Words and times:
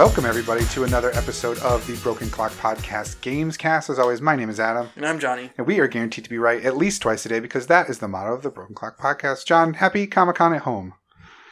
Welcome, 0.00 0.24
everybody, 0.24 0.64
to 0.68 0.84
another 0.84 1.10
episode 1.10 1.58
of 1.58 1.86
the 1.86 1.94
Broken 1.96 2.30
Clock 2.30 2.52
Podcast 2.52 3.20
Games 3.20 3.58
Cast. 3.58 3.90
As 3.90 3.98
always, 3.98 4.22
my 4.22 4.34
name 4.34 4.48
is 4.48 4.58
Adam, 4.58 4.88
And 4.96 5.04
I'm 5.04 5.18
Johnny. 5.18 5.50
and 5.58 5.66
we 5.66 5.78
are 5.78 5.88
guaranteed 5.88 6.24
to 6.24 6.30
be 6.30 6.38
right 6.38 6.64
at 6.64 6.78
least 6.78 7.02
twice 7.02 7.26
a 7.26 7.28
day 7.28 7.38
because 7.38 7.66
that 7.66 7.90
is 7.90 7.98
the 7.98 8.08
motto 8.08 8.32
of 8.32 8.42
the 8.42 8.48
Broken 8.48 8.74
Clock 8.74 8.98
Podcast. 8.98 9.44
John, 9.44 9.74
happy 9.74 10.06
Comic 10.06 10.36
Con 10.36 10.54
at 10.54 10.62
home. 10.62 10.94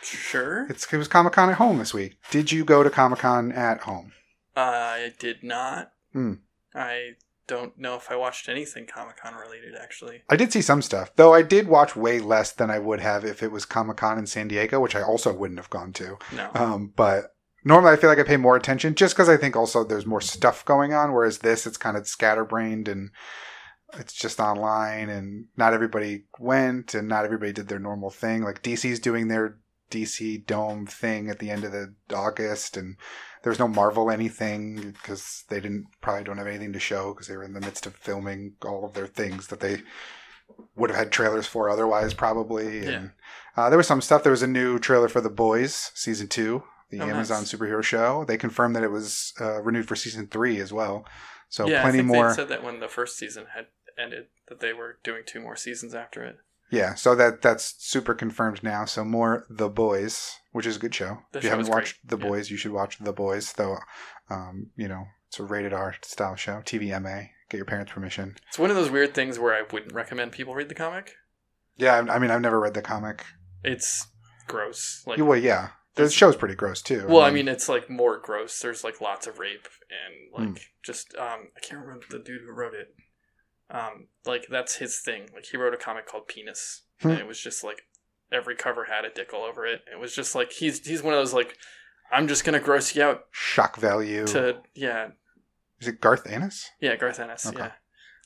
Sure. 0.01 0.67
It's, 0.71 0.91
it 0.91 0.97
was 0.97 1.09
Comic 1.09 1.35
Con 1.35 1.51
at 1.51 1.57
home 1.57 1.77
this 1.77 1.93
week. 1.93 2.17
Did 2.31 2.51
you 2.51 2.65
go 2.65 2.83
to 2.83 2.89
Comic 2.89 3.19
Con 3.19 3.53
at 3.53 3.81
home? 3.83 4.13
I 4.57 5.13
did 5.19 5.45
not. 5.45 5.93
Hmm. 6.15 6.35
I 6.75 7.17
don't 7.47 7.79
know 7.79 7.97
if 7.97 8.11
I 8.11 8.17
watched 8.17 8.49
anything 8.49 8.87
Comic 8.87 9.19
Con 9.19 9.35
related, 9.35 9.75
actually. 9.79 10.23
I 10.31 10.37
did 10.37 10.55
see 10.55 10.63
some 10.63 10.81
stuff, 10.81 11.15
though 11.17 11.35
I 11.35 11.43
did 11.43 11.69
watch 11.69 11.95
way 11.95 12.19
less 12.19 12.53
than 12.53 12.71
I 12.71 12.79
would 12.79 13.01
have 13.01 13.27
if 13.27 13.43
it 13.43 13.53
was 13.53 13.67
Comic 13.67 13.99
Con 13.99 14.19
in 14.19 14.27
San 14.27 14.49
Diego, 14.49 14.81
which 14.81 14.97
I 14.97 15.03
also 15.03 15.35
wouldn't 15.35 15.59
have 15.59 15.69
gone 15.69 15.93
to. 15.93 16.17
No. 16.35 16.51
Um, 16.55 16.95
but 16.97 17.35
normally 17.69 17.93
I 17.93 17.97
feel 17.97 18.09
like 18.09 18.19
I 18.19 18.25
pay 18.25 18.39
more 18.39 18.57
attention 18.57 18.95
just 18.95 19.15
because 19.15 19.29
I 19.29 19.37
think 19.37 19.55
also 19.55 19.85
there's 19.85 20.07
more 20.07 20.23
stuff 20.23 20.65
going 20.65 20.95
on, 20.95 21.13
whereas 21.13 21.39
this, 21.39 21.67
it's 21.67 21.77
kind 21.77 21.99
of 21.99 22.09
scatterbrained 22.09 22.89
and 22.89 23.11
it's 23.93 24.15
just 24.15 24.41
online 24.41 25.11
and 25.11 25.45
not 25.57 25.75
everybody 25.75 26.25
went 26.39 26.95
and 26.95 27.09
not 27.09 27.27
everybody 27.27 27.53
did 27.53 27.69
their 27.69 27.79
normal 27.79 28.11
thing. 28.11 28.43
Like 28.43 28.63
DC's 28.63 28.99
doing 28.99 29.29
their 29.29 29.59
DC 29.91 30.47
Dome 30.47 30.87
thing 30.87 31.29
at 31.29 31.41
the 31.41 31.51
end 31.51 31.65
of 31.65 31.73
the 31.73 31.95
August 32.15 32.79
and 32.79 32.97
there 33.43 33.51
was 33.51 33.59
no 33.59 33.69
Marvel 33.69 34.11
anything 34.11 34.93
because 34.93 35.45
they 35.51 35.61
didn't 35.61 35.87
probably 36.01 36.25
don't 36.25 36.39
have 36.39 36.47
anything 36.47 36.73
to 36.73 36.81
show 36.81 37.13
because 37.13 37.29
they 37.29 37.37
were 37.37 37.45
in 37.45 37.53
the 37.53 37.61
midst 37.61 37.87
of 37.87 37.95
filming 37.95 38.55
all 38.65 38.87
of 38.87 38.95
their 38.95 39.07
things 39.07 39.49
that 39.49 39.61
they 39.61 39.83
would 40.75 40.89
have 40.89 40.99
had 40.99 41.13
trailers 41.13 41.47
for 41.47 41.69
otherwise 41.69 42.15
probably. 42.15 42.87
And 42.87 43.13
uh, 43.59 43.69
there 43.69 43.77
was 43.77 43.87
some 43.87 44.01
stuff. 44.01 44.23
There 44.23 44.33
was 44.33 44.43
a 44.43 44.47
new 44.47 44.79
trailer 44.79 45.09
for 45.09 45.21
the 45.21 45.29
boys 45.29 45.93
season 45.95 46.29
two 46.29 46.63
the 46.91 47.01
Oh, 47.01 47.07
nice. 47.07 47.15
amazon 47.15 47.45
superhero 47.45 47.83
show 47.83 48.25
they 48.25 48.37
confirmed 48.37 48.75
that 48.77 48.83
it 48.83 48.91
was 48.91 49.33
uh, 49.41 49.61
renewed 49.63 49.87
for 49.89 49.97
season 49.97 50.27
three 50.27 50.61
as 50.61 50.73
well 50.73 51.05
so 51.49 51.67
yeah, 51.67 51.83
plenty 51.83 52.03
more 52.03 52.29
they 52.29 52.35
said 52.35 52.49
that 52.49 52.63
when 52.65 52.81
the 52.81 52.89
first 52.89 53.17
season 53.17 53.47
had 53.55 53.67
ended, 53.99 54.27
that 54.49 54.61
they 54.61 54.73
were 54.73 54.99
doing 55.03 55.23
two 55.27 55.41
more 55.41 55.57
seasons 55.57 55.95
after 55.95 56.23
it. 56.25 56.37
yeah 56.71 56.95
so 56.95 57.15
that 57.15 57.43
that's 57.43 57.75
super 57.79 58.15
confirmed 58.15 58.63
now 58.63 58.85
so 58.85 59.05
more 59.05 59.45
the 59.51 59.69
boys 59.69 60.37
which 60.53 60.67
is 60.67 60.77
a 60.77 60.79
good 60.79 60.95
show 60.95 61.19
The 61.33 61.39
if 61.39 61.45
you 61.45 61.49
show 61.49 61.51
haven't 61.51 61.63
is 61.65 61.69
great, 61.69 61.75
watched 61.77 62.09
the 62.09 62.19
yeah. 62.19 62.27
boys 62.29 62.51
you 62.51 62.57
should 62.57 62.73
watch 62.73 62.99
the 62.99 63.13
boys 63.13 63.53
though 63.55 63.79
um, 64.31 64.71
you 64.77 64.89
know 64.89 65.05
it's 65.29 65.39
a 65.41 65.43
rated 65.45 65.73
r 65.73 65.95
style 66.03 66.37
show 66.37 66.63
tvma 66.65 67.29
get 67.51 67.57
your 67.59 67.65
parents 67.67 67.93
permission 67.93 68.37
It's 68.49 68.59
one 68.59 68.71
of 68.71 68.77
those 68.77 68.91
weird 68.91 69.15
things 69.15 69.39
where 69.39 69.55
I 69.55 69.63
wouldn't 69.73 69.93
recommend 69.95 70.33
people 70.33 70.55
read 70.55 70.69
the 70.69 70.75
comic. 70.75 71.15
yeah 71.77 71.95
I, 71.95 72.15
I 72.15 72.19
mean 72.19 72.31
i've 72.31 72.41
never 72.43 72.61
read 72.61 72.75
the 72.75 72.83
comic 72.83 73.25
It's 73.65 74.07
gross. 74.47 75.03
Like, 75.07 75.19
well 75.19 75.37
yeah 75.39 75.69
the 76.05 76.11
show's 76.11 76.37
pretty 76.37 76.55
gross 76.55 76.81
too 76.83 77.07
well, 77.09 77.23
I 77.23 77.31
mean, 77.31 77.49
it's 77.49 77.69
like 77.69 77.89
more 77.91 78.19
gross. 78.19 78.61
There's 78.61 78.85
like 78.85 79.01
lots 79.01 79.27
of 79.27 79.39
rape 79.39 79.69
and 79.91 80.49
Hmm. 80.49 80.55
like 80.55 80.63
just 80.83 81.15
um, 81.17 81.49
I 81.57 81.61
can't 81.61 81.81
remember 81.81 82.05
the 82.11 82.19
dude 82.19 82.43
who 82.43 82.53
wrote 82.53 82.75
it. 82.75 82.95
Um, 83.71 84.07
like 84.25 84.47
that's 84.51 84.77
his 84.77 84.99
thing. 85.01 85.29
Like 85.35 85.47
he 85.47 85.57
wrote 85.57 85.75
a 85.75 85.79
comic 85.79 86.07
called 86.07 86.27
Penis, 86.29 86.83
Hmm. 87.03 87.11
and 87.11 87.19
it 87.21 87.27
was 87.27 87.41
just 87.41 87.63
like 87.63 87.83
every 88.33 88.57
cover 88.57 88.85
had 88.85 89.05
a 89.05 89.11
dick 89.11 89.33
all 89.35 89.45
over 89.45 89.67
it. 89.67 89.83
It 89.93 89.99
was 89.99 90.15
just 90.15 90.35
like 90.35 90.53
he's 90.53 90.87
he's 90.87 91.03
one 91.03 91.15
of 91.15 91.21
those 91.21 91.35
like 91.35 91.57
I'm 92.11 92.29
just 92.29 92.45
gonna 92.45 92.61
gross 92.61 92.95
you 92.97 93.03
out 93.03 93.27
shock 93.31 93.77
value 93.77 94.27
to 94.29 94.59
yeah 94.75 95.09
is 95.81 95.89
it 95.89 96.01
garth 96.01 96.27
ennis 96.27 96.71
yeah 96.81 96.97
Garth 96.97 97.21
Ennis 97.21 97.47
Okay. 97.47 97.69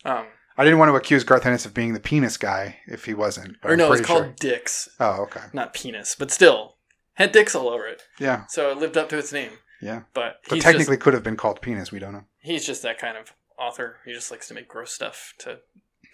yeah. 0.04 0.18
Um, 0.20 0.26
I 0.56 0.64
didn't 0.64 0.78
want 0.78 0.90
to 0.90 0.94
accuse 0.96 1.24
Garth 1.24 1.46
Ennis 1.46 1.64
of 1.66 1.72
being 1.74 1.92
the 1.94 2.00
penis 2.00 2.36
guy 2.36 2.76
if 2.86 3.04
he 3.06 3.14
wasn't. 3.14 3.56
but 3.62 3.70
or 3.70 3.72
I'm 3.72 3.78
no, 3.78 3.92
it's 3.92 4.00
pretty 4.02 4.06
called 4.06 4.24
sure- 4.40 4.50
Dicks, 4.50 4.88
Oh, 5.00 5.22
okay. 5.22 5.40
not 5.54 5.72
Penis, 5.74 6.14
but 6.18 6.30
still 6.30 6.71
had 7.14 7.32
dicks 7.32 7.54
all 7.54 7.68
over 7.68 7.86
it. 7.86 8.02
Yeah, 8.18 8.44
So 8.48 8.70
it 8.70 8.78
lived 8.78 8.96
up 8.96 9.08
to 9.10 9.18
its 9.18 9.32
name. 9.32 9.52
yeah. 9.80 10.02
But 10.14 10.40
But 10.48 10.60
technically, 10.60 10.96
just, 10.96 11.02
could 11.02 11.14
have 11.14 11.22
been 11.22 11.36
called 11.36 11.60
penis. 11.60 11.92
We 11.92 11.98
don't 11.98 12.12
know. 12.12 12.24
he's 12.40 12.64
just 12.66 12.82
that 12.82 12.98
kind 12.98 13.16
of 13.16 13.32
author. 13.58 13.98
He 14.04 14.12
just 14.12 14.30
likes 14.30 14.48
to 14.48 14.54
make 14.54 14.68
gross 14.68 14.92
stuff 14.92 15.34
to 15.40 15.58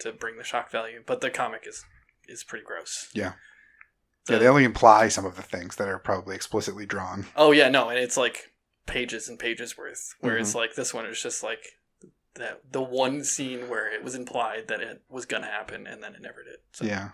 to 0.01 0.13
bring 0.13 0.37
the 0.39 0.45
shock 0.45 0.71
value. 0.71 1.03
But 1.07 1.21
the 1.21 1.31
comic 1.31 1.65
is 1.67 1.85
is 2.29 2.45
pretty 2.45 2.65
gross. 2.65 3.09
Yeah. 3.15 3.33
The- 4.27 4.35
yeah, 4.35 4.39
they 4.41 4.49
only 4.49 4.65
imply 4.65 5.09
some 5.09 5.25
of 5.25 5.37
the 5.37 5.43
things 5.43 5.77
that 5.77 5.89
are 5.89 5.99
probably 5.99 6.35
explicitly 6.37 6.85
drawn. 6.87 7.27
oh 7.37 7.53
yeah, 7.53 7.69
no, 7.71 7.89
and 7.89 7.99
it's 7.99 8.17
like 8.17 8.53
pages 8.87 9.29
and 9.29 9.39
pages 9.39 9.77
worth. 9.79 10.15
Where 10.21 10.35
Mm-hmm. 10.35 10.43
it's 10.43 10.55
like 10.55 10.75
this 10.75 10.93
one 10.95 11.07
is 11.07 11.23
just 11.23 11.43
like 11.43 11.65
that 12.35 12.61
the 12.71 12.83
one 12.83 13.25
scene 13.25 13.69
where 13.69 13.93
it 13.93 14.05
was 14.05 14.15
implied 14.15 14.69
that 14.69 14.81
it 14.81 15.03
was 15.09 15.25
gonna 15.27 15.47
happen 15.47 15.87
and 15.87 16.03
then 16.03 16.15
it 16.15 16.21
never 16.23 16.43
did. 16.45 16.59
So 16.73 16.85
Yeah, 16.85 17.11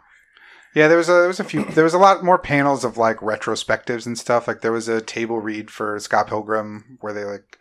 yeah. 0.75 0.89
There 0.89 0.99
was 0.99 1.09
a 1.09 1.13
there 1.13 1.29
was 1.29 1.41
a 1.41 1.45
few. 1.45 1.65
There 1.65 1.85
was 1.85 1.95
a 1.95 1.99
lot 1.99 2.25
more 2.25 2.39
panels 2.39 2.85
of 2.85 2.97
like 2.97 3.19
retrospectives 3.19 4.07
and 4.07 4.19
stuff. 4.19 4.47
Like 4.49 4.61
there 4.61 4.73
was 4.73 4.89
a 4.89 5.01
table 5.01 5.41
read 5.41 5.71
for 5.71 5.99
Scott 6.01 6.27
Pilgrim 6.29 6.99
where 7.01 7.13
they 7.13 7.25
like, 7.25 7.59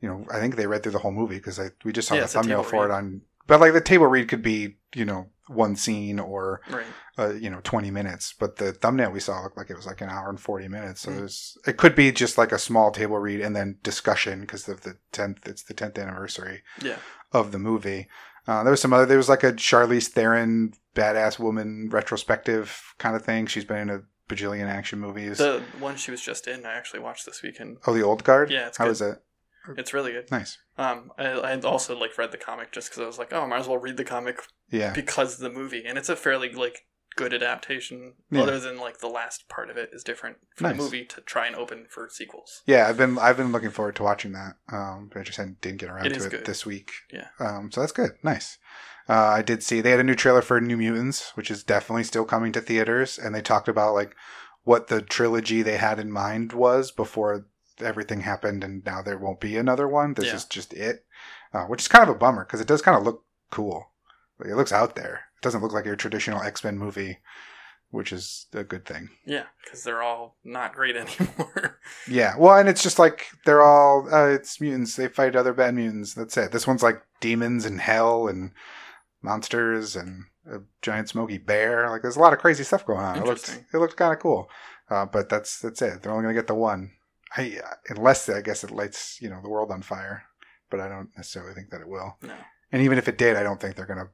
you 0.00 0.08
know, 0.08 0.24
I 0.32 0.38
think 0.40 0.56
they 0.56 0.66
read 0.66 0.82
through 0.82 0.92
the 0.92 0.98
whole 1.00 1.12
movie 1.12 1.36
because 1.36 1.60
we 1.84 1.92
just 1.92 2.08
saw 2.08 2.14
Yeah, 2.14 2.22
the 2.22 2.28
thumbnail 2.28 2.62
for 2.62 2.82
read. 2.82 2.90
it 2.90 2.94
on. 2.94 3.22
But 3.46 3.60
like 3.60 3.72
the 3.72 3.80
table 3.80 4.06
read 4.06 4.28
could 4.28 4.42
be 4.42 4.76
you 4.94 5.04
know 5.04 5.26
one 5.48 5.76
scene 5.76 6.18
or 6.18 6.60
right. 6.70 6.86
uh, 7.18 7.32
you 7.34 7.48
know 7.48 7.60
20 7.62 7.92
minutes 7.92 8.34
but 8.36 8.56
the 8.56 8.72
thumbnail 8.72 9.12
we 9.12 9.20
saw 9.20 9.40
looked 9.42 9.56
like 9.56 9.70
it 9.70 9.76
was 9.76 9.86
like 9.86 10.00
an 10.00 10.08
hour 10.08 10.28
and 10.28 10.40
40 10.40 10.66
minutes 10.66 11.02
so 11.02 11.10
Mm. 11.12 11.16
there's 11.18 11.56
it 11.64 11.76
could 11.76 11.94
be 11.94 12.10
just 12.10 12.36
like 12.36 12.50
a 12.50 12.58
small 12.58 12.90
table 12.90 13.16
read 13.18 13.40
and 13.40 13.54
then 13.54 13.78
discussion 13.84 14.40
because 14.40 14.68
of 14.68 14.80
the 14.80 14.96
10th 15.12 15.46
it's 15.46 15.62
the 15.62 15.74
10th 15.74 16.00
anniversary 16.02 16.62
Yeah. 16.82 16.96
of 17.30 17.52
the 17.52 17.60
movie 17.60 18.08
uh, 18.46 18.62
there 18.62 18.70
was 18.70 18.80
some 18.80 18.92
other 18.92 19.06
there 19.06 19.16
was 19.16 19.28
like 19.28 19.42
a 19.42 19.52
charlize 19.52 20.08
theron 20.08 20.72
badass 20.94 21.38
woman 21.38 21.88
retrospective 21.90 22.94
kind 22.98 23.16
of 23.16 23.24
thing. 23.24 23.46
She's 23.46 23.64
been 23.64 23.78
in 23.78 23.90
a 23.90 24.02
bajillion 24.28 24.66
action 24.66 24.98
movies. 24.98 25.38
The 25.38 25.62
one 25.78 25.96
she 25.96 26.10
was 26.10 26.20
just 26.20 26.46
in, 26.46 26.64
I 26.66 26.74
actually 26.74 27.00
watched 27.00 27.26
this 27.26 27.42
weekend. 27.42 27.78
oh 27.86 27.94
the 27.94 28.02
old 28.02 28.24
guard? 28.24 28.50
Yeah, 28.50 28.68
it's 28.68 28.78
how 28.78 28.84
good. 28.84 28.90
was 28.90 29.02
it? 29.02 29.18
It's 29.76 29.92
really 29.92 30.12
good. 30.12 30.30
nice. 30.30 30.58
Um, 30.78 31.10
I, 31.18 31.26
I 31.26 31.60
also 31.60 31.98
like 31.98 32.16
read 32.16 32.30
the 32.30 32.38
comic 32.38 32.70
just 32.70 32.88
because 32.88 33.02
I 33.02 33.06
was 33.06 33.18
like, 33.18 33.32
oh, 33.32 33.42
I 33.42 33.46
might 33.46 33.60
as 33.60 33.68
well 33.68 33.78
read 33.78 33.96
the 33.96 34.04
comic 34.04 34.40
yeah. 34.70 34.92
because 34.92 35.34
of 35.34 35.40
the 35.40 35.50
movie, 35.50 35.84
and 35.84 35.98
it's 35.98 36.08
a 36.08 36.16
fairly 36.16 36.52
like 36.52 36.86
good 37.16 37.32
adaptation. 37.34 38.12
Yeah. 38.30 38.42
Other 38.42 38.60
than 38.60 38.78
like 38.78 38.98
the 38.98 39.08
last 39.08 39.48
part 39.48 39.70
of 39.70 39.76
it 39.76 39.90
is 39.92 40.04
different 40.04 40.36
from 40.54 40.68
Nice. 40.68 40.76
the 40.76 40.82
movie 40.82 41.04
to 41.06 41.20
try 41.22 41.46
and 41.46 41.56
open 41.56 41.86
for 41.88 42.08
sequels. 42.08 42.62
Yeah, 42.66 42.86
I've 42.88 42.96
been 42.96 43.18
I've 43.18 43.36
been 43.36 43.52
looking 43.52 43.70
forward 43.70 43.96
to 43.96 44.02
watching 44.02 44.32
that. 44.32 44.56
Um, 44.70 45.10
I 45.16 45.22
just 45.22 45.38
didn't 45.60 45.78
get 45.78 45.88
around 45.90 46.06
It 46.06 46.14
to 46.14 46.26
it 46.26 46.30
good. 46.30 46.44
this 46.44 46.64
week. 46.64 46.92
Yeah. 47.12 47.28
Um, 47.40 47.70
so 47.72 47.80
that's 47.80 47.92
good. 47.92 48.12
Nice. 48.22 48.58
Uh, 49.08 49.14
I 49.14 49.42
did 49.42 49.62
see 49.62 49.80
they 49.80 49.90
had 49.92 50.00
a 50.00 50.04
new 50.04 50.14
trailer 50.16 50.42
for 50.42 50.60
New 50.60 50.76
Mutants, 50.76 51.30
which 51.36 51.50
is 51.50 51.62
definitely 51.62 52.04
still 52.04 52.24
coming 52.24 52.52
to 52.52 52.60
theaters, 52.60 53.18
and 53.18 53.34
they 53.34 53.42
talked 53.42 53.68
about 53.68 53.94
like 53.94 54.14
what 54.64 54.88
the 54.88 55.00
trilogy 55.00 55.62
they 55.62 55.76
had 55.76 55.98
in 56.00 56.10
mind 56.10 56.52
was 56.52 56.90
before 56.90 57.46
everything 57.80 58.20
happened, 58.22 58.64
and 58.64 58.84
now 58.84 59.02
there 59.02 59.16
won't 59.18 59.38
be 59.40 59.56
another 59.56 59.86
one. 59.86 60.14
This 60.14 60.26
Yeah. 60.26 60.34
is 60.34 60.44
just 60.44 60.72
it, 60.72 61.04
uh, 61.54 61.64
which 61.66 61.82
is 61.82 61.88
kind 61.88 62.02
of 62.02 62.08
a 62.14 62.18
bummer 62.18 62.44
because 62.44 62.60
it 62.60 62.66
does 62.66 62.82
kind 62.82 62.96
of 62.98 63.04
look 63.04 63.22
cool. 63.50 63.90
It 64.40 64.54
looks 64.56 64.72
out 64.72 64.96
there. 64.96 65.25
It 65.38 65.42
doesn't 65.42 65.62
look 65.62 65.72
like 65.72 65.84
your 65.84 65.96
traditional 65.96 66.42
X 66.42 66.64
Men 66.64 66.78
movie, 66.78 67.18
which 67.90 68.12
is 68.12 68.46
a 68.52 68.64
good 68.64 68.84
thing. 68.84 69.08
Yeah, 69.24 69.44
because 69.62 69.84
they're 69.84 70.02
all 70.02 70.36
not 70.44 70.74
great 70.74 70.96
anymore. 70.96 71.78
Yeah, 72.08 72.36
well, 72.38 72.56
and 72.58 72.68
it's 72.68 72.82
just 72.82 72.98
like 72.98 73.26
they're 73.44 73.62
all 73.62 74.08
uh, 74.12 74.28
it's 74.28 74.60
mutants. 74.60 74.96
They 74.96 75.08
fight 75.08 75.36
other 75.36 75.52
bad 75.52 75.74
mutants. 75.74 76.14
That's 76.14 76.36
it. 76.36 76.52
This 76.52 76.66
one's 76.66 76.82
like 76.82 77.02
demons 77.20 77.64
and 77.64 77.80
hell 77.80 78.28
and 78.28 78.52
monsters 79.22 79.96
and 79.96 80.24
a 80.50 80.60
giant 80.82 81.08
smoky 81.08 81.38
bear. 81.38 81.90
Like 81.90 82.02
there's 82.02 82.16
a 82.16 82.20
lot 82.20 82.32
of 82.32 82.38
crazy 82.38 82.64
stuff 82.64 82.86
going 82.86 83.00
on. 83.00 83.18
It 83.18 83.24
looked 83.24 83.62
it 83.72 83.78
looked 83.78 83.96
kind 83.96 84.12
of 84.12 84.20
cool, 84.20 84.48
uh, 84.90 85.06
but 85.06 85.28
that's 85.28 85.60
that's 85.60 85.82
it. 85.82 86.02
They're 86.02 86.12
only 86.12 86.22
gonna 86.22 86.34
get 86.34 86.46
the 86.46 86.54
one. 86.54 86.92
I 87.36 87.58
unless 87.88 88.28
I 88.28 88.40
guess 88.40 88.64
it 88.64 88.70
lights 88.70 89.18
you 89.20 89.28
know 89.28 89.40
the 89.42 89.48
world 89.50 89.70
on 89.70 89.82
fire, 89.82 90.24
but 90.70 90.80
I 90.80 90.88
don't 90.88 91.10
necessarily 91.16 91.54
think 91.54 91.70
that 91.70 91.80
it 91.80 91.88
will. 91.88 92.16
no, 92.22 92.34
And 92.72 92.82
even 92.82 92.98
if 92.98 93.08
it 93.08 93.18
did, 93.18 93.36
I 93.36 93.42
don't 93.42 93.60
think 93.60 93.74
they're 93.76 93.86
gonna 93.86 94.10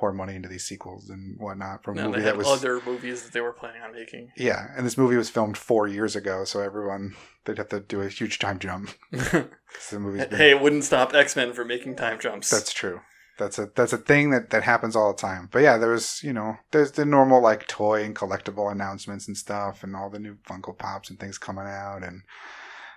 pour 0.00 0.14
money 0.14 0.34
into 0.34 0.48
these 0.48 0.64
sequels 0.64 1.10
and 1.10 1.38
whatnot 1.38 1.84
from 1.84 1.98
a 1.98 2.08
movie 2.08 2.22
that 2.22 2.34
was 2.34 2.48
other 2.48 2.80
movies 2.86 3.22
that 3.22 3.34
they 3.34 3.40
were 3.42 3.52
planning 3.52 3.82
on 3.82 3.92
making. 3.92 4.32
yeah, 4.34 4.68
and 4.74 4.86
this 4.86 4.96
movie 4.96 5.14
was 5.14 5.28
filmed 5.28 5.58
four 5.58 5.86
years 5.86 6.16
ago, 6.16 6.42
so 6.42 6.60
everyone 6.60 7.14
they'd 7.44 7.58
have 7.58 7.68
to 7.68 7.80
do 7.80 8.00
a 8.00 8.08
huge 8.08 8.38
time 8.38 8.58
jump. 8.58 8.88
the 9.10 9.50
movie's 9.92 10.24
been, 10.24 10.38
hey, 10.38 10.50
it 10.52 10.60
wouldn't 10.62 10.84
stop 10.84 11.12
X 11.12 11.36
Men 11.36 11.52
from 11.52 11.68
making 11.68 11.96
time 11.96 12.18
jumps. 12.18 12.48
that's 12.48 12.72
true. 12.72 13.00
That's 13.38 13.58
a 13.58 13.70
that's 13.74 13.92
a 13.92 13.98
thing 13.98 14.30
that 14.30 14.48
that 14.50 14.62
happens 14.62 14.96
all 14.96 15.12
the 15.12 15.18
time. 15.18 15.50
But 15.52 15.60
yeah, 15.60 15.76
there 15.76 15.90
was 15.90 16.22
you 16.22 16.32
know 16.32 16.56
there's 16.70 16.92
the 16.92 17.04
normal 17.04 17.42
like 17.42 17.66
toy 17.66 18.02
and 18.02 18.16
collectible 18.16 18.72
announcements 18.72 19.28
and 19.28 19.36
stuff, 19.36 19.84
and 19.84 19.94
all 19.94 20.08
the 20.08 20.18
new 20.18 20.36
Funko 20.48 20.76
Pops 20.78 21.10
and 21.10 21.20
things 21.20 21.36
coming 21.36 21.66
out, 21.66 22.02
and 22.02 22.22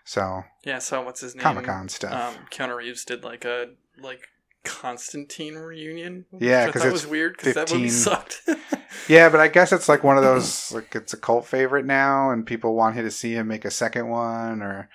so 0.05 0.43
yeah. 0.63 0.79
So 0.79 1.01
what's 1.01 1.19
his 1.19 1.35
name? 1.35 1.43
Comic 1.43 1.65
Con 1.65 1.89
stuff. 1.89 2.37
Um, 2.37 2.45
Keanu 2.49 2.77
Reeves 2.77 3.03
did 3.03 3.25
like 3.25 3.43
a 3.43 3.71
like 4.01 4.29
Constantine 4.63 5.55
reunion. 5.55 6.25
Yeah, 6.39 6.65
which 6.65 6.73
'cause 6.73 6.81
I 6.81 6.85
thought 6.85 6.93
it's 6.95 7.03
was 7.03 7.11
weird 7.11 7.37
because 7.37 7.53
that 7.53 7.69
15 7.69 7.77
movie 7.77 7.89
sucked. 7.89 8.41
yeah, 9.07 9.29
but 9.29 9.39
I 9.39 9.47
guess 9.47 9.71
it's 9.71 9.89
like 9.89 10.03
one 10.03 10.17
of 10.17 10.23
those 10.23 10.71
like 10.71 10.95
it's 10.95 11.13
a 11.13 11.17
cult 11.17 11.45
favorite 11.45 11.85
now, 11.85 12.31
and 12.31 12.45
people 12.45 12.75
want 12.75 12.95
you 12.95 13.01
to 13.03 13.11
see 13.11 13.33
him 13.33 13.47
make 13.47 13.65
a 13.65 13.71
second 13.71 14.09
one, 14.09 14.61
or 14.61 14.89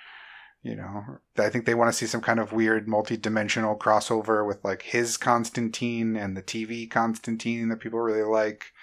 you 0.61 0.75
know, 0.75 1.03
I 1.37 1.49
think 1.49 1.65
they 1.65 1.73
want 1.75 1.89
to 1.91 1.97
see 1.97 2.05
some 2.05 2.19
kind 2.21 2.39
of 2.39 2.51
weird 2.51 2.87
multi-dimensional 2.87 3.77
crossover 3.77 4.45
with 4.45 4.63
like 4.63 4.81
his 4.81 5.15
Constantine 5.15 6.17
and 6.17 6.35
the 6.35 6.41
TV 6.43 6.89
Constantine 6.89 7.69
that 7.69 7.79
people 7.79 7.99
really 7.99 8.23
like. 8.23 8.73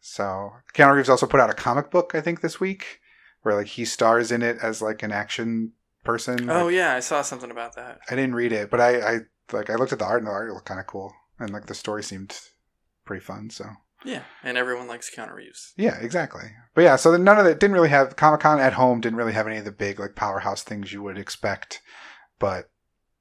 So 0.00 0.52
Keanu 0.74 0.94
Reeves 0.94 1.08
also 1.08 1.26
put 1.26 1.40
out 1.40 1.50
a 1.50 1.54
comic 1.54 1.90
book, 1.90 2.14
I 2.14 2.20
think, 2.20 2.40
this 2.40 2.60
week, 2.60 3.00
where 3.42 3.54
like 3.54 3.66
he 3.68 3.84
stars 3.84 4.30
in 4.30 4.42
it 4.42 4.58
as 4.62 4.82
like 4.82 5.02
an 5.02 5.10
action 5.12 5.72
person. 6.04 6.50
Oh 6.50 6.66
Like, 6.66 6.74
yeah, 6.74 6.94
I 6.94 7.00
saw 7.00 7.22
something 7.22 7.50
about 7.50 7.76
that. 7.76 8.00
I 8.10 8.14
didn't 8.14 8.34
read 8.34 8.52
it, 8.52 8.70
but 8.70 8.80
I, 8.80 9.00
I 9.00 9.18
like 9.52 9.70
I 9.70 9.74
looked 9.76 9.92
at 9.92 9.98
the 9.98 10.04
art 10.04 10.18
and 10.18 10.26
the 10.26 10.32
art 10.32 10.52
looked 10.52 10.66
kind 10.66 10.80
of 10.80 10.86
cool, 10.86 11.12
and 11.38 11.50
like 11.50 11.66
the 11.66 11.74
story 11.74 12.02
seemed 12.02 12.38
pretty 13.04 13.24
fun. 13.24 13.50
So 13.50 13.64
Yeah, 14.04 14.22
and 14.42 14.56
everyone 14.58 14.88
likes 14.88 15.14
Keanu 15.14 15.34
Reeves. 15.34 15.72
yeah, 15.76 15.96
exactly. 16.00 16.50
But 16.74 16.82
yeah, 16.82 16.96
so 16.96 17.16
none 17.16 17.38
of 17.38 17.46
it 17.46 17.60
didn't 17.60 17.74
really 17.74 17.88
have 17.88 18.16
Comic 18.16 18.40
Con 18.40 18.60
at 18.60 18.74
home. 18.74 19.00
Didn't 19.00 19.18
really 19.18 19.32
have 19.32 19.46
any 19.46 19.58
of 19.58 19.64
the 19.64 19.72
big 19.72 19.98
like 20.00 20.14
powerhouse 20.16 20.62
things 20.62 20.92
you 20.92 21.02
would 21.02 21.18
expect, 21.18 21.80
but 22.38 22.70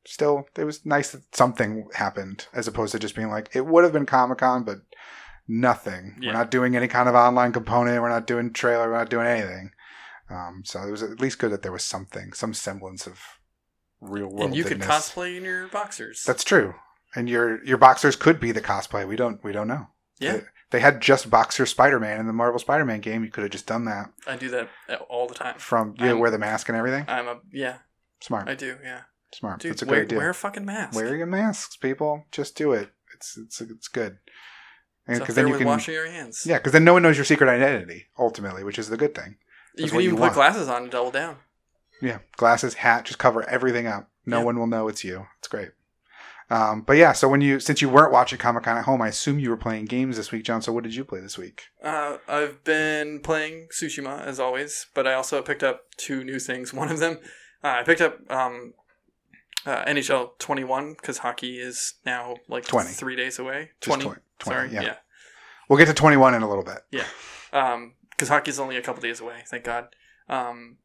still, 0.06 0.48
it 0.58 0.64
was 0.66 0.86
nice 0.86 1.12
that 1.12 1.36
something 1.36 1.88
happened 1.96 2.48
as 2.54 2.68
opposed 2.68 2.92
to 2.92 3.00
just 3.00 3.16
being 3.16 3.30
like 3.30 3.50
it 3.56 3.66
would 3.66 3.84
have 3.84 3.94
been 3.94 4.06
Comic 4.06 4.40
Con, 4.40 4.64
but 4.64 4.78
nothing. 5.48 6.18
Yeah. 6.20 6.30
We're 6.30 6.38
not 6.38 6.52
doing 6.52 6.76
any 6.76 6.88
kind 6.88 7.08
of 7.10 7.16
online 7.16 7.52
component. 7.52 8.02
We're 8.02 8.10
not 8.10 8.28
doing 8.28 8.52
trailer. 8.54 8.90
We're 8.90 8.98
not 8.98 9.10
doing 9.10 9.28
anything. 9.28 9.72
Um, 10.30 10.64
so 10.66 10.82
it 10.82 10.92
was 10.92 11.04
at 11.04 11.20
least 11.20 11.38
good 11.38 11.52
that 11.52 11.62
there 11.62 11.72
was 11.72 11.84
something, 11.84 12.34
some 12.34 12.54
semblance 12.54 13.06
of 13.06 13.20
real 14.06 14.28
world. 14.28 14.42
and 14.42 14.56
you 14.56 14.64
could 14.64 14.80
cosplay 14.80 15.38
in 15.38 15.44
your 15.44 15.68
boxers. 15.68 16.24
That's 16.24 16.44
true. 16.44 16.76
And 17.16 17.30
your 17.30 17.64
your 17.66 17.78
boxers 17.78 18.16
could 18.16 18.40
be 18.40 18.52
the 18.52 18.62
cosplay. 18.62 19.08
We 19.08 19.16
don't 19.16 19.44
we 19.44 19.52
don't 19.52 19.68
know. 19.68 19.88
yeah, 20.20 20.34
They, 20.34 20.44
they 20.72 20.80
had 20.82 21.02
just 21.02 21.30
boxer 21.30 21.66
Spider 21.66 22.00
Man 22.00 22.20
in 22.20 22.28
the 22.28 22.34
Marvel 22.34 22.60
Spider 22.60 22.86
Man 22.86 23.00
game. 23.00 23.24
You 23.24 23.32
could 23.32 23.44
have 23.44 23.52
just 23.52 23.68
done 23.68 23.86
that 23.86 24.12
I 24.28 24.36
do 24.36 24.50
that 24.50 24.70
all 25.10 25.28
the 25.28 25.34
time. 25.36 25.56
from 25.58 25.96
you 26.00 26.08
I'm- 26.08 26.20
wear 26.20 26.30
the 26.32 26.38
mask 26.40 26.68
and 26.70 26.78
everything. 26.78 27.06
I'm 27.08 27.28
a 27.28 27.40
yeah, 27.52 27.78
Smart, 28.22 28.50
I 28.50 28.56
do 28.56 28.78
yeah. 28.84 29.02
smart. 29.34 29.60
Dude, 29.62 29.72
That's 29.72 29.82
a 29.84 29.86
wear, 29.86 30.00
great 30.00 30.08
idea. 30.10 30.18
wear 30.18 30.30
a 30.30 30.34
fucking 30.34 30.66
mask. 30.66 30.96
Wear 30.96 31.16
your 31.16 31.28
masks, 31.28 31.78
people. 31.78 32.26
Just 32.32 32.56
do 32.58 32.74
it. 32.74 32.90
It's 33.14 33.38
it's 33.38 33.62
it's 33.62 33.88
good. 33.88 34.18
Because 35.08 35.36
then 35.36 35.48
you 35.48 35.58
can 35.58 35.68
washing 35.68 35.94
your 35.94 36.08
hands. 36.10 36.44
yeah, 36.48 36.58
because 36.58 36.72
then 36.74 36.84
no 36.84 36.94
one 36.94 37.04
knows 37.04 37.16
your 37.16 37.26
secret 37.26 37.48
identity 37.48 38.08
ultimately, 38.18 38.64
which 38.64 38.80
is 38.80 38.90
the 38.90 38.98
good 38.98 39.14
thing. 39.14 39.38
you 39.78 39.88
can 39.88 40.02
even 40.02 40.04
you 40.04 40.12
put 40.12 40.20
want. 40.20 40.34
glasses 40.34 40.68
on 40.68 40.82
and 40.84 40.92
double 40.92 41.12
down. 41.12 41.38
Yeah, 42.02 42.20
glasses, 42.38 42.76
hat, 42.76 43.06
just 43.06 43.20
cover 43.20 43.48
everything 43.50 43.88
up. 43.88 44.10
No 44.26 44.44
one 44.44 44.58
will 44.58 44.68
know 44.68 44.88
it's 44.88 45.04
you. 45.04 45.28
It's 45.40 45.48
great. 45.48 45.70
Um, 46.50 46.82
but 46.82 46.98
yeah, 46.98 47.14
so 47.14 47.28
when 47.28 47.42
you 47.42 47.60
since 47.60 47.82
you 47.82 47.90
weren't 47.90 48.12
watching 48.12 48.38
Comic 48.38 48.64
Con 48.64 48.78
at 48.78 48.86
home, 48.86 49.02
I 49.02 49.08
assume 49.08 49.40
you 49.40 49.50
were 49.50 49.58
playing 49.58 49.86
games 49.86 50.18
this 50.18 50.32
week, 50.32 50.44
John. 50.44 50.62
So 50.62 50.72
what 50.72 50.84
did 50.84 50.94
you 50.96 51.04
play 51.04 51.20
this 51.20 51.38
week? 51.38 51.64
Uh, 51.84 52.18
I've 52.28 52.64
been 52.64 53.20
playing 53.20 53.68
Tsushima 53.72 54.22
as 54.22 54.40
always, 54.40 54.88
but 54.94 55.08
I 55.08 55.14
also 55.14 55.42
picked 55.42 55.64
up 55.64 55.86
two 55.98 56.24
new 56.24 56.40
things. 56.40 56.74
One 56.74 56.92
of 56.92 57.00
them, 57.00 57.20
uh, 57.64 57.78
I 57.80 57.84
picked 57.84 58.02
up 58.02 58.20
um, 58.32 58.74
uh, 59.66 59.86
NHL 59.86 60.38
21 60.38 60.94
because 60.94 61.20
hockey 61.20 61.58
is 61.58 61.96
now 62.06 62.36
like 62.48 62.66
20. 62.66 62.90
three 62.90 63.16
days 63.16 63.40
away. 63.40 63.72
20. 63.82 64.04
20, 64.04 64.22
20, 64.40 64.56
Sorry, 64.56 64.74
yeah. 64.74 64.82
yeah. 64.82 64.96
We'll 65.68 65.80
get 65.80 65.88
to 65.88 65.96
twenty 65.96 66.18
one 66.18 66.36
in 66.36 66.44
a 66.44 66.48
little 66.48 66.64
bit. 66.64 66.80
Yeah. 66.92 67.06
Um, 67.52 67.94
because 68.12 68.30
hockey's 68.30 68.60
only 68.60 68.78
a 68.78 68.82
couple 68.82 69.02
days 69.02 69.20
away. 69.20 69.44
Thank 69.48 69.64
God. 69.64 69.88
Um, 70.30 70.78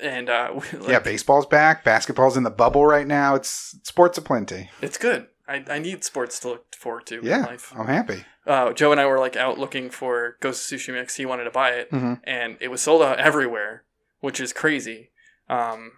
and 0.00 0.28
uh, 0.28 0.50
like, 0.72 0.88
yeah, 0.88 0.98
baseball's 1.00 1.46
back. 1.46 1.84
Basketball's 1.84 2.36
in 2.36 2.42
the 2.42 2.50
bubble 2.50 2.84
right 2.86 3.06
now. 3.06 3.34
It's 3.34 3.76
sports 3.84 4.18
aplenty. 4.18 4.70
it's 4.82 4.98
good. 4.98 5.26
I, 5.48 5.64
I 5.68 5.78
need 5.80 6.04
sports 6.04 6.38
to 6.40 6.48
look 6.50 6.74
forward 6.76 7.06
to 7.06 7.18
in 7.18 7.26
Yeah, 7.26 7.40
life. 7.44 7.72
I'm 7.76 7.88
happy. 7.88 8.24
Uh, 8.46 8.72
Joe 8.72 8.92
and 8.92 9.00
I 9.00 9.06
were 9.06 9.18
like 9.18 9.36
out 9.36 9.58
looking 9.58 9.90
for 9.90 10.36
Ghost 10.40 10.70
of 10.72 10.78
Tsushima 10.78 11.00
because 11.00 11.16
he 11.16 11.26
wanted 11.26 11.44
to 11.44 11.50
buy 11.50 11.70
it, 11.70 11.88
hmm 11.90 12.14
and 12.24 12.56
it 12.60 12.68
was 12.68 12.82
sold 12.82 13.02
out 13.02 13.18
everywhere, 13.18 13.84
which 14.20 14.40
is 14.40 14.52
crazy. 14.52 15.10
Um, 15.48 15.92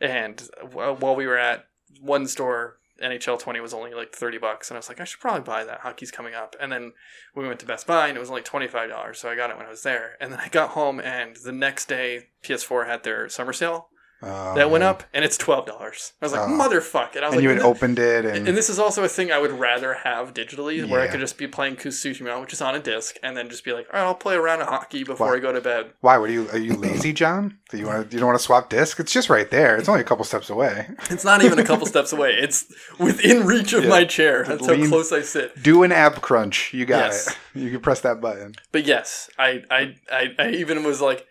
and 0.00 0.48
w- 0.62 0.94
while 0.96 1.16
we 1.16 1.26
were 1.26 1.38
at 1.38 1.64
one 2.00 2.26
store, 2.26 2.78
NHL 3.02 3.38
20 3.38 3.60
was 3.60 3.74
only 3.74 3.94
like 3.94 4.14
30 4.14 4.38
bucks, 4.38 4.70
and 4.70 4.76
I 4.76 4.78
was 4.78 4.88
like, 4.88 5.00
I 5.00 5.04
should 5.04 5.20
probably 5.20 5.42
buy 5.42 5.64
that. 5.64 5.80
Hockey's 5.80 6.10
coming 6.10 6.34
up. 6.34 6.56
And 6.60 6.70
then 6.70 6.92
we 7.34 7.46
went 7.46 7.60
to 7.60 7.66
Best 7.66 7.86
Buy, 7.86 8.08
and 8.08 8.16
it 8.16 8.20
was 8.20 8.30
only 8.30 8.42
$25, 8.42 9.16
so 9.16 9.28
I 9.28 9.36
got 9.36 9.50
it 9.50 9.56
when 9.56 9.66
I 9.66 9.70
was 9.70 9.82
there. 9.82 10.16
And 10.20 10.32
then 10.32 10.40
I 10.40 10.48
got 10.48 10.70
home, 10.70 11.00
and 11.00 11.36
the 11.36 11.52
next 11.52 11.88
day, 11.88 12.28
PS4 12.42 12.86
had 12.86 13.02
their 13.02 13.28
summer 13.28 13.52
sale 13.52 13.88
Uh, 14.22 14.54
that 14.54 14.70
went 14.70 14.84
up, 14.84 15.02
and 15.14 15.24
it's 15.24 15.38
$12. 15.38 15.68
I 15.70 16.24
was 16.24 16.32
like, 16.32 16.42
Oh. 16.42 16.48
motherfuck. 16.48 17.16
And 17.16 17.24
I 17.24 17.28
was 17.28 17.32
and 17.32 17.36
like, 17.36 17.42
you 17.42 17.48
had 17.48 17.58
"And 17.58 17.62
thi- 17.62 17.68
opened 17.68 17.98
it, 17.98 18.24
and, 18.26 18.48
and 18.48 18.56
this 18.56 18.68
is 18.68 18.78
also 18.78 19.02
a 19.02 19.08
thing 19.08 19.32
I 19.32 19.38
would 19.38 19.52
rather 19.52 19.94
have 19.94 20.34
digitally, 20.34 20.86
where 20.88 21.00
I 21.00 21.06
could 21.08 21.20
just 21.20 21.38
be 21.38 21.46
playing 21.46 21.76
Tsushima, 21.76 22.38
which 22.40 22.52
is 22.52 22.60
on 22.60 22.74
a 22.74 22.80
disc, 22.80 23.16
and 23.22 23.36
then 23.36 23.48
just 23.48 23.64
be 23.64 23.72
like, 23.72 23.86
all 23.92 23.98
right, 24.00 24.06
I'll 24.06 24.14
play 24.14 24.34
a 24.36 24.40
round 24.40 24.60
of 24.60 24.68
hockey 24.68 25.04
before 25.04 25.28
Wow. 25.28 25.34
I 25.34 25.38
go 25.38 25.52
to 25.52 25.60
bed. 25.60 25.92
why? 26.00 26.18
Were 26.18 26.28
you 26.28 26.48
are 26.50 26.58
you 26.58 26.74
lazy, 26.86 27.12
John? 27.12 27.58
Do 27.70 27.78
you 27.78 27.86
want? 27.86 28.12
You 28.12 28.18
don't 28.18 28.26
want 28.26 28.38
to 28.38 28.44
swap 28.44 28.68
disc? 28.68 29.00
It's 29.00 29.12
just 29.12 29.30
right 29.30 29.50
there. 29.50 29.76
It's 29.76 29.88
only 29.88 30.00
a 30.02 30.04
couple 30.04 30.24
steps 30.24 30.50
away. 30.50 30.88
It's 31.10 31.24
not 31.24 31.42
even 31.44 31.58
a 31.58 31.64
couple 31.64 31.86
steps 31.86 32.12
away. 32.12 32.34
It's 32.34 32.66
within 32.98 33.46
reach 33.46 33.72
of 33.72 33.84
Yeah. 33.84 33.90
my 33.90 34.04
chair. 34.04 34.44
That's 34.44 34.62
Lean- 34.62 34.82
how 34.82 34.88
close 34.88 35.12
I 35.12 35.22
sit. 35.22 35.62
Do 35.62 35.82
an 35.82 35.92
ab 35.92 36.20
crunch. 36.20 36.72
You 36.74 36.84
got 36.86 37.06
Yes. 37.12 37.28
it. 37.28 37.36
You 37.52 37.68
can 37.70 37.80
press 37.80 38.00
that 38.02 38.20
button. 38.20 38.54
But 38.70 38.84
yes, 38.84 39.28
I, 39.36 39.64
I, 39.70 39.96
I, 40.12 40.28
I 40.38 40.50
even 40.50 40.84
was 40.84 41.00
like, 41.00 41.26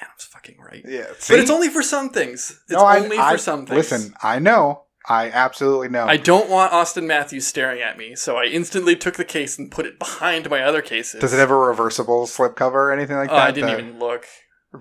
Adam's 0.00 0.24
fucking 0.24 0.58
right. 0.58 0.84
Yeah, 0.86 1.06
But 1.28 1.38
it's 1.38 1.50
only 1.50 1.68
for 1.68 1.82
some 1.82 2.10
things. 2.10 2.60
It's 2.64 2.72
No, 2.72 2.80
I- 2.80 2.98
only 3.00 3.18
I- 3.18 3.32
for 3.32 3.38
some 3.38 3.66
things. 3.66 3.90
Listen, 3.90 4.14
I 4.22 4.38
know. 4.38 4.82
I 5.08 5.30
absolutely 5.30 5.88
know. 5.88 6.04
I 6.04 6.16
don't 6.16 6.50
want 6.50 6.72
Auston 6.72 7.06
Matthews 7.06 7.46
staring 7.46 7.80
at 7.80 7.96
me, 7.96 8.16
so 8.16 8.36
I 8.38 8.44
instantly 8.46 8.96
took 8.96 9.14
the 9.14 9.24
case 9.24 9.56
and 9.56 9.70
put 9.70 9.86
it 9.86 10.00
behind 10.00 10.50
my 10.50 10.62
other 10.64 10.82
cases. 10.82 11.20
Does 11.20 11.32
it 11.32 11.36
have 11.38 11.50
a 11.52 11.56
reversible 11.56 12.26
slipcover 12.26 12.72
or 12.74 12.92
anything 12.92 13.16
like 13.16 13.30
Oh, 13.30 13.36
that? 13.36 13.46
I 13.48 13.50
didn't 13.52 13.70
that- 13.70 13.78
even 13.80 13.98
look. 14.00 14.26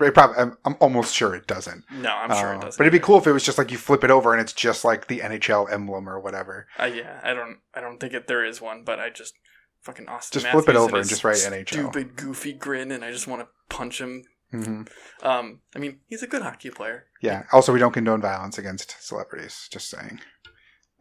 It 0.02 0.14
probably, 0.14 0.36
I'm, 0.38 0.58
I'm 0.66 0.76
almost 0.82 1.14
sure 1.16 1.36
it 1.36 1.46
doesn't. 1.48 1.86
No, 1.92 2.10
I'm 2.10 2.32
sure 2.36 2.54
Uh, 2.54 2.58
it 2.58 2.62
doesn't. 2.62 2.78
But 2.80 2.84
it'd 2.88 3.00
be 3.00 3.06
cool 3.06 3.18
if 3.20 3.28
it 3.28 3.32
was 3.32 3.44
just 3.46 3.58
like 3.60 3.72
you 3.72 3.78
flip 3.78 4.04
it 4.04 4.12
over 4.12 4.34
and 4.34 4.42
it's 4.42 4.52
just 4.52 4.84
like 4.84 5.08
the 5.08 5.20
NHL 5.22 5.72
emblem 5.72 6.10
or 6.10 6.20
whatever. 6.20 6.68
Uh, 6.78 6.86
yeah, 6.86 7.22
I 7.24 7.34
don't. 7.34 7.60
I 7.74 7.80
don't 7.80 7.98
think 8.00 8.14
it, 8.14 8.28
there 8.28 8.44
is 8.44 8.60
one, 8.60 8.84
but 8.84 9.00
I 9.00 9.10
just 9.12 9.36
fucking 9.84 10.10
Austin. 10.10 10.42
Just 10.42 10.52
flip 10.52 10.68
it 10.68 10.76
over 10.76 10.98
and 10.98 11.04
his 11.08 11.10
just 11.10 11.24
write 11.24 11.38
NHL. 11.38 11.68
Stupid, 11.68 12.16
goofy 12.18 12.52
grin, 12.52 12.92
and 12.92 13.06
I 13.06 13.12
just 13.12 13.28
want 13.28 13.42
to 13.44 13.48
punch 13.70 14.02
him. 14.02 14.24
Hmm 14.52 14.84
Um, 15.24 15.62
I 15.76 15.80
mean, 15.80 16.00
he's 16.08 16.24
a 16.24 16.28
good 16.28 16.42
hockey 16.42 16.70
player. 16.70 17.06
Yeah. 17.22 17.44
Also, 17.52 17.74
we 17.74 17.80
don't 17.80 17.94
condone 17.94 18.22
violence 18.22 18.58
against 18.58 18.96
celebrities. 19.06 19.68
Just 19.72 19.90
saying. 19.90 20.20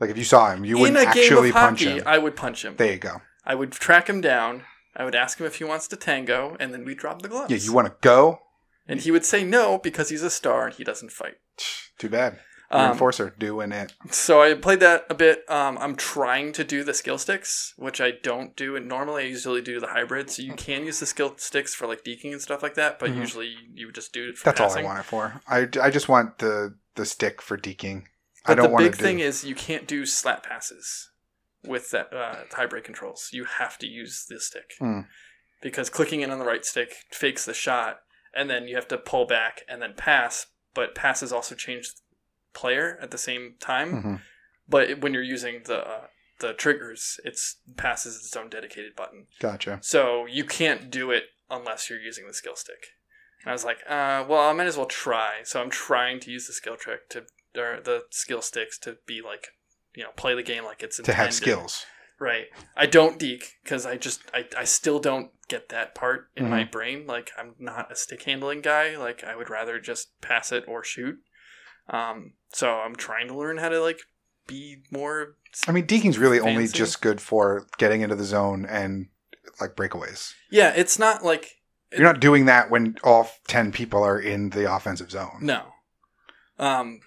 Like 0.01 0.11
if 0.11 0.19
you 0.19 0.25
saw 0.25 0.51
him, 0.53 0.65
you 0.65 0.77
In 0.77 0.83
wouldn't 0.83 1.07
actually 1.09 1.53
punch 1.53 1.85
hockey, 1.85 1.99
him. 1.99 2.05
I 2.07 2.19
would 2.19 2.35
punch 2.37 2.65
him. 2.65 2.75
There 2.77 2.93
you 2.93 2.99
go. 2.99 3.23
I 3.45 3.55
would 3.55 3.73
track 3.73 4.09
him 4.09 4.21
down. 4.21 4.63
I 4.97 5.05
would 5.05 5.15
ask 5.15 5.39
him 5.39 5.47
if 5.47 5.57
he 5.57 5.65
wants 5.65 5.89
to 5.89 5.97
tango, 5.97 6.57
and 6.61 6.73
then 6.73 6.85
we'd 6.85 6.99
drop 6.99 7.23
the 7.23 7.29
gloves. 7.29 7.51
Yeah, 7.51 7.59
you 7.59 7.73
want 7.73 7.89
to 7.89 7.95
go? 8.01 8.41
and 8.87 9.01
he 9.01 9.11
would 9.11 9.25
say 9.25 9.43
no 9.43 9.79
because 9.79 10.11
he's 10.11 10.23
a 10.23 10.29
star 10.31 10.67
and 10.67 10.75
he 10.75 10.85
doesn't 10.85 11.11
fight. 11.11 11.37
Too 11.99 12.09
bad. 12.11 12.39
Um, 12.71 12.93
enforcer 12.93 13.35
doing 13.39 13.71
it. 13.73 13.93
So 14.11 14.43
I 14.43 14.55
played 14.55 14.81
that 14.81 15.05
a 15.11 15.15
bit. 15.15 15.49
Um, 15.49 15.77
I'm 15.79 15.95
trying 15.95 16.53
to 16.55 16.65
do 16.65 16.83
the 16.83 16.95
skill 16.95 17.19
sticks, 17.19 17.75
which 17.77 18.01
I 18.01 18.13
don't 18.23 18.57
do. 18.57 18.75
And 18.75 18.89
normally 18.89 19.25
I 19.25 19.27
usually 19.27 19.61
do 19.63 19.79
the 19.79 19.89
hybrid. 19.89 20.31
So 20.31 20.43
you 20.43 20.55
can 20.55 20.85
use 20.85 20.99
the 20.99 21.07
skill 21.07 21.35
sticks 21.37 21.75
for 21.75 21.87
like 21.87 22.03
deking 22.05 22.33
and 22.33 22.41
stuff 22.41 22.63
like 22.63 22.75
that. 22.75 22.99
But 22.99 23.11
Mhm. 23.11 23.17
usually 23.19 23.55
you 23.75 23.87
would 23.87 23.95
just 23.95 24.13
do 24.13 24.31
it 24.31 24.39
for 24.39 24.45
That's 24.47 24.61
all 24.61 24.77
I 24.77 24.83
want 24.83 24.99
it 24.99 25.05
for. 25.05 25.41
I, 25.47 25.69
I 25.81 25.91
just 25.91 26.09
want 26.09 26.39
the 26.39 26.75
the 26.97 27.05
stick 27.05 27.43
for 27.43 27.57
deking. 27.59 28.05
But 28.47 28.53
I 28.59 28.63
don't 28.63 28.73
want 28.73 28.85
the 28.85 28.91
big 28.91 28.99
do. 28.99 29.05
thing 29.05 29.19
is 29.21 29.45
you 29.45 29.55
can't 29.55 29.87
do 29.87 30.05
slap 30.07 30.45
passes 30.47 31.11
with 31.65 31.91
that 31.93 32.13
uh, 32.13 32.45
hybrid 32.53 32.85
controls. 32.85 33.31
You 33.33 33.45
have 33.45 33.79
to 33.79 33.87
use 33.87 34.27
the 34.29 34.41
stick 34.41 34.75
Hmm. 34.79 35.01
because 35.63 35.91
clicking 35.91 36.21
in 36.23 36.31
on 36.31 36.39
the 36.39 36.45
right 36.45 36.65
stick 36.65 36.95
fakes 37.11 37.45
the 37.45 37.55
shot, 37.55 38.01
and 38.35 38.49
then 38.51 38.69
you 38.69 38.75
have 38.77 38.89
to 38.89 38.99
pull 38.99 39.27
back 39.27 39.63
and 39.69 39.81
then 39.83 39.95
pass. 39.97 40.47
But 40.75 40.95
passes 40.97 41.33
also 41.33 41.55
change 41.55 41.89
player 42.55 42.99
at 43.03 43.11
the 43.11 43.19
same 43.19 43.55
time. 43.61 44.03
Mhm. 44.03 44.21
But 44.69 45.01
when 45.01 45.13
you're 45.13 45.23
using 45.23 45.63
the 45.65 45.87
uh, 45.87 46.07
the 46.41 46.53
triggers, 46.55 47.21
it 47.25 47.39
passes 47.77 48.17
its 48.17 48.35
own 48.37 48.49
dedicated 48.49 48.97
button. 48.97 49.27
Gotcha. 49.41 49.79
So 49.83 50.27
you 50.27 50.45
can't 50.45 50.91
do 50.91 51.11
it 51.11 51.25
unless 51.51 51.89
you're 51.91 52.01
using 52.01 52.27
the 52.27 52.35
skill 52.35 52.57
stick. 52.57 52.87
And 53.43 53.51
I 53.51 53.53
was 53.53 53.65
like, 53.65 53.79
uh, 53.87 54.25
well, 54.29 54.49
I 54.49 54.53
might 54.53 54.67
as 54.67 54.77
well 54.77 54.87
try. 54.87 55.41
So 55.45 55.61
I'm 55.61 55.71
trying 55.71 56.19
to 56.21 56.31
use 56.31 56.47
the 56.47 56.53
skill 56.55 56.77
trick 56.77 57.09
to, 57.11 57.25
or 57.57 57.81
the 57.83 58.05
skill 58.11 58.41
sticks 58.43 58.79
to 58.81 58.97
be 59.07 59.21
like, 59.21 59.49
you 59.95 60.03
know, 60.03 60.11
play 60.17 60.35
the 60.35 60.43
game 60.43 60.65
like 60.65 60.83
it's 60.83 60.99
intended. 60.99 61.17
To 61.19 61.25
have 61.25 61.35
skills. 61.35 61.87
Right. 62.19 62.47
I 62.77 62.87
don't 62.87 63.19
deke 63.19 63.53
because 63.63 63.85
I 63.87 63.97
just, 63.97 64.23
I, 64.33 64.47
I 64.57 64.65
still 64.65 64.99
don't 64.99 65.31
get 65.49 65.69
that 65.69 65.95
part 65.95 66.31
in 66.37 66.45
Mm-hmm. 66.45 66.51
my 66.51 66.65
brain. 66.65 67.07
Like 67.07 67.31
I'm 67.39 67.55
not 67.59 67.93
a 67.93 67.97
stick 67.97 68.23
handling 68.23 68.61
guy. 68.63 68.97
Like 68.97 69.23
I 69.23 69.37
would 69.37 69.51
rather 69.51 69.79
just 69.79 70.21
pass 70.21 70.51
it 70.51 70.65
or 70.67 70.83
shoot. 70.83 71.19
Um, 71.89 72.33
so 72.53 72.71
I'm 72.79 72.97
trying 72.97 73.29
to 73.29 73.35
learn 73.35 73.59
how 73.59 73.69
to 73.69 73.81
like 73.81 74.01
be 74.47 74.79
more. 74.91 75.37
I 75.69 75.73
mean, 75.73 75.87
deking's 75.87 76.19
really 76.19 76.41
only 76.41 76.67
just 76.67 77.01
good 77.01 77.21
for 77.21 77.67
getting 77.79 78.01
into 78.01 78.17
the 78.17 78.25
zone 78.25 78.67
and 78.69 79.09
like 79.61 79.77
breakaways. 79.77 80.33
Yeah, 80.51 80.73
it's 80.75 80.99
not 80.99 81.25
like 81.25 81.53
You're 81.93 82.03
not 82.03 82.21
doing 82.21 82.47
that 82.47 82.71
when 82.71 82.97
all 83.05 83.31
ten 83.49 83.73
people 83.73 84.03
are 84.03 84.19
in 84.19 84.51
the 84.51 84.73
offensive 84.73 85.11
zone. 85.11 85.39
No. 85.41 85.63
Um, 86.59 87.01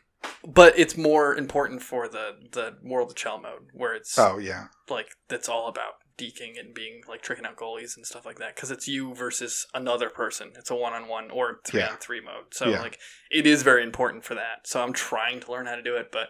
but 0.46 0.78
it's 0.78 0.98
more 0.98 1.36
important 1.36 1.82
for 1.82 2.08
the 2.08 2.36
the 2.52 2.78
World 2.84 3.12
of 3.12 3.16
Chel 3.16 3.40
mode 3.40 3.70
where 3.74 3.94
it's 3.96 4.18
Oh 4.18 4.38
yeah, 4.38 4.68
like 4.90 5.10
that's 5.28 5.50
all 5.50 5.68
about 5.68 5.94
deking 6.18 6.60
and 6.60 6.74
being 6.74 7.02
like 7.08 7.22
tricking 7.22 7.46
out 7.46 7.56
goalies 7.58 7.96
and 7.96 8.06
stuff 8.06 8.26
like 8.26 8.40
that 8.40 8.56
because 8.56 8.72
it's 8.72 8.88
you 8.88 9.14
versus 9.14 9.66
another 9.74 10.10
person. 10.10 10.52
It's 10.58 10.72
a 10.72 10.76
one 10.76 10.94
on 10.94 11.08
one 11.08 11.30
or 11.32 11.60
three 11.66 11.82
on 11.84 11.98
three 11.98 12.22
mode. 12.22 12.54
So 12.54 12.70
Yeah. 12.70 12.82
like 12.82 13.00
it 13.32 13.46
is 13.46 13.64
very 13.64 13.84
important 13.84 14.24
for 14.26 14.36
that. 14.36 14.66
So 14.66 14.82
I'm 14.82 14.94
trying 14.94 15.40
to 15.42 15.52
learn 15.52 15.68
how 15.68 15.76
to 15.76 15.82
do 15.84 15.96
it, 15.96 16.12
but 16.12 16.30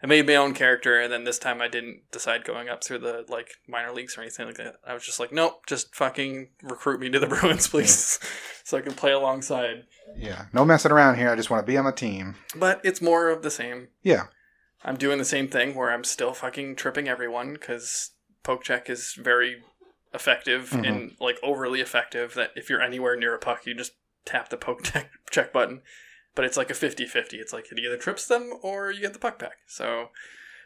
I 0.00 0.06
made 0.06 0.28
my 0.28 0.36
own 0.36 0.54
character, 0.54 1.00
and 1.00 1.12
then 1.12 1.24
this 1.24 1.40
time 1.40 1.60
I 1.60 1.66
didn't 1.66 2.02
decide 2.12 2.44
going 2.44 2.68
up 2.68 2.84
through 2.84 3.00
the 3.00 3.24
like 3.28 3.54
minor 3.66 3.92
leagues 3.92 4.16
or 4.16 4.20
anything 4.22 4.46
like 4.46 4.56
that. 4.58 4.76
I 4.86 4.94
was 4.94 5.04
just 5.04 5.18
like, 5.18 5.32
nope, 5.32 5.66
just 5.66 5.92
fucking 5.92 6.50
recruit 6.62 7.00
me 7.00 7.10
to 7.10 7.18
the 7.18 7.26
Bruins, 7.34 7.66
please. 7.66 8.20
so 8.62 8.78
I 8.78 8.80
can 8.80 8.94
play 8.94 9.10
alongside. 9.10 9.86
Yeah. 10.16 10.44
No 10.52 10.64
messing 10.64 10.92
around 10.92 11.16
here. 11.16 11.30
I 11.30 11.34
just 11.34 11.50
want 11.50 11.66
to 11.66 11.70
be 11.70 11.76
on 11.76 11.84
the 11.84 11.90
team. 11.90 12.36
But 12.54 12.80
it's 12.84 13.02
more 13.02 13.28
of 13.28 13.42
the 13.42 13.50
same. 13.50 13.88
Yeah. 14.04 14.26
I'm 14.84 14.96
doing 14.96 15.18
the 15.18 15.24
same 15.24 15.48
thing 15.48 15.74
where 15.74 15.90
I'm 15.90 16.04
still 16.04 16.32
fucking 16.32 16.76
tripping 16.76 17.08
everyone 17.08 17.54
because 17.54 18.12
poke 18.42 18.62
check 18.64 18.88
is 18.90 19.14
very 19.14 19.62
effective 20.14 20.70
Mhm. 20.70 20.88
and 20.88 21.16
like 21.20 21.38
overly 21.42 21.80
effective. 21.80 22.34
That 22.34 22.52
if 22.56 22.70
you're 22.70 22.80
anywhere 22.82 23.16
near 23.16 23.34
a 23.34 23.38
puck, 23.38 23.66
you 23.66 23.74
just 23.74 23.92
tap 24.24 24.48
the 24.48 24.56
poke 24.56 24.82
check, 24.84 25.10
check 25.30 25.52
button. 25.52 25.82
But 26.34 26.44
it's 26.44 26.56
like 26.56 26.70
a 26.70 26.74
50 26.74 27.06
50. 27.06 27.38
It's 27.38 27.52
like 27.52 27.70
it 27.72 27.78
either 27.78 27.96
trips 27.96 28.26
them 28.26 28.52
or 28.62 28.90
you 28.90 29.00
get 29.00 29.12
the 29.12 29.18
puck 29.18 29.38
back. 29.38 29.58
So 29.66 30.10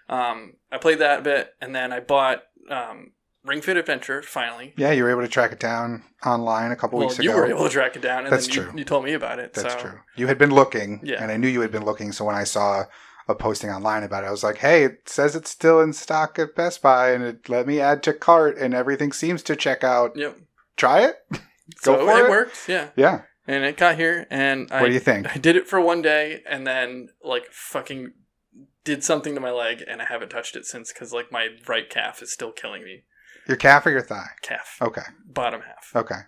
um, 0.09 0.55
I 0.71 0.79
played 0.79 0.99
that 0.99 1.21
a 1.21 1.23
bit 1.23 1.55
and 1.61 1.75
then 1.75 1.93
I 1.93 2.01
bought 2.01 2.43
um, 2.71 3.13
Ring 3.45 3.61
Fit 3.63 3.77
Adventure 3.77 4.23
finally. 4.23 4.75
Yeah, 4.77 4.93
you 4.93 5.03
were 5.03 5.11
able 5.11 5.23
to 5.23 5.29
track 5.29 5.51
it 5.53 5.59
down 5.61 6.05
online 6.27 6.71
a 6.73 6.77
couple 6.77 6.99
Well, 6.99 7.09
weeks 7.09 7.19
you 7.19 7.31
ago. 7.31 7.39
You 7.39 7.41
were 7.43 7.51
able 7.57 7.65
to 7.65 7.71
track 7.71 7.97
it 7.97 8.03
down 8.03 8.25
and 8.25 8.33
That's 8.33 8.47
then 8.49 8.57
you, 8.57 8.63
true. 8.71 8.79
you 8.79 8.85
told 8.85 9.05
me 9.05 9.15
about 9.15 9.39
it. 9.39 9.55
That's 9.55 9.75
so. 9.75 9.81
true. 9.81 10.01
You 10.17 10.27
had 10.27 10.39
been 10.39 10.51
looking, 10.55 11.01
Yeah. 11.03 11.23
and 11.23 11.33
I 11.33 11.37
knew 11.39 11.49
you 11.49 11.63
had 11.63 11.73
been 11.73 11.85
looking. 11.85 12.13
So 12.13 12.25
when 12.25 12.37
I 12.37 12.45
saw 12.45 12.85
a 13.29 13.35
posting 13.35 13.71
online 13.71 14.03
about 14.03 14.25
it, 14.25 14.29
I 14.29 14.31
was 14.31 14.45
like, 14.45 14.59
"Hey, 14.59 14.85
it 14.85 15.09
says 15.09 15.35
it's 15.37 15.51
still 15.51 15.81
in 15.81 15.93
stock 15.93 16.39
at 16.39 16.55
Best 16.55 16.83
Buy, 16.83 17.11
and 17.13 17.23
it 17.25 17.49
let 17.49 17.67
me 17.67 17.81
add 17.81 18.03
to 18.05 18.13
cart, 18.13 18.57
and 18.59 18.75
everything 18.75 19.13
seems 19.13 19.43
to 19.45 19.57
check 19.57 19.83
out. 19.85 20.17
Yep. 20.17 20.39
Try 20.77 21.01
it. 21.07 21.17
So 21.77 21.95
Go 21.97 22.07
for 22.07 22.19
it 22.19 22.25
it. 22.27 22.31
worked. 22.31 22.69
Yeah. 22.69 22.89
Yeah. 22.97 23.23
And 23.47 23.65
it 23.65 23.77
got 23.77 23.95
here 23.97 24.27
and 24.31 24.69
I 24.71 24.81
what 24.81 24.89
do 24.89 24.95
you 24.95 25.01
think? 25.01 25.35
I 25.35 25.39
did 25.39 25.57
it 25.57 25.67
for 25.67 25.81
one 25.81 26.03
day 26.03 26.43
and 26.47 26.67
then 26.67 27.09
like 27.25 27.47
fucking 27.51 28.13
did 28.85 29.03
something 29.03 29.35
to 29.37 29.41
my 29.41 29.53
leg 29.53 29.83
and 29.89 30.03
I 30.03 30.05
haven't 30.07 30.29
touched 30.31 30.55
it 30.57 30.67
since 30.67 30.93
because 30.93 31.13
like 31.13 31.33
my 31.33 31.49
right 31.67 31.89
calf 31.89 32.21
is 32.21 32.33
still 32.33 32.51
killing 32.53 32.83
me. 32.85 33.05
Your 33.47 33.57
calf 33.57 33.87
or 33.87 33.91
your 33.91 34.03
thigh? 34.03 34.31
Calf, 34.43 34.77
Okay. 34.83 35.03
bottom 35.25 35.63
half. 35.63 35.93
Okay. 35.95 36.21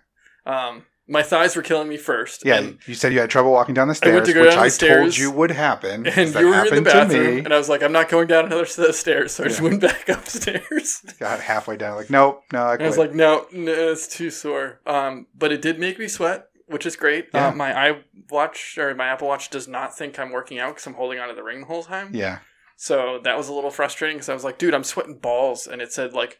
Um, 0.45 0.85
my 1.07 1.21
thighs 1.21 1.55
were 1.55 1.61
killing 1.61 1.87
me 1.87 1.97
first. 1.97 2.43
Yeah, 2.45 2.55
and, 2.57 2.79
you 2.87 2.95
said 2.95 3.13
you 3.13 3.19
had 3.19 3.29
trouble 3.29 3.51
walking 3.51 3.75
down 3.75 3.87
the 3.87 3.93
stairs, 3.95 4.13
went 4.15 4.25
to 4.25 4.33
go 4.33 4.41
which 4.41 4.49
down 4.51 4.59
the 4.59 4.65
I 4.65 4.67
stairs, 4.69 4.99
told 5.01 5.17
you 5.17 5.31
would 5.31 5.51
happen. 5.51 6.07
and 6.07 6.33
you 6.33 6.47
were 6.47 6.65
in 6.65 6.75
the 6.75 6.81
bathroom, 6.81 7.37
and 7.45 7.53
I 7.53 7.57
was 7.57 7.69
like, 7.69 7.83
I'm 7.83 7.91
not 7.91 8.09
going 8.09 8.27
down 8.27 8.45
another 8.45 8.65
set 8.65 8.89
of 8.89 8.95
stairs, 8.95 9.33
so 9.33 9.43
I 9.43 9.47
just 9.47 9.61
Yeah. 9.61 9.67
went 9.69 9.81
back 9.81 10.09
upstairs. 10.09 11.01
Got 11.19 11.39
halfway 11.41 11.77
down, 11.77 11.95
like, 11.95 12.09
nope, 12.09 12.43
no, 12.51 12.63
I, 12.63 12.75
I 12.79 12.87
was 12.87 12.97
like, 12.97 13.13
no, 13.13 13.45
no, 13.51 13.71
it's 13.91 14.07
too 14.07 14.29
sore. 14.31 14.79
Um, 14.87 15.27
but 15.37 15.51
it 15.51 15.61
did 15.61 15.79
make 15.79 15.99
me 15.99 16.07
sweat, 16.07 16.47
which 16.67 16.85
is 16.87 16.95
great. 16.95 17.27
Yeah. 17.33 17.49
Uh, 17.49 17.51
my 17.53 17.93
iWatch 18.31 18.77
or 18.77 18.95
my 18.95 19.05
Apple 19.07 19.27
Watch 19.27 19.49
does 19.49 19.67
not 19.67 19.95
think 19.95 20.17
I'm 20.17 20.31
working 20.31 20.59
out 20.59 20.69
because 20.75 20.87
I'm 20.87 20.93
holding 20.95 21.19
onto 21.19 21.35
the 21.35 21.43
ring 21.43 21.59
the 21.61 21.67
whole 21.67 21.83
time. 21.83 22.09
yeah, 22.13 22.39
So 22.77 23.19
that 23.23 23.37
was 23.37 23.47
a 23.47 23.53
little 23.53 23.69
frustrating 23.71 24.17
because 24.17 24.29
I 24.29 24.33
was 24.33 24.43
like, 24.43 24.57
dude, 24.57 24.73
I'm 24.73 24.83
sweating 24.83 25.17
balls. 25.19 25.67
And 25.67 25.81
it 25.81 25.91
said, 25.93 26.13
like, 26.13 26.39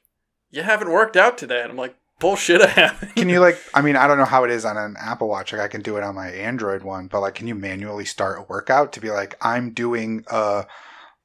you 0.50 0.64
haven't 0.64 0.90
worked 0.90 1.16
out 1.16 1.38
today. 1.38 1.62
And 1.62 1.70
I'm 1.72 1.78
like, 1.78 1.96
bullshit, 2.20 2.62
I 2.62 2.68
haven't. 2.82 3.16
Can 3.16 3.30
you 3.30 3.40
like? 3.40 3.58
I 3.74 3.82
mean, 3.82 3.96
I 3.96 4.08
don't 4.08 4.18
know 4.18 4.26
how 4.26 4.44
it 4.44 4.52
is 4.52 4.66
on 4.66 4.78
an 4.78 4.96
Apple 5.00 5.28
Watch. 5.28 5.52
Like, 5.54 5.62
I 5.62 5.68
can 5.68 5.82
do 5.82 5.98
it 5.98 6.04
on 6.04 6.16
my 6.16 6.30
Android 6.30 6.84
one, 6.84 7.08
but 7.08 7.22
like, 7.22 7.36
can 7.36 7.48
you 7.48 7.56
manually 7.56 8.06
start 8.06 8.40
a 8.40 8.44
workout 8.44 8.94
to 8.94 9.00
be 9.00 9.10
like, 9.12 9.36
I'm 9.42 9.72
doing 9.72 10.24
a 10.32 10.66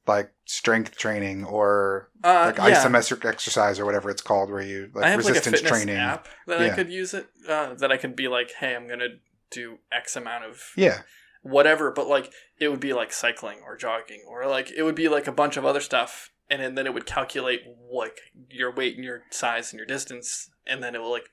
like 0.07 0.31
strength 0.45 0.97
training 0.97 1.45
or 1.45 2.09
Uh, 2.23 2.51
like 2.53 2.57
yeah. 2.57 2.83
isometric 2.83 3.23
exercise 3.23 3.79
or 3.79 3.85
whatever 3.85 4.09
it's 4.09 4.21
called, 4.21 4.49
where 4.51 4.61
you 4.61 4.89
like 4.93 5.05
I 5.05 5.09
have 5.11 5.19
like 5.19 5.25
a 5.25 5.29
resistance 5.29 5.61
fitness 5.61 5.71
training. 5.83 5.95
app 5.95 6.27
that 6.47 6.59
I 6.61 6.69
could 6.69 6.91
use 6.91 7.13
it, 7.13 7.27
uh, 7.47 7.73
that 7.75 7.91
I 7.91 7.97
could 7.97 8.15
be 8.15 8.27
like, 8.27 8.51
hey, 8.59 8.75
I'm 8.75 8.87
going 8.87 8.99
to 8.99 9.09
do 9.51 9.77
X 9.91 10.15
amount 10.15 10.45
of 10.45 10.71
Yeah, 10.75 11.01
whatever. 11.43 11.91
But 11.91 12.07
like, 12.07 12.31
it 12.59 12.69
would 12.69 12.79
be 12.79 12.93
like 12.93 13.13
cycling 13.13 13.59
or 13.65 13.75
jogging 13.77 14.23
or 14.27 14.45
like, 14.47 14.71
it 14.71 14.83
would 14.83 14.95
be 14.95 15.07
like 15.07 15.27
a 15.27 15.31
bunch 15.31 15.55
of 15.57 15.65
other 15.65 15.81
stuff. 15.81 16.29
And 16.49 16.61
then- 16.61 16.75
then 16.75 16.85
it 16.85 16.93
would 16.93 17.05
calculate 17.05 17.61
like 17.93 18.19
your 18.49 18.71
weight 18.73 18.95
and 18.95 19.05
your 19.05 19.23
size 19.29 19.71
and 19.71 19.77
your 19.77 19.85
distance. 19.87 20.49
And 20.65 20.83
then 20.83 20.95
it 20.95 21.01
will 21.01 21.11
like 21.11 21.29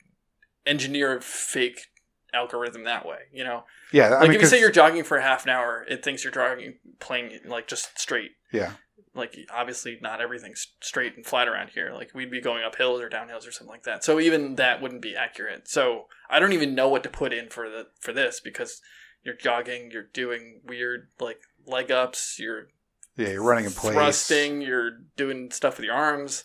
engineer 0.66 1.16
a 1.16 1.20
fake 1.20 1.86
algorithm 2.32 2.84
that 2.84 3.06
way, 3.06 3.20
you 3.32 3.44
know? 3.44 3.64
yeah. 3.92 4.08
I 4.08 4.20
like 4.20 4.22
mean, 4.22 4.34
if 4.36 4.40
you 4.42 4.46
say 4.46 4.60
you're 4.60 4.70
jogging 4.70 5.04
for 5.04 5.16
a 5.16 5.22
half 5.22 5.44
an 5.44 5.50
hour, 5.50 5.84
it 5.88 6.04
thinks 6.04 6.24
you're 6.24 6.32
jogging 6.32 6.74
playing 7.00 7.38
like 7.46 7.66
just 7.66 7.98
straight. 7.98 8.32
yeah, 8.52 8.72
Like 9.14 9.36
obviously 9.54 9.98
not 10.02 10.20
everything's 10.20 10.66
straight 10.82 11.16
and 11.16 11.24
flat 11.24 11.48
around 11.48 11.70
here. 11.70 11.92
Like 11.94 12.10
we'd 12.14 12.30
be 12.30 12.40
going 12.40 12.64
up 12.64 12.76
hills 12.76 13.00
or 13.00 13.08
down 13.08 13.28
hills 13.28 13.46
or 13.46 13.52
something 13.52 13.72
like 13.72 13.84
that. 13.84 14.04
So 14.04 14.20
even 14.20 14.56
that 14.56 14.82
wouldn't 14.82 15.02
be 15.02 15.16
accurate. 15.16 15.68
So 15.68 16.06
I 16.28 16.38
don't 16.38 16.52
even 16.52 16.74
know 16.74 16.88
what 16.88 17.02
to 17.04 17.08
put 17.08 17.32
in 17.32 17.48
for 17.48 17.68
the 17.70 17.86
for 18.00 18.12
this 18.12 18.40
because 18.40 18.80
you're 19.24 19.36
jogging, 19.36 19.90
you're 19.90 20.08
doing 20.12 20.60
weird 20.64 21.08
like 21.20 21.40
leg 21.66 21.90
ups, 21.90 22.38
you're 22.38 22.68
yeah, 23.16 23.30
you're 23.30 23.42
running 23.42 23.64
in 23.64 23.72
place. 23.72 23.94
thrusting, 23.94 24.60
you're 24.60 24.90
doing 25.16 25.50
stuff 25.50 25.78
with 25.78 25.84
your 25.86 25.94
arms. 25.94 26.44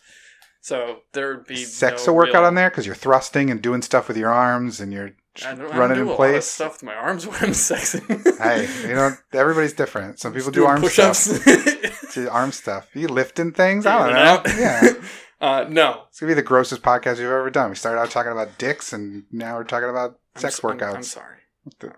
So 0.64 1.00
there 1.12 1.36
would 1.36 1.46
be 1.46 1.58
Sex 1.66 2.08
no 2.08 2.14
a 2.14 2.16
workout 2.16 2.36
real- 2.36 2.46
on 2.46 2.56
there 2.56 2.70
because 2.70 2.86
you're 2.86 2.96
thrusting 2.96 3.50
and 3.52 3.62
doing 3.62 3.82
stuff 3.82 4.08
with 4.08 4.16
your 4.16 4.30
arms 4.32 4.80
and 4.80 4.94
you're 4.94 5.12
I 5.46 5.56
don't, 5.56 5.74
I 5.74 5.78
running 5.78 5.98
don't 5.98 5.98
do 5.98 6.02
in 6.02 6.08
a 6.08 6.10
lot 6.12 6.12
of 6.14 6.18
place. 6.18 6.46
stuff 6.46 6.74
with 6.76 6.84
my 6.84 6.94
arms 6.96 7.28
when 7.28 7.36
I'm 7.42 7.50
sexing. 7.50 8.38
Hey, 8.42 8.88
you 8.88 8.96
know, 8.96 9.12
everybody's 9.34 9.74
different. 9.74 10.20
Some 10.20 10.34
people 10.34 10.52
do 10.52 10.66
arm 10.66 10.80
push-ups. 10.82 11.20
stuff. 11.20 12.00
Do 12.14 12.30
arm 12.30 12.52
stuff. 12.52 12.88
You 12.94 13.08
lifting 13.08 13.52
things? 13.54 13.88
I 13.88 13.98
don't 13.98 14.14
know. 14.14 14.62
Yeah. 14.62 14.94
uh, 15.42 15.66
no, 15.68 16.04
It's 16.10 16.20
gonna 16.20 16.30
be 16.30 16.36
the 16.36 16.44
grossest 16.44 16.84
podcast 16.84 17.18
we've 17.18 17.22
ever 17.26 17.50
done. 17.50 17.72
We 17.72 17.76
started 17.76 18.00
out 18.00 18.12
talking 18.12 18.32
about 18.32 18.60
dicks, 18.60 18.94
and 18.94 19.24
now 19.32 19.56
we're 19.58 19.64
talking 19.64 19.90
about 19.90 20.20
I'm 20.36 20.42
sex 20.42 20.60
s- 20.60 20.64
I'm- 20.64 20.78
workouts. 20.78 20.96
I'm, 20.96 21.04
sorry. 21.04 21.38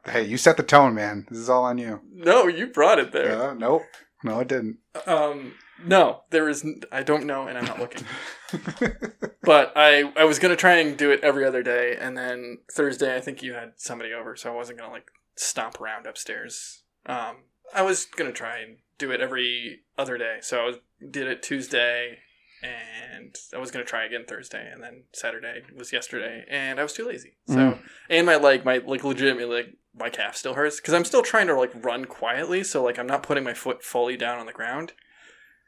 Hey, 0.05 0.23
you 0.25 0.37
set 0.37 0.55
the 0.57 0.63
tone, 0.63 0.95
man. 0.95 1.25
This 1.29 1.39
is 1.39 1.49
all 1.49 1.65
on 1.65 1.77
you. 1.77 1.99
No, 2.13 2.47
you 2.47 2.67
brought 2.67 2.97
it 2.99 3.11
there. 3.11 3.49
Uh, 3.49 3.53
nope. 3.55 3.81
No, 4.23 4.39
it 4.39 4.47
didn't. 4.47 4.77
Um, 5.05 5.53
no, 5.85 6.21
there 6.31 6.47
is. 6.49 6.63
n- 6.63 6.81
I 6.91 7.03
don't 7.03 7.25
know, 7.25 7.47
and 7.47 7.57
I'm 7.57 7.65
not 7.65 7.79
looking. 7.79 8.03
but 9.43 9.73
I, 9.75 10.11
I 10.17 10.23
was 10.23 10.39
gonna 10.39 10.55
try 10.55 10.77
and 10.77 10.97
do 10.97 11.11
it 11.11 11.19
every 11.23 11.45
other 11.45 11.61
day, 11.63 11.95
and 11.99 12.17
then 12.17 12.59
Thursday, 12.71 13.15
I 13.15 13.21
think 13.21 13.43
you 13.43 13.53
had 13.53 13.73
somebody 13.75 14.13
over, 14.13 14.35
so 14.35 14.51
I 14.51 14.55
wasn't 14.55 14.79
gonna 14.79 14.91
like 14.91 15.11
stomp 15.35 15.79
around 15.79 16.07
upstairs. 16.07 16.83
Um, 17.05 17.37
I 17.73 17.81
was 17.83 18.05
gonna 18.05 18.31
try 18.31 18.59
and 18.59 18.77
do 18.97 19.11
it 19.11 19.21
every 19.21 19.81
other 19.97 20.17
day, 20.17 20.37
so 20.41 20.61
I 20.61 20.65
was, 20.65 20.75
did 21.11 21.27
it 21.27 21.43
Tuesday, 21.43 22.19
and 22.63 23.35
I 23.53 23.57
was 23.57 23.69
gonna 23.71 23.85
try 23.85 24.05
again 24.05 24.25
Thursday, 24.27 24.69
and 24.71 24.81
then 24.81 25.03
Saturday 25.13 25.61
was 25.75 25.91
yesterday, 25.93 26.45
and 26.49 26.79
I 26.79 26.83
was 26.83 26.93
too 26.93 27.05
lazy. 27.07 27.33
So, 27.47 27.55
Mm. 27.55 27.79
and 28.09 28.25
my 28.25 28.37
leg, 28.37 28.65
my 28.65 28.77
like 28.77 29.03
legitimately, 29.03 29.55
like 29.55 29.73
my 29.97 30.09
calf 30.09 30.35
still 30.35 30.53
hurts 30.55 30.79
because 30.79 30.93
I'm 30.93 31.05
still 31.05 31.21
trying 31.23 31.47
to 31.47 31.55
like 31.55 31.71
run 31.83 32.05
quietly, 32.05 32.63
so 32.63 32.83
like 32.83 32.97
I'm 32.99 33.07
not 33.07 33.23
putting 33.23 33.43
my 33.43 33.53
foot 33.53 33.83
fully 33.83 34.17
down 34.17 34.39
on 34.39 34.45
the 34.45 34.51
ground. 34.53 34.93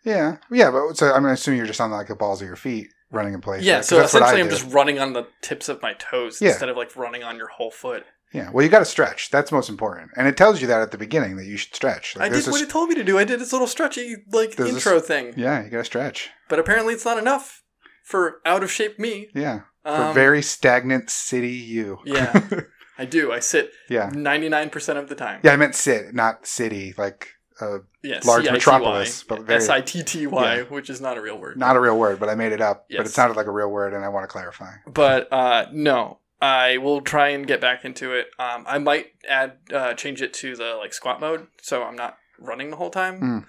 yeah, 0.04 0.38
yeah, 0.52 0.72
but 0.72 0.96
so 0.98 1.12
I'm 1.14 1.26
assuming 1.26 1.58
you're 1.58 1.68
just 1.68 1.82
on 1.82 1.92
like 1.92 2.08
the 2.08 2.16
balls 2.16 2.42
of 2.42 2.48
your 2.48 2.56
feet, 2.56 2.88
running 3.12 3.34
in 3.34 3.42
place. 3.42 3.64
Yeah, 3.64 3.76
right? 3.78 3.86
so 3.86 3.98
that's 3.98 4.14
what 4.14 4.24
I 4.24 4.28
essentially 4.28 4.42
I'm 4.42 4.48
do. 4.50 4.56
just 4.64 4.74
running 4.74 5.00
on 5.00 5.14
the 5.14 5.28
tips 5.42 5.70
of 5.70 5.82
my 5.82 5.94
toes 5.94 6.42
Yeah. 6.42 6.50
instead 6.50 6.70
of 6.70 6.78
like 6.78 6.96
running 6.96 7.24
on 7.24 7.38
your 7.38 7.48
whole 7.50 7.72
foot. 7.72 8.04
yeah. 8.34 8.50
Well, 8.52 8.64
you 8.64 8.70
got 8.70 8.80
to 8.80 8.86
stretch. 8.86 9.30
That's 9.32 9.52
most 9.52 9.70
important, 9.70 10.12
and 10.18 10.28
it 10.28 10.36
tells 10.38 10.62
you 10.62 10.68
that 10.68 10.82
at 10.82 10.92
the 10.92 10.98
beginning 10.98 11.38
that 11.38 11.46
you 11.46 11.58
should 11.58 11.74
stretch. 11.76 12.16
Like, 12.16 12.32
I 12.32 12.36
did 12.36 12.46
what 12.48 12.62
it 12.62 12.70
told 12.70 12.90
me 12.90 12.96
to 12.96 13.04
do. 13.04 13.18
I 13.18 13.24
did 13.24 13.40
this 13.40 13.52
little 13.54 13.68
stretchy 13.68 14.18
like 14.32 14.60
intro 14.60 15.00
thing, 15.00 15.34
yeah, 15.38 15.64
you 15.64 15.70
got 15.70 15.78
to 15.80 15.84
stretch. 15.86 16.30
but 16.50 16.60
apparently 16.60 16.94
it's 16.94 17.06
not 17.06 17.18
enough 17.18 17.64
for 18.04 18.40
out 18.46 18.64
of 18.64 18.72
shape 18.72 19.00
me. 19.00 19.28
Yeah, 19.34 19.62
for 19.84 19.92
Um, 19.92 20.14
very 20.14 20.42
stagnant 20.42 21.10
city 21.10 21.52
you. 21.54 22.00
Yeah. 22.06 22.48
I 22.98 23.06
do. 23.06 23.32
I 23.32 23.40
sit 23.40 23.72
yeah. 23.90 24.10
99% 24.10 24.98
of 24.98 25.10
the 25.10 25.16
time. 25.16 25.42
Yeah, 25.44 25.52
I 25.52 25.56
meant 25.56 25.76
sit, 25.76 26.14
not 26.14 26.46
city. 26.48 26.94
Like 26.98 27.30
uh, 27.62 27.80
Yeah, 28.04 28.20
large 28.26 28.44
C-I-T-Y, 28.44 28.52
metropolis, 28.54 29.24
but 29.24 29.42
very- 29.42 29.58
S 29.58 29.70
I 29.70 29.82
T 29.82 30.04
T 30.04 30.28
Y, 30.28 30.56
Yeah. 30.58 30.64
which 30.64 30.90
is 30.90 31.02
not 31.02 31.18
a 31.18 31.22
real 31.22 31.38
word. 31.40 31.58
not 31.58 31.76
a 31.76 31.80
real 31.80 31.98
word, 31.98 32.20
but 32.20 32.30
I 32.30 32.36
made 32.36 32.52
it 32.52 32.62
up. 32.62 32.86
But 32.90 33.06
it 33.06 33.10
sounded 33.10 33.36
like 33.38 33.48
a 33.48 33.52
real 33.52 33.70
word, 33.70 33.94
and 33.94 34.04
I 34.06 34.10
want 34.10 34.24
to 34.24 34.28
clarify. 34.28 34.72
but 34.88 35.32
uh, 35.34 35.66
no, 35.72 36.20
I 36.42 36.78
will 36.78 37.02
try 37.02 37.30
and 37.30 37.48
get 37.48 37.60
back 37.62 37.84
into 37.84 38.14
it. 38.14 38.28
Um, 38.38 38.64
I 38.68 38.78
might 38.78 39.08
add 39.28 39.58
uh, 39.74 39.94
change 39.96 40.22
it 40.22 40.34
to 40.36 40.56
the 40.56 40.76
like 40.76 40.94
squat 40.94 41.20
mode, 41.20 41.48
so 41.62 41.84
I'm 41.84 41.96
not 41.96 42.18
running 42.40 42.70
the 42.70 42.78
whole 42.78 42.92
time. 42.92 43.22
Mm. 43.22 43.46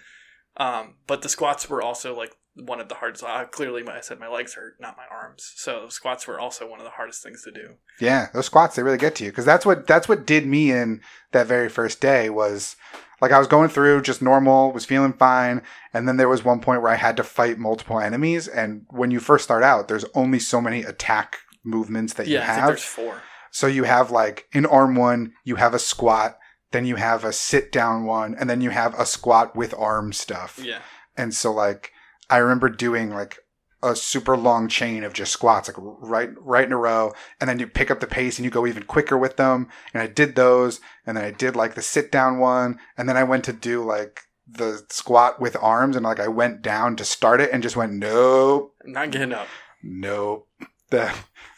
Um, 0.56 0.94
but 1.06 1.22
the 1.22 1.28
squats 1.28 1.68
were 1.70 1.82
also 1.82 2.16
like 2.16 2.32
one 2.64 2.80
of 2.80 2.88
the 2.88 2.94
hardest. 2.96 3.24
Uh, 3.24 3.44
clearly, 3.44 3.82
my, 3.82 3.98
I 3.98 4.00
said 4.00 4.18
my 4.20 4.28
legs 4.28 4.54
hurt, 4.54 4.74
not 4.80 4.96
my 4.96 5.04
arms. 5.10 5.52
So 5.56 5.88
squats 5.88 6.26
were 6.26 6.40
also 6.40 6.68
one 6.68 6.80
of 6.80 6.84
the 6.84 6.90
hardest 6.92 7.22
things 7.22 7.42
to 7.44 7.50
do. 7.50 7.74
Yeah, 8.00 8.28
those 8.34 8.46
squats 8.46 8.76
they 8.76 8.82
really 8.82 8.98
get 8.98 9.14
to 9.16 9.24
you 9.24 9.30
because 9.30 9.44
that's 9.44 9.64
what 9.66 9.86
that's 9.86 10.08
what 10.08 10.26
did 10.26 10.46
me 10.46 10.70
in 10.72 11.00
that 11.32 11.46
very 11.46 11.68
first 11.68 12.00
day 12.00 12.30
was 12.30 12.76
like 13.20 13.32
I 13.32 13.38
was 13.38 13.48
going 13.48 13.68
through 13.68 14.02
just 14.02 14.22
normal, 14.22 14.72
was 14.72 14.84
feeling 14.84 15.12
fine, 15.12 15.62
and 15.92 16.06
then 16.06 16.16
there 16.18 16.28
was 16.28 16.44
one 16.44 16.60
point 16.60 16.82
where 16.82 16.92
I 16.92 16.96
had 16.96 17.16
to 17.16 17.24
fight 17.24 17.58
multiple 17.58 17.98
enemies. 18.00 18.46
And 18.48 18.86
when 18.90 19.10
you 19.10 19.18
first 19.20 19.44
start 19.44 19.62
out, 19.64 19.88
there's 19.88 20.04
only 20.14 20.38
so 20.38 20.60
many 20.60 20.82
attack 20.82 21.38
movements 21.64 22.14
that 22.14 22.26
you 22.28 22.34
Yeah, 22.34 22.46
think 22.46 22.58
have. 22.60 22.66
there's 22.68 22.82
four. 22.84 23.22
So 23.50 23.66
you 23.66 23.84
have 23.84 24.10
like 24.10 24.46
in 24.52 24.66
arm 24.66 24.94
one, 24.94 25.32
you 25.44 25.56
have 25.56 25.74
a 25.74 25.78
squat, 25.78 26.38
then 26.70 26.84
you 26.84 26.96
have 26.96 27.24
a 27.24 27.32
sit 27.32 27.72
down 27.72 28.04
one, 28.04 28.34
and 28.38 28.48
then 28.48 28.60
you 28.60 28.70
have 28.70 28.98
a 28.98 29.04
squat 29.06 29.56
with 29.56 29.74
arm 29.76 30.12
stuff. 30.12 30.60
Yeah, 30.62 30.80
And 31.16 31.34
so 31.34 31.52
like 31.52 31.90
I 32.30 32.38
remember 32.38 32.68
doing 32.68 33.10
like 33.10 33.38
a 33.82 33.94
super 33.94 34.36
long 34.36 34.68
chain 34.68 35.04
of 35.04 35.12
just 35.12 35.32
squats, 35.32 35.68
like 35.68 35.76
right 35.78 36.30
right 36.40 36.64
in 36.64 36.72
a 36.72 36.76
row, 36.76 37.12
and 37.40 37.48
then 37.48 37.58
you 37.58 37.66
pick 37.66 37.90
up 37.90 38.00
the 38.00 38.06
pace 38.06 38.38
and 38.38 38.44
you 38.44 38.50
go 38.50 38.66
even 38.66 38.82
quicker 38.82 39.16
with 39.16 39.36
them. 39.36 39.68
And 39.94 40.02
I 40.02 40.06
did 40.06 40.34
those, 40.34 40.80
and 41.06 41.16
then 41.16 41.24
I 41.24 41.30
did 41.30 41.56
like 41.56 41.74
the 41.74 41.82
sit 41.82 42.10
down 42.10 42.38
one, 42.38 42.78
and 42.96 43.08
then 43.08 43.16
I 43.16 43.24
went 43.24 43.44
to 43.44 43.52
do 43.52 43.84
like 43.84 44.22
the 44.50 44.84
squat 44.90 45.40
with 45.40 45.56
arms, 45.60 45.96
and 45.96 46.04
like 46.04 46.20
I 46.20 46.28
went 46.28 46.62
down 46.62 46.96
to 46.96 47.04
start 47.04 47.40
it 47.40 47.50
and 47.52 47.62
just 47.62 47.76
went 47.76 47.92
nope, 47.92 48.74
not 48.84 49.10
getting 49.10 49.32
up. 49.32 49.46
nope. 49.82 50.48
the 50.90 51.12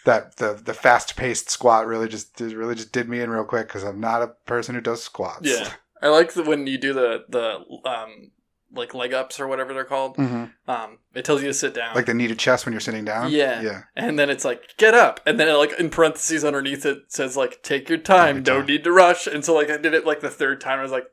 that 0.04 0.36
the 0.36 0.60
the 0.62 0.74
fast 0.74 1.16
paced 1.16 1.50
squat 1.50 1.86
really 1.86 2.08
just 2.08 2.38
really 2.40 2.74
just 2.74 2.92
did 2.92 3.08
me 3.08 3.20
in 3.20 3.30
real 3.30 3.44
quick 3.44 3.68
because 3.68 3.84
I'm 3.84 4.00
not 4.00 4.22
a 4.22 4.34
person 4.46 4.74
who 4.74 4.80
does 4.80 5.02
squats. 5.02 5.42
Yeah, 5.42 5.70
I 6.02 6.08
like 6.08 6.32
the, 6.32 6.42
when 6.42 6.66
you 6.66 6.78
do 6.78 6.92
the 6.92 7.24
the 7.28 7.88
um 7.88 8.30
like 8.72 8.94
leg 8.94 9.12
ups 9.12 9.40
or 9.40 9.48
whatever 9.48 9.74
they're 9.74 9.84
called. 9.84 10.16
hmm 10.16 10.44
Um, 10.68 10.98
it 11.14 11.24
tells 11.24 11.42
you 11.42 11.48
to 11.48 11.54
sit 11.54 11.74
down. 11.74 11.94
like 11.94 12.06
the 12.06 12.14
knee 12.14 12.28
to 12.28 12.34
chest 12.36 12.64
when 12.66 12.72
you're 12.72 12.80
sitting 12.80 13.04
down. 13.04 13.30
Yeah. 13.32 13.60
yeah. 13.62 13.82
and 13.96 14.18
then 14.18 14.30
it's 14.30 14.44
like 14.44 14.62
get 14.76 14.94
up 14.94 15.20
and 15.26 15.38
then 15.40 15.48
it, 15.48 15.52
like 15.54 15.72
in 15.78 15.90
parentheses 15.90 16.44
underneath 16.44 16.86
it 16.86 16.98
says 17.08 17.36
like 17.36 17.62
take 17.62 17.88
your 17.88 17.98
time 17.98 18.36
your 18.36 18.42
don't 18.44 18.58
time. 18.60 18.66
need 18.66 18.84
to 18.84 18.92
rush 18.92 19.26
and 19.26 19.44
so 19.44 19.54
like 19.54 19.70
i 19.70 19.76
did 19.76 19.92
it 19.94 20.06
like 20.06 20.20
the 20.20 20.30
third 20.30 20.60
time 20.60 20.78
i 20.78 20.82
was 20.82 20.92
like 20.92 21.04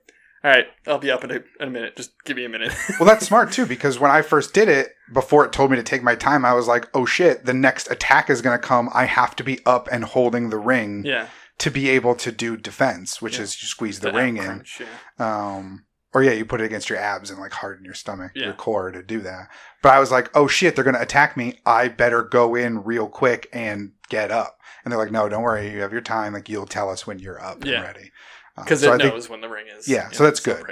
all 0.44 0.52
right 0.52 0.66
i'll 0.86 1.00
be 1.00 1.10
up 1.10 1.24
in 1.24 1.32
a, 1.32 1.36
in 1.60 1.68
a 1.68 1.72
minute 1.72 1.96
just 1.96 2.12
give 2.26 2.38
me 2.38 2.46
a 2.46 2.50
minute 2.50 2.72
Well, 3.00 3.08
that's 3.10 3.26
smart 3.26 3.52
too 3.52 3.66
because 3.66 4.00
when 4.00 4.12
I 4.12 4.22
first 4.22 4.54
did 4.54 4.70
it, 4.70 4.90
before 5.12 5.44
it 5.46 5.52
told 5.52 5.72
me 5.72 5.78
to 5.78 5.84
take 5.84 6.04
my 6.04 6.16
time, 6.16 6.46
I 6.46 6.54
was 6.54 6.68
like, 6.68 6.88
"Oh 6.94 7.06
shit, 7.06 7.46
the 7.46 7.54
next 7.54 7.90
attack 7.90 8.30
is 8.30 8.42
going 8.42 8.60
to 8.60 8.68
come. 8.68 8.90
I 8.94 9.06
have 9.06 9.36
to 9.38 9.44
be 9.44 9.60
up 9.66 9.88
and 9.92 10.04
holding 10.04 10.50
the 10.50 10.58
ring 10.58 11.04
yeah 11.06 11.28
to 11.60 11.72
be 11.72 11.90
able 11.90 12.14
to 12.14 12.32
do 12.32 12.56
defense, 12.56 13.20
which 13.22 13.38
Yeah. 13.38 13.44
is 13.44 13.62
you 13.62 13.68
squeeze 13.68 14.00
the, 14.00 14.12
The 14.12 14.18
ring 14.18 14.38
in." 14.38 14.44
crunch, 14.44 14.82
yeah. 14.82 15.26
Um, 15.48 15.86
or 16.14 16.24
yeah, 16.24 16.32
you 16.32 16.46
put 16.46 16.62
it 16.62 16.66
against 16.66 16.90
your 16.90 16.98
abs 17.00 17.30
and 17.30 17.40
like 17.40 17.52
harden 17.52 17.84
your 17.86 17.94
stomach, 17.94 18.32
Yeah. 18.36 18.46
your 18.46 18.54
core 18.54 18.92
to 18.92 19.04
do 19.04 19.20
that. 19.22 19.50
But 19.84 19.94
I 19.94 20.00
was 20.00 20.12
like, 20.12 20.30
oh 20.36 20.48
shit, 20.48 20.76
they're 20.76 20.84
gonna 20.86 21.00
attack 21.02 21.36
me. 21.38 21.60
I 21.66 21.88
better 21.90 22.24
go 22.24 22.56
in 22.56 22.84
real 22.84 23.08
quick 23.08 23.48
and 23.54 23.92
get 24.10 24.32
up. 24.32 24.58
And 24.84 24.92
they're 24.92 25.00
like, 25.00 25.12
no, 25.12 25.28
don't 25.28 25.44
worry, 25.44 25.70
you 25.72 25.82
have 25.82 25.92
your 25.92 26.02
time. 26.02 26.34
Like 26.34 26.48
you'll 26.50 26.66
tell 26.66 26.90
us 26.90 27.06
when 27.06 27.20
you're 27.20 27.42
up 27.44 27.66
Yeah. 27.66 27.76
and 27.76 27.84
ready. 27.84 28.12
Uh, 28.58 28.64
because 28.64 28.82
so 28.82 28.92
it 28.92 28.96
I 28.96 28.98
think- 28.98 29.14
knows 29.14 29.30
when 29.30 29.42
the 29.42 29.50
ring 29.50 29.68
is 29.68 29.88
Yeah, 29.88 30.10
so 30.10 30.24
that's 30.24 30.40
good. 30.40 30.64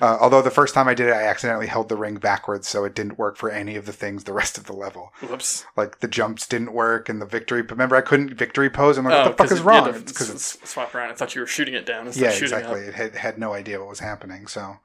uh, 0.00 0.16
although 0.20 0.40
the 0.40 0.50
first 0.50 0.72
time 0.74 0.88
I 0.88 0.94
did 0.94 1.08
it, 1.08 1.12
I 1.12 1.24
accidentally 1.24 1.66
held 1.66 1.90
the 1.90 1.96
ring 1.96 2.14
backwards, 2.16 2.66
so 2.68 2.84
it 2.84 2.94
didn't 2.94 3.18
work 3.18 3.36
for 3.36 3.50
any 3.50 3.76
of 3.76 3.84
the 3.84 3.92
things 3.92 4.24
the 4.24 4.32
rest 4.32 4.56
of 4.56 4.64
the 4.64 4.72
level. 4.72 5.12
whoops 5.20 5.66
Like 5.76 6.00
the 6.00 6.08
jumps 6.08 6.46
didn't 6.46 6.72
work 6.72 7.08
and 7.10 7.20
the 7.20 7.26
victory. 7.26 7.60
Remember, 7.60 7.96
I 7.96 8.00
couldn't 8.00 8.34
victory 8.34 8.70
pose. 8.70 8.96
I'm 8.96 9.04
like, 9.04 9.14
oh 9.14 9.22
what 9.28 9.36
the 9.36 9.42
fuck 9.44 9.52
is 9.52 9.60
it- 9.60 9.64
wrong? 9.64 9.88
It's 9.94 10.12
because 10.12 10.30
it's 10.30 10.56
s- 10.62 10.70
swap 10.70 10.94
around 10.94 11.10
i 11.10 11.14
thought 11.14 11.34
you 11.34 11.42
were 11.42 11.46
shooting 11.46 11.74
it 11.74 11.84
down 11.84 12.06
instead 12.06 12.22
yeah, 12.22 12.28
of 12.28 12.34
shooting 12.34 12.58
exactly. 12.58 12.82
up 12.82 12.88
It 12.88 12.94
had 12.94 13.14
had 13.16 13.38
no 13.38 13.52
idea 13.52 13.78
what 13.78 13.88
was 13.90 14.00
happening. 14.00 14.46
So, 14.46 14.78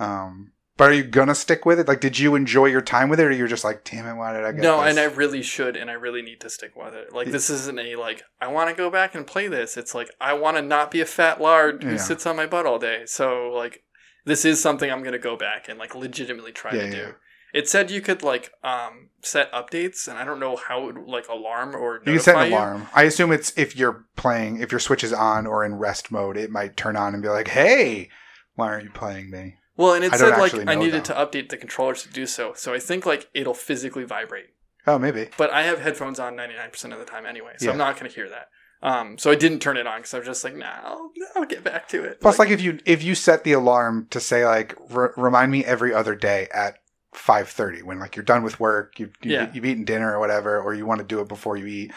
um, 0.00 0.52
but 0.80 0.90
are 0.90 0.94
you 0.94 1.04
gonna 1.04 1.34
stick 1.34 1.64
with 1.66 1.78
it? 1.78 1.86
Like, 1.86 2.00
did 2.00 2.18
you 2.18 2.34
enjoy 2.34 2.66
your 2.66 2.80
time 2.80 3.08
with 3.08 3.20
it, 3.20 3.26
or 3.26 3.32
you're 3.32 3.46
just 3.46 3.64
like, 3.64 3.84
damn 3.84 4.06
it, 4.06 4.14
why 4.14 4.32
did 4.32 4.44
I 4.44 4.52
get 4.52 4.60
no 4.62 4.80
this? 4.82 4.90
and 4.90 4.98
i 4.98 5.04
really 5.04 5.42
should 5.42 5.76
and 5.76 5.90
i 5.90 5.92
really 5.92 6.22
need 6.22 6.40
to 6.40 6.50
stick 6.50 6.74
with 6.74 6.94
it 6.94 7.12
like 7.12 7.26
Yeah. 7.26 7.32
this 7.32 7.50
isn't 7.50 7.78
a 7.78 7.96
like 7.96 8.22
i 8.40 8.46
want 8.48 8.70
to 8.70 8.74
go 8.74 8.90
back 8.90 9.14
and 9.14 9.26
play 9.26 9.46
this 9.46 9.76
it's 9.76 9.94
like 9.94 10.10
i 10.20 10.32
want 10.32 10.56
to 10.56 10.62
not 10.62 10.90
be 10.90 11.00
a 11.00 11.06
fat 11.06 11.40
lard 11.40 11.82
who 11.82 11.90
Yeah. 11.92 11.96
sits 11.98 12.26
on 12.26 12.34
my 12.36 12.46
butt 12.46 12.66
all 12.66 12.78
day 12.78 13.02
so 13.06 13.50
like 13.54 13.84
this 14.24 14.44
is 14.44 14.60
something 14.60 14.90
i'm 14.90 15.02
gonna 15.02 15.18
go 15.18 15.36
back 15.36 15.68
and 15.68 15.78
like 15.78 15.94
legitimately 15.94 16.52
try 16.52 16.74
Yeah, 16.74 16.82
to 16.82 16.90
do 16.90 17.14
it 17.52 17.68
said 17.68 17.90
you 17.90 18.00
could 18.00 18.22
like 18.22 18.52
um 18.64 19.10
set 19.22 19.52
updates 19.52 20.08
and 20.08 20.18
i 20.18 20.24
don't 20.24 20.40
know 20.40 20.56
how 20.56 20.88
it 20.88 20.94
would 20.96 21.06
like 21.06 21.28
alarm 21.28 21.74
or 21.76 21.96
You 22.06 22.14
can 22.14 22.20
set 22.20 22.36
an 22.36 22.52
alarm. 22.52 22.86
I 22.94 23.02
assume 23.04 23.32
it's 23.32 23.52
if 23.58 23.76
you're 23.76 24.06
playing, 24.16 24.60
if 24.60 24.70
your 24.72 24.80
Switch 24.80 25.04
is 25.04 25.12
on 25.12 25.46
or 25.46 25.64
in 25.64 25.74
rest 25.74 26.10
mode, 26.10 26.36
it 26.38 26.50
might 26.50 26.76
turn 26.76 26.96
on 26.96 27.12
and 27.14 27.22
be 27.22 27.28
like, 27.28 27.48
"Hey, 27.48 28.08
why 28.54 28.68
aren't 28.68 28.84
you 28.84 28.90
playing 28.90 29.30
me?" 29.30 29.56
Well 29.80 29.94
and 29.94 30.04
it 30.04 30.12
I 30.12 30.16
said 30.16 30.38
like 30.38 30.54
i 30.68 30.74
needed 30.74 31.04
though. 31.04 31.14
to 31.14 31.26
update 31.26 31.48
the 31.48 31.56
controllers 31.56 32.02
to 32.04 32.08
do 32.10 32.26
so 32.26 32.52
so 32.54 32.72
i 32.74 32.78
think 32.78 33.04
like 33.06 33.28
it'll 33.34 33.54
physically 33.68 34.04
vibrate 34.04 34.50
Oh, 34.86 34.98
maybe. 34.98 35.28
but 35.36 35.50
i 35.50 35.62
have 35.64 35.80
headphones 35.80 36.18
on 36.18 36.36
99% 36.36 36.92
of 36.92 36.98
the 36.98 37.04
time 37.04 37.26
anyway 37.26 37.52
so 37.58 37.66
Yeah. 37.66 37.72
i'm 37.72 37.78
not 37.78 37.96
gonna 37.96 38.10
hear 38.10 38.28
that 38.28 38.48
um, 38.82 39.18
so 39.18 39.30
I 39.30 39.34
didn't 39.34 39.58
turn 39.58 39.76
it 39.76 39.86
on 39.86 39.98
because 39.98 40.14
I 40.14 40.18
was 40.20 40.26
just 40.26 40.42
like, 40.42 40.56
nah, 40.56 40.72
I'll, 40.82 41.10
I'll 41.36 41.44
get 41.44 41.62
back 41.62 41.86
to 41.88 42.02
it. 42.02 42.18
Plus, 42.18 42.38
like, 42.38 42.48
if 42.48 42.62
you 42.62 42.78
if 42.86 43.02
you 43.02 43.14
set 43.14 43.44
the 43.44 43.52
alarm 43.52 44.06
to 44.08 44.20
say 44.20 44.46
like 44.46 44.74
r- 44.90 45.12
remind 45.18 45.52
me 45.52 45.62
every 45.66 45.92
other 45.92 46.14
day 46.14 46.48
at 46.54 46.78
five 47.12 47.50
thirty 47.50 47.82
when 47.82 47.98
like 48.00 48.16
you're 48.16 48.24
done 48.24 48.42
with 48.42 48.58
work, 48.58 48.98
you, 48.98 49.10
you 49.20 49.32
Yeah. 49.32 49.50
you've 49.52 49.66
eaten 49.66 49.84
dinner 49.84 50.14
or 50.16 50.18
whatever, 50.18 50.58
or 50.58 50.72
you 50.72 50.86
want 50.86 51.00
to 51.00 51.06
do 51.06 51.20
it 51.20 51.28
before 51.28 51.58
you 51.58 51.66
eat, 51.66 51.92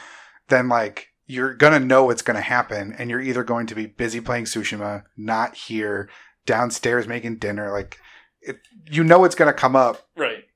then 0.50 0.68
like 0.68 1.08
you're 1.26 1.54
gonna 1.54 1.80
know 1.80 2.04
what's 2.04 2.22
gonna 2.22 2.42
happen, 2.42 2.94
and 2.98 3.10
you're 3.10 3.22
either 3.22 3.46
going 3.46 3.68
to 3.68 3.76
be 3.76 3.86
busy 3.86 4.20
playing 4.20 4.44
Tsushima, 4.44 5.04
not 5.16 5.56
here, 5.56 6.10
downstairs 6.46 7.08
making 7.08 7.38
dinner, 7.38 7.72
like 7.72 7.98
it, 8.42 8.60
you 8.90 9.04
know 9.04 9.24
it's 9.24 9.36
gonna 9.36 9.54
come 9.54 9.76
up. 9.76 10.08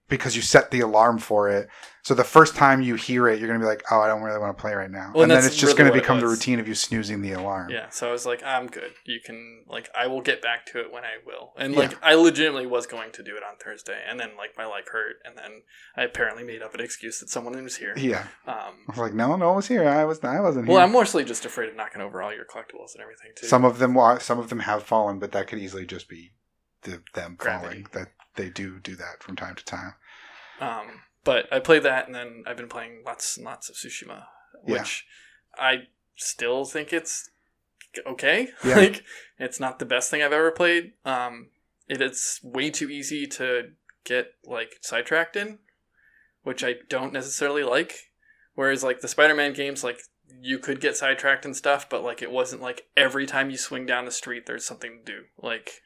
Because 0.10 0.36
you 0.36 0.42
set 0.42 0.72
the 0.72 0.80
alarm 0.82 1.18
for 1.20 1.50
it. 1.50 1.68
So 2.04 2.14
the 2.14 2.24
first 2.24 2.56
time 2.56 2.82
you 2.82 2.96
hear 2.96 3.28
it, 3.28 3.38
you're 3.38 3.50
gonna 3.50 3.60
be 3.60 3.66
like, 3.66 3.84
"Oh, 3.92 4.00
I 4.00 4.08
don't 4.08 4.22
really 4.22 4.40
want 4.40 4.58
to 4.58 4.62
play 4.62 4.74
right 4.74 4.90
now," 4.90 5.12
Well, 5.14 5.24
and 5.24 5.32
then 5.32 5.40
it's 5.44 5.58
just 5.58 5.78
really 5.78 5.90
gonna 5.90 6.02
become 6.02 6.22
the 6.22 6.28
routine 6.28 6.58
of 6.58 6.66
you 6.66 6.74
snoozing 6.74 7.22
the 7.22 7.34
alarm. 7.34 7.70
Yeah. 7.70 7.90
So 7.90 8.08
I 8.08 8.14
was 8.14 8.26
like, 8.26 8.42
I'm 8.44 8.68
good. 8.68 8.94
You 9.06 9.20
can 9.26 9.66
like, 9.68 9.90
I 9.94 10.08
will 10.08 10.22
get 10.22 10.42
back 10.42 10.66
to 10.68 10.80
it 10.80 10.90
when 10.90 11.04
I 11.04 11.16
will. 11.26 11.52
And 11.58 11.74
Yeah. 11.74 11.80
like, 11.80 11.98
I 12.02 12.14
legitimately 12.14 12.66
was 12.66 12.88
going 12.88 13.12
to 13.12 13.24
do 13.24 13.36
it 13.36 13.44
on 13.44 13.58
Thursday, 13.62 14.02
and 14.08 14.18
then 14.18 14.38
like 14.38 14.52
my 14.58 14.66
leg 14.66 14.86
hurt, 14.90 15.18
and 15.26 15.38
then 15.38 15.64
I 15.98 16.04
apparently 16.04 16.46
made 16.46 16.62
up 16.62 16.74
an 16.74 16.80
excuse 16.80 17.20
that 17.20 17.28
someone 17.30 17.62
was 17.62 17.76
here. 17.76 17.94
Yeah. 17.98 18.28
Um. 18.48 18.86
I 18.88 18.92
was 18.92 18.98
like, 19.00 19.14
no, 19.14 19.36
no 19.36 19.48
one 19.48 19.56
was 19.58 19.68
here. 19.68 19.86
I 19.86 20.06
was, 20.06 20.24
I 20.24 20.40
wasn't 20.40 20.68
Well, 20.70 20.78
here. 20.78 20.86
I'm 20.86 20.94
mostly 20.94 21.26
just 21.26 21.44
afraid 21.44 21.68
of 21.68 21.76
knocking 21.76 22.02
over 22.02 22.22
all 22.22 22.34
your 22.34 22.46
collectibles 22.46 22.94
and 22.94 23.02
everything 23.02 23.32
too. 23.36 23.48
Some 23.48 23.66
of 23.66 23.80
them, 23.80 23.98
some 24.22 24.40
of 24.40 24.48
them 24.48 24.60
have 24.60 24.84
fallen, 24.84 25.20
but 25.20 25.34
that 25.34 25.48
could 25.48 25.60
easily 25.60 25.86
just 25.86 26.08
be 26.08 26.32
the, 26.84 27.02
them 27.16 27.36
Gravity. 27.38 27.84
falling. 27.84 27.88
That 27.92 28.08
they 28.38 28.50
do 28.50 28.80
do 28.80 28.96
that 28.96 29.22
from 29.22 29.36
time 29.36 29.56
to 29.56 29.66
time. 29.66 29.94
Um, 30.62 31.02
but 31.24 31.52
I 31.52 31.60
played 31.60 31.84
that, 31.84 32.06
and 32.08 32.16
then 32.16 32.44
I've 32.48 32.58
been 32.58 32.70
playing 32.70 33.04
lots 33.06 33.36
and 33.38 33.46
lots 33.46 33.70
of 33.70 33.76
Tsushima, 33.76 34.24
Yeah. 34.66 34.80
which 34.80 35.06
I 35.58 35.88
still 36.16 36.64
think 36.66 36.94
it's 36.94 37.30
okay. 38.06 38.50
Yeah. 38.64 38.76
like 38.78 39.04
it's 39.38 39.60
not 39.60 39.80
the 39.80 39.86
best 39.86 40.10
thing 40.10 40.24
I've 40.24 40.32
ever 40.34 40.52
played. 40.52 40.94
Um, 41.06 41.50
it 41.88 42.02
is 42.02 42.40
way 42.44 42.70
too 42.70 42.90
easy 42.90 43.28
to 43.28 43.72
get 44.04 44.34
like 44.46 44.78
sidetracked 44.82 45.36
in, 45.36 45.60
which 46.44 46.64
I 46.64 46.76
don't 46.90 47.14
necessarily 47.14 47.64
like. 47.64 48.12
Whereas 48.56 48.84
like 48.84 49.02
the 49.02 49.08
Spider-Man 49.08 49.54
games, 49.54 49.84
like 49.84 50.00
you 50.42 50.58
could 50.60 50.82
get 50.82 50.98
sidetracked 50.98 51.46
and 51.46 51.56
stuff, 51.56 51.88
but 51.90 52.04
like 52.04 52.22
it 52.22 52.32
wasn't 52.32 52.62
like 52.62 52.88
every 52.98 53.26
time 53.26 53.50
you 53.50 53.58
swing 53.58 53.86
down 53.86 54.06
the 54.06 54.12
street, 54.12 54.46
there's 54.46 54.66
something 54.66 55.02
to 55.06 55.12
do. 55.12 55.22
Like 55.42 55.82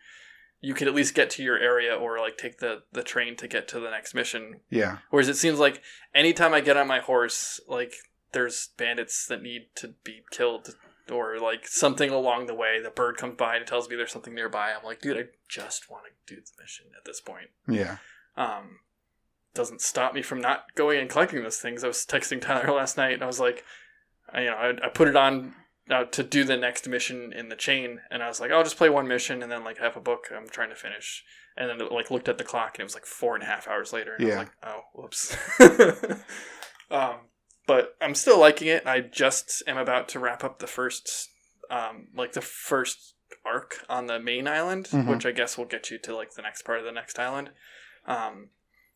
you 0.61 0.73
could 0.73 0.87
at 0.87 0.93
least 0.93 1.15
get 1.15 1.29
to 1.31 1.43
your 1.43 1.57
area 1.57 1.93
or 1.93 2.19
like 2.19 2.37
take 2.37 2.59
the 2.59 2.83
the 2.93 3.03
train 3.03 3.35
to 3.35 3.47
get 3.47 3.67
to 3.67 3.79
the 3.79 3.89
next 3.89 4.13
mission 4.13 4.61
Yeah. 4.69 4.99
Whereas 5.09 5.27
it 5.27 5.37
seems 5.37 5.59
like 5.59 5.81
anytime 6.15 6.53
I 6.53 6.61
get 6.61 6.77
on 6.77 6.87
my 6.87 6.99
horse, 6.99 7.59
like 7.67 7.95
there's 8.31 8.69
bandits 8.77 9.25
that 9.27 9.41
need 9.41 9.63
to 9.75 9.95
be 10.03 10.21
killed, 10.31 10.75
or 11.11 11.39
like 11.39 11.67
something 11.67 12.09
along 12.09 12.45
the 12.45 12.55
way. 12.55 12.79
The 12.81 12.89
bird 12.89 13.17
comes 13.17 13.35
by 13.35 13.55
and 13.57 13.67
tells 13.67 13.89
me 13.89 13.95
there's 13.95 14.11
something 14.11 14.33
nearby. 14.33 14.71
I'm 14.71 14.85
like, 14.85 15.01
dude, 15.01 15.17
I 15.17 15.23
just 15.49 15.89
want 15.89 16.05
to 16.05 16.35
do 16.35 16.41
the 16.41 16.61
mission 16.61 16.85
at 16.97 17.05
this 17.05 17.19
point. 17.19 17.49
Yeah. 17.67 17.97
Um, 18.37 18.79
doesn't 19.53 19.81
stop 19.81 20.13
me 20.13 20.21
from 20.21 20.39
not 20.39 20.73
going 20.75 20.99
and 20.99 21.09
collecting 21.09 21.43
those 21.43 21.57
things. 21.57 21.83
I 21.83 21.87
was 21.87 22.05
texting 22.05 22.41
Tyler 22.41 22.71
last 22.75 22.97
night, 22.97 23.13
and 23.13 23.23
I 23.23 23.27
was 23.27 23.39
like, 23.39 23.65
I, 24.31 24.41
you 24.41 24.49
know, 24.49 24.55
I, 24.55 24.69
I 24.85 24.89
put 24.89 25.07
it 25.07 25.15
on. 25.15 25.55
Uh, 25.89 26.03
to 26.05 26.23
do 26.23 26.43
the 26.43 26.55
next 26.55 26.87
mission 26.87 27.33
in 27.33 27.49
the 27.49 27.55
chain, 27.55 27.99
and 28.11 28.21
I 28.23 28.27
was 28.27 28.39
like, 28.39 28.51
I'll 28.51 28.63
just 28.63 28.77
play 28.77 28.89
one 28.89 29.07
mission 29.07 29.41
and 29.43 29.51
then 29.51 29.63
like 29.63 29.79
have 29.79 29.97
a 29.97 29.99
book 29.99 30.25
I'm 30.33 30.47
trying 30.47 30.69
to 30.69 30.75
finish, 30.75 31.23
and 31.57 31.67
then 31.69 31.85
like 31.89 32.11
looked 32.11 32.29
at 32.29 32.37
the 32.37 32.43
clock 32.43 32.75
and 32.75 32.81
it 32.81 32.83
was 32.83 32.93
like 32.93 33.05
four 33.05 33.33
and 33.33 33.43
a 33.43 33.47
half 33.47 33.67
hours 33.67 33.91
later, 33.91 34.13
and 34.15 34.27
Yeah. 34.27 34.33
I 34.33 34.37
was 34.37 34.47
like, 34.47 34.51
oh, 34.63 34.81
whoops. 34.93 35.37
um, 36.91 37.15
but 37.67 37.95
I'm 38.01 38.15
still 38.15 38.39
liking 38.39 38.67
it. 38.67 38.85
I 38.85 39.01
just 39.01 39.63
am 39.67 39.77
about 39.77 40.07
to 40.09 40.19
wrap 40.19 40.43
up 40.43 40.59
the 40.59 40.67
first, 40.67 41.29
um, 41.69 42.07
like 42.15 42.33
the 42.33 42.41
first 42.41 43.15
arc 43.45 43.83
on 43.89 44.05
the 44.07 44.19
main 44.19 44.47
island, 44.47 44.87
Mhm. 44.91 45.07
which 45.07 45.25
I 45.25 45.31
guess 45.31 45.57
will 45.57 45.65
get 45.65 45.89
you 45.89 45.97
to 45.99 46.15
like 46.15 46.33
the 46.35 46.41
next 46.41 46.61
part 46.63 46.79
of 46.79 46.85
the 46.85 46.91
next 46.91 47.17
island. 47.17 47.51
Um, 48.05 48.49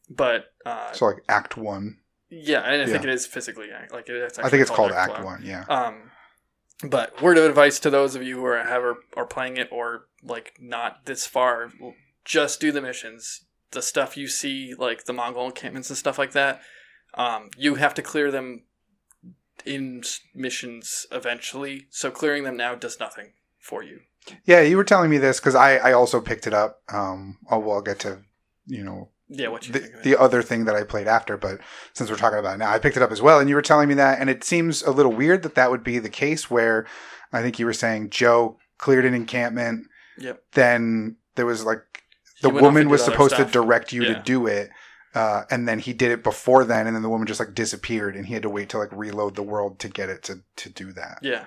but 0.09 0.53
uh, 0.65 0.91
So 0.91 1.07
like 1.07 1.23
Act 1.27 1.57
One. 1.57 1.97
yeah, 2.29 2.61
and 2.61 2.81
I 2.81 2.85
think 2.85 3.03
it 3.03 3.09
is 3.09 3.25
physically 3.25 3.69
like 3.91 4.07
it, 4.09 4.15
it's 4.15 4.39
I 4.39 4.49
think 4.49 4.61
it's 4.61 4.71
called 4.71 4.91
Act 4.91 5.11
Act 5.13 5.23
One. 5.23 5.39
One. 5.39 5.41
Yeah. 5.43 5.63
Um, 5.67 6.11
but 6.83 7.21
word 7.21 7.37
of 7.37 7.45
advice 7.45 7.79
to 7.79 7.89
those 7.89 8.15
of 8.15 8.23
you 8.23 8.37
who 8.37 8.45
are 8.45 8.63
have 8.63 8.83
or 8.83 8.97
are 9.15 9.25
playing 9.25 9.57
it 9.57 9.69
or 9.71 10.07
like 10.23 10.53
not 10.59 11.05
this 11.05 11.25
far, 11.25 11.71
just 12.23 12.59
do 12.59 12.71
the 12.71 12.81
missions. 12.81 13.45
The 13.71 13.81
stuff 13.81 14.15
you 14.17 14.27
see, 14.27 14.73
like 14.77 15.05
the 15.05 15.13
Mongol 15.13 15.47
encampments 15.47 15.89
and 15.89 15.97
stuff 15.97 16.17
like 16.17 16.31
that, 16.31 16.61
um, 17.13 17.49
you 17.57 17.75
have 17.75 17.93
to 17.95 18.01
clear 18.01 18.31
them 18.31 18.63
in 19.65 20.03
missions 20.33 21.07
eventually. 21.11 21.87
So 21.89 22.11
clearing 22.11 22.43
them 22.43 22.57
now 22.57 22.75
does 22.75 22.99
nothing 22.99 23.33
for 23.59 23.83
you. 23.83 24.01
Yeah. 24.45 24.61
You 24.61 24.77
were 24.77 24.83
telling 24.83 25.09
me 25.09 25.17
this 25.17 25.39
because 25.39 25.55
I 25.55 25.77
I 25.77 25.93
also 25.93 26.21
picked 26.21 26.47
it 26.47 26.53
up. 26.53 26.81
Um. 26.91 27.37
Oh 27.49 27.59
well, 27.59 27.77
I'll 27.77 27.81
get 27.81 27.99
to 27.99 28.19
you 28.65 28.83
know 28.83 29.09
Yeah, 29.27 29.47
what 29.47 29.65
you 29.67 29.73
the, 29.73 29.79
think 29.79 29.93
of 29.93 29.99
it? 29.99 30.03
the 30.03 30.19
other 30.19 30.41
thing 30.43 30.65
that 30.65 30.75
I 30.75 30.83
played 30.83 31.07
after, 31.07 31.35
but 31.37 31.59
since 31.93 32.09
we're 32.09 32.15
talking 32.15 32.37
about 32.39 32.55
it 32.55 32.57
now, 32.59 32.71
I 32.71 32.79
picked 32.79 32.97
it 32.97 33.03
up 33.03 33.11
as 33.11 33.21
well. 33.21 33.39
And 33.39 33.49
you 33.49 33.55
were 33.55 33.61
telling 33.61 33.87
me 33.89 33.95
that, 33.95 34.19
and 34.19 34.29
it 34.29 34.43
seems 34.43 34.83
a 34.83 34.91
little 34.91 35.11
weird 35.11 35.43
that 35.43 35.55
that 35.55 35.71
would 35.71 35.83
be 35.83 35.97
the 35.99 36.09
case 36.09 36.49
where 36.51 36.85
I 37.33 37.41
think 37.41 37.57
you 37.57 37.65
were 37.65 37.73
saying 37.73 38.11
Joe 38.11 38.57
cleared 38.77 39.05
an 39.05 39.13
encampment. 39.13 39.87
Yep. 40.19 40.43
Then 40.53 41.17
there 41.35 41.45
was 41.45 41.65
like 41.65 42.03
the 42.41 42.49
woman 42.49 42.89
was 42.89 43.03
supposed 43.03 43.35
to 43.37 43.45
direct 43.45 43.91
you 43.91 44.03
Yeah. 44.03 44.13
to 44.15 44.21
do 44.21 44.47
it. 44.47 44.69
Uh, 45.15 45.45
and 45.49 45.65
then 45.65 45.79
he 45.79 45.93
did 45.93 46.11
it 46.11 46.23
before 46.23 46.65
then, 46.65 46.87
and 46.87 46.95
then 46.95 47.01
the 47.01 47.07
woman 47.09 47.25
just 47.25 47.39
like 47.39 47.53
disappeared, 47.55 48.17
and 48.17 48.25
he 48.25 48.33
had 48.33 48.43
to 48.43 48.49
wait 48.49 48.67
to 48.67 48.77
like 48.77 48.91
reload 48.91 49.35
the 49.35 49.43
world 49.43 49.79
to 49.79 49.87
get 49.87 50.09
it 50.09 50.21
to 50.23 50.41
to 50.57 50.69
do 50.69 50.91
that. 50.91 51.19
Yeah. 51.21 51.45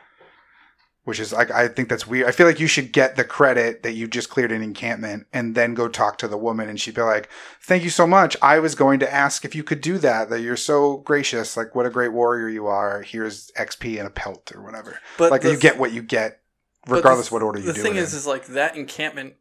Which 1.08 1.20
is 1.20 1.32
like 1.32 1.50
I 1.50 1.68
think 1.68 1.88
that's 1.88 2.06
weird. 2.06 2.28
I 2.28 2.32
feel 2.32 2.46
like 2.46 2.60
you 2.60 2.66
should 2.66 2.92
get 2.92 3.16
the 3.16 3.24
credit 3.24 3.82
that 3.82 3.92
you 3.92 4.06
just 4.06 4.28
cleared 4.28 4.52
an 4.52 4.60
encampment 4.60 5.26
and 5.32 5.54
then 5.54 5.72
go 5.72 5.88
talk 5.88 6.18
to 6.18 6.28
the 6.28 6.36
woman 6.36 6.68
and 6.68 6.78
she'd 6.78 6.96
be 6.96 7.00
like, 7.00 7.30
"Thank 7.62 7.82
you 7.82 7.88
so 7.88 8.06
much. 8.06 8.36
I 8.42 8.58
was 8.58 8.74
going 8.74 8.98
to 8.98 9.10
ask 9.10 9.42
if 9.42 9.54
you 9.54 9.64
could 9.64 9.80
do 9.80 9.96
that. 9.96 10.28
That 10.28 10.42
you're 10.42 10.54
so 10.54 10.98
gracious. 10.98 11.56
Like 11.56 11.74
what 11.74 11.86
a 11.86 11.90
great 11.90 12.12
warrior 12.12 12.50
you 12.50 12.66
are. 12.66 13.00
Here's 13.00 13.50
XP 13.52 13.98
and 13.98 14.06
a 14.06 14.10
pelt 14.10 14.52
or 14.54 14.62
whatever. 14.62 15.00
But 15.16 15.30
like 15.30 15.44
you 15.44 15.56
get 15.56 15.78
what 15.78 15.92
you 15.92 16.02
get 16.02 16.42
regardless 16.86 17.30
the, 17.30 17.36
what 17.36 17.42
order 17.42 17.58
you 17.58 17.64
do. 17.64 17.70
It. 17.70 17.76
The 17.76 17.82
thing 17.82 17.96
is, 17.96 18.12
in. 18.12 18.18
is 18.18 18.26
like 18.26 18.44
that 18.48 18.76
encampment 18.76 19.36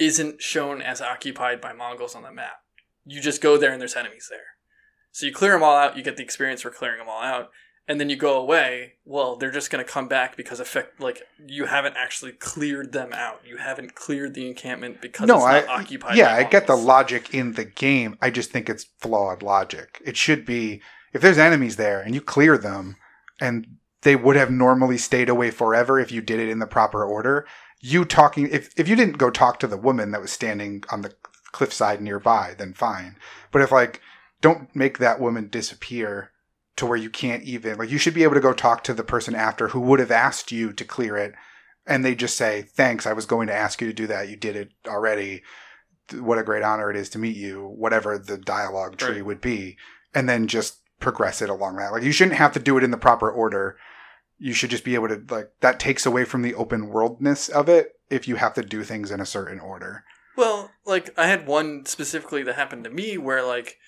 isn't 0.00 0.42
shown 0.42 0.82
as 0.82 1.00
occupied 1.00 1.60
by 1.60 1.72
Mongols 1.72 2.16
on 2.16 2.24
the 2.24 2.32
map. 2.32 2.64
You 3.06 3.20
just 3.20 3.40
go 3.40 3.56
there 3.56 3.70
and 3.70 3.80
there's 3.80 3.94
enemies 3.94 4.26
there. 4.28 4.56
So 5.12 5.24
you 5.24 5.32
clear 5.32 5.52
them 5.52 5.62
all 5.62 5.76
out. 5.76 5.96
You 5.96 6.02
get 6.02 6.16
the 6.16 6.24
experience 6.24 6.62
for 6.62 6.70
clearing 6.70 6.98
them 6.98 7.08
all 7.08 7.22
out, 7.22 7.50
and 7.86 8.00
then 8.00 8.08
you 8.08 8.16
go 8.16 8.40
away. 8.40 8.94
Well, 9.04 9.36
they're 9.36 9.50
just 9.50 9.70
going 9.70 9.84
to 9.84 9.90
come 9.90 10.08
back 10.08 10.36
because 10.36 10.60
effect 10.60 11.00
like 11.00 11.22
you 11.46 11.66
haven't 11.66 11.96
actually 11.96 12.32
cleared 12.32 12.92
them 12.92 13.12
out. 13.12 13.40
You 13.46 13.58
haven't 13.58 13.94
cleared 13.94 14.34
the 14.34 14.46
encampment 14.46 15.00
because 15.00 15.28
no, 15.28 15.36
it's 15.36 15.44
I 15.44 15.60
not 15.60 15.68
occupied. 15.80 16.16
yeah, 16.16 16.34
I 16.34 16.44
get 16.44 16.66
the 16.66 16.76
logic 16.76 17.34
in 17.34 17.52
the 17.52 17.64
game. 17.64 18.16
I 18.22 18.30
just 18.30 18.50
think 18.50 18.68
it's 18.68 18.84
flawed 18.98 19.42
logic. 19.42 20.00
It 20.04 20.16
should 20.16 20.46
be 20.46 20.80
if 21.12 21.20
there's 21.20 21.38
enemies 21.38 21.76
there 21.76 22.00
and 22.00 22.14
you 22.14 22.20
clear 22.20 22.56
them, 22.56 22.96
and 23.40 23.66
they 24.02 24.16
would 24.16 24.36
have 24.36 24.50
normally 24.50 24.98
stayed 24.98 25.28
away 25.28 25.50
forever 25.50 25.98
if 25.98 26.10
you 26.10 26.20
did 26.20 26.40
it 26.40 26.48
in 26.48 26.58
the 26.58 26.66
proper 26.66 27.04
order. 27.04 27.46
You 27.80 28.06
talking 28.06 28.48
if 28.50 28.70
if 28.78 28.88
you 28.88 28.96
didn't 28.96 29.18
go 29.18 29.30
talk 29.30 29.60
to 29.60 29.66
the 29.66 29.76
woman 29.76 30.10
that 30.12 30.22
was 30.22 30.32
standing 30.32 30.84
on 30.90 31.02
the 31.02 31.12
cliffside 31.52 32.00
nearby, 32.00 32.54
then 32.56 32.72
fine. 32.72 33.16
But 33.52 33.60
if 33.60 33.70
like 33.70 34.00
don't 34.40 34.74
make 34.74 34.98
that 34.98 35.20
woman 35.20 35.48
disappear 35.48 36.30
to 36.76 36.86
where 36.86 36.98
you 36.98 37.10
can't 37.10 37.42
even 37.44 37.78
like 37.78 37.90
you 37.90 37.98
should 37.98 38.14
be 38.14 38.22
able 38.24 38.34
to 38.34 38.40
go 38.40 38.52
talk 38.52 38.82
to 38.84 38.94
the 38.94 39.04
person 39.04 39.34
after 39.34 39.68
who 39.68 39.80
would 39.80 40.00
have 40.00 40.10
asked 40.10 40.50
you 40.52 40.72
to 40.72 40.84
clear 40.84 41.16
it 41.16 41.32
and 41.86 42.04
they 42.04 42.14
just 42.14 42.36
say 42.36 42.62
thanks 42.62 43.06
i 43.06 43.12
was 43.12 43.26
going 43.26 43.46
to 43.46 43.54
ask 43.54 43.80
you 43.80 43.86
to 43.86 43.92
do 43.92 44.06
that. 44.06 44.28
You 44.28 44.36
did 44.36 44.56
it 44.56 44.70
already. 44.86 45.42
What 46.12 46.38
a 46.38 46.42
great 46.42 46.62
honor 46.62 46.90
it 46.90 46.96
is 46.96 47.08
to 47.10 47.18
meet 47.18 47.36
you 47.36 47.66
whatever 47.76 48.18
the 48.18 48.36
dialogue 48.38 48.96
tree 48.96 49.16
Right. 49.16 49.24
would 49.26 49.40
be 49.40 49.76
and 50.14 50.28
then 50.28 50.46
just 50.48 50.80
progress 51.00 51.40
it 51.42 51.48
along 51.50 51.76
that. 51.76 51.92
Like 51.92 52.02
you 52.02 52.12
shouldn't 52.12 52.36
have 52.38 52.52
to 52.52 52.60
do 52.60 52.76
it 52.78 52.84
in 52.84 52.90
the 52.90 52.96
proper 52.96 53.30
order. 53.30 53.76
You 54.38 54.52
should 54.52 54.70
just 54.70 54.84
be 54.84 54.94
able 54.94 55.08
to 55.08 55.22
like 55.30 55.50
that 55.60 55.78
takes 55.80 56.04
away 56.06 56.24
from 56.24 56.42
the 56.42 56.54
open 56.54 56.88
worldness 56.88 57.48
of 57.48 57.68
it 57.68 57.92
if 58.10 58.26
you 58.28 58.36
have 58.36 58.54
to 58.54 58.62
do 58.62 58.82
things 58.82 59.10
in 59.10 59.20
a 59.20 59.26
certain 59.26 59.60
order. 59.60 60.04
Well, 60.36 60.70
like 60.84 61.10
I 61.18 61.26
had 61.28 61.46
one 61.46 61.86
specifically 61.86 62.42
that 62.42 62.54
happened 62.56 62.84
to 62.84 62.90
me 62.90 63.16
where 63.16 63.42
like 63.42 63.78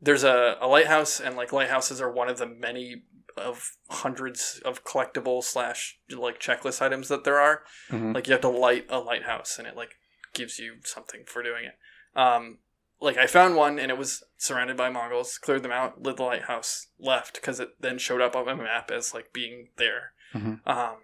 there's 0.00 0.24
a, 0.24 0.56
a 0.60 0.66
lighthouse 0.66 1.20
and 1.20 1.36
like 1.36 1.52
lighthouses 1.52 2.00
are 2.00 2.10
one 2.10 2.28
of 2.28 2.38
the 2.38 2.46
many 2.46 3.02
of 3.36 3.70
hundreds 3.90 4.60
of 4.64 4.84
collectible 4.84 5.42
slash 5.42 5.98
like 6.10 6.40
checklist 6.40 6.80
items 6.80 7.08
that 7.08 7.24
there 7.24 7.38
are. 7.38 7.62
Mhm. 7.90 8.14
Like 8.14 8.26
you 8.26 8.32
have 8.32 8.40
to 8.42 8.48
light 8.48 8.86
a 8.88 8.98
lighthouse 8.98 9.58
and 9.58 9.66
it 9.68 9.76
like 9.76 9.96
gives 10.32 10.58
you 10.58 10.76
something 10.84 11.24
for 11.26 11.42
doing 11.42 11.64
it. 11.64 12.18
Um, 12.18 12.58
like 13.00 13.18
I 13.18 13.26
found 13.26 13.56
one 13.56 13.78
and 13.78 13.90
it 13.90 13.98
was 13.98 14.24
surrounded 14.38 14.76
by 14.76 14.88
Mongols, 14.88 15.36
cleared 15.38 15.62
them 15.62 15.72
out, 15.72 16.02
lit 16.02 16.16
the 16.16 16.22
lighthouse, 16.24 16.86
left 16.98 17.34
because 17.34 17.60
it 17.60 17.70
then 17.80 17.98
showed 17.98 18.22
up 18.22 18.34
on 18.34 18.46
my 18.46 18.54
map 18.54 18.90
as 18.90 19.12
like 19.12 19.32
being 19.34 19.68
there. 19.76 20.12
Mhm. 20.34 20.66
Um, 20.66 20.96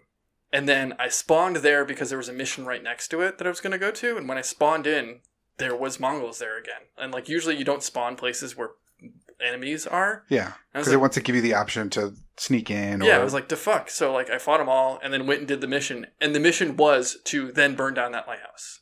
and 0.52 0.68
then 0.68 0.94
I 0.98 1.08
spawned 1.08 1.56
there 1.56 1.84
because 1.84 2.08
there 2.08 2.18
was 2.18 2.28
a 2.30 2.32
mission 2.34 2.64
right 2.66 2.82
next 2.82 3.08
to 3.08 3.20
it 3.20 3.38
that 3.38 3.46
I 3.46 3.50
was 3.50 3.60
going 3.60 3.72
to 3.72 3.78
go 3.78 3.90
to. 3.90 4.16
And 4.16 4.28
when 4.28 4.38
I 4.38 4.42
spawned 4.42 4.86
in, 4.86 5.20
there 5.58 5.76
was 5.76 6.00
Mongols 6.00 6.38
there 6.38 6.58
again. 6.58 6.88
And 6.96 7.12
like 7.12 7.28
usually 7.28 7.56
you 7.56 7.64
don't 7.64 7.82
spawn 7.82 8.16
places 8.16 8.56
where 8.56 8.70
enemies 9.42 9.86
are. 9.86 10.24
yeah 10.28 10.52
because 10.72 10.92
it 10.92 11.00
wants 11.00 11.14
to 11.14 11.22
give 11.22 11.34
you 11.36 11.42
the 11.42 11.54
option 11.54 11.90
to 11.90 12.14
sneak 12.38 12.70
in 12.70 13.02
or 13.02 13.06
yeah, 13.06 13.18
I 13.18 13.24
was 13.24 13.34
like, 13.34 13.48
the 13.48 13.56
fuck. 13.56 13.90
So 13.90 14.12
like 14.12 14.30
I 14.30 14.38
fought 14.38 14.58
them 14.58 14.68
all 14.68 14.98
and 15.02 15.12
then 15.12 15.26
went 15.26 15.40
and 15.40 15.48
did 15.48 15.60
the 15.60 15.66
mission. 15.66 16.06
And 16.20 16.34
the 16.34 16.40
mission 16.40 16.76
was 16.76 17.18
to 17.24 17.52
then 17.52 17.74
burn 17.74 17.92
down 17.94 18.12
that 18.12 18.26
lighthouse. 18.26 18.80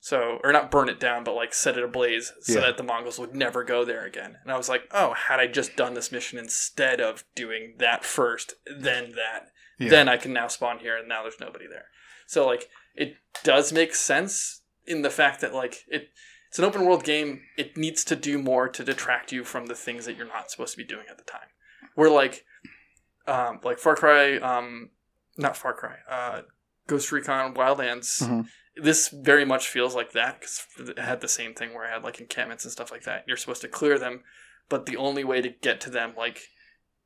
So, 0.00 0.38
or 0.44 0.52
not 0.52 0.70
burn 0.70 0.88
it 0.90 1.00
down, 1.00 1.24
but 1.24 1.34
like 1.34 1.54
set 1.54 1.78
it 1.78 1.84
ablaze 1.84 2.32
so 2.42 2.54
Yeah. 2.54 2.60
that 2.66 2.76
the 2.76 2.82
Mongols 2.82 3.18
would 3.18 3.34
never 3.34 3.64
go 3.64 3.84
there 3.84 4.04
again. 4.04 4.36
And 4.42 4.52
I 4.52 4.56
was 4.56 4.68
like, 4.68 4.82
oh, 4.92 5.14
had 5.14 5.40
I 5.40 5.46
just 5.46 5.76
done 5.76 5.94
this 5.94 6.12
mission 6.12 6.38
instead 6.38 7.00
of 7.00 7.24
doing 7.34 7.74
that 7.78 8.04
first, 8.04 8.54
then 8.66 9.12
that, 9.12 9.48
Yeah. 9.78 9.88
then 9.90 10.08
I 10.08 10.16
can 10.18 10.32
now 10.34 10.48
spawn 10.48 10.78
here 10.80 10.96
and 10.96 11.08
now 11.08 11.22
there's 11.22 11.40
nobody 11.40 11.66
there. 11.66 11.86
So 12.26 12.46
like 12.46 12.68
it 12.94 13.16
does 13.42 13.72
make 13.72 13.94
sense 13.94 14.62
in 14.86 15.02
the 15.02 15.10
fact 15.10 15.40
that 15.40 15.54
like 15.54 15.84
it 15.88 16.08
it's 16.54 16.58
an 16.60 16.64
open 16.64 16.84
world 16.86 17.02
game. 17.02 17.40
It 17.56 17.76
needs 17.76 18.04
to 18.04 18.14
do 18.14 18.38
more 18.38 18.68
to 18.68 18.84
detract 18.84 19.32
you 19.32 19.42
from 19.42 19.66
the 19.66 19.74
things 19.74 20.06
that 20.06 20.16
you're 20.16 20.28
not 20.28 20.52
supposed 20.52 20.70
to 20.70 20.76
be 20.76 20.84
doing 20.84 21.06
at 21.10 21.18
the 21.18 21.24
time. 21.24 21.48
Where 21.96 22.08
like 22.08 22.44
um 23.26 23.58
like 23.64 23.80
Far 23.80 23.96
Cry 23.96 24.36
um 24.36 24.90
not 25.36 25.56
Far 25.56 25.74
Cry, 25.74 25.96
uh 26.08 26.42
Ghost 26.86 27.10
Recon 27.10 27.54
Wildlands 27.54 28.22
Mhm. 28.22 28.46
this 28.76 29.08
very 29.08 29.44
much 29.44 29.66
feels 29.66 29.96
like 29.96 30.12
that 30.12 30.38
because 30.38 30.64
it 30.78 30.96
had 31.00 31.20
the 31.20 31.28
same 31.28 31.54
thing 31.54 31.74
where 31.74 31.86
I 31.88 31.90
had 31.92 32.04
like 32.04 32.20
encampments 32.20 32.64
and 32.64 32.70
stuff 32.70 32.92
like 32.92 33.02
that. 33.02 33.24
You're 33.26 33.36
supposed 33.36 33.62
to 33.62 33.68
clear 33.68 33.98
them, 33.98 34.22
but 34.68 34.86
the 34.86 34.96
only 34.96 35.24
way 35.24 35.40
to 35.42 35.48
get 35.48 35.80
to 35.80 35.90
them, 35.90 36.14
like 36.16 36.38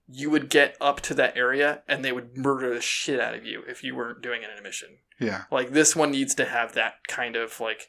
you 0.07 0.29
would 0.29 0.51
get 0.51 0.77
up 0.79 1.01
to 1.03 1.15
that 1.15 1.39
area 1.39 1.83
and 1.89 2.05
they 2.05 2.13
would 2.13 2.37
murder 2.37 2.75
the 2.75 2.83
shit 2.83 3.19
out 3.19 3.35
of 3.35 3.47
you 3.47 3.63
if 3.67 3.83
you 3.83 3.97
weren't 3.97 4.21
doing 4.23 4.43
it 4.43 4.51
in 4.51 4.59
a 4.59 4.63
mission. 4.63 4.99
yeah 5.19 5.45
Like 5.51 5.71
this 5.71 5.97
one 5.97 6.11
needs 6.11 6.35
to 6.35 6.45
have 6.45 6.75
that 6.75 7.07
kind 7.09 7.35
of 7.35 7.59
like 7.61 7.89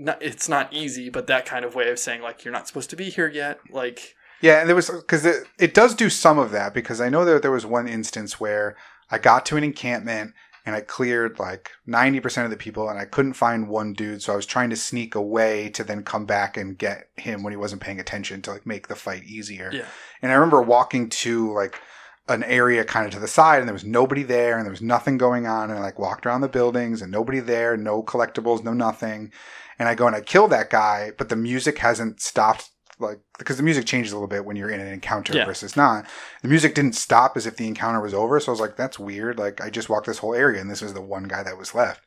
not 0.00 0.22
it's 0.22 0.48
not 0.48 0.72
easy, 0.72 1.10
but 1.10 1.26
that 1.26 1.46
kind 1.46 1.64
of 1.64 1.74
way 1.74 1.90
of 1.90 1.98
saying 1.98 2.22
like 2.22 2.44
you're 2.44 2.52
not 2.52 2.66
supposed 2.66 2.90
to 2.90 2.96
be 2.96 3.10
here 3.10 3.28
yet. 3.28 3.60
Like 3.70 4.16
Yeah, 4.40 4.60
and 4.60 4.68
there 4.68 4.76
was 4.76 4.90
because 4.90 5.24
it, 5.24 5.44
it 5.58 5.74
does 5.74 5.94
do 5.94 6.10
some 6.10 6.38
of 6.38 6.50
that 6.52 6.74
because 6.74 7.00
I 7.00 7.08
know 7.08 7.24
that 7.24 7.42
there 7.42 7.50
was 7.50 7.66
one 7.66 7.86
instance 7.86 8.40
where 8.40 8.76
I 9.10 9.18
got 9.18 9.44
to 9.46 9.56
an 9.56 9.64
encampment 9.64 10.34
and 10.66 10.74
I 10.74 10.80
cleared 10.80 11.38
like 11.38 11.70
ninety 11.86 12.20
percent 12.20 12.46
of 12.46 12.50
the 12.50 12.56
people 12.56 12.88
and 12.88 12.98
I 12.98 13.04
couldn't 13.04 13.34
find 13.34 13.68
one 13.68 13.92
dude, 13.92 14.22
so 14.22 14.32
I 14.32 14.36
was 14.36 14.46
trying 14.46 14.70
to 14.70 14.76
sneak 14.76 15.14
away 15.14 15.68
to 15.70 15.84
then 15.84 16.02
come 16.02 16.24
back 16.24 16.56
and 16.56 16.78
get 16.78 17.08
him 17.16 17.42
when 17.42 17.52
he 17.52 17.58
wasn't 17.58 17.82
paying 17.82 18.00
attention 18.00 18.42
to 18.42 18.52
like 18.52 18.66
make 18.66 18.88
the 18.88 18.96
fight 18.96 19.24
easier. 19.24 19.70
yeah. 19.72 19.86
And 20.22 20.32
I 20.32 20.34
remember 20.34 20.62
walking 20.62 21.08
to 21.10 21.52
like 21.52 21.80
an 22.28 22.44
area 22.44 22.84
kind 22.84 23.06
of 23.06 23.12
to 23.12 23.18
the 23.18 23.26
side 23.26 23.58
and 23.58 23.66
there 23.66 23.74
was 23.74 23.84
nobody 23.84 24.22
there 24.22 24.56
and 24.56 24.64
there 24.64 24.70
was 24.70 24.82
nothing 24.82 25.18
going 25.18 25.46
on 25.46 25.68
and 25.68 25.78
I 25.78 25.82
like 25.82 25.98
walked 25.98 26.24
around 26.24 26.42
the 26.42 26.48
buildings 26.48 27.02
and 27.02 27.10
nobody 27.10 27.40
there, 27.40 27.76
no 27.76 28.02
collectibles, 28.02 28.62
no 28.62 28.72
nothing. 28.72 29.32
And 29.80 29.88
I 29.88 29.94
go 29.96 30.06
and 30.06 30.14
I 30.14 30.20
kill 30.20 30.46
that 30.48 30.68
guy, 30.68 31.12
but 31.16 31.30
the 31.30 31.36
music 31.36 31.78
hasn't 31.78 32.20
stopped 32.20 32.68
like 32.98 33.18
because 33.38 33.56
the 33.56 33.62
music 33.62 33.86
changes 33.86 34.12
a 34.12 34.14
little 34.14 34.28
bit 34.28 34.44
when 34.44 34.56
you're 34.56 34.68
in 34.68 34.78
an 34.78 34.86
encounter 34.92 35.34
Yeah. 35.34 35.46
versus 35.46 35.74
not. 35.74 36.04
The 36.42 36.48
music 36.48 36.74
didn't 36.74 36.94
stop 36.94 37.34
as 37.34 37.46
if 37.46 37.56
the 37.56 37.66
encounter 37.66 37.98
was 38.00 38.12
over, 38.12 38.38
so 38.38 38.48
I 38.48 38.52
was 38.52 38.60
like, 38.60 38.76
that's 38.76 38.98
weird. 38.98 39.38
Like 39.38 39.58
I 39.60 39.70
just 39.70 39.88
walked 39.88 40.06
this 40.06 40.18
whole 40.18 40.34
area 40.34 40.60
and 40.60 40.70
this 40.70 40.82
was 40.82 40.92
the 40.92 41.00
one 41.00 41.24
guy 41.24 41.42
that 41.42 41.56
was 41.56 41.74
left. 41.74 42.02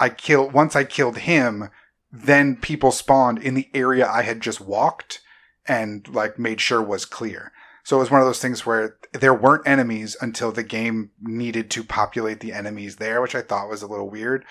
I 0.00 0.08
killed 0.08 0.52
once 0.52 0.74
I 0.74 0.82
killed 0.82 1.18
him, 1.18 1.70
then 2.10 2.56
people 2.56 2.90
spawned 2.90 3.38
in 3.38 3.54
the 3.54 3.68
area 3.72 4.06
I 4.06 4.22
had 4.22 4.40
just 4.40 4.60
walked 4.60 5.20
and 5.66 6.06
like 6.08 6.40
made 6.40 6.60
sure 6.60 6.82
was 6.82 7.04
clear. 7.04 7.52
So 7.84 7.96
it 7.96 8.00
was 8.00 8.10
one 8.10 8.20
of 8.20 8.26
those 8.26 8.40
things 8.42 8.66
where 8.66 8.96
there 9.12 9.32
weren't 9.32 9.68
enemies 9.68 10.16
until 10.20 10.50
the 10.50 10.64
game 10.64 11.10
needed 11.22 11.70
to 11.70 11.84
populate 11.84 12.40
the 12.40 12.52
enemies 12.52 12.96
there, 12.96 13.22
which 13.22 13.36
I 13.36 13.42
thought 13.42 13.68
was 13.70 13.82
a 13.82 13.86
little 13.86 14.10
weird. 14.10 14.44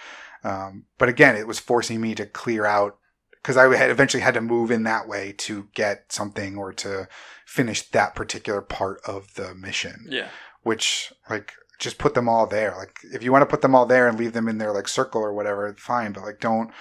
Um, 0.46 0.86
but 0.98 1.10
again, 1.10 1.36
it 1.36 1.48
was 1.48 1.60
forcing 1.60 2.00
me 2.02 2.14
to 2.16 2.26
clear 2.26 2.66
out 2.66 2.98
because 3.32 3.58
I 3.58 3.76
had 3.76 3.90
eventually 3.90 4.22
had 4.22 4.34
to 4.36 4.42
move 4.42 4.72
in 4.72 4.84
that 4.84 5.08
way 5.08 5.34
to 5.40 5.68
get 5.74 6.12
something 6.12 6.58
or 6.58 6.74
to 6.74 7.08
finish 7.46 7.82
that 7.90 8.16
particular 8.16 8.62
part 8.62 9.02
of 9.06 9.34
the 9.36 9.54
mission. 9.56 10.06
Yeah. 10.10 10.30
which 10.64 11.14
like 11.30 11.54
just 11.80 11.98
put 11.98 12.14
them 12.16 12.28
all 12.30 12.48
there. 12.48 12.74
Like 12.78 12.98
if 13.14 13.22
you 13.24 13.32
want 13.32 13.44
to 13.44 13.54
put 13.54 13.62
them 13.62 13.76
all 13.76 13.86
there 13.86 14.08
and 14.08 14.18
leave 14.18 14.34
them 14.34 14.48
in 14.48 14.58
their 14.58 14.72
like 14.74 14.88
circle 14.88 15.22
or 15.22 15.34
whatever 15.34 15.76
fine 15.78 16.12
but 16.12 16.24
like 16.24 16.40
don't 16.40 16.72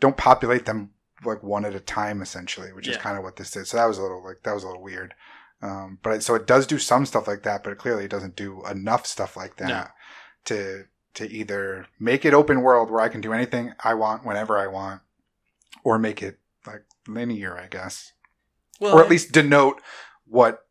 don't 0.00 0.16
populate 0.16 0.64
them 0.66 0.90
like 1.24 1.42
one 1.42 1.64
at 1.64 1.74
a 1.74 1.80
time 1.80 2.20
essentially 2.22 2.72
which 2.72 2.86
is 2.88 2.96
kind 3.02 3.16
of 3.18 3.24
what 3.24 3.36
this 3.36 3.50
did. 3.52 3.66
So 3.66 3.76
that 3.76 3.86
was 3.86 3.98
a 3.98 4.02
little 4.02 4.22
like 4.24 4.42
that 4.44 4.54
was 4.54 4.64
a 4.64 4.66
little 4.68 4.82
weird. 4.82 5.14
Um 5.60 5.98
but 6.02 6.22
so 6.22 6.34
it 6.34 6.46
does 6.46 6.66
do 6.66 6.78
some 6.78 7.06
stuff 7.06 7.26
like 7.26 7.42
that 7.44 7.62
but 7.64 7.76
clearly 7.78 8.04
it 8.04 8.08
clearly 8.08 8.08
doesn't 8.08 8.36
do 8.36 8.62
enough 8.70 9.06
stuff 9.06 9.36
like 9.36 9.56
that 9.56 9.68
to 10.46 10.84
to 11.14 11.30
either 11.30 11.86
make 11.98 12.24
it 12.24 12.34
open 12.34 12.62
world 12.62 12.90
where 12.90 13.00
i 13.00 13.08
can 13.08 13.20
do 13.20 13.32
anything 13.32 13.72
i 13.84 13.94
want 13.94 14.24
whenever 14.24 14.58
i 14.58 14.66
want 14.66 15.00
or 15.84 15.98
make 15.98 16.22
it 16.22 16.38
like 16.66 16.84
linear 17.06 17.58
i 17.58 17.66
guess 17.66 18.12
Well, 18.80 18.94
or 18.94 19.02
at 19.02 19.10
least 19.10 19.32
denote 19.32 19.80
what 20.26 20.64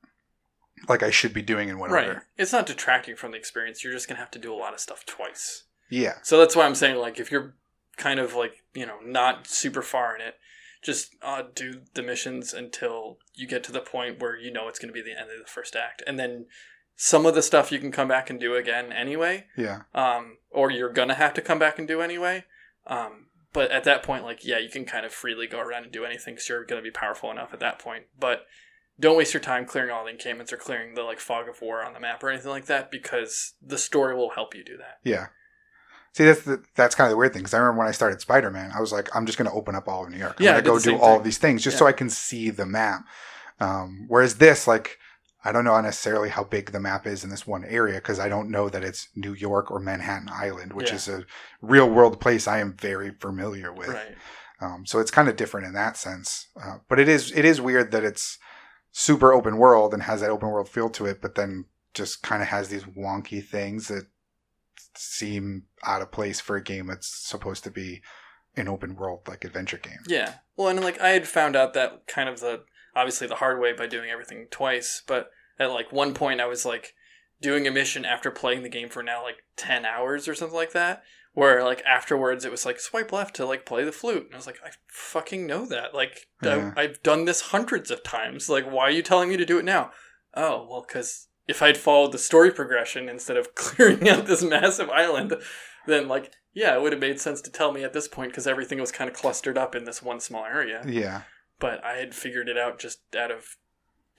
like 0.90 1.04
i 1.04 1.12
should 1.12 1.34
be 1.34 1.42
doing 1.42 1.70
in 1.70 1.78
what 1.78 1.92
right. 1.92 2.08
order 2.08 2.26
It's 2.38 2.52
not 2.54 2.66
detracting 2.66 3.16
from 3.16 3.32
the 3.32 3.38
experience. 3.38 3.84
You're 3.84 3.94
just 3.94 4.08
gonna 4.08 4.20
have 4.20 4.32
to 4.32 4.40
do 4.40 4.54
a 4.54 4.58
lot 4.58 4.74
of 4.74 4.80
stuff 4.80 5.06
twice. 5.06 5.66
yeah 5.90 6.16
So 6.24 6.38
that's 6.38 6.56
why 6.56 6.66
I'm 6.66 6.76
saying, 6.76 6.98
like, 6.98 7.20
if 7.20 7.32
you're 7.32 7.56
kind 7.98 8.20
of 8.20 8.34
like, 8.34 8.64
you 8.74 8.86
know, 8.86 8.98
not 9.06 9.46
super 9.46 9.84
far 9.84 10.16
in 10.16 10.22
it, 10.22 10.36
just 10.82 11.16
uh, 11.22 11.44
do 11.54 11.82
the 11.94 12.02
missions 12.02 12.54
until 12.54 13.20
you 13.36 13.48
get 13.48 13.64
to 13.66 13.72
the 13.72 13.80
point 13.80 14.20
where 14.20 14.36
you 14.36 14.52
know 14.52 14.68
it's 14.68 14.80
going 14.80 14.90
to 14.90 14.94
be 14.94 15.04
the 15.04 15.12
end 15.12 15.30
of 15.30 15.38
the 15.38 15.52
first 15.52 15.76
act. 15.76 16.02
And 16.08 16.18
then 16.18 16.48
some 16.96 17.26
of 17.26 17.34
the 17.36 17.42
stuff 17.42 17.72
you 17.72 17.80
can 17.80 17.92
come 17.92 18.08
back 18.08 18.30
and 18.30 18.40
do 18.40 18.56
again 18.56 18.92
anyway, 18.92 19.46
yeah 19.58 19.82
um, 19.96 20.38
or 20.52 20.70
you're 20.72 20.92
going 20.94 21.08
to 21.08 21.14
have 21.16 21.34
to 21.34 21.42
come 21.42 21.58
back 21.60 21.80
and 21.80 21.88
do 21.88 22.02
anyway. 22.02 22.44
Um, 22.88 23.28
but 23.54 23.72
at 23.72 23.84
that 23.84 24.04
point, 24.04 24.24
like, 24.24 24.46
yeah, 24.46 24.60
you 24.60 24.70
can 24.70 24.86
kind 24.86 25.06
of 25.06 25.12
freely 25.12 25.46
go 25.48 25.60
around 25.60 25.84
and 25.84 25.92
do 25.92 26.06
anything 26.06 26.36
because 26.36 26.48
you're 26.48 26.64
going 26.66 26.82
to 26.82 26.88
be 26.88 26.92
powerful 26.92 27.30
enough 27.32 27.54
at 27.54 27.60
that 27.60 27.80
point. 27.80 28.06
But 28.20 28.46
don't 29.00 29.18
waste 29.18 29.34
your 29.34 29.42
time 29.42 29.66
clearing 29.66 29.92
all 29.92 30.04
the 30.06 30.12
encampments 30.12 30.54
or 30.54 30.58
clearing 30.58 30.94
the 30.94 31.04
like 31.04 31.20
fog 31.20 31.50
of 31.50 31.62
war 31.62 31.84
on 31.84 31.94
the 31.94 32.00
map 32.00 32.24
or 32.24 32.30
anything 32.30 32.52
like 32.52 32.66
that 32.68 32.92
because 32.92 33.54
the 33.62 33.78
story 33.78 34.16
will 34.16 34.32
help 34.32 34.54
you 34.56 34.64
do 34.64 34.78
that. 34.78 35.00
Yeah. 35.04 35.28
See, 36.14 36.26
that's 36.26 36.42
the, 36.44 36.62
that's 36.76 36.94
kind 36.94 37.08
of 37.08 37.12
the 37.12 37.18
weird 37.18 37.34
thing 37.34 37.42
because 37.42 37.54
I 37.54 37.58
remember 37.58 37.80
when 37.80 37.88
I 37.88 37.92
started 37.92 38.20
Spider 38.22 38.52
Man, 38.52 38.72
I 38.76 38.80
was 38.82 38.92
like, 38.92 39.14
I'm 39.16 39.26
just 39.26 39.38
going 39.38 39.50
to 39.50 39.56
open 39.56 39.76
up 39.76 39.88
all 39.88 40.04
of 40.04 40.12
New 40.12 40.18
York. 40.18 40.36
I'm 40.40 40.46
Yeah, 40.46 40.52
going 40.62 40.64
to 40.64 40.70
go 40.70 40.80
do 40.80 40.98
all 41.02 41.12
thing. 41.12 41.18
of 41.20 41.24
these 41.24 41.38
things 41.38 41.64
just 41.64 41.76
Yeah. 41.76 41.80
so 41.80 41.88
I 41.88 41.94
can 41.94 42.10
see 42.10 42.50
the 42.52 42.66
map. 42.66 43.06
Um, 43.60 44.06
whereas 44.08 44.36
this, 44.36 44.68
like, 44.68 44.98
I 45.44 45.52
don't 45.52 45.64
know 45.66 45.80
necessarily 45.82 46.30
how 46.30 46.44
big 46.44 46.72
the 46.72 46.80
map 46.80 47.08
is 47.08 47.24
in 47.24 47.30
this 47.32 47.48
one 47.48 47.66
area 47.66 47.96
because 47.96 48.20
I 48.20 48.30
don't 48.30 48.50
know 48.52 48.70
that 48.70 48.84
it's 48.84 49.08
New 49.16 49.34
York 49.34 49.72
or 49.72 49.80
Manhattan 49.80 50.30
Island, 50.32 50.74
which 50.74 50.90
Yeah. 50.90 50.96
is 50.96 51.08
a 51.08 51.26
real 51.62 51.90
world 51.90 52.20
place 52.22 52.48
I 52.48 52.60
am 52.60 52.74
very 52.74 53.12
familiar 53.12 53.74
with. 53.74 53.90
Right. 53.90 54.16
Um, 54.60 54.86
so 54.86 55.00
it's 55.00 55.10
kind 55.10 55.28
of 55.28 55.36
different 55.36 55.66
in 55.66 55.74
that 55.74 55.98
sense. 55.98 56.48
Uh, 56.56 56.78
but 56.88 57.00
it 57.00 57.10
is 57.10 57.32
it 57.32 57.46
is 57.46 57.60
weird 57.60 57.92
that 57.92 58.04
it's 58.04 58.38
super 58.92 59.34
open 59.34 59.58
world 59.58 59.94
and 59.94 60.04
has 60.04 60.22
that 60.22 60.30
open 60.30 60.50
world 60.50 60.70
feel 60.70 60.90
to 60.92 61.06
it, 61.08 61.22
but 61.22 61.34
then 61.36 61.66
just 61.94 62.22
kind 62.22 62.42
of 62.44 62.50
has 62.50 62.70
these 62.70 62.84
wonky 62.84 63.44
things 63.44 63.88
that 63.88 64.06
seem 64.96 65.64
out 65.84 66.02
of 66.02 66.12
place 66.12 66.40
for 66.40 66.56
a 66.56 66.64
game 66.64 66.88
that's 66.88 67.08
supposed 67.08 67.64
to 67.64 67.72
be 67.72 68.02
an 68.56 68.68
open 68.68 68.96
world 68.96 69.22
like 69.28 69.46
adventure 69.46 69.78
game. 69.78 70.00
Yeah. 70.08 70.36
Well, 70.58 70.68
and 70.68 70.82
like 70.82 71.00
I 71.00 71.10
had 71.10 71.28
found 71.28 71.56
out 71.56 71.74
that 71.74 72.06
kind 72.08 72.28
of 72.30 72.40
the 72.42 72.64
obviously 72.96 73.28
the 73.28 73.36
hard 73.36 73.60
way 73.60 73.74
by 73.74 73.88
doing 73.88 74.10
everything 74.10 74.48
twice, 74.52 75.04
but 75.06 75.30
at 75.60 75.72
like 75.72 75.92
one 75.92 76.14
point 76.14 76.42
I 76.42 76.46
was 76.46 76.66
like 76.66 76.94
doing 77.42 77.68
a 77.68 77.72
mission 77.72 78.06
after 78.06 78.32
playing 78.32 78.64
the 78.64 78.70
game 78.70 78.90
for 78.90 79.02
now 79.02 79.24
like 79.24 79.38
10 79.56 79.86
hours 79.86 80.28
or 80.28 80.36
something 80.36 80.56
like 80.56 80.74
that 80.74 81.04
where 81.34 81.64
like 81.64 81.82
afterwards 81.84 82.46
it 82.46 82.52
was 82.52 82.66
like 82.66 82.80
swipe 82.80 83.12
left 83.12 83.36
to 83.36 83.46
like 83.46 83.66
play 83.66 83.84
the 83.84 83.92
flute 83.92 84.26
and 84.26 84.34
I 84.34 84.38
was 84.38 84.46
like 84.46 84.60
I 84.64 84.72
fucking 84.88 85.48
know 85.48 85.66
that. 85.66 85.94
Like 85.94 86.28
Yeah. 86.44 86.74
I, 86.76 86.82
I've 86.82 87.04
done 87.04 87.26
this 87.26 87.42
hundreds 87.42 87.90
of 87.90 88.04
times. 88.04 88.50
Like 88.50 88.66
why 88.66 88.84
are 88.84 88.92
you 88.92 89.02
telling 89.02 89.30
me 89.30 89.38
to 89.38 89.46
do 89.46 89.58
it 89.58 89.66
now? 89.66 89.92
Oh, 90.36 90.68
well 90.70 90.84
cuz 90.84 91.28
if 91.48 91.62
I'd 91.62 91.78
followed 91.78 92.12
the 92.12 92.18
story 92.18 92.52
progression 92.52 93.10
instead 93.10 93.38
of 93.38 93.56
clearing 93.56 94.08
out 94.08 94.26
this 94.28 94.44
massive 94.44 94.90
island, 94.90 95.34
then 95.88 96.08
like 96.08 96.32
yeah, 96.54 96.76
it 96.76 96.82
would 96.82 96.92
have 96.92 97.02
made 97.02 97.20
sense 97.20 97.42
to 97.42 97.52
tell 97.52 97.72
me 97.72 97.84
at 97.84 97.94
this 97.94 98.10
point 98.10 98.32
because 98.32 98.46
everything 98.46 98.80
was 98.80 98.92
kind 98.92 99.10
of 99.10 99.16
clustered 99.16 99.58
up 99.58 99.74
in 99.74 99.86
this 99.86 100.04
one 100.04 100.20
small 100.20 100.46
area. 100.46 100.84
Yeah. 100.86 101.22
But 101.62 101.82
I 101.86 101.96
had 101.98 102.14
figured 102.14 102.50
it 102.50 102.58
out 102.58 102.78
just 102.80 103.00
out 103.16 103.32
of, 103.32 103.56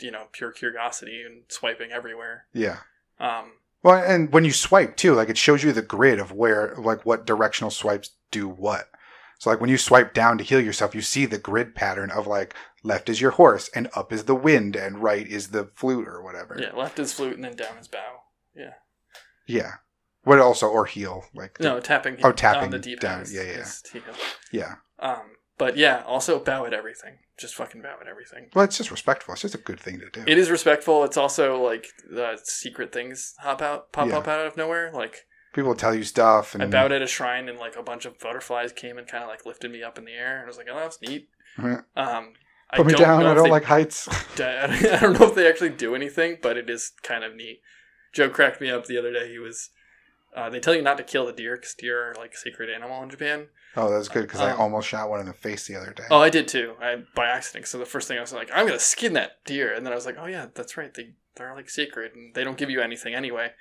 you 0.00 0.10
know, 0.10 0.28
pure 0.32 0.50
curiosity 0.52 1.22
and 1.26 1.42
swiping 1.48 1.92
everywhere. 1.92 2.46
Yeah. 2.54 2.78
Um, 3.20 3.52
Well, 3.82 4.02
and 4.02 4.32
when 4.32 4.44
you 4.46 4.52
swipe 4.52 4.96
too, 4.96 5.12
like 5.14 5.28
it 5.28 5.36
shows 5.36 5.62
you 5.62 5.72
the 5.72 5.82
grid 5.82 6.18
of 6.18 6.32
where, 6.32 6.74
like 6.78 7.04
what 7.04 7.26
directional 7.26 7.70
swipes 7.70 8.12
do 8.30 8.48
what. 8.48 8.88
So 9.38 9.50
like 9.50 9.60
when 9.60 9.70
you 9.70 9.76
swipe 9.76 10.14
down 10.14 10.38
to 10.38 10.44
heal 10.44 10.60
yourself, 10.60 10.94
you 10.94 11.02
see 11.02 11.26
the 11.26 11.36
grid 11.38 11.74
pattern 11.74 12.10
of 12.12 12.28
like 12.28 12.54
left 12.84 13.08
is 13.08 13.20
your 13.20 13.32
horse 13.32 13.68
and 13.74 13.88
up 13.94 14.12
is 14.12 14.24
the 14.24 14.36
wind 14.36 14.76
and 14.76 15.02
right 15.02 15.26
is 15.26 15.48
the 15.48 15.68
flute 15.74 16.06
or 16.06 16.22
whatever. 16.22 16.56
yeah, 16.60 16.72
left 16.74 16.98
is 17.00 17.12
flute 17.12 17.34
and 17.34 17.42
then 17.44 17.56
down 17.56 17.76
is 17.78 17.88
bow. 17.88 18.20
Yeah. 18.54 18.74
Yeah. 19.48 19.72
What 20.22 20.38
also 20.38 20.68
or 20.68 20.86
heal 20.86 21.24
like 21.34 21.58
the- 21.58 21.64
No, 21.64 21.80
tapping. 21.80 22.18
Oh, 22.22 22.30
tapping 22.30 22.62
on 22.62 22.70
the 22.70 22.78
D 22.78 22.94
down. 22.94 23.24
Yeah, 23.28 23.42
yeah. 23.42 23.66
yeah. 23.92 24.00
yeah. 24.52 24.74
Um, 25.00 25.31
but 25.58 25.76
yeah, 25.76 26.02
also 26.06 26.38
bow 26.38 26.64
at 26.66 26.72
everything. 26.74 27.18
Just 27.38 27.54
fucking 27.54 27.82
bow 27.82 27.96
at 28.00 28.08
everything. 28.08 28.48
Well, 28.54 28.64
it's 28.64 28.76
just 28.78 28.90
respectful. 28.90 29.32
It's 29.32 29.42
just 29.42 29.54
a 29.54 29.58
good 29.58 29.80
thing 29.80 29.98
to 30.00 30.10
do. 30.10 30.22
It 30.26 30.38
is 30.38 30.50
respectful. 30.50 31.02
It's 31.04 31.16
also 31.16 31.60
like 31.62 31.86
the 32.08 32.38
secret 32.44 32.92
things 32.92 33.34
hop 33.40 33.62
out, 33.62 33.92
pop 33.92 34.08
Yeah. 34.08 34.18
up 34.18 34.28
out 34.28 34.46
of 34.46 34.56
nowhere. 34.56 34.90
Like 34.92 35.26
People 35.54 35.74
tell 35.74 35.94
you 35.94 36.02
stuff 36.04 36.54
and 36.54 36.62
I 36.62 36.66
bowed 36.66 36.92
at 36.92 37.02
a 37.02 37.06
shrine 37.06 37.48
and 37.48 37.58
like 37.58 37.76
a 37.76 37.82
bunch 37.82 38.04
of 38.06 38.18
butterflies 38.18 38.72
came 38.72 38.96
and 38.96 39.06
kind 39.06 39.22
of 39.22 39.28
like 39.28 39.44
lifted 39.44 39.70
me 39.70 39.82
up 39.82 39.98
in 39.98 40.04
the 40.04 40.12
air, 40.12 40.36
and 40.36 40.44
I 40.44 40.46
was 40.46 40.56
like, 40.56 40.68
"Oh, 40.70 40.76
that's 40.76 41.00
neat." 41.02 41.28
Mhm. 41.58 41.84
Um, 41.96 42.32
I 42.70 42.76
put 42.78 42.86
me 42.86 42.92
don't 42.94 43.02
down. 43.02 43.20
know 43.22 43.28
I 43.28 43.30
if 43.32 43.36
don't 43.36 43.44
they- 43.44 43.50
like 43.50 43.64
heights. 43.64 44.08
I 44.40 44.98
don't 45.00 45.18
know 45.20 45.26
if 45.26 45.34
they 45.34 45.46
actually 45.48 45.68
do 45.70 45.94
anything, 45.94 46.38
but 46.40 46.56
it 46.56 46.70
is 46.70 46.92
kind 47.02 47.22
of 47.24 47.34
neat. 47.36 47.60
Joe 48.14 48.30
cracked 48.30 48.60
me 48.62 48.70
up 48.70 48.86
the 48.86 48.96
other 48.98 49.12
day. 49.12 49.30
He 49.30 49.38
was. 49.38 49.68
Uh, 50.34 50.48
they 50.48 50.60
tell 50.60 50.74
you 50.74 50.82
not 50.82 50.96
to 50.98 51.04
kill 51.04 51.26
the 51.26 51.32
deer 51.32 51.56
because 51.56 51.74
deer 51.74 52.10
are 52.10 52.14
like 52.14 52.32
a 52.34 52.36
sacred 52.36 52.70
animal 52.70 53.02
in 53.02 53.10
Japan. 53.10 53.48
oh, 53.76 53.90
that's 53.90 54.08
good 54.08 54.22
because 54.22 54.40
I 54.40 54.52
Um, 54.52 54.60
almost 54.60 54.88
shot 54.88 55.10
one 55.10 55.20
in 55.20 55.26
the 55.26 55.32
face 55.32 55.66
the 55.66 55.76
other 55.76 55.92
day. 55.92 56.04
Oh, 56.10 56.20
I 56.20 56.30
did 56.30 56.48
too. 56.48 56.74
I 56.80 57.02
by 57.14 57.26
accident. 57.26 57.66
So 57.66 57.78
the 57.78 57.84
first 57.86 58.08
thing 58.08 58.18
I 58.18 58.20
was 58.22 58.32
like, 58.32 58.50
I'm 58.54 58.66
gonna 58.66 58.78
skin 58.78 59.12
that 59.14 59.44
deer, 59.44 59.72
and 59.74 59.84
then 59.84 59.92
I 59.92 59.96
was 59.96 60.06
like, 60.06 60.16
oh 60.18 60.26
yeah, 60.26 60.46
that's 60.54 60.76
right. 60.76 60.92
They 60.92 61.10
they're 61.36 61.54
like 61.54 61.68
sacred, 61.70 62.14
and 62.14 62.34
they 62.34 62.44
don't 62.44 62.56
give 62.58 62.70
you 62.70 62.80
anything 62.80 63.14
anyway. 63.14 63.52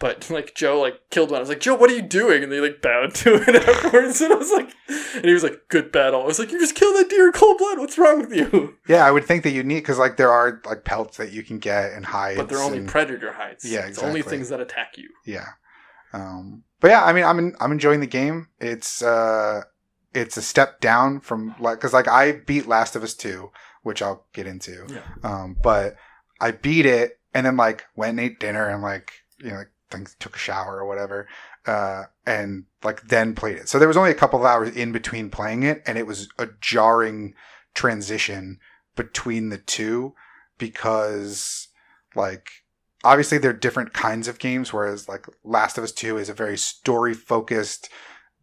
But 0.00 0.28
like 0.38 0.54
Joe 0.54 0.80
like 0.80 1.10
killed 1.10 1.30
one. 1.30 1.38
I 1.38 1.40
was 1.40 1.48
like, 1.50 1.60
Joe, 1.60 1.74
what 1.74 1.90
are 1.90 1.94
you 1.94 2.02
doing? 2.02 2.42
And 2.42 2.50
they 2.50 2.60
like 2.60 2.80
bowed 2.80 3.14
to 3.16 3.34
it 3.34 3.54
afterwards, 3.68 4.20
and 4.22 4.32
I 4.32 4.36
was 4.36 4.50
like, 4.50 4.70
and 5.16 5.24
he 5.26 5.32
was 5.34 5.42
like, 5.42 5.60
good 5.68 5.92
battle. 5.92 6.22
I 6.22 6.26
was 6.26 6.38
like, 6.38 6.50
you 6.50 6.58
just 6.58 6.74
killed 6.74 6.96
that 6.96 7.10
deer 7.10 7.26
in 7.26 7.32
cold 7.32 7.58
blood. 7.58 7.78
What's 7.78 7.98
wrong 7.98 8.20
with 8.20 8.32
you? 8.34 8.76
Yeah, 8.88 9.06
I 9.06 9.10
would 9.10 9.24
think 9.24 9.44
that 9.44 9.52
you 9.52 9.62
need 9.62 9.76
because 9.80 9.98
like 9.98 10.16
there 10.16 10.30
are 10.30 10.60
like 10.66 10.84
pelts 10.84 11.16
that 11.18 11.32
you 11.32 11.42
can 11.42 11.58
get 11.58 11.92
and 11.92 12.04
hides. 12.06 12.38
But 12.38 12.48
they're 12.48 12.58
only 12.62 12.78
and- 12.78 12.88
predator 12.88 13.32
hides. 13.32 13.64
Yeah, 13.64 13.80
exactly. 13.80 13.90
It's 13.90 14.02
only 14.02 14.22
things 14.22 14.48
that 14.48 14.60
attack 14.60 14.96
you. 14.98 15.10
yeah. 15.26 15.48
Um, 16.14 16.62
but 16.80 16.90
yeah, 16.90 17.04
I 17.04 17.12
mean, 17.12 17.24
I'm 17.24 17.38
in, 17.38 17.56
I'm 17.60 17.72
enjoying 17.72 18.00
the 18.00 18.06
game. 18.06 18.48
It's 18.60 19.02
uh, 19.02 19.62
it's 20.14 20.36
a 20.36 20.42
step 20.42 20.80
down 20.80 21.20
from 21.20 21.54
like 21.58 21.78
because 21.78 21.92
like 21.92 22.08
I 22.08 22.32
beat 22.32 22.66
Last 22.68 22.94
of 22.94 23.02
Us 23.02 23.14
two, 23.14 23.50
which 23.82 24.00
I'll 24.00 24.24
get 24.32 24.46
into. 24.46 24.86
Yeah. 24.88 25.02
Um, 25.24 25.56
but 25.60 25.96
I 26.40 26.52
beat 26.52 26.86
it 26.86 27.18
and 27.34 27.44
then 27.44 27.56
like 27.56 27.84
went 27.96 28.10
and 28.10 28.20
ate 28.20 28.38
dinner 28.38 28.68
and 28.68 28.80
like 28.80 29.12
you 29.38 29.50
know 29.50 29.56
like 29.56 29.70
things 29.90 30.16
took 30.20 30.36
a 30.36 30.38
shower 30.38 30.78
or 30.78 30.86
whatever. 30.86 31.26
Uh, 31.66 32.04
and 32.26 32.64
like 32.84 33.02
then 33.02 33.34
played 33.34 33.56
it. 33.56 33.68
So 33.68 33.78
there 33.78 33.88
was 33.88 33.96
only 33.96 34.10
a 34.10 34.14
couple 34.14 34.38
of 34.38 34.46
hours 34.46 34.74
in 34.76 34.92
between 34.92 35.30
playing 35.30 35.64
it, 35.64 35.82
and 35.86 35.98
it 35.98 36.06
was 36.06 36.28
a 36.38 36.48
jarring 36.60 37.34
transition 37.74 38.60
between 38.94 39.48
the 39.48 39.58
two 39.58 40.14
because 40.58 41.68
like 42.14 42.63
obviously 43.04 43.38
they're 43.38 43.52
different 43.52 43.92
kinds 43.92 44.28
of 44.28 44.38
games 44.38 44.72
whereas 44.72 45.08
like 45.08 45.26
last 45.44 45.78
of 45.78 45.84
us 45.84 45.92
2 45.92 46.18
is 46.18 46.28
a 46.28 46.34
very 46.34 46.56
story 46.56 47.14
focused 47.14 47.88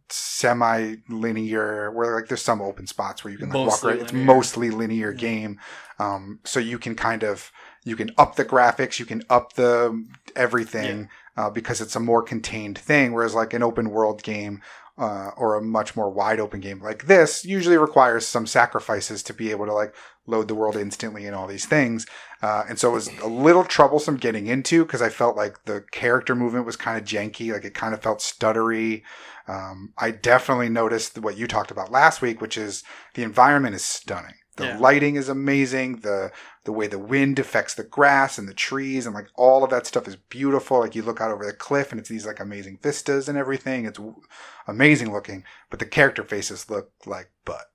semi 0.08 0.96
linear 1.08 1.90
where 1.90 2.14
like 2.14 2.28
there's 2.28 2.42
some 2.42 2.60
open 2.60 2.86
spots 2.86 3.24
where 3.24 3.32
you 3.32 3.38
can 3.38 3.48
like, 3.48 3.66
walk 3.66 3.82
around. 3.82 4.00
It's 4.00 4.12
mostly 4.12 4.70
linear 4.70 5.10
Yeah. 5.12 5.18
game. 5.18 5.60
Um 5.98 6.40
so 6.44 6.60
you 6.60 6.78
can 6.78 6.94
kind 6.94 7.22
of 7.22 7.50
you 7.84 7.96
can 7.96 8.10
up 8.18 8.36
the 8.36 8.44
graphics 8.44 8.98
you 8.98 9.06
can 9.06 9.22
up 9.30 9.54
the 9.54 10.04
everything 10.36 11.08
uh, 11.36 11.48
because 11.50 11.80
it's 11.80 11.96
a 11.96 12.00
more 12.00 12.22
contained 12.22 12.78
thing 12.78 13.12
whereas 13.12 13.34
like 13.34 13.54
an 13.54 13.62
open 13.62 13.90
world 13.90 14.22
game 14.22 14.60
uh, 14.98 15.30
or 15.36 15.54
a 15.54 15.62
much 15.62 15.96
more 15.96 16.10
wide 16.10 16.40
open 16.40 16.60
game 16.60 16.80
like 16.80 17.06
this 17.06 17.44
usually 17.44 17.76
requires 17.76 18.26
some 18.26 18.46
sacrifices 18.46 19.22
to 19.22 19.34
be 19.34 19.50
able 19.50 19.66
to 19.66 19.72
like 19.72 19.94
load 20.26 20.48
the 20.48 20.54
world 20.54 20.76
instantly 20.76 21.26
and 21.26 21.34
all 21.34 21.46
these 21.46 21.66
things 21.66 22.06
uh, 22.42 22.64
and 22.68 22.78
so 22.78 22.90
it 22.90 22.94
was 22.94 23.18
a 23.20 23.28
little 23.28 23.62
troublesome 23.62 24.16
getting 24.16 24.48
into 24.48 24.84
because 24.84 25.00
I 25.00 25.10
felt 25.10 25.36
like 25.36 25.64
the 25.64 25.84
character 25.92 26.34
movement 26.34 26.66
was 26.66 26.76
kind 26.76 26.98
of 26.98 27.04
janky. 27.04 27.52
Like 27.52 27.64
it 27.64 27.72
kind 27.72 27.94
of 27.94 28.02
felt 28.02 28.18
stuttery. 28.18 29.02
Um, 29.46 29.92
I 29.96 30.10
definitely 30.10 30.68
noticed 30.68 31.16
what 31.18 31.36
you 31.36 31.46
talked 31.46 31.70
about 31.70 31.92
last 31.92 32.20
week, 32.20 32.40
which 32.40 32.58
is 32.58 32.82
the 33.14 33.22
environment 33.22 33.76
is 33.76 33.84
stunning. 33.84 34.34
The 34.56 34.66
Yeah. 34.66 34.78
lighting 34.78 35.16
is 35.16 35.28
amazing. 35.28 36.00
The 36.00 36.30
the 36.64 36.72
way 36.72 36.86
the 36.86 36.98
wind 36.98 37.38
affects 37.38 37.74
the 37.74 37.82
grass 37.84 38.38
and 38.38 38.46
the 38.48 38.54
trees 38.54 39.04
and 39.06 39.14
like 39.14 39.26
all 39.34 39.64
of 39.64 39.70
that 39.70 39.86
stuff 39.86 40.06
is 40.06 40.14
beautiful. 40.16 40.78
Like 40.80 40.94
you 40.94 41.02
look 41.02 41.20
out 41.20 41.30
over 41.32 41.44
the 41.44 41.52
cliff 41.52 41.90
and 41.90 41.98
it's 41.98 42.08
these 42.10 42.26
like 42.26 42.38
amazing 42.38 42.78
vistas 42.82 43.28
and 43.28 43.36
everything. 43.38 43.84
It's 43.86 43.98
w- 43.98 44.20
amazing 44.68 45.12
looking, 45.12 45.44
but 45.70 45.78
the 45.80 45.86
character 45.86 46.22
faces 46.22 46.70
look 46.70 46.92
like 47.06 47.30
butt 47.44 47.66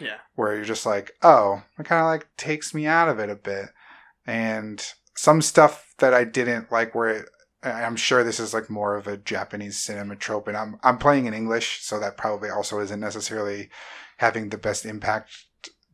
Yeah. 0.00 0.16
where 0.34 0.54
you're 0.56 0.64
just 0.64 0.84
like, 0.86 1.12
oh, 1.22 1.62
it 1.78 1.84
kind 1.84 2.00
of 2.00 2.06
like 2.06 2.26
takes 2.36 2.74
me 2.74 2.86
out 2.86 3.08
of 3.08 3.18
it 3.20 3.30
a 3.30 3.36
bit. 3.36 3.66
And 4.26 4.84
some 5.14 5.42
stuff 5.42 5.94
that 5.98 6.14
I 6.14 6.24
didn't 6.24 6.72
like, 6.72 6.94
where 6.94 7.08
it, 7.10 7.28
I'm 7.62 7.96
sure 7.96 8.24
this 8.24 8.40
is 8.40 8.52
like 8.52 8.68
more 8.68 8.96
of 8.96 9.06
a 9.06 9.16
Japanese 9.16 9.78
cinema 9.78 10.16
trope, 10.16 10.48
and 10.48 10.56
I'm 10.56 10.78
I'm 10.82 10.98
playing 10.98 11.26
in 11.26 11.34
English, 11.34 11.80
so 11.82 11.98
that 12.00 12.16
probably 12.16 12.50
also 12.50 12.80
isn't 12.80 13.00
necessarily 13.00 13.70
having 14.18 14.48
the 14.48 14.58
best 14.58 14.84
impact, 14.84 15.30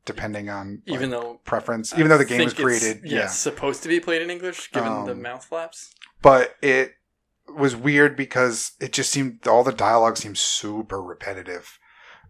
depending 0.05 0.49
on 0.49 0.83
like, 0.87 0.95
Even 0.97 1.11
though 1.11 1.41
preference. 1.45 1.93
Even 1.95 2.09
though 2.09 2.19
the 2.19 2.25
game 2.25 2.45
was 2.45 2.55
created, 2.55 3.01
yeah, 3.05 3.19
yeah, 3.19 3.25
it's 3.25 3.37
supposed 3.37 3.83
to 3.83 3.89
be 3.89 4.01
played 4.01 4.23
in 4.23 4.31
English, 4.31 4.71
given 4.73 5.05
the 5.05 5.13
Um, 5.13 5.23
mouth 5.23 5.45
flaps. 5.45 5.95
but 6.23 6.57
it 6.63 6.95
was 7.49 7.75
weird 7.75 8.17
because 8.17 8.73
it 8.81 8.93
just 8.93 9.11
seemed 9.11 9.47
all 9.47 9.65
the 9.65 9.73
dialogue 9.73 10.17
seemed 10.17 10.39
super 10.39 11.03
repetitive 11.03 11.79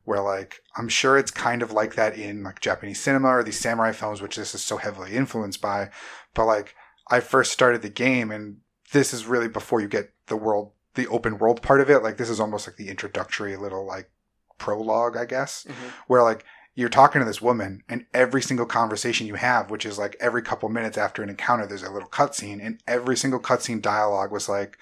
where 0.05 0.21
like 0.23 0.63
i'm 0.79 0.89
sure 0.89 1.19
it's 1.19 1.31
kind 1.31 1.61
of 1.63 1.73
like 1.73 1.95
that 1.95 2.17
in 2.17 2.43
like 2.43 2.59
japanese 2.59 2.99
cinema 2.99 3.29
or 3.29 3.43
these 3.45 3.59
samurai 3.61 3.93
films 3.93 4.23
which 4.23 4.37
this 4.37 4.55
is 4.55 4.63
so 4.63 4.79
heavily 4.79 5.15
influenced 5.15 5.61
by 5.61 5.91
but 6.33 6.47
like 6.47 6.75
i 7.11 7.21
first 7.21 7.53
started 7.53 7.83
the 7.83 7.91
game 7.91 8.31
and 8.31 8.57
this 8.93 9.13
is 9.13 9.27
really 9.27 9.47
before 9.47 9.79
you 9.83 9.89
get 9.89 10.11
the 10.29 10.37
world 10.39 10.73
the 10.95 11.07
open 11.09 11.37
world 11.37 11.61
part 11.61 11.83
of 11.83 11.91
it 11.91 12.03
like 12.03 12.17
this 12.17 12.31
is 12.31 12.41
almost 12.41 12.67
like 12.67 12.77
the 12.77 12.89
introductory 12.89 13.55
little 13.59 13.87
like 13.87 14.09
prologue 14.57 15.19
i 15.19 15.27
guess 15.27 15.67
Mhm. 15.69 15.93
where 16.07 16.23
like 16.23 16.45
you're 16.75 16.89
talking 16.89 17.21
to 17.21 17.27
this 17.27 17.43
woman 17.43 17.83
and 17.89 18.07
every 18.15 18.41
single 18.41 18.67
conversation 18.67 19.27
you 19.27 19.35
have 19.35 19.71
which 19.71 19.85
is 19.85 19.99
like 19.99 20.17
every 20.21 20.43
couple 20.43 20.69
minutes 20.69 20.97
after 20.97 21.23
an 21.23 21.29
encounter 21.29 21.67
there's 21.67 21.83
a 21.83 21.91
little 21.91 22.09
cutscene 22.09 22.65
and 22.65 22.81
every 22.87 23.17
single 23.17 23.41
cutscene 23.41 23.83
dialogue 23.83 24.31
was 24.31 24.49
like 24.49 24.79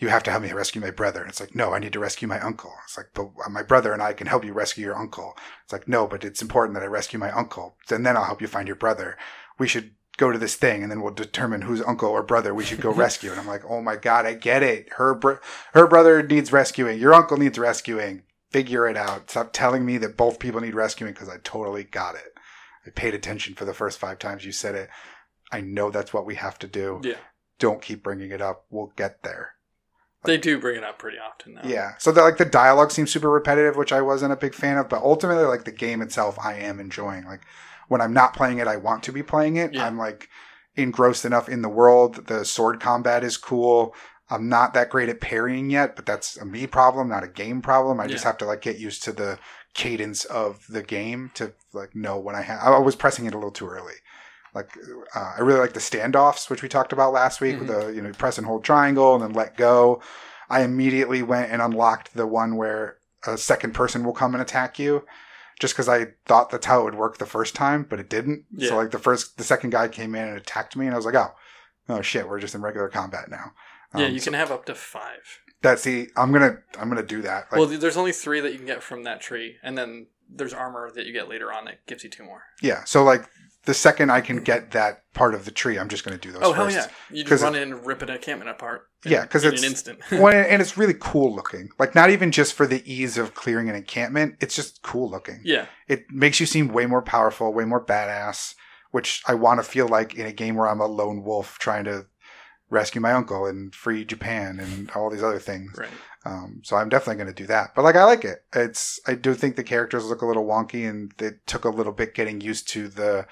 you 0.00 0.08
have 0.08 0.22
to 0.22 0.30
help 0.30 0.42
me 0.42 0.52
rescue 0.52 0.80
my 0.80 0.90
brother 0.90 1.20
and 1.20 1.30
it's 1.30 1.40
like 1.40 1.54
no 1.54 1.72
i 1.72 1.78
need 1.78 1.92
to 1.92 2.00
rescue 2.00 2.28
my 2.28 2.40
uncle 2.40 2.72
it's 2.84 2.96
like 2.96 3.08
but 3.14 3.30
uh, 3.46 3.50
my 3.50 3.62
brother 3.62 3.92
and 3.92 4.02
i 4.02 4.12
can 4.12 4.26
help 4.26 4.44
you 4.44 4.52
rescue 4.52 4.84
your 4.84 4.98
uncle 4.98 5.36
it's 5.64 5.72
like 5.72 5.88
no 5.88 6.06
but 6.06 6.24
it's 6.24 6.42
important 6.42 6.74
that 6.74 6.82
i 6.82 6.86
rescue 6.86 7.18
my 7.18 7.30
uncle 7.32 7.76
and 7.90 8.04
then 8.04 8.16
i'll 8.16 8.24
help 8.24 8.40
you 8.40 8.48
find 8.48 8.68
your 8.68 8.76
brother 8.76 9.16
we 9.58 9.68
should 9.68 9.92
go 10.16 10.30
to 10.30 10.38
this 10.38 10.56
thing 10.56 10.82
and 10.82 10.90
then 10.90 11.00
we'll 11.00 11.12
determine 11.12 11.62
whose 11.62 11.82
uncle 11.82 12.10
or 12.10 12.22
brother 12.22 12.54
we 12.54 12.64
should 12.64 12.80
go 12.80 12.92
rescue. 12.94 13.30
And 13.30 13.40
I'm 13.40 13.46
like, 13.46 13.64
oh 13.68 13.80
my 13.80 13.96
God, 13.96 14.26
I 14.26 14.34
get 14.34 14.62
it. 14.62 14.92
Her, 14.94 15.14
br- 15.14 15.40
her 15.74 15.86
brother 15.86 16.22
needs 16.22 16.52
rescuing. 16.52 16.98
Your 16.98 17.14
uncle 17.14 17.36
needs 17.36 17.58
rescuing. 17.58 18.22
Figure 18.52 18.86
it 18.86 18.96
out. 18.96 19.30
Stop 19.30 19.52
telling 19.52 19.84
me 19.84 19.98
that 19.98 20.16
both 20.16 20.38
people 20.38 20.60
need 20.60 20.74
rescuing 20.74 21.12
because 21.12 21.28
I 21.28 21.38
totally 21.42 21.84
got 21.84 22.14
it. 22.14 22.34
I 22.86 22.90
paid 22.90 23.14
attention 23.14 23.54
for 23.54 23.64
the 23.64 23.74
first 23.74 23.98
five 23.98 24.18
times 24.18 24.44
you 24.44 24.52
said 24.52 24.74
it. 24.74 24.90
I 25.50 25.60
know 25.60 25.90
that's 25.90 26.12
what 26.12 26.26
we 26.26 26.34
have 26.34 26.58
to 26.60 26.66
do. 26.66 27.00
Yeah. 27.02 27.16
Don't 27.58 27.82
keep 27.82 28.02
bringing 28.02 28.30
it 28.30 28.42
up. 28.42 28.66
We'll 28.70 28.92
get 28.96 29.22
there. 29.22 29.54
They 30.24 30.38
do 30.38 30.60
bring 30.60 30.76
it 30.76 30.84
up 30.84 30.98
pretty 30.98 31.18
often 31.18 31.54
now. 31.54 31.62
Yeah. 31.64 31.92
So 31.98 32.12
the, 32.12 32.22
like 32.22 32.36
the 32.36 32.44
dialogue 32.44 32.92
seems 32.92 33.10
super 33.10 33.30
repetitive, 33.30 33.76
which 33.76 33.92
I 33.92 34.02
wasn't 34.02 34.32
a 34.32 34.36
big 34.36 34.54
fan 34.54 34.78
of, 34.78 34.88
but 34.88 35.02
ultimately 35.02 35.44
like 35.44 35.64
the 35.64 35.72
game 35.72 36.00
itself 36.00 36.38
I 36.38 36.54
am 36.54 36.78
enjoying. 36.78 37.24
Like 37.24 37.42
when 37.88 38.00
I'm 38.00 38.12
not 38.12 38.34
playing 38.34 38.58
it, 38.58 38.68
I 38.68 38.76
want 38.76 39.02
to 39.04 39.12
be 39.12 39.22
playing 39.22 39.56
it. 39.56 39.74
Yeah. 39.74 39.86
I'm 39.86 39.98
like 39.98 40.28
engrossed 40.76 41.24
enough 41.24 41.48
in 41.48 41.62
the 41.62 41.68
world. 41.68 42.26
The 42.28 42.44
sword 42.44 42.80
combat 42.80 43.24
is 43.24 43.36
cool. 43.36 43.94
I'm 44.32 44.48
not 44.48 44.72
that 44.72 44.88
great 44.88 45.10
at 45.10 45.20
parrying 45.20 45.68
yet, 45.68 45.94
but 45.94 46.06
that's 46.06 46.38
a 46.38 46.46
me 46.46 46.66
problem, 46.66 47.10
not 47.10 47.22
a 47.22 47.28
game 47.28 47.60
problem. 47.60 48.00
I 48.00 48.06
just 48.06 48.24
have 48.24 48.38
to 48.38 48.46
like 48.46 48.62
get 48.62 48.78
used 48.78 49.02
to 49.04 49.12
the 49.12 49.38
cadence 49.74 50.24
of 50.24 50.66
the 50.70 50.82
game 50.82 51.30
to 51.34 51.52
like 51.74 51.94
know 51.94 52.18
when 52.18 52.34
I 52.34 52.40
have. 52.40 52.60
I 52.62 52.78
was 52.78 52.96
pressing 52.96 53.26
it 53.26 53.34
a 53.34 53.36
little 53.36 53.50
too 53.50 53.68
early. 53.68 53.94
Like 54.54 54.70
uh, 55.14 55.34
I 55.36 55.42
really 55.42 55.60
like 55.60 55.74
the 55.74 55.80
standoffs, 55.80 56.48
which 56.48 56.62
we 56.62 56.68
talked 56.70 56.94
about 56.94 57.12
last 57.12 57.42
week, 57.42 57.58
with 57.58 57.68
the 57.68 57.88
you 57.88 58.00
know 58.00 58.12
press 58.12 58.38
and 58.38 58.46
hold 58.46 58.64
triangle 58.64 59.14
and 59.14 59.22
then 59.22 59.32
let 59.34 59.58
go. 59.58 60.00
I 60.48 60.62
immediately 60.62 61.22
went 61.22 61.52
and 61.52 61.60
unlocked 61.60 62.14
the 62.14 62.26
one 62.26 62.56
where 62.56 62.96
a 63.26 63.36
second 63.36 63.74
person 63.74 64.02
will 64.02 64.14
come 64.14 64.34
and 64.34 64.40
attack 64.40 64.78
you, 64.78 65.04
just 65.60 65.74
because 65.74 65.90
I 65.90 66.08
thought 66.24 66.48
that's 66.48 66.66
how 66.66 66.80
it 66.80 66.84
would 66.84 66.94
work 66.94 67.18
the 67.18 67.26
first 67.26 67.54
time, 67.54 67.86
but 67.88 68.00
it 68.00 68.08
didn't. 68.08 68.46
Yeah. 68.50 68.70
So 68.70 68.76
like 68.76 68.92
the 68.92 68.98
first, 68.98 69.36
the 69.36 69.44
second 69.44 69.70
guy 69.70 69.88
came 69.88 70.14
in 70.14 70.26
and 70.26 70.38
attacked 70.38 70.74
me, 70.74 70.86
and 70.86 70.94
I 70.94 70.98
was 70.98 71.06
like, 71.06 71.14
oh, 71.14 71.32
oh 71.90 72.00
shit, 72.00 72.28
we're 72.28 72.40
just 72.40 72.54
in 72.54 72.62
regular 72.62 72.88
combat 72.88 73.30
now. 73.30 73.52
Yeah, 73.96 74.06
Um, 74.06 74.12
you 74.12 74.18
so 74.20 74.24
can 74.24 74.34
have 74.34 74.50
up 74.50 74.64
to 74.66 74.74
five. 74.74 75.40
That's 75.60 75.84
the 75.84 76.08
I'm 76.16 76.32
gonna 76.32 76.58
I'm 76.78 76.88
gonna 76.88 77.02
do 77.02 77.22
that. 77.22 77.46
Like, 77.52 77.58
well, 77.60 77.66
there's 77.66 77.96
only 77.96 78.12
three 78.12 78.40
that 78.40 78.52
you 78.52 78.58
can 78.58 78.66
get 78.66 78.82
from 78.82 79.04
that 79.04 79.20
tree, 79.20 79.56
and 79.62 79.76
then 79.78 80.06
there's 80.28 80.52
armor 80.54 80.90
that 80.94 81.06
you 81.06 81.12
get 81.12 81.28
later 81.28 81.52
on 81.52 81.66
that 81.66 81.84
gives 81.86 82.02
you 82.04 82.10
two 82.10 82.24
more. 82.24 82.42
yeah. 82.62 82.84
So 82.84 83.04
like 83.04 83.28
the 83.64 83.74
second 83.74 84.10
I 84.10 84.20
can 84.22 84.42
get 84.42 84.72
that 84.72 85.04
part 85.14 85.34
of 85.34 85.44
the 85.44 85.52
tree, 85.52 85.78
I'm 85.78 85.88
just 85.88 86.04
gonna 86.04 86.18
do 86.18 86.32
those. 86.32 86.42
oh 86.42 86.52
hell 86.52 86.68
yeah! 86.70 86.88
You 87.10 87.22
just 87.22 87.44
run 87.44 87.54
in 87.54 87.70
and 87.72 87.86
rip 87.86 88.02
an 88.02 88.10
encampment 88.10 88.50
apart. 88.50 88.88
in- 89.04 89.12
Yeah, 89.12 89.24
'cause 89.26 89.44
in 89.44 89.48
it's- 89.54 89.62
an 89.62 89.70
instant. 89.70 90.00
well, 90.20 90.34
and 90.48 90.60
it's 90.60 90.76
really 90.76 90.96
cool 90.98 91.32
looking. 91.32 91.68
Like 91.78 91.94
not 91.94 92.10
even 92.10 92.32
just 92.32 92.54
for 92.54 92.66
the 92.66 92.82
ease 92.92 93.16
of 93.16 93.34
clearing 93.34 93.68
an 93.68 93.76
encampment, 93.76 94.34
it's 94.40 94.56
just 94.56 94.82
cool 94.82 95.08
looking. 95.08 95.42
yeah, 95.44 95.66
It 95.86 96.10
makes 96.10 96.40
you 96.40 96.46
seem 96.46 96.68
way 96.68 96.86
more 96.86 97.02
powerful, 97.02 97.52
way 97.54 97.64
more 97.64 97.84
badass, 97.84 98.56
which 98.90 99.22
I 99.28 99.34
want 99.34 99.60
to 99.60 99.64
feel 99.64 99.86
like 99.86 100.14
in 100.16 100.26
a 100.26 100.32
game 100.32 100.56
where 100.56 100.66
I'm 100.66 100.80
a 100.80 100.86
lone 100.86 101.22
wolf 101.22 101.56
trying 101.60 101.84
to 101.84 102.06
rescue 102.72 103.02
my 103.02 103.12
uncle 103.12 103.44
and 103.46 103.74
free 103.74 104.04
Japan 104.04 104.58
and 104.58 104.90
all 104.92 105.10
these 105.10 105.22
other 105.22 105.38
things. 105.38 105.78
right. 105.78 105.90
Um, 106.24 106.62
so 106.64 106.76
I'm 106.76 106.88
definitely 106.88 107.16
going 107.16 107.34
to 107.34 107.42
do 107.42 107.46
that. 107.48 107.74
But 107.74 107.82
like, 107.82 107.96
I 107.96 108.04
like 108.04 108.24
it. 108.24 108.44
It's 108.54 109.00
I 109.06 109.14
do 109.14 109.34
think 109.34 109.56
the 109.56 109.64
characters 109.64 110.06
look 110.06 110.22
a 110.22 110.26
little 110.26 110.46
wonky, 110.46 110.88
and 110.88 111.12
it 111.20 111.46
took 111.46 111.64
a 111.64 111.68
little 111.68 111.92
bit 111.92 112.14
getting 112.14 112.40
used 112.40 112.68
to 112.70 112.88
the 112.88 113.26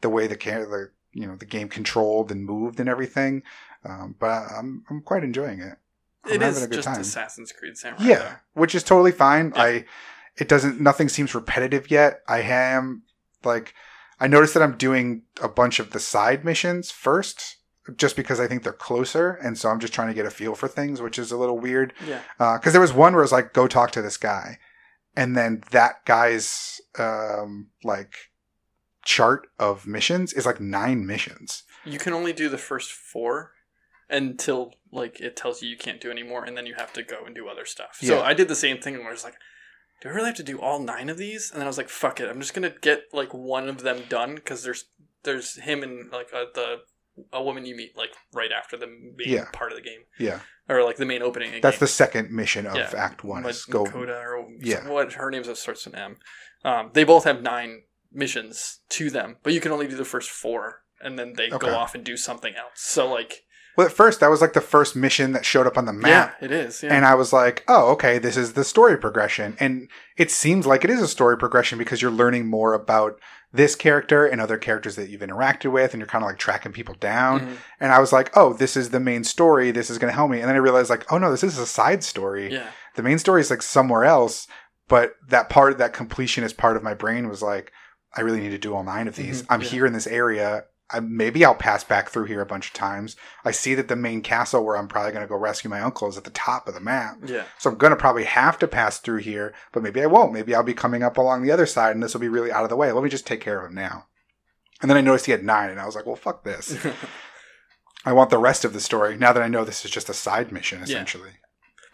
the 0.00 0.10
way 0.10 0.26
the 0.26 0.36
the 0.36 0.90
you 1.12 1.26
know 1.26 1.36
the 1.36 1.46
game 1.46 1.68
controlled 1.68 2.30
and 2.30 2.44
moved 2.44 2.80
and 2.80 2.88
everything. 2.88 3.42
Um, 3.84 4.14
but 4.18 4.44
I'm 4.56 4.84
I'm 4.90 5.00
quite 5.02 5.24
enjoying 5.24 5.60
it. 5.60 5.78
I'm 6.24 6.32
It 6.34 6.42
is 6.42 6.66
just 6.68 6.86
time. 6.86 7.00
Assassin's 7.00 7.50
Creed 7.50 7.76
Samurai. 7.76 8.04
Yeah, 8.04 8.36
which 8.52 8.74
is 8.74 8.82
totally 8.82 9.12
fine. 9.12 9.52
Yeah. 9.56 9.62
I 9.62 9.84
it 10.36 10.48
doesn't 10.48 10.80
nothing 10.80 11.08
seems 11.08 11.34
repetitive 11.34 11.90
yet. 11.90 12.20
I 12.28 12.42
am 12.42 13.02
like 13.42 13.74
I 14.20 14.26
noticed 14.26 14.54
that 14.54 14.62
I'm 14.62 14.76
doing 14.76 15.22
a 15.42 15.48
bunch 15.48 15.80
of 15.80 15.90
the 15.90 16.00
side 16.00 16.44
missions 16.44 16.90
first 16.90 17.56
just 17.96 18.16
because 18.16 18.40
I 18.40 18.46
think 18.46 18.62
they're 18.62 18.72
closer 18.72 19.32
and 19.32 19.58
so 19.58 19.68
I'm 19.68 19.80
just 19.80 19.92
trying 19.92 20.08
to 20.08 20.14
get 20.14 20.26
a 20.26 20.30
feel 20.30 20.54
for 20.54 20.68
things, 20.68 21.02
which 21.02 21.18
is 21.18 21.32
a 21.32 21.36
little 21.36 21.58
weird. 21.58 21.92
Yeah. 22.06 22.20
because 22.58 22.72
there 22.72 22.80
was 22.80 22.92
one 22.92 23.12
where 23.12 23.22
it 23.22 23.24
was 23.24 23.32
like 23.32 23.52
go 23.52 23.66
talk 23.66 23.90
to 23.92 24.02
this 24.02 24.16
guy 24.16 24.58
and 25.16 25.36
then 25.36 25.62
that 25.70 26.04
guy's 26.04 26.80
um 26.98 27.68
like 27.82 28.14
chart 29.04 29.46
of 29.58 29.86
missions 29.86 30.32
is 30.32 30.46
like 30.46 30.60
nine 30.60 31.06
missions. 31.06 31.62
You 31.84 31.98
can 31.98 32.12
only 32.12 32.32
do 32.32 32.48
the 32.48 32.58
first 32.58 32.90
four 32.90 33.52
until 34.08 34.72
like 34.90 35.20
it 35.20 35.36
tells 35.36 35.62
you 35.62 35.68
you 35.68 35.76
can't 35.76 36.00
do 36.00 36.10
anymore, 36.10 36.44
and 36.44 36.56
then 36.56 36.66
you 36.66 36.74
have 36.74 36.92
to 36.94 37.02
go 37.02 37.24
and 37.26 37.34
do 37.34 37.48
other 37.48 37.64
stuff. 37.64 37.98
Yeah. 38.00 38.08
So 38.08 38.22
I 38.22 38.34
did 38.34 38.48
the 38.48 38.54
same 38.54 38.78
thing 38.78 38.94
where 38.98 39.08
I 39.08 39.12
was 39.12 39.24
like, 39.24 39.34
do 40.00 40.08
I 40.08 40.12
really 40.12 40.28
have 40.28 40.36
to 40.36 40.42
do 40.42 40.60
all 40.60 40.80
nine 40.80 41.08
of 41.08 41.18
these? 41.18 41.50
And 41.50 41.60
then 41.60 41.66
I 41.66 41.68
was 41.68 41.78
like, 41.78 41.88
fuck 41.88 42.20
it, 42.20 42.28
I'm 42.28 42.40
just 42.40 42.54
gonna 42.54 42.74
get 42.80 43.02
like 43.12 43.32
one 43.34 43.68
of 43.68 43.82
them 43.82 44.02
done 44.08 44.34
because 44.34 44.62
there's 44.62 44.86
there's 45.24 45.56
him 45.56 45.82
and 45.82 46.10
like 46.10 46.28
uh, 46.34 46.44
the 46.54 46.76
a 47.32 47.42
woman 47.42 47.64
you 47.64 47.76
meet 47.76 47.96
like 47.96 48.10
right 48.32 48.50
after 48.52 48.76
the 48.76 48.86
main 48.86 49.14
Yeah. 49.18 49.44
part 49.52 49.70
of 49.72 49.76
the 49.78 49.82
game 49.82 50.00
Yeah, 50.18 50.40
or 50.68 50.82
like 50.82 50.96
the 50.96 51.06
main 51.06 51.22
opening. 51.22 51.52
The 51.52 51.60
that's 51.60 51.76
game. 51.76 51.80
the 51.80 51.86
second 51.88 52.30
mission 52.32 52.66
of 52.66 52.76
Yeah. 52.76 52.90
Act 52.96 53.22
One. 53.24 53.44
Is 53.46 53.64
go 53.64 53.84
Makoda 53.84 54.24
or 54.24 54.48
Yeah. 54.60 54.88
what 54.88 55.12
her 55.14 55.30
name 55.30 55.44
starts 55.54 55.84
with 55.86 55.94
M. 55.94 56.16
Um, 56.64 56.90
they 56.92 57.04
both 57.04 57.24
have 57.24 57.42
nine 57.42 57.82
missions 58.12 58.80
to 58.90 59.10
them, 59.10 59.36
but 59.42 59.52
you 59.52 59.60
can 59.60 59.72
only 59.72 59.86
do 59.88 59.96
the 59.96 60.04
first 60.04 60.30
four, 60.30 60.82
and 61.00 61.18
then 61.18 61.34
they 61.36 61.48
Okay. 61.50 61.58
go 61.68 61.74
off 61.74 61.94
and 61.94 62.04
do 62.04 62.16
something 62.16 62.54
else. 62.56 62.70
So 62.80 63.08
like, 63.10 63.42
Well, 63.76 63.88
at 63.88 63.92
first, 63.92 64.20
that 64.20 64.30
was 64.30 64.40
like 64.40 64.52
the 64.52 64.60
first 64.60 64.94
mission 64.94 65.32
that 65.32 65.44
showed 65.44 65.66
up 65.66 65.76
on 65.76 65.84
the 65.84 65.92
map. 65.92 66.36
yeah, 66.40 66.44
it 66.46 66.52
is. 66.52 66.82
Yeah. 66.84 66.94
And 66.94 67.04
I 67.04 67.16
was 67.16 67.32
like, 67.32 67.64
oh, 67.66 67.90
okay, 67.92 68.18
this 68.18 68.36
is 68.36 68.52
the 68.52 68.62
story 68.62 68.96
progression. 68.96 69.56
And 69.58 69.90
it 70.16 70.30
seems 70.30 70.64
like 70.64 70.84
it 70.84 70.90
is 70.90 71.02
a 71.02 71.08
story 71.08 71.36
progression 71.36 71.76
because 71.76 72.00
you're 72.00 72.12
learning 72.12 72.46
more 72.46 72.72
about 72.72 73.18
this 73.54 73.76
character 73.76 74.26
and 74.26 74.40
other 74.40 74.58
characters 74.58 74.96
that 74.96 75.08
you've 75.08 75.20
interacted 75.20 75.70
with, 75.70 75.94
and 75.94 76.00
you're 76.00 76.08
kind 76.08 76.24
of 76.24 76.28
like 76.28 76.38
tracking 76.38 76.72
people 76.72 76.94
down. 76.96 77.40
Mhm. 77.40 77.56
And 77.78 77.92
I 77.92 78.00
was 78.00 78.12
like, 78.12 78.36
oh, 78.36 78.52
this 78.52 78.76
is 78.76 78.90
the 78.90 78.98
main 78.98 79.22
story. 79.22 79.70
This 79.70 79.90
is 79.90 79.96
going 79.98 80.10
to 80.10 80.14
help 80.14 80.28
me. 80.30 80.40
And 80.40 80.48
then 80.48 80.56
I 80.56 80.58
realized, 80.58 80.90
like, 80.90 81.10
oh, 81.12 81.18
no, 81.18 81.30
this 81.30 81.44
is 81.44 81.56
a 81.56 81.66
side 81.66 82.02
story. 82.02 82.52
yeah, 82.52 82.66
The 82.96 83.02
main 83.04 83.18
story 83.18 83.40
is 83.40 83.50
like 83.50 83.62
somewhere 83.62 84.04
else. 84.04 84.48
But 84.88 85.14
that 85.28 85.48
part, 85.48 85.78
that 85.78 85.94
completionist 85.94 86.56
part 86.56 86.76
of 86.76 86.82
my 86.82 86.94
brain 86.94 87.28
was 87.28 87.40
like, 87.42 87.72
I 88.16 88.20
really 88.22 88.40
need 88.40 88.50
to 88.50 88.58
do 88.58 88.74
all 88.74 88.82
nine 88.84 89.08
of 89.08 89.16
these. 89.16 89.42
Mhm, 89.42 89.46
I'm 89.50 89.62
yeah. 89.62 89.68
here 89.68 89.86
in 89.86 89.92
this 89.92 90.06
area. 90.08 90.64
I, 90.90 91.00
maybe 91.00 91.44
I'll 91.44 91.54
pass 91.54 91.82
back 91.82 92.10
through 92.10 92.26
here 92.26 92.40
a 92.42 92.46
bunch 92.46 92.68
of 92.68 92.72
times. 92.74 93.16
I 93.44 93.50
see 93.52 93.74
that 93.74 93.88
the 93.88 93.96
main 93.96 94.20
castle 94.20 94.64
where 94.64 94.76
I'm 94.76 94.86
probably 94.86 95.12
going 95.12 95.24
to 95.24 95.28
go 95.28 95.36
rescue 95.36 95.70
my 95.70 95.80
uncle 95.80 96.08
is 96.08 96.16
at 96.18 96.24
the 96.24 96.30
top 96.30 96.68
of 96.68 96.74
the 96.74 96.80
map. 96.80 97.16
yeah, 97.24 97.44
So 97.58 97.70
I'm 97.70 97.76
going 97.78 97.90
to 97.90 97.96
probably 97.96 98.24
have 98.24 98.58
to 98.58 98.68
pass 98.68 98.98
through 98.98 99.18
here, 99.18 99.54
but 99.72 99.82
maybe 99.82 100.02
I 100.02 100.06
won't. 100.06 100.32
Maybe 100.34 100.54
I'll 100.54 100.62
be 100.62 100.74
coming 100.74 101.02
up 101.02 101.16
along 101.16 101.42
the 101.42 101.50
other 101.50 101.66
side 101.66 101.92
and 101.94 102.02
this 102.02 102.12
will 102.12 102.20
be 102.20 102.28
really 102.28 102.52
out 102.52 102.64
of 102.64 102.70
the 102.70 102.76
way. 102.76 102.92
Let 102.92 103.02
me 103.02 103.08
just 103.10 103.26
take 103.26 103.40
care 103.40 103.60
of 103.60 103.68
him 103.70 103.74
now. 103.74 104.06
And 104.82 104.90
then 104.90 104.98
I 104.98 105.00
noticed 105.00 105.24
he 105.26 105.32
had 105.32 105.42
nine 105.42 105.70
and 105.70 105.80
I 105.80 105.86
was 105.86 105.94
like, 105.96 106.04
well, 106.06 106.16
fuck 106.16 106.44
this. 106.44 106.76
I 108.04 108.12
want 108.12 108.28
the 108.30 108.38
rest 108.38 108.64
of 108.66 108.74
the 108.74 108.80
story 108.80 109.16
now 109.16 109.32
that 109.32 109.42
I 109.42 109.48
know 109.48 109.64
this 109.64 109.84
is 109.84 109.90
just 109.90 110.10
a 110.10 110.14
side 110.14 110.52
mission, 110.52 110.82
essentially. 110.82 111.30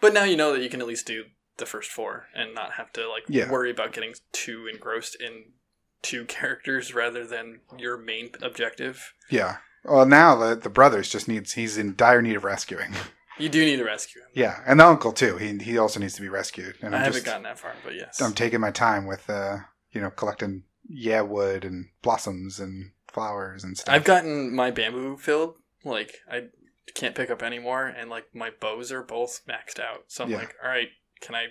but 0.01 0.13
now 0.13 0.25
you 0.25 0.35
know 0.35 0.51
that 0.51 0.61
you 0.61 0.69
can 0.69 0.81
at 0.81 0.87
least 0.87 1.07
do 1.07 1.23
the 1.57 1.65
first 1.65 1.89
four 1.91 2.25
and 2.35 2.53
not 2.53 2.73
have 2.73 2.91
to 2.93 3.07
like 3.09 3.23
Yeah. 3.29 3.49
worry 3.49 3.71
about 3.71 3.93
getting 3.93 4.13
too 4.33 4.67
engrossed 4.71 5.15
in 5.21 5.53
two 6.01 6.25
characters 6.37 6.93
rather 6.93 7.25
than 7.25 7.61
your 7.77 7.97
main 7.97 8.31
objective. 8.41 9.13
Yeah. 9.29 9.57
Well, 9.83 10.05
now 10.05 10.35
the, 10.35 10.55
the 10.55 10.69
brothers 10.69 11.09
just 11.09 11.27
needs, 11.27 11.53
he's 11.53 11.77
in 11.77 11.95
dire 11.95 12.21
need 12.21 12.35
of 12.35 12.43
rescuing. 12.43 12.93
You 13.39 13.49
do 13.49 13.65
need 13.65 13.77
to 13.77 13.83
rescue 13.85 14.21
him. 14.21 14.27
yeah. 14.33 14.59
And 14.67 14.79
the 14.79 14.85
uncle, 14.85 15.11
too. 15.13 15.37
He, 15.37 15.57
he 15.57 15.77
also 15.77 15.99
needs 15.99 16.13
to 16.15 16.21
be 16.21 16.29
rescued. 16.29 16.75
And 16.81 16.93
I 16.93 16.99
I'm 16.99 17.03
haven't 17.05 17.13
just, 17.13 17.25
gotten 17.25 17.43
that 17.43 17.57
far, 17.57 17.73
but 17.83 17.95
yes. 17.95 18.21
I'm 18.21 18.33
taking 18.33 18.59
my 18.59 18.69
time 18.71 19.07
with, 19.07 19.27
uh, 19.29 19.57
you 19.91 20.01
know, 20.01 20.11
collecting 20.11 20.63
yeah 20.87 21.21
wood 21.21 21.63
and 21.65 21.87
blossoms 22.01 22.59
and 22.59 22.91
flowers 23.07 23.63
and 23.63 23.77
stuff. 23.77 23.95
I've 23.95 24.03
gotten 24.03 24.53
my 24.53 24.69
bamboo 24.69 25.17
filled. 25.17 25.55
Like 25.83 26.19
I 26.29 26.47
can't 26.93 27.15
pick 27.15 27.31
up 27.31 27.41
anymore, 27.41 27.87
and 27.87 28.09
like 28.09 28.25
my 28.35 28.51
bows 28.59 28.91
are 28.91 29.01
both 29.01 29.41
maxed 29.49 29.79
out. 29.79 30.03
So 30.07 30.23
I'm 30.25 30.29
Yeah. 30.29 30.37
like, 30.37 30.55
all 30.63 30.69
right, 30.69 30.89
can 31.21 31.33
I? 31.33 31.45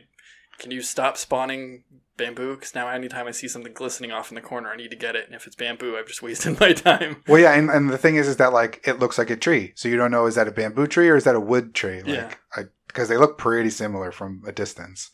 Can 0.58 0.70
you 0.70 0.82
stop 0.82 1.16
spawning 1.16 1.84
bamboo? 2.20 2.54
Because 2.54 2.74
now 2.74 2.88
anytime 2.88 3.26
I 3.26 3.32
see 3.32 3.48
something 3.48 3.72
glistening 3.72 4.12
off 4.12 4.30
in 4.30 4.34
the 4.36 4.40
corner, 4.40 4.70
I 4.70 4.76
need 4.76 4.90
to 4.90 4.96
get 4.96 5.16
it. 5.16 5.26
And 5.26 5.34
if 5.34 5.46
it's 5.46 5.56
bamboo, 5.56 5.96
I've 5.96 6.06
just 6.06 6.22
wasted 6.22 6.60
my 6.64 6.72
time. 6.72 7.22
Well, 7.26 7.40
yeah, 7.40 7.54
and, 7.54 7.68
and 7.70 7.90
the 7.90 7.98
thing 7.98 8.16
is, 8.16 8.28
is 8.28 8.36
that 8.36 8.52
like 8.52 8.80
it 8.86 8.98
looks 9.00 9.18
like 9.18 9.30
a 9.30 9.36
tree, 9.36 9.72
so 9.74 9.88
you 9.88 9.96
don't 9.96 10.10
know 10.12 10.26
is 10.26 10.36
that 10.36 10.46
a 10.48 10.52
bamboo 10.52 10.86
tree 10.86 11.08
or 11.08 11.16
is 11.16 11.24
that 11.24 11.34
a 11.34 11.40
wood 11.40 11.74
tree? 11.74 12.02
Like, 12.02 12.38
Yeah. 12.56 12.64
Because 12.86 13.08
they 13.08 13.16
look 13.16 13.38
pretty 13.38 13.70
similar 13.70 14.10
from 14.12 14.42
a 14.46 14.52
distance. 14.52 15.10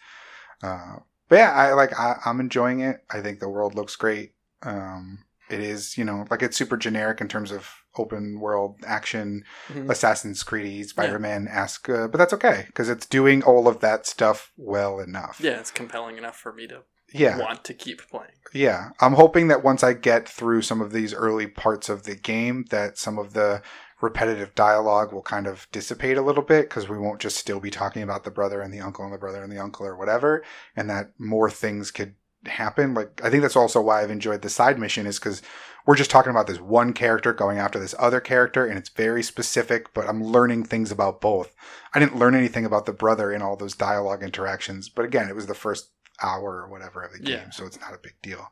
Uh, 0.63 0.97
but 1.29 1.37
yeah, 1.37 1.53
I 1.53 1.73
like 1.75 1.99
I, 1.99 2.17
I'm 2.25 2.41
enjoying 2.41 2.81
it. 2.81 3.05
I 3.11 3.21
think 3.21 3.41
the 3.41 3.49
world 3.49 3.75
looks 3.75 3.97
great. 3.97 4.33
Um, 4.63 5.25
it 5.51 5.61
is, 5.61 5.97
you 5.99 6.05
know, 6.05 6.25
like 6.31 6.43
it's 6.43 6.57
super 6.57 6.77
generic 6.77 7.21
in 7.21 7.29
terms 7.29 7.53
of 7.53 7.69
open 7.99 8.41
world 8.41 8.77
action, 8.87 9.43
Mhm. 9.73 9.91
Assassin's 9.91 10.43
Creed, 10.43 10.89
Spider 10.89 11.19
Man 11.19 11.49
esque, 11.49 11.89
uh, 11.89 12.09
but 12.09 12.19
that's 12.19 12.33
okay 12.33 12.65
because 12.67 12.89
it's 12.89 13.07
doing 13.07 13.43
all 13.43 13.69
of 13.69 13.81
that 13.81 14.07
stuff 14.07 14.53
well 14.57 14.99
enough. 15.01 15.39
Yeah, 15.43 15.59
it's 15.61 15.71
compelling 15.71 16.17
enough 16.19 16.37
for 16.37 16.53
me 16.53 16.67
to 16.69 16.83
yeah. 17.19 17.39
want 17.39 17.65
to 17.65 17.75
keep 17.75 18.03
playing. 18.11 18.31
Yeah, 18.53 18.91
I'm 19.01 19.15
hoping 19.15 19.49
that 19.49 19.65
once 19.65 19.83
I 19.83 19.93
get 19.93 20.29
through 20.29 20.63
some 20.63 20.81
of 20.81 20.93
these 20.93 21.13
early 21.13 21.47
parts 21.47 21.89
of 21.89 22.05
the 22.05 22.15
game, 22.15 22.65
that 22.71 22.97
some 22.97 23.19
of 23.19 23.33
the 23.33 23.63
repetitive 24.01 24.55
dialogue 24.55 25.13
will 25.13 25.23
kind 25.23 25.47
of 25.47 25.67
dissipate 25.73 26.17
a 26.17 26.23
little 26.23 26.43
bit 26.43 26.69
because 26.69 26.89
we 26.89 26.99
won't 26.99 27.21
just 27.21 27.37
still 27.37 27.61
be 27.61 27.71
talking 27.71 28.03
about 28.03 28.25
the 28.25 28.31
brother 28.31 28.61
and 28.61 28.73
the 28.73 28.81
uncle 28.81 29.05
and 29.05 29.13
the 29.13 29.19
brother 29.19 29.43
and 29.43 29.53
the 29.53 29.59
uncle 29.59 29.87
or 29.87 29.97
whatever, 29.97 30.45
and 30.75 30.89
that 30.91 31.13
more 31.19 31.51
things 31.51 31.91
could 31.91 32.15
happen. 32.45 32.95
Like 32.95 33.21
I 33.23 33.31
think 33.31 33.43
that's 33.43 33.57
also 33.57 33.81
why 33.81 34.03
I've 34.03 34.11
enjoyed 34.11 34.43
the 34.43 34.51
side 34.51 34.79
mission 34.79 35.07
is 35.07 35.19
because 35.19 35.43
we're 35.87 35.97
just 35.97 36.11
talking 36.11 36.31
about 36.31 36.47
this 36.47 36.61
one 36.61 36.93
character 36.93 37.33
going 37.33 37.59
after 37.59 37.79
this 37.79 37.95
other 37.99 38.21
character, 38.21 38.67
and 38.67 38.79
it's 38.79 38.89
very 38.89 39.23
specific. 39.23 39.95
But 39.95 40.09
I'm 40.09 40.23
learning 40.23 40.65
things 40.65 40.91
about 40.91 41.21
both. 41.21 41.55
I 41.95 41.99
didn't 42.01 42.19
learn 42.19 42.35
anything 42.35 42.65
about 42.65 42.87
the 42.87 42.93
brother 42.93 43.33
in 43.33 43.43
all 43.43 43.57
those 43.57 43.75
dialogue 43.75 44.23
interactions, 44.23 44.89
but 44.89 45.05
again, 45.05 45.29
it 45.29 45.37
was 45.37 45.47
the 45.47 45.55
first 45.55 45.91
hour 46.23 46.63
or 46.63 46.69
whatever 46.69 47.03
of 47.03 47.13
the 47.13 47.19
game, 47.19 47.35
Yeah. 47.47 47.51
so 47.51 47.67
it's 47.67 47.81
not 47.81 47.95
a 47.95 47.99
big 48.03 48.15
deal. 48.23 48.51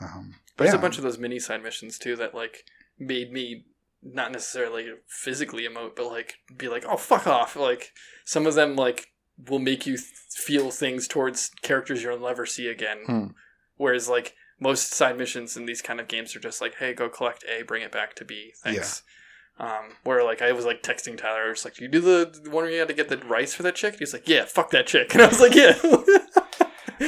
Um, 0.00 0.34
but 0.56 0.64
There's 0.64 0.74
yeah, 0.74 0.78
a 0.78 0.82
bunch 0.82 0.96
of 0.98 1.04
those 1.04 1.18
mini 1.18 1.38
side 1.38 1.62
missions 1.62 1.98
too 1.98 2.16
that 2.16 2.34
like 2.34 2.64
made 2.98 3.32
me 3.32 3.64
not 4.02 4.32
necessarily 4.32 4.90
physically 5.06 5.62
emote, 5.66 5.94
but 5.96 6.06
like 6.08 6.34
be 6.56 6.68
like, 6.68 6.84
oh 6.88 6.96
fuck 6.96 7.26
off. 7.26 7.54
Like 7.56 7.92
some 8.24 8.46
of 8.46 8.54
them 8.54 8.74
like 8.76 9.08
will 9.48 9.58
make 9.60 9.86
you 9.86 9.96
th- 9.96 10.06
feel 10.34 10.70
things 10.70 11.06
towards 11.08 11.50
characters 11.62 12.02
you'll 12.02 12.18
never 12.18 12.44
see 12.46 12.66
again. 12.68 12.98
Hmm. 13.06 13.26
Whereas 13.76 14.08
like 14.08 14.34
most 14.60 14.92
side 14.92 15.16
missions 15.18 15.56
in 15.56 15.66
these 15.66 15.82
kind 15.82 16.00
of 16.00 16.08
games 16.08 16.34
are 16.36 16.40
just 16.40 16.60
like, 16.60 16.74
hey, 16.76 16.94
go 16.94 17.08
collect 17.08 17.44
A, 17.48 17.62
bring 17.62 17.82
it 17.82 17.92
back 17.92 18.14
to 18.16 18.24
B. 18.24 18.52
Thanks. 18.62 19.02
Um, 19.58 19.96
where 20.02 20.24
like 20.24 20.40
I 20.42 20.50
was 20.52 20.64
like 20.64 20.82
texting 20.82 21.16
Tyler, 21.16 21.46
I 21.46 21.50
was 21.50 21.64
like, 21.64 21.78
"You 21.78 21.86
do 21.86 22.00
the 22.00 22.40
the 22.42 22.50
one 22.50 22.64
where 22.64 22.72
you 22.72 22.78
had 22.78 22.88
to 22.88 22.94
get 22.94 23.08
the 23.10 23.18
rice 23.18 23.52
for 23.54 23.62
that 23.64 23.74
chick?" 23.74 23.96
He's 23.98 24.12
like, 24.14 24.26
"Yeah, 24.26 24.46
fuck 24.46 24.70
that 24.70 24.86
chick," 24.86 25.12
and 25.14 25.22
I 25.22 25.28
was 25.28 25.40
like, 25.40 25.54
"Yeah." 25.54 25.74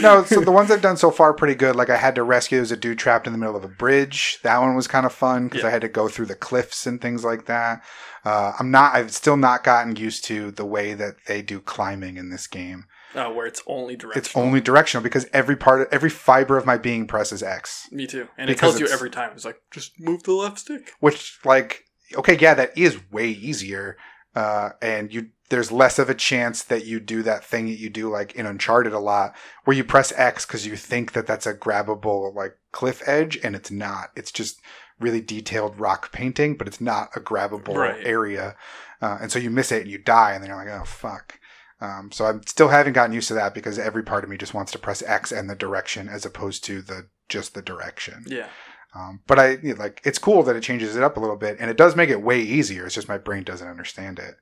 no, 0.00 0.24
so 0.24 0.40
the 0.40 0.52
ones 0.52 0.70
I've 0.70 0.82
done 0.82 0.96
so 0.96 1.10
far 1.10 1.30
are 1.30 1.34
pretty 1.34 1.54
good. 1.54 1.76
Like 1.76 1.90
I 1.90 1.96
had 1.96 2.14
to 2.16 2.22
rescue 2.22 2.56
there 2.56 2.62
was 2.62 2.72
a 2.72 2.76
dude 2.76 2.98
trapped 2.98 3.26
in 3.26 3.32
the 3.32 3.38
middle 3.38 3.56
of 3.56 3.64
a 3.64 3.68
bridge. 3.68 4.38
That 4.42 4.58
one 4.58 4.74
was 4.74 4.86
kind 4.86 5.06
of 5.06 5.12
fun 5.12 5.48
because 5.48 5.62
Yeah. 5.62 5.68
I 5.68 5.70
had 5.70 5.82
to 5.82 5.88
go 5.88 6.08
through 6.08 6.26
the 6.26 6.34
cliffs 6.34 6.86
and 6.86 7.00
things 7.00 7.24
like 7.24 7.46
that. 7.46 7.82
Uh, 8.24 8.52
I'm 8.58 8.70
not. 8.70 8.94
I've 8.94 9.12
still 9.12 9.36
not 9.36 9.64
gotten 9.64 9.96
used 9.96 10.24
to 10.26 10.50
the 10.50 10.64
way 10.64 10.94
that 10.94 11.16
they 11.26 11.42
do 11.42 11.60
climbing 11.60 12.16
in 12.16 12.30
this 12.30 12.46
game. 12.46 12.86
Oh, 13.16 13.32
where 13.32 13.46
it's 13.46 13.62
only 13.66 13.94
directional. 13.94 14.18
It's 14.26 14.36
only 14.36 14.60
directional 14.60 15.02
because 15.04 15.26
every 15.32 15.54
part, 15.56 15.82
of, 15.82 15.88
every 15.92 16.10
fiber 16.10 16.56
of 16.56 16.66
my 16.66 16.76
being 16.76 17.06
presses 17.06 17.42
X. 17.44 17.86
me 17.92 18.06
too, 18.08 18.26
and 18.36 18.50
it 18.50 18.58
tells 18.58 18.80
you 18.80 18.88
every 18.88 19.10
time. 19.10 19.30
It's 19.34 19.44
like 19.44 19.60
just 19.70 20.00
move 20.00 20.24
the 20.24 20.32
left 20.32 20.58
stick. 20.58 20.92
Which, 20.98 21.38
like, 21.44 21.84
okay, 22.16 22.36
yeah, 22.36 22.54
that 22.54 22.76
is 22.76 22.98
way 23.12 23.28
easier. 23.28 23.96
Uh, 24.34 24.70
and 24.82 25.14
you, 25.14 25.28
there's 25.54 25.70
less 25.72 25.98
of 26.00 26.10
a 26.10 26.14
chance 26.14 26.62
that 26.64 26.84
you 26.84 26.98
do 26.98 27.22
that 27.22 27.44
thing 27.44 27.66
that 27.66 27.78
you 27.78 27.88
do 27.88 28.10
like 28.10 28.34
in 28.34 28.44
Uncharted 28.46 28.92
a 28.92 28.98
lot, 28.98 29.36
where 29.64 29.76
you 29.76 29.84
press 29.84 30.12
X 30.16 30.44
because 30.44 30.66
you 30.66 30.74
think 30.74 31.12
that 31.12 31.26
that's 31.26 31.46
a 31.46 31.54
grabbable 31.54 32.34
like 32.34 32.56
cliff 32.72 33.00
edge, 33.06 33.38
and 33.44 33.54
it's 33.54 33.70
not. 33.70 34.10
It's 34.16 34.32
just 34.32 34.60
really 34.98 35.20
detailed 35.20 35.78
rock 35.78 36.10
painting, 36.12 36.56
but 36.56 36.66
it's 36.66 36.80
not 36.80 37.08
a 37.16 37.20
grabbable 37.20 37.76
Right. 37.76 38.04
area. 38.04 38.56
Uh, 39.00 39.18
and 39.22 39.30
so 39.30 39.38
you 39.38 39.50
miss 39.50 39.70
it 39.70 39.82
and 39.82 39.90
you 39.90 39.98
die, 39.98 40.32
and 40.32 40.42
then 40.42 40.48
you're 40.50 40.58
like, 40.64 40.80
oh 40.80 40.84
fuck. 40.84 41.38
Um, 41.80 42.10
so 42.12 42.24
I'm 42.26 42.42
still 42.46 42.68
haven't 42.68 42.94
gotten 42.94 43.12
used 43.14 43.28
to 43.28 43.34
that 43.34 43.54
because 43.54 43.78
every 43.78 44.02
part 44.02 44.24
of 44.24 44.30
me 44.30 44.36
just 44.36 44.54
wants 44.54 44.72
to 44.72 44.78
press 44.78 45.02
X 45.02 45.30
and 45.32 45.48
the 45.48 45.54
direction 45.54 46.08
as 46.08 46.24
opposed 46.24 46.64
to 46.64 46.80
the 46.82 47.08
just 47.28 47.54
the 47.54 47.62
direction. 47.62 48.24
Yeah, 48.26 48.48
Um, 48.94 49.20
but 49.26 49.38
I 49.38 49.48
you 49.62 49.74
know, 49.74 49.80
like 49.80 50.00
it's 50.04 50.18
cool 50.18 50.42
that 50.44 50.56
it 50.56 50.62
changes 50.62 50.96
it 50.96 51.02
up 51.02 51.16
a 51.16 51.20
little 51.20 51.36
bit, 51.36 51.56
and 51.60 51.70
it 51.70 51.76
does 51.76 51.96
make 51.96 52.10
it 52.10 52.22
way 52.22 52.40
easier. 52.40 52.86
It's 52.86 52.94
just 52.94 53.08
my 53.08 53.18
brain 53.18 53.42
doesn't 53.44 53.68
understand 53.68 54.18
it. 54.18 54.36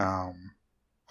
Um, 0.00 0.52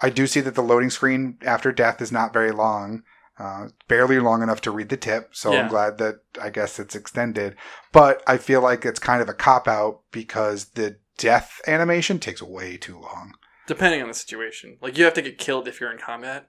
I 0.02 0.10
do 0.10 0.26
see 0.26 0.40
that 0.40 0.54
the 0.54 0.62
loading 0.62 0.90
screen 0.90 1.38
after 1.44 1.72
death 1.72 2.00
is 2.02 2.10
not 2.10 2.32
very 2.32 2.50
long, 2.50 3.02
uh, 3.38 3.68
barely 3.88 4.18
long 4.18 4.42
enough 4.42 4.60
to 4.62 4.70
read 4.70 4.88
the 4.88 4.96
tip. 4.96 5.30
So 5.32 5.52
Yeah. 5.52 5.62
I'm 5.62 5.68
glad 5.68 5.98
that 5.98 6.20
I 6.40 6.50
guess 6.50 6.78
it's 6.78 6.94
extended. 6.96 7.56
But 7.92 8.22
I 8.26 8.36
feel 8.38 8.60
like 8.62 8.84
it's 8.84 8.98
kind 8.98 9.22
of 9.22 9.28
a 9.28 9.34
cop 9.34 9.68
out 9.68 10.00
because 10.10 10.70
the 10.70 10.96
death 11.18 11.60
animation 11.66 12.18
takes 12.18 12.42
way 12.42 12.76
too 12.76 12.98
long. 12.98 13.34
depending 13.66 14.02
on 14.02 14.08
the 14.08 14.14
situation. 14.14 14.78
Like 14.82 14.98
you 14.98 15.04
have 15.04 15.14
to 15.14 15.22
get 15.22 15.38
killed 15.38 15.68
if 15.68 15.80
you're 15.80 15.92
in 15.92 15.98
combat, 15.98 16.48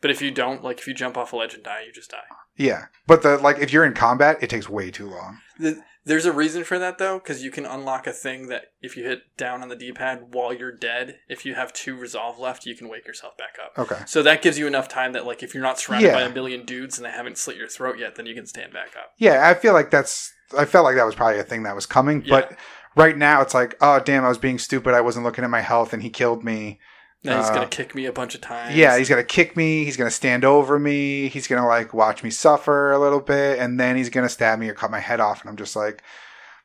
but 0.00 0.10
if 0.10 0.22
you 0.22 0.30
don't, 0.30 0.64
like 0.64 0.78
if 0.78 0.86
you 0.88 0.94
jump 0.94 1.18
off 1.18 1.34
a 1.34 1.36
ledge 1.36 1.52
and 1.52 1.62
die, 1.62 1.82
you 1.86 1.92
just 1.92 2.10
die. 2.12 2.24
Yeah, 2.56 2.86
but 3.06 3.20
the 3.22 3.36
like 3.36 3.58
if 3.58 3.72
you're 3.74 3.84
in 3.84 3.92
combat, 3.92 4.38
it 4.42 4.48
takes 4.48 4.70
way 4.70 4.90
too 4.90 5.10
long. 5.10 5.38
The, 5.58 5.82
there's 6.04 6.24
a 6.24 6.32
reason 6.32 6.64
for 6.64 6.78
that 6.78 6.98
though, 6.98 7.18
because 7.18 7.44
you 7.44 7.50
can 7.50 7.64
unlock 7.64 8.06
a 8.06 8.12
thing 8.12 8.48
that 8.48 8.72
if 8.80 8.96
you 8.96 9.04
hit 9.04 9.22
down 9.36 9.62
on 9.62 9.68
the 9.68 9.76
D-pad 9.76 10.32
while 10.32 10.52
you're 10.52 10.72
dead, 10.76 11.18
if 11.28 11.46
you 11.46 11.54
have 11.54 11.72
two 11.72 11.94
resolve 11.96 12.38
left, 12.38 12.66
you 12.66 12.74
can 12.74 12.88
wake 12.88 13.06
yourself 13.06 13.36
back 13.36 13.56
up. 13.64 13.78
Okay. 13.78 14.02
So 14.06 14.22
that 14.22 14.42
gives 14.42 14.58
you 14.58 14.66
enough 14.66 14.88
time 14.88 15.12
that 15.12 15.26
like 15.26 15.42
if 15.42 15.54
you're 15.54 15.62
not 15.62 15.78
surrounded 15.78 16.12
by 16.12 16.22
a 16.22 16.32
million 16.32 16.64
dudes 16.64 16.98
and 16.98 17.04
they 17.06 17.10
haven't 17.10 17.38
slit 17.38 17.56
your 17.56 17.68
throat 17.68 17.98
yet, 17.98 18.16
then 18.16 18.26
you 18.26 18.34
can 18.34 18.46
stand 18.46 18.72
back 18.72 18.96
up. 18.96 19.12
Yeah, 19.18 19.48
I 19.48 19.54
feel 19.54 19.72
like 19.74 19.90
that's. 19.90 20.32
I 20.58 20.64
felt 20.64 20.84
like 20.84 20.96
that 20.96 21.06
was 21.06 21.14
probably 21.14 21.38
a 21.38 21.44
thing 21.44 21.62
that 21.62 21.74
was 21.74 21.86
coming, 21.86 22.22
Yeah. 22.26 22.40
but 22.40 22.56
right 22.94 23.16
now 23.16 23.40
it's 23.40 23.54
like, 23.54 23.76
oh 23.80 24.00
damn, 24.00 24.24
I 24.24 24.28
was 24.28 24.38
being 24.38 24.58
stupid. 24.58 24.94
I 24.94 25.00
wasn't 25.00 25.24
looking 25.24 25.44
at 25.44 25.50
my 25.50 25.62
health, 25.62 25.92
and 25.92 26.02
he 26.02 26.10
killed 26.10 26.44
me. 26.44 26.78
Now 27.24 27.38
he's 27.38 27.50
Uh, 27.50 27.54
gonna 27.54 27.66
kick 27.68 27.94
me 27.94 28.06
a 28.06 28.12
bunch 28.12 28.34
of 28.34 28.40
times. 28.40 28.74
Yeah, 28.74 28.98
he's 28.98 29.08
gonna 29.08 29.22
kick 29.22 29.56
me. 29.56 29.84
He's 29.84 29.96
gonna 29.96 30.10
stand 30.10 30.44
over 30.44 30.78
me. 30.78 31.28
He's 31.28 31.46
gonna 31.46 31.66
like 31.66 31.94
watch 31.94 32.22
me 32.22 32.30
suffer 32.30 32.90
a 32.92 32.98
little 32.98 33.20
bit, 33.20 33.58
and 33.58 33.78
then 33.78 33.96
he's 33.96 34.10
gonna 34.10 34.28
stab 34.28 34.58
me 34.58 34.68
or 34.68 34.74
cut 34.74 34.90
my 34.90 34.98
head 35.00 35.20
off. 35.20 35.40
And 35.40 35.50
I'm 35.50 35.56
just 35.56 35.76
like, 35.76 36.02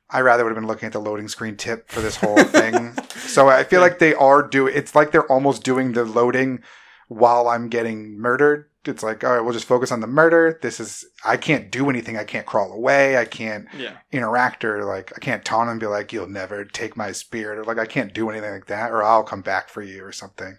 I 0.09 0.21
rather 0.21 0.43
would 0.43 0.49
have 0.51 0.55
been 0.59 0.67
looking 0.67 0.87
at 0.87 0.93
the 0.93 0.99
loading 1.01 1.27
screen 1.27 1.57
tip 1.57 1.89
for 1.89 2.01
this 2.01 2.15
whole 2.15 2.41
thing. 2.43 2.93
so 3.17 3.49
I 3.49 3.63
feel 3.65 3.81
like 3.81 3.99
they 3.99 4.15
are 4.15 4.41
doing. 4.41 4.73
It's 4.75 4.95
like 4.95 5.11
they're 5.11 5.31
almost 5.31 5.63
doing 5.63 5.91
the 5.91 6.05
loading 6.05 6.63
while 7.07 7.47
I'm 7.47 7.69
getting 7.69 8.19
murdered. 8.19 8.69
It's 8.85 9.03
like, 9.03 9.23
all 9.25 9.33
right, 9.33 9.41
we'll 9.41 9.53
just 9.53 9.65
focus 9.65 9.91
on 9.91 9.99
the 9.99 10.07
murder. 10.07 10.57
This 10.61 10.79
is. 10.79 11.05
I 11.25 11.35
can't 11.35 11.69
do 11.69 11.89
anything. 11.89 12.15
I 12.15 12.23
can't 12.23 12.45
crawl 12.45 12.71
away. 12.71 13.17
I 13.17 13.25
can't 13.25 13.67
yeah. 13.77 13.97
interact 14.13 14.63
or 14.63 14.85
like 14.85 15.11
I 15.13 15.19
can't 15.19 15.43
taunt 15.43 15.67
him 15.67 15.71
and 15.71 15.79
be 15.79 15.87
like, 15.87 16.13
"You'll 16.13 16.29
never 16.29 16.63
take 16.63 16.95
my 16.95 17.11
spirit," 17.11 17.59
or 17.59 17.65
like 17.65 17.79
I 17.79 17.85
can't 17.85 18.13
do 18.13 18.29
anything 18.29 18.51
like 18.51 18.67
that, 18.67 18.91
or 18.91 19.03
I'll 19.03 19.23
come 19.23 19.41
back 19.41 19.67
for 19.67 19.81
you 19.81 20.05
or 20.05 20.13
something. 20.13 20.57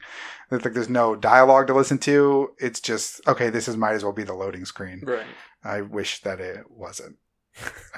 It's 0.51 0.64
like 0.64 0.74
there's 0.74 0.90
no 0.90 1.16
dialogue 1.16 1.68
to 1.68 1.74
listen 1.74 1.99
to. 2.01 2.51
It's 2.59 2.80
just 2.80 3.26
okay. 3.26 3.49
This 3.49 3.66
is 3.66 3.78
might 3.78 3.94
as 3.94 4.05
well 4.05 4.12
be 4.12 4.24
the 4.24 4.34
loading 4.34 4.66
screen. 4.66 5.03
Right. 5.05 5.26
I 5.64 5.80
wish 5.80 6.20
that 6.22 6.38
it 6.38 6.70
wasn't. 6.70 7.16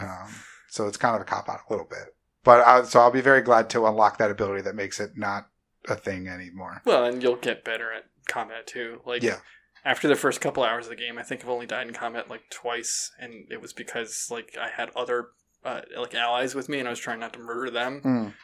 um, 0.01 0.29
so 0.69 0.87
it's 0.87 0.97
kind 0.97 1.17
of 1.17 1.23
a 1.23 1.25
cop 1.25 1.49
out 1.49 1.61
a 1.69 1.73
little 1.73 1.87
bit, 1.87 2.15
but 2.45 2.65
I, 2.67 2.85
so 2.85 3.01
I'll 3.01 3.11
be 3.11 3.21
very 3.21 3.43
glad 3.43 3.69
to 3.71 3.87
unlock 3.87 4.19
that 4.19 4.31
ability 4.31 4.63
that 4.63 4.77
makes 4.77 5.01
it 5.01 5.13
not 5.17 5.49
a 5.89 5.97
thing 5.97 6.29
anymore. 6.29 6.83
Well, 6.85 7.05
and 7.05 7.23
you'll 7.23 7.37
get 7.37 7.65
better 7.65 7.93
at 7.93 8.05
combat 8.31 8.67
too. 8.67 9.01
Like 9.05 9.23
Yeah. 9.23 9.41
after 9.85 10.09
the 10.09 10.17
first 10.17 10.41
couple 10.41 10.63
hours 10.63 10.87
of 10.87 10.91
the 10.91 10.97
game, 10.97 11.19
I 11.19 11.23
think 11.23 11.43
I've 11.43 11.51
only 11.51 11.67
died 11.67 11.87
in 11.87 11.93
combat 11.93 12.31
like 12.31 12.49
twice, 12.51 13.11
and 13.21 13.47
it 13.51 13.61
was 13.61 13.73
because 13.73 14.29
like 14.31 14.57
I 14.61 14.69
had 14.71 14.91
other 14.97 15.29
uh, 15.65 15.83
like 15.97 16.15
allies 16.15 16.55
with 16.55 16.69
me, 16.69 16.79
and 16.79 16.89
I 16.89 16.91
was 16.91 17.01
trying 17.01 17.21
not 17.21 17.35
to 17.35 17.39
murder 17.39 17.71
them. 17.71 18.01
Mm. 18.03 18.35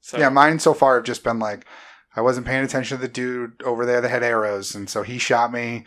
So 0.00 0.18
Yeah, 0.18 0.30
mine 0.30 0.58
so 0.58 0.72
far 0.72 0.94
have 0.96 1.04
just 1.04 1.22
been 1.24 1.38
like 1.38 1.66
I 2.16 2.20
wasn't 2.20 2.46
paying 2.46 2.64
attention 2.64 2.96
to 2.96 3.02
the 3.02 3.08
dude 3.08 3.62
over 3.64 3.84
there 3.84 4.00
that 4.00 4.08
had 4.10 4.22
arrows, 4.22 4.74
and 4.74 4.88
so 4.88 5.02
he 5.02 5.18
shot 5.18 5.52
me, 5.52 5.84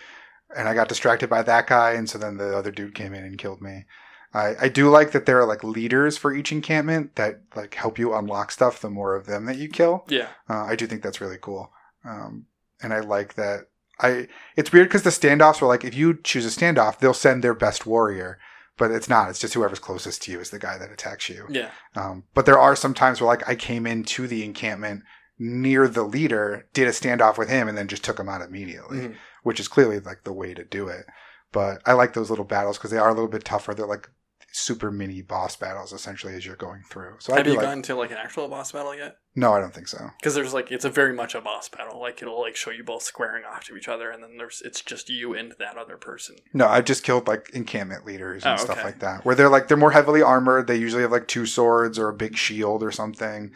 and 0.55 0.67
I 0.67 0.73
got 0.73 0.89
distracted 0.89 1.29
by 1.29 1.41
that 1.43 1.67
guy, 1.67 1.91
and 1.93 2.09
so 2.09 2.17
then 2.17 2.37
the 2.37 2.55
other 2.55 2.71
dude 2.71 2.95
came 2.95 3.13
in 3.13 3.23
and 3.23 3.37
killed 3.37 3.61
me. 3.61 3.85
I, 4.33 4.53
I 4.63 4.69
do 4.69 4.89
like 4.89 5.11
that 5.11 5.25
there 5.25 5.39
are 5.39 5.47
like 5.47 5.63
leaders 5.63 6.17
for 6.17 6.33
each 6.33 6.51
encampment 6.51 7.15
that 7.15 7.41
like 7.55 7.75
help 7.75 7.97
you 7.97 8.13
unlock 8.13 8.51
stuff. 8.51 8.81
The 8.81 8.89
more 8.89 9.15
of 9.15 9.25
them 9.25 9.45
that 9.45 9.55
you 9.57 9.69
kill, 9.69 10.03
yeah, 10.09 10.27
uh, 10.49 10.65
I 10.65 10.75
do 10.75 10.85
think 10.85 11.01
that's 11.01 11.21
really 11.21 11.37
cool. 11.41 11.71
Um, 12.03 12.45
and 12.81 12.93
I 12.93 12.99
like 12.99 13.35
that. 13.35 13.67
I 13.99 14.27
it's 14.55 14.71
weird 14.71 14.87
because 14.89 15.03
the 15.03 15.09
standoffs 15.09 15.61
were 15.61 15.67
like 15.67 15.83
if 15.83 15.95
you 15.95 16.19
choose 16.23 16.45
a 16.45 16.59
standoff, 16.59 16.99
they'll 16.99 17.13
send 17.13 17.43
their 17.43 17.53
best 17.55 17.85
warrior, 17.85 18.37
but 18.77 18.91
it's 18.91 19.09
not. 19.09 19.29
It's 19.29 19.39
just 19.39 19.53
whoever's 19.55 19.79
closest 19.79 20.21
to 20.23 20.31
you 20.31 20.39
is 20.39 20.49
the 20.51 20.59
guy 20.59 20.77
that 20.77 20.91
attacks 20.91 21.29
you. 21.29 21.45
yeah, 21.49 21.71
Um, 21.95 22.23
but 22.33 22.45
there 22.45 22.59
are 22.59 22.75
some 22.75 22.93
times 22.93 23.19
where 23.19 23.27
like 23.27 23.47
I 23.49 23.55
came 23.55 23.87
into 23.87 24.27
the 24.27 24.43
encampment 24.45 25.03
near 25.39 25.87
the 25.87 26.03
leader, 26.03 26.67
did 26.73 26.87
a 26.87 26.91
standoff 26.91 27.37
with 27.37 27.49
him, 27.49 27.67
and 27.67 27.77
then 27.77 27.87
just 27.87 28.03
took 28.03 28.19
him 28.19 28.29
out 28.29 28.41
immediately, 28.41 28.99
Mhm. 28.99 29.15
which 29.43 29.59
is 29.59 29.67
clearly 29.67 29.99
like 29.99 30.23
the 30.23 30.33
way 30.33 30.53
to 30.53 30.63
do 30.63 30.87
it. 30.87 31.05
But 31.51 31.81
I 31.85 31.93
like 31.93 32.13
those 32.13 32.29
little 32.29 32.45
battles 32.45 32.77
because 32.77 32.91
they 32.91 32.97
are 32.97 33.09
a 33.09 33.13
little 33.13 33.29
bit 33.29 33.45
tougher. 33.45 33.73
They're 33.73 33.85
like 33.85 34.09
super 34.57 34.91
mini 34.91 35.21
boss 35.21 35.55
battles 35.55 35.93
essentially 35.93 36.33
as 36.33 36.45
you're 36.45 36.55
going 36.55 36.81
through. 36.89 37.15
So 37.19 37.33
I 37.33 37.37
Have 37.37 37.45
do 37.45 37.51
you 37.51 37.57
like. 37.57 37.65
gotten 37.65 37.83
to 37.83 37.95
like 37.95 38.11
an 38.11 38.17
actual 38.17 38.47
boss 38.47 38.71
battle 38.71 38.95
yet? 38.95 39.17
No, 39.35 39.53
I 39.53 39.59
don't 39.59 39.73
think 39.73 39.87
so. 39.87 40.09
Because 40.19 40.33
there's 40.33 40.53
like 40.53 40.71
it's 40.71 40.85
a 40.85 40.89
very 40.89 41.13
much 41.13 41.35
a 41.35 41.41
boss 41.41 41.69
battle. 41.69 41.99
Like 42.01 42.21
it'll 42.21 42.41
like 42.41 42.55
show 42.55 42.71
you 42.71 42.83
both 42.83 43.03
squaring 43.03 43.43
off 43.45 43.65
to 43.65 43.75
each 43.75 43.87
other, 43.87 44.09
and 44.09 44.23
then 44.23 44.37
there's 44.37 44.61
it's 44.65 44.81
just 44.81 45.09
you 45.09 45.35
and 45.35 45.53
that 45.59 45.77
other 45.77 45.95
person. 45.97 46.37
No, 46.53 46.67
I've 46.67 46.85
just 46.85 47.03
killed 47.03 47.27
like 47.27 47.49
encampment 47.53 48.05
leaders 48.05 48.43
and 48.43 48.59
Oh, 48.59 48.63
stuff 48.63 48.77
okay. 48.77 48.85
like 48.87 48.99
that. 48.99 49.23
Where 49.25 49.35
they're 49.35 49.49
like 49.49 49.67
they're 49.67 49.77
more 49.77 49.91
heavily 49.91 50.21
armored. 50.23 50.67
They 50.67 50.77
usually 50.77 51.03
have 51.03 51.11
like 51.11 51.27
two 51.27 51.45
swords 51.45 51.99
or 51.99 52.09
a 52.09 52.13
big 52.13 52.35
shield 52.35 52.81
or 52.83 52.91
something. 52.91 53.51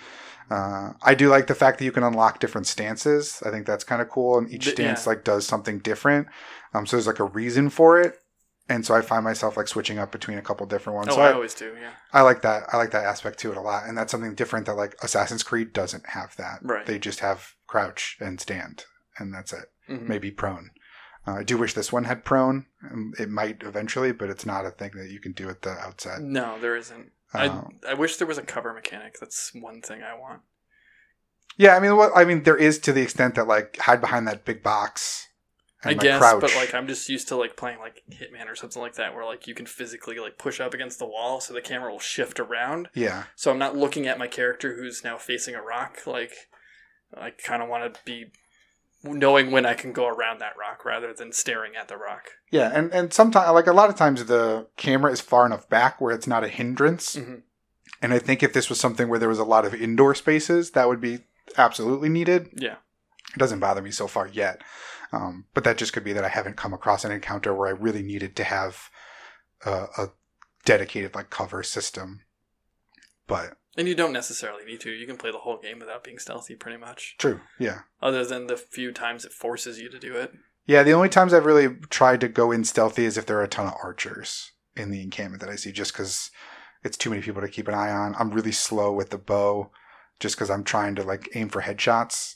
Uh, 0.52 0.91
I 1.02 1.16
do 1.16 1.30
like 1.30 1.47
the 1.47 1.56
fact 1.56 1.80
that 1.80 1.86
you 1.86 1.93
can 1.93 2.04
unlock 2.04 2.39
different 2.39 2.68
stances. 2.68 3.41
I 3.45 3.52
think 3.52 3.66
that's 3.66 3.86
kind 3.86 4.02
of 4.02 4.10
cool, 4.10 4.38
and 4.38 4.52
each 4.52 4.68
stance 4.68 5.06
yeah. 5.06 5.10
like 5.10 5.24
does 5.24 5.47
something 5.47 5.80
different. 5.80 6.28
Um, 6.74 6.86
so 6.86 6.95
there's 6.97 7.08
like 7.08 7.20
a 7.20 7.24
reason 7.26 7.70
for 7.70 7.99
it, 7.99 8.16
and 8.72 8.86
so 8.86 8.95
I 8.95 9.01
find 9.01 9.24
myself 9.24 9.57
like 9.57 9.67
switching 9.67 9.99
up 9.99 10.11
between 10.11 10.38
a 10.38 10.41
couple 10.41 10.65
different 10.65 10.95
ones. 10.97 11.09
Oh, 11.11 11.15
so 11.15 11.22
I 11.22 11.30
I, 11.30 11.34
always 11.34 11.53
do. 11.53 11.76
Yeah, 11.80 11.91
I 12.13 12.22
like 12.22 12.41
that. 12.41 12.63
I 12.74 12.78
like 12.78 12.91
that 12.91 13.05
aspect 13.05 13.39
to 13.39 13.51
it 13.51 13.57
a 13.57 13.61
lot, 13.61 13.86
and 13.88 13.97
that's 13.97 14.11
something 14.11 14.34
different 14.36 14.65
that 14.65 14.76
like 14.76 14.95
Assassin's 15.03 15.43
Creed 15.43 15.74
doesn't 15.74 16.05
have. 16.09 16.36
That 16.38 16.59
Right. 16.63 16.86
they 16.86 16.97
just 16.99 17.19
have 17.19 17.53
crouch 17.67 18.17
and 18.19 18.39
stand, 18.39 18.86
and 19.17 19.34
that's 19.34 19.53
it 19.53 19.65
Mhm. 19.89 20.07
maybe 20.07 20.32
prone. 20.32 20.72
Uh, 21.28 21.34
I 21.34 21.43
do 21.43 21.57
wish 21.57 21.74
this 21.76 21.91
one 21.91 22.05
had 22.05 22.26
prone. 22.26 22.65
Um, 22.89 23.13
It 23.19 23.30
might 23.30 23.61
eventually, 23.63 24.11
but 24.11 24.30
it's 24.30 24.45
not 24.45 24.65
a 24.65 24.72
thing 24.72 24.91
that 24.95 25.09
you 25.11 25.19
can 25.19 25.34
do 25.34 25.49
at 25.49 25.61
the 25.61 25.72
outset. 25.72 26.19
No, 26.22 26.57
there 26.59 26.76
isn't. 26.76 27.11
Um, 27.34 27.78
I 27.86 27.91
I 27.91 27.93
wish 27.93 28.17
there 28.17 28.28
was 28.28 28.38
a 28.39 28.43
cover 28.43 28.74
mechanic. 28.74 29.19
That's 29.19 29.51
one 29.53 29.82
thing 29.82 30.01
I 30.03 30.13
want. 30.15 30.41
yeah, 31.57 31.76
I 31.76 31.80
mean, 31.80 31.95
what 31.95 32.11
I 32.15 32.24
mean, 32.26 32.43
there 32.43 32.57
is 32.57 32.80
to 32.80 32.93
the 32.93 33.01
extent 33.01 33.36
that 33.36 33.47
like 33.47 33.78
hide 33.78 34.01
behind 34.01 34.28
that 34.28 34.45
big 34.45 34.63
box, 34.63 35.28
I 35.84 35.94
guess, 35.96 36.20
crouch. 36.20 36.42
but 36.42 36.56
like 36.56 36.74
I'm 36.76 36.88
just 36.88 37.10
used 37.10 37.28
to 37.30 37.36
like 37.36 37.56
playing 37.58 37.80
like 37.80 38.04
Hitman 38.12 38.48
or 38.48 38.56
something 38.56 38.82
like 38.82 38.96
that, 38.96 39.16
where 39.16 39.26
like 39.26 39.48
you 39.48 39.56
can 39.56 39.66
physically 39.66 40.20
like 40.20 40.38
push 40.38 40.60
up 40.60 40.74
against 40.74 41.00
the 41.00 41.06
wall, 41.08 41.42
so 41.42 41.54
the 41.54 41.62
camera 41.62 41.92
will 41.92 42.00
shift 42.00 42.40
around. 42.40 42.90
yeah, 42.94 43.24
So 43.36 43.50
I'm 43.52 43.58
not 43.58 43.76
looking 43.76 44.06
at 44.08 44.20
my 44.20 44.28
character 44.28 44.76
who's 44.76 45.04
now 45.04 45.18
facing 45.18 45.56
a 45.56 45.62
rock. 45.62 46.00
Like 46.06 46.34
I 47.18 47.32
kind 47.32 47.64
of 47.64 47.70
want 47.70 47.94
to 47.94 48.00
be 48.06 48.26
knowing 49.04 49.50
when 49.50 49.66
I 49.66 49.74
can 49.74 49.92
go 49.94 50.08
around 50.08 50.40
that 50.42 50.54
rock 50.60 50.86
rather 50.86 51.12
than 51.14 51.32
staring 51.34 51.76
at 51.76 51.88
the 51.88 51.98
rock. 51.98 52.26
yeah, 52.52 52.70
and 52.74 52.94
and 52.94 53.12
sometimes 53.12 53.50
like 53.52 53.66
a 53.68 53.74
lot 53.74 53.90
of 53.90 53.96
times 53.96 54.24
the 54.26 54.68
camera 54.78 55.12
is 55.12 55.22
far 55.22 55.46
enough 55.48 55.68
back 55.70 56.00
where 56.00 56.14
it's 56.14 56.28
not 56.28 56.44
a 56.44 56.48
hindrance. 56.48 57.16
Mhm. 57.16 57.42
And 58.04 58.14
I 58.14 58.20
think 58.20 58.42
if 58.44 58.54
this 58.54 58.70
was 58.70 58.80
something 58.80 59.10
where 59.10 59.20
there 59.20 59.30
was 59.30 59.40
a 59.40 59.44
lot 59.44 59.66
of 59.66 59.74
indoor 59.76 60.14
spaces, 60.16 60.72
that 60.72 60.88
would 60.88 61.02
be 61.02 61.20
absolutely 61.58 62.10
needed. 62.10 62.50
Yeah. 62.56 62.76
It 63.34 63.38
doesn't 63.40 63.60
bother 63.60 63.82
me 63.82 63.92
so 63.92 64.08
far 64.08 64.28
yet. 64.28 64.62
Um, 65.14 65.45
but 65.53 65.64
that 65.64 65.78
just 65.78 65.93
could 65.93 66.03
be 66.03 66.14
that 66.14 66.24
I 66.24 66.30
haven't 66.30 66.57
come 66.57 66.74
across 66.74 67.03
an 67.03 67.12
encounter 67.12 67.53
where 67.53 67.68
I 67.68 67.72
really 67.72 68.01
needed 68.01 68.36
to 68.38 68.43
have 68.43 68.89
a, 69.66 69.88
a 69.97 70.12
dedicated 70.66 71.16
like 71.16 71.30
cover 71.30 71.64
system. 71.64 72.22
But 73.28 73.57
And 73.78 73.88
you 73.88 73.95
don't 73.95 74.14
necessarily 74.14 74.66
need 74.66 74.80
to. 74.82 74.91
You 74.91 75.07
can 75.07 75.18
play 75.18 75.32
the 75.32 75.39
whole 75.39 75.57
game 75.57 75.80
without 75.80 76.03
being 76.03 76.20
stealthy, 76.20 76.55
pretty 76.55 76.78
much. 76.78 77.16
true, 77.18 77.41
yeah. 77.59 77.82
Other 78.01 78.26
than 78.26 78.47
the 78.47 78.57
few 78.57 78.91
times 78.91 79.26
it 79.26 79.34
forces 79.34 79.80
you 79.80 79.89
to 79.89 79.99
do 79.99 80.16
it. 80.16 80.32
Yeah, 80.66 80.84
the 80.84 80.93
only 80.93 81.09
times 81.09 81.34
I've 81.34 81.45
really 81.45 81.76
tried 81.89 82.22
to 82.22 82.28
go 82.28 82.51
in 82.51 82.64
stealthy 82.64 83.05
is 83.05 83.18
if 83.18 83.26
there 83.26 83.38
are 83.38 83.43
a 83.43 83.47
ton 83.47 83.68
of 83.68 83.74
archers 83.84 84.51
in 84.76 84.91
the 84.91 85.01
encampment 85.01 85.41
that 85.41 85.49
I 85.49 85.55
see, 85.55 85.72
just 85.72 85.91
because 85.91 86.32
it's 86.84 86.97
too 86.97 87.09
many 87.09 87.22
people 87.22 87.41
to 87.41 87.47
keep 87.47 87.68
an 87.68 87.74
eye 87.74 87.91
on. 87.91 88.16
I'm 88.18 88.32
really 88.32 88.51
slow 88.51 88.93
with 88.93 89.09
the 89.09 89.18
bow, 89.18 89.72
just 90.20 90.36
because 90.36 90.49
I'm 90.49 90.64
trying 90.64 90.95
to 90.95 91.03
like 91.03 91.30
aim 91.36 91.49
for 91.49 91.62
headshots. 91.62 92.36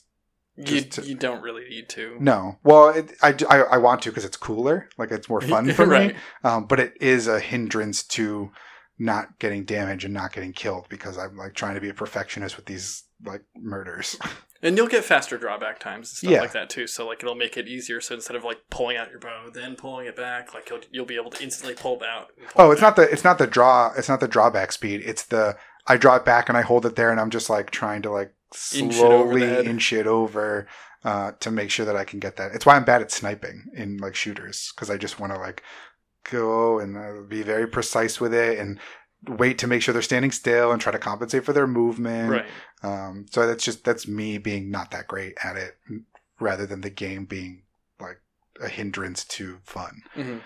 You, 0.58 0.82
to- 0.82 1.01
you 1.01 1.16
don't 1.16 1.41
really 1.41 1.68
need 1.70 1.89
to. 1.89 2.18
No, 2.20 2.58
well, 2.64 2.89
it, 2.89 3.12
I, 3.22 3.36
I 3.49 3.58
I 3.62 3.78
want 3.78 4.01
to 4.03 4.10
because 4.10 4.24
it's 4.26 4.38
cooler, 4.38 4.88
like 4.97 5.12
it's 5.12 5.28
more 5.30 5.41
fun 5.41 5.72
for 5.74 5.86
right. 5.86 6.14
me. 6.14 6.20
Um, 6.43 6.66
but 6.66 6.80
it 6.80 6.93
is 7.01 7.28
a 7.28 7.39
hindrance 7.39 8.03
to 8.03 8.51
not 8.97 9.38
getting 9.39 9.66
damage 9.66 10.06
and 10.06 10.14
not 10.14 10.32
getting 10.32 10.53
killed 10.53 10.88
because 10.89 11.18
I'm 11.18 11.36
like 11.36 11.53
trying 11.53 11.76
to 11.76 11.82
be 11.82 11.89
a 11.89 11.93
perfectionist 11.93 12.56
with 12.56 12.66
these 12.66 13.03
like 13.26 13.41
murders. 13.56 14.18
And 14.62 14.76
you'll 14.78 14.88
get 14.88 15.03
faster 15.03 15.38
drawback 15.38 15.78
times 15.80 16.10
and 16.10 16.18
stuff 16.18 16.32
Yeah. 16.32 16.39
like 16.41 16.53
that 16.53 16.72
too. 16.72 16.88
So 16.88 17.06
like 17.06 17.22
it'll 17.22 17.36
make 17.36 17.56
it 17.56 17.68
easier. 17.68 18.01
So 18.01 18.16
instead 18.16 18.36
of 18.36 18.43
like 18.43 18.62
pulling 18.72 18.97
out 18.97 19.12
your 19.12 19.20
bow, 19.20 19.49
then 19.53 19.76
pulling 19.76 20.08
it 20.08 20.16
back, 20.16 20.56
like 20.56 20.68
you'll 20.70 20.80
you'll 20.91 21.06
be 21.06 21.18
able 21.18 21.30
to 21.32 21.43
instantly 21.43 21.76
pull 21.76 21.97
it 22.01 22.08
out. 22.08 22.30
pull 22.56 22.66
Oh, 22.66 22.72
it's 22.72 22.82
back. 22.82 22.97
not 22.97 23.06
the 23.06 23.12
it's 23.14 23.24
not 23.24 23.38
the 23.38 23.45
draw 23.45 23.91
it's 23.95 24.10
not 24.10 24.22
the 24.22 24.28
drawback 24.28 24.72
speed. 24.72 25.03
It's 25.06 25.24
the 25.24 25.56
I 25.86 25.97
draw 25.97 26.16
it 26.16 26.26
back 26.26 26.49
and 26.49 26.58
I 26.58 26.62
hold 26.62 26.84
it 26.88 26.95
there 26.95 27.12
and 27.12 27.20
I'm 27.20 27.30
just 27.30 27.47
like 27.47 27.70
trying 27.70 28.01
to 28.03 28.10
like 28.12 28.34
Inch 28.76 28.96
it 28.96 29.02
over 29.04 29.38
slowly 29.38 29.66
inch 29.66 29.91
it 29.93 30.08
over 30.08 30.68
uh, 31.04 31.32
to 31.39 31.52
make 31.52 31.70
sure 31.70 31.86
that 31.86 31.96
I 31.96 32.04
can 32.04 32.20
get 32.20 32.36
that. 32.38 32.52
It's 32.54 32.66
why 32.66 32.76
I'm 32.76 32.86
bad 32.86 33.02
at 33.02 33.12
sniping 33.12 33.66
in 33.76 33.98
like 33.98 34.16
shooters 34.16 34.72
because 34.74 34.89
I 34.89 34.98
just 34.98 35.20
want 35.20 35.34
to 35.34 35.39
like 35.39 35.62
go 36.24 36.80
and 36.80 36.98
uh, 36.98 37.22
be 37.28 37.43
very 37.43 37.68
precise 37.68 38.20
with 38.20 38.34
it 38.34 38.58
and 38.58 38.80
wait 39.28 39.58
to 39.60 39.68
make 39.68 39.82
sure 39.82 39.93
they're 39.93 40.02
standing 40.02 40.32
still 40.32 40.72
and 40.72 40.82
try 40.82 40.91
to 40.91 41.00
compensate 41.00 41.43
for 41.46 41.54
their 41.54 41.68
movement. 41.68 42.30
right. 42.32 42.46
Um, 42.84 43.26
so 43.30 43.48
that's 43.48 43.64
just 43.64 43.84
that's 43.84 44.08
me 44.08 44.38
being 44.38 44.70
not 44.70 44.91
that 44.91 45.08
great 45.08 45.36
at 45.43 45.56
it, 45.58 45.78
rather 46.39 46.66
than 46.66 46.82
the 46.82 46.89
game 46.89 47.26
being 47.26 47.64
like 48.00 48.22
a 48.62 48.68
hindrance 48.70 49.26
to 49.26 49.58
fun. 49.64 50.02
Mhm. 50.16 50.41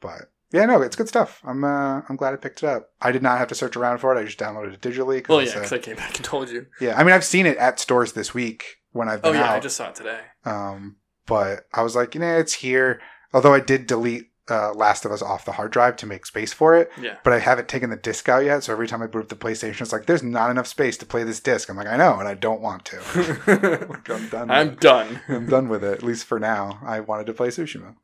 But 0.00 0.30
yeah, 0.54 0.64
no, 0.66 0.80
it's 0.80 0.96
good 0.96 1.08
stuff. 1.08 1.40
I'm 1.44 1.62
uh, 1.64 2.00
I'm 2.08 2.16
glad 2.16 2.32
I 2.32 2.36
picked 2.36 2.62
it 2.62 2.66
up. 2.68 2.90
I 3.02 3.12
did 3.12 3.22
not 3.22 3.38
have 3.38 3.48
to 3.48 3.54
search 3.54 3.76
around 3.76 3.98
for 3.98 4.14
it. 4.16 4.20
I 4.20 4.24
just 4.24 4.38
downloaded 4.38 4.72
it 4.74 4.80
digitally. 4.80 5.28
Well, 5.28 5.42
yeah, 5.42 5.50
uh, 5.50 5.54
because 5.54 5.72
I 5.72 5.78
came 5.78 5.96
back 5.96 6.16
and 6.16 6.24
told 6.24 6.48
you. 6.48 6.66
yeah. 6.80 6.94
I 6.98 7.04
mean, 7.04 7.12
I've 7.14 7.24
seen 7.24 7.44
it 7.46 7.58
at 7.58 7.78
stores 7.80 8.12
this 8.12 8.32
week 8.32 8.76
when 8.92 9.08
I've 9.08 9.20
been. 9.20 9.32
Oh 9.36 9.38
yeah, 9.38 9.50
out. 9.50 9.56
I 9.56 9.60
just 9.60 9.76
saw 9.76 9.88
it 9.90 9.94
today. 9.96 10.20
Um, 10.44 10.96
but 11.26 11.66
I 11.74 11.82
was 11.82 11.94
like, 11.96 12.14
you 12.14 12.20
know, 12.20 12.38
it's 12.38 12.54
here. 12.54 13.00
Although 13.32 13.52
I 13.54 13.60
did 13.60 13.86
delete 13.88 14.30
uh, 14.48 14.72
Last 14.74 15.04
of 15.06 15.10
Us 15.10 15.22
off 15.22 15.46
the 15.46 15.52
hard 15.52 15.72
drive 15.72 15.96
to 15.96 16.06
make 16.06 16.26
space 16.26 16.52
for 16.52 16.76
it, 16.76 16.90
Yeah. 17.00 17.16
but 17.24 17.32
I 17.32 17.38
haven't 17.38 17.66
taken 17.66 17.88
the 17.90 17.96
disc 17.96 18.28
out 18.28 18.44
yet. 18.44 18.62
So 18.62 18.72
every 18.72 18.86
time 18.86 19.02
I 19.02 19.06
boot 19.06 19.22
up 19.22 19.28
the 19.30 19.34
PlayStation, 19.36 19.80
it's 19.80 19.92
like, 19.92 20.04
there's 20.06 20.22
not 20.22 20.50
enough 20.50 20.66
space 20.66 20.96
to 20.98 21.06
play 21.06 21.24
this 21.24 21.40
disc. 21.40 21.68
I'm 21.70 21.76
like, 21.78 21.86
I 21.88 21.96
know, 21.96 22.18
and 22.20 22.28
I 22.28 22.34
don't 22.34 22.60
want 22.60 22.84
to. 22.84 23.00
I'm 24.06 24.28
done. 24.28 24.48
with 24.48 24.50
I'm 24.50 24.74
done. 24.76 25.20
I'm 25.28 25.46
done 25.48 25.68
with 25.70 25.82
it, 25.82 25.94
at 25.94 26.02
least 26.02 26.26
for 26.26 26.38
now. 26.38 26.78
I 26.84 27.00
wanted 27.00 27.24
to 27.26 27.32
play 27.32 27.48
Tsushima. 27.48 27.96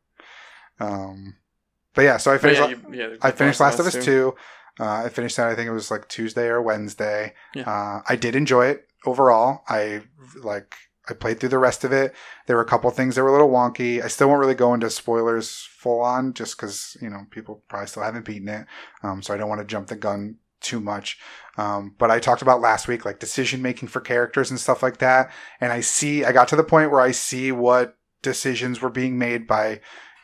Um, 0.80 1.34
but 1.94 2.02
yeah, 2.02 2.16
so 2.16 2.32
I 2.32 2.38
finished. 2.38 2.60
yeah, 2.60 2.68
you, 2.68 2.80
yeah, 2.92 3.16
I 3.22 3.30
finished 3.30 3.60
Last 3.60 3.78
of 3.78 3.86
Us 3.86 3.94
too. 3.94 4.34
2. 4.78 4.84
Uh, 4.84 5.04
I 5.04 5.08
finished 5.08 5.36
that. 5.36 5.48
I 5.48 5.54
think 5.54 5.68
it 5.68 5.72
was 5.72 5.90
like 5.90 6.08
Tuesday 6.08 6.46
or 6.46 6.62
Wednesday. 6.62 7.34
Yeah. 7.54 7.68
Uh, 7.68 8.02
I 8.08 8.16
did 8.16 8.34
enjoy 8.36 8.66
it 8.66 8.88
overall. 9.06 9.62
I 9.68 10.02
like. 10.42 10.74
I 11.08 11.12
played 11.14 11.40
through 11.40 11.48
the 11.48 11.58
rest 11.58 11.82
of 11.82 11.92
it. 11.92 12.14
There 12.46 12.54
were 12.54 12.62
a 12.62 12.66
couple 12.66 12.88
things 12.90 13.16
that 13.16 13.22
were 13.24 13.30
a 13.30 13.32
little 13.32 13.50
wonky. 13.50 14.02
I 14.02 14.06
still 14.06 14.28
won't 14.28 14.38
really 14.38 14.54
go 14.54 14.74
into 14.74 14.88
spoilers 14.90 15.66
full 15.76 16.00
on, 16.02 16.34
just 16.34 16.56
because 16.56 16.96
you 17.02 17.10
know 17.10 17.26
people 17.30 17.64
probably 17.68 17.88
still 17.88 18.04
haven't 18.04 18.24
beaten 18.26 18.48
it. 18.48 18.66
Um, 19.02 19.20
so 19.22 19.34
I 19.34 19.36
don't 19.36 19.48
want 19.48 19.60
to 19.60 19.66
jump 19.66 19.88
the 19.88 19.96
gun 19.96 20.36
too 20.60 20.80
much. 20.80 21.18
Um, 21.56 21.94
but 21.98 22.10
I 22.10 22.20
talked 22.20 22.42
about 22.42 22.60
last 22.60 22.86
week, 22.86 23.04
like 23.04 23.18
decision 23.18 23.62
making 23.62 23.88
for 23.88 24.00
characters 24.00 24.50
and 24.50 24.60
stuff 24.60 24.82
like 24.82 24.98
that. 24.98 25.30
And 25.60 25.72
I 25.72 25.80
see, 25.80 26.24
I 26.24 26.32
got 26.32 26.48
to 26.48 26.56
the 26.56 26.64
point 26.64 26.90
where 26.90 27.00
I 27.00 27.10
see 27.10 27.50
what 27.50 27.96
decisions 28.22 28.80
were 28.80 28.90
being 28.90 29.18
made 29.18 29.46
by, 29.46 29.80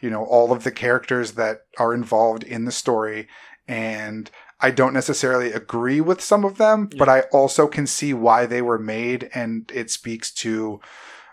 you 0.06 0.12
know, 0.12 0.24
all 0.24 0.52
of 0.52 0.62
the 0.62 0.70
characters 0.70 1.32
that 1.32 1.62
are 1.80 1.92
involved 1.92 2.44
in 2.44 2.64
the 2.64 2.70
story. 2.70 3.26
And 3.66 4.30
I 4.60 4.70
don't 4.70 4.94
necessarily 4.94 5.50
agree 5.50 6.00
with 6.00 6.20
some 6.20 6.44
of 6.44 6.58
them, 6.58 6.88
but 6.96 7.08
I 7.08 7.22
also 7.32 7.66
can 7.66 7.88
see 7.88 8.14
why 8.14 8.46
they 8.46 8.62
were 8.62 8.78
made. 8.78 9.28
And 9.34 9.68
it 9.74 9.90
speaks 9.90 10.30
to, 10.34 10.80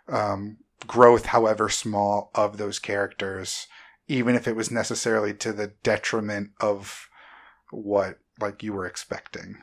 um, 0.07 0.57
growth, 0.87 1.27
however 1.27 1.69
small, 1.69 2.31
of 2.33 2.57
those 2.57 2.79
characters, 2.79 3.67
even 4.07 4.33
if 4.33 4.47
it 4.47 4.55
was 4.55 4.71
necessarily 4.71 5.35
to 5.35 5.53
the 5.53 5.67
detriment 5.83 6.49
of 6.59 7.09
what 7.69 8.17
like 8.41 8.63
you 8.63 8.73
were 8.73 8.87
expecting. 8.87 9.57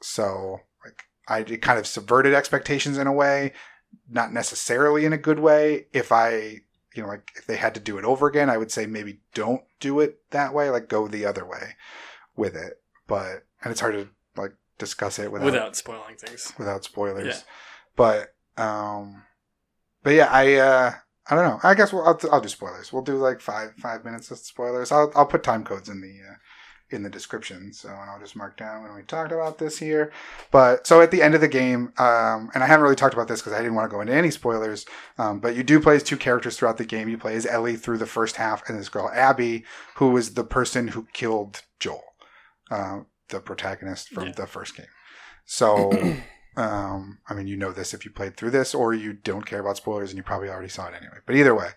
So 0.00 0.60
like 0.82 1.04
I 1.28 1.40
it 1.40 1.60
kind 1.60 1.78
of 1.78 1.86
subverted 1.86 2.32
expectations 2.32 2.96
in 2.96 3.06
a 3.06 3.12
way, 3.12 3.52
not 4.08 4.32
necessarily 4.32 5.04
in 5.04 5.12
a 5.12 5.18
good 5.18 5.38
way. 5.38 5.88
If 5.92 6.12
I 6.12 6.62
you 6.98 7.04
know 7.04 7.08
like 7.08 7.30
if 7.36 7.46
they 7.46 7.56
had 7.56 7.74
to 7.74 7.80
do 7.80 7.96
it 7.96 8.04
over 8.04 8.26
again, 8.26 8.50
I 8.50 8.58
would 8.58 8.72
say 8.72 8.84
maybe 8.84 9.20
don't 9.32 9.62
do 9.78 10.00
it 10.00 10.18
that 10.30 10.52
way. 10.52 10.68
Like 10.68 10.88
go 10.88 11.06
the 11.06 11.24
other 11.24 11.46
way 11.46 11.76
with 12.36 12.56
it. 12.56 12.82
But 13.06 13.46
and 13.62 13.70
it's 13.70 13.80
hard 13.80 13.94
to 13.94 14.08
like 14.36 14.54
discuss 14.78 15.20
it 15.20 15.30
without 15.30 15.46
without 15.46 15.76
spoiling 15.76 16.16
things. 16.16 16.52
without 16.58 16.82
spoilers. 16.84 17.26
Yeah. 17.26 17.40
But 17.94 18.34
um, 18.60 19.22
but 20.02 20.10
yeah, 20.10 20.28
I 20.30 20.54
uh, 20.54 20.92
I 21.30 21.34
don't 21.36 21.44
know. 21.44 21.60
I 21.62 21.74
guess 21.74 21.92
we'll 21.92 22.04
I'll, 22.04 22.18
I'll 22.32 22.40
do 22.40 22.48
spoilers. 22.48 22.92
We'll 22.92 23.02
do 23.02 23.16
like 23.16 23.40
five 23.40 23.74
five 23.76 24.04
minutes 24.04 24.32
of 24.32 24.38
spoilers. 24.38 24.90
I'll 24.90 25.12
I'll 25.14 25.26
put 25.26 25.44
time 25.44 25.62
codes 25.62 25.88
in 25.88 26.00
the 26.00 26.18
uh, 26.28 26.34
in 26.90 27.02
the 27.02 27.10
description. 27.10 27.72
So 27.72 27.88
and 27.88 28.10
I'll 28.10 28.18
just 28.18 28.36
mark 28.36 28.56
down 28.56 28.82
when 28.82 28.94
we 28.94 29.02
talked 29.02 29.32
about 29.32 29.58
this 29.58 29.78
here. 29.78 30.10
But 30.50 30.86
so 30.86 31.00
at 31.00 31.10
the 31.10 31.22
end 31.22 31.34
of 31.34 31.40
the 31.40 31.48
game, 31.48 31.92
um, 31.98 32.50
and 32.54 32.62
I 32.62 32.66
haven't 32.66 32.82
really 32.84 32.96
talked 32.96 33.14
about 33.14 33.28
this 33.28 33.40
because 33.40 33.52
I 33.52 33.58
didn't 33.58 33.74
want 33.74 33.90
to 33.90 33.94
go 33.94 34.00
into 34.00 34.14
any 34.14 34.30
spoilers. 34.30 34.86
Um, 35.18 35.38
but 35.40 35.54
you 35.56 35.62
do 35.62 35.80
play 35.80 35.96
as 35.96 36.02
two 36.02 36.16
characters 36.16 36.56
throughout 36.56 36.78
the 36.78 36.84
game. 36.84 37.08
You 37.08 37.18
play 37.18 37.34
as 37.34 37.46
Ellie 37.46 37.76
through 37.76 37.98
the 37.98 38.06
first 38.06 38.36
half, 38.36 38.68
and 38.68 38.78
this 38.78 38.88
girl 38.88 39.10
Abby, 39.12 39.64
who 39.96 40.16
is 40.16 40.34
the 40.34 40.44
person 40.44 40.88
who 40.88 41.06
killed 41.12 41.62
Joel, 41.80 42.02
uh, 42.70 43.00
the 43.28 43.40
protagonist 43.40 44.08
from 44.08 44.26
Yeah. 44.28 44.32
the 44.32 44.46
first 44.46 44.76
game. 44.76 44.86
So. 45.44 46.16
Um, 46.56 47.18
I 47.28 47.34
mean, 47.34 47.46
you 47.46 47.56
know 47.56 47.70
this 47.70 47.94
if 47.94 48.04
you 48.04 48.10
played 48.10 48.36
through 48.36 48.50
this, 48.50 48.74
or 48.74 48.92
you 48.92 49.12
don't 49.12 49.46
care 49.46 49.60
about 49.60 49.76
spoilers 49.76 50.10
and 50.10 50.16
you 50.16 50.24
probably 50.24 50.48
already 50.48 50.66
saw 50.68 50.88
it 50.88 50.94
anyway. 50.96 51.18
But 51.24 51.36
either 51.36 51.54
way, 51.54 51.68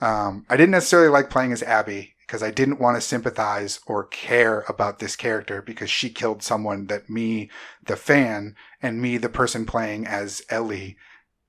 um, 0.00 0.46
I 0.48 0.56
didn't 0.56 0.70
necessarily 0.70 1.10
like 1.10 1.28
playing 1.28 1.52
as 1.52 1.62
Abby 1.62 2.14
because 2.30 2.44
I 2.44 2.52
didn't 2.52 2.78
want 2.78 2.96
to 2.96 3.00
sympathize 3.00 3.80
or 3.88 4.04
care 4.04 4.64
about 4.68 5.00
this 5.00 5.16
character 5.16 5.60
because 5.60 5.90
she 5.90 6.10
killed 6.10 6.44
someone 6.44 6.86
that 6.86 7.10
me, 7.10 7.50
the 7.84 7.96
fan, 7.96 8.54
and 8.80 9.02
me, 9.02 9.16
the 9.16 9.28
person 9.28 9.66
playing 9.66 10.06
as 10.06 10.40
Ellie, 10.48 10.96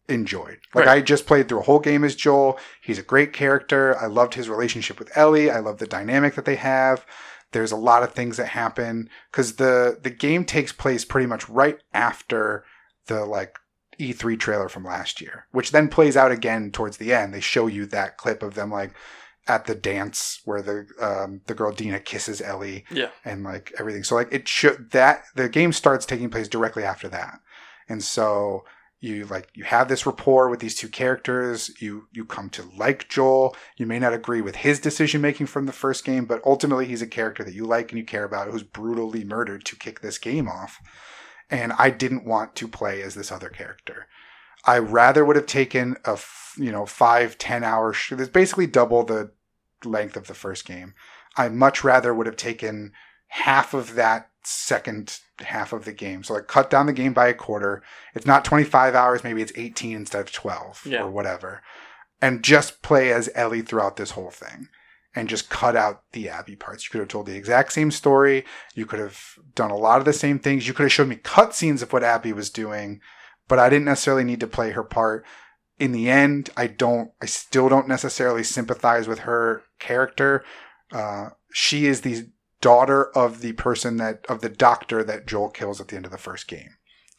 enjoyed. 0.09 0.57
Like 0.73 0.88
Right. 0.88 0.97
I 0.97 1.01
just 1.01 1.27
played 1.27 1.47
through 1.47 1.59
a 1.59 1.63
whole 1.65 1.82
game 1.82 2.03
as 2.03 2.15
Joel. 2.15 2.57
He's 2.82 2.97
a 2.97 3.03
great 3.03 3.32
character. 3.32 3.95
I 3.95 4.07
loved 4.07 4.34
his 4.34 4.49
relationship 4.49 4.97
with 4.97 5.15
Ellie. 5.15 5.51
I 5.51 5.59
love 5.59 5.77
the 5.77 5.86
dynamic 5.86 6.34
that 6.34 6.45
they 6.45 6.55
have. 6.55 7.05
There's 7.51 7.71
a 7.71 7.77
lot 7.77 8.01
of 8.01 8.13
things 8.13 8.38
that 8.38 8.47
happen 8.47 9.07
because 9.29 9.57
the 9.57 9.99
the 10.01 10.09
game 10.09 10.45
takes 10.45 10.71
place 10.71 11.05
pretty 11.05 11.27
much 11.27 11.47
right 11.47 11.77
after 11.93 12.65
the 13.05 13.23
like 13.23 13.59
E3 13.99 14.39
trailer 14.39 14.67
from 14.67 14.84
last 14.84 15.21
year, 15.21 15.45
which 15.51 15.69
then 15.69 15.89
plays 15.89 16.17
out 16.17 16.32
again 16.32 16.71
towards 16.71 16.97
the 16.97 17.13
end. 17.13 17.36
They 17.36 17.39
show 17.39 17.67
you 17.67 17.86
that 17.86 18.17
clip 18.17 18.41
of 18.41 18.55
them 18.55 18.71
like 18.71 18.95
at 19.52 19.66
the 19.66 19.76
dance 19.76 20.39
where 20.45 20.62
the 20.62 20.88
um, 20.99 21.41
the 21.47 21.54
girl 21.54 21.72
Dina 21.72 21.99
kisses 21.99 22.41
Ellie 22.41 22.86
Yeah. 22.89 23.10
and 23.26 23.43
like 23.43 23.74
everything. 23.78 24.04
So 24.04 24.16
like 24.16 24.32
it 24.32 24.47
should 24.47 24.91
that 24.91 25.24
the 25.36 25.49
game 25.49 25.74
starts 25.74 26.06
taking 26.06 26.30
place 26.30 26.47
directly 26.47 26.84
after 26.84 27.08
that, 27.10 27.39
and 27.89 28.04
so 28.04 28.64
you 29.04 29.26
like 29.26 29.49
you 29.56 29.64
have 29.64 29.88
this 29.89 30.06
rapport 30.06 30.47
with 30.49 30.60
these 30.60 30.76
two 30.76 30.88
characters. 30.88 31.72
You 31.82 32.08
you 32.12 32.24
come 32.26 32.49
to 32.52 32.64
like 32.78 33.10
Joel. 33.10 33.56
You 33.76 33.86
may 33.88 33.99
not 33.99 34.14
agree 34.14 34.41
with 34.41 34.58
his 34.58 34.80
decision 34.80 35.22
making 35.22 35.47
from 35.47 35.66
the 35.66 35.72
first 35.74 36.06
game, 36.06 36.26
but 36.26 36.41
ultimately 36.45 36.86
he's 36.86 37.02
a 37.02 37.08
character 37.08 37.43
that 37.43 37.54
you 37.56 37.66
like 37.66 37.91
and 37.91 37.99
you 37.99 38.06
care 38.06 38.24
about 38.24 38.47
who's 38.49 38.64
brutally 38.64 39.24
murdered 39.24 39.66
to 39.66 39.76
kick 39.76 40.02
this 40.02 40.18
game 40.20 40.47
off. 40.47 40.80
And 41.49 41.74
I 41.78 41.89
didn't 41.89 42.26
want 42.26 42.56
to 42.56 42.68
play 42.68 43.02
as 43.02 43.16
this 43.16 43.32
other 43.32 43.49
character. 43.49 44.08
I 44.66 44.78
rather 44.78 45.26
would 45.26 45.36
have 45.36 45.47
taken 45.47 45.97
a 46.06 46.18
you 46.58 46.72
know 46.72 46.86
five 46.86 47.38
ten 47.39 47.64
hour. 47.64 47.93
Sh- 47.93 48.12
it's 48.14 48.30
basically 48.30 48.68
double 48.68 49.04
the 49.04 49.32
length 49.86 50.15
of 50.17 50.27
the 50.27 50.34
first 50.34 50.65
game. 50.65 50.93
I 51.38 51.49
much 51.49 51.84
rather 51.84 52.13
would 52.13 52.27
have 52.27 52.38
taken 52.38 52.91
half 53.27 53.73
of 53.73 53.95
that 53.95 54.29
second 54.43 55.19
half 55.39 55.71
of 55.71 55.86
the 55.86 55.93
game. 55.93 56.23
So 56.23 56.34
like 56.34 56.47
cut 56.47 56.69
down 56.69 56.86
the 56.88 56.93
game 56.93 57.13
by 57.13 57.27
a 57.27 57.34
quarter. 57.34 57.82
It's 58.13 58.25
not 58.25 58.43
25 58.43 58.95
hours, 58.95 59.23
maybe 59.23 59.41
it's 59.41 59.53
18 59.55 59.95
instead 59.95 60.21
of 60.21 60.32
12 60.32 60.82
Yeah. 60.86 61.03
or 61.03 61.09
whatever. 61.11 61.61
And 62.21 62.43
just 62.43 62.82
play 62.82 63.11
as 63.11 63.29
Ellie 63.36 63.61
throughout 63.61 63.95
this 63.97 64.11
whole 64.11 64.32
thing. 64.32 64.67
And 65.13 65.27
just 65.27 65.49
cut 65.49 65.75
out 65.75 66.03
the 66.13 66.29
Abby 66.29 66.55
parts. 66.55 66.86
You 66.86 66.91
could 66.91 66.99
have 67.01 67.09
told 67.09 67.25
the 67.25 67.36
exact 67.36 67.73
same 67.73 67.91
story. 67.91 68.45
You 68.75 68.86
could 68.86 68.99
have 68.99 69.19
done 69.55 69.69
a 69.69 69.75
lot 69.75 69.99
of 69.99 70.05
the 70.05 70.13
same 70.13 70.39
things. 70.39 70.67
You 70.67 70.73
could 70.73 70.84
have 70.84 70.91
showed 70.91 71.09
me 71.09 71.17
cutscenes 71.17 71.82
of 71.82 71.91
what 71.91 72.03
Abby 72.03 72.32
was 72.32 72.49
doing, 72.49 73.01
but 73.49 73.59
I 73.59 73.69
didn't 73.69 73.86
necessarily 73.86 74.23
need 74.23 74.39
to 74.39 74.47
play 74.47 74.71
her 74.71 74.84
part. 74.84 75.25
In 75.82 75.93
the 75.93 76.11
end, 76.11 76.51
I 76.55 76.67
don't, 76.67 77.09
I 77.23 77.25
still 77.25 77.67
don't 77.67 77.88
necessarily 77.88 78.43
sympathize 78.43 79.07
with 79.07 79.19
her 79.19 79.63
character. 79.79 80.43
Uh, 80.91 81.29
she 81.51 81.88
is 81.88 82.01
the 82.01 82.29
daughter 82.61 83.09
of 83.17 83.41
the 83.41 83.53
person 83.53 83.97
that 83.97 84.23
of 84.29 84.41
the 84.41 84.49
doctor 84.49 85.03
that 85.03 85.25
Joel 85.25 85.49
kills 85.49 85.82
at 85.82 85.88
the 85.88 85.95
end 85.95 86.05
of 86.05 86.11
the 86.11 86.19
first 86.19 86.47
game. 86.47 86.75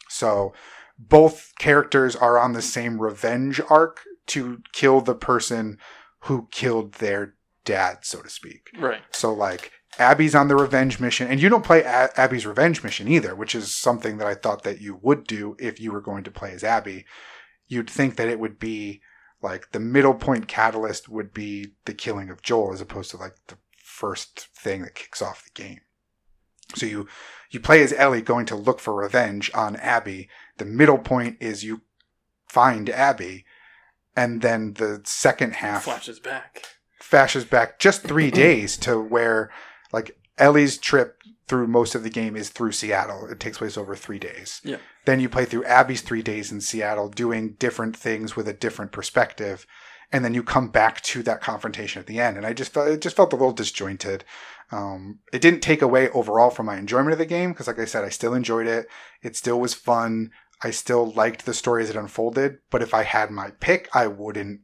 So 0.07 0.53
both 0.97 1.51
characters 1.59 2.15
are 2.15 2.39
on 2.39 2.53
the 2.53 2.61
same 2.61 3.01
revenge 3.01 3.59
arc 3.69 3.99
to 4.27 4.61
kill 4.71 5.01
the 5.01 5.15
person 5.15 5.77
who 6.21 6.47
killed 6.49 6.93
their 6.93 7.35
dad, 7.65 7.99
so 8.03 8.21
to 8.21 8.29
speak. 8.29 8.69
Right. 8.79 9.01
So 9.11 9.33
like 9.33 9.73
Abby's 9.99 10.35
on 10.35 10.47
the 10.47 10.55
revenge 10.55 11.01
mission, 11.01 11.27
and 11.27 11.41
you 11.41 11.49
don't 11.49 11.65
play 11.65 11.81
A- 11.81 12.17
Abby's 12.17 12.45
revenge 12.45 12.81
mission 12.81 13.09
either, 13.09 13.35
which 13.35 13.55
is 13.55 13.75
something 13.75 14.19
that 14.19 14.27
I 14.27 14.35
thought 14.35 14.63
that 14.63 14.79
you 14.79 14.99
would 15.01 15.27
do 15.27 15.57
if 15.59 15.81
you 15.81 15.91
were 15.91 15.99
going 15.99 16.23
to 16.23 16.31
play 16.31 16.53
as 16.53 16.63
Abby. 16.63 17.03
You'd 17.73 17.89
think 17.89 18.15
that 18.15 18.29
it 18.29 18.39
would 18.39 18.59
be 18.59 19.01
like 19.41 19.71
the 19.71 19.79
middle 19.79 20.13
point 20.13 20.47
catalyst 20.47 21.09
would 21.09 21.33
be 21.33 21.73
the 21.85 21.93
killing 21.93 22.29
of 22.29 22.41
Joel, 22.41 22.73
as 22.73 22.81
opposed 22.81 23.11
to 23.11 23.17
like 23.17 23.35
the 23.47 23.57
first 23.75 24.47
thing 24.55 24.83
that 24.83 24.95
kicks 24.95 25.21
off 25.21 25.43
the 25.43 25.61
game. 25.61 25.81
So 26.75 26.85
you 26.85 27.07
you 27.51 27.59
play 27.59 27.83
as 27.83 27.93
Ellie 27.93 28.21
going 28.21 28.45
to 28.47 28.55
look 28.55 28.79
for 28.79 28.93
revenge 28.95 29.51
on 29.53 29.75
Abby. 29.75 30.29
The 30.57 30.65
middle 30.65 30.97
point 30.97 31.37
is 31.39 31.63
you 31.63 31.81
find 32.47 32.89
Abby, 32.89 33.45
and 34.15 34.41
then 34.41 34.73
the 34.73 35.01
second 35.03 35.55
half 35.55 35.83
Flashes 35.83 36.19
back. 36.19 36.63
flashes 36.99 37.45
back 37.45 37.79
just 37.79 38.03
three 38.03 38.31
days 38.45 38.77
to 38.77 38.99
where 38.99 39.51
like 39.91 40.17
Ellie's 40.37 40.77
trip 40.77 41.21
through 41.47 41.67
most 41.67 41.93
of 41.95 42.03
the 42.03 42.09
game 42.09 42.35
is 42.35 42.49
through 42.49 42.71
Seattle. 42.71 43.27
It 43.29 43.39
takes 43.39 43.57
place 43.57 43.77
over 43.77 43.95
three 43.95 44.19
days. 44.19 44.61
Yeah. 44.63 44.77
Then 45.05 45.19
you 45.19 45.29
play 45.29 45.45
through 45.45 45.65
Abby's 45.65 46.01
three 46.01 46.21
days 46.21 46.51
in 46.51 46.61
Seattle, 46.61 47.09
doing 47.09 47.53
different 47.53 47.95
things 47.95 48.35
with 48.35 48.47
a 48.47 48.53
different 48.53 48.91
perspective, 48.91 49.65
and 50.11 50.23
then 50.23 50.33
you 50.33 50.43
come 50.43 50.69
back 50.69 51.01
to 51.01 51.23
that 51.23 51.41
confrontation 51.41 51.99
at 51.99 52.05
the 52.05 52.19
end. 52.19 52.37
And 52.37 52.45
I 52.45 52.53
just 52.53 52.71
felt 52.73 52.87
it 52.87 53.01
just 53.01 53.15
felt 53.15 53.33
a 53.33 53.35
little 53.35 53.51
disjointed. 53.51 54.23
Um, 54.71 55.19
it 55.33 55.41
didn't 55.41 55.61
take 55.61 55.81
away 55.81 56.09
overall 56.09 56.49
from 56.49 56.67
my 56.67 56.77
enjoyment 56.77 57.11
of 57.11 57.17
the 57.17 57.25
game 57.25 57.51
because, 57.51 57.67
like 57.67 57.79
I 57.79 57.85
said, 57.85 58.03
I 58.03 58.09
still 58.09 58.33
enjoyed 58.33 58.67
it. 58.67 58.87
It 59.21 59.35
still 59.35 59.59
was 59.59 59.73
fun. 59.73 60.31
I 60.63 60.71
still 60.71 61.11
liked 61.11 61.45
the 61.45 61.53
story 61.53 61.83
as 61.83 61.89
it 61.89 61.95
unfolded. 61.95 62.59
But 62.69 62.81
if 62.81 62.93
I 62.93 63.03
had 63.03 63.31
my 63.31 63.51
pick, 63.59 63.89
I 63.93 64.07
wouldn't. 64.07 64.61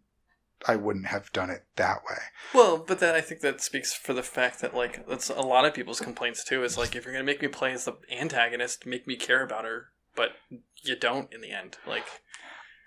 I 0.68 0.76
wouldn't 0.76 1.08
have 1.08 1.32
done 1.32 1.50
it 1.50 1.66
that 1.78 2.00
way. 2.10 2.18
Well, 2.54 2.78
but 2.86 3.00
then 3.00 3.16
I 3.16 3.22
think 3.22 3.40
that 3.42 3.62
speaks 3.62 3.94
for 3.94 4.14
the 4.14 4.24
fact 4.24 4.60
that 4.60 4.76
like 4.76 5.08
that's 5.08 5.30
a 5.30 5.42
lot 5.42 5.64
of 5.64 5.74
people's 5.74 6.02
complaints 6.02 6.44
too. 6.44 6.64
Is 6.64 6.78
like 6.78 6.96
if 6.96 7.06
you're 7.06 7.14
gonna 7.14 7.24
make 7.24 7.42
me 7.42 7.48
play 7.48 7.72
as 7.72 7.86
the 7.86 7.96
antagonist, 8.12 8.86
make 8.86 9.08
me 9.08 9.16
care 9.16 9.42
about 9.42 9.64
her, 9.64 9.88
but 10.16 10.30
you 10.84 10.96
don't 10.96 11.32
in 11.34 11.42
the 11.42 11.52
end. 11.52 11.78
Like 11.88 12.06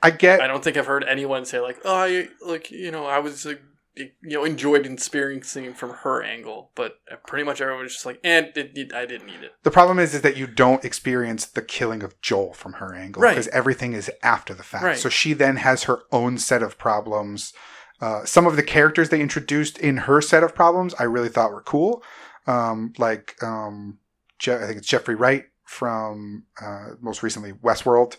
I 0.03 0.11
get 0.11 0.41
I 0.41 0.47
don't 0.47 0.63
think 0.65 0.77
I've 0.77 0.87
heard 0.87 1.05
anyone 1.05 1.45
say 1.45 1.61
like, 1.61 1.79
oh, 1.85 1.95
I, 1.95 2.29
like 2.45 2.71
you 2.71 2.91
know, 2.91 3.07
I 3.07 3.19
was 3.19 3.45
like, 3.47 3.61
you 3.95 4.09
know, 4.23 4.45
enjoyed 4.45 4.87
experiencing 4.87 5.65
it 5.67 5.77
from 5.77 5.91
her 5.91 6.23
angle, 6.23 6.71
but 6.75 6.95
pretty 7.27 7.45
much 7.45 7.61
everyone 7.61 7.83
was 7.85 7.93
just 7.93 8.07
like, 8.07 8.19
and 8.25 8.47
it, 8.57 8.73
it, 8.75 8.95
I 8.95 9.05
didn't 9.05 9.27
need 9.27 9.43
it. 9.43 9.53
The 9.65 9.71
problem 9.71 9.99
is, 9.99 10.15
is 10.15 10.23
that 10.23 10.37
you 10.37 10.47
don't 10.47 10.85
experience 10.85 11.45
the 11.45 11.61
killing 11.63 12.03
of 12.03 12.19
Joel 12.23 12.55
from 12.55 12.75
her 12.75 12.95
angle 12.95 13.21
Right. 13.23 13.33
because 13.33 13.49
everything 13.49 13.93
is 13.93 14.11
after 14.23 14.55
the 14.55 14.63
fact. 14.63 14.85
Right. 14.85 14.99
So 14.99 15.09
she 15.11 15.35
then 15.35 15.57
has 15.57 15.83
her 15.85 16.01
own 16.11 16.39
set 16.39 16.63
of 16.63 16.79
problems. 16.79 17.53
Uh, 18.01 18.25
some 18.25 18.47
of 18.47 18.57
the 18.57 18.63
characters 18.63 19.11
they 19.11 19.21
introduced 19.21 19.79
in 19.79 19.99
her 19.99 20.21
set 20.23 20.43
of 20.43 20.55
problems, 20.55 20.95
I 20.99 21.05
really 21.05 21.29
thought 21.29 21.53
were 21.53 21.63
cool. 21.63 22.03
Um, 22.47 22.95
like 22.99 23.37
um, 23.43 23.99
Je- 24.39 24.55
I 24.55 24.67
think 24.67 24.79
it's 24.79 24.89
Jeffrey 24.89 25.15
Wright 25.15 25.45
from 25.73 26.45
uh, 26.61 26.91
most 27.01 27.23
recently 27.23 27.53
Westworld. 27.53 28.17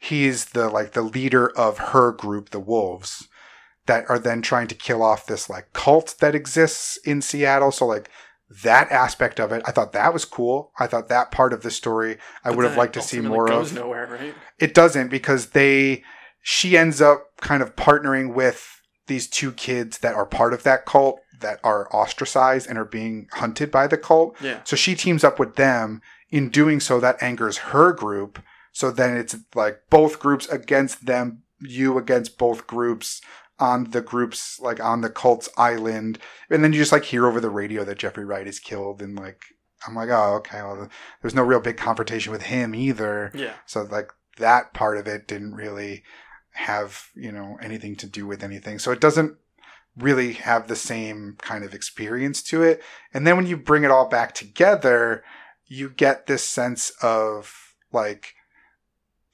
He's 0.00 0.46
the 0.46 0.68
like 0.68 0.92
the 0.92 1.02
leader 1.02 1.50
of 1.56 1.76
her 1.78 2.12
group, 2.12 2.50
the 2.50 2.58
Wolves, 2.60 3.28
that 3.86 4.08
are 4.08 4.18
then 4.18 4.40
trying 4.40 4.68
to 4.68 4.74
kill 4.74 5.02
off 5.02 5.26
this 5.26 5.50
like 5.50 5.72
cult 5.74 6.16
that 6.20 6.34
exists 6.34 6.96
in 7.04 7.20
Seattle. 7.20 7.70
So 7.72 7.86
like 7.86 8.08
that 8.62 8.90
aspect 8.90 9.38
of 9.38 9.52
it, 9.52 9.62
I 9.66 9.70
thought 9.70 9.92
that 9.92 10.12
was 10.14 10.24
cool. 10.24 10.72
I 10.78 10.86
thought 10.86 11.08
that 11.10 11.30
part 11.30 11.52
of 11.52 11.62
the 11.62 11.70
story 11.70 12.16
I 12.42 12.48
But 12.48 12.56
would 12.56 12.66
have 12.66 12.76
liked 12.78 12.94
to 12.94 13.02
see 13.02 13.20
more 13.20 13.46
goes 13.46 13.70
of. 13.70 13.78
nowhere, 13.78 14.06
right? 14.06 14.34
It 14.58 14.74
doesn't 14.74 15.08
because 15.08 15.50
they 15.50 16.02
she 16.42 16.76
ends 16.76 17.00
up 17.02 17.26
kind 17.40 17.62
of 17.62 17.76
partnering 17.76 18.34
with 18.34 18.80
these 19.06 19.28
two 19.28 19.52
kids 19.52 19.98
that 19.98 20.14
are 20.14 20.26
part 20.26 20.54
of 20.54 20.62
that 20.62 20.86
cult 20.86 21.20
that 21.40 21.60
are 21.62 21.94
ostracized 21.94 22.68
and 22.68 22.78
are 22.78 22.84
being 22.86 23.28
hunted 23.32 23.70
by 23.70 23.86
the 23.86 23.98
cult. 23.98 24.34
Yeah. 24.40 24.60
So 24.64 24.76
she 24.76 24.94
teams 24.94 25.22
up 25.24 25.38
with 25.38 25.56
them. 25.56 26.00
In 26.30 26.50
doing 26.50 26.80
so, 26.80 26.98
that 27.00 27.22
angers 27.22 27.58
her 27.58 27.92
group. 27.92 28.42
So 28.72 28.90
then 28.90 29.16
it's 29.16 29.36
like 29.54 29.82
both 29.88 30.18
groups 30.18 30.48
against 30.48 31.06
them, 31.06 31.42
you 31.60 31.96
against 31.96 32.38
both 32.38 32.66
groups 32.66 33.20
on 33.58 33.90
the 33.90 34.00
groups, 34.00 34.58
like 34.58 34.82
on 34.82 35.00
the 35.00 35.10
cult's 35.10 35.48
island. 35.56 36.18
And 36.50 36.64
then 36.64 36.72
you 36.72 36.80
just 36.80 36.90
like 36.90 37.04
hear 37.04 37.26
over 37.26 37.40
the 37.40 37.50
radio 37.50 37.84
that 37.84 37.98
Jeffrey 37.98 38.24
Wright 38.24 38.48
is 38.48 38.58
killed. 38.58 39.00
And 39.00 39.16
like, 39.16 39.44
I'm 39.86 39.94
like, 39.94 40.08
oh, 40.08 40.34
okay. 40.36 40.60
Well, 40.62 40.88
there's 41.22 41.34
no 41.34 41.42
real 41.44 41.60
big 41.60 41.76
confrontation 41.76 42.32
with 42.32 42.42
him 42.42 42.74
either. 42.74 43.30
Yeah. 43.32 43.52
So 43.66 43.82
like 43.82 44.10
that 44.38 44.74
part 44.74 44.98
of 44.98 45.06
it 45.06 45.28
didn't 45.28 45.54
really 45.54 46.02
have, 46.54 47.10
you 47.14 47.30
know, 47.30 47.58
anything 47.62 47.94
to 47.96 48.06
do 48.06 48.26
with 48.26 48.42
anything. 48.42 48.80
So 48.80 48.90
it 48.90 49.00
doesn't 49.00 49.36
really 49.96 50.32
have 50.32 50.66
the 50.66 50.76
same 50.76 51.36
kind 51.38 51.64
of 51.64 51.74
experience 51.74 52.42
to 52.42 52.62
it. 52.62 52.82
And 53.12 53.24
then 53.24 53.36
when 53.36 53.46
you 53.46 53.56
bring 53.56 53.84
it 53.84 53.92
all 53.92 54.08
back 54.08 54.34
together, 54.34 55.22
you 55.74 55.90
get 55.90 56.26
this 56.26 56.44
sense 56.44 56.90
of 57.02 57.74
like, 57.92 58.34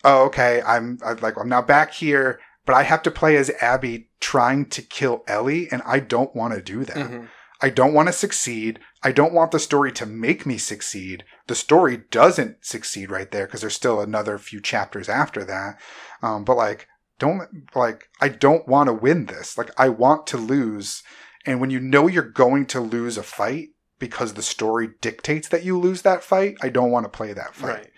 oh, 0.05 0.25
okay, 0.27 0.63
I'm, 0.63 0.99
I'm 1.05 1.19
like, 1.19 1.37
I'm 1.39 1.49
now 1.49 1.63
back 1.63 1.93
here, 1.95 2.41
but 2.67 2.75
I 2.75 2.83
have 2.85 3.03
to 3.03 3.11
play 3.11 3.37
as 3.37 3.51
Abby 3.61 4.09
trying 4.21 4.67
to 4.71 4.83
kill 4.83 5.23
Ellie, 5.27 5.69
and 5.71 5.83
I 5.85 6.01
don't 6.01 6.35
want 6.35 6.55
to 6.55 6.63
do 6.63 6.85
that. 6.85 6.97
Mhm. 6.97 7.29
I 7.63 7.69
don't 7.69 7.93
want 7.93 8.09
to 8.09 8.13
succeed. 8.15 8.81
I 9.03 9.13
don't 9.13 9.35
want 9.35 9.51
the 9.51 9.59
story 9.59 9.93
to 9.93 10.07
make 10.07 10.47
me 10.47 10.57
succeed. 10.57 11.25
The 11.47 11.55
story 11.55 12.05
doesn't 12.11 12.65
succeed 12.65 13.11
right 13.11 13.31
there 13.31 13.45
because 13.47 13.61
there's 13.61 13.75
still 13.75 14.01
another 14.01 14.39
few 14.39 14.61
chapters 14.63 15.11
after 15.11 15.45
that. 15.45 15.79
Um, 16.23 16.45
but 16.45 16.57
like, 16.57 16.89
don't 17.19 17.43
like, 17.75 18.09
I 18.21 18.31
don't 18.31 18.67
want 18.67 18.87
to 18.87 18.95
win 18.95 19.27
this. 19.27 19.59
Like, 19.59 19.71
I 19.77 19.91
want 19.91 20.27
to 20.29 20.39
lose. 20.39 21.03
And 21.45 21.61
when 21.61 21.69
you 21.71 21.81
know 21.81 22.07
you're 22.07 22.23
going 22.23 22.65
to 22.67 22.81
lose 22.81 23.19
a 23.19 23.23
fight 23.23 23.69
because 24.01 24.35
the 24.35 24.43
story 24.43 24.91
dictates 25.01 25.49
that 25.49 25.63
you 25.63 25.79
lose 25.79 26.03
that 26.03 26.25
fight, 26.25 26.57
I 26.61 26.69
don't 26.69 26.91
want 26.91 27.05
to 27.05 27.17
play 27.17 27.33
that 27.33 27.55
fight. 27.55 27.69
Right. 27.69 27.91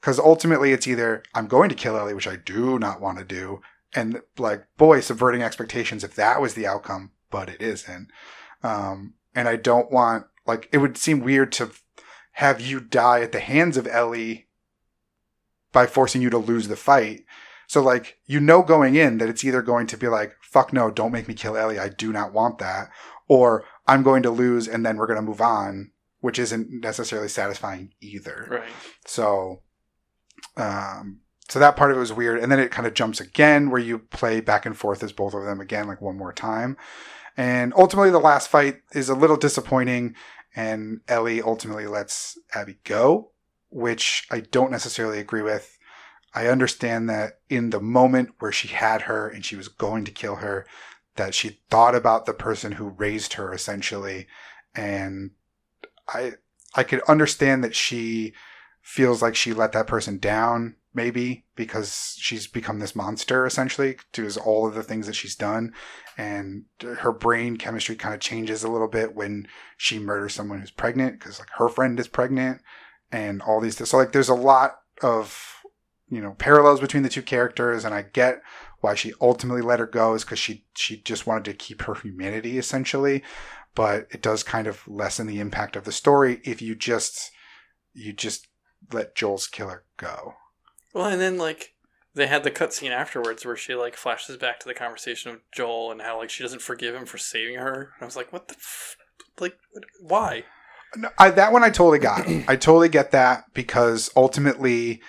Because 0.00 0.18
ultimately 0.18 0.72
it's 0.72 0.88
either 0.88 1.22
I'm 1.34 1.46
going 1.46 1.68
to 1.68 1.74
kill 1.74 1.98
Ellie, 1.98 2.14
which 2.14 2.26
I 2.26 2.36
do 2.36 2.78
not 2.78 3.00
want 3.00 3.18
to 3.18 3.24
do, 3.24 3.60
and 3.94 4.22
like, 4.38 4.64
boy, 4.78 5.00
subverting 5.00 5.42
expectations 5.42 6.02
if 6.02 6.14
that 6.14 6.40
was 6.40 6.54
the 6.54 6.66
outcome, 6.66 7.10
but 7.30 7.50
it 7.50 7.60
isn't. 7.60 8.08
Um, 8.62 9.14
and 9.34 9.48
I 9.48 9.56
don't 9.56 9.92
want, 9.92 10.26
like, 10.46 10.68
it 10.72 10.78
would 10.78 10.96
seem 10.96 11.20
weird 11.20 11.52
to 11.52 11.70
have 12.32 12.60
you 12.60 12.80
die 12.80 13.20
at 13.20 13.32
the 13.32 13.40
hands 13.40 13.76
of 13.76 13.86
Ellie 13.86 14.48
by 15.72 15.86
forcing 15.86 16.22
you 16.22 16.30
to 16.30 16.38
lose 16.38 16.68
the 16.68 16.76
fight. 16.76 17.24
So, 17.66 17.82
like, 17.82 18.18
you 18.26 18.40
know 18.40 18.62
going 18.62 18.96
in 18.96 19.18
that 19.18 19.28
it's 19.28 19.44
either 19.44 19.62
going 19.62 19.86
to 19.88 19.96
be 19.96 20.08
like, 20.08 20.36
fuck 20.42 20.72
no, 20.72 20.90
don't 20.90 21.12
make 21.12 21.28
me 21.28 21.34
kill 21.34 21.56
Ellie. 21.56 21.78
I 21.78 21.88
do 21.88 22.12
not 22.12 22.32
want 22.32 22.58
that. 22.58 22.90
Or 23.28 23.64
I'm 23.86 24.02
going 24.02 24.22
to 24.24 24.30
lose 24.30 24.68
and 24.68 24.84
then 24.84 24.96
we're 24.96 25.06
going 25.06 25.18
to 25.20 25.22
move 25.22 25.40
on, 25.40 25.92
which 26.20 26.38
isn't 26.38 26.70
necessarily 26.70 27.28
satisfying 27.28 27.92
either. 28.00 28.48
Right. 28.50 28.70
So, 29.06 29.62
um, 30.56 31.20
so 31.48 31.58
that 31.58 31.76
part 31.76 31.90
of 31.90 31.96
it 31.96 32.00
was 32.00 32.12
weird. 32.12 32.38
And 32.38 32.50
then 32.50 32.60
it 32.60 32.70
kind 32.70 32.86
of 32.86 32.94
jumps 32.94 33.20
again 33.20 33.70
where 33.70 33.80
you 33.80 33.98
play 33.98 34.40
back 34.40 34.64
and 34.64 34.76
forth 34.76 35.02
as 35.02 35.12
both 35.12 35.34
of 35.34 35.44
them 35.44 35.60
again, 35.60 35.86
like 35.86 36.00
one 36.00 36.16
more 36.16 36.32
time. 36.32 36.76
And 37.36 37.72
ultimately, 37.76 38.10
the 38.10 38.18
last 38.18 38.48
fight 38.48 38.80
is 38.92 39.08
a 39.08 39.14
little 39.14 39.36
disappointing. 39.36 40.14
And 40.54 41.00
Ellie 41.08 41.40
ultimately 41.40 41.86
lets 41.86 42.38
Abby 42.54 42.78
go, 42.84 43.32
which 43.70 44.26
I 44.30 44.40
don't 44.40 44.70
necessarily 44.70 45.18
agree 45.18 45.42
with. 45.42 45.78
I 46.34 46.46
understand 46.46 47.08
that 47.10 47.40
in 47.48 47.70
the 47.70 47.80
moment 47.80 48.30
where 48.38 48.52
she 48.52 48.68
had 48.68 49.02
her 49.02 49.28
and 49.28 49.44
she 49.44 49.56
was 49.56 49.68
going 49.68 50.04
to 50.04 50.10
kill 50.10 50.36
her, 50.36 50.66
that 51.16 51.34
she 51.34 51.60
thought 51.70 51.94
about 51.94 52.26
the 52.26 52.32
person 52.32 52.72
who 52.72 52.88
raised 52.88 53.34
her 53.34 53.52
essentially. 53.52 54.26
And 54.74 55.32
I, 56.08 56.32
I 56.74 56.82
could 56.82 57.02
understand 57.02 57.62
that 57.64 57.74
she 57.74 58.32
feels 58.80 59.22
like 59.22 59.36
she 59.36 59.52
let 59.52 59.72
that 59.72 59.86
person 59.86 60.18
down 60.18 60.76
maybe 60.94 61.44
because 61.54 62.16
she's 62.18 62.46
become 62.46 62.78
this 62.78 62.94
monster 62.94 63.46
essentially 63.46 63.96
to 64.12 64.28
all 64.44 64.66
of 64.66 64.74
the 64.74 64.82
things 64.82 65.06
that 65.06 65.14
she's 65.14 65.36
done 65.36 65.72
and 66.18 66.64
her 66.98 67.12
brain 67.12 67.56
chemistry 67.56 67.96
kind 67.96 68.14
of 68.14 68.20
changes 68.20 68.62
a 68.62 68.68
little 68.68 68.88
bit 68.88 69.14
when 69.14 69.46
she 69.76 69.98
murders 69.98 70.34
someone 70.34 70.60
who's 70.60 70.70
pregnant 70.70 71.18
because 71.18 71.38
like 71.38 71.48
her 71.56 71.68
friend 71.68 71.98
is 71.98 72.08
pregnant 72.08 72.60
and 73.10 73.40
all 73.42 73.60
these 73.60 73.76
things 73.76 73.90
so 73.90 73.96
like 73.96 74.12
there's 74.12 74.28
a 74.28 74.34
lot 74.34 74.80
of 75.02 75.62
you 76.08 76.20
know 76.20 76.32
parallels 76.32 76.80
between 76.80 77.02
the 77.02 77.08
two 77.08 77.22
characters 77.22 77.84
and 77.84 77.94
i 77.94 78.02
get 78.02 78.42
why 78.82 78.94
she 78.94 79.14
ultimately 79.20 79.62
let 79.62 79.80
her 79.80 79.86
go 79.86 80.14
is 80.14 80.24
because 80.24 80.38
she 80.38 80.64
she 80.74 80.98
just 80.98 81.26
wanted 81.26 81.44
to 81.44 81.54
keep 81.54 81.82
her 81.82 81.94
humanity 81.94 82.58
essentially 82.58 83.22
but 83.74 84.06
it 84.10 84.20
does 84.20 84.42
kind 84.42 84.66
of 84.66 84.86
lessen 84.86 85.26
the 85.26 85.40
impact 85.40 85.74
of 85.76 85.84
the 85.84 85.92
story 85.92 86.40
if 86.44 86.60
you 86.60 86.74
just 86.74 87.30
you 87.94 88.12
just 88.12 88.48
let 88.92 89.14
joel's 89.14 89.46
killer 89.46 89.84
go 89.96 90.34
Well, 90.92 91.06
and 91.06 91.20
then 91.20 91.38
like 91.38 91.72
they 92.14 92.26
had 92.26 92.44
the 92.44 92.50
cutscene 92.50 92.90
afterwards 92.90 93.44
where 93.44 93.56
she 93.56 93.74
like 93.74 93.96
flashes 93.96 94.36
back 94.36 94.60
to 94.60 94.68
the 94.68 94.74
conversation 94.74 95.30
of 95.30 95.40
Joel 95.54 95.90
and 95.90 96.02
how 96.02 96.18
like 96.18 96.30
she 96.30 96.42
doesn't 96.42 96.62
forgive 96.62 96.94
him 96.94 97.06
for 97.06 97.18
saving 97.18 97.56
her. 97.56 97.92
And 97.94 98.02
I 98.02 98.04
was 98.04 98.16
like, 98.16 98.32
what 98.32 98.48
the, 98.48 98.54
f- 98.54 98.96
like, 99.40 99.56
why? 100.00 100.44
No, 100.96 101.08
I, 101.18 101.30
that 101.30 101.52
one 101.52 101.64
I 101.64 101.70
totally 101.70 101.98
got. 101.98 102.26
I 102.48 102.56
totally 102.56 102.90
get 102.90 103.12
that 103.12 103.44
because 103.54 104.10
ultimately, 104.14 105.00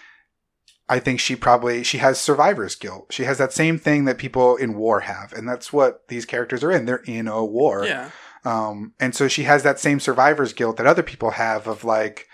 I 0.90 1.00
think 1.00 1.20
she 1.20 1.36
probably 1.36 1.84
she 1.84 2.00
has 2.00 2.20
survivor's 2.20 2.76
guilt. 2.76 3.08
She 3.12 3.24
has 3.24 3.38
that 3.38 3.54
same 3.54 3.78
thing 3.78 4.06
that 4.06 4.18
people 4.18 4.56
in 4.56 4.76
war 4.76 5.02
have, 5.02 5.34
and 5.34 5.48
that's 5.48 5.72
what 5.72 6.08
these 6.10 6.26
characters 6.26 6.64
are 6.64 6.72
in. 6.72 6.86
They're 6.86 6.98
in 6.98 7.28
a 7.28 7.44
war, 7.44 7.86
Yeah, 7.86 8.12
um, 8.46 8.94
and 9.00 9.16
so 9.16 9.28
she 9.28 9.44
has 9.44 9.64
that 9.64 9.80
same 9.80 10.00
survivor's 10.00 10.54
guilt 10.54 10.78
that 10.78 10.88
other 10.88 11.04
people 11.04 11.32
have 11.32 11.68
of 11.68 11.84
like, 11.84 12.28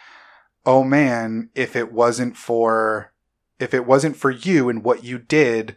oh 0.66 0.84
man, 0.84 1.50
if 1.54 1.76
it 1.76 1.92
wasn't 1.92 2.36
for 2.36 3.14
if 3.60 3.74
it 3.74 3.86
wasn't 3.86 4.16
for 4.16 4.32
you 4.32 4.70
and 4.70 4.84
what 4.84 5.04
you 5.04 5.20
did, 5.20 5.76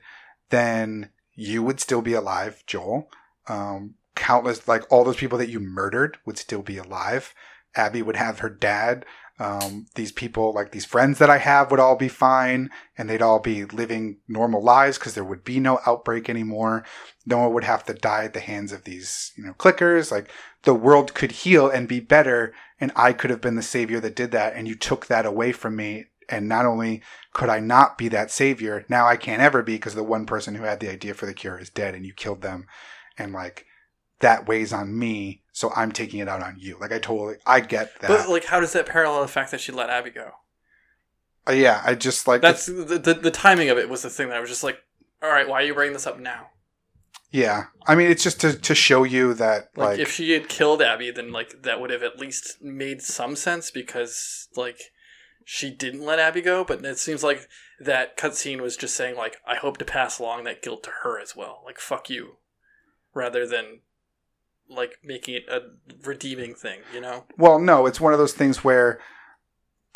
then 0.50 1.10
you 1.34 1.62
would 1.62 1.80
still 1.80 2.02
be 2.02 2.14
alive, 2.14 2.62
Joel. 2.66 3.08
Um, 3.48 3.94
countless 4.14 4.68
like 4.68 4.90
all 4.90 5.04
those 5.04 5.16
people 5.16 5.38
that 5.38 5.50
you 5.50 5.60
murdered 5.60 6.18
would 6.24 6.38
still 6.38 6.62
be 6.62 6.78
alive. 6.78 7.34
Abby 7.74 8.02
would 8.02 8.16
have 8.16 8.40
her 8.40 8.50
dad. 8.50 9.04
Um, 9.42 9.86
these 9.96 10.12
people, 10.12 10.52
like 10.52 10.70
these 10.70 10.84
friends 10.84 11.18
that 11.18 11.28
I 11.28 11.38
have, 11.38 11.72
would 11.72 11.80
all 11.80 11.96
be 11.96 12.06
fine 12.06 12.70
and 12.96 13.10
they'd 13.10 13.20
all 13.20 13.40
be 13.40 13.64
living 13.64 14.18
normal 14.28 14.62
lives 14.62 14.98
because 14.98 15.14
there 15.16 15.24
would 15.24 15.42
be 15.42 15.58
no 15.58 15.80
outbreak 15.84 16.30
anymore. 16.30 16.84
No 17.26 17.38
one 17.38 17.52
would 17.52 17.64
have 17.64 17.84
to 17.86 17.94
die 17.94 18.22
at 18.22 18.34
the 18.34 18.40
hands 18.40 18.70
of 18.70 18.84
these, 18.84 19.32
you 19.36 19.42
know, 19.42 19.54
clickers. 19.54 20.12
Like 20.12 20.30
the 20.62 20.74
world 20.74 21.14
could 21.14 21.32
heal 21.32 21.68
and 21.68 21.88
be 21.88 21.98
better. 21.98 22.54
And 22.80 22.92
I 22.94 23.12
could 23.12 23.30
have 23.30 23.40
been 23.40 23.56
the 23.56 23.62
savior 23.62 23.98
that 23.98 24.14
did 24.14 24.30
that. 24.30 24.54
And 24.54 24.68
you 24.68 24.76
took 24.76 25.06
that 25.06 25.26
away 25.26 25.50
from 25.50 25.74
me. 25.74 26.04
And 26.28 26.48
not 26.48 26.64
only 26.64 27.02
could 27.32 27.48
I 27.48 27.58
not 27.58 27.98
be 27.98 28.06
that 28.10 28.30
savior, 28.30 28.84
now 28.88 29.08
I 29.08 29.16
can't 29.16 29.42
ever 29.42 29.64
be 29.64 29.74
because 29.74 29.96
the 29.96 30.04
one 30.04 30.24
person 30.24 30.54
who 30.54 30.62
had 30.62 30.78
the 30.78 30.88
idea 30.88 31.14
for 31.14 31.26
the 31.26 31.34
cure 31.34 31.58
is 31.58 31.68
dead 31.68 31.96
and 31.96 32.06
you 32.06 32.14
killed 32.14 32.42
them. 32.42 32.66
And 33.18 33.32
like, 33.32 33.66
that 34.20 34.46
weighs 34.46 34.72
on 34.72 34.96
me, 34.96 35.41
so 35.52 35.70
I'm 35.76 35.92
taking 35.92 36.20
it 36.20 36.28
out 36.28 36.42
on 36.42 36.56
you. 36.58 36.78
Like 36.80 36.92
I 36.92 36.98
totally, 36.98 37.36
I 37.46 37.60
get 37.60 38.00
that. 38.00 38.08
but 38.08 38.28
like, 38.28 38.46
how 38.46 38.58
does 38.60 38.72
that 38.72 38.86
parallel 38.86 39.22
the 39.22 39.28
fact 39.28 39.50
that 39.52 39.60
she 39.60 39.70
let 39.72 39.90
Abby 39.90 40.10
go? 40.10 40.32
Uh, 41.48 41.52
yeah, 41.52 41.82
I 41.84 41.94
just 41.94 42.26
like 42.26 42.40
That's 42.40 42.66
the, 42.66 42.98
the 42.98 43.14
the 43.14 43.30
timing 43.30 43.68
of 43.68 43.78
it 43.78 43.88
was 43.88 44.02
the 44.02 44.10
thing 44.10 44.28
that 44.28 44.36
I 44.36 44.40
was 44.40 44.48
just 44.50 44.64
like, 44.64 44.78
all 45.22 45.28
right, 45.30 45.48
why 45.48 45.62
are 45.62 45.66
you 45.66 45.74
bringing 45.74 45.92
this 45.92 46.06
up 46.06 46.18
now? 46.18 46.48
yeah. 47.32 47.64
I 47.86 47.94
mean, 47.94 48.10
it's 48.10 48.22
just 48.22 48.40
to 48.42 48.52
to 48.56 48.74
show 48.74 49.02
you 49.04 49.34
that 49.34 49.70
Like, 49.74 49.88
like, 49.88 49.98
if 49.98 50.12
she 50.12 50.32
had 50.32 50.48
killed 50.48 50.82
Abby, 50.82 51.10
then 51.10 51.32
like 51.32 51.62
that 51.62 51.80
would 51.80 51.90
have 51.90 52.02
at 52.02 52.18
least 52.20 52.62
made 52.62 53.02
some 53.02 53.34
sense 53.36 53.70
because 53.70 54.48
like 54.54 54.92
she 55.44 55.70
didn't 55.70 56.04
let 56.04 56.18
Abby 56.20 56.42
go. 56.42 56.62
But 56.64 56.84
it 56.84 56.98
seems 56.98 57.24
like 57.24 57.48
that 57.80 58.16
cutscene 58.16 58.60
was 58.60 58.76
just 58.76 58.94
saying 58.94 59.16
like, 59.16 59.38
I 59.46 59.56
hope 59.56 59.78
to 59.78 59.84
pass 59.84 60.18
along 60.18 60.44
that 60.44 60.62
guilt 60.62 60.84
to 60.84 60.90
her 61.02 61.18
as 61.20 61.34
well. 61.34 61.62
Like, 61.64 61.78
fuck 61.78 62.08
you, 62.08 62.36
rather 63.14 63.46
than 63.46 63.80
like 64.74 64.98
making 65.04 65.34
it 65.34 65.44
a 65.48 65.60
redeeming 66.06 66.54
thing. 66.54 66.80
You 66.94 67.00
know? 67.00 67.24
well, 67.38 67.58
no, 67.58 67.86
it's 67.86 68.00
one 68.00 68.12
of 68.12 68.18
those 68.18 68.32
things 68.32 68.64
where 68.64 69.00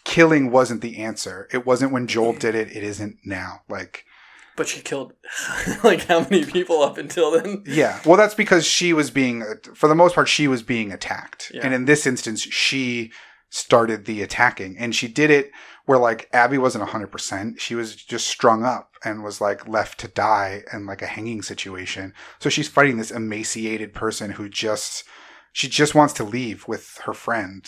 killing 0.05 0.51
wasn't 0.51 0.81
the 0.81 0.99
answer. 0.99 1.49
It 1.53 1.67
wasn't 1.67 1.93
when 1.93 2.07
Joel 2.07 2.35
mm. 2.35 2.39
did 2.39 2.55
it. 2.55 2.69
It 2.75 2.83
isn't 2.85 3.19
now. 3.25 3.63
Like 3.69 4.05
But 4.57 4.69
she 4.69 4.81
killed 4.81 5.13
like 5.85 6.05
how 6.05 6.21
many 6.21 6.45
people 6.45 6.83
up 6.83 6.97
until 6.97 7.33
then? 7.33 7.65
Yeah, 7.67 8.01
well, 8.07 8.17
that's 8.17 8.35
because 8.35 8.65
she 8.65 8.93
was 8.93 9.11
being, 9.11 9.45
for 9.75 9.89
the 9.89 9.95
most 9.95 10.15
part, 10.15 10.29
she 10.29 10.49
was 10.49 10.63
being 10.63 10.93
attacked, 10.93 11.51
Yeah. 11.53 11.63
and 11.65 11.75
in 11.75 11.85
this 11.85 12.07
instance, 12.07 12.43
she 12.43 13.13
started 13.51 14.05
the 14.05 14.23
attacking, 14.23 14.77
and 14.79 14.95
she 14.95 15.09
did 15.09 15.31
it 15.31 15.51
where 15.87 15.99
like 15.99 16.29
Abby 16.33 16.59
wasn't 16.59 16.89
hundred 16.89 17.11
percent; 17.11 17.61
she 17.61 17.75
was 17.75 17.97
just 17.97 18.27
strung 18.27 18.65
up 18.65 18.95
and 19.05 19.25
was 19.25 19.41
like 19.41 19.67
left 19.67 19.99
to 20.01 20.09
die 20.09 20.63
in 20.73 20.87
like 20.87 21.03
a 21.03 21.07
hanging 21.07 21.43
situation. 21.43 22.13
So 22.39 22.51
she's 22.51 22.69
fighting 22.69 22.99
this 22.99 23.11
emaciated 23.11 23.95
person 23.95 24.33
who 24.33 24.49
just 24.49 25.05
she 25.53 25.69
just 25.69 25.95
wants 25.95 26.13
to 26.15 26.25
leave 26.25 26.69
with 26.69 27.01
her 27.05 27.15
friend, 27.15 27.67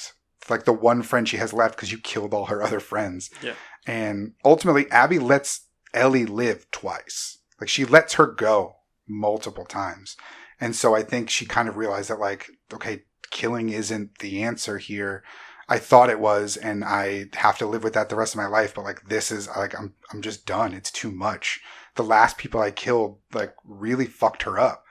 like 0.50 0.64
the 0.64 0.72
one 0.72 1.02
friend 1.02 1.28
she 1.28 1.38
has 1.38 1.52
left 1.52 1.76
because 1.76 1.90
you 1.90 1.98
killed 1.98 2.34
all 2.34 2.46
her 2.46 2.62
other 2.62 2.80
friends. 2.80 3.30
Yeah. 3.42 3.54
and 3.86 4.34
ultimately, 4.44 4.90
Abby 4.90 5.18
lets 5.18 5.66
Ellie 5.94 6.26
live 6.26 6.70
twice. 6.70 7.38
Like 7.60 7.68
she 7.68 7.84
lets 7.84 8.14
her 8.14 8.26
go 8.26 8.76
multiple 9.08 9.64
times. 9.64 10.16
And 10.60 10.74
so 10.74 10.94
I 10.94 11.02
think 11.02 11.30
she 11.30 11.46
kind 11.46 11.68
of 11.68 11.76
realized 11.76 12.10
that 12.10 12.18
like, 12.18 12.50
okay, 12.72 13.04
killing 13.30 13.70
isn't 13.70 14.18
the 14.18 14.42
answer 14.42 14.78
here. 14.78 15.22
I 15.68 15.78
thought 15.78 16.10
it 16.10 16.20
was, 16.20 16.56
and 16.56 16.82
I 16.82 17.26
have 17.34 17.58
to 17.58 17.66
live 17.66 17.84
with 17.84 17.92
that 17.92 18.08
the 18.08 18.16
rest 18.16 18.34
of 18.34 18.38
my 18.38 18.46
life. 18.46 18.74
But 18.74 18.84
like, 18.84 19.08
this 19.08 19.30
is 19.30 19.48
like, 19.48 19.78
I'm, 19.78 19.94
I'm 20.12 20.22
just 20.22 20.46
done. 20.46 20.72
It's 20.72 20.90
too 20.90 21.10
much. 21.10 21.60
The 21.96 22.02
last 22.02 22.38
people 22.38 22.60
I 22.60 22.70
killed, 22.70 23.18
like, 23.34 23.54
really 23.64 24.06
fucked 24.06 24.44
her 24.44 24.58
up. 24.58 24.84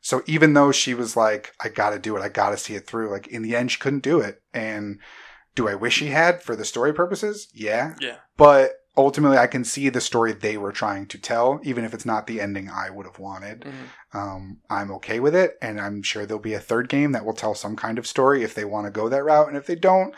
So 0.00 0.22
even 0.26 0.54
though 0.54 0.72
she 0.72 0.94
was 0.94 1.16
like, 1.16 1.52
I 1.60 1.68
gotta 1.68 1.98
do 1.98 2.16
it, 2.16 2.22
I 2.22 2.28
gotta 2.28 2.56
see 2.56 2.74
it 2.74 2.86
through, 2.86 3.10
like, 3.10 3.26
in 3.28 3.42
the 3.42 3.54
end, 3.54 3.72
she 3.72 3.78
couldn't 3.78 4.02
do 4.02 4.20
it. 4.20 4.42
And 4.54 4.98
do 5.54 5.68
I 5.68 5.74
wish 5.74 5.94
she 5.94 6.06
had 6.06 6.42
for 6.42 6.56
the 6.56 6.64
story 6.64 6.92
purposes? 6.92 7.48
Yeah. 7.52 7.94
Yeah. 8.00 8.16
But 8.36 8.72
ultimately, 8.96 9.38
I 9.38 9.46
can 9.46 9.64
see 9.64 9.88
the 9.88 10.00
story 10.00 10.32
they 10.32 10.56
were 10.58 10.72
trying 10.72 11.06
to 11.06 11.18
tell, 11.18 11.60
even 11.62 11.84
if 11.84 11.94
it's 11.94 12.04
not 12.04 12.26
the 12.26 12.40
ending 12.40 12.68
I 12.68 12.90
would 12.90 13.06
have 13.06 13.18
wanted 13.18 13.60
Mhm. 13.64 14.18
um, 14.18 14.58
I'm 14.68 14.90
okay 14.92 15.18
with 15.20 15.34
it, 15.34 15.56
and 15.62 15.80
I'm 15.80 16.02
sure 16.02 16.26
there'll 16.26 16.40
be 16.42 16.54
a 16.54 16.60
third 16.60 16.88
game 16.88 17.12
that 17.12 17.24
will 17.24 17.32
tell 17.32 17.54
some 17.54 17.76
kind 17.76 17.98
of 17.98 18.06
story 18.06 18.42
if 18.42 18.54
they 18.54 18.64
want 18.64 18.86
to 18.86 18.90
go 18.90 19.08
that 19.08 19.24
route, 19.24 19.48
and 19.48 19.56
if 19.56 19.66
they 19.66 19.74
don't, 19.76 20.14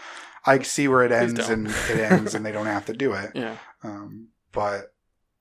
I 0.47 0.61
see 0.63 0.89
where 0.89 1.03
it 1.03 1.13
ends, 1.13 1.49
and 1.49 1.69
it 1.69 1.99
ends, 2.01 2.35
and 2.35 2.45
they 2.45 2.53
don't 2.53 2.67
have 2.67 2.87
to 2.87 2.93
do 2.93 3.13
it. 3.13 3.31
Yeah. 3.35 3.57
Um, 3.83 4.29
but 4.53 4.93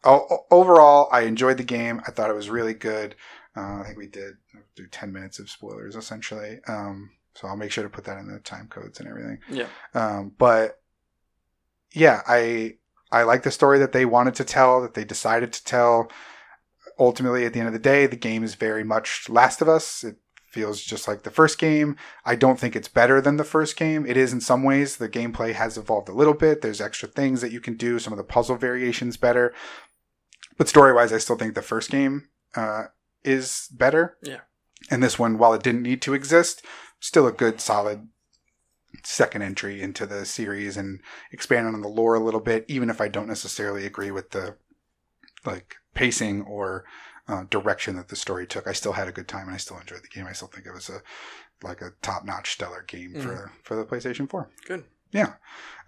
o- 0.04 0.28
o- 0.30 0.46
overall, 0.52 1.10
I 1.12 1.22
enjoyed 1.22 1.58
the 1.58 1.64
game. 1.64 2.02
I 2.08 2.12
thought 2.12 2.30
it 2.30 2.36
was 2.36 2.50
really 2.50 2.74
good. 2.74 3.16
Uh, 3.56 3.82
I 3.82 3.84
think 3.86 3.98
we 3.98 4.08
did 4.08 4.36
do 4.76 4.88
10 4.88 5.12
minutes 5.14 5.40
of 5.40 5.50
spoilers 5.50 5.96
essentially. 5.96 6.60
Um, 6.68 7.12
so 7.36 7.48
I'll 7.48 7.56
make 7.58 7.72
sure 7.72 7.84
to 7.84 7.90
put 7.90 8.04
that 8.06 8.18
in 8.18 8.28
the 8.28 8.40
time 8.40 8.68
codes 8.68 9.00
and 9.00 9.08
everything. 9.10 9.40
Yeah. 9.50 9.68
Um, 9.94 10.34
but 10.38 10.80
yeah, 11.92 12.22
I 12.28 12.78
I 13.14 13.24
like 13.24 13.44
the 13.44 13.52
story 13.52 13.78
that 13.78 13.92
they 13.92 14.06
wanted 14.06 14.34
to 14.36 14.44
tell, 14.44 14.82
that 14.82 14.96
they 14.96 15.06
decided 15.06 15.54
to 15.54 15.64
tell. 15.64 16.12
Ultimately, 17.00 17.46
at 17.46 17.54
the 17.54 17.60
end 17.60 17.68
of 17.68 17.74
the 17.74 17.80
day, 17.80 18.08
the 18.08 18.16
game 18.16 18.44
is 18.44 18.56
very 18.56 18.84
much 18.84 19.30
Last 19.30 19.62
of 19.62 19.70
Us. 19.70 20.04
It 20.04 20.18
feels 20.50 20.82
just 20.82 21.08
like 21.08 21.22
the 21.22 21.32
first 21.32 21.60
game. 21.60 21.96
I 22.26 22.36
don't 22.36 22.60
think 22.60 22.76
it's 22.76 22.88
better 22.88 23.22
than 23.22 23.38
the 23.38 23.44
first 23.44 23.78
game. 23.78 24.06
It 24.06 24.18
is 24.18 24.34
in 24.34 24.42
some 24.42 24.64
ways. 24.64 24.98
The 24.98 25.08
gameplay 25.08 25.54
has 25.54 25.78
evolved 25.78 26.10
a 26.10 26.14
little 26.14 26.34
bit. 26.34 26.62
There's 26.62 26.82
extra 26.82 27.08
things 27.08 27.42
that 27.42 27.52
you 27.52 27.62
can 27.62 27.78
do. 27.78 28.00
Some 28.00 28.14
of 28.14 28.18
the 28.18 28.24
puzzle 28.24 28.56
variations 28.56 29.16
better. 29.16 29.54
But 30.58 30.68
story 30.68 30.92
wise, 30.92 31.14
I 31.14 31.20
still 31.20 31.38
think 31.38 31.54
the 31.54 31.62
first 31.62 31.92
game 31.92 32.30
uh, 32.56 32.86
is 33.24 33.68
better. 33.72 34.18
Yeah. 34.24 34.42
And 34.90 35.04
this 35.04 35.20
one, 35.20 35.38
while 35.38 35.54
it 35.54 35.64
didn't 35.64 35.84
need 35.84 36.02
to 36.04 36.16
exist, 36.16 36.66
still 37.00 37.28
a 37.28 37.32
good, 37.32 37.62
solid 37.62 38.08
second 39.04 39.42
entry 39.42 39.82
into 39.82 40.06
the 40.06 40.26
series 40.26 40.78
and 40.78 41.02
expand 41.32 41.68
on 41.68 41.82
the 41.82 41.88
lore 41.88 42.16
a 42.16 42.24
little 42.24 42.40
bit, 42.40 42.66
even 42.68 42.90
if 42.90 43.02
I 43.02 43.08
don't 43.08 43.28
necessarily 43.28 43.86
agree 43.86 44.12
with 44.12 44.32
the 44.32 44.56
like 45.46 45.76
pacing 45.94 46.42
or 46.44 46.86
uh, 47.28 47.44
direction 47.50 47.96
that 47.96 48.10
the 48.10 48.16
story 48.16 48.46
took. 48.48 48.68
I 48.68 48.74
still 48.74 48.94
had 48.94 49.08
a 49.08 49.12
good 49.14 49.28
time 49.28 49.48
and 49.48 49.56
I 49.56 49.58
still 49.58 49.80
enjoyed 49.80 50.04
the 50.04 50.08
game. 50.08 50.28
I 50.28 50.34
still 50.34 50.48
think 50.48 50.66
it 50.66 50.74
was 50.74 50.90
a 50.90 51.02
like 51.62 51.82
a 51.82 51.94
top 52.02 52.26
notch, 52.26 52.54
stellar 52.54 52.84
game 52.86 53.16
for 53.22 53.52
for 53.64 53.76
the 53.76 53.86
PlayStation 53.86 54.30
Four. 54.30 54.50
Good. 54.66 54.84
Yeah, 55.14 55.34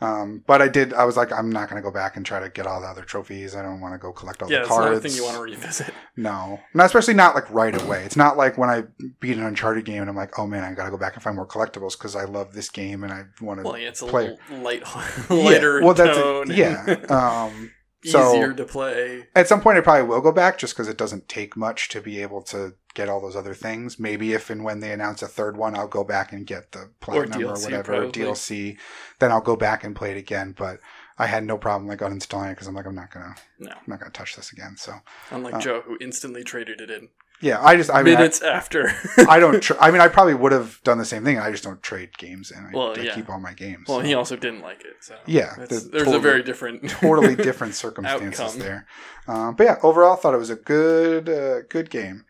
um, 0.02 0.44
but 0.46 0.62
I 0.62 0.68
did. 0.68 0.94
I 0.94 1.04
was 1.06 1.18
like, 1.18 1.32
I'm 1.32 1.50
not 1.50 1.70
going 1.70 1.82
to 1.82 1.86
go 1.88 1.92
back 1.92 2.16
and 2.16 2.26
try 2.26 2.40
to 2.40 2.50
get 2.50 2.68
all 2.68 2.80
the 2.82 2.88
other 2.88 3.02
trophies. 3.04 3.56
I 3.56 3.62
don't 3.64 3.82
want 3.82 3.94
to 3.94 3.98
go 3.98 4.12
collect 4.12 4.42
all 4.44 4.52
Yeah, 4.52 4.58
the 4.60 4.62
it's 4.64 4.70
not 4.70 4.78
cards. 4.82 4.98
a 5.00 5.02
thing 5.02 5.18
you 5.18 5.24
want 5.24 5.36
to 5.38 5.42
revisit. 5.42 5.94
No, 6.16 6.60
not 6.74 6.86
especially 6.86 7.14
not 7.16 7.34
like 7.36 7.50
right 7.52 7.80
away. 7.82 8.04
It's 8.04 8.16
not 8.16 8.38
like 8.38 8.58
when 8.58 8.70
I 8.70 8.84
beat 9.20 9.38
an 9.38 9.44
Uncharted 9.44 9.84
game 9.86 10.02
and 10.02 10.10
I'm 10.10 10.16
like, 10.16 10.38
oh 10.38 10.46
man, 10.48 10.64
I 10.64 10.74
got 10.74 10.86
to 10.86 10.92
go 10.92 10.98
back 10.98 11.16
and 11.16 11.24
find 11.24 11.36
more 11.36 11.48
collectibles 11.48 11.98
because 11.98 12.16
I 12.16 12.26
love 12.26 12.54
this 12.54 12.70
game 12.70 13.04
and 13.04 13.12
I 13.12 13.24
want 13.42 13.60
to 13.60 13.64
Well, 13.66 13.78
yeah, 13.78 13.88
it's 13.90 14.02
a 14.02 14.06
play. 14.06 14.38
little 14.50 14.60
light, 14.64 14.84
lighter 15.30 15.80
yeah, 15.80 15.86
well, 15.86 15.94
that's 15.94 16.18
tone. 16.18 16.52
it. 16.52 16.58
yeah. 16.58 16.86
Um, 17.10 17.72
So- 18.12 18.34
easier 18.36 18.54
to 18.54 18.66
play. 18.66 19.28
At 19.36 19.48
some 19.48 19.62
point, 19.62 19.78
I 19.78 19.82
probably 19.82 20.04
will 20.08 20.22
go 20.22 20.32
back 20.32 20.58
just 20.58 20.74
because 20.74 20.88
it 20.88 20.98
doesn't 20.98 21.28
take 21.30 21.56
much 21.58 21.90
to 21.90 22.02
be 22.02 22.22
able 22.22 22.42
to 22.44 22.74
get 22.94 23.10
all 23.10 23.20
those 23.20 23.36
other 23.36 23.54
things. 23.54 24.00
Maybe 24.00 24.34
if 24.34 24.50
and 24.50 24.64
when 24.64 24.80
they 24.80 24.92
announce 24.92 25.22
a 25.22 25.28
third 25.28 25.58
one, 25.58 25.76
I'll 25.76 25.88
go 25.88 26.04
back 26.04 26.32
and 26.32 26.46
get 26.48 26.72
the 26.72 26.90
platinum 27.02 27.42
or, 27.42 27.54
DLC 27.56 27.64
whatever 27.66 27.94
or 27.94 28.02
probably. 28.04 28.22
DLC. 28.24 28.78
Then 29.20 29.32
I'll 29.32 29.42
go 29.42 29.56
back 29.56 29.84
and 29.84 29.96
play 29.96 30.12
it 30.12 30.18
again. 30.18 30.54
But 30.58 30.80
I 31.18 31.28
had 31.28 31.44
no 31.44 31.58
problem 31.58 31.88
like 31.90 32.00
uninstalling 32.00 32.48
it 32.52 32.56
because 32.56 32.68
I'm 32.68 32.76
like, 32.76 32.86
I'm 32.86 32.96
not 32.96 33.12
gonna, 33.12 33.36
No. 33.60 33.72
I'm 33.72 33.78
not 33.88 34.00
gonna 34.00 34.12
touch 34.12 34.36
this 34.36 34.52
again. 34.52 34.76
So 34.78 34.94
Unlike 35.32 35.54
Uh, 35.56 35.60
Joe, 35.60 35.82
who 35.86 35.98
instantly 36.00 36.44
traded 36.44 36.80
it 36.82 36.90
in 36.90 37.10
yeah, 37.42 37.62
I 37.62 37.76
just, 37.76 37.90
I 37.90 38.02
mean, 38.04 38.16
I, 38.16 38.18
minutes 38.18 38.42
after. 38.42 38.92
I 39.30 39.40
don't. 39.40 39.62
Tra- 39.64 39.78
I 39.80 39.92
mean, 39.92 40.02
I 40.02 40.08
probably 40.08 40.34
would 40.34 40.52
have 40.52 40.80
done 40.84 40.98
the 40.98 41.06
same 41.06 41.24
thing. 41.24 41.38
I 41.40 41.52
just 41.52 41.64
don't 41.64 41.82
trade 41.84 42.18
games, 42.18 42.52
and 42.52 42.68
I, 42.68 42.72
Well, 42.74 43.00
I 43.00 43.08
keep 43.14 43.30
all 43.30 43.40
my 43.40 43.54
games. 43.54 43.88
well, 43.88 44.00
so. 44.00 44.06
he 44.06 44.14
also 44.14 44.36
didn't 44.36 44.62
like 44.62 44.82
it. 44.82 44.96
So 45.02 45.16
Yeah, 45.26 45.54
the 45.56 45.88
there's 45.92 46.08
a 46.08 46.20
very 46.20 46.44
different, 46.44 46.90
totally 46.90 47.36
different 47.36 47.76
circumstances 47.76 48.40
Outcome. 48.40 48.60
there. 48.60 48.88
Um, 49.28 49.56
but 49.56 49.64
yeah, 49.66 49.78
overall, 49.84 50.16
thought 50.16 50.34
it 50.34 50.38
was 50.38 50.50
a 50.50 50.56
good, 50.56 51.30
uh, 51.30 51.62
good 51.70 51.90
game. 51.90 52.26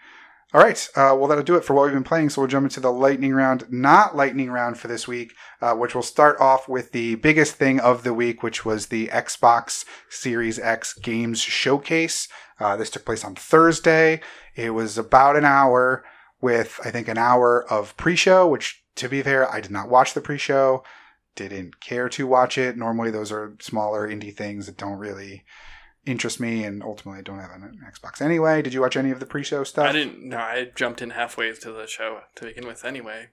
All 0.53 0.61
right, 0.61 0.87
uh, 0.95 1.11
well 1.17 1.27
that'll 1.27 1.43
do 1.43 1.55
it 1.55 1.65
for 1.65 1.73
what 1.73 1.83
we've 1.83 1.93
been 1.93 2.05
playing. 2.05 2.29
So 2.29 2.41
we'll 2.41 2.47
jump 2.47 2.63
into 2.63 2.79
the 2.79 2.91
lightning 2.91 3.33
round, 3.33 3.65
not 3.69 4.15
lightning 4.15 4.49
round 4.49 4.77
for 4.77 4.87
this 4.87 5.05
week, 5.05 5.33
uh, 5.61 5.73
which 5.73 5.93
will 5.93 6.01
start 6.01 6.39
off 6.39 6.69
with 6.69 6.93
the 6.93 7.15
biggest 7.15 7.55
thing 7.55 7.79
of 7.81 8.03
the 8.03 8.13
week, 8.13 8.41
which 8.41 8.63
was 8.63 8.87
the 8.87 9.07
Xbox 9.07 9.83
Series 10.09 10.57
X 10.57 10.93
Games 10.93 11.41
Showcase. 11.41 12.29
Uh, 12.57 12.77
this 12.77 12.89
took 12.89 13.03
place 13.03 13.25
on 13.25 13.35
Thursday. 13.35 14.21
It 14.55 14.71
was 14.71 14.97
about 14.97 15.35
an 15.35 15.45
hour 15.45 16.03
with 16.41 16.79
I 16.83 16.91
think 16.91 17.07
an 17.07 17.17
hour 17.17 17.65
of 17.71 17.95
pre-show, 17.97 18.47
which 18.47 18.83
to 18.95 19.09
be 19.09 19.21
fair, 19.21 19.51
I 19.51 19.61
did 19.61 19.71
not 19.71 19.89
watch 19.89 20.13
the 20.13 20.21
pre-show 20.21 20.83
didn't 21.35 21.81
care 21.81 22.07
to 22.09 22.25
watch 22.25 22.57
it. 22.57 22.77
Normally, 22.77 23.11
those 23.11 23.31
are 23.31 23.55
smaller 23.59 24.07
indie 24.07 24.33
things 24.33 24.65
that 24.65 24.77
don't 24.77 24.97
really 24.97 25.43
interest 26.05 26.39
me, 26.39 26.63
and 26.63 26.81
ultimately, 26.81 27.19
I 27.19 27.23
don't 27.23 27.39
have 27.39 27.51
an 27.51 27.79
Xbox 27.85 28.21
anyway. 28.21 28.61
Did 28.61 28.73
you 28.73 28.81
watch 28.81 28.95
any 28.95 29.11
of 29.11 29.19
the 29.19 29.25
pre-show 29.25 29.63
stuff? 29.63 29.87
I 29.87 29.91
didn't. 29.91 30.23
No, 30.23 30.37
I 30.37 30.71
jumped 30.75 31.01
in 31.01 31.11
halfway 31.11 31.51
to 31.51 31.71
the 31.71 31.87
show 31.87 32.21
to 32.35 32.45
begin 32.45 32.67
with. 32.67 32.85
Anyway, 32.85 33.29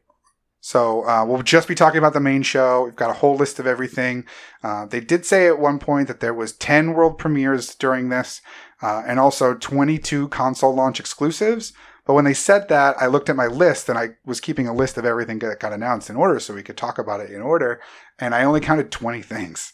So 0.64 1.04
uh, 1.08 1.24
we'll 1.26 1.42
just 1.42 1.66
be 1.66 1.74
talking 1.74 1.98
about 1.98 2.12
the 2.12 2.20
main 2.20 2.44
show. 2.44 2.84
We've 2.84 2.94
got 2.94 3.10
a 3.10 3.14
whole 3.14 3.34
list 3.34 3.58
of 3.58 3.66
everything. 3.66 4.24
Uh, 4.62 4.86
they 4.86 5.00
did 5.00 5.26
say 5.26 5.48
at 5.48 5.58
one 5.58 5.80
point 5.80 6.06
that 6.06 6.20
there 6.20 6.32
was 6.32 6.52
10 6.52 6.92
world 6.92 7.18
premieres 7.18 7.74
during 7.74 8.10
this, 8.10 8.40
uh, 8.80 9.02
and 9.04 9.18
also 9.18 9.54
22 9.54 10.28
console 10.28 10.72
launch 10.72 11.00
exclusives. 11.00 11.72
But 12.06 12.14
when 12.14 12.24
they 12.24 12.32
said 12.32 12.68
that, 12.68 12.94
I 13.00 13.06
looked 13.08 13.28
at 13.28 13.34
my 13.34 13.48
list 13.48 13.88
and 13.88 13.98
I 13.98 14.10
was 14.24 14.40
keeping 14.40 14.68
a 14.68 14.74
list 14.74 14.96
of 14.96 15.04
everything 15.04 15.40
that 15.40 15.58
got 15.58 15.72
announced 15.72 16.08
in 16.08 16.14
order 16.14 16.38
so 16.38 16.54
we 16.54 16.62
could 16.62 16.76
talk 16.76 16.96
about 16.96 17.18
it 17.18 17.30
in 17.30 17.42
order. 17.42 17.80
And 18.20 18.32
I 18.32 18.44
only 18.44 18.60
counted 18.60 18.92
20 18.92 19.20
things. 19.22 19.72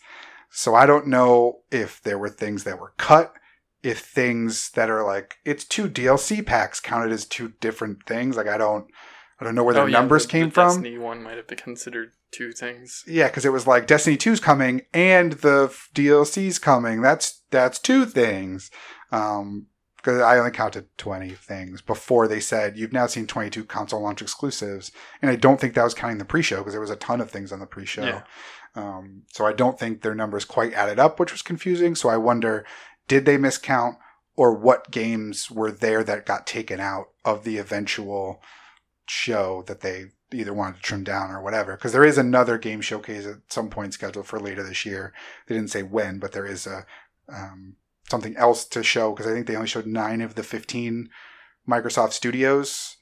So 0.48 0.74
I 0.74 0.86
don't 0.86 1.06
know 1.06 1.60
if 1.70 2.00
there 2.00 2.18
were 2.18 2.30
things 2.30 2.64
that 2.64 2.80
were 2.80 2.94
cut, 2.96 3.34
if 3.82 3.98
things 3.98 4.70
that 4.70 4.88
are 4.88 5.04
like, 5.04 5.36
it's 5.44 5.66
two 5.66 5.86
DLC 5.86 6.44
packs 6.46 6.80
counted 6.80 7.12
as 7.12 7.26
two 7.26 7.52
different 7.60 8.06
things. 8.06 8.38
Like 8.38 8.48
I 8.48 8.56
don't, 8.56 8.86
I 9.40 9.44
don't 9.44 9.54
know 9.54 9.62
where 9.64 9.74
their 9.74 9.84
Oh, 9.84 9.86
yeah, 9.86 9.92
numbers 9.98 10.26
the- 10.26 10.32
came 10.32 10.46
the 10.48 10.54
from. 10.54 10.68
Destiny 10.68 10.98
one 10.98 11.22
might 11.22 11.36
have 11.36 11.46
been 11.46 11.58
considered 11.58 12.12
two 12.32 12.52
things. 12.52 13.04
Yeah, 13.06 13.28
because 13.28 13.44
it 13.44 13.52
was 13.52 13.66
like 13.66 13.86
Destiny 13.86 14.16
2's 14.16 14.40
coming 14.40 14.82
and 14.92 15.32
the 15.34 15.68
DLC's 15.94 16.58
coming. 16.58 17.00
That's 17.02 17.42
that's 17.50 17.78
two 17.78 18.04
things. 18.04 18.70
Um, 19.12 19.66
because 19.96 20.20
I 20.20 20.38
only 20.38 20.52
counted 20.52 20.86
20 20.96 21.30
things 21.30 21.82
before 21.82 22.28
they 22.28 22.38
said 22.40 22.76
you've 22.78 22.92
now 22.92 23.06
seen 23.06 23.26
22 23.26 23.64
console 23.64 24.00
launch 24.00 24.22
exclusives, 24.22 24.92
and 25.20 25.30
I 25.30 25.34
don't 25.36 25.60
think 25.60 25.74
that 25.74 25.82
was 25.84 25.92
counting 25.94 26.18
the 26.18 26.24
pre-show 26.24 26.58
because 26.58 26.72
there 26.72 26.80
was 26.80 26.90
a 26.90 26.96
ton 26.96 27.20
of 27.20 27.30
things 27.30 27.50
on 27.52 27.58
the 27.58 27.66
pre-show. 27.66 28.04
Yeah. 28.04 28.22
Um, 28.76 29.22
so 29.32 29.44
I 29.44 29.52
don't 29.52 29.76
think 29.78 30.02
their 30.02 30.14
numbers 30.14 30.44
quite 30.44 30.72
added 30.72 31.00
up, 31.00 31.18
which 31.18 31.32
was 31.32 31.42
confusing. 31.42 31.94
So 31.96 32.08
I 32.08 32.16
wonder, 32.16 32.64
did 33.08 33.24
they 33.26 33.36
miscount 33.38 33.96
or 34.36 34.54
what 34.54 34.92
games 34.92 35.50
were 35.50 35.72
there 35.72 36.04
that 36.04 36.24
got 36.26 36.46
taken 36.46 36.78
out 36.78 37.06
of 37.24 37.42
the 37.42 37.58
eventual 37.58 38.40
show 39.10 39.62
that 39.66 39.80
they 39.80 40.06
either 40.32 40.52
wanted 40.52 40.76
to 40.76 40.82
trim 40.82 41.04
down 41.04 41.30
or 41.30 41.42
whatever? 41.42 41.76
Because 41.76 41.92
there 41.92 42.04
is 42.04 42.18
another 42.18 42.58
game 42.58 42.80
showcase 42.80 43.26
at 43.26 43.38
some 43.48 43.70
point 43.70 43.94
scheduled 43.94 44.26
for 44.26 44.40
later 44.40 44.62
this 44.62 44.84
year. 44.84 45.12
They 45.46 45.54
didn't 45.54 45.70
say 45.70 45.82
when, 45.82 46.18
but 46.18 46.32
there 46.32 46.46
is 46.46 46.66
a 46.66 46.86
um, 47.28 47.76
something 48.10 48.36
else 48.36 48.64
to 48.66 48.82
show 48.82 49.12
because 49.12 49.30
I 49.30 49.34
think 49.34 49.46
they 49.46 49.56
only 49.56 49.68
showed 49.68 49.86
nine 49.86 50.20
of 50.20 50.34
the 50.34 50.42
15 50.42 51.10
Microsoft 51.68 52.12
studios, 52.12 52.96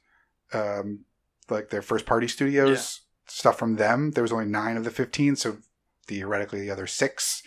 um, 0.52 1.04
like 1.48 1.70
their 1.70 1.82
first 1.82 2.06
party 2.06 2.26
studios, 2.26 3.02
stuff 3.26 3.58
from 3.58 3.76
them. 3.76 4.12
There 4.12 4.22
was 4.22 4.32
only 4.32 4.46
nine 4.46 4.76
of 4.76 4.84
the 4.84 4.90
15, 4.90 5.36
so 5.36 5.58
theoretically 6.06 6.60
the 6.60 6.70
other 6.70 6.86
six 6.86 7.42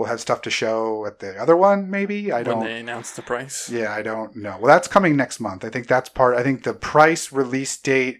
will 0.00 0.06
have 0.06 0.20
stuff 0.20 0.40
to 0.42 0.50
show 0.50 1.04
at 1.06 1.18
the 1.20 1.40
other 1.40 1.56
one, 1.56 1.88
maybe. 1.90 2.32
I 2.32 2.42
don't. 2.42 2.58
when 2.60 2.66
they 2.66 2.80
announced 2.80 3.14
the 3.16 3.22
price. 3.22 3.68
Yeah, 3.70 3.92
I 3.92 4.02
don't 4.02 4.34
know. 4.34 4.56
Well, 4.58 4.66
that's 4.66 4.88
coming 4.88 5.14
next 5.14 5.38
month. 5.40 5.64
I 5.64 5.68
think 5.68 5.86
that's 5.86 6.08
part. 6.08 6.36
I 6.36 6.42
think 6.42 6.64
the 6.64 6.74
price, 6.74 7.30
release 7.30 7.76
date, 7.76 8.18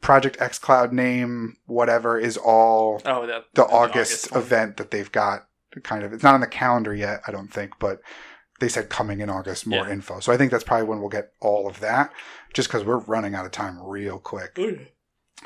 Project 0.00 0.36
xCloud 0.40 0.90
name, 0.90 1.58
whatever, 1.66 2.18
is 2.18 2.36
all 2.36 3.00
Oh, 3.06 3.24
that 3.26 3.44
the 3.54 3.64
an 3.64 3.70
August, 3.70 4.34
event 4.34 4.78
that 4.78 4.90
they've 4.90 5.12
got. 5.12 5.46
Kind 5.84 6.02
of, 6.04 6.12
it's 6.12 6.22
not 6.24 6.34
on 6.34 6.40
the 6.40 6.46
calendar 6.48 6.92
yet, 6.94 7.22
I 7.26 7.30
don't 7.30 7.52
think, 7.52 7.74
but 7.78 8.00
they 8.60 8.68
said 8.68 8.88
coming 8.90 9.20
in 9.20 9.30
August, 9.30 9.66
more 9.66 9.86
Yeah. 9.86 9.92
info. 9.92 10.18
So 10.20 10.32
I 10.32 10.36
think 10.36 10.50
that's 10.50 10.64
probably 10.64 10.86
when 10.86 10.98
we'll 11.00 11.08
get 11.08 11.32
all 11.40 11.68
of 11.68 11.80
that, 11.80 12.12
just 12.52 12.68
because 12.68 12.84
we're 12.84 12.98
running 12.98 13.34
out 13.34 13.46
of 13.46 13.52
time 13.52 13.78
real 13.82 14.18
quick. 14.18 14.58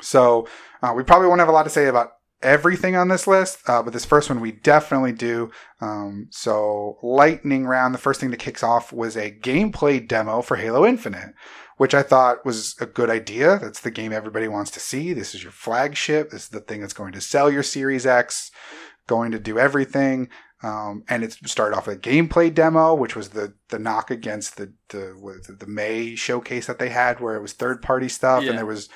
So 0.01 0.47
uh, 0.81 0.93
we 0.95 1.03
probably 1.03 1.27
won't 1.27 1.39
have 1.39 1.49
a 1.49 1.53
lot 1.53 1.63
to 1.63 1.69
say 1.69 1.85
about 1.85 2.13
everything 2.41 2.95
on 2.95 3.07
this 3.07 3.27
list, 3.27 3.59
uh, 3.67 3.81
but 3.81 3.93
this 3.93 4.05
first 4.05 4.29
one 4.29 4.39
we 4.39 4.51
definitely 4.51 5.11
do. 5.11 5.49
Um, 5.81 6.27
so 6.31 6.97
lightning 7.01 7.65
round, 7.65 7.93
the 7.93 7.99
first 7.99 8.19
thing 8.19 8.31
that 8.31 8.37
kicks 8.37 8.63
off 8.63 8.93
was 8.93 9.15
a 9.17 9.31
gameplay 9.31 10.05
demo 10.07 10.41
for 10.41 10.55
Halo 10.57 10.85
Infinite, 10.85 11.33
which 11.77 11.93
I 11.93 12.03
thought 12.03 12.45
was 12.45 12.75
a 12.79 12.85
good 12.85 13.09
idea. 13.09 13.59
That's 13.59 13.79
the 13.81 13.91
game 13.91 14.13
everybody 14.13 14.47
wants 14.47 14.71
to 14.71 14.79
see. 14.79 15.13
This 15.13 15.33
is 15.35 15.43
your 15.43 15.51
flagship. 15.51 16.29
This 16.29 16.43
is 16.43 16.49
the 16.49 16.59
thing 16.61 16.81
that's 16.81 16.93
going 16.93 17.13
to 17.13 17.21
sell 17.21 17.51
your 17.51 17.63
Series 17.63 18.05
X, 18.05 18.51
going 19.07 19.31
to 19.31 19.39
do 19.39 19.57
everything. 19.59 20.29
Um, 20.63 21.03
and 21.07 21.23
it 21.23 21.33
started 21.33 21.77
off 21.77 21.85
with 21.85 21.97
a 21.97 21.99
gameplay 21.99 22.51
demo, 22.51 22.95
which 22.95 23.15
was 23.15 23.29
the 23.29 23.53
the 23.69 23.77
knock 23.77 24.09
against 24.09 24.57
the 24.57 24.73
the 24.89 25.55
the 25.59 25.67
May 25.67 26.15
showcase 26.15 26.65
that 26.65 26.79
they 26.79 26.89
had, 26.89 27.19
where 27.19 27.35
it 27.35 27.41
was 27.43 27.53
third 27.53 27.83
party 27.83 28.09
stuff, 28.09 28.41
Yeah. 28.43 28.49
and 28.49 28.57
there 28.57 28.65
was 28.65 28.89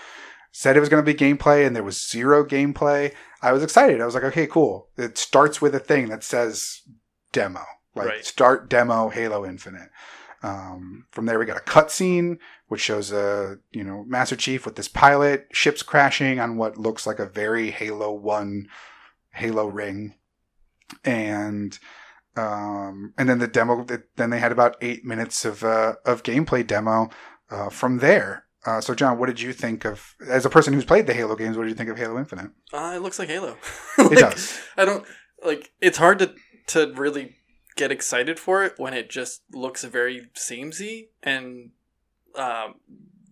said 0.52 0.76
it 0.76 0.82
was 0.82 0.90
going 0.90 1.04
to 1.04 1.14
be 1.14 1.18
gameplay, 1.18 1.66
and 1.66 1.76
there 1.76 1.84
was 1.84 2.10
zero 2.10 2.44
gameplay. 2.46 3.14
I 3.42 3.52
was 3.52 3.64
excited. 3.64 4.02
I 4.02 4.06
was 4.06 4.14
like, 4.14 4.24
okay, 4.26 4.48
cool. 4.48 4.90
It 4.98 5.18
starts 5.18 5.62
with 5.62 5.74
a 5.74 5.80
thing 5.80 6.10
that 6.10 6.24
says 6.24 6.82
demo, 7.32 7.64
like 7.96 8.08
Right. 8.08 8.26
start 8.26 8.70
demo 8.70 9.10
Halo 9.10 9.46
Infinite. 9.46 9.90
Um, 10.44 11.06
from 11.12 11.26
there, 11.28 11.38
we 11.38 11.46
got 11.46 11.58
a 11.58 11.62
cutscene 11.62 12.38
which 12.68 12.82
shows 12.82 13.12
a 13.12 13.58
you 13.72 13.84
know 13.84 14.06
Master 14.08 14.36
Chief 14.36 14.66
with 14.66 14.76
this 14.76 14.88
pilot, 14.88 15.48
ships 15.52 15.84
crashing 15.84 16.40
on 16.40 16.56
what 16.58 16.78
looks 16.78 17.06
like 17.06 17.20
a 17.20 17.26
very 17.26 17.70
Halo 17.70 18.14
One 18.14 18.68
Halo 19.34 19.68
ring, 19.68 20.16
and 21.04 21.78
um, 22.36 23.14
and 23.18 23.28
then 23.30 23.40
the 23.40 23.48
demo. 23.48 23.86
Then 24.16 24.30
they 24.30 24.40
had 24.40 24.52
about 24.52 24.78
eight 24.82 25.04
minutes 25.06 25.46
of 25.46 25.64
uh, 25.64 25.96
of 26.06 26.24
gameplay 26.24 26.66
demo 26.66 27.10
uh, 27.50 27.70
from 27.70 27.98
there. 28.00 28.46
Uh, 28.66 28.80
so, 28.80 28.94
John, 28.94 29.18
what 29.18 29.26
did 29.28 29.42
you 29.42 29.54
think 29.54 29.86
of 29.86 30.16
as 30.30 30.46
a 30.46 30.50
person 30.50 30.74
who's 30.74 30.86
played 30.86 31.08
the 31.08 31.14
Halo 31.14 31.36
games? 31.36 31.58
What 31.58 31.64
did 31.64 31.70
you 31.70 31.76
think 31.76 31.90
of 31.90 31.98
Halo 31.98 32.18
Infinite? 32.20 32.52
Uh, 32.72 32.94
it 32.96 33.02
looks 33.02 33.18
like 33.20 33.30
Halo. 33.30 33.58
It 33.98 34.20
does. 34.20 34.60
I 34.78 34.86
don't 34.86 35.06
like. 35.44 35.72
It's 35.82 35.98
hard 35.98 36.20
to 36.20 36.34
to 36.68 36.94
really 36.96 37.38
get 37.76 37.92
excited 37.92 38.40
for 38.40 38.64
it 38.64 38.74
when 38.78 38.94
it 38.94 39.10
just 39.10 39.42
looks 39.52 39.84
very 39.84 40.28
samey 40.36 41.10
and 41.24 41.72
um, 42.36 42.76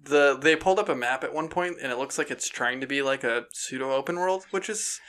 the 0.03 0.37
they 0.41 0.55
pulled 0.55 0.79
up 0.79 0.89
a 0.89 0.95
map 0.95 1.23
at 1.23 1.33
one 1.33 1.47
point 1.49 1.77
and 1.81 1.91
it 1.91 1.97
looks 1.97 2.17
like 2.17 2.31
it's 2.31 2.47
trying 2.49 2.81
to 2.81 2.87
be 2.87 3.01
like 3.01 3.23
a 3.23 3.45
pseudo 3.51 3.91
open 3.93 4.17
world, 4.17 4.45
which 4.51 4.69
is 4.69 4.99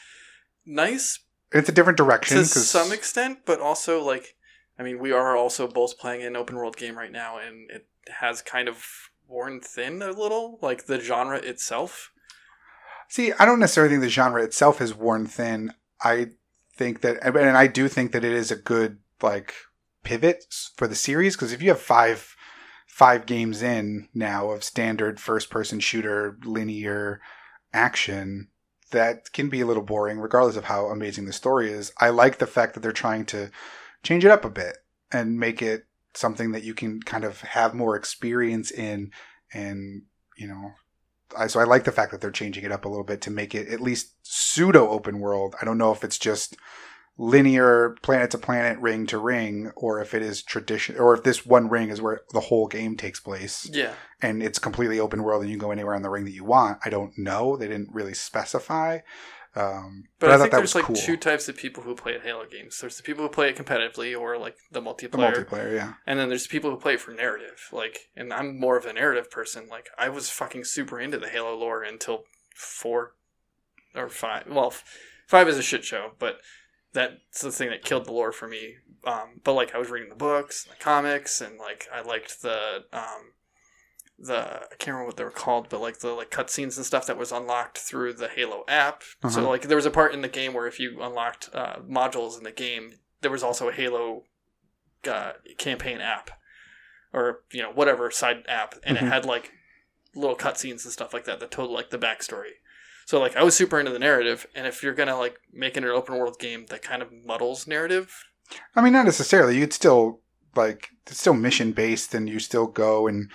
nice 0.66 1.20
It's 1.52 1.68
a 1.68 1.72
different 1.72 1.96
direction 1.96 2.36
to 2.36 2.42
'cause- 2.42 2.68
some 2.68 2.92
extent, 2.92 3.40
but 3.46 3.60
also 3.60 4.02
like 4.02 4.36
I 4.78 4.82
mean, 4.82 4.98
we 4.98 5.12
are 5.12 5.36
also 5.36 5.66
both 5.68 5.98
playing 5.98 6.22
an 6.22 6.36
open 6.36 6.56
world 6.56 6.76
game 6.76 6.96
right 6.96 7.12
now, 7.12 7.36
and 7.38 7.70
it 7.70 7.86
has 8.20 8.40
kind 8.40 8.66
of 8.68 9.09
worn 9.30 9.60
thin 9.60 10.02
a 10.02 10.10
little, 10.10 10.58
like 10.60 10.86
the 10.86 11.00
genre 11.00 11.38
itself. 11.38 12.12
See, 13.08 13.32
I 13.38 13.44
don't 13.44 13.60
necessarily 13.60 13.94
think 13.94 14.02
the 14.02 14.08
genre 14.08 14.42
itself 14.42 14.78
has 14.78 14.94
worn 14.94 15.26
thin. 15.26 15.72
I 16.02 16.30
think 16.76 17.00
that, 17.00 17.24
and 17.24 17.56
I 17.56 17.66
do 17.66 17.88
think 17.88 18.12
that 18.12 18.24
it 18.24 18.32
is 18.32 18.50
a 18.50 18.56
good 18.56 18.98
like 19.22 19.54
pivot 20.02 20.44
for 20.76 20.86
the 20.86 20.94
series 20.94 21.36
because 21.36 21.52
if 21.52 21.62
you 21.62 21.68
have 21.68 21.80
five 21.80 22.34
five 22.86 23.24
games 23.24 23.62
in 23.62 24.08
now 24.12 24.50
of 24.50 24.64
standard 24.64 25.20
first 25.20 25.48
person 25.48 25.80
shooter 25.80 26.36
linear 26.44 27.20
action, 27.72 28.48
that 28.90 29.32
can 29.32 29.48
be 29.48 29.60
a 29.60 29.66
little 29.66 29.82
boring, 29.82 30.18
regardless 30.18 30.56
of 30.56 30.64
how 30.64 30.86
amazing 30.86 31.24
the 31.24 31.32
story 31.32 31.70
is. 31.70 31.92
I 31.98 32.10
like 32.10 32.38
the 32.38 32.46
fact 32.46 32.74
that 32.74 32.80
they're 32.80 32.92
trying 32.92 33.24
to 33.26 33.50
change 34.02 34.24
it 34.24 34.30
up 34.30 34.44
a 34.44 34.50
bit 34.50 34.78
and 35.12 35.38
make 35.38 35.62
it 35.62 35.86
something 36.14 36.52
that 36.52 36.64
you 36.64 36.74
can 36.74 37.00
kind 37.02 37.24
of 37.24 37.40
have 37.42 37.74
more 37.74 37.96
experience 37.96 38.70
in 38.70 39.10
and 39.52 40.02
you 40.36 40.46
know 40.48 40.72
I, 41.38 41.46
so 41.46 41.60
I 41.60 41.64
like 41.64 41.84
the 41.84 41.92
fact 41.92 42.10
that 42.10 42.20
they're 42.20 42.30
changing 42.32 42.64
it 42.64 42.72
up 42.72 42.84
a 42.84 42.88
little 42.88 43.04
bit 43.04 43.20
to 43.22 43.30
make 43.30 43.54
it 43.54 43.68
at 43.68 43.80
least 43.80 44.14
pseudo 44.22 44.88
open 44.88 45.20
world. 45.20 45.54
I 45.60 45.64
don't 45.64 45.78
know 45.78 45.92
if 45.92 46.02
it's 46.02 46.18
just 46.18 46.56
linear 47.16 47.96
planet 48.02 48.30
to 48.30 48.38
planet, 48.38 48.78
ring 48.78 49.06
to 49.06 49.18
ring, 49.18 49.70
or 49.76 50.00
if 50.00 50.14
it 50.14 50.22
is 50.22 50.42
tradition, 50.42 50.96
or 50.98 51.14
if 51.14 51.22
this 51.22 51.44
one 51.44 51.68
ring 51.68 51.90
is 51.90 52.00
where 52.00 52.22
the 52.32 52.40
whole 52.40 52.66
game 52.66 52.96
takes 52.96 53.20
place 53.20 53.68
Yeah. 53.72 53.92
and 54.22 54.42
it's 54.42 54.58
completely 54.58 54.98
open 54.98 55.22
world 55.22 55.42
and 55.42 55.50
you 55.50 55.56
can 55.58 55.66
go 55.66 55.70
anywhere 55.70 55.94
on 55.94 56.02
the 56.02 56.10
ring 56.10 56.24
that 56.24 56.32
you 56.32 56.44
want. 56.44 56.78
I 56.84 56.88
don't 56.90 57.16
know. 57.18 57.56
They 57.56 57.68
didn't 57.68 57.92
really 57.92 58.14
specify. 58.14 59.00
Um, 59.56 60.04
But, 60.20 60.30
I, 60.30 60.32
thought 60.34 60.42
think 60.42 60.52
there's 60.52 60.74
like 60.76 60.84
cool. 60.84 60.96
two 60.96 61.16
types 61.16 61.48
of 61.48 61.56
people 61.56 61.82
who 61.82 61.94
play 61.96 62.18
Halo 62.18 62.46
games. 62.46 62.78
There's 62.80 62.96
the 62.96 63.02
people 63.02 63.24
who 63.24 63.30
play 63.30 63.50
it 63.50 63.56
competitively 63.56 64.18
or 64.18 64.38
like 64.38 64.56
the 64.70 64.80
the 64.80 64.86
multiplayer. 64.88 65.44
multiplayer, 65.44 65.74
yeah. 65.74 65.94
And 66.06 66.18
then 66.18 66.28
there's 66.28 66.46
people 66.46 66.70
who 66.70 66.76
play 66.76 66.94
it 66.94 67.00
for 67.00 67.12
narrative. 67.12 67.68
Like, 67.72 68.10
and 68.14 68.32
I'm 68.32 68.58
more 68.60 68.76
of 68.76 68.86
a 68.86 68.92
narrative 68.92 69.30
person. 69.30 69.68
Like, 69.68 69.88
I 69.98 70.08
was 70.08 70.30
fucking 70.30 70.64
super 70.64 71.00
into 71.00 71.18
the 71.18 71.28
Halo 71.28 71.56
lore 71.56 71.82
until 71.82 72.24
four 72.54 73.14
or 73.94 74.08
five. 74.08 74.44
Well, 74.48 74.68
f- 74.68 74.84
five 75.26 75.48
is 75.48 75.58
a 75.58 75.62
shit 75.62 75.84
show, 75.84 76.12
but 76.20 76.38
that's 76.92 77.40
the 77.42 77.50
thing 77.50 77.70
that 77.70 77.84
killed 77.84 78.04
the 78.04 78.12
lore 78.12 78.32
for 78.32 78.46
me. 78.46 78.76
Um, 79.04 79.40
but 79.42 79.54
like, 79.54 79.74
I 79.74 79.78
was 79.78 79.90
reading 79.90 80.10
the 80.10 80.14
books, 80.14 80.64
the 80.64 80.76
comics, 80.76 81.40
and 81.40 81.58
like, 81.58 81.88
I 81.92 82.02
liked 82.02 82.42
the 82.42 82.84
um, 82.92 83.32
the 84.20 84.36
I 84.38 84.74
can't 84.78 84.88
remember 84.88 85.06
what 85.06 85.16
they 85.16 85.24
were 85.24 85.30
called, 85.30 85.68
but 85.70 85.80
like 85.80 86.00
the 86.00 86.10
like 86.12 86.30
cutscenes 86.30 86.76
and 86.76 86.84
stuff 86.86 87.06
that 87.06 87.16
was 87.18 87.32
unlocked 87.32 87.78
through 87.78 88.12
the 88.14 88.28
Halo 88.28 88.64
app. 88.68 89.02
So 89.22 89.28
Uh-huh. 89.40 89.48
like, 89.48 89.62
there 89.62 89.76
was 89.76 89.86
a 89.86 89.90
part 89.90 90.12
in 90.12 90.20
the 90.20 90.28
game 90.28 90.52
where 90.52 90.66
if 90.66 90.78
you 90.78 91.00
unlocked 91.02 91.48
uh, 91.54 91.76
modules 91.88 92.36
in 92.36 92.44
the 92.44 92.52
game, 92.52 92.94
there 93.22 93.30
was 93.30 93.42
also 93.42 93.68
a 93.68 93.72
Halo 93.72 94.24
uh, 95.08 95.32
campaign 95.58 96.00
app 96.00 96.30
or 97.12 97.40
you 97.52 97.62
know 97.62 97.70
whatever 97.72 98.10
side 98.10 98.44
app 98.46 98.74
and 98.84 98.96
Mhm. 98.98 99.02
it 99.02 99.08
had 99.08 99.24
like 99.24 99.52
little 100.14 100.36
cutscenes 100.36 100.84
and 100.84 100.92
stuff 100.92 101.14
like 101.14 101.24
that 101.24 101.40
that 101.40 101.50
told 101.50 101.70
like 101.70 101.88
the 101.90 101.98
backstory 101.98 102.50
so 103.06 103.18
like 103.18 103.34
i 103.36 103.42
was 103.42 103.54
super 103.56 103.78
into 103.80 103.90
the 103.90 103.98
narrative 103.98 104.46
and 104.54 104.66
if 104.66 104.82
you're 104.82 104.92
gonna 104.94 105.16
like 105.16 105.38
make 105.52 105.76
it 105.76 105.82
an 105.84 105.88
open 105.90 106.16
world 106.18 106.38
game 106.38 106.66
that 106.66 106.82
kind 106.82 107.00
of 107.02 107.08
muddles 107.24 107.66
narrative 107.66 108.24
I 108.74 108.82
mean, 108.82 108.92
not 108.92 109.04
necessarily. 109.06 109.56
You'd 109.58 109.72
still 109.72 110.20
like 110.56 110.88
it's 111.06 111.18
still 111.20 111.34
mission 111.34 111.70
based, 111.72 112.14
and 112.14 112.28
you 112.28 112.40
still 112.40 112.66
go 112.66 113.06
and 113.06 113.30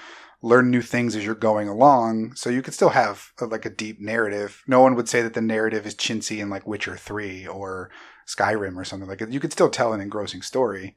learn 0.46 0.70
new 0.70 0.82
things 0.82 1.16
as 1.16 1.26
you're 1.26 1.34
going 1.34 1.68
along. 1.68 2.36
So 2.36 2.52
you 2.52 2.62
could 2.62 2.76
still 2.76 2.90
have 2.90 3.32
a, 3.42 3.46
like 3.46 3.66
a 3.66 3.70
deep 3.70 4.00
narrative. 4.00 4.62
No 4.68 4.80
one 4.80 4.94
would 4.94 5.10
say 5.10 5.24
that 5.24 5.34
the 5.34 5.42
narrative 5.42 5.88
is 5.88 5.96
chintzy 5.96 6.38
in 6.38 6.52
like 6.52 6.68
Witcher 6.68 6.96
Three 6.96 7.48
or 7.48 7.90
Skyrim 8.28 8.78
or 8.78 8.86
something 8.86 9.10
like 9.10 9.18
that. 9.18 9.32
You 9.32 9.40
could 9.40 9.52
still 9.52 9.72
tell 9.72 9.92
an 9.92 10.02
engrossing 10.02 10.44
story, 10.44 10.96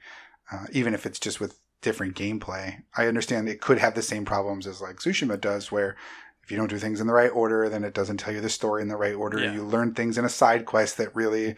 uh, 0.53 0.67
even 0.71 0.93
if 0.93 1.07
it's 1.07 1.19
just 1.19 1.41
with 1.41 1.59
different 1.81 2.15
gameplay. 2.15 2.83
I 2.95 3.07
understand 3.07 3.49
it 3.49 3.63
could 3.63 3.79
have 3.79 3.95
the 3.95 4.03
same 4.03 4.27
problems 4.27 4.67
as 4.67 4.83
like 4.83 4.97
Tsushima 4.97 5.41
does, 5.41 5.73
where 5.73 5.97
if 6.43 6.51
you 6.51 6.59
don't 6.59 6.69
do 6.69 6.79
things 6.79 7.01
in 7.01 7.07
the 7.07 7.15
right 7.15 7.31
order, 7.31 7.71
then 7.71 7.85
it 7.85 7.95
doesn't 7.95 8.19
tell 8.19 8.35
you 8.35 8.43
the 8.43 8.51
story 8.51 8.83
in 8.83 8.89
the 8.89 8.97
right 8.97 9.15
order. 9.15 9.41
Yeah. 9.41 9.55
You 9.55 9.63
learn 9.63 9.95
things 9.95 10.19
in 10.19 10.27
a 10.27 10.31
side 10.31 10.67
quest 10.67 10.99
that 10.99 11.17
really 11.17 11.57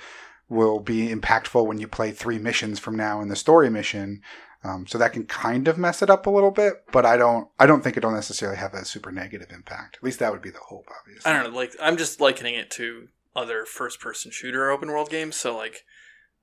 will 0.48 0.78
be 0.78 1.08
impactful 1.08 1.66
when 1.66 1.78
you 1.78 1.88
play 1.88 2.12
three 2.12 2.38
missions 2.38 2.78
from 2.78 2.96
now 2.96 3.20
in 3.20 3.28
the 3.28 3.36
story 3.36 3.68
mission. 3.68 4.22
Um, 4.62 4.86
so 4.86 4.98
that 4.98 5.14
can 5.14 5.24
kind 5.24 5.68
of 5.68 5.78
mess 5.78 6.02
it 6.02 6.10
up 6.10 6.26
a 6.26 6.30
little 6.30 6.50
bit, 6.50 6.84
but 6.92 7.06
I 7.06 7.16
don't. 7.16 7.48
I 7.58 7.64
don't 7.66 7.82
think 7.82 7.96
it'll 7.96 8.10
necessarily 8.12 8.58
have 8.58 8.74
a 8.74 8.84
super 8.84 9.10
negative 9.10 9.48
impact. 9.50 9.96
At 9.96 10.02
least 10.04 10.18
that 10.18 10.32
would 10.32 10.42
be 10.42 10.50
the 10.50 10.58
hope, 10.58 10.86
obviously. 11.00 11.30
i 11.30 11.34
don't 11.34 11.50
know 11.50 11.56
like 11.58 11.72
i'm 11.80 11.96
just 11.96 12.20
likening 12.20 12.54
it 12.54 12.70
to 12.72 13.08
other 13.34 13.64
first 13.64 14.00
person 14.00 14.30
shooter 14.30 14.70
open 14.70 14.88
world 14.88 15.08
games 15.08 15.36
so 15.36 15.56
like 15.56 15.84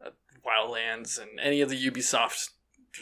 uh, 0.04 0.10
wildlands 0.46 1.20
and 1.22 1.40
any 1.40 1.62
of 1.62 1.70
the 1.70 1.76
ubisoft 1.92 2.50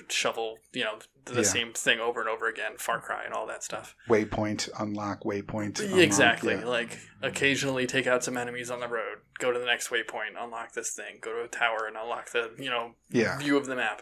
shovel 0.09 0.57
you 0.73 0.83
know 0.83 0.99
the 1.25 1.35
Yeah. 1.35 1.41
same 1.43 1.73
thing 1.73 1.99
over 1.99 2.19
and 2.19 2.27
over 2.27 2.47
again 2.49 2.73
far 2.77 2.99
cry 2.99 3.23
and 3.23 3.33
all 3.33 3.47
that 3.47 3.63
stuff 3.63 3.95
Waypoint 4.09 4.69
unlock. 4.77 5.23
Waypoint. 5.23 5.79
unlock, 5.79 5.99
exactly 5.99 6.55
yeah. 6.55 6.65
like 6.65 6.99
occasionally 7.21 7.87
take 7.87 8.05
out 8.05 8.21
some 8.23 8.35
enemies 8.35 8.69
on 8.69 8.81
the 8.81 8.87
road 8.89 9.19
go 9.39 9.51
to 9.53 9.59
the 9.59 9.65
next 9.65 9.89
waypoint 9.89 10.33
unlock 10.37 10.73
this 10.73 10.91
thing 10.91 11.19
go 11.21 11.31
to 11.33 11.43
a 11.43 11.47
tower 11.47 11.85
and 11.87 11.95
unlock 11.95 12.31
the 12.31 12.51
you 12.57 12.69
know 12.69 12.91
Yeah. 13.09 13.37
view 13.37 13.55
of 13.55 13.67
the 13.67 13.75
map 13.77 14.01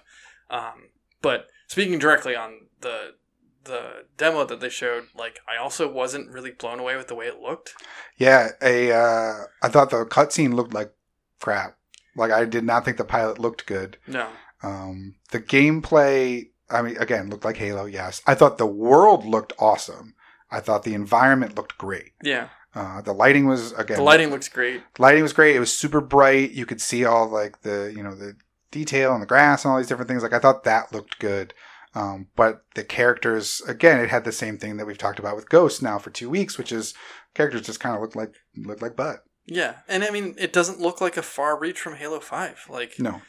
um, 0.50 0.90
but 1.24 1.48
speaking 1.68 1.98
directly 1.98 2.36
on 2.36 2.68
the 2.82 3.16
the 3.64 4.04
demo 4.18 4.44
that 4.46 4.60
they 4.60 4.70
showed 4.70 5.06
like 5.18 5.40
i 5.48 5.56
also 5.58 5.90
wasn't 5.92 6.30
really 6.30 6.52
blown 6.52 6.80
away 6.80 6.96
with 6.98 7.08
the 7.08 7.16
way 7.16 7.26
it 7.28 7.40
looked 7.40 7.74
Yeah, 8.18 8.50
a 8.62 8.92
uh, 8.92 9.34
I 9.64 9.68
thought 9.70 9.90
the 9.90 10.06
cutscene 10.06 10.54
looked 10.54 10.74
like 10.74 10.92
crap. 11.40 11.78
Like 12.16 12.32
I 12.32 12.46
did 12.46 12.64
not 12.64 12.86
think 12.86 12.98
the 12.98 13.04
pilot 13.18 13.40
looked 13.40 13.66
good. 13.66 13.98
no 14.08 14.28
Um, 14.62 15.16
the 15.32 15.40
gameplay, 15.40 16.50
I 16.70 16.82
mean, 16.84 16.98
again, 16.98 17.30
looked 17.30 17.46
like 17.46 17.58
Halo. 17.58 17.86
Yes, 17.86 18.22
I 18.28 18.36
thought 18.36 18.58
the 18.58 18.68
world 18.68 19.26
looked 19.26 19.54
awesome. 19.58 20.14
I 20.52 20.60
thought 20.60 20.84
the 20.84 20.94
environment 20.94 21.56
looked 21.58 21.78
great. 21.78 22.12
yeah 22.22 22.50
Uh, 22.76 23.02
the 23.02 23.14
lighting 23.14 23.46
was 23.48 23.72
again. 23.74 23.98
the 23.98 24.04
lighting 24.04 24.30
looks 24.30 24.50
great 24.50 24.82
lighting 25.00 25.24
was 25.24 25.34
great. 25.34 25.56
It 25.56 25.60
was 25.60 25.72
super 25.84 26.02
bright. 26.02 26.52
You 26.52 26.66
could 26.66 26.82
see 26.82 27.06
all 27.06 27.28
like 27.28 27.62
the 27.62 27.92
you 27.96 28.04
know 28.04 28.14
the 28.16 28.36
detail 28.74 29.12
on 29.12 29.22
the 29.22 29.26
grass 29.26 29.64
and 29.64 29.72
all 29.72 29.78
these 29.78 29.88
different 29.88 30.10
things. 30.10 30.24
Like 30.24 30.34
I 30.34 30.40
thought 30.40 30.66
that 30.66 30.92
looked 30.92 31.20
good. 31.20 31.54
Um, 31.96 32.28
but 32.36 32.66
the 32.76 32.84
characters 32.84 33.62
again, 33.68 34.00
it 34.00 34.10
had 34.10 34.26
the 34.26 34.32
same 34.32 34.58
thing 34.58 34.78
that 34.78 34.88
we've 34.88 34.98
talked 34.98 35.20
about 35.20 35.36
with 35.38 35.48
Ghost 35.50 35.82
now 35.82 36.00
for 36.00 36.10
two 36.10 36.30
weeks, 36.30 36.58
which 36.58 36.72
is 36.72 36.94
characters 37.34 37.62
just 37.62 37.80
kind 37.80 37.96
of 37.96 38.02
look 38.02 38.16
like 38.16 38.34
look 38.56 38.82
like 38.82 38.96
butt. 38.96 39.24
yeah 39.46 39.78
and 39.88 40.04
i 40.04 40.10
mean 40.12 40.36
it 40.38 40.54
doesn't 40.54 40.80
look 40.80 41.02
like 41.02 41.18
a 41.18 41.22
far 41.24 41.58
reach 41.60 41.80
from 41.80 41.96
halo 41.96 42.20
5 42.20 42.68
like 42.70 43.00
No. 43.00 43.22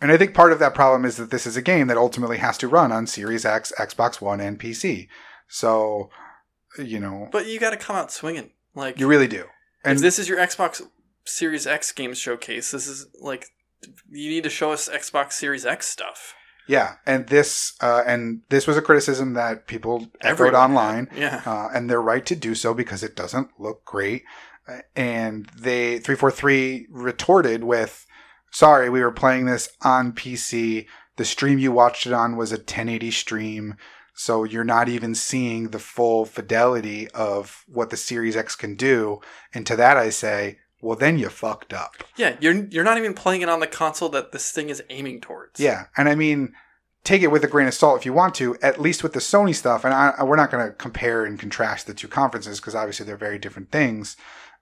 And 0.00 0.10
I 0.10 0.16
think 0.16 0.34
part 0.34 0.50
of 0.52 0.58
that 0.58 0.74
problem 0.74 1.04
is 1.04 1.16
that 1.16 1.30
this 1.30 1.46
is 1.46 1.56
a 1.56 1.62
game 1.62 1.86
that 1.86 1.96
ultimately 1.96 2.38
has 2.38 2.58
to 2.58 2.66
run 2.66 2.90
on 2.90 3.06
Series 3.06 3.44
X, 3.44 3.72
Xbox 3.78 4.20
One, 4.20 4.40
and 4.40 4.58
PC. 4.58 5.06
So, 5.46 6.10
you 6.76 6.98
know, 6.98 7.28
but 7.30 7.46
you 7.46 7.60
got 7.60 7.70
to 7.70 7.76
come 7.76 7.94
out 7.94 8.10
swinging 8.10 8.50
like 8.74 8.98
you 8.98 9.06
really 9.06 9.28
do. 9.28 9.44
And 9.84 9.96
if 9.96 10.02
this 10.02 10.18
is 10.18 10.28
your 10.28 10.38
xbox 10.38 10.82
series 11.24 11.68
x 11.68 11.92
games 11.92 12.18
showcase 12.18 12.72
this 12.72 12.88
is 12.88 13.06
like 13.20 13.50
you 14.10 14.30
need 14.30 14.44
to 14.44 14.50
show 14.50 14.72
us 14.72 14.88
xbox 14.88 15.32
series 15.32 15.64
x 15.66 15.86
stuff 15.88 16.34
yeah, 16.68 16.94
and 17.04 17.26
this 17.26 17.72
uh, 17.80 18.04
and 18.06 18.42
this 18.48 18.68
was 18.68 18.76
a 18.76 18.82
criticism 18.82 19.34
that 19.34 19.66
people 19.66 20.06
echoed 20.20 20.30
Everyone. 20.30 20.54
online. 20.54 21.08
yeah 21.14 21.42
uh, 21.44 21.68
and 21.74 21.90
they're 21.90 22.00
right 22.00 22.24
to 22.26 22.36
do 22.36 22.54
so 22.54 22.72
because 22.72 23.02
it 23.02 23.16
doesn't 23.16 23.48
look 23.58 23.84
great. 23.84 24.22
Uh, 24.68 24.78
And 24.94 25.48
they 25.58 25.98
three 25.98 26.14
four 26.14 26.30
three 26.30 26.86
retorted 26.88 27.64
with, 27.64 28.06
"Sorry, 28.52 28.88
we 28.88 29.00
were 29.02 29.10
playing 29.10 29.46
this 29.46 29.70
on 29.82 30.12
PC. 30.12 30.86
The 31.16 31.24
stream 31.24 31.58
you 31.58 31.72
watched 31.72 32.06
it 32.06 32.12
on 32.12 32.36
was 32.36 32.52
a 32.52 32.56
1080 32.58 33.10
stream, 33.10 33.74
so 34.14 34.44
you're 34.44 34.62
not 34.76 34.88
even 34.88 35.16
seeing 35.16 35.70
the 35.70 35.80
full 35.80 36.24
fidelity 36.24 37.08
of 37.10 37.64
what 37.66 37.90
the 37.90 37.96
Series 37.96 38.36
X 38.36 38.54
can 38.54 38.76
do." 38.76 39.20
And 39.52 39.66
to 39.66 39.74
that, 39.76 39.96
I 39.96 40.10
say, 40.10 40.58
"Well, 40.82 40.96
then 40.96 41.18
you 41.18 41.30
fucked 41.30 41.72
up." 41.72 42.04
Yeah, 42.16 42.36
you're 42.40 42.66
you're 42.66 42.84
not 42.84 42.98
even 42.98 43.14
playing 43.14 43.40
it 43.40 43.48
on 43.48 43.60
the 43.60 43.66
console 43.66 44.10
that 44.10 44.32
this 44.32 44.50
thing 44.50 44.68
is 44.68 44.82
aiming 44.90 45.22
towards. 45.22 45.58
Yeah, 45.58 45.86
and 45.96 46.08
I 46.08 46.14
mean, 46.14 46.52
take 47.04 47.22
it 47.22 47.30
with 47.30 47.44
a 47.44 47.48
grain 47.48 47.68
of 47.68 47.74
salt 47.74 47.98
if 47.98 48.04
you 48.04 48.12
want 48.12 48.34
to. 48.36 48.56
At 48.62 48.80
least 48.80 49.02
with 49.02 49.14
the 49.14 49.20
Sony 49.20 49.54
stuff, 49.54 49.84
and 49.84 49.94
I, 49.94 50.22
we're 50.22 50.36
not 50.36 50.50
going 50.50 50.66
to 50.66 50.72
compare 50.72 51.24
and 51.24 51.38
contrast 51.38 51.86
the 51.86 51.94
two 51.94 52.08
conferences 52.08 52.60
because 52.60 52.74
obviously 52.74 53.06
they're 53.06 53.16
very 53.16 53.38
different 53.38 53.70
things. 53.70 54.16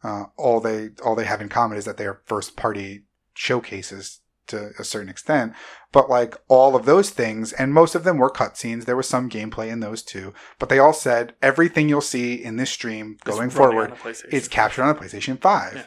Uh, 0.05 0.25
all 0.37 0.61
they 0.61 0.91
all 1.05 1.15
they 1.15 1.25
have 1.25 1.41
in 1.41 1.49
common 1.49 1.77
is 1.77 1.85
that 1.85 1.97
they 1.97 2.07
are 2.07 2.23
first 2.27 2.57
party 2.57 3.05
showcases 3.35 4.21
to 4.51 4.73
a 4.79 4.85
certain 4.85 5.09
extent. 5.09 5.55
But 5.93 6.11
like 6.11 6.37
all 6.49 6.77
of 6.77 6.85
those 6.85 7.11
things, 7.11 7.53
and 7.53 7.73
most 7.73 7.95
of 7.95 8.05
them 8.05 8.19
were 8.19 8.31
cutscenes. 8.31 8.85
There 8.85 8.97
was 8.97 9.09
some 9.09 9.31
gameplay 9.31 9.71
in 9.71 9.81
those 9.81 10.03
too. 10.03 10.35
But 10.59 10.69
they 10.69 10.79
all 10.79 10.93
said 10.93 11.35
everything 11.43 11.89
you'll 11.89 12.01
see 12.01 12.35
in 12.35 12.57
this 12.57 12.71
stream 12.71 13.19
going 13.25 13.51
forward 13.51 13.95
is 14.31 14.49
captured 14.49 14.83
on 14.83 14.91
a 14.91 14.95
PlayStation 14.95 15.41
5. 15.41 15.75
Yeah. 15.75 15.83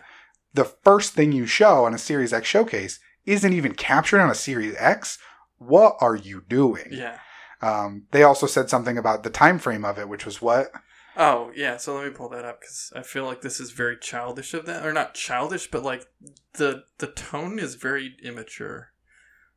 The 0.53 0.65
first 0.65 1.13
thing 1.13 1.31
you 1.31 1.45
show 1.45 1.85
on 1.85 1.93
a 1.93 1.97
Series 1.97 2.33
X 2.33 2.47
showcase 2.47 2.99
isn't 3.25 3.53
even 3.53 3.73
captured 3.73 4.19
on 4.19 4.29
a 4.29 4.35
Series 4.35 4.75
X. 4.77 5.17
What 5.57 5.95
are 5.99 6.15
you 6.15 6.43
doing? 6.47 6.89
yeah. 6.91 7.19
Um, 7.61 8.07
they 8.11 8.23
also 8.23 8.45
said 8.45 8.69
something 8.69 8.97
about 8.97 9.23
the 9.23 9.29
time 9.29 9.57
frame 9.57 9.85
of 9.85 9.97
it, 9.97 10.09
which 10.09 10.25
was 10.25 10.41
what? 10.41 10.71
Oh 11.15 11.51
yeah. 11.55 11.77
So 11.77 11.95
let 11.95 12.05
me 12.05 12.11
pull 12.11 12.27
that 12.29 12.43
up 12.43 12.59
because 12.59 12.91
I 12.93 13.03
feel 13.03 13.25
like 13.25 13.41
this 13.41 13.61
is 13.61 13.71
very 13.71 13.95
childish 13.95 14.53
of 14.53 14.65
them, 14.65 14.85
or 14.85 14.91
not 14.91 15.13
childish, 15.13 15.71
but 15.71 15.83
like 15.83 16.05
the 16.53 16.83
the 16.97 17.07
tone 17.07 17.59
is 17.59 17.75
very 17.75 18.17
immature. 18.21 18.91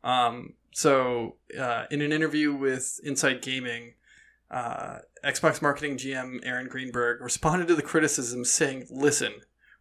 Um. 0.05 0.55
So 0.73 1.37
uh, 1.59 1.87
in 1.91 2.01
an 2.01 2.13
interview 2.13 2.55
with 2.55 3.01
Inside 3.03 3.43
Gaming. 3.43 3.95
Uh, 4.49 4.99
Xbox 5.25 5.61
marketing 5.61 5.97
GM 5.99 6.39
Aaron 6.45 6.69
Greenberg 6.69 7.21
responded 7.21 7.67
to 7.67 7.75
the 7.75 7.83
criticism 7.83 8.45
saying, 8.45 8.87
Listen, 8.93 9.33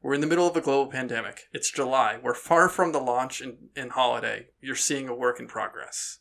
we're 0.05 0.13
in 0.13 0.21
the 0.21 0.27
middle 0.27 0.47
of 0.47 0.55
a 0.55 0.61
global 0.61 0.85
pandemic. 0.91 1.49
It's 1.51 1.71
July. 1.71 2.19
We're 2.21 2.35
far 2.35 2.69
from 2.69 2.91
the 2.91 2.99
launch 2.99 3.41
and, 3.41 3.69
and 3.75 3.93
holiday. 3.93 4.49
You're 4.61 4.75
seeing 4.75 5.09
a 5.09 5.15
work 5.15 5.39
in 5.39 5.47
progress. 5.47 6.19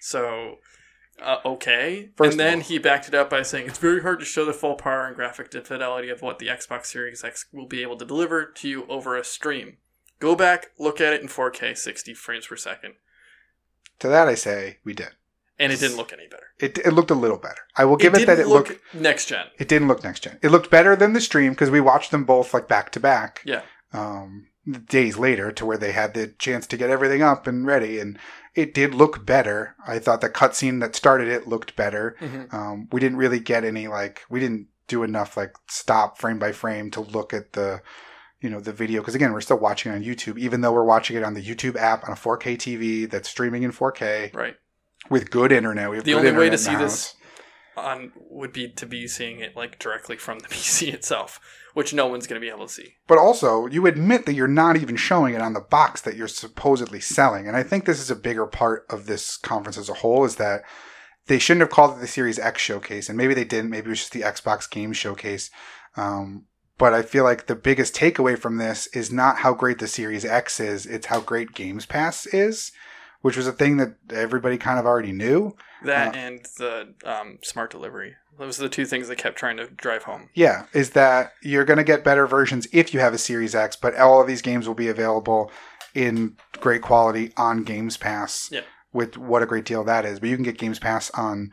So, 0.00 0.56
uh, 1.18 1.38
okay. 1.46 2.10
First 2.18 2.32
and 2.32 2.40
then 2.40 2.58
all- 2.58 2.64
he 2.64 2.76
backed 2.78 3.08
it 3.08 3.14
up 3.14 3.30
by 3.30 3.40
saying 3.40 3.68
it's 3.68 3.78
very 3.78 4.02
hard 4.02 4.18
to 4.18 4.26
show 4.26 4.44
the 4.44 4.52
full 4.52 4.74
power 4.74 5.06
and 5.06 5.16
graphic 5.16 5.50
fidelity 5.50 6.10
of 6.10 6.20
what 6.20 6.38
the 6.40 6.48
Xbox 6.48 6.86
Series 6.86 7.24
X 7.24 7.46
will 7.54 7.66
be 7.66 7.80
able 7.80 7.96
to 7.96 8.04
deliver 8.04 8.44
to 8.44 8.68
you 8.68 8.84
over 8.86 9.16
a 9.16 9.24
stream. 9.24 9.78
Go 10.18 10.36
back, 10.36 10.72
look 10.78 11.00
at 11.00 11.14
it 11.14 11.22
in 11.22 11.28
4K, 11.28 11.78
60 11.78 12.12
frames 12.12 12.48
per 12.48 12.56
second. 12.56 12.96
To 14.00 14.08
that 14.08 14.28
I 14.28 14.34
say 14.34 14.76
we 14.84 14.92
did. 14.92 15.12
And 15.60 15.72
it 15.72 15.78
didn't 15.80 15.96
look 15.96 16.12
any 16.12 16.26
better. 16.28 16.46
It, 16.58 16.78
it 16.78 16.92
looked 16.92 17.10
a 17.10 17.14
little 17.14 17.36
better. 17.38 17.60
I 17.76 17.84
will 17.84 17.96
give 17.96 18.14
it, 18.14 18.26
that 18.26 18.36
didn't 18.36 18.46
it 18.50 18.54
looked 18.54 18.72
next 18.94 19.26
gen. 19.26 19.46
it 19.58 19.68
didn't 19.68 19.88
look 19.88 20.02
next 20.02 20.20
gen. 20.24 20.38
It 20.42 20.50
looked 20.50 20.70
better 20.70 20.96
than 20.96 21.12
the 21.12 21.20
stream 21.20 21.52
because 21.52 21.70
we 21.70 21.80
watched 21.80 22.10
them 22.10 22.24
both 22.24 22.52
like 22.54 22.66
back 22.66 22.90
to 22.92 23.00
back. 23.00 23.42
Yeah. 23.44 23.62
Um, 23.92 24.46
days 24.88 25.16
later 25.18 25.50
to 25.52 25.66
where 25.66 25.78
they 25.78 25.92
had 25.92 26.14
the 26.14 26.28
chance 26.38 26.66
to 26.68 26.76
get 26.76 26.90
everything 26.90 27.22
up 27.22 27.46
and 27.46 27.66
ready 27.66 27.98
and 27.98 28.18
it 28.54 28.74
did 28.74 28.94
look 28.94 29.24
better 29.24 29.74
i 29.88 29.98
thought 29.98 30.20
the 30.20 30.28
cutscene 30.28 30.80
that 30.80 30.94
started 30.94 31.26
it 31.28 31.48
looked 31.48 31.74
better 31.76 32.14
Mhm. 32.20 32.52
um, 32.54 32.88
we 32.92 33.00
didn't 33.00 33.16
really 33.18 33.40
get 33.40 33.64
any 33.64 33.88
like 33.88 34.20
we 34.28 34.38
didn't 34.38 34.68
do 34.86 35.02
enough 35.02 35.36
like 35.36 35.54
stop 35.68 36.18
frame 36.18 36.38
by 36.38 36.52
frame 36.52 36.90
to 36.92 37.00
look 37.00 37.32
at 37.32 37.54
the 37.54 37.80
you 38.40 38.50
know 38.50 38.60
the 38.60 38.72
video 38.72 39.00
because 39.00 39.14
again 39.14 39.32
we're 39.32 39.40
still 39.40 39.58
watching 39.58 39.90
it 39.92 39.94
on 39.96 40.04
youtube 40.04 40.38
even 40.38 40.60
though 40.60 40.72
we're 40.72 40.84
watching 40.84 41.16
it 41.16 41.24
on 41.24 41.34
the 41.34 41.42
youtube 41.42 41.74
app 41.76 42.04
on 42.04 42.12
a 42.12 42.16
4k 42.16 42.56
tv 42.56 43.10
that's 43.10 43.30
streaming 43.30 43.62
in 43.64 43.72
4k 43.72 44.32
Right. 44.34 44.54
With 45.10 45.30
good 45.30 45.52
internet 45.52 45.90
we 45.90 45.96
have 45.96 46.04
The 46.04 46.14
only 46.14 46.32
way 46.32 46.48
to 46.48 46.56
see 46.58 46.74
this 46.76 47.14
on 47.76 48.12
would 48.28 48.52
be 48.52 48.68
to 48.68 48.86
be 48.86 49.06
seeing 49.06 49.40
it 49.40 49.56
like 49.56 49.78
directly 49.78 50.16
from 50.16 50.38
the 50.40 50.48
PC 50.54 50.92
itself, 50.92 51.40
which 51.74 51.94
no 51.94 52.06
one's 52.06 52.26
going 52.26 52.40
to 52.40 52.44
be 52.44 52.50
able 52.50 52.66
to 52.66 52.72
see. 52.72 52.94
but 53.06 53.18
also 53.18 53.66
you 53.66 53.86
admit 53.86 54.26
that 54.26 54.34
you're 54.34 54.48
not 54.48 54.76
even 54.76 54.96
showing 54.96 55.34
it 55.34 55.40
on 55.40 55.52
the 55.54 55.60
box 55.60 56.00
that 56.02 56.16
you're 56.16 56.28
supposedly 56.28 57.00
selling 57.00 57.46
and 57.46 57.56
i 57.56 57.62
think 57.62 57.84
this 57.84 58.00
is 58.00 58.10
a 58.10 58.16
bigger 58.16 58.46
part 58.46 58.84
of 58.90 59.06
this 59.06 59.36
conference 59.36 59.78
as 59.78 59.88
a 59.88 59.94
whole 59.94 60.24
is 60.24 60.36
that 60.36 60.62
they 61.26 61.38
shouldn't 61.38 61.60
have 61.60 61.70
called 61.70 61.96
it 61.96 62.00
the 62.00 62.06
series 62.06 62.38
x 62.38 62.60
showcase 62.60 63.08
and 63.08 63.16
maybe 63.16 63.34
they 63.34 63.44
didn't 63.44 63.70
maybe 63.70 63.86
it 63.86 63.90
was 63.90 64.00
just 64.00 64.12
the 64.12 64.22
xbox 64.22 64.68
game 64.68 64.92
showcase 64.92 65.50
um, 65.96 66.44
but 66.76 66.92
i 66.92 67.02
feel 67.02 67.24
like 67.24 67.46
the 67.46 67.54
biggest 67.54 67.94
takeaway 67.94 68.36
from 68.38 68.56
this 68.58 68.88
is 68.88 69.12
not 69.12 69.38
how 69.38 69.54
great 69.54 69.78
the 69.78 69.86
series 69.88 70.24
x 70.24 70.58
is 70.60 70.86
it's 70.86 71.06
how 71.06 71.20
great 71.20 71.52
games 71.54 71.86
pass 71.86 72.26
is 72.26 72.72
which 73.22 73.36
was 73.36 73.46
a 73.46 73.52
thing 73.52 73.76
that 73.76 73.94
everybody 74.10 74.56
kind 74.56 74.78
of 74.78 74.86
already 74.86 75.12
knew 75.12 75.56
That 75.84 76.14
Uh, 76.14 76.18
and 76.18 76.40
the 76.58 76.94
um, 77.04 77.38
smart 77.42 77.70
delivery. 77.70 78.16
Those 78.38 78.58
are 78.58 78.62
the 78.62 78.68
two 78.68 78.86
things 78.86 79.08
they 79.08 79.16
kept 79.16 79.36
trying 79.38 79.58
to 79.58 79.66
drive 79.66 80.04
home. 80.04 80.30
Yeah, 80.34 80.66
is 80.72 80.90
that 80.90 81.32
you're 81.42 81.64
going 81.64 81.76
to 81.76 81.84
get 81.84 82.04
better 82.04 82.26
versions 82.26 82.66
if 82.72 82.94
you 82.94 83.00
have 83.00 83.12
a 83.12 83.18
Series 83.18 83.54
X, 83.54 83.76
but 83.76 83.94
all 83.96 84.20
of 84.20 84.26
these 84.26 84.42
games 84.42 84.66
will 84.66 84.74
be 84.74 84.88
available 84.88 85.50
in 85.94 86.36
great 86.60 86.82
quality 86.82 87.32
on 87.36 87.64
Games 87.64 87.96
Pass. 87.96 88.48
Yeah. 88.50 88.62
With 88.92 89.16
what 89.16 89.42
a 89.42 89.46
great 89.46 89.64
deal 89.66 89.84
that 89.84 90.04
is. 90.04 90.18
But 90.18 90.30
you 90.30 90.36
can 90.36 90.44
get 90.44 90.58
Games 90.58 90.78
Pass 90.78 91.10
on 91.10 91.50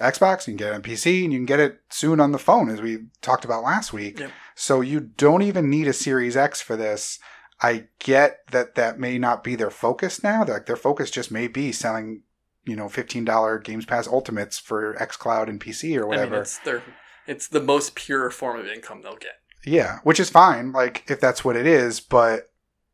Xbox, 0.00 0.46
you 0.46 0.52
can 0.52 0.56
get 0.56 0.72
it 0.72 0.74
on 0.74 0.82
PC, 0.82 1.24
and 1.24 1.32
you 1.32 1.38
can 1.38 1.46
get 1.46 1.60
it 1.60 1.80
soon 1.88 2.18
on 2.20 2.32
the 2.32 2.38
phone, 2.38 2.68
as 2.68 2.82
we 2.82 3.04
talked 3.22 3.44
about 3.44 3.62
last 3.62 3.92
week. 3.92 4.18
Yep. 4.18 4.30
So 4.54 4.80
you 4.80 5.00
don't 5.00 5.42
even 5.42 5.70
need 5.70 5.86
a 5.86 5.92
Series 5.92 6.36
X 6.36 6.60
for 6.60 6.76
this. 6.76 7.18
I 7.64 7.84
get 7.98 8.46
that 8.50 8.74
that 8.74 8.98
may 8.98 9.18
not 9.18 9.42
be 9.42 9.56
their 9.56 9.70
focus 9.70 10.22
now. 10.22 10.44
Like 10.44 10.66
their 10.66 10.76
focus 10.76 11.10
just 11.10 11.30
may 11.30 11.48
be 11.48 11.72
selling, 11.72 12.22
you 12.64 12.76
know, 12.76 12.88
fifteen 12.88 13.24
dollar 13.24 13.58
Games 13.58 13.86
Pass 13.86 14.06
Ultimates 14.06 14.58
for 14.58 14.94
xCloud 15.00 15.48
and 15.48 15.60
PC 15.60 15.96
or 15.98 16.04
I 16.04 16.08
whatever. 16.08 16.30
mean, 16.32 16.40
it's 16.42 16.58
their, 16.58 16.82
it's 17.26 17.48
the 17.48 17.62
most 17.62 17.94
pure 17.94 18.30
form 18.30 18.58
of 18.60 18.66
income 18.66 19.00
they'll 19.02 19.16
get. 19.16 19.40
Yeah, 19.64 20.00
which 20.04 20.20
is 20.20 20.28
fine, 20.28 20.72
like 20.72 21.04
if 21.10 21.20
that's 21.20 21.44
what 21.44 21.56
it 21.56 21.66
is, 21.66 22.00
but 22.00 22.50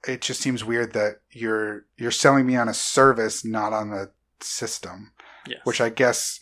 it 0.06 0.20
just 0.20 0.40
seems 0.40 0.64
weird 0.64 0.92
that 0.92 1.20
you're 1.30 1.84
you're 1.96 2.10
selling 2.12 2.46
me 2.46 2.56
on 2.56 2.68
a 2.68 2.74
service, 2.74 3.44
not 3.44 3.72
on 3.72 3.90
the 3.90 4.12
system. 4.40 5.12
Yes. 5.48 5.60
Which 5.64 5.80
I 5.80 5.88
guess 5.88 6.38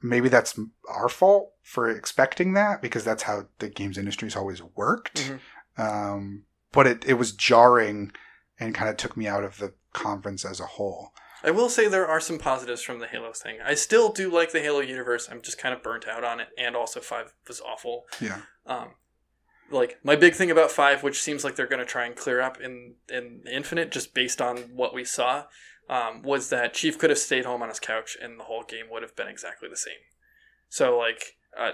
maybe 0.00 0.28
that's 0.30 0.58
our 0.88 1.08
fault 1.08 1.52
for 1.62 1.90
expecting 1.90 2.54
that 2.54 2.80
because 2.80 3.04
that's 3.04 3.24
how 3.24 3.46
the 3.58 3.68
games 3.68 3.98
industry's 3.98 4.34
always 4.36 4.62
worked. 4.62 5.30
Mhm. 5.30 5.40
Um, 5.82 6.44
but 6.72 6.86
it 6.86 7.04
it 7.06 7.14
was 7.14 7.32
jarring 7.32 8.12
and 8.58 8.74
kind 8.74 8.90
of 8.90 8.96
took 8.96 9.16
me 9.16 9.26
out 9.26 9.44
of 9.44 9.58
the 9.58 9.72
conference 9.92 10.44
as 10.44 10.60
a 10.60 10.66
whole. 10.66 11.12
I 11.42 11.50
will 11.50 11.70
say 11.70 11.88
there 11.88 12.06
are 12.06 12.20
some 12.20 12.38
positives 12.38 12.82
from 12.82 12.98
the 12.98 13.06
Halo 13.06 13.32
thing. 13.32 13.58
I 13.64 13.74
still 13.74 14.12
do 14.12 14.30
like 14.30 14.52
the 14.52 14.60
Halo 14.60 14.80
universe. 14.80 15.28
I'm 15.30 15.40
just 15.40 15.58
kind 15.58 15.74
of 15.74 15.82
burnt 15.82 16.06
out 16.06 16.22
on 16.22 16.38
it, 16.38 16.48
and 16.58 16.76
also 16.76 17.00
Five 17.00 17.32
was 17.48 17.60
awful. 17.62 18.04
Yeah. 18.20 18.42
Um, 18.66 18.90
like 19.70 19.98
my 20.04 20.16
big 20.16 20.34
thing 20.34 20.50
about 20.50 20.70
Five, 20.70 21.02
which 21.02 21.22
seems 21.22 21.42
like 21.42 21.56
they're 21.56 21.66
going 21.66 21.80
to 21.80 21.86
try 21.86 22.04
and 22.04 22.14
clear 22.14 22.40
up 22.40 22.60
in 22.60 22.96
in 23.08 23.42
Infinite, 23.50 23.90
just 23.90 24.12
based 24.14 24.42
on 24.42 24.56
what 24.74 24.92
we 24.92 25.04
saw, 25.04 25.44
um, 25.88 26.22
was 26.22 26.50
that 26.50 26.74
Chief 26.74 26.98
could 26.98 27.10
have 27.10 27.18
stayed 27.18 27.46
home 27.46 27.62
on 27.62 27.70
his 27.70 27.80
couch, 27.80 28.16
and 28.20 28.38
the 28.38 28.44
whole 28.44 28.62
game 28.62 28.86
would 28.90 29.02
have 29.02 29.16
been 29.16 29.28
exactly 29.28 29.68
the 29.68 29.76
same. 29.76 29.94
So 30.68 30.98
like, 30.98 31.36
uh, 31.58 31.72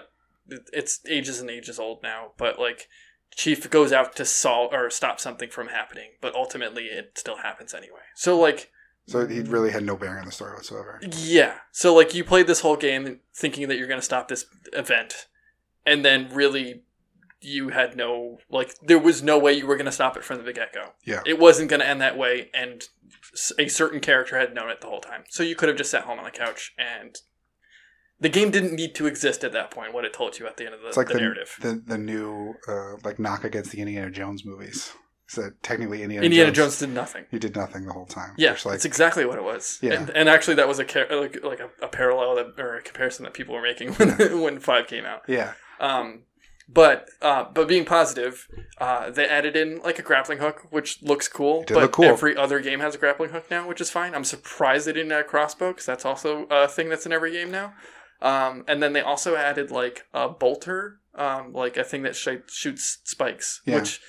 it's 0.73 1.01
ages 1.09 1.41
and 1.41 1.51
ages 1.51 1.79
old 1.79 2.03
now, 2.03 2.33
but 2.39 2.59
like. 2.59 2.89
Chief 3.37 3.69
goes 3.71 3.93
out 3.93 4.17
to 4.17 4.25
solve 4.25 4.73
or 4.73 4.91
stop 4.91 5.21
something 5.21 5.51
from 5.51 5.69
happening, 5.69 6.11
but 6.21 6.35
ultimately 6.35 6.85
it 6.87 7.19
still 7.19 7.37
happens 7.37 7.73
anyway. 7.75 8.01
So 8.15 8.37
like 8.39 8.73
So 9.07 9.27
he 9.27 9.41
really 9.43 9.71
had 9.71 9.85
no 9.85 9.95
bearing 9.95 10.21
on 10.21 10.25
the 10.27 10.33
story 10.33 10.55
whatsoever. 10.55 11.01
yeah. 11.13 11.59
So 11.71 11.95
like 11.95 12.15
you 12.15 12.25
played 12.25 12.47
this 12.49 12.61
whole 12.61 12.77
game 12.77 13.21
thinking 13.35 13.69
that 13.69 13.77
you're 13.79 13.87
going 13.89 14.01
to 14.01 14.05
stop 14.05 14.29
this 14.29 14.47
event 14.73 15.27
and 15.85 16.05
then 16.05 16.31
really 16.33 16.83
you 17.43 17.69
had 17.69 17.95
no 17.95 18.39
like 18.49 18.75
there 18.81 18.99
was 18.99 19.23
no 19.23 19.39
way 19.39 19.53
you 19.53 19.67
were 19.67 19.77
going 19.77 19.85
to 19.85 19.93
stop 19.93 20.17
it 20.17 20.25
from 20.25 20.43
the 20.45 20.53
get-go. 20.55 20.93
Yeah. 21.05 21.21
It 21.27 21.39
wasn't 21.39 21.69
going 21.69 21.81
to 21.81 21.87
end 21.87 22.01
that 22.01 22.17
way 22.17 22.51
and 22.55 22.89
a 23.59 23.69
certain 23.69 24.01
character 24.01 24.39
had 24.39 24.55
known 24.55 24.71
it 24.71 24.81
the 24.81 24.87
whole 24.87 25.03
time. 25.03 25.25
So 25.29 25.43
you 25.43 25.55
could 25.55 25.69
have 25.69 25.77
just 25.77 25.91
sat 25.91 26.05
home 26.05 26.19
on 26.19 26.25
the 26.25 26.31
couch 26.31 26.75
and 26.79 27.15
the 28.21 28.29
game 28.29 28.51
didn't 28.51 28.75
need 28.75 28.95
to 28.97 29.07
exist 29.07 29.45
at 29.45 29.53
that 29.53 29.71
point 29.71 29.93
what 29.93 30.05
it 30.05 30.13
told 30.13 30.39
you 30.39 30.47
at 30.47 30.57
the 30.57 30.65
end 30.65 30.75
of 30.75 30.81
the, 30.81 30.89
It's 30.89 30.97
like 30.97 31.09
the 31.09 31.15
the, 31.15 31.21
narrative. 31.21 31.57
the 31.61 31.83
the 31.87 31.99
new 31.99 32.55
uh, 32.69 32.97
like 33.05 33.19
knock 33.19 33.45
against 33.45 33.71
the 33.73 33.79
Indiana 33.81 34.11
Jones 34.11 34.45
movies. 34.45 34.93
So 35.29 35.51
technically 35.63 36.03
Indiana, 36.05 36.25
Indiana 36.25 36.53
Jones 36.53 36.79
did 36.79 36.91
nothing. 36.91 37.25
he 37.33 37.39
did 37.41 37.57
nothing 37.57 37.85
the 37.85 37.93
whole 37.93 38.07
time. 38.07 38.35
Yeah, 38.39 38.53
like 38.53 38.63
that's 38.65 38.85
exactly 38.85 39.27
what 39.27 39.39
it 39.39 39.45
was. 39.45 39.79
Yeah. 39.83 39.95
And, 39.95 40.11
and 40.11 40.29
actually, 40.29 40.55
that 40.55 40.69
was 40.69 40.79
a 40.79 40.85
like, 40.85 41.43
like 41.43 41.59
a, 41.61 41.69
a 41.83 41.89
parallel 41.89 42.37
that, 42.37 42.61
or 42.63 42.77
a 42.77 42.83
comparison 42.83 43.25
that 43.25 43.35
people 43.35 43.53
were 43.55 43.63
making 43.63 43.93
when 43.95 44.41
when 44.41 44.59
five 44.61 44.87
came 44.87 45.05
out. 45.05 45.23
yeah, 45.27 45.55
Um, 45.81 46.23
but 46.69 47.09
uh, 47.23 47.47
but 47.53 47.67
being 47.67 47.85
positive, 47.85 48.47
uh, 48.79 49.11
they 49.11 49.27
added 49.27 49.57
in 49.57 49.81
like 49.83 49.99
a 49.99 50.03
grappling 50.03 50.39
hook, 50.39 50.69
which 50.71 51.03
looks 51.03 51.27
cool. 51.27 51.65
But 51.67 51.77
look 51.77 51.93
cool. 51.93 52.05
every 52.05 52.37
other 52.37 52.61
game 52.61 52.79
has 52.81 52.95
a 52.95 52.99
grappling 52.99 53.31
hook 53.31 53.51
now, 53.51 53.67
which 53.69 53.81
is 53.81 53.91
fine. 53.91 54.15
I'm 54.15 54.25
surprised 54.25 54.87
they 54.87 54.93
didn't 54.93 55.11
add 55.11 55.21
a 55.23 55.25
crossbow 55.25 55.73
because 55.73 55.87
that's 55.87 56.05
also 56.05 56.47
a 56.51 56.69
thing 56.69 56.89
that's 56.89 57.05
in 57.05 57.13
every 57.13 57.33
game 57.33 57.51
now. 57.51 57.75
Um, 58.23 58.65
and 58.67 58.83
then 58.83 58.93
they 58.93 59.01
also 59.03 59.37
added 59.37 59.71
like 59.71 60.07
a 60.15 60.29
bolter, 60.29 61.01
um, 61.15 61.53
like 61.53 61.77
a 61.77 61.85
thing 61.85 62.03
that 62.03 62.17
sh- 62.17 62.29
shoots 62.49 62.99
spikes, 63.05 63.61
Yeah. 63.65 63.77
which 63.77 64.01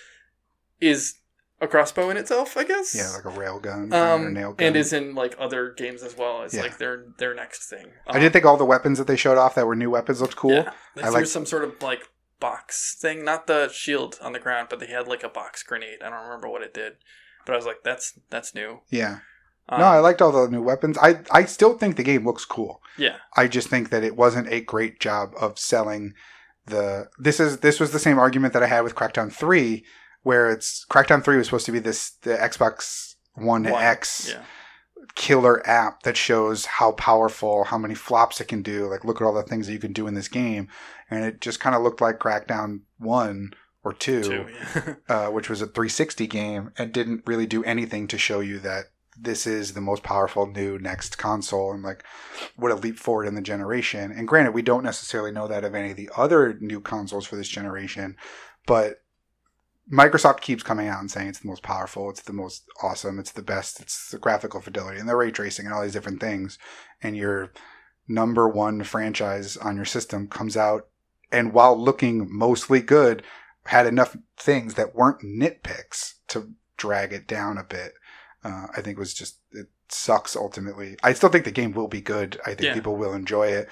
is 0.79 1.15
a 1.59 1.67
crossbow 1.67 2.09
in 2.09 2.17
itself, 2.17 2.55
I 2.55 2.63
guess. 2.63 2.93
yeah, 2.95 3.09
like 3.09 3.25
a 3.25 3.37
rail 3.39 3.59
gun 3.59 3.91
or 3.91 3.97
a 3.97 4.15
um, 4.15 4.33
nail 4.33 4.53
gun. 4.53 4.67
and 4.67 4.75
is 4.77 4.93
in 4.93 5.15
like 5.15 5.35
other 5.39 5.71
games 5.71 6.03
as 6.03 6.15
well 6.15 6.43
It's 6.43 6.53
Yeah. 6.53 6.61
like 6.61 6.77
their 6.77 7.05
their 7.17 7.33
next 7.33 7.67
thing. 7.67 7.87
I 8.07 8.19
did 8.19 8.31
think 8.33 8.45
all 8.45 8.57
the 8.57 8.65
weapons 8.65 8.97
that 8.99 9.07
they 9.07 9.15
showed 9.15 9.37
off 9.37 9.55
that 9.55 9.65
were 9.67 9.75
new 9.75 9.89
weapons 9.89 10.21
looked 10.21 10.35
cool. 10.35 10.51
Yeah, 10.53 10.71
they 10.95 11.01
I 11.01 11.05
threw 11.07 11.13
like- 11.15 11.25
some 11.25 11.45
sort 11.45 11.63
of 11.63 11.81
like 11.81 12.07
box 12.39 12.95
thing, 12.99 13.25
not 13.25 13.47
the 13.47 13.67
shield 13.69 14.19
on 14.21 14.31
the 14.33 14.39
ground, 14.39 14.67
but 14.69 14.79
they 14.79 14.85
had 14.87 15.07
like 15.07 15.23
a 15.23 15.29
box 15.29 15.63
grenade. 15.63 16.03
I 16.03 16.09
don't 16.11 16.23
remember 16.23 16.47
what 16.47 16.61
it 16.61 16.73
did, 16.73 16.93
but 17.45 17.53
I 17.53 17.55
was 17.55 17.65
like, 17.65 17.81
"That's 17.83 18.13
that's 18.29 18.53
new." 18.53 18.81
Yeah. 18.89 19.19
Um, 19.69 19.81
no, 19.81 19.85
I 19.87 19.99
liked 19.99 20.21
all 20.21 20.31
the 20.31 20.49
new 20.49 20.61
weapons. 20.61 20.97
I 20.97 21.19
I 21.31 21.45
still 21.45 21.77
think 21.77 21.95
the 21.95 22.03
game 22.03 22.25
looks 22.25 22.45
cool. 22.45 22.81
yeah, 22.97 23.17
I 23.35 23.47
just 23.47 23.67
think 23.67 23.89
that 23.89 24.03
it 24.03 24.15
wasn't 24.15 24.47
a 24.47 24.61
great 24.61 24.99
job 24.99 25.33
of 25.39 25.59
selling 25.59 26.13
the 26.67 27.09
this 27.17 27.39
is 27.39 27.59
this 27.59 27.79
was 27.79 27.91
the 27.91 27.99
same 27.99 28.19
argument 28.19 28.53
that 28.53 28.63
I 28.63 28.67
had 28.67 28.81
with 28.81 28.95
Crackdown 28.95 29.31
3 29.31 29.83
where 30.23 30.51
it's 30.51 30.85
Crackdown 30.89 31.23
3 31.23 31.37
was 31.37 31.47
supposed 31.47 31.65
to 31.65 31.71
be 31.71 31.79
this 31.79 32.11
the 32.21 32.35
Xbox 32.35 33.15
One, 33.33 33.63
One, 33.63 33.81
X 33.81 34.29
yeah, 34.29 34.43
killer 35.15 35.65
app 35.67 36.03
that 36.03 36.17
shows 36.17 36.65
how 36.65 36.91
powerful, 36.91 37.63
how 37.63 37.77
many 37.77 37.95
flops 37.95 38.41
it 38.41 38.47
can 38.47 38.61
do. 38.61 38.87
Like 38.87 39.05
look 39.05 39.21
at 39.21 39.25
all 39.25 39.33
the 39.33 39.43
things 39.43 39.67
that 39.67 39.73
you 39.73 39.79
can 39.79 39.93
do 39.93 40.07
in 40.07 40.13
this 40.13 40.27
game 40.27 40.67
and 41.09 41.23
it 41.23 41.41
just 41.41 41.59
kind 41.59 41.75
of 41.75 41.81
looked 41.81 42.01
like 42.01 42.19
Crackdown 42.19 42.81
1 42.99 43.51
or 43.83 43.93
2, 43.93 44.23
two. 44.23 44.45
Yeah. 44.75 44.93
uh, 45.09 45.27
which 45.31 45.49
was 45.49 45.61
a 45.61 45.67
360 45.67 46.27
game 46.27 46.71
and 46.77 46.91
didn't 46.91 47.23
really 47.25 47.45
do 47.45 47.63
anything 47.63 48.07
to 48.07 48.17
show 48.17 48.41
you 48.41 48.59
that 48.59 48.85
this 49.19 49.47
is 49.47 49.73
the 49.73 49.81
most 49.81 50.03
powerful 50.03 50.45
new 50.45 50.77
next 50.77 51.17
console 51.17 51.71
and 51.71 51.83
like 51.83 52.03
what 52.55 52.71
a 52.71 52.75
leap 52.75 52.97
forward 52.97 53.27
in 53.27 53.35
the 53.35 53.41
generation. 53.41 54.11
And 54.11 54.27
granted, 54.27 54.53
we 54.53 54.61
don't 54.61 54.83
necessarily 54.83 55.31
know 55.31 55.47
that 55.47 55.63
of 55.63 55.75
any 55.75 55.91
of 55.91 55.97
the 55.97 56.09
other 56.15 56.57
new 56.59 56.79
consoles 56.79 57.25
for 57.25 57.35
this 57.35 57.47
generation, 57.47 58.15
but 58.65 59.01
Microsoft 59.91 60.41
keeps 60.41 60.63
coming 60.63 60.87
out 60.87 60.99
and 60.99 61.09
saying 61.09 61.27
it's 61.27 61.39
the 61.39 61.47
most 61.47 61.63
powerful, 61.63 62.09
it's 62.09 62.21
the 62.21 62.33
most 62.33 62.65
awesome, 62.83 63.19
it's 63.19 63.31
the 63.31 63.41
best, 63.41 63.79
it's 63.79 64.09
the 64.11 64.19
graphical 64.19 64.59
fidelity 64.59 64.99
and 64.99 65.07
the 65.07 65.15
ray 65.15 65.31
tracing 65.31 65.65
and 65.65 65.73
all 65.73 65.81
these 65.81 65.93
different 65.93 66.19
things. 66.19 66.59
And 67.01 67.15
your 67.15 67.53
number 68.07 68.49
one 68.49 68.83
franchise 68.83 69.55
on 69.55 69.77
your 69.77 69.85
system 69.85 70.27
comes 70.27 70.57
out 70.57 70.87
and 71.31 71.53
while 71.53 71.77
looking 71.77 72.27
mostly 72.29 72.81
good, 72.81 73.23
had 73.65 73.85
enough 73.85 74.15
things 74.37 74.75
that 74.75 74.95
weren't 74.95 75.21
nitpicks 75.21 76.13
to 76.29 76.53
drag 76.77 77.11
it 77.11 77.27
down 77.27 77.57
a 77.57 77.63
bit. 77.63 77.93
Uh, 78.47 78.67
I 78.75 78.81
think 78.81 78.97
it 78.97 78.99
was 78.99 79.13
just 79.13 79.39
it 79.51 79.67
sucks 79.89 80.35
ultimately. 80.35 80.95
I 81.03 81.13
still 81.13 81.29
think 81.29 81.45
the 81.45 81.51
game 81.51 81.73
will 81.73 81.87
be 81.87 82.01
good. 82.01 82.39
I 82.45 82.49
think 82.51 82.61
Yeah. 82.61 82.73
people 82.73 82.95
will 82.95 83.13
enjoy 83.13 83.47
it. 83.47 83.67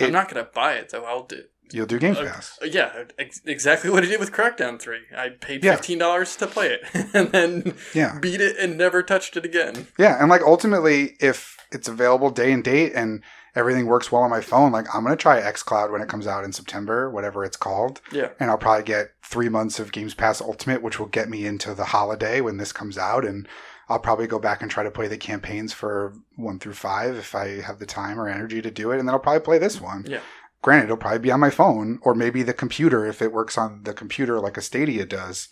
I'm 0.00 0.12
not 0.12 0.28
gonna 0.30 0.48
buy 0.54 0.74
it 0.74 0.88
though. 0.90 1.04
I'll 1.04 1.24
do. 1.24 1.42
You'll 1.72 1.86
do 1.86 1.98
Game 2.00 2.16
Uh, 2.16 2.24
Pass. 2.24 2.58
Yeah, 2.64 3.04
ex- 3.18 3.42
exactly 3.44 3.90
what 3.90 4.02
I 4.02 4.06
did 4.06 4.18
with 4.18 4.32
Crackdown 4.32 4.80
Three. 4.80 5.02
I 5.16 5.28
paid 5.28 5.62
fifteen 5.62 5.98
dollars 5.98 6.34
to 6.36 6.46
play 6.46 6.68
it, 6.72 6.82
and 7.14 7.30
then 7.32 7.74
Yeah, 7.94 8.18
beat 8.18 8.40
it 8.40 8.56
and 8.58 8.76
never 8.78 9.02
touched 9.02 9.36
it 9.36 9.44
again. 9.44 9.86
yeah, 9.98 10.16
and 10.20 10.28
like 10.30 10.42
ultimately, 10.42 11.16
if 11.20 11.56
it's 11.70 11.86
available 11.88 12.30
day 12.30 12.50
and 12.52 12.64
date, 12.64 12.92
and 12.94 13.22
everything 13.54 13.86
works 13.86 14.10
well 14.10 14.22
on 14.22 14.30
my 14.30 14.40
phone, 14.40 14.72
like 14.72 14.92
I'm 14.94 15.04
gonna 15.04 15.16
try 15.16 15.40
xCloud 15.40 15.92
when 15.92 16.00
it 16.02 16.08
comes 16.08 16.26
out 16.26 16.44
in 16.44 16.52
September, 16.52 17.08
whatever 17.10 17.44
it's 17.44 17.56
called, 17.56 18.00
Yeah. 18.10 18.30
and 18.40 18.50
I'll 18.50 18.58
probably 18.58 18.84
get 18.84 19.12
three 19.22 19.48
months 19.48 19.78
of 19.78 19.92
Games 19.92 20.14
Pass 20.14 20.40
Ultimate, 20.40 20.82
which 20.82 20.98
will 20.98 21.06
get 21.06 21.28
me 21.28 21.46
into 21.46 21.72
the 21.74 21.84
holiday 21.86 22.40
when 22.40 22.56
this 22.56 22.72
comes 22.72 22.98
out, 22.98 23.24
and 23.24 23.46
I'll 23.90 23.98
probably 23.98 24.26
go 24.26 24.38
back 24.38 24.62
and 24.62 24.70
try 24.70 24.82
to 24.84 24.90
play 24.90 25.08
the 25.08 25.18
campaigns 25.18 25.72
for 25.74 26.14
one 26.36 26.58
through 26.58 26.72
five 26.74 27.16
if 27.16 27.34
I 27.34 27.60
have 27.60 27.78
the 27.78 27.86
time 27.86 28.18
or 28.18 28.28
energy 28.28 28.62
to 28.62 28.70
do 28.70 28.90
it, 28.92 28.98
and 28.98 29.06
then 29.06 29.12
I'll 29.14 29.20
probably 29.20 29.40
play 29.40 29.58
this 29.58 29.80
one. 29.80 30.04
Yeah. 30.08 30.20
Granted, 30.62 30.84
it'll 30.84 30.96
probably 30.96 31.18
be 31.18 31.30
on 31.30 31.40
my 31.40 31.50
phone 31.50 31.98
or 32.02 32.14
maybe 32.14 32.42
the 32.42 32.52
computer 32.54 33.04
if 33.06 33.20
it 33.20 33.32
works 33.32 33.58
on 33.58 33.82
the 33.82 33.92
computer 33.92 34.38
like 34.40 34.56
a 34.56 34.62
Stadia 34.62 35.04
does, 35.04 35.48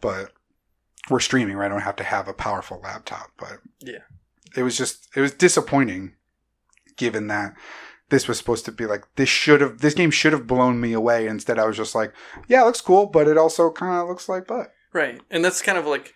but 0.00 0.32
we're 1.10 1.18
streaming, 1.20 1.56
right? 1.56 1.66
I 1.66 1.68
don't 1.70 1.80
have 1.80 1.96
to 1.96 2.04
have 2.04 2.28
a 2.28 2.32
powerful 2.34 2.80
laptop, 2.82 3.30
but 3.38 3.58
Yeah. 3.80 4.00
it 4.56 4.62
was 4.62 4.76
just 4.78 5.08
it 5.16 5.20
was 5.20 5.32
disappointing 5.32 6.14
given 6.96 7.26
that 7.28 7.54
this 8.10 8.28
was 8.28 8.36
supposed 8.38 8.64
to 8.66 8.72
be 8.72 8.84
like 8.86 9.04
this 9.16 9.28
should 9.28 9.60
have 9.62 9.78
this 9.80 9.94
game 9.94 10.10
should 10.10 10.32
have 10.32 10.46
blown 10.46 10.80
me 10.80 10.92
away 10.92 11.26
instead 11.26 11.58
i 11.58 11.64
was 11.64 11.76
just 11.76 11.94
like 11.94 12.12
yeah 12.48 12.60
it 12.60 12.66
looks 12.66 12.80
cool 12.80 13.06
but 13.06 13.26
it 13.28 13.38
also 13.38 13.70
kind 13.70 14.02
of 14.02 14.08
looks 14.08 14.28
like 14.28 14.46
butt 14.46 14.72
Right. 14.92 15.20
And 15.30 15.44
that's 15.44 15.62
kind 15.62 15.78
of 15.78 15.86
like 15.86 16.14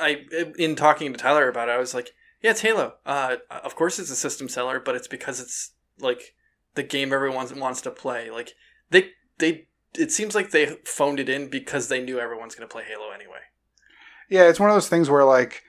I 0.00 0.24
in 0.58 0.74
talking 0.76 1.12
to 1.12 1.18
Tyler 1.18 1.48
about 1.48 1.68
it, 1.68 1.72
I 1.72 1.78
was 1.78 1.94
like, 1.94 2.10
yeah, 2.42 2.50
it's 2.52 2.60
Halo. 2.60 2.94
Uh, 3.06 3.36
of 3.50 3.74
course 3.76 3.98
it's 3.98 4.10
a 4.10 4.16
system 4.16 4.48
seller, 4.48 4.80
but 4.80 4.94
it's 4.94 5.08
because 5.08 5.40
it's 5.40 5.72
like 5.98 6.34
the 6.74 6.82
game 6.82 7.12
everyone 7.12 7.58
wants 7.58 7.80
to 7.82 7.90
play. 7.90 8.30
Like 8.30 8.54
they 8.90 9.10
they 9.38 9.66
it 9.94 10.12
seems 10.12 10.34
like 10.34 10.50
they 10.50 10.66
phoned 10.84 11.18
it 11.18 11.28
in 11.28 11.48
because 11.48 11.88
they 11.88 12.02
knew 12.02 12.18
everyone's 12.20 12.54
going 12.54 12.68
to 12.68 12.72
play 12.72 12.84
Halo 12.84 13.10
anyway. 13.10 13.40
yeah 14.28 14.42
it's 14.48 14.60
one 14.60 14.68
of 14.70 14.76
those 14.76 14.88
things 14.88 15.08
where 15.08 15.24
like 15.24 15.62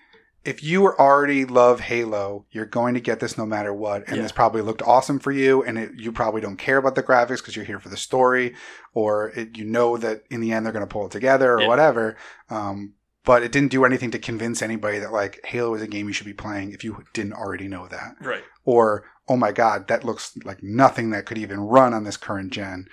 if 0.46 0.62
you 0.64 0.88
already 0.88 1.46
love 1.46 1.80
halo 1.82 2.46
you're 2.52 2.66
going 2.66 2.94
to 2.94 3.00
get 3.02 3.20
this 3.20 3.38
no 3.38 3.46
matter 3.46 3.74
what 3.74 4.04
and 4.08 4.18
Yeah. 4.18 4.24
this 4.24 4.32
probably 4.32 4.62
looked 4.62 4.82
awesome 4.82 5.20
for 5.20 5.32
you 5.32 5.64
and 5.64 5.78
it, 5.78 5.92
you 5.96 6.12
probably 6.12 6.42
don't 6.42 6.58
care 6.58 6.78
about 6.78 6.96
the 6.96 7.04
graphics 7.04 7.38
because 7.38 7.56
you're 7.56 7.66
here 7.66 7.80
for 7.80 7.90
the 7.90 7.98
story 7.98 8.56
or 8.94 9.30
it, 9.30 9.58
you 9.58 9.66
know 9.66 9.96
that 9.98 10.24
in 10.30 10.42
the 10.42 10.52
end 10.52 10.66
they're 10.66 10.74
going 10.74 10.86
to 10.86 10.92
pull 10.92 11.06
it 11.06 11.12
together 11.12 11.54
or 11.56 11.62
Yeah. 11.62 11.68
whatever 11.68 12.18
um, 12.50 12.94
but 13.30 13.44
it 13.44 13.52
didn't 13.52 13.70
do 13.70 13.86
anything 13.86 14.10
to 14.10 14.18
convince 14.18 14.60
anybody 14.60 14.98
that 14.98 15.14
like 15.14 15.40
halo 15.46 15.76
is 15.76 15.84
a 15.84 15.88
game 15.88 16.08
you 16.08 16.14
should 16.14 16.26
be 16.26 16.34
playing 16.34 16.72
if 16.72 16.84
you 16.84 17.04
didn't 17.14 17.34
already 17.34 17.68
know 17.68 17.88
that. 17.88 18.16
Right. 18.20 18.44
or 18.66 19.04
oh 19.28 19.38
my 19.38 19.52
god 19.52 19.88
that 19.88 20.04
looks 20.04 20.36
like 20.44 20.64
nothing 20.64 21.12
that 21.12 21.28
could 21.28 21.38
even 21.38 21.60
run 21.60 21.94
on 21.94 22.06
this 22.06 22.18
current 22.18 22.52
gen. 22.52 22.88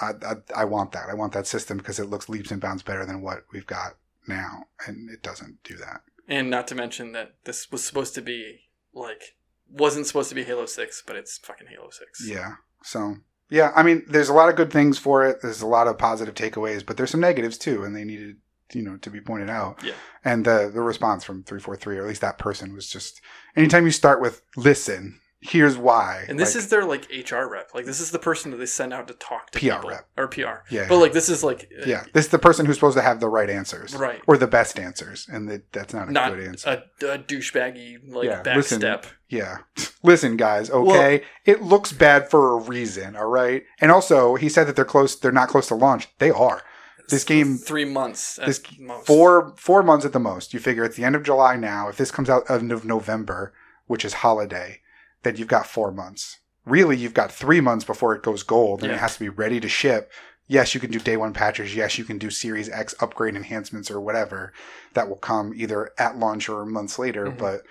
I, 0.00 0.10
I, 0.26 0.62
I 0.62 0.64
want 0.64 0.90
that. 0.90 1.08
I 1.08 1.14
want 1.14 1.34
that 1.34 1.46
system 1.46 1.78
because 1.78 2.00
it 2.00 2.10
looks 2.10 2.28
leaps 2.28 2.50
and 2.50 2.60
bounds 2.60 2.82
better 2.82 3.06
than 3.06 3.22
what 3.22 3.44
we've 3.52 3.64
got 3.66 3.92
now 4.26 4.64
and 4.88 5.08
it 5.08 5.22
doesn't 5.22 5.62
do 5.62 5.76
that. 5.76 6.00
And 6.26 6.50
not 6.50 6.66
to 6.66 6.74
mention 6.74 7.12
that 7.12 7.36
this 7.44 7.70
was 7.70 7.84
supposed 7.84 8.16
to 8.16 8.22
be 8.22 8.62
like 8.92 9.36
wasn't 9.70 10.08
supposed 10.08 10.30
to 10.30 10.34
be 10.34 10.42
Halo 10.42 10.66
6, 10.66 11.04
but 11.06 11.14
it's 11.14 11.38
fucking 11.38 11.68
Halo 11.68 11.90
6. 11.90 12.28
yeah. 12.28 12.54
So 12.82 13.18
yeah 13.48 13.70
i 13.76 13.82
mean 13.84 14.02
there's 14.08 14.28
a 14.28 14.32
lot 14.32 14.48
of 14.48 14.56
good 14.56 14.72
things 14.72 14.98
for 14.98 15.24
it. 15.24 15.42
There's 15.42 15.62
a 15.62 15.66
lot 15.68 15.86
of 15.86 15.96
positive 15.96 16.34
takeaways 16.34 16.84
but 16.84 16.96
there's 16.96 17.12
some 17.12 17.20
negatives 17.20 17.56
too 17.56 17.84
and 17.84 17.94
they 17.94 18.02
needed 18.02 18.38
you 18.72 18.82
know 18.82 18.96
to 18.98 19.10
be 19.10 19.20
pointed 19.20 19.48
out 19.50 19.80
Yeah. 19.84 19.92
and 20.24 20.44
the 20.44 20.70
the 20.72 20.80
response 20.80 21.22
from 21.24 21.42
343 21.44 21.98
or 21.98 22.02
at 22.02 22.08
least 22.08 22.20
that 22.22 22.38
person 22.38 22.74
was 22.74 22.88
just 22.88 23.20
anytime 23.54 23.84
you 23.84 23.92
start 23.92 24.20
with 24.20 24.42
listen 24.56 25.20
here's 25.40 25.76
why 25.76 26.24
And 26.28 26.40
this 26.40 26.54
like, 26.56 26.64
is 26.64 26.70
their 26.70 26.84
like 26.84 27.06
HR 27.30 27.44
rep. 27.46 27.72
Like 27.74 27.84
this 27.84 28.00
is 28.00 28.10
the 28.10 28.18
person 28.18 28.50
that 28.50 28.56
they 28.56 28.66
send 28.66 28.92
out 28.92 29.06
to 29.06 29.14
talk 29.14 29.50
to 29.50 29.58
PR 29.60 29.64
people 29.76 29.90
rep. 29.90 30.08
or 30.16 30.26
PR. 30.26 30.40
yeah 30.74 30.86
But 30.88 30.96
like 30.98 31.12
this 31.12 31.28
is 31.28 31.44
like 31.44 31.70
uh, 31.80 31.84
yeah 31.86 32.04
this 32.14 32.24
is 32.24 32.30
the 32.32 32.38
person 32.38 32.66
who's 32.66 32.74
supposed 32.76 32.96
to 32.96 33.02
have 33.02 33.20
the 33.20 33.28
right 33.28 33.48
answers 33.50 33.94
right. 33.94 34.20
or 34.26 34.38
the 34.38 34.48
best 34.48 34.76
answers, 34.80 35.28
and 35.30 35.48
that, 35.48 35.70
that's 35.72 35.94
not 35.94 36.08
a 36.08 36.12
Not 36.12 36.34
good 36.34 36.48
answer. 36.48 36.82
a, 37.02 37.06
a 37.06 37.18
douchebaggy 37.18 38.12
like 38.12 38.24
Yeah, 38.28 38.42
back 38.42 38.56
listen. 38.56 38.80
step. 38.80 39.06
yeah, 39.28 39.58
listen, 40.02 40.36
guys. 40.36 40.70
Okay, 40.70 41.22
it 41.44 41.62
looks 41.62 41.92
bad 41.92 42.28
for 42.30 42.54
a 42.58 42.62
reason. 42.62 43.14
All 43.14 43.28
right, 43.28 43.62
and 43.80 43.92
also 43.92 44.34
he 44.36 44.48
said 44.48 44.66
that 44.66 44.74
they're 44.74 44.84
close. 44.84 45.14
They're 45.16 45.30
not 45.32 45.48
close 45.48 45.68
to 45.68 45.74
launch. 45.76 46.08
They 46.18 46.30
are. 46.30 46.62
This 47.08 47.24
game- 47.24 47.56
three 47.58 47.84
months 47.84 48.38
at 48.38 48.46
This 48.46 48.60
most. 48.78 49.06
Four 49.06 49.54
four 49.56 49.82
months 49.82 50.04
at 50.04 50.12
the 50.12 50.18
most. 50.18 50.52
You 50.54 50.60
figure 50.60 50.84
it's 50.84 50.96
the 50.96 51.04
end 51.04 51.14
of 51.16 51.22
July 51.22 51.56
now. 51.56 51.88
If 51.88 51.96
this 51.96 52.10
comes 52.10 52.28
out 52.28 52.50
end 52.50 52.72
of 52.72 52.84
November, 52.84 53.52
which 53.86 54.04
is 54.04 54.14
holiday, 54.14 54.80
then 55.22 55.36
you've 55.36 55.48
got 55.48 55.66
four 55.66 55.92
months. 55.92 56.38
Really, 56.64 56.96
you've 56.96 57.14
got 57.14 57.30
three 57.30 57.60
months 57.60 57.84
before 57.84 58.14
it 58.14 58.22
goes 58.22 58.42
gold, 58.42 58.82
and 58.82 58.90
Yeah. 58.90 58.96
it 58.96 59.00
has 59.00 59.14
to 59.14 59.20
be 59.20 59.28
ready 59.28 59.60
to 59.60 59.68
ship. 59.68 60.10
Yes, 60.48 60.74
you 60.74 60.80
can 60.80 60.90
do 60.90 60.98
day 60.98 61.16
one 61.16 61.32
patches. 61.32 61.74
Yes, 61.74 61.98
you 61.98 62.04
can 62.04 62.18
do 62.18 62.30
Series 62.30 62.68
X 62.68 62.94
upgrade 63.00 63.34
enhancements 63.36 63.90
or 63.90 64.00
whatever 64.00 64.52
that 64.94 65.08
will 65.08 65.16
come 65.16 65.52
either 65.54 65.92
at 65.98 66.18
launch 66.18 66.48
or 66.48 66.64
months 66.66 66.98
later, 66.98 67.26
Mhm. 67.26 67.38
but 67.38 67.62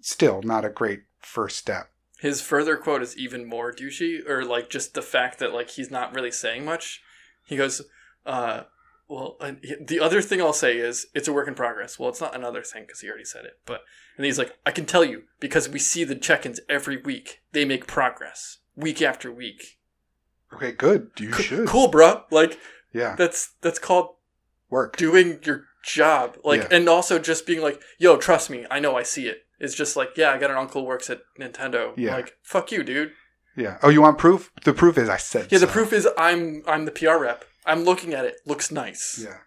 still 0.00 0.42
not 0.42 0.64
a 0.64 0.68
great 0.70 1.02
first 1.20 1.56
step. 1.56 1.90
His 2.18 2.40
further 2.40 2.76
quote 2.76 3.02
is 3.02 3.16
even 3.16 3.44
more 3.44 3.72
douchey, 3.72 4.26
or 4.28 4.44
like 4.44 4.70
just 4.70 4.94
the 4.94 5.02
fact 5.02 5.38
that 5.38 5.52
like 5.52 5.70
he's 5.70 5.90
not 5.90 6.14
really 6.14 6.30
saying 6.30 6.64
much. 6.64 7.02
He 7.44 7.56
goes, 7.56 7.82
uh, 8.26 8.64
"Well, 9.08 9.36
and 9.40 9.58
the 9.80 10.00
other 10.00 10.20
thing 10.20 10.40
I'll 10.42 10.52
say 10.52 10.76
is 10.78 11.06
it's 11.14 11.28
a 11.28 11.32
work 11.32 11.48
in 11.48 11.54
progress." 11.54 11.98
Well, 11.98 12.08
it's 12.08 12.20
not 12.20 12.34
another 12.34 12.62
thing 12.62 12.82
because 12.84 13.00
he 13.00 13.08
already 13.08 13.24
said 13.24 13.44
it. 13.44 13.58
But 13.64 13.82
and 14.16 14.26
he's 14.26 14.38
like, 14.38 14.52
"I 14.66 14.70
can 14.70 14.84
tell 14.86 15.04
you 15.04 15.22
because 15.40 15.68
we 15.68 15.78
see 15.78 16.04
the 16.04 16.14
check-ins 16.16 16.60
every 16.68 16.96
week. 16.96 17.40
They 17.52 17.64
make 17.64 17.86
progress 17.86 18.58
week 18.76 19.00
after 19.00 19.32
week. 19.32 19.78
Okay, 20.52 20.72
good. 20.72 21.10
You 21.18 21.30
Co- 21.30 21.42
should. 21.42 21.68
Cool, 21.68 21.88
bro. 21.88 22.22
Like 22.30 22.58
Yeah, 22.92 23.14
that's 23.16 23.54
that's 23.62 23.78
called 23.78 24.10
work. 24.70 24.96
doing 24.96 25.38
your 25.44 25.64
job 25.84 26.36
like 26.42 26.62
Yeah. 26.62 26.68
and 26.72 26.88
also 26.88 27.16
just 27.20 27.46
being 27.46 27.60
like 27.62 27.80
yo 27.96 28.16
trust 28.16 28.50
me 28.50 28.66
i 28.72 28.80
know 28.80 28.96
i 28.96 29.04
see 29.04 29.28
it 29.28 29.42
it's 29.60 29.72
just 29.72 29.94
like 29.94 30.08
yeah 30.16 30.32
i 30.32 30.36
got 30.38 30.50
an 30.50 30.56
uncle 30.56 30.80
who 30.80 30.86
works 30.88 31.08
at 31.08 31.20
nintendo 31.38 31.92
Yeah. 31.96 32.16
like 32.16 32.32
fuck 32.42 32.72
you 32.72 32.82
dude 32.82 33.12
Yeah. 33.56 33.78
Oh, 33.84 33.88
you 33.88 34.02
want 34.02 34.18
proof? 34.18 34.50
The 34.64 34.72
proof 34.74 34.98
is 34.98 35.08
I 35.08 35.16
said. 35.16 35.52
yeah 35.52 35.58
the 35.60 35.68
proof 35.68 35.92
is 35.92 36.08
i'm 36.18 36.64
i'm 36.66 36.86
the 36.86 36.90
pr 36.90 37.16
rep 37.16 37.44
i'm 37.66 37.84
looking 37.84 38.14
at 38.14 38.24
it 38.24 38.36
looks 38.46 38.70
nice 38.70 39.20
Yeah. 39.22 39.38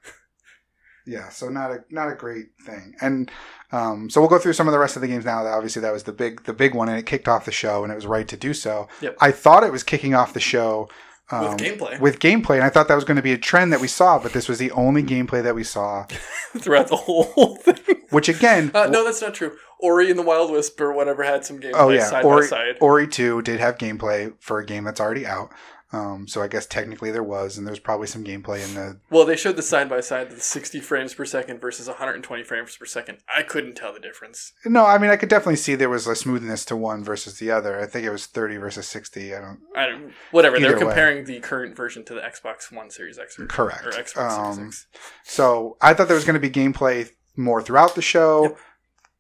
Yeah, 1.06 1.30
so 1.30 1.50
not 1.50 1.72
a 1.72 1.84
not 1.90 2.12
a 2.12 2.16
great 2.16 2.50
thing. 2.64 2.94
And 3.02 3.32
um, 3.72 4.12
so 4.12 4.22
we'll 4.22 4.30
go 4.30 4.38
through 4.38 4.54
some 4.54 4.68
of 4.68 4.74
the 4.74 4.78
rest 4.78 4.96
of 4.96 5.02
the 5.02 5.08
games 5.08 5.26
now. 5.26 5.44
Obviously, 5.44 5.82
that 5.82 5.92
was 5.92 6.04
the 6.04 6.12
big 6.12 6.44
the 6.44 6.54
big 6.54 6.76
one, 6.76 6.88
and 6.88 7.00
it 7.00 7.08
kicked 7.08 7.28
off 7.28 7.46
the 7.46 7.52
show, 7.52 7.84
and 7.84 7.92
it 7.92 7.96
was 7.96 8.06
right 8.06 8.28
to 8.28 8.38
do 8.38 8.54
so. 8.54 8.88
Yep. 9.02 9.18
I 9.20 9.32
thought 9.32 9.64
it 9.64 9.72
was 9.72 9.82
kicking 9.82 10.14
off 10.14 10.34
the 10.34 10.40
show 10.40 10.88
um, 11.32 11.46
with 11.46 11.58
gameplay 11.58 12.00
with 12.00 12.20
gameplay, 12.20 12.56
and 12.56 12.64
I 12.64 12.70
thought 12.70 12.88
that 12.90 12.96
was 12.96 13.06
going 13.06 13.18
to 13.18 13.24
be 13.24 13.34
a 13.34 13.38
trend 13.40 13.74
that 13.74 13.82
we 13.82 13.88
saw, 13.88 14.20
but 14.20 14.34
this 14.34 14.48
was 14.48 14.60
the 14.60 14.72
only 14.72 15.02
gameplay 15.02 15.42
that 15.42 15.56
we 15.56 15.64
saw. 15.64 16.06
throughout 16.58 16.88
the 16.88 16.96
whole 16.96 17.56
thing 17.58 18.02
Which 18.10 18.30
again, 18.30 18.72
uh, 18.74 18.88
no 18.88 19.04
that's 19.04 19.22
not 19.22 19.36
true 19.36 19.56
ori 19.80 20.10
and 20.10 20.18
the 20.18 20.24
wild 20.24 20.52
wisp 20.52 20.82
or 20.82 20.92
whatever 20.92 21.24
had 21.24 21.46
some 21.46 21.60
gameplay 21.60 21.72
oh 21.76 21.90
yeah, 21.90 22.06
side 22.06 22.26
Ori, 22.26 22.42
by 22.42 22.48
side 22.48 22.76
Ori 22.82 23.08
two 23.08 23.42
did 23.44 23.60
have 23.60 23.78
gameplay 23.78 24.34
for 24.40 24.60
a 24.60 24.66
game 24.66 24.84
that's 24.84 25.00
already 25.00 25.26
out. 25.26 25.52
Um, 25.92 26.28
so 26.28 26.44
I 26.44 26.48
guess 26.48 26.68
technically 26.68 27.10
there 27.10 27.24
was, 27.24 27.58
and 27.58 27.66
there's 27.66 27.80
probably 27.80 28.06
some 28.06 28.24
gameplay 28.24 28.64
in 28.68 28.76
the 28.76 29.00
well 29.10 29.26
they 29.26 29.36
showed 29.36 29.56
the 29.56 29.64
side 29.64 29.90
by 29.90 30.02
side 30.02 30.30
the 30.30 30.40
60 30.40 30.80
frames 30.82 31.16
per 31.16 31.26
second 31.26 31.60
versus 31.60 31.88
120 31.88 32.44
frames 32.44 32.78
per 32.78 32.86
second 32.86 33.18
i 33.36 33.42
couldn't 33.42 33.74
tell 33.76 33.92
the 33.92 34.00
difference 34.00 34.54
No, 34.66 34.86
I 34.86 35.00
mean 35.00 35.10
I 35.10 35.16
could 35.16 35.30
definitely 35.30 35.56
see 35.56 35.74
there 35.74 35.90
was 35.90 36.06
a 36.06 36.16
smoothness 36.16 36.64
to 36.66 36.76
one 36.76 37.04
versus 37.04 37.40
the 37.40 37.50
other. 37.50 37.80
I 37.80 37.88
think 37.88 38.06
it 38.06 38.12
was 38.12 38.28
thirty 38.28 38.58
versus 38.58 38.88
sixty. 38.88 39.34
I 39.34 39.40
don't 39.42 39.60
i 39.76 39.88
don't 39.88 40.14
whatever 40.30 40.60
they're 40.60 40.76
Either 40.76 40.86
way. 40.86 40.92
comparing 40.92 41.26
the 41.26 41.40
current 41.40 41.76
version 41.76 42.06
to 42.06 42.14
the 42.14 42.22
xbox 42.22 42.72
one 42.72 42.92
series 42.92 43.18
x 43.18 43.36
version, 43.38 43.48
Correct. 43.48 43.86
or 43.88 43.92
xbox 43.92 44.30
Um, 44.38 44.54
series 44.56 44.88
x 44.94 45.02
So 45.24 45.76
I 45.82 45.96
thought 45.96 46.08
there 46.08 46.16
was 46.16 46.26
going 46.26 46.40
to 46.40 46.50
be 46.50 46.52
gameplay 46.52 47.10
more 47.36 47.62
throughout 47.64 47.96
the 47.96 48.02
show, 48.04 48.44
Yep. 48.44 48.58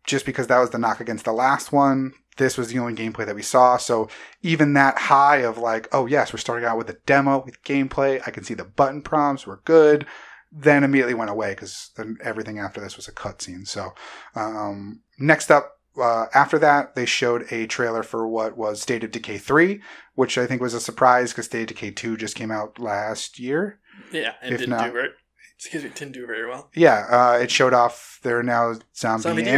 just 0.06 0.26
because 0.26 0.46
that 0.48 0.60
was 0.60 0.70
the 0.70 0.78
knock 0.78 1.00
against 1.00 1.26
the 1.26 1.34
last 1.34 1.72
one. 1.72 2.14
This 2.38 2.57
was 2.57 2.69
the 2.69 2.80
only 2.80 2.93
gameplay 2.93 3.26
that 3.26 3.35
we 3.35 3.41
saw. 3.41 3.77
So 3.77 4.07
even 4.41 4.73
that 4.73 4.97
high 4.97 5.38
of 5.38 5.57
like, 5.57 5.88
oh 5.91 6.06
yes, 6.06 6.31
we're 6.31 6.38
starting 6.39 6.65
out 6.68 6.77
with 6.77 6.89
a 6.89 6.97
demo 7.06 7.43
with 7.43 7.61
gameplay. 7.64 8.22
I 8.26 8.31
can 8.31 8.43
see 8.43 8.53
the 8.53 8.64
button 8.64 9.01
prompts 9.01 9.45
were 9.45 9.61
good. 9.65 10.06
Then 10.51 10.84
immediately 10.84 11.14
went 11.14 11.30
away 11.30 11.51
because 11.51 11.91
then 11.97 12.18
everything 12.23 12.57
after 12.57 12.80
this 12.81 12.95
was 12.95 13.07
a 13.07 13.11
cutscene. 13.11 13.68
So 13.68 13.93
um, 14.35 15.01
next 15.19 15.51
up. 15.51 15.73
Uh, 15.99 16.27
after 16.34 16.57
that, 16.60 16.95
they 16.95 17.06
showed 17.06 17.51
a 17.51 17.68
trailer 17.68 18.03
for 18.03 18.26
what 18.26 18.56
was 18.56 18.81
State 18.81 19.03
of 19.03 19.11
Decay 19.11 19.38
3, 19.38 19.81
which 20.14 20.38
I 20.38 20.45
think 20.45 20.61
was 20.61 20.73
a 20.73 20.80
surprise 20.80 21.31
because 21.31 21.47
State 21.47 21.64
of 21.64 21.68
Decay 21.76 21.91
2 21.91 22.15
just 22.15 22.35
came 22.35 22.51
out 22.51 22.80
last 22.80 23.38
year. 23.38 23.80
Yeah, 24.14 24.34
and 24.41 24.53
If 24.53 24.60
didn't 24.61 24.69
not- 24.77 24.85
do 24.85 24.91
very. 24.93 25.10
Excuse 25.57 25.84
me, 25.84 25.89
didn't 25.89 26.14
do 26.14 26.26
very 26.26 26.47
well. 26.47 26.69
Yeah, 26.73 27.06
uh, 27.10 27.38
it 27.41 27.51
showed 27.51 27.73
off 27.73 28.19
there 28.23 28.39
are 28.39 28.43
now 28.43 28.76
zombie, 28.95 29.23
Zombie 29.23 29.43
deer. 29.43 29.51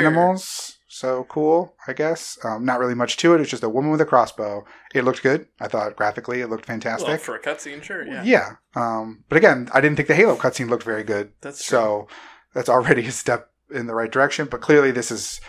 So 0.93 1.23
cool, 1.29 1.73
I 1.87 1.93
guess. 1.93 2.37
Um, 2.43 2.65
not 2.65 2.77
really 2.77 2.95
much 2.95 3.15
to 3.17 3.33
it. 3.33 3.39
It's 3.39 3.49
just 3.49 3.63
a 3.63 3.69
woman 3.69 3.91
with 3.91 4.01
a 4.01 4.05
crossbow. 4.05 4.65
It 4.93 5.05
looked 5.05 5.23
good. 5.23 5.47
I 5.57 5.69
thought 5.69 5.95
graphically 5.95 6.41
it 6.41 6.49
looked 6.49 6.65
fantastic. 6.65 7.07
Well, 7.07 7.17
for 7.17 7.33
a 7.33 7.41
cutscene, 7.41 7.81
sure, 7.81 8.05
yeah, 8.05 8.23
yeah. 8.23 8.49
Um, 8.75 9.23
but 9.29 9.37
again, 9.37 9.69
I 9.73 9.79
didn't 9.79 9.95
think 9.95 10.09
the 10.09 10.15
Halo 10.15 10.35
cutscene 10.35 10.69
looked 10.69 10.83
very 10.83 11.03
good. 11.03 11.31
that's 11.39 11.63
true. 11.63 11.77
So 11.77 12.07
that's 12.53 12.67
already 12.67 13.05
a 13.07 13.11
step 13.13 13.51
in 13.73 13.87
the 13.87 13.95
right 13.95 14.11
direction. 14.11 14.47
But 14.51 14.59
clearly, 14.59 14.91
this 14.91 15.11
is 15.11 15.39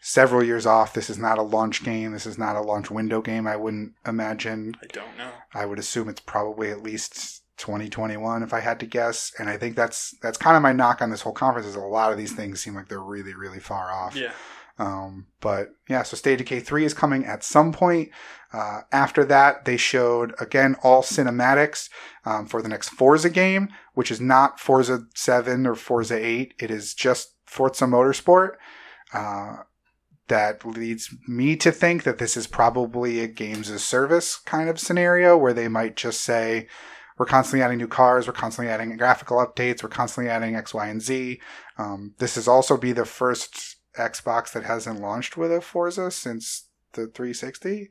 several 0.00 0.44
years 0.44 0.66
off. 0.66 0.94
This 0.94 1.10
is 1.10 1.18
not 1.18 1.36
a 1.36 1.42
launch 1.42 1.82
game. 1.82 2.12
This 2.12 2.24
is 2.26 2.38
not 2.38 2.54
a 2.54 2.60
launch 2.60 2.88
window 2.88 3.20
game. 3.20 3.48
I 3.48 3.56
wouldn't 3.56 3.94
imagine. 4.06 4.76
I 4.80 4.86
don't 4.86 5.18
know. 5.18 5.32
I 5.52 5.66
would 5.66 5.80
assume 5.80 6.08
it's 6.08 6.20
probably 6.20 6.70
at 6.70 6.84
least 6.84 7.42
2021 7.56 8.42
if 8.42 8.52
I 8.54 8.60
had 8.60 8.80
to 8.80 8.86
guess. 8.86 9.32
And 9.38 9.48
I 9.48 9.56
think 9.56 9.76
that's 9.76 10.16
that's 10.22 10.38
kind 10.38 10.56
of 10.56 10.62
my 10.62 10.72
knock 10.72 11.02
on 11.02 11.10
this 11.10 11.22
whole 11.22 11.32
conference 11.32 11.66
is 11.66 11.74
a 11.74 11.80
lot 11.80 12.12
of 12.12 12.18
these 12.18 12.32
things 12.32 12.60
seem 12.60 12.74
like 12.74 12.88
they're 12.88 13.00
really 13.00 13.34
really 13.34 13.60
far 13.60 13.90
off. 13.90 14.16
Yeah, 14.16 14.32
Um, 14.78 15.26
but 15.40 15.70
yeah, 15.88 16.02
so 16.02 16.16
State 16.16 16.38
Decay 16.38 16.60
3 16.60 16.84
is 16.84 16.94
coming 16.94 17.24
at 17.24 17.44
some 17.44 17.72
point. 17.72 18.10
Uh, 18.52 18.82
after 18.90 19.24
that, 19.24 19.64
they 19.64 19.76
showed 19.76 20.34
again 20.40 20.76
all 20.82 21.02
cinematics 21.02 21.88
um, 22.24 22.46
for 22.46 22.62
the 22.62 22.68
next 22.68 22.90
Forza 22.90 23.30
game, 23.30 23.68
which 23.94 24.10
is 24.10 24.20
not 24.20 24.60
Forza 24.60 25.04
7 25.14 25.66
or 25.66 25.74
Forza 25.74 26.16
8. 26.16 26.54
It 26.58 26.70
is 26.70 26.94
just 26.94 27.34
Forza 27.46 27.84
Motorsport. 27.84 28.52
Uh, 29.12 29.56
that 30.28 30.64
leads 30.64 31.14
me 31.28 31.56
to 31.56 31.70
think 31.70 32.04
that 32.04 32.18
this 32.18 32.36
is 32.36 32.46
probably 32.46 33.20
a 33.20 33.26
games 33.26 33.70
as 33.70 33.84
service 33.84 34.36
kind 34.36 34.68
of 34.68 34.78
scenario 34.78 35.36
where 35.36 35.52
they 35.52 35.68
might 35.68 35.96
just 35.96 36.22
say, 36.22 36.68
we're 37.18 37.26
constantly 37.26 37.62
adding 37.62 37.78
new 37.78 37.88
cars, 37.88 38.26
we're 38.26 38.32
constantly 38.32 38.72
adding 38.72 38.96
graphical 38.96 39.36
updates, 39.36 39.82
we're 39.82 39.90
constantly 39.90 40.30
adding 40.30 40.56
X, 40.56 40.72
Y, 40.72 40.86
and 40.86 41.02
Z. 41.02 41.40
Um, 41.76 42.14
this 42.18 42.36
is 42.36 42.48
also 42.48 42.76
be 42.76 42.92
the 42.92 43.04
first 43.04 43.76
Xbox 43.96 44.52
that 44.52 44.64
hasn't 44.64 45.00
launched 45.00 45.36
with 45.36 45.52
a 45.52 45.60
Forza 45.60 46.10
since 46.10 46.68
the 46.92 47.06
360. 47.06 47.90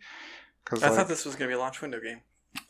Because 0.63 0.83
I 0.83 0.87
like, 0.87 0.97
thought 0.97 1.07
this 1.07 1.25
was 1.25 1.35
going 1.35 1.49
to 1.49 1.55
be 1.55 1.57
a 1.57 1.61
launch 1.61 1.81
window 1.81 1.99
game. 1.99 2.21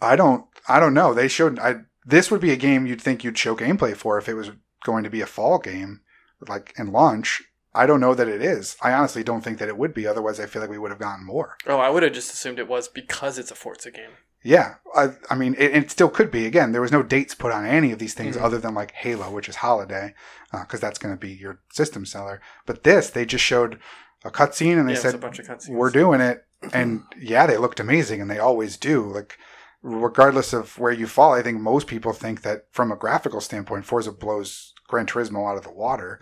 I 0.02 0.16
don't. 0.16 0.46
I 0.68 0.80
don't 0.80 0.94
know. 0.94 1.14
They 1.14 1.28
showed. 1.28 1.60
I 1.60 1.82
this 2.06 2.32
would 2.32 2.42
be 2.42 2.52
a 2.52 2.58
game 2.58 2.86
you'd 2.86 3.02
think 3.02 3.24
you'd 3.24 3.38
show 3.38 3.56
gameplay 3.56 3.96
for 3.96 4.18
if 4.18 4.28
it 4.28 4.34
was 4.34 4.52
going 4.84 5.04
to 5.04 5.10
be 5.10 5.22
a 5.22 5.26
fall 5.26 5.60
game, 5.60 6.02
like 6.48 6.74
in 6.78 6.92
launch. 6.92 7.44
I 7.74 7.86
don't 7.86 8.02
know 8.02 8.14
that 8.14 8.28
it 8.28 8.42
is. 8.42 8.76
I 8.82 8.92
honestly 8.92 9.24
don't 9.24 9.42
think 9.42 9.58
that 9.60 9.70
it 9.70 9.78
would 9.78 9.94
be. 9.94 10.06
Otherwise, 10.06 10.40
I 10.40 10.46
feel 10.46 10.62
like 10.62 10.70
we 10.70 10.78
would 10.78 10.92
have 10.92 11.00
gotten 11.00 11.26
more. 11.26 11.56
Oh, 11.66 11.78
I 11.78 11.90
would 11.90 12.04
have 12.04 12.12
just 12.12 12.34
assumed 12.34 12.60
it 12.60 12.68
was 12.68 12.90
because 12.90 13.38
it's 13.38 13.52
a 13.52 13.56
Forza 13.56 13.92
game. 13.92 14.12
Yeah, 14.44 14.76
I, 14.96 15.12
I 15.30 15.36
mean, 15.36 15.56
it, 15.58 15.76
it, 15.76 15.92
still 15.92 16.10
could 16.10 16.32
be. 16.32 16.46
Again, 16.46 16.72
there 16.72 16.82
was 16.82 16.92
no 16.92 17.04
dates 17.04 17.36
put 17.36 17.52
on 17.52 17.66
any 17.66 17.92
of 17.92 18.00
these 18.00 18.16
things 18.16 18.36
mm-hmm. 18.36 18.46
other 18.46 18.58
than 18.58 18.74
like 18.74 18.92
Halo, 18.92 19.30
which 19.30 19.48
is 19.48 19.58
holiday, 19.58 20.16
because 20.52 20.82
uh, 20.82 20.88
that's 20.88 20.98
going 20.98 21.14
to 21.14 21.20
be 21.20 21.32
your 21.32 21.60
system 21.72 22.06
seller. 22.06 22.42
But 22.66 22.84
this, 22.84 23.10
they 23.10 23.26
just 23.26 23.44
showed 23.44 23.80
a 24.24 24.32
cutscene 24.32 24.80
and 24.80 24.90
they 24.90 24.94
yeah, 24.94 25.00
said, 25.00 25.70
"We're 25.70 25.92
doing 25.92 26.22
it," 26.22 26.44
and 26.74 27.04
yeah, 27.20 27.46
they 27.46 27.58
looked 27.58 27.80
amazing, 27.80 28.20
and 28.20 28.30
they 28.30 28.40
always 28.40 28.78
do. 28.78 29.04
Like, 29.04 29.38
regardless 29.84 30.54
of 30.54 30.78
where 30.80 30.92
you 30.92 31.06
fall, 31.06 31.34
I 31.34 31.44
think 31.44 31.60
most 31.60 31.86
people 31.86 32.14
think 32.14 32.42
that 32.42 32.66
from 32.72 32.92
a 32.92 32.96
graphical 32.96 33.42
standpoint, 33.42 33.86
Forza 33.86 34.12
blows 34.12 34.74
Gran 34.88 35.06
Turismo 35.06 35.50
out 35.50 35.58
of 35.58 35.64
the 35.64 35.72
water. 35.72 36.20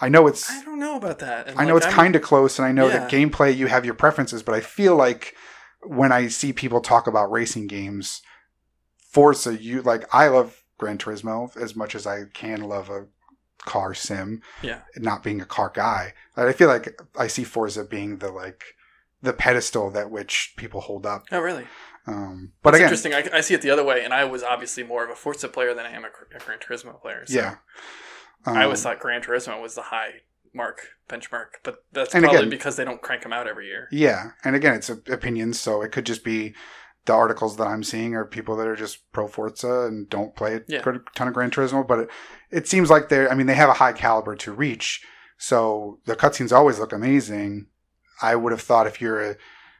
I 0.00 0.08
know 0.08 0.26
it's. 0.28 0.50
I 0.50 0.62
don't 0.62 0.78
know 0.78 0.96
about 0.96 1.18
that. 1.20 1.48
And 1.48 1.58
I 1.58 1.64
know 1.64 1.76
it's 1.76 1.86
kind 1.86 2.14
of 2.14 2.22
close, 2.22 2.60
and 2.60 2.66
I 2.66 2.72
know 2.72 2.86
yeah. 2.86 2.98
that 2.98 3.10
gameplay 3.10 3.56
you 3.56 3.66
have 3.66 3.84
your 3.84 3.94
preferences, 3.94 4.42
but 4.42 4.54
I 4.54 4.60
feel 4.60 4.94
like 4.94 5.34
when 5.86 6.12
I 6.12 6.28
see 6.28 6.52
people 6.52 6.80
talk 6.80 7.06
about 7.06 7.30
racing 7.30 7.66
games, 7.66 8.22
Forza, 8.96 9.56
you 9.56 9.82
like 9.82 10.12
I 10.14 10.28
love 10.28 10.62
Gran 10.78 10.98
Turismo 10.98 11.56
as 11.56 11.74
much 11.74 11.94
as 11.94 12.06
I 12.06 12.24
can 12.32 12.60
love 12.62 12.90
a 12.90 13.06
car 13.58 13.94
sim. 13.94 14.42
Yeah. 14.62 14.80
Not 14.96 15.22
being 15.22 15.40
a 15.40 15.46
car 15.46 15.72
guy, 15.74 16.14
I 16.36 16.52
feel 16.52 16.68
like 16.68 17.00
I 17.18 17.26
see 17.26 17.44
Forza 17.44 17.84
being 17.84 18.18
the 18.18 18.30
like 18.30 18.64
the 19.22 19.32
pedestal 19.32 19.90
that 19.90 20.10
which 20.10 20.54
people 20.56 20.80
hold 20.80 21.06
up. 21.06 21.24
Oh, 21.32 21.40
really? 21.40 21.66
Um, 22.06 22.52
but 22.62 22.70
That's 22.70 22.80
again, 22.80 23.14
interesting. 23.14 23.34
I, 23.34 23.38
I, 23.38 23.40
see 23.40 23.54
it 23.54 23.62
the 23.62 23.70
other 23.70 23.82
way, 23.82 24.04
and 24.04 24.14
I 24.14 24.24
was 24.24 24.44
obviously 24.44 24.84
more 24.84 25.02
of 25.02 25.10
a 25.10 25.16
Forza 25.16 25.48
player 25.48 25.74
than 25.74 25.86
I 25.86 25.90
am 25.90 26.04
a, 26.04 26.08
a 26.08 26.38
Gran 26.38 26.58
Turismo 26.60 27.00
player. 27.00 27.24
So 27.26 27.34
yeah. 27.34 27.56
Um, 28.44 28.56
I 28.56 28.64
always 28.64 28.80
thought 28.80 29.00
Gran 29.00 29.22
Turismo 29.22 29.60
was 29.60 29.74
the 29.74 29.82
high 29.82 30.20
mark 30.56 30.88
benchmark, 31.08 31.60
but 31.62 31.84
that's 31.92 32.10
probably 32.10 32.30
again, 32.30 32.50
because 32.50 32.76
they 32.76 32.84
don't 32.84 33.02
crank 33.02 33.22
them 33.22 33.32
out 33.32 33.46
every 33.46 33.66
year. 33.66 33.88
Yeah, 33.92 34.30
and 34.42 34.56
again, 34.56 34.74
it's 34.74 34.88
opinions, 34.88 35.60
so 35.60 35.82
it 35.82 35.92
could 35.92 36.06
just 36.06 36.24
be 36.24 36.54
the 37.04 37.12
articles 37.12 37.56
that 37.56 37.68
I'm 37.68 37.84
seeing 37.84 38.16
are 38.16 38.24
people 38.24 38.56
that 38.56 38.66
are 38.66 38.74
just 38.74 39.12
pro 39.12 39.28
Forza 39.28 39.82
and 39.82 40.08
don't 40.10 40.34
play 40.34 40.56
a 40.56 40.62
yeah. 40.66 40.80
ton 41.14 41.28
of 41.28 41.34
Gran 41.34 41.50
Turismo. 41.50 41.86
But 41.86 41.98
it, 42.00 42.10
it 42.50 42.66
seems 42.66 42.90
like 42.90 43.08
they're, 43.08 43.30
I 43.30 43.34
mean, 43.34 43.46
they 43.46 43.54
have 43.54 43.68
a 43.68 43.74
high 43.74 43.92
caliber 43.92 44.34
to 44.36 44.52
reach, 44.52 45.04
so 45.38 46.00
the 46.06 46.16
cutscenes 46.16 46.52
always 46.52 46.78
look 46.78 46.92
amazing. 46.92 47.66
I 48.20 48.34
would 48.34 48.52
have 48.52 48.62
thought 48.62 48.86
if 48.86 49.00
you're 49.00 49.22
a, 49.22 49.36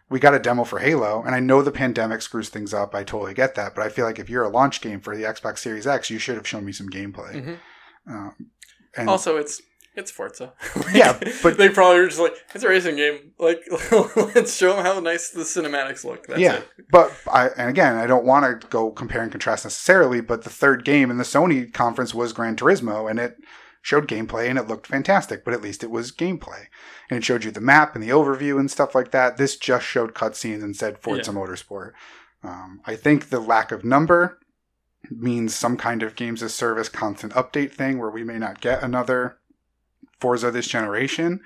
we 0.08 0.20
got 0.20 0.34
a 0.34 0.38
demo 0.38 0.62
for 0.62 0.78
Halo, 0.78 1.22
and 1.24 1.34
I 1.34 1.40
know 1.40 1.62
the 1.62 1.72
pandemic 1.72 2.22
screws 2.22 2.48
things 2.48 2.72
up. 2.72 2.94
I 2.94 3.02
totally 3.02 3.34
get 3.34 3.56
that, 3.56 3.74
but 3.74 3.84
I 3.84 3.88
feel 3.88 4.04
like 4.04 4.20
if 4.20 4.30
you're 4.30 4.44
a 4.44 4.48
launch 4.48 4.80
game 4.80 5.00
for 5.00 5.16
the 5.16 5.24
Xbox 5.24 5.58
Series 5.58 5.86
X, 5.86 6.10
you 6.10 6.18
should 6.18 6.36
have 6.36 6.46
shown 6.46 6.64
me 6.64 6.70
some 6.70 6.88
gameplay. 6.88 7.34
Mm-hmm. 7.34 7.54
Um, 8.08 8.50
and 8.96 9.10
also, 9.10 9.36
it's 9.36 9.60
it's 9.96 10.10
Forza. 10.10 10.52
yeah, 10.92 11.18
but 11.42 11.56
they 11.56 11.68
probably 11.70 12.00
were 12.00 12.06
just 12.06 12.20
like, 12.20 12.34
it's 12.54 12.62
a 12.62 12.68
racing 12.68 12.96
game. 12.96 13.32
Like, 13.38 13.62
let's 14.16 14.54
show 14.54 14.76
them 14.76 14.84
how 14.84 15.00
nice 15.00 15.30
the 15.30 15.42
cinematics 15.42 16.04
look. 16.04 16.26
That's 16.26 16.38
yeah, 16.38 16.56
it. 16.56 16.68
but 16.90 17.12
I 17.32 17.48
and 17.56 17.70
again, 17.70 17.96
I 17.96 18.06
don't 18.06 18.26
want 18.26 18.60
to 18.60 18.66
go 18.68 18.90
compare 18.90 19.22
and 19.22 19.32
contrast 19.32 19.64
necessarily, 19.64 20.20
but 20.20 20.44
the 20.44 20.50
third 20.50 20.84
game 20.84 21.10
in 21.10 21.16
the 21.16 21.24
Sony 21.24 21.72
conference 21.72 22.14
was 22.14 22.32
Gran 22.32 22.56
Turismo, 22.56 23.10
and 23.10 23.18
it 23.18 23.36
showed 23.80 24.08
gameplay 24.08 24.48
and 24.48 24.58
it 24.58 24.68
looked 24.68 24.86
fantastic. 24.86 25.44
But 25.44 25.54
at 25.54 25.62
least 25.62 25.82
it 25.82 25.90
was 25.90 26.12
gameplay, 26.12 26.66
and 27.10 27.16
it 27.16 27.24
showed 27.24 27.44
you 27.44 27.50
the 27.50 27.60
map 27.60 27.94
and 27.94 28.04
the 28.04 28.10
overview 28.10 28.60
and 28.60 28.70
stuff 28.70 28.94
like 28.94 29.12
that. 29.12 29.38
This 29.38 29.56
just 29.56 29.86
showed 29.86 30.14
cutscenes 30.14 30.62
and 30.62 30.76
said 30.76 30.98
Forza 30.98 31.32
yeah. 31.32 31.38
Motorsport. 31.38 31.92
Um, 32.44 32.80
I 32.84 32.96
think 32.96 33.30
the 33.30 33.40
lack 33.40 33.72
of 33.72 33.84
number 33.84 34.38
means 35.10 35.54
some 35.54 35.76
kind 35.76 36.02
of 36.02 36.16
games 36.16 36.42
as 36.42 36.54
service 36.54 36.88
constant 36.88 37.32
update 37.32 37.72
thing 37.72 37.98
where 37.98 38.10
we 38.10 38.24
may 38.24 38.38
not 38.38 38.60
get 38.60 38.82
another 38.82 39.38
Forza 40.20 40.50
this 40.50 40.66
generation. 40.66 41.40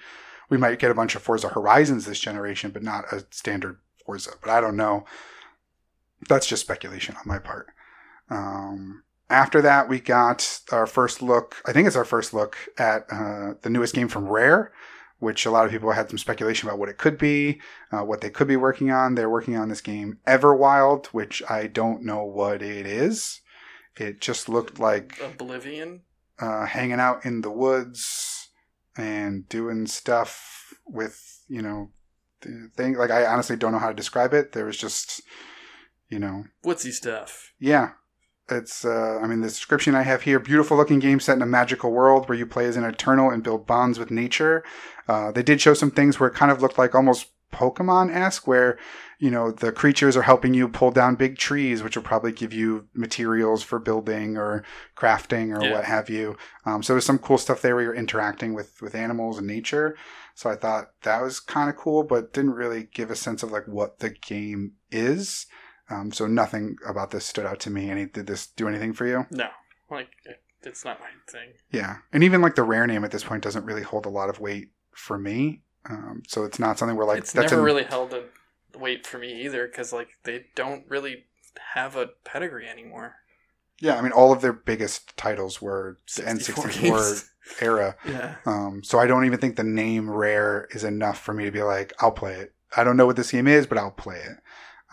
We 0.48 0.56
might 0.56 0.78
get 0.78 0.90
a 0.90 0.94
bunch 0.94 1.14
of 1.14 1.22
Forza 1.22 1.48
Horizons 1.48 2.04
this 2.04 2.20
generation, 2.20 2.70
but 2.70 2.82
not 2.82 3.04
a 3.12 3.24
standard 3.30 3.78
Forza. 4.04 4.32
But 4.40 4.50
I 4.50 4.60
don't 4.60 4.76
know. 4.76 5.04
That's 6.28 6.46
just 6.46 6.62
speculation 6.62 7.16
on 7.16 7.22
my 7.24 7.38
part. 7.38 7.68
Um, 8.28 9.04
after 9.28 9.62
that, 9.62 9.88
we 9.88 10.00
got 10.00 10.60
our 10.72 10.86
first 10.86 11.22
look. 11.22 11.56
I 11.64 11.72
think 11.72 11.86
it's 11.86 11.96
our 11.96 12.04
first 12.04 12.34
look 12.34 12.56
at 12.78 13.06
uh, 13.10 13.54
the 13.62 13.70
newest 13.70 13.94
game 13.94 14.08
from 14.08 14.28
Rare, 14.28 14.72
which 15.20 15.46
a 15.46 15.50
lot 15.50 15.64
of 15.64 15.70
people 15.70 15.92
had 15.92 16.10
some 16.10 16.18
speculation 16.18 16.68
about 16.68 16.78
what 16.78 16.88
it 16.88 16.98
could 16.98 17.16
be, 17.16 17.60
uh, 17.92 18.00
what 18.00 18.20
they 18.20 18.30
could 18.30 18.48
be 18.48 18.56
working 18.56 18.90
on. 18.90 19.14
They're 19.14 19.30
working 19.30 19.56
on 19.56 19.68
this 19.68 19.80
game 19.80 20.18
Everwild, 20.26 21.06
which 21.06 21.42
I 21.48 21.68
don't 21.68 22.02
know 22.04 22.24
what 22.24 22.60
it 22.60 22.86
is. 22.86 23.40
It 23.96 24.20
just 24.20 24.48
looked 24.48 24.78
like 24.80 25.20
Oblivion, 25.20 26.02
uh, 26.38 26.66
hanging 26.66 27.00
out 27.00 27.24
in 27.24 27.42
the 27.42 27.50
woods 27.50 28.39
and 28.96 29.48
doing 29.48 29.86
stuff 29.86 30.74
with 30.86 31.44
you 31.48 31.62
know 31.62 31.90
thing 32.76 32.94
like 32.96 33.10
I 33.10 33.26
honestly 33.26 33.56
don't 33.56 33.72
know 33.72 33.78
how 33.78 33.88
to 33.88 33.94
describe 33.94 34.32
it. 34.32 34.52
There 34.52 34.64
was 34.64 34.76
just 34.76 35.22
you 36.08 36.18
know 36.18 36.44
woodsy 36.64 36.92
stuff. 36.92 37.52
Yeah. 37.58 37.90
It's, 38.52 38.84
uh, 38.84 39.20
I 39.22 39.28
mean, 39.28 39.42
the 39.42 39.48
description 39.48 39.94
I 39.94 40.02
have 40.02 40.22
here 40.22 40.40
beautiful 40.40 40.76
looking 40.76 40.98
game 40.98 41.20
set 41.20 41.36
in 41.36 41.42
a 41.42 41.46
magical 41.46 41.92
world 41.92 42.28
where 42.28 42.36
you 42.36 42.46
play 42.46 42.66
as 42.66 42.76
an 42.76 42.82
eternal 42.82 43.30
and 43.30 43.44
build 43.44 43.64
bonds 43.64 43.96
with 43.96 44.10
nature. 44.10 44.64
Uh, 45.06 45.30
they 45.30 45.44
did 45.44 45.60
show 45.60 45.72
some 45.72 45.92
things 45.92 46.18
where 46.18 46.28
it 46.28 46.34
kind 46.34 46.50
of 46.50 46.60
looked 46.60 46.76
like 46.76 46.94
almost 46.94 47.28
Pokemon 47.52 48.12
esque, 48.12 48.46
where 48.46 48.76
you 49.20 49.30
know 49.30 49.50
the 49.50 49.70
creatures 49.70 50.16
are 50.16 50.22
helping 50.22 50.54
you 50.54 50.66
pull 50.66 50.90
down 50.90 51.14
big 51.14 51.36
trees, 51.36 51.82
which 51.82 51.94
will 51.94 52.02
probably 52.02 52.32
give 52.32 52.54
you 52.54 52.88
materials 52.94 53.62
for 53.62 53.78
building 53.78 54.38
or 54.38 54.64
crafting 54.96 55.56
or 55.56 55.62
yeah. 55.62 55.72
what 55.72 55.84
have 55.84 56.08
you. 56.08 56.36
Um, 56.64 56.82
so 56.82 56.94
there's 56.94 57.04
some 57.04 57.18
cool 57.18 57.36
stuff 57.36 57.60
there 57.60 57.74
where 57.74 57.84
you're 57.84 57.94
interacting 57.94 58.54
with 58.54 58.80
with 58.80 58.94
animals 58.94 59.36
and 59.36 59.46
nature. 59.46 59.94
So 60.34 60.48
I 60.48 60.56
thought 60.56 60.92
that 61.02 61.20
was 61.20 61.38
kind 61.38 61.68
of 61.68 61.76
cool, 61.76 62.02
but 62.02 62.32
didn't 62.32 62.52
really 62.52 62.88
give 62.94 63.10
a 63.10 63.16
sense 63.16 63.42
of 63.42 63.52
like 63.52 63.68
what 63.68 63.98
the 63.98 64.08
game 64.08 64.72
is. 64.90 65.46
Um, 65.90 66.12
so 66.12 66.26
nothing 66.26 66.76
about 66.88 67.10
this 67.10 67.26
stood 67.26 67.44
out 67.44 67.60
to 67.60 67.70
me. 67.70 67.90
Any 67.90 68.06
did 68.06 68.26
this 68.26 68.46
do 68.46 68.68
anything 68.68 68.94
for 68.94 69.06
you? 69.06 69.26
No, 69.30 69.48
like 69.90 70.08
it's 70.62 70.82
not 70.82 70.98
my 70.98 71.08
thing. 71.30 71.50
Yeah, 71.70 71.96
and 72.10 72.24
even 72.24 72.40
like 72.40 72.54
the 72.54 72.62
rare 72.62 72.86
name 72.86 73.04
at 73.04 73.10
this 73.10 73.24
point 73.24 73.42
doesn't 73.42 73.66
really 73.66 73.82
hold 73.82 74.06
a 74.06 74.10
lot 74.10 74.30
of 74.30 74.40
weight 74.40 74.70
for 74.92 75.18
me. 75.18 75.60
Um, 75.88 76.22
so 76.26 76.44
it's 76.44 76.58
not 76.58 76.78
something 76.78 76.96
where 76.96 77.06
like 77.06 77.18
it's 77.18 77.34
never 77.34 77.62
really 77.62 77.84
held 77.84 78.14
a 78.14 78.24
weight 78.78 79.06
for 79.06 79.18
me 79.18 79.44
either 79.44 79.66
because 79.66 79.92
like 79.92 80.08
they 80.24 80.46
don't 80.54 80.84
really 80.88 81.24
have 81.74 81.96
a 81.96 82.10
pedigree 82.24 82.68
anymore. 82.68 83.16
Yeah, 83.80 83.96
I 83.96 84.02
mean 84.02 84.12
all 84.12 84.32
of 84.32 84.40
their 84.40 84.52
biggest 84.52 85.16
titles 85.16 85.60
were 85.62 85.98
the 86.16 86.22
N64 86.22 87.24
era. 87.60 87.96
Yeah. 88.06 88.36
Um, 88.46 88.82
so 88.84 88.98
I 88.98 89.06
don't 89.06 89.24
even 89.24 89.38
think 89.38 89.56
the 89.56 89.64
name 89.64 90.08
Rare 90.08 90.68
is 90.70 90.84
enough 90.84 91.18
for 91.18 91.34
me 91.34 91.44
to 91.44 91.50
be 91.50 91.62
like, 91.62 91.92
I'll 91.98 92.12
play 92.12 92.34
it. 92.34 92.54
I 92.76 92.84
don't 92.84 92.96
know 92.96 93.06
what 93.06 93.16
this 93.16 93.32
game 93.32 93.48
is, 93.48 93.66
but 93.66 93.78
I'll 93.78 93.90
play 93.90 94.18
it. 94.18 94.36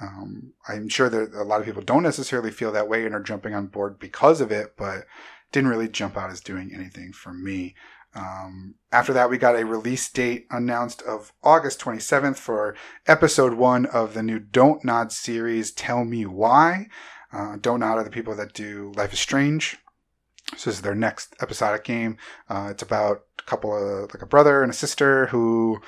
Um, 0.02 0.54
I'm 0.68 0.90
sure 0.90 1.10
that 1.10 1.34
a 1.34 1.44
lot 1.44 1.60
of 1.60 1.66
people 1.66 1.82
don't 1.82 2.04
necessarily 2.04 2.52
feel 2.52 2.72
that 2.72 2.88
way 2.88 3.06
and 3.06 3.14
are 3.14 3.22
jumping 3.22 3.54
on 3.54 3.68
board 3.68 4.00
because 4.00 4.42
of 4.42 4.52
it, 4.52 4.76
but 4.78 5.06
didn't 5.52 5.70
really 5.70 5.88
jump 5.88 6.18
out 6.18 6.30
as 6.30 6.42
doing 6.42 6.72
anything 6.74 7.14
for 7.14 7.34
me. 7.34 7.76
Um, 8.16 8.76
after 8.92 9.14
that, 9.14 9.30
we 9.30 9.38
got 9.38 9.60
a 9.60 9.66
release 9.66 10.10
date 10.10 10.48
announced 10.50 11.02
of 11.04 11.34
August 11.44 11.80
27th 11.82 12.38
for 12.38 12.76
episode 13.06 13.54
one 13.54 13.86
of 13.86 14.14
the 14.14 14.24
new 14.24 14.40
Don't 14.40 14.84
Nod 14.84 15.12
series, 15.12 15.72
Tell 15.72 16.04
Me 16.04 16.26
Why. 16.26 16.88
Uh, 17.32 17.58
Don't 17.60 17.82
Nod 17.82 17.98
are 17.98 18.04
the 18.04 18.10
people 18.10 18.36
that 18.36 18.54
do 18.54 18.92
Life 18.96 19.14
is 19.14 19.20
Strange. 19.20 19.78
So 20.56 20.70
this 20.70 20.78
is 20.78 20.82
their 20.82 20.96
next 20.96 21.36
episodic 21.42 21.84
game. 21.84 22.18
Uh, 22.50 22.70
it's 22.72 22.82
about 22.82 23.26
a 23.40 23.44
couple 23.44 23.76
of, 23.76 24.14
like 24.14 24.24
a 24.24 24.28
brother 24.28 24.64
and 24.64 24.72
a 24.72 24.76
sister 24.76 25.28
who 25.28 25.80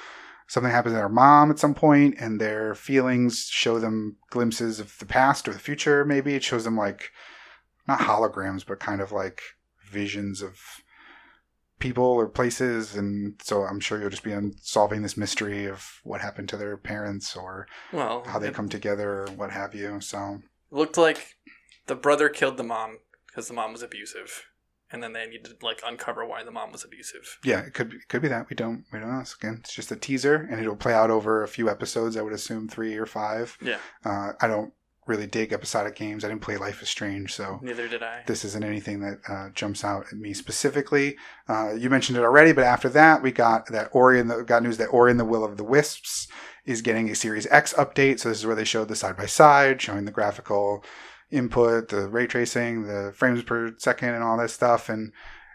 something 0.47 0.71
happens 0.71 0.93
to 0.93 0.97
their 0.97 1.07
mom 1.07 1.49
at 1.49 1.59
some 1.59 1.73
point 1.73 2.15
and 2.19 2.41
their 2.41 2.75
feelings 2.75 3.47
show 3.49 3.79
them 3.79 4.17
glimpses 4.31 4.79
of 4.79 4.97
the 4.99 5.05
past 5.05 5.47
or 5.47 5.53
the 5.53 5.59
future, 5.59 6.03
maybe. 6.03 6.35
It 6.35 6.43
shows 6.43 6.65
them 6.65 6.75
like, 6.75 7.11
not 7.87 8.01
holograms, 8.01 8.65
but 8.65 8.79
kind 8.79 8.99
of 8.99 9.11
like 9.11 9.41
visions 9.89 10.41
of 10.41 10.59
people 11.79 12.03
or 12.03 12.27
places, 12.27 12.95
and 12.95 13.35
so 13.41 13.63
I'm 13.63 13.79
sure 13.79 13.99
you'll 13.99 14.09
just 14.09 14.23
be 14.23 14.33
on 14.33 14.53
solving 14.61 15.01
this 15.01 15.17
mystery 15.17 15.65
of 15.65 15.99
what 16.03 16.21
happened 16.21 16.49
to 16.49 16.57
their 16.57 16.77
parents 16.77 17.35
or 17.35 17.67
Well, 17.91 18.23
how 18.25 18.39
they 18.39 18.51
come 18.51 18.69
together 18.69 19.23
or 19.23 19.27
what 19.27 19.51
have 19.51 19.73
you. 19.73 19.99
So 20.01 20.41
looked 20.71 20.97
like 20.97 21.35
the 21.87 21.95
brother 21.95 22.29
killed 22.29 22.57
the 22.57 22.63
mom 22.63 22.99
because 23.27 23.47
the 23.47 23.53
mom 23.53 23.71
was 23.73 23.81
abusive, 23.81 24.43
and 24.91 25.01
then 25.01 25.13
they 25.13 25.25
needed 25.25 25.45
to 25.59 25.65
like 25.65 25.81
uncover 25.85 26.25
why 26.25 26.43
the 26.43 26.51
mom 26.51 26.71
was 26.71 26.83
abusive. 26.83 27.37
yeah, 27.43 27.59
it 27.61 27.73
could 27.73 27.89
be, 27.91 27.97
could 28.07 28.21
be 28.21 28.27
that 28.27 28.49
we 28.49 28.55
don't 28.55 28.85
we 28.91 28.99
don't 28.99 29.11
know. 29.11 29.23
So 29.23 29.35
again, 29.41 29.57
it's 29.61 29.73
just 29.73 29.91
a 29.91 29.95
teaser, 29.95 30.35
and 30.35 30.59
it'll 30.59 30.75
play 30.75 30.93
out 30.93 31.09
over 31.11 31.43
a 31.43 31.47
few 31.47 31.69
episodes. 31.69 32.17
I 32.17 32.21
would 32.21 32.33
assume 32.33 32.67
three 32.67 32.95
or 32.97 33.05
five. 33.05 33.57
Yeah. 33.61 33.77
Uh, 34.03 34.33
I 34.41 34.47
don't 34.47 34.73
really 35.09 35.27
dig 35.27 35.51
episodic 35.51 35.95
games. 35.95 36.23
I 36.23 36.29
didn't 36.29 36.41
play 36.41 36.55
Life 36.57 36.81
is 36.81 36.87
Strange, 36.89 37.33
so 37.33 37.59
Neither 37.61 37.87
did 37.87 38.03
I. 38.03 38.23
this 38.27 38.45
isn't 38.45 38.63
anything 38.63 39.01
that 39.01 39.19
uh, 39.27 39.49
jumps 39.49 39.83
out 39.83 40.05
at 40.11 40.17
me 40.17 40.33
specifically. 40.33 41.17
Uh, 41.47 41.73
you 41.73 41.89
mentioned 41.89 42.17
it 42.17 42.23
already, 42.23 42.53
but 42.53 42.63
after 42.63 42.87
that, 42.89 43.21
we 43.21 43.31
got 43.31 43.67
that 43.67 43.89
Ori 43.91 44.19
and 44.19 44.29
the 44.29 44.43
got 44.43 44.63
news 44.63 44.77
that 44.77 44.87
Ori 44.87 45.11
and 45.11 45.19
the 45.19 45.25
Will 45.25 45.43
of 45.43 45.57
the 45.57 45.63
Wisps 45.63 46.27
is 46.65 46.81
getting 46.81 47.09
a 47.09 47.15
Series 47.15 47.47
X 47.47 47.73
update. 47.73 48.19
So 48.19 48.29
this 48.29 48.37
is 48.37 48.45
where 48.45 48.55
they 48.55 48.63
showed 48.63 48.87
the 48.87 48.95
side 48.95 49.17
by 49.17 49.25
side, 49.25 49.81
showing 49.81 50.05
the 50.05 50.11
graphical 50.11 50.85
input, 51.31 51.89
the 51.89 52.07
ray 52.07 52.27
tracing, 52.27 52.83
the 52.83 53.11
frames 53.15 53.43
per 53.43 53.73
second, 53.77 54.13
and 54.13 54.23
all 54.23 54.37
that 54.37 54.51
stuff. 54.51 54.87
And 54.89 55.11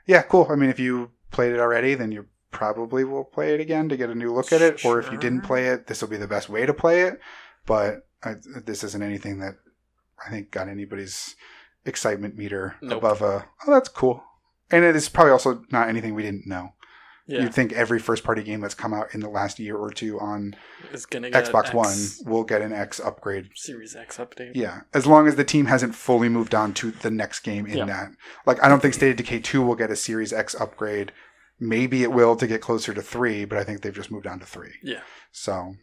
yeah, 0.06 0.22
cool. 0.22 0.48
I 0.50 0.56
mean, 0.56 0.70
if 0.70 0.78
you 0.78 1.12
played 1.30 1.52
it 1.52 1.60
already, 1.60 1.94
then 1.94 2.12
you 2.12 2.26
probably 2.50 3.04
will 3.04 3.24
play 3.24 3.54
it 3.54 3.60
again 3.60 3.88
to 3.88 3.96
get 3.96 4.10
a 4.10 4.14
new 4.14 4.32
look 4.32 4.52
at 4.52 4.62
it. 4.62 4.84
Or 4.84 5.00
if 5.00 5.10
you 5.10 5.18
didn't 5.18 5.42
play 5.42 5.66
it, 5.68 5.86
this 5.86 6.00
will 6.00 6.08
be 6.08 6.16
the 6.16 6.28
best 6.28 6.48
way 6.48 6.66
to 6.66 6.74
play 6.74 7.02
it. 7.02 7.20
But 7.66 8.06
I, 8.24 8.34
this 8.64 8.82
isn't 8.84 9.02
anything 9.02 9.38
that 9.40 9.54
I 10.24 10.30
think 10.30 10.50
got 10.50 10.68
anybody's 10.68 11.36
excitement 11.84 12.36
meter 12.36 12.76
Nope. 12.80 12.98
above 12.98 13.22
a 13.22 13.46
oh 13.66 13.70
that's 13.72 13.88
cool. 13.88 14.24
And 14.70 14.84
it 14.84 14.96
is 14.96 15.08
probably 15.08 15.32
also 15.32 15.62
not 15.70 15.88
anything 15.88 16.14
we 16.14 16.22
didn't 16.22 16.46
know. 16.46 16.70
Yeah, 17.26 17.42
You'd 17.42 17.54
think 17.54 17.72
every 17.72 17.98
first 17.98 18.22
party 18.22 18.42
game 18.42 18.60
that's 18.60 18.74
come 18.74 18.92
out 18.92 19.14
in 19.14 19.20
the 19.20 19.30
last 19.30 19.58
year 19.58 19.76
or 19.76 19.90
two 19.90 20.20
on 20.20 20.54
Xbox 20.92 21.72
One 21.72 22.30
will 22.30 22.44
get 22.44 22.60
an 22.60 22.72
X 22.72 23.00
upgrade. 23.00 23.48
Series 23.54 23.96
X 23.96 24.18
update. 24.18 24.52
Yeah, 24.54 24.80
as 24.92 25.06
long 25.06 25.26
as 25.26 25.36
the 25.36 25.44
team 25.44 25.64
hasn't 25.66 25.94
fully 25.94 26.28
moved 26.28 26.54
on 26.54 26.74
to 26.74 26.90
the 26.90 27.10
next 27.10 27.40
game 27.40 27.66
in 27.66 27.78
Yeah. 27.78 27.86
that. 27.86 28.08
Like 28.46 28.62
I 28.62 28.68
don't 28.68 28.80
think 28.80 28.92
State 28.94 29.10
of 29.12 29.16
Decay 29.16 29.40
2 29.40 29.62
will 29.62 29.74
get 29.74 29.90
a 29.90 29.96
Series 29.96 30.32
X 30.34 30.54
upgrade. 30.58 31.12
Maybe 31.58 32.02
it 32.02 32.12
will 32.12 32.36
to 32.36 32.46
get 32.46 32.60
closer 32.60 32.92
to 32.92 33.00
3, 33.00 33.44
but 33.46 33.56
I 33.58 33.64
think 33.64 33.80
they've 33.80 33.94
just 33.94 34.10
moved 34.10 34.26
on 34.26 34.38
to 34.40 34.46
3. 34.46 34.72
Yeah. 34.82 35.00
So 35.32 35.76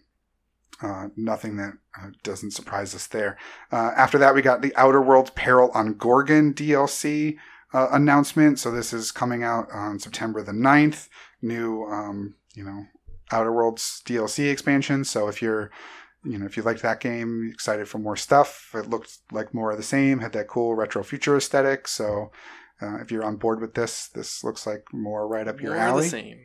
uh, 0.81 1.07
nothing 1.15 1.57
that 1.57 1.73
uh, 1.99 2.07
doesn't 2.23 2.51
surprise 2.51 2.95
us 2.95 3.07
there. 3.07 3.37
Uh, 3.71 3.91
after 3.95 4.17
that, 4.17 4.33
we 4.35 4.41
got 4.41 4.61
the 4.61 4.75
Outer 4.75 5.01
Worlds 5.01 5.31
Peril 5.31 5.71
on 5.73 5.93
Gorgon 5.93 6.53
DLC 6.53 7.37
uh, 7.73 7.87
announcement. 7.91 8.59
So 8.59 8.71
this 8.71 8.93
is 8.93 9.11
coming 9.11 9.43
out 9.43 9.67
on 9.71 9.99
September 9.99 10.41
the 10.43 10.51
9th. 10.51 11.07
New, 11.41 11.83
um, 11.85 12.35
you 12.53 12.63
know, 12.63 12.85
Outer 13.31 13.51
Worlds 13.51 14.01
DLC 14.05 14.51
expansion. 14.51 15.03
So 15.03 15.27
if 15.27 15.41
you're, 15.41 15.71
you 16.23 16.37
know, 16.37 16.45
if 16.45 16.55
you 16.57 16.63
liked 16.63 16.81
that 16.83 16.99
game, 16.99 17.49
excited 17.51 17.87
for 17.87 17.97
more 17.97 18.15
stuff, 18.15 18.71
it 18.75 18.89
looked 18.89 19.19
like 19.31 19.53
more 19.53 19.71
of 19.71 19.77
the 19.77 19.83
same, 19.83 20.19
had 20.19 20.33
that 20.33 20.47
cool 20.47 20.75
retro 20.75 21.03
future 21.03 21.35
aesthetic. 21.37 21.87
So 21.87 22.31
uh, 22.81 22.97
if 23.01 23.11
you're 23.11 23.23
on 23.23 23.37
board 23.37 23.61
with 23.61 23.73
this, 23.73 24.07
this 24.09 24.43
looks 24.43 24.67
like 24.67 24.85
more 24.93 25.27
right 25.27 25.47
up 25.47 25.61
your 25.61 25.73
More 25.73 25.81
alley. 25.83 26.03
the 26.03 26.09
same. 26.09 26.39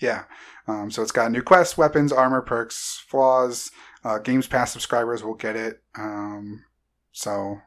Yeah. 0.00 0.24
Um, 0.68 0.90
so 0.90 1.02
it's 1.02 1.12
got 1.12 1.30
new 1.30 1.42
quests, 1.42 1.78
weapons, 1.78 2.12
armor, 2.12 2.42
perks, 2.42 3.04
flaws. 3.08 3.70
Uh, 4.04 4.18
Games 4.18 4.46
Pass 4.46 4.72
subscribers 4.72 5.22
will 5.22 5.34
get 5.34 5.56
it. 5.56 5.82
Um, 5.98 6.64
so, 7.12 7.58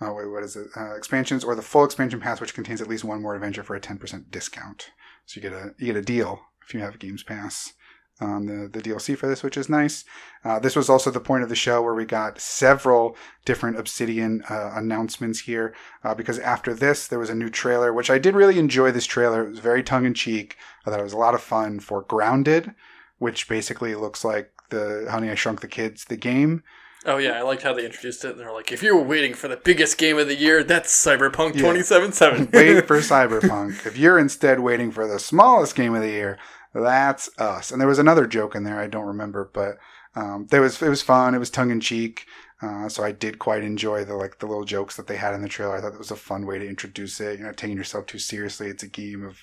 oh 0.00 0.14
wait, 0.14 0.30
what 0.30 0.42
is 0.42 0.56
it? 0.56 0.68
Uh, 0.76 0.94
expansions 0.96 1.44
or 1.44 1.54
the 1.54 1.62
full 1.62 1.84
expansion 1.84 2.20
pass, 2.20 2.40
which 2.40 2.54
contains 2.54 2.80
at 2.80 2.88
least 2.88 3.04
one 3.04 3.22
more 3.22 3.34
adventure 3.34 3.62
for 3.62 3.76
a 3.76 3.80
ten 3.80 3.98
percent 3.98 4.30
discount. 4.30 4.90
So 5.26 5.40
you 5.40 5.48
get 5.48 5.52
a 5.52 5.74
you 5.78 5.86
get 5.86 5.96
a 5.96 6.02
deal 6.02 6.40
if 6.66 6.74
you 6.74 6.80
have 6.80 6.94
a 6.94 6.98
Games 6.98 7.22
Pass 7.22 7.74
on 8.20 8.46
the 8.46 8.68
the 8.68 8.80
DLC 8.80 9.16
for 9.16 9.26
this, 9.26 9.42
which 9.42 9.56
is 9.56 9.68
nice. 9.68 10.04
Uh, 10.44 10.58
this 10.58 10.76
was 10.76 10.88
also 10.88 11.10
the 11.10 11.20
point 11.20 11.42
of 11.42 11.48
the 11.48 11.54
show 11.56 11.82
where 11.82 11.94
we 11.94 12.04
got 12.04 12.40
several 12.40 13.16
different 13.44 13.78
Obsidian 13.78 14.42
uh, 14.48 14.72
announcements 14.74 15.40
here. 15.40 15.74
Uh, 16.04 16.14
because 16.14 16.38
after 16.38 16.72
this, 16.72 17.06
there 17.06 17.18
was 17.18 17.30
a 17.30 17.34
new 17.34 17.50
trailer, 17.50 17.92
which 17.92 18.10
I 18.10 18.18
did 18.18 18.34
really 18.34 18.58
enjoy. 18.58 18.90
This 18.90 19.06
trailer 19.06 19.44
it 19.46 19.50
was 19.50 19.58
very 19.58 19.82
tongue 19.82 20.06
in 20.06 20.14
cheek. 20.14 20.56
I 20.86 20.90
thought 20.90 21.00
it 21.00 21.04
was 21.04 21.12
a 21.12 21.18
lot 21.18 21.34
of 21.34 21.42
fun 21.42 21.80
for 21.80 22.02
Grounded, 22.02 22.74
which 23.18 23.48
basically 23.48 23.94
looks 23.94 24.24
like 24.24 24.52
the 24.70 25.08
Honey 25.10 25.30
I 25.30 25.34
Shrunk 25.34 25.60
the 25.60 25.68
Kids, 25.68 26.04
the 26.06 26.16
game. 26.16 26.62
Oh 27.04 27.18
yeah, 27.18 27.32
I 27.38 27.42
liked 27.42 27.62
how 27.62 27.72
they 27.72 27.84
introduced 27.84 28.24
it. 28.24 28.36
They're 28.36 28.52
like, 28.52 28.72
if 28.72 28.82
you 28.82 28.96
were 28.96 29.02
waiting 29.02 29.32
for 29.34 29.46
the 29.46 29.56
biggest 29.56 29.96
game 29.96 30.18
of 30.18 30.26
the 30.26 30.34
year, 30.34 30.64
that's 30.64 30.92
Cyberpunk 30.92 31.54
Yeah. 31.54 31.72
2077. 31.72 32.48
Wait 32.52 32.84
for 32.86 32.98
Cyberpunk. 33.00 33.86
If 33.86 33.96
you're 33.96 34.18
instead 34.18 34.58
waiting 34.58 34.90
for 34.90 35.06
the 35.06 35.20
smallest 35.20 35.76
game 35.76 35.94
of 35.94 36.02
the 36.02 36.08
year, 36.08 36.36
that's 36.82 37.28
us. 37.38 37.70
And 37.70 37.80
there 37.80 37.88
was 37.88 37.98
another 37.98 38.26
joke 38.26 38.54
in 38.54 38.64
there 38.64 38.78
I 38.80 38.86
don't 38.86 39.06
remember, 39.06 39.50
but 39.52 39.78
um, 40.14 40.46
there 40.50 40.60
was 40.62 40.80
it 40.82 40.88
was 40.88 41.02
fun. 41.02 41.34
It 41.34 41.38
was 41.38 41.50
tongue 41.50 41.70
in 41.70 41.80
cheek. 41.80 42.26
Uh, 42.62 42.88
so 42.88 43.04
I 43.04 43.12
did 43.12 43.38
quite 43.38 43.62
enjoy 43.62 44.04
the 44.04 44.14
like 44.14 44.38
the 44.38 44.46
little 44.46 44.64
jokes 44.64 44.96
that 44.96 45.06
they 45.06 45.16
had 45.16 45.34
in 45.34 45.42
the 45.42 45.48
trailer. 45.48 45.76
I 45.76 45.80
thought 45.80 45.92
that 45.92 45.98
was 45.98 46.10
a 46.10 46.16
fun 46.16 46.46
way 46.46 46.58
to 46.58 46.66
introduce 46.68 47.20
it. 47.20 47.38
You're 47.38 47.48
not 47.48 47.56
taking 47.58 47.76
yourself 47.76 48.06
too 48.06 48.18
seriously. 48.18 48.68
It's 48.68 48.82
a 48.82 48.88
game 48.88 49.24
of 49.24 49.38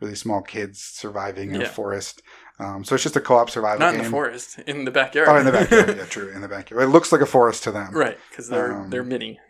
really 0.00 0.14
small 0.14 0.42
kids 0.42 0.80
surviving 0.82 1.54
in 1.54 1.60
Yeah. 1.62 1.66
a 1.68 1.70
forest. 1.70 2.20
Um, 2.58 2.84
so 2.84 2.94
it's 2.94 3.02
just 3.04 3.16
a 3.16 3.20
co-op 3.20 3.48
survival 3.48 3.78
Not 3.80 3.92
game. 3.92 4.00
in 4.00 4.04
the 4.04 4.10
forest, 4.10 4.58
in 4.66 4.84
the 4.84 4.90
backyard. 4.90 5.28
Oh, 5.28 5.36
in 5.36 5.46
the 5.46 5.52
backyard. 5.52 5.88
yeah, 5.96 6.04
true. 6.04 6.28
In 6.30 6.42
the 6.42 6.48
backyard. 6.48 6.82
It 6.82 6.88
looks 6.88 7.10
like 7.10 7.22
a 7.22 7.26
forest 7.26 7.62
to 7.64 7.72
them. 7.72 7.94
right, 7.96 8.18
because 8.28 8.48
they're 8.48 8.72
Um, 8.72 8.90
they're 8.90 9.02
mini. 9.02 9.40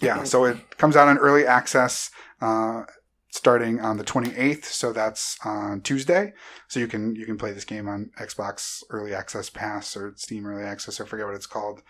Yeah, 0.00 0.22
so 0.24 0.44
it 0.44 0.78
comes 0.78 0.96
out 0.96 1.08
on 1.08 1.18
early 1.18 1.44
access 1.46 2.10
uh, 2.40 2.84
starting 3.32 3.80
on 3.80 3.96
the 3.96 4.04
28th. 4.04 4.66
So 4.66 4.92
that's 4.92 5.36
on 5.44 5.80
Tuesday. 5.80 6.34
So 6.68 6.78
you 6.78 6.86
can 6.86 7.16
you 7.16 7.26
can 7.26 7.36
play 7.38 7.50
this 7.52 7.64
game 7.64 7.88
on 7.88 8.10
Xbox 8.20 8.82
Early 8.90 9.12
Access 9.12 9.50
Pass 9.50 9.96
or 9.96 10.12
Steam 10.16 10.46
Early 10.46 10.62
Access. 10.62 11.00
I 11.00 11.04
forget 11.04 11.26
what 11.26 11.34
it's 11.34 11.46
called. 11.46 11.82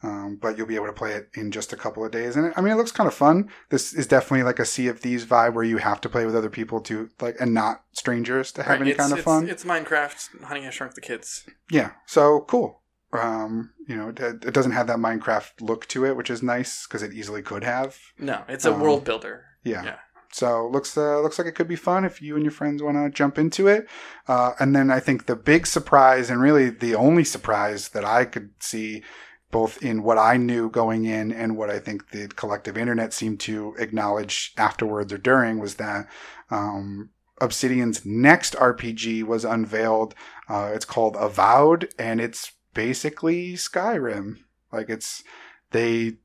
Um, 0.00 0.38
but 0.40 0.56
you'll 0.56 0.68
be 0.68 0.76
able 0.76 0.86
to 0.86 0.92
play 0.92 1.14
it 1.14 1.28
in 1.34 1.50
just 1.50 1.72
a 1.72 1.76
couple 1.76 2.04
of 2.04 2.12
days. 2.12 2.36
And 2.36 2.46
it, 2.46 2.52
I 2.56 2.60
mean, 2.60 2.72
it 2.72 2.76
looks 2.76 2.92
kind 2.92 3.08
of 3.08 3.14
fun. 3.14 3.48
This 3.70 3.92
is 3.92 4.06
definitely 4.06 4.44
like 4.44 4.60
a 4.60 4.64
Sea 4.64 4.86
of 4.86 5.00
Thieves 5.00 5.24
vibe 5.26 5.54
where 5.54 5.64
you 5.64 5.78
have 5.78 6.00
to 6.02 6.08
play 6.08 6.24
with 6.24 6.36
other 6.36 6.50
people 6.50 6.80
to 6.82 7.08
like, 7.20 7.34
and 7.40 7.52
not 7.52 7.82
strangers 7.90 8.52
to 8.52 8.62
have 8.62 8.74
Right, 8.74 8.80
any 8.82 8.90
it's, 8.90 9.00
kind 9.00 9.10
of 9.12 9.18
it's, 9.18 9.24
fun. 9.24 9.48
It's 9.48 9.64
Minecraft. 9.64 10.44
Honey, 10.44 10.66
I 10.68 10.70
Shrunk 10.70 10.94
the 10.94 11.00
Kids. 11.00 11.48
Yeah, 11.68 11.92
so 12.06 12.42
cool. 12.42 12.82
Um, 13.12 13.70
you 13.88 13.96
know, 13.96 14.10
it, 14.10 14.20
it 14.20 14.54
doesn't 14.54 14.70
have 14.72 14.86
that 14.86 14.98
Minecraft 14.98 15.62
look 15.62 15.88
to 15.88 16.04
it, 16.06 16.16
which 16.16 16.30
is 16.30 16.44
nice 16.44 16.86
because 16.86 17.02
it 17.02 17.12
easily 17.12 17.42
could 17.42 17.64
have. 17.64 17.98
No, 18.20 18.44
it's 18.46 18.64
a 18.66 18.72
Um, 18.72 18.78
world 18.80 19.02
builder. 19.02 19.46
Yeah. 19.64 19.82
Yeah. 19.82 19.96
So 20.32 20.68
looks 20.68 20.96
uh, 20.96 21.20
looks 21.20 21.38
like 21.38 21.48
it 21.48 21.54
could 21.54 21.68
be 21.68 21.76
fun 21.76 22.04
if 22.04 22.20
you 22.20 22.34
and 22.34 22.44
your 22.44 22.52
friends 22.52 22.82
want 22.82 22.96
to 22.96 23.16
jump 23.16 23.38
into 23.38 23.66
it. 23.66 23.88
Uh, 24.26 24.52
and 24.60 24.74
then 24.74 24.90
I 24.90 25.00
think 25.00 25.26
the 25.26 25.36
big 25.36 25.66
surprise, 25.66 26.30
and 26.30 26.40
really 26.40 26.70
the 26.70 26.94
only 26.94 27.24
surprise 27.24 27.88
that 27.90 28.04
I 28.04 28.24
could 28.24 28.50
see, 28.60 29.02
both 29.50 29.82
in 29.82 30.02
what 30.02 30.18
I 30.18 30.36
knew 30.36 30.70
going 30.70 31.06
in 31.06 31.32
and 31.32 31.56
what 31.56 31.70
I 31.70 31.78
think 31.78 32.10
the 32.10 32.28
collective 32.28 32.76
internet 32.76 33.12
seemed 33.12 33.40
to 33.40 33.74
acknowledge 33.78 34.52
afterwards 34.58 35.12
or 35.12 35.18
during, 35.18 35.58
was 35.58 35.76
that 35.76 36.08
um, 36.50 37.10
Obsidian's 37.40 38.04
next 38.04 38.54
RPG 38.54 39.24
was 39.24 39.44
unveiled. 39.44 40.14
Uh, 40.48 40.70
it's 40.74 40.84
called 40.84 41.16
Avowed, 41.18 41.92
and 41.98 42.20
it's 42.20 42.52
basically 42.74 43.54
Skyrim. 43.54 44.38
Like 44.70 44.90
it's 44.90 45.24
they 45.70 46.18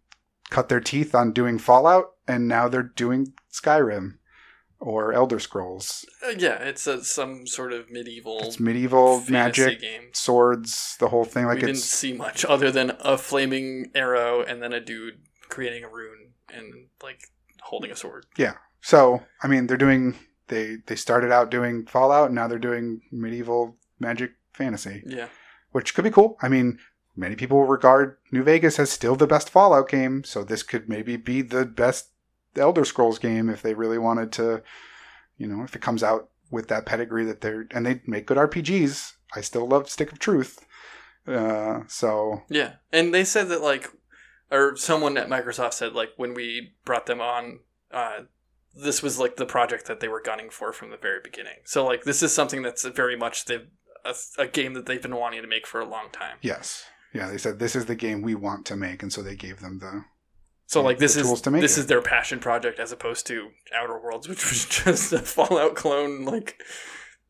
cut 0.54 0.70
their 0.70 0.80
teeth 0.80 1.16
on 1.16 1.34
doing 1.34 1.58
Fallout, 1.58 2.12
and 2.28 2.48
now 2.48 2.68
they're 2.70 2.84
doing 2.84 3.34
Skyrim 3.52 4.18
or 4.80 5.14
Elder 5.14 5.40
Scrolls. 5.40 6.06
Uh, 6.26 6.34
yeah, 6.38 6.56
it's 6.56 6.86
a, 6.86 7.04
some 7.04 7.48
sort 7.48 7.74
of 7.74 7.90
medieval 7.90 8.40
It's 8.44 8.60
medieval 8.60 9.24
magic, 9.30 9.82
game. 9.82 10.10
swords, 10.14 10.96
the 11.00 11.08
whole 11.08 11.26
thing. 11.26 11.46
Like 11.46 11.56
we 11.56 11.62
didn't 11.62 11.78
see 11.78 12.14
much 12.14 12.46
other 12.46 12.70
than 12.72 12.92
a 13.00 13.18
flaming 13.18 13.90
arrow 13.96 14.44
and 14.44 14.62
then 14.62 14.74
a 14.74 14.80
dude 14.80 15.20
creating 15.50 15.84
a 15.84 15.90
rune 15.90 16.34
and 16.54 16.88
like 17.02 17.22
holding 17.62 17.92
a 17.92 17.96
sword. 17.96 18.26
Yeah. 18.38 18.54
So. 18.82 19.24
I 19.42 19.48
mean, 19.48 19.68
they're 19.68 19.78
doing. 19.78 20.16
They 20.50 20.78
they 20.86 20.96
started 20.96 21.32
out 21.32 21.50
doing 21.50 21.86
Fallout, 21.88 22.28
and 22.28 22.36
now 22.36 22.48
they're 22.48 22.60
doing 22.60 23.02
medieval 23.12 23.78
magic 24.00 24.32
fantasy, 24.54 25.02
Yeah, 25.06 25.30
which 25.72 25.96
could 25.96 26.04
be 26.04 26.12
cool. 26.12 26.38
I 26.42 26.50
mean. 26.50 26.78
Many 27.16 27.36
people 27.36 27.64
regard 27.64 28.18
New 28.32 28.44
Vegas 28.44 28.80
as 28.80 28.90
still 28.90 29.16
the 29.16 29.28
best 29.28 29.50
Fallout 29.50 29.90
game, 29.90 30.24
so 30.24 30.44
this 30.44 30.64
could 30.64 30.90
maybe 30.90 31.16
be 31.16 31.42
the 31.42 31.66
best 31.66 32.10
Elder 32.56 32.86
Scrolls 32.86 33.20
game 33.20 33.50
if 33.50 33.62
they 33.62 33.74
really 33.74 34.00
wanted 34.00 34.32
to, 34.34 34.64
you 35.38 35.48
know, 35.48 35.64
if 35.64 35.76
it 35.76 35.82
comes 35.82 36.04
out 36.04 36.30
with 36.50 36.68
that 36.70 36.86
pedigree 36.86 37.26
that 37.26 37.42
they're 37.42 37.68
and 37.72 37.86
they 37.86 38.02
make 38.08 38.26
good 38.26 38.38
RPGs. 38.38 39.14
I 39.36 39.42
still 39.42 39.68
love 39.68 39.90
Stick 39.90 40.12
of 40.12 40.20
Truth, 40.20 40.66
uh, 41.28 41.82
so 41.88 42.44
yeah, 42.50 42.74
and 42.92 43.14
they 43.14 43.24
said 43.24 43.50
that 43.50 43.62
like, 43.62 43.92
or 44.52 44.76
someone 44.76 45.18
at 45.18 45.30
Microsoft 45.30 45.74
said 45.74 45.94
like 45.94 46.10
when 46.18 46.34
we 46.34 46.74
brought 46.86 47.06
them 47.06 47.22
on, 47.22 47.60
uh, 47.92 48.22
this 48.76 49.02
was 49.02 49.20
like 49.20 49.38
the 49.38 49.46
project 49.46 49.88
that 49.88 50.00
they 50.00 50.08
were 50.08 50.22
gunning 50.22 50.50
for 50.50 50.74
from 50.74 50.92
the 50.92 50.98
very 50.98 51.20
beginning. 51.24 51.58
So 51.66 51.86
like 51.86 52.04
this 52.04 52.22
is 52.22 52.34
something 52.34 52.62
that's 52.62 52.86
very 52.86 53.16
much 53.16 53.46
the 53.46 53.68
a, 54.06 54.14
a 54.38 54.48
game 54.48 54.74
that 54.74 54.86
they've 54.86 55.02
been 55.02 55.16
wanting 55.16 55.42
to 55.42 55.48
make 55.48 55.66
for 55.66 55.80
a 55.80 55.86
long 55.86 56.10
time. 56.12 56.38
yes, 56.42 56.86
yeah, 57.14 57.30
they 57.30 57.38
said 57.38 57.60
this 57.60 57.76
is 57.76 57.86
the 57.86 57.96
game 57.96 58.22
we 58.22 58.36
want 58.36 58.66
to 58.68 58.76
make, 58.76 59.04
and 59.04 59.12
so 59.14 59.22
they 59.22 59.36
gave 59.36 59.60
them 59.60 59.80
the 59.80 60.04
So 60.68 60.82
like 60.82 60.98
this 60.98 61.16
is 61.16 61.24
tools 61.24 61.42
to 61.42 61.52
make 61.52 61.62
this 61.62 61.78
it. 61.78 61.82
is 61.82 61.88
their 61.88 62.02
passion 62.02 62.40
project 62.40 62.80
as 62.80 62.92
opposed 62.92 63.28
to 63.28 63.50
Outer 63.76 64.00
Worlds, 64.00 64.28
which 64.28 64.50
was 64.50 64.66
just 64.70 65.14
a 65.14 65.20
Fallout 65.20 65.76
clone 65.76 66.26
like 66.26 66.62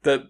that 0.04 0.24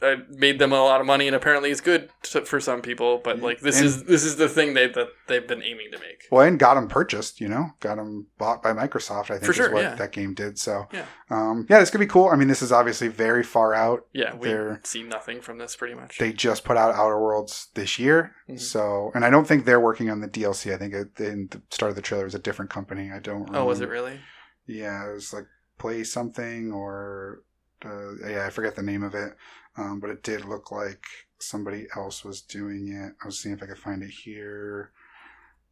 uh, 0.00 0.16
made 0.30 0.58
them 0.58 0.72
a 0.72 0.82
lot 0.82 1.00
of 1.00 1.06
money 1.06 1.26
and 1.26 1.36
apparently 1.36 1.70
is 1.70 1.80
good 1.80 2.08
to, 2.22 2.40
for 2.44 2.58
some 2.58 2.80
people. 2.80 3.20
But 3.22 3.40
like 3.40 3.60
this 3.60 3.76
And- 3.76 3.86
is 3.86 4.04
this 4.04 4.24
is 4.24 4.36
the 4.36 4.48
thing 4.48 4.74
they 4.74 4.88
that 4.88 5.08
they've 5.28 5.46
been 5.46 5.62
aiming 5.62 5.88
to 5.92 5.98
make. 5.98 6.24
Well, 6.30 6.46
and 6.46 6.58
got 6.58 6.74
them 6.74 6.88
purchased, 6.88 7.40
you 7.40 7.48
know, 7.48 7.70
got 7.80 7.96
them 7.96 8.26
bought 8.38 8.62
by 8.62 8.72
Microsoft. 8.72 9.24
I 9.30 9.38
think 9.38 9.44
For 9.54 9.62
is 9.66 9.70
what 9.72 9.82
yeah. 9.82 9.94
that 9.94 10.12
game 10.12 10.32
did. 10.34 10.58
So, 10.58 10.88
Yeah. 10.92 11.04
um, 11.30 11.66
yeah, 11.68 11.78
this 11.80 11.90
could 11.90 12.00
be 12.00 12.06
cool. 12.06 12.28
I 12.28 12.36
mean, 12.36 12.48
this 12.48 12.62
is 12.62 12.72
obviously 12.72 13.08
very 13.08 13.42
far 13.42 13.74
out. 13.74 14.06
Yeah, 14.12 14.34
we 14.34 14.48
They're- 14.48 14.80
see 14.84 15.02
nothing 15.02 15.40
from 15.42 15.58
this 15.58 15.76
pretty 15.76 15.94
much. 15.94 16.18
They 16.18 16.32
just 16.32 16.64
put 16.64 16.76
out 16.78 16.94
Outer 16.94 17.20
Worlds 17.20 17.68
this 17.74 17.98
year, 17.98 18.34
Mhm. 18.48 18.58
so 18.58 19.12
and 19.14 19.24
I 19.24 19.30
don't 19.30 19.46
think 19.46 19.64
they're 19.64 19.80
working 19.80 20.08
on 20.10 20.20
the 20.20 20.28
DLC. 20.28 20.72
I 20.72 20.78
think 20.78 20.94
it, 20.94 21.20
in 21.20 21.48
the 21.50 21.60
start 21.70 21.90
of 21.90 21.96
the 21.96 22.02
trailer 22.02 22.24
it 22.24 22.26
was 22.26 22.34
a 22.34 22.38
different 22.38 22.70
company. 22.70 23.10
I 23.14 23.18
don't. 23.18 23.54
oh, 23.54 23.66
was 23.66 23.80
it 23.80 23.88
really? 23.88 24.20
Yeah, 24.66 25.08
it 25.10 25.12
was 25.12 25.32
like 25.34 25.44
play 25.78 26.04
something 26.04 26.72
or 26.72 27.42
uh, 27.84 28.28
yeah, 28.28 28.46
I 28.46 28.50
forget 28.50 28.74
the 28.76 28.82
name 28.82 29.02
of 29.02 29.14
it. 29.14 29.34
Um, 29.76 29.98
but 30.00 30.10
it 30.10 30.22
did 30.22 30.44
look 30.44 30.70
like 30.70 31.04
somebody 31.38 31.86
else 31.96 32.24
was 32.24 32.40
doing 32.40 32.88
it. 32.88 33.14
I 33.22 33.26
was 33.26 33.38
seeing 33.40 33.54
if 33.54 33.62
I 33.62 33.66
could 33.66 33.78
find 33.78 34.02
it 34.02 34.10
here. 34.10 34.92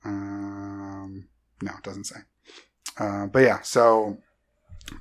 Um, 0.04 1.28
no, 1.62 1.72
it 1.78 1.84
doesn't 1.84 2.04
say. 2.04 2.20
Uh, 2.98 3.26
but 3.26 3.40
yeah, 3.40 3.60
so 3.62 4.18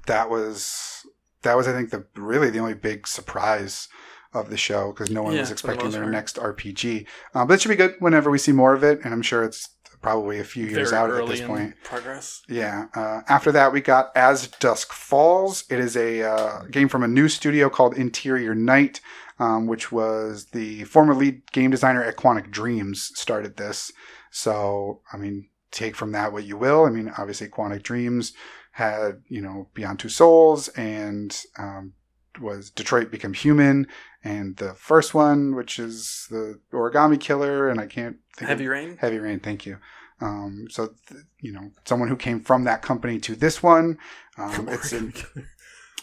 that 0.05 0.29
was 0.29 1.05
that 1.41 1.57
was 1.57 1.67
I 1.67 1.73
think 1.73 1.89
the 1.89 2.05
really 2.15 2.49
the 2.49 2.59
only 2.59 2.75
big 2.75 3.07
surprise 3.07 3.87
of 4.33 4.49
the 4.49 4.57
show 4.57 4.91
because 4.91 5.09
no 5.09 5.23
one 5.23 5.33
Yeah, 5.33 5.41
was 5.41 5.51
expecting 5.51 5.89
their 5.91 6.01
part. 6.03 6.13
next 6.13 6.37
RPG. 6.37 7.05
Um, 7.33 7.47
but 7.47 7.55
it 7.55 7.61
should 7.61 7.69
be 7.69 7.75
good 7.75 7.95
whenever 7.99 8.29
we 8.29 8.37
see 8.37 8.51
more 8.53 8.73
of 8.73 8.83
it, 8.83 8.99
and 9.03 9.13
I'm 9.13 9.21
sure 9.23 9.43
it's 9.43 9.69
probably 10.01 10.39
a 10.39 10.43
few 10.43 10.65
years 10.65 10.91
Very 10.91 11.01
out 11.01 11.11
at 11.11 11.27
this 11.27 11.41
in 11.41 11.47
point. 11.47 11.75
progress. 11.83 12.41
Yeah. 12.49 12.87
Uh, 12.95 13.21
after 13.27 13.51
that, 13.51 13.71
we 13.71 13.81
got 13.81 14.11
As 14.15 14.47
Dusk 14.47 14.91
Falls. 14.91 15.63
It 15.69 15.79
is 15.79 15.95
a 15.95 16.23
uh, 16.23 16.63
game 16.65 16.89
from 16.89 17.03
a 17.03 17.07
new 17.07 17.29
studio 17.29 17.69
called 17.69 17.95
Interior 17.95 18.55
Night, 18.55 18.99
um, 19.39 19.67
which 19.67 19.91
was 19.91 20.45
the 20.47 20.83
former 20.85 21.13
lead 21.13 21.51
game 21.51 21.71
designer 21.71 22.03
at 22.03 22.17
Quantic 22.17 22.51
Dreams 22.51 23.11
started 23.15 23.57
this. 23.57 23.91
So, 24.31 25.01
I 25.13 25.17
mean, 25.17 25.49
take 25.71 25.95
from 25.95 26.11
that 26.13 26.33
what 26.33 26.45
you 26.45 26.57
will. 26.57 26.85
I 26.85 26.89
mean, 26.89 27.11
obviously, 27.17 27.47
Quantic 27.47 27.83
Dreams 27.83 28.33
had, 28.71 29.21
you 29.27 29.41
know, 29.41 29.67
Beyond 29.73 29.99
Two 29.99 30.09
Souls 30.09 30.67
and 30.69 31.37
um, 31.57 31.93
was 32.39 32.69
Detroit 32.69 33.11
Become 33.11 33.33
Human. 33.33 33.87
And 34.23 34.57
the 34.57 34.73
first 34.75 35.13
one, 35.13 35.55
which 35.55 35.79
is 35.79 36.27
the 36.29 36.59
Origami 36.71 37.19
Killer, 37.19 37.69
and 37.69 37.79
I 37.79 37.87
can't 37.87 38.17
think 38.35 38.43
of 38.43 38.47
Heavy 38.49 38.67
Rain. 38.67 38.97
Heavy 38.97 39.17
Rain, 39.17 39.39
thank 39.39 39.65
you. 39.65 39.77
Um, 40.21 40.67
so, 40.69 40.93
th- 41.09 41.21
you 41.39 41.51
know, 41.51 41.71
someone 41.85 42.07
who 42.07 42.15
came 42.15 42.39
from 42.39 42.63
that 42.65 42.83
company 42.83 43.19
to 43.19 43.35
this 43.35 43.63
one. 43.63 43.97
Um, 44.37 44.69
it's 44.69 44.93
an, 44.93 45.13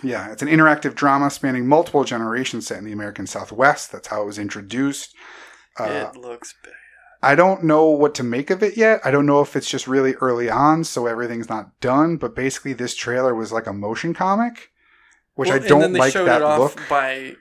yeah, 0.02 0.32
it's 0.32 0.42
an 0.42 0.48
interactive 0.48 0.96
drama 0.96 1.30
spanning 1.30 1.68
multiple 1.68 2.02
generations 2.02 2.66
set 2.66 2.78
in 2.78 2.84
the 2.84 2.92
American 2.92 3.28
Southwest. 3.28 3.92
That's 3.92 4.08
how 4.08 4.22
it 4.22 4.26
was 4.26 4.38
introduced. 4.38 5.14
Uh, 5.78 6.10
it 6.12 6.20
looks 6.20 6.54
bad. 6.64 6.72
I 7.20 7.34
don't 7.34 7.64
know 7.64 7.86
what 7.86 8.14
to 8.16 8.22
make 8.22 8.50
of 8.50 8.62
it 8.62 8.76
yet. 8.76 9.00
I 9.04 9.10
don't 9.10 9.26
know 9.26 9.40
if 9.40 9.56
it's 9.56 9.70
just 9.70 9.88
really 9.88 10.14
early 10.14 10.48
on, 10.48 10.84
so 10.84 11.06
everything's 11.06 11.48
not 11.48 11.78
done. 11.80 12.16
But 12.16 12.34
basically, 12.34 12.72
this 12.72 12.94
trailer 12.94 13.34
was 13.34 13.52
like 13.52 13.66
a 13.66 13.72
motion 13.72 14.14
comic, 14.14 14.70
which 15.38 15.50
Well, 15.50 15.62
I 15.62 15.68
don't 15.68 15.92
like 15.92 16.14
that 16.14 16.38
it 16.38 16.42
off 16.42 16.74
look. 16.74 16.88
by 16.88 17.36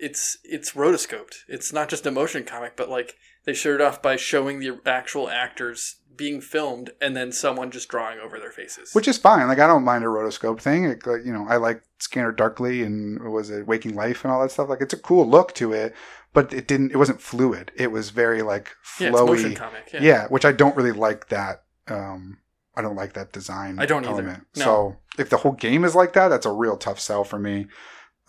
it's 0.00 0.38
it's 0.44 0.72
rotoscoped. 0.72 1.34
It's 1.46 1.74
not 1.74 1.90
just 1.90 2.06
a 2.06 2.10
motion 2.10 2.42
comic, 2.44 2.74
but 2.74 2.88
like 2.88 3.16
they 3.44 3.52
showed 3.52 3.74
it 3.74 3.80
off 3.82 4.00
by 4.00 4.16
showing 4.16 4.60
the 4.60 4.80
actual 4.86 5.28
actors 5.28 5.96
being 6.16 6.40
filmed 6.40 6.90
and 7.02 7.14
then 7.14 7.30
someone 7.30 7.70
just 7.70 7.88
drawing 7.88 8.18
over 8.18 8.40
their 8.40 8.50
faces. 8.50 8.94
which 8.94 9.06
is 9.06 9.18
fine. 9.18 9.46
Like 9.46 9.58
I 9.58 9.66
don't 9.66 9.84
mind 9.84 10.04
a 10.04 10.06
rotoscope 10.06 10.58
thing. 10.58 10.84
It, 10.84 11.02
you 11.22 11.30
know, 11.30 11.44
I 11.46 11.58
like 11.58 11.82
Scanner 11.98 12.32
Darkly 12.32 12.82
and 12.82 13.20
was 13.30 13.50
it 13.50 13.66
Waking 13.66 13.94
Life 13.94 14.24
and 14.24 14.32
all 14.32 14.40
that 14.40 14.50
stuff. 14.50 14.70
Like 14.70 14.80
it's 14.80 14.94
a 14.94 14.98
cool 14.98 15.28
look 15.28 15.52
to 15.56 15.74
it, 15.74 15.94
but 16.32 16.54
it 16.54 16.66
didn't. 16.66 16.92
It 16.92 16.96
wasn't 16.96 17.20
fluid. 17.20 17.72
It 17.76 17.92
was 17.92 18.08
very 18.08 18.40
like 18.40 18.74
yeah, 18.98 19.10
flowy. 19.10 19.54
comic. 19.54 19.90
Yeah. 19.92 20.00
Yeah. 20.02 20.26
which 20.28 20.46
I 20.46 20.52
don't 20.52 20.76
really 20.76 20.92
like 20.92 21.28
that. 21.28 21.64
Um, 21.88 22.38
I 22.78 22.82
don't 22.82 22.94
like 22.94 23.14
that 23.14 23.32
design. 23.32 23.80
I 23.80 23.86
don't 23.86 24.04
either. 24.04 24.12
element. 24.12 24.46
No. 24.56 24.64
So 24.64 24.96
if 25.18 25.28
the 25.28 25.38
whole 25.38 25.52
game 25.52 25.84
is 25.84 25.96
like 25.96 26.12
that, 26.12 26.28
that's 26.28 26.46
a 26.46 26.52
real 26.52 26.76
tough 26.76 27.00
sell 27.00 27.24
for 27.24 27.38
me. 27.38 27.66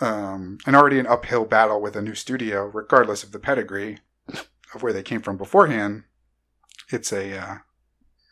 Um, 0.02 0.58
and 0.66 0.76
already 0.76 0.98
an 0.98 1.06
uphill 1.06 1.46
battle 1.46 1.80
with 1.80 1.96
a 1.96 2.02
new 2.02 2.16
studio, 2.16 2.64
regardless 2.66 3.24
of 3.24 3.32
the 3.32 3.38
pedigree 3.38 4.00
of 4.74 4.82
where 4.82 4.92
they 4.92 5.04
came 5.04 5.22
from 5.22 5.38
beforehand. 5.38 6.04
It's 6.90 7.14
a, 7.14 7.38
uh, 7.38 7.56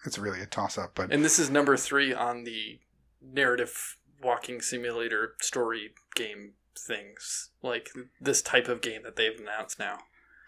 it's 0.06 0.18
really 0.18 0.41
a 0.41 0.48
toss 0.48 0.76
up. 0.76 0.94
But 0.95 1.11
And 1.11 1.23
this 1.23 1.38
is 1.38 1.52
number 1.52 1.77
three 1.77 2.14
on 2.14 2.45
the 2.45 2.80
narrative 3.22 3.98
walking 4.23 4.61
simulator 4.61 5.35
story 5.39 5.91
game 6.15 6.53
things. 6.76 7.52
Like 7.61 7.89
this 8.19 8.41
type 8.41 8.68
of 8.68 8.81
game 8.81 9.03
that 9.03 9.18
they've 9.18 9.39
announced 9.39 9.77
now. 9.77 9.99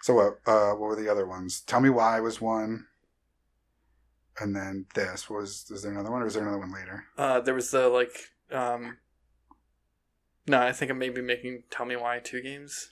So 0.01 0.15
what? 0.15 0.39
Uh, 0.47 0.71
what 0.71 0.87
were 0.87 0.95
the 0.95 1.11
other 1.11 1.27
ones? 1.27 1.61
Tell 1.61 1.81
me 1.81 1.89
why 1.89 2.19
was 2.21 2.41
one, 2.41 2.85
and 4.41 4.55
then 4.55 4.85
this 4.95 5.29
was. 5.29 5.69
Is 5.71 5.83
there 5.83 5.91
another 5.91 6.11
one, 6.11 6.21
or 6.21 6.27
is 6.27 6.33
there 6.33 6.43
another 6.43 6.59
one 6.59 6.71
later? 6.73 7.05
Uh, 7.17 7.39
there 7.39 7.53
was 7.53 7.71
the 7.71 7.87
like 7.89 8.11
um 8.51 8.97
no, 10.47 10.59
I 10.61 10.71
think 10.71 10.89
I'm 10.89 10.97
maybe 10.97 11.21
making 11.21 11.63
Tell 11.69 11.85
Me 11.85 11.95
Why 11.95 12.19
two 12.19 12.41
games. 12.41 12.89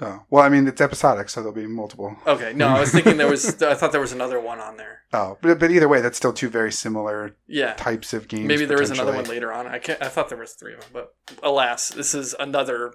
Oh, 0.00 0.24
well, 0.30 0.42
I 0.42 0.48
mean 0.48 0.66
it's 0.66 0.80
episodic, 0.80 1.28
so 1.28 1.40
there'll 1.40 1.54
be 1.54 1.66
multiple. 1.66 2.16
Okay, 2.26 2.52
no, 2.54 2.66
I 2.66 2.80
was 2.80 2.90
thinking 2.90 3.18
there 3.18 3.30
was. 3.30 3.62
I 3.62 3.74
thought 3.74 3.92
there 3.92 4.00
was 4.00 4.10
another 4.12 4.40
one 4.40 4.58
on 4.60 4.76
there. 4.76 5.00
Oh, 5.14 5.36
but 5.42 5.58
but 5.60 5.70
either 5.70 5.88
way, 5.88 6.00
that's 6.00 6.16
still 6.16 6.32
two 6.32 6.48
very 6.48 6.72
similar 6.72 7.36
Yeah, 7.46 7.74
types 7.74 8.14
of 8.14 8.28
games. 8.28 8.48
maybe 8.48 8.64
there 8.64 8.78
was 8.78 8.90
another 8.90 9.12
one 9.12 9.26
later 9.26 9.52
on. 9.52 9.66
I 9.66 9.78
can't. 9.78 10.02
I 10.02 10.08
thought 10.08 10.30
there 10.30 10.38
was 10.38 10.54
three 10.54 10.72
of 10.72 10.80
them, 10.80 10.88
but 10.94 11.14
alas, 11.42 11.90
this 11.90 12.14
is 12.14 12.34
another. 12.40 12.94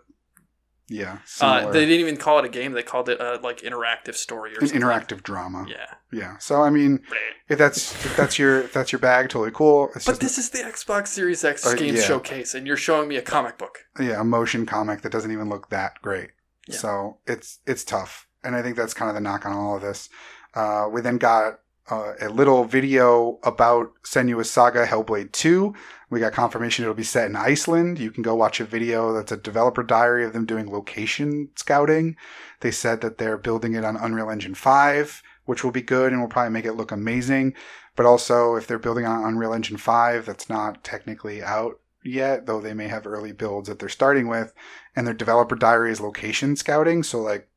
Yeah. 0.89 1.17
Uh, 1.41 1.69
they 1.71 1.85
didn't 1.85 1.99
even 1.99 2.17
call 2.17 2.39
it 2.39 2.45
a 2.45 2.49
game. 2.49 2.71
They 2.71 2.83
called 2.83 3.09
it 3.09 3.19
a 3.19 3.39
like 3.43 3.59
interactive 3.61 4.15
story 4.15 4.51
or 4.55 4.59
an 4.59 4.67
something. 4.67 4.81
interactive 4.81 5.21
drama. 5.21 5.65
Yeah, 5.67 5.93
Yeah. 6.11 6.37
So 6.37 6.61
I 6.61 6.69
mean, 6.69 7.03
if 7.49 7.57
that's 7.57 7.93
if 8.05 8.15
that's 8.15 8.39
your 8.39 8.61
if 8.61 8.73
that's 8.73 8.91
your 8.91 8.99
bag, 8.99 9.29
totally 9.29 9.51
cool. 9.51 9.89
It's 9.95 10.05
but 10.05 10.13
just 10.13 10.21
this 10.21 10.37
is 10.37 10.49
the 10.51 10.59
Xbox 10.59 11.07
Series 11.07 11.43
X 11.43 11.65
Uh, 11.65 11.73
games 11.75 11.99
yeah. 11.99 12.05
showcase, 12.05 12.53
and 12.55 12.65
you're 12.65 12.77
showing 12.77 13.09
me 13.09 13.17
a 13.17 13.21
comic 13.21 13.57
book. 13.57 13.79
yeah 13.99 14.21
a 14.21 14.23
motion 14.23 14.65
comic 14.65 15.01
that 15.01 15.11
doesn't 15.11 15.31
even 15.31 15.49
look 15.49 15.69
that 15.69 16.01
great. 16.01 16.29
Yeah. 16.67 16.75
So 16.77 17.17
it's 17.27 17.59
it's 17.65 17.83
tough, 17.83 18.27
and 18.43 18.55
I 18.55 18.61
think 18.61 18.77
that's 18.77 18.93
kind 18.93 19.09
of 19.09 19.15
the 19.15 19.21
knock 19.21 19.45
on 19.45 19.51
all 19.51 19.75
of 19.75 19.81
this. 19.81 20.09
Uh, 20.53 20.87
we 20.91 21.01
then 21.01 21.17
got 21.17 21.59
uh, 21.89 22.13
a 22.21 22.29
little 22.29 22.63
video 22.63 23.39
about 23.43 23.91
Senua's 24.03 24.49
Saga 24.51 24.85
Hellblade 24.85 25.31
2. 25.31 25.73
We 26.09 26.21
got 26.21 26.33
confirmation 26.33 26.83
it'll 26.83 26.95
be 26.95 27.03
set 27.03 27.29
in 27.29 27.35
Iceland. 27.35 27.99
You 27.99 28.11
can 28.11 28.23
go 28.23 28.33
watch 28.33 28.59
a 28.59 28.65
video 28.65 29.11
that's 29.13 29.31
a 29.31 29.37
developer 29.37 29.83
diary 29.83 30.23
of 30.23 30.33
them 30.33 30.45
doing 30.45 30.71
location 30.71 31.49
scouting. 31.55 32.15
They 32.61 32.71
said 32.71 33.01
that 33.01 33.17
they're 33.17 33.37
building 33.37 33.73
it 33.73 33.83
on 33.83 33.97
Unreal 33.97 34.29
Engine 34.29 34.55
5, 34.55 35.21
which 35.45 35.63
will 35.63 35.71
be 35.71 35.81
good 35.81 36.13
and 36.13 36.21
will 36.21 36.29
probably 36.29 36.51
make 36.51 36.65
it 36.65 36.73
look 36.73 36.91
amazing. 36.91 37.55
But 37.97 38.05
also, 38.05 38.55
if 38.55 38.67
they're 38.67 38.79
building 38.79 39.05
on 39.05 39.25
Unreal 39.25 39.53
Engine 39.53 39.77
5, 39.77 40.25
that's 40.25 40.49
not 40.49 40.83
technically 40.83 41.43
out 41.43 41.79
yet, 42.03 42.45
though 42.45 42.61
they 42.61 42.73
may 42.73 42.87
have 42.87 43.05
early 43.05 43.33
builds 43.33 43.67
that 43.67 43.79
they're 43.79 43.89
starting 43.89 44.27
with. 44.27 44.53
And 44.95 45.05
their 45.05 45.13
developer 45.13 45.55
diary 45.55 45.91
is 45.91 45.99
location 45.99 46.55
scouting. 46.55 47.03
So, 47.03 47.19
like, 47.19 47.49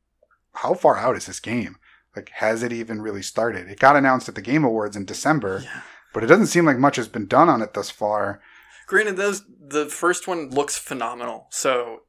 how 0.55 0.73
far 0.73 0.97
out 0.97 1.15
is 1.15 1.27
this 1.27 1.39
game? 1.39 1.77
Like, 2.15 2.29
has 2.35 2.63
it 2.63 2.73
even 2.73 3.01
really 3.01 3.21
started? 3.21 3.69
It 3.69 3.79
got 3.79 3.95
announced 3.95 4.27
at 4.27 4.35
the 4.35 4.41
Game 4.41 4.65
Awards 4.65 4.97
in 4.97 5.05
December, 5.05 5.61
Yeah. 5.63 5.81
But 6.13 6.23
it 6.23 6.27
doesn't 6.27 6.47
seem 6.47 6.65
like 6.65 6.77
much 6.77 6.95
has 6.97 7.07
been 7.07 7.27
done 7.27 7.49
on 7.49 7.61
it 7.61 7.73
thus 7.73 7.89
far. 7.89 8.41
Granted, 8.87 9.15
those 9.17 9.43
the 9.59 9.85
first 9.85 10.27
one 10.27 10.49
looks 10.49 10.77
phenomenal. 10.77 11.47
So, 11.49 12.01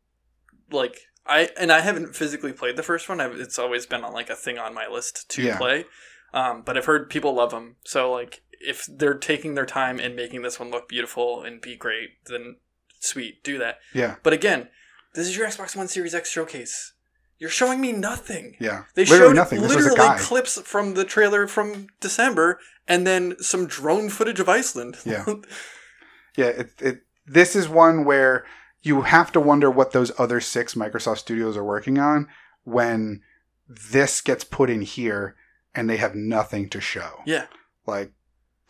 like 0.70 0.96
I 1.26 1.50
and 1.58 1.70
I 1.70 1.80
haven't 1.80 2.16
physically 2.16 2.52
played 2.52 2.76
the 2.76 2.82
first 2.82 3.08
one. 3.08 3.20
I've, 3.20 3.32
it's 3.38 3.58
always 3.58 3.86
been 3.86 4.02
on 4.04 4.12
like 4.12 4.30
a 4.30 4.34
thing 4.34 4.58
on 4.58 4.74
my 4.74 4.86
list 4.88 5.28
to 5.30 5.42
Yeah. 5.42 5.58
play. 5.58 5.84
Um, 6.34 6.62
but 6.64 6.76
I've 6.78 6.86
heard 6.86 7.10
people 7.10 7.34
love 7.34 7.50
them. 7.50 7.76
So 7.84 8.10
like 8.10 8.42
if 8.60 8.86
they're 8.88 9.14
taking 9.14 9.54
their 9.54 9.66
time 9.66 9.98
and 10.00 10.16
making 10.16 10.42
this 10.42 10.58
one 10.58 10.70
look 10.70 10.88
beautiful 10.88 11.42
and 11.42 11.60
be 11.60 11.76
great, 11.76 12.10
then 12.26 12.56
sweet, 13.00 13.42
do 13.44 13.58
that. 13.58 13.78
Yeah, 13.92 14.16
But 14.22 14.32
again, 14.32 14.68
this 15.14 15.26
is 15.28 15.36
your 15.36 15.46
Xbox 15.46 15.76
One 15.76 15.88
Series 15.88 16.14
X 16.14 16.30
showcase. 16.30 16.94
You're 17.42 17.50
showing 17.50 17.80
me 17.80 17.90
nothing. 17.90 18.54
yeah. 18.60 18.84
They 18.94 19.04
Literally 19.04 19.30
showed 19.30 19.36
nothing. 19.36 19.60
This 19.62 19.74
was 19.74 19.86
a 19.86 19.88
literally 19.90 20.18
clips 20.20 20.60
from 20.60 20.94
the 20.94 21.04
trailer 21.04 21.48
from 21.48 21.88
December 22.00 22.60
and 22.86 23.04
then 23.04 23.34
some 23.40 23.66
drone 23.66 24.10
footage 24.10 24.38
of 24.38 24.48
Iceland. 24.48 24.96
Yeah. 25.04 25.24
Yeah, 26.36 26.46
it, 26.46 26.70
it 26.80 27.02
this 27.26 27.54
is 27.56 27.68
one 27.68 28.04
where 28.04 28.46
you 28.80 29.02
have 29.02 29.32
to 29.32 29.40
wonder 29.40 29.70
what 29.70 29.90
those 29.90 30.12
other 30.18 30.40
six 30.40 30.74
Microsoft 30.74 31.18
studios 31.18 31.56
are 31.56 31.64
working 31.64 31.98
on 31.98 32.28
when 32.64 33.20
this 33.68 34.20
gets 34.20 34.44
put 34.44 34.70
in 34.70 34.80
here 34.82 35.34
and 35.74 35.90
they 35.90 35.96
have 35.98 36.14
nothing 36.14 36.68
to 36.70 36.80
show. 36.80 37.20
yeah. 37.26 37.46
Like 37.86 38.12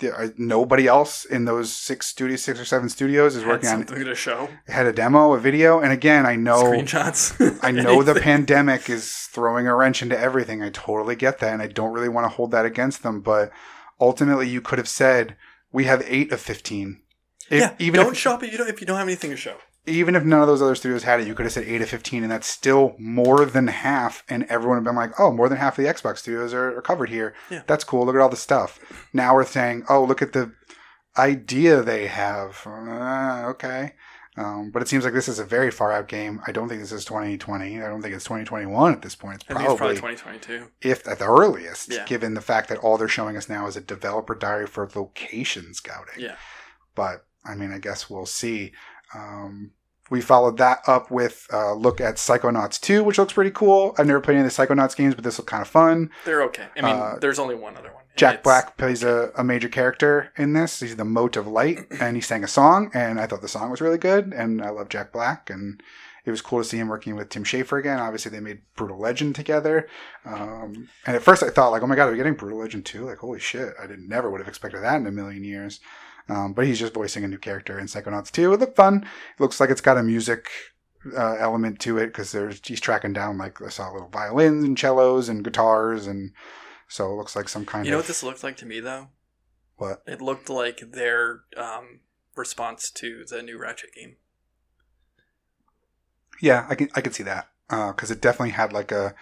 there 0.03 0.15
are, 0.15 0.25
uh, 0.25 0.29
nobody 0.37 0.87
else 0.87 1.25
in 1.25 1.47
those 1.47 1.73
six 1.73 2.07
studios, 2.07 2.45
six 2.45 2.61
or 2.61 2.65
seven 2.65 2.89
studios, 2.89 3.35
is 3.35 3.45
working 3.45 3.71
on 3.71 3.87
something 3.87 4.05
to 4.05 4.15
show. 4.15 4.49
had 4.67 4.87
a 4.87 4.93
demo, 4.93 5.33
a 5.33 5.39
video, 5.39 5.81
and 5.81 5.93
again, 5.93 6.27
I 6.27 6.37
know 6.37 6.65
Screenshots. 6.65 7.59
I 7.63 7.71
know 7.71 8.03
the 8.03 8.21
pandemic 8.21 8.91
is 8.91 9.11
throwing 9.31 9.67
a 9.67 9.75
wrench 9.75 10.03
into 10.03 10.19
everything. 10.19 10.63
I 10.63 10.69
totally 10.71 11.17
get 11.17 11.39
that, 11.39 11.53
and 11.53 11.63
I 11.63 11.69
don't 11.69 11.93
really 11.93 12.11
want 12.11 12.25
to 12.25 12.29
hold 12.29 12.51
that 12.51 12.67
against 12.67 13.03
them. 13.03 13.21
But 13.21 13.51
ultimately 13.99 14.49
you 14.49 14.61
could 14.61 14.79
have 14.79 14.89
said 14.89 15.37
we 15.73 15.85
have 15.85 16.03
eight 16.07 16.33
of 16.33 16.41
fifteen. 16.41 17.01
If, 17.49 17.61
yeah, 17.61 17.75
even 17.79 18.01
don't 18.01 18.13
if, 18.13 18.19
show 18.19 18.35
up 18.35 18.43
if 18.43 18.53
you 18.53 18.59
don't 18.59 18.69
if 18.69 18.81
you 18.81 18.87
don't 18.87 18.99
have 18.99 19.09
anything 19.09 19.31
to 19.31 19.37
show. 19.37 19.57
Even 19.87 20.15
if 20.15 20.25
none 20.25 20.41
of 20.41 20.47
those 20.47 20.63
other 20.63 20.75
studios 20.75 21.03
had 21.03 21.21
it, 21.21 21.27
you 21.27 21.35
could 21.35 21.45
have 21.47 21.53
said 21.53 21.65
eight 21.67 21.81
of 21.83 21.89
fifteen, 21.89 22.23
and 22.23 22.31
that's 22.31 22.47
still 22.47 22.95
more 22.99 23.45
than 23.45 23.67
half. 23.67 24.23
And 24.29 24.45
everyone 24.45 24.77
would 24.79 24.87
have 24.87 24.95
been 24.95 24.97
like, 24.97 25.19
"Oh, 25.19 25.33
more 25.33 25.49
than 25.49 25.59
half 25.59 25.79
of 25.79 25.85
the 25.85 25.91
Xbox 25.93 26.19
studios 26.19 26.55
are, 26.55 26.77
are 26.79 26.83
covered 26.83 27.09
here. 27.11 27.35
Yeah. 27.51 27.63
That's 27.67 27.85
cool. 27.85 28.07
Look 28.07 28.15
at 28.15 28.21
all 28.21 28.29
the 28.29 28.37
stuff." 28.37 28.79
Now 29.13 29.35
we're 29.35 29.45
saying, 29.45 29.85
"Oh, 29.89 30.05
look 30.05 30.23
at 30.23 30.33
the 30.33 30.53
idea 31.19 31.83
they 31.83 32.07
have." 32.07 32.63
Uh, 32.67 33.45
okay, 33.49 33.93
um, 34.37 34.71
but 34.71 34.83
it 34.83 34.89
seems 34.89 35.05
like 35.05 35.15
this 35.15 35.29
is 35.29 35.39
a 35.39 35.45
very 35.45 35.71
far 35.71 35.93
out 35.93 36.09
game. 36.09 36.41
I 36.47 36.53
don't 36.53 36.69
think 36.69 36.81
this 36.81 36.93
is 36.93 37.05
2020. 37.05 37.83
I 37.83 37.89
don't 37.89 38.01
think 38.03 38.15
it's 38.15 38.25
2021 38.25 38.93
at 38.93 39.03
this 39.03 39.15
point. 39.15 39.37
It's 39.37 39.45
think 39.45 39.61
it's 39.61 39.67
probably, 39.75 39.97
probably 39.99 40.17
2022. 40.17 40.69
if 40.81 41.07
at 41.07 41.19
the 41.19 41.27
earliest, 41.27 41.93
Yeah. 41.93 42.05
given 42.07 42.35
the 42.35 42.41
fact 42.41 42.69
that 42.69 42.79
all 42.79 42.97
they're 42.99 43.09
showing 43.09 43.37
us 43.37 43.49
now 43.49 43.67
is 43.67 43.77
a 43.77 43.81
developer 43.81 44.35
diary 44.35 44.67
for 44.67 44.89
location 44.95 45.75
scouting 45.75 46.15
Yeah. 46.23 46.37
but 46.95 47.25
I 47.45 47.57
mean, 47.57 47.73
I 47.73 47.79
guess 47.79 48.09
we'll 48.09 48.25
see. 48.27 48.73
Um, 49.15 49.73
we 50.11 50.21
followed 50.21 50.59
that 50.59 50.81
up 50.87 51.11
with 51.11 51.47
a 51.51 51.75
look 51.75 52.01
at 52.01 52.17
Psychonauts 52.17 52.79
2, 52.81 53.03
which 53.03 53.19
looks 53.19 53.33
pretty 53.33 53.51
cool. 53.51 53.95
I've 53.97 54.07
never 54.07 54.21
played 54.21 54.37
any 54.37 54.47
of 54.47 54.55
the 54.55 54.67
Psychonauts 54.67 54.95
games, 54.97 55.15
but 55.15 55.25
this 55.25 55.39
looked 55.39 55.51
kind 55.51 55.63
of 55.63 55.69
fun. 55.69 56.11
They're 56.27 56.43
okay. 56.45 56.67
I 56.77 56.83
mean, 56.83 56.95
Uh, 56.97 57.17
there's 57.21 57.39
only 57.39 57.55
one 57.55 57.77
other 57.77 57.93
one. 57.93 58.03
Jack 58.17 58.35
it's- 58.35 58.45
Black 58.45 58.77
plays 58.77 59.03
a, 59.03 59.31
a 59.37 59.43
major 59.45 59.71
character 59.71 60.31
in 60.37 60.53
this. 60.53 60.81
He's 60.81 60.97
the 60.97 61.05
Moat 61.05 61.37
of 61.37 61.47
Light, 61.47 61.87
and 62.01 62.15
he 62.17 62.21
sang 62.21 62.45
a 62.45 62.49
song, 62.49 62.91
and 62.93 63.19
I 63.19 63.27
thought 63.27 63.41
the 63.41 63.49
song 63.49 63.71
was 63.71 63.81
really 63.81 63.97
good, 63.97 64.35
and 64.35 64.61
I 64.61 64.69
love 64.69 64.91
Jack 64.91 65.13
Black, 65.13 65.49
and 65.49 65.83
it 66.27 66.31
was 66.31 66.43
cool 66.43 66.59
to 66.61 66.65
see 66.69 66.77
him 66.79 66.89
working 66.89 67.17
with 67.17 67.31
Tim 67.31 67.43
Schafer 67.43 67.81
again. 67.81 67.99
Obviously, 67.99 68.31
they 68.31 68.39
made 68.41 68.61
Brutal 68.77 68.99
Legend 68.99 69.35
together. 69.35 69.89
Um, 70.27 70.89
and 71.07 71.17
at 71.17 71.23
first, 71.23 71.43
I 71.43 71.49
thought, 71.51 71.71
like, 71.71 71.83
oh 71.83 71.87
my 71.87 71.97
god, 71.97 72.09
are 72.09 72.11
we 72.13 72.17
getting 72.19 72.35
Brutal 72.35 72.59
Legend 72.59 72.85
2? 72.85 73.07
Like, 73.07 73.19
holy 73.19 73.41
shit, 73.41 73.73
I 73.83 73.87
did 73.87 73.99
never 74.01 74.31
would 74.31 74.41
have 74.41 74.47
expected 74.49 74.83
that 74.83 74.97
in 74.97 75.07
a 75.07 75.11
million 75.11 75.43
years. 75.43 75.81
Um, 76.29 76.53
but 76.53 76.67
he's 76.67 76.79
just 76.79 76.95
voicing 76.95 77.25
a 77.25 77.29
new 77.29 77.39
character 77.39 77.79
in 77.79 77.87
Psychonauts 77.87 78.31
2. 78.31 78.53
It 78.53 78.61
looked 78.61 78.77
fun. 78.77 79.03
It 79.03 79.41
looks 79.41 79.61
like 79.61 79.71
it's 79.71 79.81
got 79.81 79.99
a 79.99 80.03
music 80.03 80.49
uh, 81.17 81.35
element 81.39 81.81
to 81.81 81.99
it 81.99 82.07
because 82.07 82.33
there's 82.33 82.61
he's 82.65 82.81
tracking 82.81 83.13
down 83.13 83.37
like 83.37 83.61
I 83.61 83.69
saw 83.69 83.91
little 83.91 84.09
violins 84.09 84.63
and 84.65 84.79
cellos 84.79 85.29
and 85.29 85.43
guitars 85.43 86.07
and 86.07 86.31
so 86.87 87.11
it 87.11 87.17
looks 87.17 87.35
like 87.35 87.49
some 87.49 87.67
kind 87.67 87.85
You 87.85 87.91
know 87.91 87.97
of 87.99 88.03
what 88.05 88.07
this 88.07 88.23
looked 88.23 88.45
like 88.45 88.57
to 88.59 88.67
me 88.67 88.79
though? 88.79 89.09
what 89.77 90.03
It 90.07 90.21
looked 90.21 90.49
like 90.49 90.81
their 90.93 91.41
um, 91.57 92.01
response 92.37 92.91
to 92.93 93.25
the 93.29 93.43
new 93.43 93.59
Ratchet 93.59 93.93
game. 93.95 94.17
Yeah, 96.41 96.67
I 96.69 96.75
can 96.75 96.89
I 96.95 97.01
can 97.01 97.13
see 97.13 97.23
that 97.25 97.49
because 97.69 98.11
it 98.11 98.21
definitely 98.21 98.51
had 98.51 98.73
like 98.73 98.93
a 98.93 99.15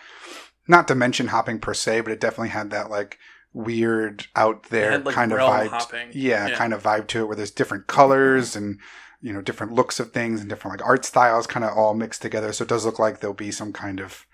not 0.67 0.87
dimension 0.87 1.29
hopping 1.29 1.59
per 1.59 1.75
se, 1.75 2.03
but 2.03 2.13
it 2.13 2.21
definitely 2.21 2.49
had 2.51 2.71
that 2.71 2.91
like 2.91 3.19
weird 3.53 4.27
out 4.37 4.65
there 4.65 4.93
had, 4.93 5.07
like, 5.07 5.15
kind 5.15 5.33
of 5.33 5.39
vibe. 5.41 6.11
Yeah, 6.13 6.49
Yeah. 6.49 6.57
kind 6.57 6.73
of 6.73 6.83
vibe 6.83 7.07
to 7.09 7.21
it 7.21 7.25
where 7.27 7.37
there's 7.37 7.51
different 7.51 7.87
colors 7.87 8.55
and 8.57 8.79
you 9.21 9.33
know 9.33 9.43
different 9.43 9.73
looks 9.73 10.01
of 10.01 10.13
things 10.13 10.41
and 10.41 10.49
different 10.49 10.79
like 10.81 10.87
art 10.89 11.05
styles 11.05 11.47
kind 11.47 11.65
of 11.65 11.77
all 11.77 11.95
mixed 11.95 12.23
together. 12.23 12.53
So 12.53 12.63
it 12.63 12.69
does 12.69 12.85
look 12.87 12.99
like 12.99 13.21
there'll 13.21 13.35
be 13.35 13.51
some 13.51 13.73
kind 13.73 14.01
of 14.01 14.25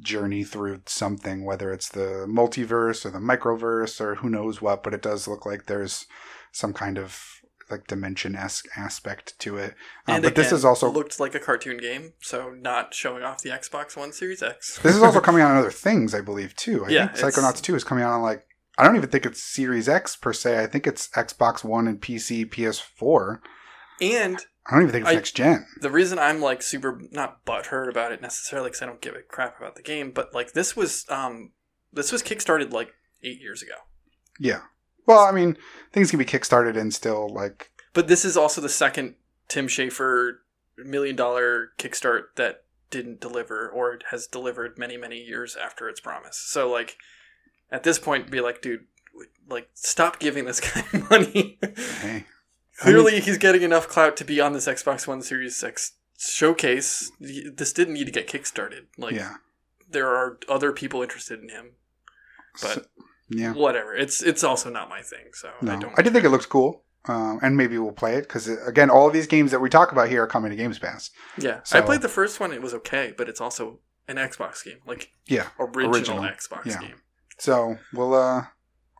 journey 0.00 0.42
through 0.44 0.80
something, 0.86 1.44
whether 1.44 1.72
it's 1.72 1.88
the 1.88 2.26
multiverse 2.28 3.04
or 3.04 3.10
the 3.10 3.18
microverse 3.18 4.00
or 4.00 4.16
who 4.16 4.30
knows 4.30 4.62
what. 4.62 4.82
But 4.82 4.94
it 4.94 5.02
does 5.02 5.28
look 5.28 5.44
like 5.44 5.66
there's 5.66 6.06
some 6.50 6.72
kind 6.72 6.98
of 6.98 7.20
like 7.70 7.86
dimension 7.86 8.34
esque 8.36 8.66
aspect 8.76 9.38
to 9.40 9.56
it. 9.56 9.74
Um, 10.06 10.22
but 10.22 10.34
this 10.34 10.52
is 10.52 10.64
also 10.64 10.90
looked 10.90 11.18
like 11.20 11.34
a 11.34 11.38
cartoon 11.40 11.78
game, 11.78 12.12
so 12.20 12.50
not 12.50 12.94
showing 12.94 13.22
off 13.22 13.42
the 13.42 13.50
Xbox 13.50 13.96
One 13.96 14.12
Series 14.12 14.42
X. 14.42 14.78
This 14.82 14.94
is 14.96 15.02
also 15.02 15.20
coming 15.28 15.42
out 15.42 15.50
on 15.50 15.56
other 15.56 15.70
things, 15.70 16.14
I 16.14 16.20
believe, 16.20 16.54
too. 16.56 16.84
I 16.86 16.90
Yeah, 16.90 17.06
think 17.08 17.34
Psychonauts 17.34 17.62
2 17.62 17.74
is 17.74 17.84
coming 17.84 18.04
out 18.04 18.12
on 18.12 18.22
like 18.22 18.46
I 18.82 18.86
don't 18.86 18.96
even 18.96 19.10
think 19.10 19.24
it's 19.26 19.40
Series 19.42 19.88
X 19.88 20.16
per 20.16 20.32
se. 20.32 20.60
I 20.60 20.66
think 20.66 20.86
it's 20.88 21.06
Xbox 21.10 21.62
One 21.62 21.86
and 21.86 22.00
PC, 22.00 22.44
PS4. 22.50 23.38
and 24.00 24.38
I 24.66 24.72
don't 24.74 24.82
even 24.82 24.92
think 24.92 25.02
it's 25.04 25.10
I- 25.12 25.14
next 25.14 25.36
gen. 25.36 25.66
the 25.80 25.90
reason 25.90 26.18
I'm 26.18 26.40
like 26.40 26.62
super 26.62 27.00
not 27.12 27.44
butthurt 27.44 27.88
about 27.88 28.10
it 28.12 28.20
necessarily 28.20 28.70
because 28.70 28.82
I 28.82 28.86
don't 28.86 29.00
give 29.00 29.14
a 29.14 29.22
crap 29.22 29.58
about 29.58 29.76
the 29.76 29.82
game, 29.82 30.10
but 30.10 30.34
like 30.34 30.52
this 30.52 30.74
was 30.76 31.06
um 31.08 31.52
this 31.92 32.10
was 32.10 32.22
kickstarted 32.22 32.72
like 32.72 32.92
eight 33.22 33.40
years 33.40 33.62
ago. 33.62 33.74
Yeah. 34.40 34.62
Well, 35.06 35.20
I 35.20 35.30
mean, 35.32 35.56
things 35.92 36.10
can 36.10 36.18
be 36.18 36.24
kickstarted 36.24 36.76
and 36.76 36.92
still 36.92 37.28
like 37.32 37.70
But 37.92 38.08
this 38.08 38.24
is 38.24 38.36
also 38.36 38.60
the 38.60 38.68
second 38.68 39.14
Tim 39.48 39.68
Schafer 39.68 40.38
million 40.76 41.14
dollar 41.14 41.70
kickstart 41.78 42.34
that 42.36 42.64
didn't 42.90 43.20
deliver 43.20 43.68
or 43.68 43.98
has 44.10 44.26
delivered 44.26 44.76
many 44.78 44.96
many 44.96 45.18
years 45.18 45.54
after 45.56 45.88
its 45.88 46.00
promise. 46.00 46.36
So 46.36 46.68
like 46.68 46.96
at 47.72 47.82
this 47.82 47.98
point, 47.98 48.30
be 48.30 48.40
like, 48.40 48.62
dude, 48.62 48.84
like 49.48 49.68
stop 49.74 50.20
giving 50.20 50.44
this 50.44 50.60
guy 50.74 50.84
money. 51.10 51.58
hey. 52.00 52.24
Clearly, 52.78 53.20
he's 53.20 53.38
getting 53.38 53.62
enough 53.62 53.86
clout 53.88 54.16
to 54.18 54.24
be 54.24 54.40
on 54.40 54.52
this 54.52 54.66
Xbox 54.66 55.06
One 55.06 55.22
Series 55.22 55.62
X 55.62 55.92
showcase. 56.18 57.10
This 57.20 57.72
didn't 57.72 57.94
need 57.94 58.06
to 58.06 58.12
get 58.12 58.28
kickstarted. 58.28 58.86
Like 58.96 59.14
yeah. 59.14 59.34
there 59.88 60.08
are 60.08 60.38
other 60.48 60.72
people 60.72 61.02
interested 61.02 61.40
in 61.40 61.48
him. 61.48 61.72
But 62.60 62.72
So- 62.74 62.84
yeah. 63.28 63.52
whatever. 63.52 63.94
It's 63.94 64.22
it's 64.22 64.42
also 64.44 64.68
not 64.70 64.88
my 64.88 65.00
thing. 65.02 65.26
So 65.32 65.50
No. 65.60 65.72
I 65.72 65.76
don't. 65.78 65.98
I 65.98 66.02
did 66.02 66.12
think 66.12 66.24
it 66.24 66.30
looks 66.30 66.46
cool. 66.46 66.84
Um, 67.06 67.40
and 67.42 67.56
maybe 67.56 67.76
we'll 67.78 67.90
play 67.92 68.14
it 68.14 68.22
because 68.22 68.46
again, 68.48 68.88
all 68.88 69.08
of 69.08 69.12
these 69.12 69.26
games 69.26 69.50
that 69.50 69.60
we 69.60 69.68
talk 69.68 69.90
about 69.90 70.08
here 70.08 70.22
are 70.22 70.26
coming 70.28 70.50
to 70.50 70.56
Games 70.56 70.78
Pass. 70.78 71.10
Yeah, 71.36 71.60
so, 71.64 71.76
I 71.76 71.80
played 71.80 72.00
the 72.00 72.08
first 72.08 72.38
one. 72.38 72.52
It 72.52 72.62
was 72.62 72.74
okay, 72.74 73.12
but 73.16 73.28
it's 73.28 73.40
also 73.40 73.80
an 74.06 74.16
Xbox 74.18 74.64
game, 74.64 74.78
like 74.86 75.10
Yeah, 75.26 75.48
original, 75.58 75.90
original. 75.96 76.22
Xbox 76.22 76.66
Yeah. 76.66 76.80
game. 76.80 77.01
So 77.38 77.78
we'll 77.92 78.14
uh 78.14 78.44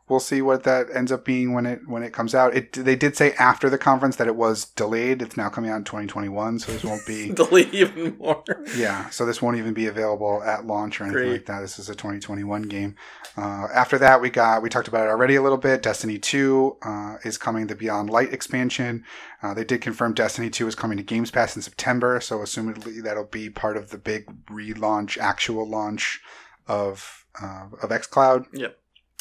we'll 0.08 0.20
see 0.20 0.42
what 0.42 0.64
that 0.64 0.88
ends 0.94 1.10
up 1.10 1.24
being 1.24 1.54
when 1.54 1.64
it 1.64 1.80
when 1.86 2.02
it 2.02 2.12
comes 2.12 2.34
out. 2.34 2.54
It 2.54 2.72
they 2.72 2.96
did 2.96 3.16
say 3.16 3.32
after 3.34 3.70
the 3.70 3.78
conference 3.78 4.16
that 4.16 4.26
it 4.26 4.36
was 4.36 4.66
delayed. 4.66 5.22
It's 5.22 5.36
now 5.36 5.48
coming 5.48 5.70
out 5.70 5.76
in 5.76 5.84
2021, 5.84 6.58
so 6.58 6.72
this 6.72 6.84
won't 6.84 7.06
be 7.06 7.30
Delete 7.34 7.72
even 7.72 8.18
more. 8.18 8.44
yeah. 8.76 9.08
So 9.10 9.24
this 9.24 9.40
won't 9.40 9.56
even 9.56 9.72
be 9.74 9.86
available 9.86 10.42
at 10.42 10.66
launch 10.66 11.00
or 11.00 11.04
anything 11.04 11.22
Great. 11.22 11.32
like 11.32 11.46
that. 11.46 11.60
This 11.60 11.78
is 11.78 11.88
a 11.88 11.94
2021 11.94 12.62
game. 12.62 12.94
Uh, 13.36 13.68
after 13.72 13.96
that, 13.98 14.20
we 14.20 14.28
got 14.28 14.62
we 14.62 14.68
talked 14.68 14.88
about 14.88 15.06
it 15.06 15.10
already 15.10 15.34
a 15.36 15.42
little 15.42 15.58
bit. 15.58 15.82
Destiny 15.82 16.18
2 16.18 16.76
uh, 16.82 17.16
is 17.24 17.38
coming. 17.38 17.66
The 17.66 17.74
Beyond 17.74 18.10
Light 18.10 18.32
expansion. 18.32 19.04
Uh, 19.42 19.54
they 19.54 19.64
did 19.64 19.80
confirm 19.80 20.14
Destiny 20.14 20.50
2 20.50 20.68
is 20.68 20.74
coming 20.74 20.98
to 20.98 21.02
Games 21.02 21.30
Pass 21.30 21.56
in 21.56 21.62
September. 21.62 22.20
So 22.20 22.38
assumedly 22.38 23.02
that'll 23.02 23.24
be 23.24 23.48
part 23.48 23.76
of 23.76 23.90
the 23.90 23.98
big 23.98 24.26
relaunch, 24.46 25.16
actual 25.16 25.66
launch 25.68 26.20
of 26.66 27.26
uh, 27.40 27.66
of 27.82 27.90
xCloud. 27.90 28.46
Yep. 28.52 28.78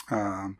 Um, 0.10 0.58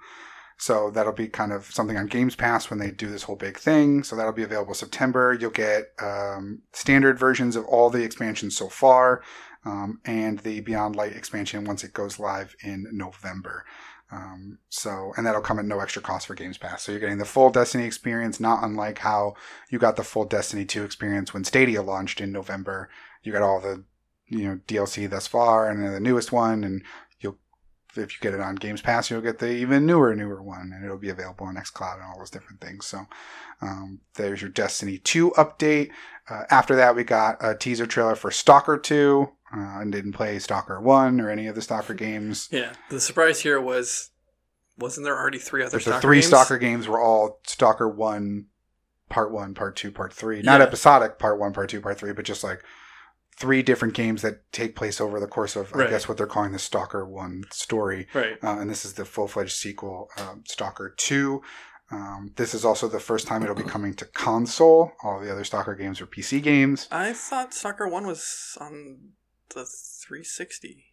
so 0.58 0.92
that'll 0.92 1.12
be 1.12 1.28
kind 1.28 1.52
of 1.52 1.66
something 1.66 1.98
on 1.98 2.06
Games 2.06 2.36
Pass 2.36 2.70
when 2.70 2.78
they 2.78 2.92
do 2.92 3.10
this 3.10 3.24
whole 3.24 3.36
big 3.36 3.58
thing. 3.58 4.04
So 4.04 4.16
that'll 4.16 4.32
be 4.32 4.44
available 4.44 4.76
September. 4.76 5.34
You'll 5.34 5.50
get 5.50 5.86
um, 6.00 6.62
standard 6.72 7.18
versions 7.18 7.56
of 7.56 7.66
all 7.66 7.90
the 7.90 8.04
expansions 8.04 8.56
so 8.56 8.70
far, 8.70 9.24
um, 9.66 10.00
and 10.06 10.38
the 10.40 10.62
Beyond 10.62 10.96
Light 10.96 11.14
expansion 11.14 11.66
once 11.66 11.84
it 11.84 11.94
goes 11.94 12.20
live 12.20 12.56
in 12.64 12.86
November. 12.92 13.66
Um, 14.12 14.60
so, 14.70 15.14
and 15.16 15.26
that'll 15.26 15.42
come 15.42 15.58
at 15.58 15.66
no 15.66 15.80
extra 15.80 16.02
cost 16.02 16.28
for 16.28 16.36
Games 16.36 16.58
Pass. 16.58 16.84
So 16.84 16.92
you're 16.92 17.00
getting 17.00 17.18
the 17.18 17.26
full 17.26 17.50
Destiny 17.50 17.86
experience, 17.86 18.40
not 18.40 18.64
unlike 18.64 19.00
how 19.00 19.36
you 19.70 19.80
got 19.80 19.96
the 19.96 20.04
full 20.04 20.26
Destiny 20.26 20.66
2 20.66 20.84
experience 20.84 21.34
when 21.34 21.44
Stadia 21.46 21.82
launched 21.82 22.20
in 22.20 22.32
November. 22.32 22.90
You 23.24 23.32
got 23.32 23.42
all 23.42 23.62
the, 23.62 23.84
you 24.32 24.48
know, 24.48 24.60
DLC 24.68 25.10
thus 25.10 25.28
far 25.28 25.70
and 25.70 25.94
the 25.94 26.00
newest 26.00 26.32
one, 26.32 26.64
and 26.64 26.82
you'll, 27.20 27.38
if 27.96 28.14
you 28.14 28.20
get 28.22 28.34
it 28.34 28.40
on 28.40 28.56
Games 28.56 28.82
Pass, 28.82 29.12
you'll 29.12 29.22
get 29.22 29.40
the 29.40 29.52
even 29.52 29.86
newer, 29.86 30.16
newer 30.16 30.42
one, 30.42 30.72
and 30.74 30.84
it'll 30.84 30.98
be 30.98 31.10
available 31.10 31.46
on 31.46 31.56
xCloud 31.56 31.96
and 31.96 32.04
all 32.04 32.18
those 32.18 32.30
different 32.32 32.62
things. 32.62 32.86
So, 32.86 33.06
um, 33.62 34.00
there's 34.16 34.42
your 34.42 34.50
Destiny 34.50 34.98
2 34.98 35.32
update. 35.32 35.92
Uh, 36.30 36.44
after 36.50 36.76
that, 36.78 36.96
we 36.96 37.04
got 37.04 37.38
a 37.42 37.54
teaser 37.56 37.86
trailer 37.86 38.16
for 38.16 38.32
Stalker 38.32 38.78
2. 38.78 39.30
Uh, 39.54 39.82
and 39.82 39.92
didn't 39.92 40.14
play 40.14 40.40
Stalker 40.40 40.80
1 40.80 41.20
or 41.20 41.30
any 41.30 41.46
of 41.46 41.56
the 41.56 41.62
Stalker 41.62 41.94
games. 41.94 42.48
Yeah. 42.54 42.72
The 42.90 43.02
surprise 43.02 43.42
here 43.42 43.60
was, 43.60 44.12
wasn't 44.78 45.04
there 45.04 45.20
already 45.20 45.40
three 45.40 45.62
other? 45.62 45.72
There's 45.72 45.84
Stalker 45.84 45.98
the 45.98 46.02
three 46.02 46.18
games? 46.22 46.28
Stalker 46.28 46.58
games 46.58 46.88
were 46.88 47.02
all 47.02 47.42
Stalker 47.46 47.90
1, 47.90 48.46
Part 49.10 49.34
1, 49.34 49.54
Part 49.54 49.76
2, 49.76 49.92
Part 49.92 50.14
3. 50.14 50.42
Not 50.42 50.62
Yeah. 50.62 50.68
episodic 50.68 51.20
Part 51.20 51.38
1, 51.38 51.52
Part 51.52 51.70
2, 51.70 51.82
Part 51.82 52.00
3, 52.00 52.14
but 52.14 52.24
just 52.24 52.46
like 52.46 52.64
three 53.36 53.64
different 53.64 53.94
games 53.94 54.22
that 54.22 54.52
take 54.52 54.76
place 54.76 55.02
over 55.02 55.20
the 55.20 55.28
course 55.28 55.56
of, 55.56 55.74
I 55.74 55.90
guess, 55.90 56.08
what 56.08 56.18
they're 56.18 56.28
calling 56.28 56.52
the 56.52 56.60
Stalker 56.60 57.06
1 57.06 57.46
story. 57.52 58.08
Right. 58.14 58.38
Uh, 58.44 58.60
and 58.60 58.70
this 58.70 58.86
is 58.86 58.94
the 58.94 59.06
full 59.06 59.28
fledged 59.28 59.56
sequel, 59.56 60.10
um, 60.18 60.44
Stalker 60.46 60.94
2. 60.96 61.42
Um, 61.92 62.32
this 62.38 62.54
is 62.54 62.64
also 62.64 62.88
the 62.88 63.00
first 63.00 63.28
time 63.28 63.44
it'll 63.44 63.56
be 63.56 63.64
coming 63.64 63.94
to 63.96 64.06
console. 64.06 64.94
All 65.04 65.20
the 65.20 65.32
other 65.32 65.44
Stalker 65.44 65.76
games 65.76 66.00
are 66.00 66.06
PC 66.08 66.42
games. 66.42 66.88
I 66.92 67.14
thought 67.14 67.54
Stalker 67.54 67.88
One 67.88 68.08
was 68.08 68.58
on 68.62 69.12
the 69.50 69.66
360. 69.66 70.86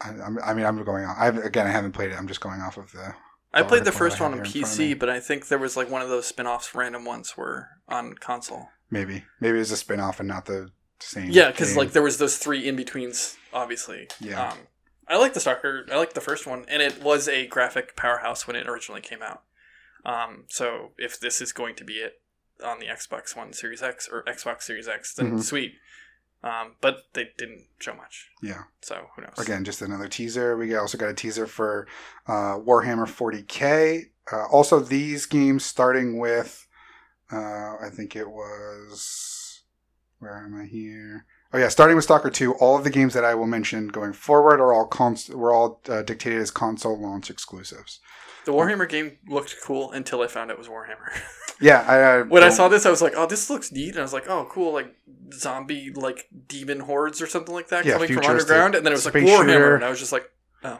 I, 0.00 0.08
I'm- 0.08 0.56
mean, 0.56 0.66
I'm 0.66 0.84
going 0.84 1.04
on. 1.04 1.16
I 1.18 1.28
again, 1.28 1.66
I 1.66 1.70
haven't 1.70 1.92
played 1.92 2.10
it. 2.10 2.18
I'm 2.18 2.28
just 2.28 2.40
going 2.40 2.60
off 2.60 2.76
of 2.76 2.92
the. 2.92 3.14
I 3.54 3.62
played 3.62 3.84
the 3.84 3.92
first 3.92 4.20
one 4.20 4.32
on 4.32 4.38
here 4.38 4.44
in 4.44 4.50
front 4.50 4.64
of 4.72 4.78
me. 4.78 4.92
PC, 4.92 4.98
but 4.98 5.08
I 5.08 5.18
think 5.18 5.48
there 5.48 5.58
was 5.58 5.78
like 5.78 5.90
one 5.90 6.02
of 6.02 6.10
those 6.10 6.26
spin-offs, 6.26 6.74
random 6.74 7.06
ones, 7.06 7.38
were 7.38 7.68
on 7.88 8.12
console. 8.14 8.68
Maybe, 8.90 9.24
maybe 9.40 9.58
it's 9.58 9.70
a 9.70 9.76
spin 9.78 9.98
off 9.98 10.20
and 10.20 10.28
not 10.28 10.44
the 10.44 10.68
same. 11.00 11.30
Yeah, 11.30 11.50
because 11.50 11.76
like 11.76 11.92
there 11.92 12.02
was 12.02 12.18
those 12.18 12.38
three 12.38 12.66
in 12.68 12.76
betweens, 12.76 13.36
obviously. 13.52 14.08
Yeah. 14.20 14.50
Um, 14.50 14.58
I 15.08 15.16
like 15.18 15.34
the 15.34 15.40
Stalker. 15.40 15.86
I 15.92 15.96
like 15.96 16.14
the 16.14 16.20
first 16.20 16.46
one, 16.46 16.64
and 16.68 16.82
it 16.82 17.00
was 17.02 17.28
a 17.28 17.46
graphic 17.46 17.94
powerhouse 17.96 18.46
when 18.46 18.56
it 18.56 18.68
originally 18.68 19.00
came 19.00 19.22
out. 19.22 19.42
Um, 20.04 20.44
so 20.48 20.92
if 20.98 21.18
this 21.20 21.40
is 21.40 21.52
going 21.52 21.74
to 21.76 21.84
be 21.84 21.94
it 21.94 22.20
on 22.64 22.78
the 22.80 22.86
Xbox 22.86 23.36
One 23.36 23.52
Series 23.52 23.82
X 23.82 24.08
or 24.10 24.24
Xbox 24.24 24.62
Series 24.62 24.88
X, 24.88 25.14
then 25.14 25.32
Mhm. 25.38 25.42
sweet. 25.42 25.74
Um, 26.42 26.76
but 26.80 27.06
they 27.14 27.30
didn't 27.38 27.66
show 27.80 27.94
much, 27.94 28.30
Yeah. 28.40 28.64
so 28.80 29.10
who 29.16 29.22
knows? 29.22 29.38
Again, 29.38 29.64
just 29.64 29.82
another 29.82 30.06
teaser. 30.06 30.56
We 30.56 30.74
also 30.76 30.96
got 30.96 31.08
a 31.08 31.14
teaser 31.14 31.46
for 31.46 31.86
uh, 32.28 32.58
Warhammer 32.58 33.08
40k. 33.08 34.10
Uh, 34.32 34.46
also, 34.46 34.78
these 34.80 35.26
games 35.26 35.64
starting 35.64 36.18
with, 36.18 36.66
uh, 37.32 37.76
I 37.80 37.90
think 37.92 38.14
it 38.16 38.28
was, 38.30 39.45
where 40.18 40.38
am 40.38 40.58
I 40.60 40.66
here? 40.66 41.26
Oh 41.52 41.58
yeah, 41.58 41.68
starting 41.68 41.96
with 41.96 42.04
Stalker 42.04 42.30
2. 42.30 42.54
All 42.54 42.76
of 42.76 42.84
the 42.84 42.90
games 42.90 43.14
that 43.14 43.24
I 43.24 43.34
will 43.34 43.46
mention 43.46 43.88
going 43.88 44.12
forward 44.12 44.60
are 44.60 44.72
all 44.72 44.86
cons- 44.86 45.28
were 45.30 45.52
all 45.54 45.80
uh, 45.88 46.02
dictated 46.02 46.40
as 46.40 46.50
console 46.50 47.00
launch 47.00 47.30
exclusives. 47.30 48.00
The 48.44 48.52
Warhammer 48.52 48.88
game 48.88 49.18
looked 49.28 49.56
cool 49.64 49.90
until 49.92 50.22
I 50.22 50.26
found 50.28 50.50
it 50.50 50.58
was 50.58 50.68
Warhammer. 50.68 51.10
Yeah, 51.58 51.86
I, 51.88 52.02
uh, 52.20 52.24
when 52.24 52.42
I 52.42 52.50
saw 52.50 52.68
this, 52.68 52.84
I 52.84 52.90
was 52.90 53.00
like, 53.00 53.14
"Oh, 53.16 53.24
this 53.26 53.48
looks 53.48 53.72
neat," 53.72 53.92
and 53.92 54.00
I 54.00 54.02
was 54.02 54.12
like, 54.12 54.28
"Oh, 54.28 54.46
cool!" 54.50 54.74
Like 54.74 54.94
zombie, 55.32 55.90
like 55.90 56.28
demon 56.48 56.80
hordes 56.80 57.22
or 57.22 57.26
something 57.26 57.54
like 57.54 57.68
that 57.68 57.86
Yeah, 57.86 57.94
coming 57.94 58.12
from 58.12 58.26
underground, 58.26 58.74
and 58.74 58.84
then 58.84 58.92
it 58.92 58.96
was 58.96 59.06
like 59.06 59.14
Warhammer, 59.14 59.46
shooter. 59.46 59.74
and 59.76 59.82
I 59.82 59.88
was 59.88 59.98
just 59.98 60.12
like, 60.12 60.30
"Oh." 60.64 60.78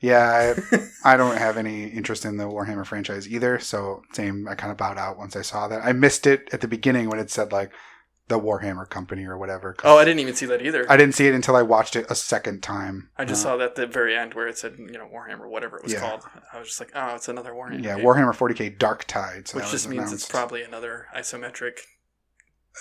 Yeah, 0.00 0.54
I, 0.72 0.78
I 1.12 1.16
don't 1.18 1.36
have 1.36 1.58
any 1.58 1.88
interest 1.88 2.24
in 2.24 2.38
the 2.38 2.44
Warhammer 2.44 2.86
franchise 2.86 3.28
either. 3.28 3.58
So 3.58 4.00
same, 4.14 4.48
I 4.48 4.54
kind 4.54 4.70
of 4.72 4.78
bowed 4.78 4.96
out 4.96 5.18
once 5.18 5.36
I 5.36 5.42
saw 5.42 5.68
that. 5.68 5.84
I 5.84 5.92
missed 5.92 6.26
it 6.26 6.48
at 6.54 6.62
the 6.62 6.68
beginning 6.68 7.10
when 7.10 7.18
it 7.18 7.30
said 7.30 7.52
like 7.52 7.70
the 8.28 8.38
Warhammer 8.40 8.88
Company 8.88 9.24
or 9.26 9.36
whatever. 9.36 9.76
"Oh, 9.84 9.98
I 9.98 10.04
didn't 10.04 10.20
even 10.20 10.34
see 10.34 10.46
that 10.46 10.62
either." 10.62 10.86
I 10.90 10.96
didn't 10.96 11.14
see 11.14 11.26
it 11.28 11.34
until 11.34 11.56
I 11.56 11.62
watched 11.62 11.94
it 11.96 12.06
a 12.10 12.14
second 12.14 12.62
time. 12.62 13.10
I 13.18 13.24
just 13.24 13.44
Uh, 13.44 13.50
saw 13.50 13.56
that 13.58 13.64
at 13.70 13.74
the 13.74 13.86
very 13.86 14.16
end 14.16 14.34
where 14.34 14.48
it 14.48 14.56
said, 14.56 14.76
you 14.78 14.92
know, 14.92 15.06
Warhammer, 15.12 15.46
whatever 15.48 15.76
it 15.76 15.82
was 15.84 15.92
Yeah. 15.92 16.00
called. 16.00 16.22
I 16.52 16.58
was 16.58 16.68
just 16.68 16.80
like, 16.80 16.90
oh, 16.94 17.14
it's 17.16 17.28
another 17.28 17.52
Warhammer. 17.52 17.82
yeah, 17.84 17.96
game," 17.96 18.04
Warhammer 18.04 18.34
40k 18.34 18.70
Darktide. 18.70 19.48
So 19.48 19.58
which 19.58 19.70
just 19.70 19.86
means 19.88 19.98
announced. 20.04 20.14
it's 20.14 20.28
probably 20.28 20.62
another 20.62 21.06
isometric 21.14 21.80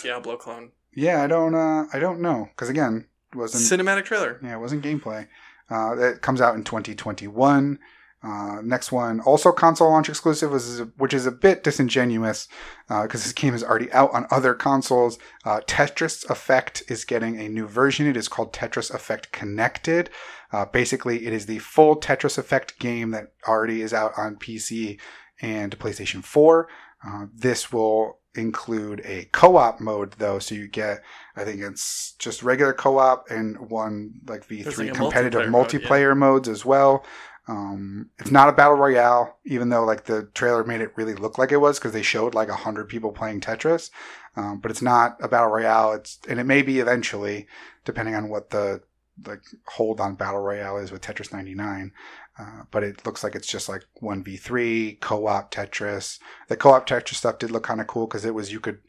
Diablo 0.02 0.38
clone. 0.38 0.72
Yeah, 0.94 1.22
I 1.24 1.28
don't. 1.28 1.56
Uh, 1.56 1.86
I 1.92 2.00
don't 2.00 2.20
know 2.22 2.50
because 2.56 2.70
again, 2.70 3.08
it 3.32 3.36
wasn't 3.38 3.82
Cinematic 3.82 4.06
trailer. 4.06 4.40
Yeah, 4.44 4.56
it 4.56 4.60
wasn't 4.60 4.84
gameplay. 4.84 5.28
Uh, 5.70 5.96
that 5.96 6.22
comes 6.22 6.40
out 6.42 6.56
in 6.56 6.64
2021. 6.64 7.80
Uh, 8.24 8.62
next 8.64 8.90
one, 8.90 9.20
also 9.22 9.52
console 9.52 9.90
launch 9.90 10.08
exclusive, 10.08 10.52
which 10.98 11.14
is 11.14 11.26
a 11.26 11.32
bit 11.32 11.62
disingenuous 11.62 12.48
because 12.88 13.24
this 13.24 13.34
game 13.34 13.54
is 13.54 13.64
already 13.64 13.92
out 13.92 14.14
on 14.14 14.26
other 14.32 14.54
consoles. 14.54 15.20
Uh, 15.44 15.60
Tetris 15.68 16.30
Effect 16.30 16.84
is 16.88 17.04
getting 17.04 17.38
a 17.38 17.50
new 17.50 17.68
version. 17.68 18.08
It 18.08 18.16
is 18.16 18.30
called 18.30 18.54
Tetris 18.54 18.94
Effect 18.94 19.32
Connected. 19.34 20.10
Uh, 20.54 20.66
basically, 20.66 21.26
it 21.26 21.34
is 21.34 21.48
the 21.48 21.60
full 21.60 21.98
Tetris 21.98 22.38
Effect 22.38 22.80
game 22.80 23.12
that 23.12 23.34
already 23.46 23.82
is 23.82 23.94
out 23.94 24.14
on 24.16 24.38
PC 24.38 25.02
and 25.42 25.78
PlayStation 25.78 26.24
4. 26.24 26.70
Uh, 27.06 27.26
this 27.34 27.74
will 27.74 28.20
include 28.36 29.02
a 29.06 29.26
co-op 29.32 29.80
mode 29.80 30.14
though, 30.14 30.40
so 30.40 30.56
you 30.56 30.68
get 30.68 31.04
I 31.36 31.44
think 31.44 31.62
it's 31.62 32.14
just 32.18 32.42
regular 32.42 32.74
co-op 32.74 33.30
and 33.30 33.70
one 33.70 34.14
like 34.28 34.48
There's 34.48 34.76
V3 34.76 34.78
like 34.88 34.94
competitive 34.94 35.42
multiplayer 35.42 35.50
mode, 35.50 35.74
yeah. 35.74 35.80
multiplayer 35.80 36.18
modes 36.18 36.50
as 36.50 36.66
well. 36.66 37.06
Um, 37.48 38.10
it's 38.20 38.32
not 38.32 38.48
a 38.48 38.54
battle 38.54 38.78
royale, 38.78 39.38
even 39.46 39.70
though 39.70 39.84
like 39.84 40.06
the 40.06 40.30
trailer 40.34 40.64
made 40.64 40.82
it 40.82 40.94
really 40.96 41.16
look 41.16 41.38
like 41.38 41.52
it 41.52 41.58
was 41.58 41.78
because 41.78 41.92
they 41.92 42.02
showed 42.02 42.34
like 42.34 42.50
a 42.50 42.56
hundred 42.56 42.88
people 42.88 43.12
playing 43.12 43.42
Tetris. 43.42 43.90
Um, 44.36 44.60
but 44.60 44.72
it's 44.72 44.82
not 44.82 45.18
a 45.22 45.28
battle 45.28 45.50
royale. 45.50 45.94
It's 45.94 46.20
and 46.30 46.40
it 46.40 46.46
may 46.46 46.62
be 46.62 46.80
eventually, 46.80 47.48
depending 47.86 48.16
on 48.16 48.30
what 48.30 48.50
the 48.52 48.82
like 49.28 49.42
hold 49.68 50.00
on 50.00 50.16
battle 50.16 50.40
royale 50.40 50.78
is 50.78 50.92
with 50.92 51.02
Tetris 51.02 51.34
99. 51.34 51.92
Uh, 52.40 52.64
but 52.72 52.84
it 52.84 53.06
looks 53.06 53.24
like 53.24 53.36
it's 53.36 53.48
just 53.48 53.70
like 53.70 53.84
one 53.96 54.24
v 54.24 54.38
three 54.38 54.98
co-op 55.02 55.52
Tetris. 55.52 56.20
The 56.48 56.58
co-op 56.58 56.88
Tetris 56.88 57.16
stuff 57.16 57.40
did 57.40 57.52
look 57.52 57.64
kind 57.64 57.82
of 57.82 57.88
cool 57.88 58.08
because 58.08 58.26
it 58.26 58.34
was 58.34 58.52
you 58.52 58.60
could 58.60 58.80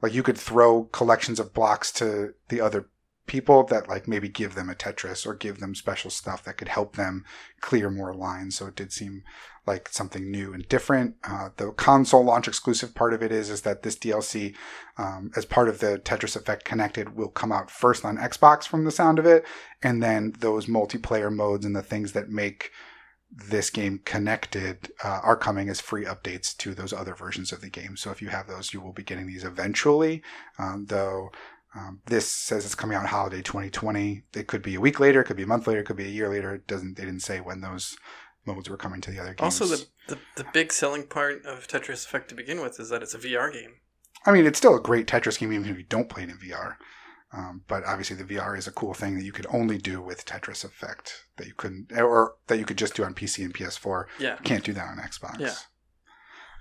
like 0.00 0.14
you 0.14 0.22
could 0.22 0.38
throw 0.38 0.84
collections 0.84 1.38
of 1.38 1.54
blocks 1.54 1.92
to 1.92 2.34
the 2.48 2.60
other 2.60 2.88
people 3.28 3.62
that 3.64 3.88
like 3.88 4.08
maybe 4.08 4.28
give 4.28 4.54
them 4.54 4.68
a 4.68 4.74
Tetris 4.74 5.26
or 5.26 5.34
give 5.34 5.60
them 5.60 5.74
special 5.74 6.10
stuff 6.10 6.42
that 6.44 6.56
could 6.56 6.68
help 6.68 6.96
them 6.96 7.24
clear 7.60 7.90
more 7.90 8.14
lines. 8.14 8.56
So 8.56 8.66
it 8.66 8.74
did 8.74 8.92
seem 8.92 9.22
like 9.68 9.88
something 9.90 10.30
new 10.30 10.52
and 10.52 10.66
different. 10.68 11.16
Uh, 11.22 11.50
the 11.58 11.70
console 11.72 12.24
launch 12.24 12.48
exclusive 12.48 12.94
part 12.94 13.12
of 13.14 13.22
it 13.22 13.30
is 13.30 13.50
is 13.50 13.62
that 13.62 13.82
this 13.82 13.96
DLC, 13.96 14.56
um, 14.96 15.30
as 15.36 15.44
part 15.44 15.68
of 15.68 15.78
the 15.78 15.98
Tetris 15.98 16.34
Effect 16.34 16.64
Connected, 16.64 17.14
will 17.14 17.28
come 17.28 17.52
out 17.52 17.70
first 17.70 18.04
on 18.04 18.16
Xbox 18.16 18.66
from 18.66 18.84
the 18.84 18.90
sound 18.90 19.18
of 19.18 19.26
it, 19.26 19.44
and 19.82 20.02
then 20.02 20.34
those 20.40 20.66
multiplayer 20.66 21.32
modes 21.32 21.64
and 21.64 21.76
the 21.76 21.82
things 21.82 22.12
that 22.12 22.30
make 22.30 22.72
this 23.30 23.68
game 23.68 24.00
connected 24.06 24.90
uh, 25.04 25.20
are 25.22 25.36
coming 25.36 25.68
as 25.68 25.82
free 25.82 26.06
updates 26.06 26.56
to 26.56 26.74
those 26.74 26.94
other 26.94 27.14
versions 27.14 27.52
of 27.52 27.60
the 27.60 27.68
game. 27.68 27.94
So 27.94 28.10
if 28.10 28.22
you 28.22 28.28
have 28.28 28.46
those, 28.46 28.72
you 28.72 28.80
will 28.80 28.94
be 28.94 29.02
getting 29.02 29.26
these 29.26 29.44
eventually. 29.44 30.22
Um, 30.58 30.86
though 30.88 31.30
um, 31.74 32.00
this 32.06 32.30
says 32.30 32.64
it's 32.64 32.74
coming 32.74 32.96
out 32.96 33.06
holiday 33.06 33.42
2020. 33.42 34.22
It 34.34 34.46
could 34.46 34.62
be 34.62 34.74
a 34.74 34.80
week 34.80 35.00
later, 35.00 35.20
it 35.20 35.24
could 35.24 35.36
be 35.36 35.42
a 35.42 35.46
month 35.46 35.66
later, 35.66 35.80
it 35.80 35.84
could 35.84 35.96
be 35.96 36.06
a 36.06 36.10
year 36.10 36.28
later. 36.28 36.54
It 36.54 36.66
doesn't. 36.66 36.96
They 36.96 37.04
didn't 37.04 37.22
say 37.22 37.40
when 37.40 37.60
those 37.60 37.96
modes 38.46 38.70
were 38.70 38.76
coming 38.76 39.00
to 39.02 39.10
the 39.10 39.20
other 39.20 39.34
games. 39.34 39.60
Also, 39.60 39.66
the, 39.66 39.86
the 40.08 40.18
the 40.36 40.46
big 40.52 40.72
selling 40.72 41.06
part 41.06 41.44
of 41.44 41.68
Tetris 41.68 42.06
Effect 42.06 42.28
to 42.30 42.34
begin 42.34 42.60
with 42.60 42.80
is 42.80 42.88
that 42.88 43.02
it's 43.02 43.14
a 43.14 43.18
VR 43.18 43.52
game. 43.52 43.74
I 44.26 44.32
mean, 44.32 44.46
it's 44.46 44.58
still 44.58 44.76
a 44.76 44.80
great 44.80 45.06
Tetris 45.06 45.38
game 45.38 45.52
even 45.52 45.68
if 45.68 45.76
you 45.76 45.84
don't 45.84 46.08
play 46.08 46.24
it 46.24 46.30
in 46.30 46.38
VR. 46.38 46.76
Um, 47.30 47.62
but 47.68 47.84
obviously, 47.84 48.16
the 48.16 48.24
VR 48.24 48.56
is 48.56 48.66
a 48.66 48.72
cool 48.72 48.94
thing 48.94 49.16
that 49.16 49.24
you 49.24 49.32
could 49.32 49.46
only 49.52 49.76
do 49.76 50.00
with 50.00 50.24
Tetris 50.24 50.64
Effect 50.64 51.26
that 51.36 51.46
you 51.46 51.52
couldn't, 51.54 51.92
or 51.92 52.36
that 52.46 52.58
you 52.58 52.64
could 52.64 52.78
just 52.78 52.94
do 52.94 53.04
on 53.04 53.14
PC 53.14 53.44
and 53.44 53.52
PS4. 53.52 54.04
Yeah. 54.18 54.36
You 54.36 54.44
can't 54.44 54.64
do 54.64 54.72
that 54.72 54.88
on 54.88 54.96
Xbox. 54.96 55.38
Yeah. 55.38 55.54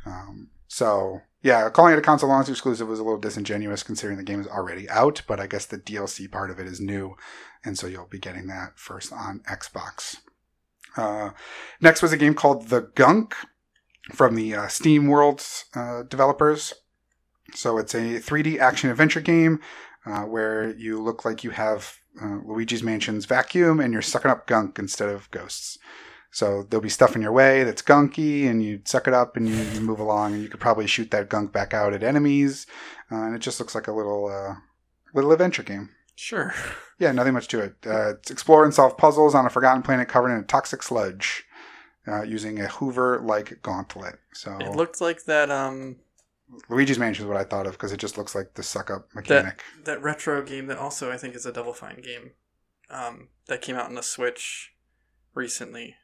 Um, 0.06 0.50
so 0.68 1.22
yeah, 1.42 1.70
calling 1.70 1.94
it 1.94 2.00
a 2.00 2.02
console 2.02 2.30
launch 2.30 2.50
exclusive 2.50 2.88
was 2.88 3.00
a 3.00 3.04
little 3.04 3.20
disingenuous 3.20 3.84
considering 3.84 4.18
the 4.18 4.24
game 4.24 4.42
is 4.42 4.48
already 4.48 4.90
out. 4.90 5.22
But 5.28 5.40
I 5.40 5.48
guess 5.48 5.66
the 5.66 5.78
DLC 5.78 6.30
part 6.32 6.52
of 6.52 6.60
it 6.60 6.68
is 6.68 6.80
new, 6.80 7.16
and 7.64 7.78
so 7.78 7.88
you'll 7.88 8.08
be 8.08 8.20
getting 8.20 8.48
that 8.48 8.78
first 8.78 9.14
on 9.14 9.42
Xbox. 9.50 10.18
Uh, 10.96 11.32
next 11.80 12.02
was 12.02 12.12
a 12.12 12.18
game 12.18 12.34
called 12.34 12.70
The 12.70 12.90
Gunk 12.96 13.36
from 14.14 14.36
the 14.36 14.56
uh, 14.56 14.62
SteamWorld 14.64 15.66
uh, 15.76 16.04
developers. 16.04 16.74
So 17.54 17.78
it's 17.78 17.94
a 17.94 18.20
3D 18.20 18.60
action 18.60 18.90
adventure 18.90 19.22
game 19.22 19.60
uh, 20.06 20.24
where 20.24 20.74
you 20.76 21.02
look 21.02 21.24
like 21.24 21.44
you 21.44 21.52
have 21.52 21.98
uh, 22.22 22.40
Luigi's 22.46 22.84
Mansion's 22.84 23.26
vacuum 23.26 23.80
and 23.80 23.94
you're 23.94 24.02
sucking 24.02 24.32
up 24.32 24.48
gunk 24.48 24.80
instead 24.80 25.10
of 25.10 25.30
ghosts. 25.32 25.78
So 26.32 26.64
there'll 26.70 26.84
be 26.84 26.90
stuff 26.90 27.16
in 27.16 27.22
your 27.22 27.32
way 27.32 27.64
that's 27.64 27.82
gunky, 27.82 28.48
and 28.50 28.62
you 28.64 28.82
suck 28.86 29.08
it 29.08 29.14
up 29.14 29.38
and 29.38 29.48
you, 29.48 29.56
you 29.56 29.82
move 29.82 30.00
along, 30.00 30.34
and 30.34 30.44
you 30.44 30.50
could 30.50 30.60
probably 30.60 30.86
shoot 30.88 31.10
that 31.12 31.30
gunk 31.30 31.52
back 31.52 31.74
out 31.74 31.94
at 31.94 32.04
enemies. 32.04 32.68
Uh, 33.12 33.24
and 33.24 33.36
it 33.36 33.40
just 33.40 33.60
looks 33.60 33.74
like 33.74 33.88
a 33.88 33.94
little 33.94 34.28
uh, 34.28 34.56
little 35.14 35.32
adventure 35.32 35.64
game. 35.64 35.90
Sure. 36.16 36.54
Yeah, 37.00 37.12
nothing 37.12 37.34
much 37.36 37.48
to 37.50 37.60
it. 37.60 37.76
Uh, 37.86 38.14
it's 38.16 38.32
explore 38.32 38.66
and 38.66 38.74
solve 38.74 38.98
puzzles 38.98 39.36
on 39.36 39.46
a 39.46 39.52
forgotten 39.52 39.84
planet 39.84 40.08
covered 40.10 40.32
in 40.32 40.40
a 40.40 40.44
toxic 40.44 40.82
sludge, 40.82 41.46
uh, 42.08 42.24
using 42.24 42.60
a 42.60 42.66
Hoover-like 42.66 43.62
gauntlet. 43.62 44.16
So 44.34 44.58
It 44.60 44.72
looked 44.76 45.00
like 45.00 45.26
that 45.26 45.52
um 45.52 45.98
Luigi's 46.70 46.98
Mansion 46.98 47.26
is 47.26 47.28
what 47.30 47.38
I 47.38 47.44
thought 47.44 47.68
of 47.68 47.74
because 47.74 47.92
it 47.92 47.98
just 48.00 48.18
looks 48.18 48.34
like 48.34 48.56
the 48.56 48.64
suck 48.64 48.90
up 48.90 49.10
mechanic. 49.14 49.62
that 49.84 50.02
retro 50.02 50.42
game 50.42 50.66
that 50.66 50.80
also 50.80 51.12
I 51.12 51.18
think 51.18 51.36
is 51.36 51.46
a 51.46 51.52
Double 51.52 51.74
Fine 51.74 52.02
game. 52.02 52.32
Um, 52.90 53.28
that 53.46 53.62
came 53.62 53.76
out 53.76 53.86
on 53.86 53.94
the 53.94 54.02
Switch 54.02 54.74
recently. 55.36 55.98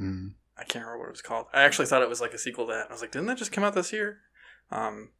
Mm. 0.00 0.32
I 0.58 0.64
can't 0.64 0.84
remember 0.84 1.00
what 1.00 1.08
it 1.08 1.12
was 1.12 1.22
called. 1.22 1.46
I 1.52 1.62
actually 1.62 1.86
thought 1.86 2.02
it 2.02 2.08
was 2.08 2.20
like 2.20 2.32
a 2.34 2.38
sequel 2.38 2.66
to 2.66 2.72
that. 2.72 2.86
I 2.88 2.92
was 2.92 3.02
like, 3.02 3.12
didn't 3.12 3.26
that 3.26 3.38
just 3.38 3.52
come 3.52 3.64
out 3.64 3.74
this 3.74 3.92
year? 3.92 4.18
Um, 4.70 5.10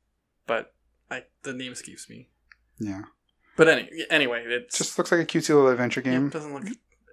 but 0.46 0.74
I 1.10 1.24
the 1.42 1.52
name 1.52 1.72
escapes 1.72 2.08
me. 2.08 2.28
Yeah, 2.78 3.02
But 3.56 3.68
any, 3.68 3.88
anyway, 4.10 4.44
it 4.46 4.70
just 4.70 4.98
looks 4.98 5.10
like 5.10 5.20
a 5.20 5.24
cutesy 5.24 5.48
little 5.50 5.68
adventure 5.68 6.02
game. 6.02 6.26
it 6.26 6.32
doesn't 6.32 6.52
look 6.52 6.64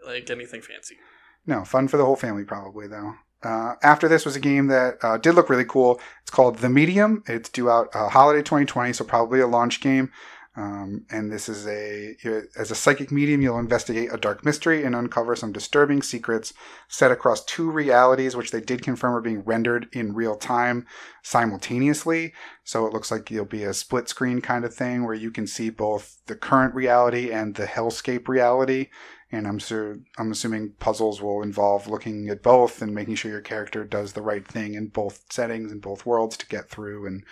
like 0.05 0.29
anything 0.29 0.61
fancy. 0.61 0.97
No, 1.45 1.63
fun 1.63 1.87
for 1.87 1.97
the 1.97 2.05
whole 2.05 2.15
family, 2.17 2.43
probably 2.43 2.87
though. 2.87 3.13
Uh, 3.43 3.75
after 3.83 4.07
this 4.07 4.25
was 4.25 4.35
a 4.35 4.39
game 4.39 4.67
that 4.67 4.95
uh, 5.03 5.17
did 5.17 5.35
look 5.35 5.49
really 5.49 5.65
cool. 5.65 5.99
It's 6.21 6.31
called 6.31 6.59
The 6.59 6.69
Medium. 6.69 7.23
It's 7.27 7.49
due 7.49 7.69
out 7.69 7.89
uh, 7.93 8.07
holiday 8.09 8.39
2020, 8.41 8.93
so 8.93 9.03
probably 9.03 9.41
a 9.41 9.47
launch 9.47 9.81
game. 9.81 10.11
Um, 10.55 11.05
and 11.09 11.31
this 11.31 11.49
is 11.49 11.65
a 11.65 12.15
as 12.55 12.69
a 12.69 12.75
psychic 12.75 13.11
medium, 13.11 13.41
you'll 13.41 13.57
investigate 13.57 14.13
a 14.13 14.17
dark 14.17 14.45
mystery 14.45 14.83
and 14.83 14.95
uncover 14.95 15.35
some 15.35 15.51
disturbing 15.51 16.03
secrets 16.03 16.53
set 16.87 17.11
across 17.11 17.43
two 17.43 17.71
realities, 17.71 18.35
which 18.35 18.51
they 18.51 18.61
did 18.61 18.83
confirm 18.83 19.15
are 19.15 19.21
being 19.21 19.43
rendered 19.43 19.87
in 19.93 20.13
real 20.13 20.35
time 20.35 20.85
simultaneously. 21.23 22.33
So 22.63 22.85
it 22.85 22.93
looks 22.93 23.09
like 23.09 23.31
you'll 23.31 23.45
be 23.45 23.63
a 23.63 23.73
split 23.73 24.07
screen 24.09 24.41
kind 24.41 24.63
of 24.63 24.75
thing 24.75 25.05
where 25.05 25.15
you 25.15 25.31
can 25.31 25.47
see 25.47 25.71
both 25.71 26.19
the 26.27 26.35
current 26.35 26.75
reality 26.75 27.31
and 27.31 27.55
the 27.55 27.65
hellscape 27.65 28.27
reality 28.27 28.89
and 29.33 29.47
I'm 29.47 29.57
sure 29.57 29.97
I'm 30.19 30.31
assuming 30.31 30.75
puzzles 30.79 31.19
will 31.19 31.41
involve 31.41 31.87
looking 31.87 32.29
at 32.29 32.43
both 32.43 32.83
and 32.83 32.93
making 32.93 33.15
sure 33.15 33.31
your 33.31 33.41
character 33.41 33.83
does 33.83 34.13
the 34.13 34.21
right 34.21 34.47
thing 34.47 34.75
in 34.75 34.89
both 34.89 35.23
settings 35.31 35.71
and 35.71 35.81
both 35.81 36.05
worlds 36.05 36.37
to 36.37 36.45
get 36.45 36.69
through 36.69 37.07
and 37.07 37.23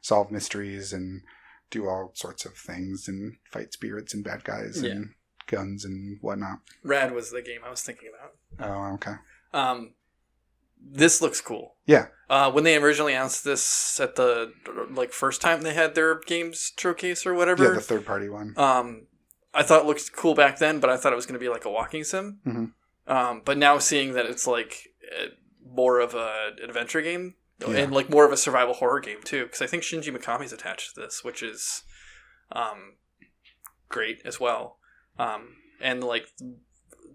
solve 0.00 0.32
mysteries 0.32 0.92
and 0.92 1.22
do 1.70 1.88
all 1.88 2.12
sorts 2.14 2.44
of 2.44 2.54
things 2.54 3.08
and 3.08 3.36
fight 3.50 3.72
spirits 3.72 4.14
and 4.14 4.22
bad 4.24 4.44
guys 4.44 4.78
and 4.78 5.10
guns 5.46 5.84
and 5.84 6.18
whatnot. 6.20 6.58
Rad 6.82 7.12
was 7.14 7.30
the 7.30 7.42
game 7.42 7.60
I 7.66 7.70
was 7.70 7.82
thinking 7.82 8.10
about. 8.16 8.68
Oh, 8.70 8.94
okay. 8.94 9.14
Um, 9.52 9.94
this 10.80 11.20
looks 11.22 11.40
cool. 11.40 11.74
Yeah. 11.86 12.06
Uh, 12.28 12.50
when 12.50 12.64
they 12.64 12.76
originally 12.76 13.14
announced 13.14 13.44
this 13.44 13.98
at 14.00 14.16
the 14.16 14.52
like 14.90 15.12
first 15.12 15.40
time 15.40 15.62
they 15.62 15.74
had 15.74 15.94
their 15.94 16.20
games 16.20 16.72
showcase 16.78 17.26
or 17.26 17.34
whatever, 17.34 17.64
Yeah, 17.64 17.70
the 17.70 17.80
third 17.80 18.06
party 18.06 18.28
one. 18.28 18.54
um, 18.56 19.06
I 19.52 19.62
thought 19.62 19.82
it 19.82 19.86
looked 19.86 20.12
cool 20.12 20.34
back 20.34 20.58
then, 20.58 20.80
but 20.80 20.90
I 20.90 20.96
thought 20.96 21.12
it 21.12 21.16
was 21.16 21.26
going 21.26 21.38
to 21.38 21.44
be 21.44 21.48
like 21.48 21.64
a 21.64 21.70
walking 21.70 22.04
sim. 22.04 22.40
Mhm. 22.46 22.72
Um, 23.06 23.42
but 23.44 23.56
now 23.58 23.78
seeing 23.78 24.14
that 24.14 24.26
it's 24.26 24.46
like 24.46 24.88
more 25.64 26.00
of 26.00 26.14
a 26.14 26.52
adventure 26.62 27.02
game 27.02 27.34
Yeah. 27.60 27.76
and 27.76 27.92
like 27.92 28.10
more 28.10 28.24
of 28.24 28.32
a 28.32 28.36
survival 28.36 28.74
horror 28.74 29.00
game 29.00 29.22
too, 29.24 29.44
because 29.44 29.62
I 29.62 29.66
think 29.66 29.82
Shinji 29.82 30.14
Mikami's 30.14 30.52
attached 30.52 30.94
to 30.94 31.00
this, 31.00 31.22
which 31.22 31.42
is 31.42 31.82
um, 32.52 32.94
great 33.88 34.20
as 34.24 34.40
well. 34.40 34.78
Um, 35.18 35.56
and 35.80 36.02
like 36.02 36.26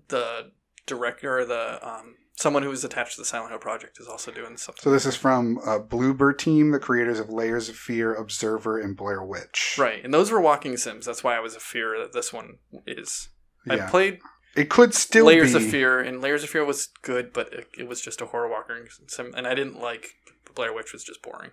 the 0.08 0.52
director, 0.86 1.40
or 1.40 1.46
the 1.46 1.86
um, 1.88 2.16
someone 2.36 2.64
who 2.64 2.70
was 2.70 2.84
attached 2.84 3.16
to 3.16 3.22
the 3.22 3.26
Silent 3.26 3.52
Hill 3.52 3.60
project 3.60 4.00
is 4.00 4.08
also 4.08 4.32
doing 4.32 4.56
something. 4.58 4.82
So 4.82 4.92
this 4.92 5.06
is 5.06 5.16
from 5.16 5.60
uh, 5.60 5.80
Bloober 5.80 6.38
Team, 6.38 6.72
the 6.72 6.80
creators 6.80 7.20
of 7.20 7.30
Layers 7.30 7.68
of 7.68 7.76
Fear, 7.76 8.16
Observer, 8.16 8.80
and 8.80 8.96
Blair 8.96 9.24
Witch. 9.24 9.76
right, 9.78 10.04
and 10.04 10.14
those 10.14 10.32
were 10.32 10.42
walking 10.42 10.78
sims. 10.78 11.06
That's 11.06 11.24
why 11.24 11.36
I 11.36 11.42
was 11.42 11.56
a 11.56 11.60
fear 11.60 12.00
that 12.00 12.14
this 12.14 12.32
one 12.32 12.60
is. 12.88 13.30
I 13.70 13.78
played 13.78 14.20
It 14.56 14.70
could 14.70 14.94
still 14.94 15.26
Layers 15.26 15.54
be. 15.54 15.64
of 15.64 15.70
Fear, 15.70 16.00
and 16.00 16.22
Layers 16.22 16.44
of 16.44 16.50
Fear 16.50 16.66
was 16.66 16.88
good, 17.02 17.32
but 17.34 17.54
it, 17.54 17.68
it 17.78 17.88
was 17.88 18.02
just 18.02 18.22
a 18.22 18.26
horror 18.26 18.50
walking 18.50 18.88
sim, 19.08 19.34
and 19.38 19.48
I 19.48 19.54
didn't 19.54 19.80
like 19.80 20.08
Blair 20.56 20.74
Witch 20.74 20.92
was 20.94 21.04
just 21.04 21.22
boring. 21.22 21.52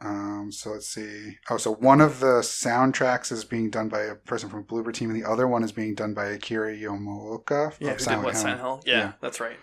Um, 0.00 0.50
so 0.50 0.70
let's 0.70 0.88
see. 0.88 1.36
Oh, 1.48 1.58
so 1.58 1.72
one 1.74 2.00
of 2.00 2.18
the 2.18 2.40
soundtracks 2.40 3.30
is 3.30 3.44
being 3.44 3.70
done 3.70 3.88
by 3.88 4.00
a 4.02 4.16
person 4.16 4.48
from 4.48 4.64
Bloober 4.64 4.92
Team, 4.92 5.10
and 5.10 5.22
the 5.22 5.28
other 5.28 5.46
one 5.46 5.62
is 5.62 5.70
being 5.70 5.94
done 5.94 6.12
by 6.12 6.26
Akira 6.26 6.74
Yamaoka 6.74 7.74
Yeah, 7.78 7.92
who 7.92 7.98
Silent 7.98 8.22
did 8.22 8.24
what. 8.26 8.36
Silent 8.36 8.60
Hill? 8.60 8.82
Yeah, 8.84 8.98
Yeah. 8.98 9.12
that's 9.20 9.38
right. 9.38 9.58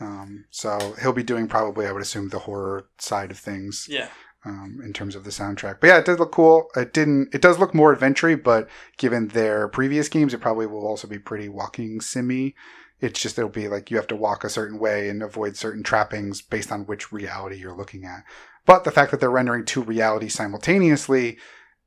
Um, 0.00 0.44
so 0.50 0.94
he'll 1.00 1.12
be 1.14 1.22
doing 1.22 1.48
probably, 1.48 1.86
I 1.86 1.92
would 1.92 2.02
assume, 2.02 2.28
the 2.28 2.40
horror 2.40 2.88
side 2.98 3.30
of 3.30 3.38
things 3.38 3.86
Yeah, 3.88 4.08
um, 4.44 4.80
in 4.84 4.92
terms 4.92 5.14
of 5.14 5.24
the 5.24 5.30
soundtrack. 5.30 5.78
But 5.80 5.86
yeah, 5.88 5.98
it 5.98 6.04
did 6.04 6.18
look 6.18 6.32
cool. 6.32 6.68
It 6.76 6.92
didn't. 6.92 7.34
It 7.34 7.40
does 7.42 7.58
look 7.58 7.74
more 7.74 7.92
adventure 7.92 8.36
but 8.36 8.68
given 8.96 9.28
their 9.28 9.68
previous 9.68 10.08
games, 10.08 10.32
it 10.34 10.40
probably 10.40 10.66
will 10.66 10.86
also 10.86 11.08
be 11.08 11.18
pretty 11.18 11.48
walking 11.48 12.00
simmy. 12.00 12.54
It's 13.00 13.20
just 13.20 13.38
it'll 13.38 13.50
be 13.50 13.68
like 13.68 13.90
you 13.90 13.96
have 13.96 14.06
to 14.08 14.16
walk 14.16 14.44
a 14.44 14.48
certain 14.48 14.78
way 14.78 15.08
and 15.08 15.22
avoid 15.22 15.56
certain 15.56 15.82
trappings 15.82 16.40
based 16.40 16.70
on 16.72 16.86
which 16.86 17.12
reality 17.12 17.56
you're 17.56 17.76
looking 17.76 18.04
at. 18.04 18.24
But 18.66 18.84
the 18.84 18.90
fact 18.90 19.10
that 19.10 19.20
they're 19.20 19.30
rendering 19.30 19.64
two 19.64 19.82
realities 19.82 20.34
simultaneously 20.34 21.36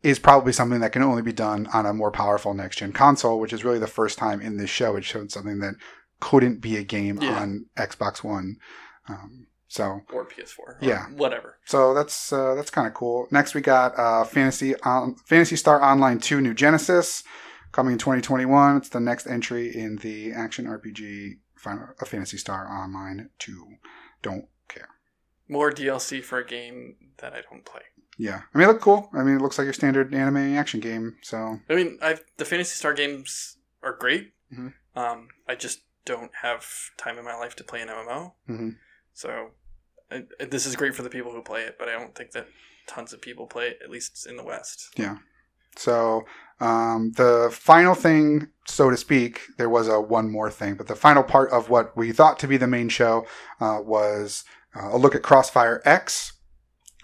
is 0.03 0.19
probably 0.19 0.53
something 0.53 0.79
that 0.81 0.91
can 0.91 1.01
only 1.01 1.23
be 1.23 1.33
done 1.33 1.67
on 1.73 1.85
a 1.87 1.93
more 1.93 2.11
powerful 2.11 2.53
next 2.53 2.77
gen 2.77 2.91
console, 2.93 3.39
which 3.39 3.51
is 3.53 3.63
really 3.63 3.79
the 3.79 3.87
first 3.87 4.17
time 4.17 4.41
in 4.41 4.57
this 4.57 4.69
show 4.69 4.95
it 4.95 5.03
showed 5.03 5.31
something 5.31 5.59
that 5.59 5.73
couldn't 6.19 6.61
be 6.61 6.77
a 6.77 6.83
game 6.83 7.19
Yeah. 7.21 7.39
on 7.41 7.65
Xbox 7.77 8.23
One. 8.23 8.57
Um, 9.09 9.47
so 9.67 10.01
or 10.13 10.25
PS4. 10.25 10.59
or 10.59 10.77
Yeah. 10.81 11.07
whatever. 11.09 11.57
so 11.65 11.93
that's 11.93 12.31
uh, 12.33 12.55
that's 12.55 12.69
kind 12.69 12.87
of 12.87 12.93
cool. 12.93 13.27
Next, 13.31 13.53
we 13.53 13.61
got 13.61 13.97
uh, 13.97 14.23
Fantasy 14.23 14.75
on, 14.81 15.15
Phantasy 15.25 15.55
Star 15.55 15.81
Online 15.83 16.19
2 16.19 16.41
New 16.41 16.53
Genesis 16.53 17.23
coming 17.71 17.93
in 17.93 17.99
2021. 17.99 18.77
It's 18.77 18.89
the 18.89 18.99
next 18.99 19.27
entry 19.27 19.75
in 19.75 19.97
the 19.97 20.31
action 20.33 20.65
RPG 20.65 21.39
Final, 21.55 21.89
uh, 22.01 22.05
Phantasy 22.05 22.37
Star 22.37 22.67
Online 22.67 23.29
2. 23.39 23.65
Don't 24.21 24.45
care. 24.67 24.89
More 25.49 25.71
DLC 25.71 26.23
for 26.23 26.39
a 26.39 26.45
game 26.45 26.95
that 27.17 27.33
I 27.33 27.41
don't 27.49 27.65
play. 27.65 27.81
Yeah, 28.19 28.41
I 28.53 28.57
mean, 28.57 28.67
it 28.67 28.71
looked 28.71 28.81
cool. 28.81 29.09
I 29.13 29.21
mean, 29.23 29.35
it 29.35 29.41
looks 29.41 29.57
like 29.59 29.65
your 29.65 29.73
standard 29.73 30.13
anime 30.13 30.55
action 30.57 30.79
game. 30.79 31.17
So 31.21 31.59
I 31.69 31.75
mean, 31.75 31.99
I 32.01 32.17
the 32.37 32.45
Phantasy 32.45 32.75
Star 32.75 32.93
games 32.93 33.57
are 33.83 33.95
great. 33.95 34.33
Mhm. 34.51 34.73
Um, 34.95 35.27
I 35.47 35.53
just 35.55 35.81
don't 36.05 36.31
have 36.41 36.65
time 36.97 37.17
in 37.19 37.25
my 37.25 37.35
life 37.35 37.55
to 37.57 37.63
play 37.63 37.81
an 37.81 37.89
MMO. 37.89 38.33
Mhm. 38.49 38.77
So 39.17 39.49
I, 40.11 40.25
this 40.47 40.67
is 40.67 40.75
great 40.75 40.93
for 40.93 41.01
the 41.01 41.09
people 41.09 41.31
who 41.31 41.41
play 41.41 41.63
it, 41.63 41.77
but 41.79 41.89
I 41.89 41.93
don't 41.93 42.13
think 42.13 42.31
that 42.33 42.45
tons 42.85 43.13
of 43.13 43.21
people 43.21 43.47
play 43.47 43.69
it, 43.69 43.79
at 43.83 43.89
least 43.89 44.27
in 44.27 44.37
the 44.37 44.43
West. 44.43 44.93
Yeah. 44.95 45.17
So 45.75 46.25
um, 46.59 47.13
the 47.13 47.49
final 47.51 47.95
thing, 47.95 48.49
so 48.67 48.91
to 48.91 48.95
speak, 48.95 49.41
there 49.57 49.69
was 49.69 49.87
a 49.87 49.99
one 49.99 50.29
more 50.31 50.51
thing, 50.51 50.75
but 50.75 50.85
the 50.85 50.95
final 50.95 51.23
part 51.23 51.49
of 51.51 51.67
what 51.67 51.97
we 51.97 52.11
thought 52.11 52.37
to 52.39 52.47
be 52.47 52.57
the 52.57 52.67
main 52.67 52.89
show 52.89 53.25
uh, 53.59 53.79
was 53.83 54.43
uh, 54.75 54.95
a 54.95 54.97
look 54.99 55.15
at 55.15 55.23
Crossfire 55.23 55.81
X, 55.83 56.33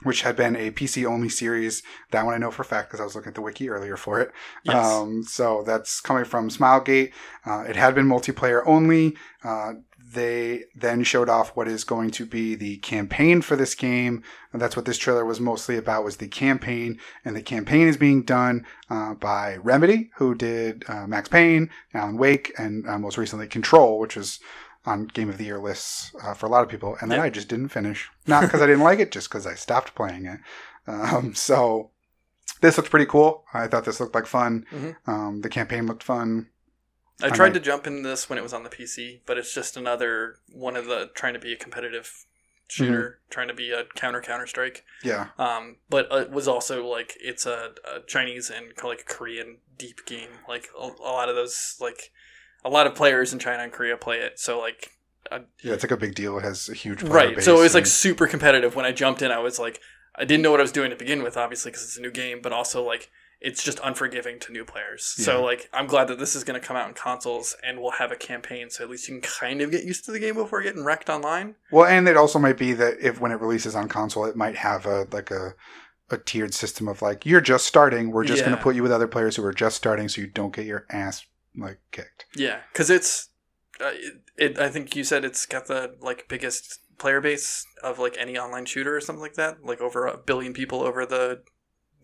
which 0.03 0.21
had 0.21 0.35
been 0.35 0.55
a 0.55 0.69
PC 0.69 1.05
only 1.05 1.29
series. 1.29 1.81
That 2.11 2.25
one 2.25 2.35
I 2.35 2.37
know 2.37 2.51
for 2.51 2.61
a 2.61 2.65
fact 2.65 2.89
because 2.89 2.99
I 2.99 3.05
was 3.05 3.15
looking 3.15 3.29
at 3.29 3.35
the 3.35 3.41
wiki 3.41 3.69
earlier 3.69 3.97
for 3.97 4.19
it. 4.21 4.31
Yes. 4.63 4.85
Um, 4.85 5.23
so 5.23 5.63
that's 5.65 5.99
coming 5.99 6.25
from 6.25 6.49
Smilegate. 6.49 7.11
Uh, 7.43 7.61
it 7.61 7.75
had 7.75 7.95
been 7.95 8.05
multiplayer 8.05 8.61
only. 8.67 9.17
Uh, 9.43 9.73
they 10.13 10.65
then 10.75 11.03
showed 11.03 11.29
off 11.29 11.55
what 11.55 11.67
is 11.67 11.83
going 11.83 12.11
to 12.11 12.25
be 12.25 12.55
the 12.55 12.77
campaign 12.77 13.41
for 13.41 13.55
this 13.55 13.75
game. 13.75 14.23
And 14.51 14.61
that's 14.61 14.75
what 14.75 14.85
this 14.85 14.97
trailer 14.97 15.25
was 15.25 15.39
mostly 15.39 15.77
about 15.77 16.03
was 16.03 16.17
the 16.17 16.27
campaign. 16.27 16.99
And 17.25 17.35
the 17.35 17.41
campaign 17.41 17.87
is 17.87 17.97
being 17.97 18.23
done 18.23 18.65
uh, 18.89 19.13
by 19.15 19.57
Remedy, 19.57 20.11
who 20.15 20.35
did 20.35 20.83
uh, 20.87 21.07
Max 21.07 21.29
Payne, 21.29 21.69
Alan 21.93 22.17
Wake, 22.17 22.53
and 22.57 22.87
uh, 22.87 22.97
most 22.97 23.17
recently 23.17 23.47
Control, 23.47 23.99
which 23.99 24.15
was 24.15 24.39
on 24.85 25.05
Game 25.07 25.29
of 25.29 25.37
the 25.37 25.45
Year 25.45 25.59
lists 25.59 26.13
uh, 26.23 26.33
for 26.33 26.45
a 26.45 26.49
lot 26.49 26.63
of 26.63 26.69
people. 26.69 26.97
And 27.01 27.09
then 27.09 27.19
Yeah. 27.19 27.25
I 27.25 27.29
just 27.29 27.47
didn't 27.47 27.69
finish. 27.69 28.09
Not 28.27 28.41
because 28.41 28.61
I 28.61 28.67
didn't 28.67 28.83
like 28.83 28.99
it, 28.99 29.11
just 29.11 29.29
because 29.29 29.47
I 29.47 29.55
stopped 29.55 29.95
playing 29.95 30.25
it. 30.25 30.39
Um, 30.87 31.33
so 31.33 31.89
this 32.61 32.77
looks 32.77 32.89
pretty 32.89 33.05
cool. 33.05 33.45
I 33.53 33.67
thought 33.67 33.85
this 33.85 33.99
looked 33.99 34.15
like 34.15 34.25
fun. 34.27 34.65
Mhm. 34.71 34.95
Um, 35.07 35.41
the 35.41 35.49
campaign 35.49 35.87
looked 35.87 36.03
fun. 36.03 36.49
I 37.21 37.29
tried 37.29 37.53
to 37.53 37.59
jump 37.59 37.87
in 37.87 38.01
this 38.01 38.29
when 38.29 38.39
it 38.39 38.41
was 38.41 38.53
on 38.53 38.63
the 38.63 38.69
PC, 38.69 39.21
but 39.25 39.37
it's 39.37 39.53
just 39.53 39.77
another 39.77 40.37
one 40.51 40.75
of 40.75 40.85
the 40.85 41.11
trying 41.13 41.33
to 41.33 41.39
be 41.39 41.53
a 41.53 41.55
competitive 41.55 42.25
shooter, 42.67 43.19
trying 43.29 43.47
to 43.47 43.53
be 43.53 43.71
a 43.71 43.83
counter 43.95 44.21
Counter 44.21 44.47
Strike. 44.47 44.83
Yeah. 45.03 45.27
Um, 45.37 45.77
but 45.89 46.07
it 46.11 46.31
was 46.31 46.47
also 46.47 46.85
like 46.87 47.15
it's 47.21 47.45
a, 47.45 47.71
a 47.85 47.99
Chinese 48.07 48.49
and 48.49 48.73
like 48.83 49.05
Korean 49.05 49.57
deep 49.77 50.05
game. 50.05 50.29
Like 50.47 50.69
a, 50.79 50.83
a 50.83 51.11
lot 51.11 51.29
of 51.29 51.35
those, 51.35 51.77
like 51.79 52.11
a 52.65 52.69
lot 52.69 52.87
of 52.87 52.95
players 52.95 53.33
in 53.33 53.39
China 53.39 53.63
and 53.63 53.71
Korea 53.71 53.97
play 53.97 54.17
it. 54.17 54.39
So 54.39 54.59
like, 54.59 54.91
uh, 55.31 55.39
Yeah, 55.61 55.73
it's 55.73 55.83
like 55.83 55.91
a 55.91 55.97
big 55.97 56.15
deal. 56.15 56.37
It 56.37 56.43
has 56.43 56.69
a 56.69 56.73
huge 56.73 57.03
right. 57.03 57.35
base 57.35 57.45
So 57.45 57.57
it 57.57 57.61
was 57.61 57.75
like 57.75 57.85
super 57.85 58.27
competitive. 58.27 58.75
When 58.75 58.85
I 58.85 58.91
jumped 58.91 59.21
in, 59.21 59.31
I 59.31 59.39
was 59.39 59.59
like, 59.59 59.79
I 60.15 60.25
didn't 60.25 60.43
know 60.43 60.51
what 60.51 60.59
I 60.59 60.63
was 60.63 60.71
doing 60.71 60.89
to 60.89 60.95
begin 60.95 61.23
with, 61.23 61.37
obviously 61.37 61.71
because 61.71 61.83
it's 61.83 61.97
a 61.97 62.01
new 62.01 62.11
game, 62.11 62.39
but 62.41 62.53
also 62.53 62.83
like 62.83 63.09
it's 63.43 63.61
just 63.61 63.79
unforgiving 63.83 64.39
to 64.39 64.53
new 64.53 64.63
players. 64.63 65.15
Yeah. 65.17 65.25
So 65.25 65.43
like, 65.43 65.69
I'm 65.73 65.85
glad 65.85 66.07
that 66.07 66.17
this 66.17 66.35
is 66.35 66.43
going 66.43 66.59
to 66.59 66.65
come 66.65 66.77
out 66.77 66.87
in 66.87 66.93
consoles 66.93 67.55
and 67.61 67.79
we'll 67.79 67.91
have 67.91 68.11
a 68.11 68.15
campaign, 68.15 68.69
so 68.69 68.83
at 68.83 68.89
least 68.89 69.07
you 69.07 69.15
can 69.15 69.21
kind 69.21 69.61
of 69.61 69.69
get 69.69 69.83
used 69.83 70.05
to 70.05 70.11
the 70.11 70.19
game 70.19 70.35
before 70.35 70.61
getting 70.61 70.83
wrecked 70.85 71.09
online. 71.09 71.55
well, 71.71 71.85
and 71.85 72.07
it 72.07 72.17
also 72.17 72.39
might 72.39 72.57
be 72.57 72.73
that 72.73 72.95
if 73.01 73.19
when 73.19 73.31
it 73.31 73.41
releases 73.41 73.75
on 73.75 73.89
console, 73.89 74.25
it 74.25 74.35
might 74.35 74.55
have 74.55 74.85
a 74.85 75.05
like 75.11 75.29
a 75.29 75.53
a 76.09 76.17
tiered 76.17 76.53
system 76.53 76.87
of 76.87 77.01
like 77.01 77.25
you're 77.25 77.41
just 77.41 77.65
starting. 77.65 78.11
We're 78.11 78.23
just 78.23 78.45
going 78.45 78.55
to 78.55 78.61
put 78.61 78.75
you 78.75 78.83
with 78.83 78.91
other 78.91 79.07
players 79.07 79.35
who 79.35 79.43
are 79.45 79.53
just 79.53 79.75
starting, 79.75 80.07
so 80.07 80.21
you 80.21 80.27
don't 80.27 80.55
get 80.55 80.65
your 80.65 80.85
ass 80.89 81.25
like 81.57 81.79
kicked. 81.91 82.25
Yeah, 82.35 82.59
because 82.71 82.89
it's, 82.89 83.29
uh, 83.81 83.91
it, 83.93 84.13
it. 84.37 84.59
I 84.59 84.69
think 84.69 84.95
you 84.95 85.03
said 85.03 85.25
it's 85.25 85.45
got 85.45 85.67
the 85.67 85.95
like 86.01 86.27
biggest 86.29 86.79
player 86.97 87.19
base 87.19 87.65
of 87.83 87.99
like 87.99 88.15
any 88.19 88.37
online 88.37 88.65
shooter 88.65 88.95
or 88.95 89.01
something 89.01 89.21
like 89.21 89.33
that. 89.33 89.63
Like 89.63 89.81
over 89.81 90.05
a 90.05 90.17
billion 90.17 90.53
people 90.53 90.81
over 90.81 91.05
the, 91.05 91.41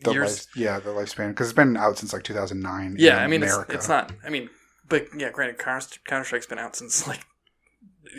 The 0.03 0.11
years. 0.11 0.47
life, 0.47 0.47
yeah, 0.55 0.79
the 0.79 0.91
lifespan 0.91 1.29
because 1.29 1.47
it's 1.49 1.55
been 1.55 1.75
out 1.77 1.97
since 1.97 2.13
like 2.13 2.23
2009. 2.23 2.95
yeah, 2.99 3.17
I 3.17 3.27
mean 3.27 3.43
it's, 3.43 3.57
it's 3.69 3.89
not. 3.89 4.11
I 4.25 4.29
mean, 4.29 4.49
but 4.87 5.07
yeah, 5.17 5.29
granted, 5.29 5.57
Counter 5.59 6.23
Strike's 6.23 6.47
been 6.47 6.59
out 6.59 6.75
since 6.75 7.07
like 7.07 7.25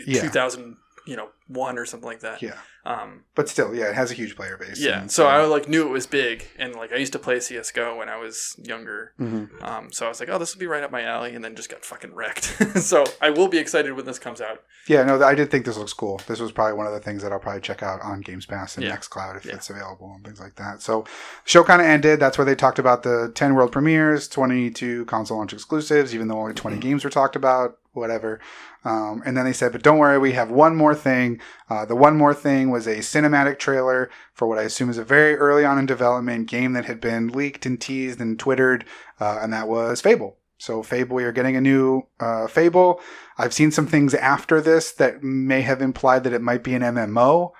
Yeah. 0.05 0.21
2000, 0.21 0.77
you 1.05 1.15
know, 1.15 1.29
one 1.47 1.77
or 1.77 1.85
something 1.85 2.07
like 2.07 2.21
that. 2.21 2.41
Yeah, 2.41 2.57
Um. 2.85 3.23
but 3.35 3.49
still, 3.49 3.73
yeah, 3.75 3.89
it 3.89 3.95
has 3.95 4.09
a 4.11 4.13
huge 4.13 4.35
player 4.35 4.55
base. 4.57 4.79
Yeah. 4.79 5.01
and 5.01 5.11
So 5.11 5.27
I 5.27 5.43
like 5.45 5.67
knew 5.67 5.85
it 5.85 5.89
was 5.91 6.07
big, 6.07 6.47
and 6.57 6.75
like 6.75 6.93
I 6.93 6.97
used 6.97 7.11
to 7.13 7.19
play 7.19 7.39
CS:GO 7.39 7.97
when 7.97 8.07
I 8.07 8.17
was 8.17 8.55
younger. 8.63 9.11
Mhm. 9.19 9.61
Um. 9.63 9.91
So 9.91 10.05
I 10.05 10.09
was 10.09 10.19
like, 10.19 10.29
oh, 10.29 10.37
this 10.37 10.53
will 10.55 10.59
be 10.59 10.67
right 10.67 10.83
up 10.83 10.91
my 10.91 11.01
alley, 11.03 11.35
and 11.35 11.43
then 11.43 11.55
just 11.55 11.69
got 11.69 11.83
fucking 11.83 12.13
wrecked. 12.15 12.43
so 12.81 13.03
I 13.21 13.29
will 13.31 13.47
be 13.47 13.57
excited 13.57 13.91
when 13.93 14.05
this 14.05 14.19
comes 14.19 14.39
out. 14.41 14.61
Yeah, 14.87 15.03
no, 15.03 15.21
I 15.23 15.35
did 15.35 15.51
think 15.51 15.65
this 15.65 15.77
looks 15.77 15.93
cool. 15.93 16.21
This 16.27 16.39
was 16.39 16.51
probably 16.51 16.73
one 16.73 16.87
of 16.87 16.93
the 16.93 16.99
things 16.99 17.21
that 17.23 17.31
I'll 17.31 17.39
probably 17.39 17.61
check 17.61 17.83
out 17.83 18.01
on 18.01 18.21
Games 18.21 18.45
Pass 18.45 18.77
and 18.77 18.85
Yeah. 18.85 18.95
xCloud 18.97 19.37
if 19.37 19.45
Yeah. 19.45 19.53
it's 19.55 19.69
available 19.69 20.11
and 20.15 20.23
things 20.25 20.39
like 20.39 20.55
that. 20.55 20.81
So, 20.81 21.05
show 21.45 21.63
kind 21.63 21.81
of 21.81 21.87
ended. 21.87 22.19
That's 22.19 22.37
where 22.37 22.45
they 22.45 22.55
talked 22.55 22.79
about 22.79 23.03
the 23.03 23.31
10 23.35 23.53
world 23.55 23.71
premieres, 23.71 24.27
22 24.27 25.05
console 25.05 25.37
launch 25.37 25.53
exclusives, 25.53 26.15
even 26.15 26.27
though 26.29 26.39
only 26.39 26.53
20 26.53 26.77
Mm-hmm. 26.77 26.81
games 26.89 27.03
were 27.03 27.09
talked 27.11 27.35
about, 27.35 27.77
whatever. 27.93 28.39
Um, 28.83 29.21
and 29.25 29.35
then 29.35 29.45
they 29.45 29.53
said, 29.53 29.71
but 29.71 29.83
don't 29.83 29.97
worry, 29.97 30.17
we 30.17 30.31
have 30.33 30.49
one 30.49 30.75
more 30.75 30.95
thing. 30.95 31.39
Uh, 31.69 31.85
the 31.85 31.95
one 31.95 32.17
more 32.17 32.33
thing 32.33 32.69
was 32.69 32.87
a 32.87 32.97
cinematic 32.97 33.59
trailer 33.59 34.09
for 34.33 34.47
what 34.47 34.57
I 34.57 34.63
assume 34.63 34.89
is 34.89 34.97
a 34.97 35.03
very 35.03 35.35
early 35.35 35.65
on 35.65 35.77
in 35.77 35.85
development 35.85 36.47
game 36.49 36.73
that 36.73 36.85
had 36.85 37.01
been 37.01 37.27
leaked 37.29 37.65
and 37.65 37.79
teased 37.79 38.19
and 38.19 38.39
twittered, 38.39 38.85
uh, 39.19 39.39
and 39.41 39.51
that 39.53 39.67
was 39.67 40.01
Fable. 40.01 40.37
So 40.57 40.83
Fable, 40.83 41.19
you're 41.19 41.31
getting 41.31 41.55
a 41.55 41.61
new 41.61 42.03
uh, 42.19 42.47
Fable. 42.47 43.01
I've 43.37 43.53
seen 43.53 43.71
some 43.71 43.87
things 43.87 44.13
after 44.13 44.61
this 44.61 44.91
that 44.93 45.23
may 45.23 45.61
have 45.61 45.81
implied 45.81 46.23
that 46.23 46.33
it 46.33 46.41
might 46.41 46.63
be 46.63 46.75
an 46.75 46.83
MMO, 46.83 47.51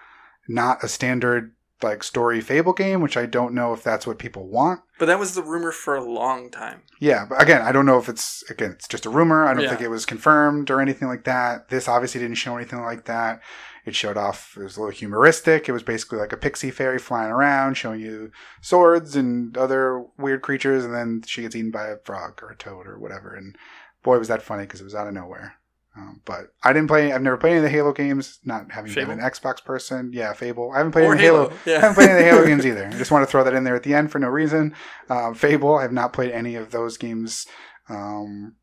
not 0.48 0.84
a 0.84 0.88
standard 0.88 1.54
like 1.84 2.04
story 2.04 2.42
Fable 2.42 2.74
game, 2.74 3.02
which 3.02 3.18
I 3.18 3.26
don't 3.26 3.54
know 3.54 3.74
if 3.74 3.84
that's 3.84 4.06
what 4.08 4.20
people 4.20 4.48
want. 4.48 4.82
But 5.00 5.06
that 5.08 5.20
was 5.20 5.36
the 5.36 5.44
rumor 5.44 5.72
for 5.72 5.96
a 5.96 6.04
long 6.04 6.50
time. 6.50 6.82
Yeah, 7.00 7.26
but 7.28 7.42
again, 7.42 7.62
I 7.62 7.72
don't 7.72 7.86
know 7.86 7.98
if 7.98 8.08
it's 8.10 8.44
again 8.50 8.72
it's 8.72 8.88
just 8.88 9.06
a 9.06 9.10
rumor. 9.10 9.46
I 9.48 9.54
don't 9.54 9.64
Yeah. 9.64 9.70
think 9.70 9.82
it 9.82 9.90
was 9.90 10.06
confirmed 10.06 10.70
or 10.70 10.80
anything 10.82 11.08
like 11.08 11.24
that. 11.24 11.70
This 11.70 11.88
obviously 11.88 12.22
didn't 12.22 12.36
show 12.38 12.56
anything 12.56 12.82
like 12.82 13.06
that. 13.06 13.42
It 13.84 13.96
showed 13.96 14.16
off. 14.18 14.56
It 14.58 14.64
was 14.64 14.78
a 14.78 14.80
little 14.80 14.96
humoristic. 14.96 15.68
It 15.68 15.72
was 15.72 15.82
basically 15.82 16.20
like 16.20 16.32
a 16.32 16.38
pixie 16.38 16.70
fairy 16.70 17.00
flying 17.00 17.32
around, 17.32 17.76
showing 17.78 18.00
you 18.00 18.32
swords 18.62 19.16
and 19.16 19.58
other 19.58 20.04
weird 20.20 20.44
creatures, 20.44 20.86
and 20.86 20.94
then 20.94 21.24
she 21.26 21.42
gets 21.42 21.56
eaten 21.56 21.72
by 21.72 21.88
a 21.88 21.98
frog 21.98 22.44
or 22.44 22.52
a 22.52 22.56
toad 22.56 22.86
or 22.86 23.00
whatever. 23.00 23.34
And 23.34 23.56
boy, 24.04 24.20
was 24.20 24.28
that 24.28 24.44
funny 24.44 24.64
because 24.64 24.82
it 24.82 24.86
was 24.86 24.94
out 24.94 25.08
of 25.08 25.14
nowhere. 25.16 25.56
Um, 25.96 26.22
but 26.24 26.54
I 26.64 26.72
didn't 26.72 26.88
play. 26.88 27.12
I've 27.12 27.22
never 27.22 27.38
played 27.38 27.52
any 27.52 27.58
of 27.58 27.64
the 27.64 27.70
Halo 27.70 27.92
games. 27.92 28.40
Not 28.46 28.72
having 28.72 28.92
Fable? 28.92 29.10
been 29.10 29.20
an 29.20 29.30
Xbox 29.30 29.64
person. 29.64 30.12
Yeah, 30.14 30.32
Fable. 30.32 30.72
I 30.74 30.78
haven't 30.78 30.94
played 30.94 31.06
or 31.06 31.14
any 31.14 31.24
Halo. 31.24 31.50
Halo. 31.50 31.78
I 31.78 31.82
haven't 31.82 31.96
played 31.96 32.10
any 32.10 32.20
of 32.20 32.26
the 32.26 32.32
Halo 32.32 32.46
games 32.48 32.66
either. 32.66 32.88
I 32.88 32.92
just 32.92 33.12
want 33.12 33.24
to 33.28 33.32
throw 33.32 33.44
that 33.44 33.54
in 33.54 33.66
there 33.66 33.76
at 33.76 33.84
the 33.84 33.94
end 33.94 34.12
for 34.12 34.20
no 34.20 34.30
reason. 34.30 34.74
Um, 35.10 35.34
Fable, 35.34 35.76
I 35.76 35.82
have 35.82 35.92
not 35.92 36.14
played 36.14 36.32
any 36.32 36.56
of 36.56 36.72
those 36.72 36.98
games. 36.98 37.46
Um, 37.90 38.56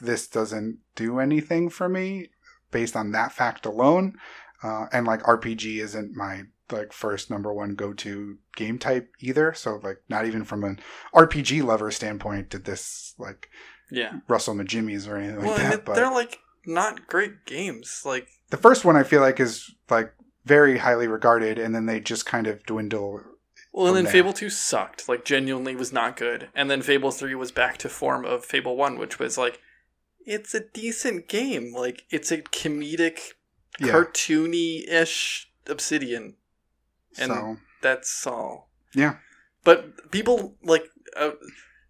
this 0.00 0.26
doesn't 0.26 0.78
do 0.94 1.20
anything 1.20 1.70
for 1.70 1.88
me 1.88 2.30
based 2.70 2.96
on 2.96 3.12
that 3.12 3.32
fact 3.32 3.64
alone. 3.64 4.14
Uh, 4.62 4.86
and 4.92 5.06
like 5.06 5.22
RPG 5.22 5.80
isn't 5.80 6.14
my 6.14 6.42
like 6.70 6.92
first 6.92 7.30
number 7.30 7.52
one 7.52 7.74
go 7.74 7.92
to 7.92 8.38
game 8.56 8.78
type 8.78 9.10
either. 9.20 9.54
So 9.54 9.80
like 9.82 9.98
not 10.08 10.26
even 10.26 10.44
from 10.44 10.64
an 10.64 10.80
RPG 11.14 11.62
lover 11.64 11.90
standpoint 11.90 12.50
did 12.50 12.64
this 12.64 13.14
like 13.18 13.48
yeah. 13.90 14.20
Russell 14.28 14.54
Majimmies 14.54 15.08
or 15.08 15.16
anything 15.16 15.36
like 15.36 15.46
well, 15.46 15.58
and 15.58 15.72
that. 15.72 15.84
But 15.84 15.94
they're 15.96 16.10
like 16.10 16.40
not 16.66 17.06
great 17.06 17.44
games. 17.46 18.02
Like 18.04 18.28
the 18.50 18.56
first 18.56 18.84
one 18.84 18.96
I 18.96 19.02
feel 19.02 19.20
like 19.20 19.40
is 19.40 19.74
like 19.90 20.12
very 20.44 20.78
highly 20.78 21.08
regarded, 21.08 21.58
and 21.58 21.74
then 21.74 21.86
they 21.86 22.00
just 22.00 22.26
kind 22.26 22.46
of 22.46 22.64
dwindle. 22.66 23.22
Well, 23.72 23.88
and 23.88 23.96
then 23.96 24.04
there. 24.04 24.12
Fable 24.12 24.32
2 24.32 24.50
sucked. 24.50 25.08
Like, 25.08 25.24
genuinely 25.24 25.74
was 25.74 25.92
not 25.92 26.16
good. 26.16 26.48
And 26.54 26.70
then 26.70 26.80
Fable 26.80 27.10
3 27.10 27.34
was 27.34 27.50
back 27.50 27.76
to 27.78 27.88
form 27.88 28.24
of 28.24 28.44
Fable 28.44 28.76
1, 28.76 28.98
which 28.98 29.18
was 29.18 29.36
like, 29.36 29.58
it's 30.24 30.54
a 30.54 30.60
decent 30.60 31.26
game. 31.26 31.74
Like, 31.74 32.04
it's 32.08 32.30
a 32.30 32.38
comedic, 32.38 33.32
Yeah. 33.80 33.88
cartoony 33.88 34.88
ish 34.88 35.50
Obsidian. 35.66 36.36
And 37.18 37.32
so 37.32 37.56
that's 37.82 38.24
all. 38.28 38.70
Yeah. 38.94 39.16
But 39.64 40.10
people, 40.12 40.54
like, 40.62 40.84
uh, 41.16 41.32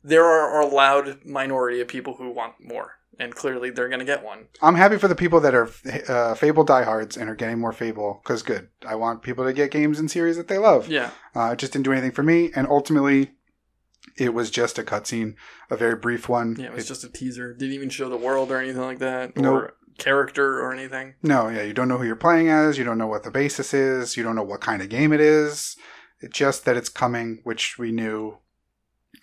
there 0.03 0.25
are 0.25 0.61
a 0.63 0.67
loud 0.67 1.27
minority 1.27 1.83
of 1.83 1.89
people 1.89 2.15
who 2.15 2.31
want 2.31 2.55
more. 2.61 2.93
And 3.19 3.35
clearly 3.35 3.71
they're 3.71 3.89
going 3.89 4.01
to 4.01 4.05
get 4.05 4.25
one. 4.25 4.47
I'm 4.61 4.75
happy 4.75 4.99
for 4.99 5.07
the 5.09 5.15
people 5.15 5.41
that 5.41 5.55
are 5.55 5.69
uh, 6.09 6.35
Fable 6.35 6.65
diehards 6.65 7.17
and 7.17 7.31
are 7.31 7.35
getting 7.35 7.61
more 7.61 7.73
Fable 7.73 8.21
because 8.23 8.43
good. 8.43 8.69
I 8.87 8.95
want 8.97 9.23
people 9.23 9.45
to 9.45 9.53
get 9.53 9.71
games 9.71 9.99
and 10.01 10.11
series 10.11 10.37
that 10.37 10.49
they 10.49 10.59
love. 10.59 10.89
Yeah. 10.89 11.11
Uh, 11.35 11.51
it 11.53 11.59
just 11.59 11.73
didn't 11.73 11.85
do 11.85 11.93
anything 11.93 12.11
for 12.13 12.23
me, 12.25 12.51
and 12.57 12.67
ultimately, 12.67 13.33
it 14.19 14.35
was 14.35 14.51
just 14.51 14.79
a 14.79 14.83
cutscene, 14.83 15.35
a 15.71 15.77
very 15.77 15.97
brief 15.97 16.29
one. 16.29 16.57
Yeah, 16.59 16.67
it 16.67 16.75
was 16.75 16.85
It- 16.85 16.89
just 16.89 17.05
a 17.05 17.09
teaser. 17.09 17.55
Didn't 17.55 17.75
even 17.75 17.89
show 17.91 18.09
the 18.09 18.17
world 18.17 18.51
or 18.51 18.59
anything 18.59 18.83
like 18.83 18.99
that. 18.99 19.37
Nope. 19.37 19.55
Or 19.55 19.75
character 19.97 20.61
or 20.61 20.73
anything. 20.73 21.15
no, 21.23 21.49
yeah, 21.49 21.63
you 21.63 21.73
don't 21.73 21.87
know 21.89 21.99
who 21.99 22.05
you're 22.05 22.17
playing 22.17 22.49
as. 22.49 22.79
You 22.79 22.85
don't 22.85 22.99
know 22.99 23.07
what 23.07 23.23
the 23.23 23.31
basis 23.31 23.73
is. 23.73 24.17
You 24.17 24.25
don't 24.25 24.35
know 24.35 24.43
what 24.43 24.61
kind 24.61 24.83
of 24.83 24.89
game 24.89 25.13
it 25.13 25.21
is. 25.21 25.77
It's 26.21 26.37
just 26.37 26.65
that 26.65 26.77
it's 26.77 26.89
coming, 26.89 27.41
which 27.45 27.79
we 27.79 27.93
knew, 27.93 28.39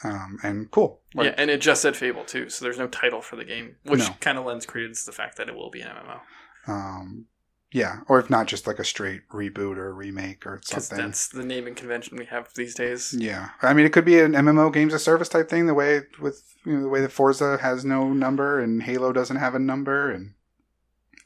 um, 0.03 0.37
and 0.43 0.69
cool. 0.71 1.01
Like, 1.13 1.27
yeah, 1.27 1.35
and 1.37 1.49
it 1.49 1.61
just 1.61 1.81
said 1.81 1.95
Fable 1.97 2.23
too, 2.23 2.49
so 2.49 2.63
there's 2.65 2.77
no 2.79 2.87
title 2.87 3.21
for 3.21 3.35
the 3.35 3.45
game, 3.45 3.75
which 3.83 3.99
No. 4.01 4.15
kind 4.19 4.37
of 4.37 4.45
lends 4.45 4.65
credence 4.65 5.01
to 5.05 5.11
the 5.11 5.15
fact 5.15 5.37
that 5.37 5.47
it 5.49 5.55
will 5.55 5.69
be 5.69 5.81
an 5.81 5.89
MMO. 5.89 6.21
um, 6.67 7.25
yeah, 7.73 8.01
or 8.09 8.19
if 8.19 8.29
not, 8.29 8.47
just 8.47 8.67
like 8.67 8.79
a 8.79 8.83
straight 8.83 9.21
reboot 9.29 9.77
or 9.77 9.93
remake 9.93 10.45
or 10.45 10.59
something. 10.63 10.97
that's 10.97 11.29
the 11.29 11.43
naming 11.45 11.73
convention 11.73 12.17
we 12.17 12.25
have 12.25 12.49
these 12.55 12.75
days. 12.75 13.15
Yeah, 13.17 13.49
I 13.61 13.73
mean, 13.73 13.85
it 13.85 13.93
could 13.93 14.03
be 14.03 14.19
an 14.19 14.33
MMO 14.33 14.73
games 14.73 14.93
of 14.93 14.99
service 14.99 15.29
type 15.29 15.49
thing. 15.49 15.67
The 15.67 15.73
way 15.73 16.01
with 16.19 16.43
you 16.65 16.73
know, 16.75 16.81
the 16.81 16.89
way 16.89 16.99
that 16.99 17.13
Forza 17.13 17.57
has 17.61 17.85
no 17.85 18.11
number 18.11 18.59
and 18.59 18.83
Halo 18.83 19.13
doesn't 19.13 19.37
have 19.37 19.55
a 19.55 19.59
number, 19.59 20.11
and 20.11 20.33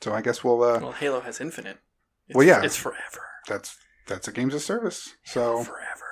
so 0.01 0.13
I 0.13 0.21
guess 0.21 0.43
we'll. 0.43 0.61
Uh, 0.63 0.79
Well, 0.79 0.91
Halo 0.91 1.21
has 1.21 1.41
infinite. 1.41 1.79
It's, 2.27 2.35
Well, 2.35 2.45
yeah. 2.45 2.61
it's 2.63 2.77
forever. 2.77 3.21
that's 3.47 3.75
that's 4.07 4.27
a 4.27 4.31
games 4.31 4.53
of 4.53 4.61
service. 4.61 5.15
So 5.23 5.63
forever. 5.63 6.05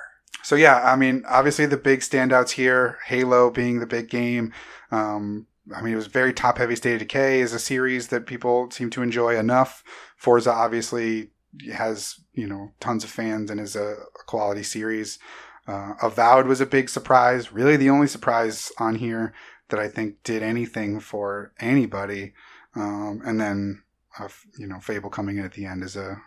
So 0.44 0.56
yeah, 0.56 0.82
I 0.84 0.94
mean, 0.94 1.24
obviously 1.26 1.64
the 1.64 1.78
big 1.78 2.00
standouts 2.00 2.50
here, 2.50 2.98
Halo 3.06 3.50
being 3.50 3.80
the 3.80 3.86
big 3.86 4.10
game. 4.10 4.52
Um, 4.90 5.46
I 5.74 5.80
mean, 5.80 5.94
it 5.94 5.96
was 5.96 6.06
very 6.06 6.34
top 6.34 6.58
heavy. 6.58 6.76
State 6.76 6.92
of 6.92 6.98
Decay 7.00 7.40
is 7.40 7.54
a 7.54 7.58
series 7.58 8.08
that 8.08 8.26
people 8.26 8.70
seem 8.70 8.90
to 8.90 9.02
enjoy 9.02 9.38
enough. 9.38 9.82
Forza 10.18 10.52
obviously 10.52 11.30
has 11.72 12.20
you 12.34 12.46
know 12.46 12.72
tons 12.78 13.04
of 13.04 13.10
fans 13.10 13.50
and 13.50 13.58
is 13.58 13.74
a, 13.74 13.94
a 13.94 14.24
quality 14.26 14.62
series. 14.62 15.18
Uh, 15.66 15.94
Avowed 16.02 16.46
was 16.46 16.60
a 16.60 16.66
big 16.66 16.90
surprise. 16.90 17.50
Really, 17.50 17.78
the 17.78 17.88
only 17.88 18.06
surprise 18.06 18.70
on 18.78 18.96
here 18.96 19.32
that 19.70 19.80
I 19.80 19.88
think 19.88 20.22
did 20.24 20.42
anything 20.42 21.00
for 21.00 21.52
anybody. 21.58 22.34
Um, 22.76 23.22
and 23.24 23.40
then, 23.40 23.82
uh, 24.18 24.28
you 24.58 24.66
know, 24.66 24.78
Fable 24.80 25.08
coming 25.08 25.38
in 25.38 25.44
at 25.46 25.52
the 25.52 25.64
end 25.64 25.82
is 25.82 25.96
a 25.96 26.20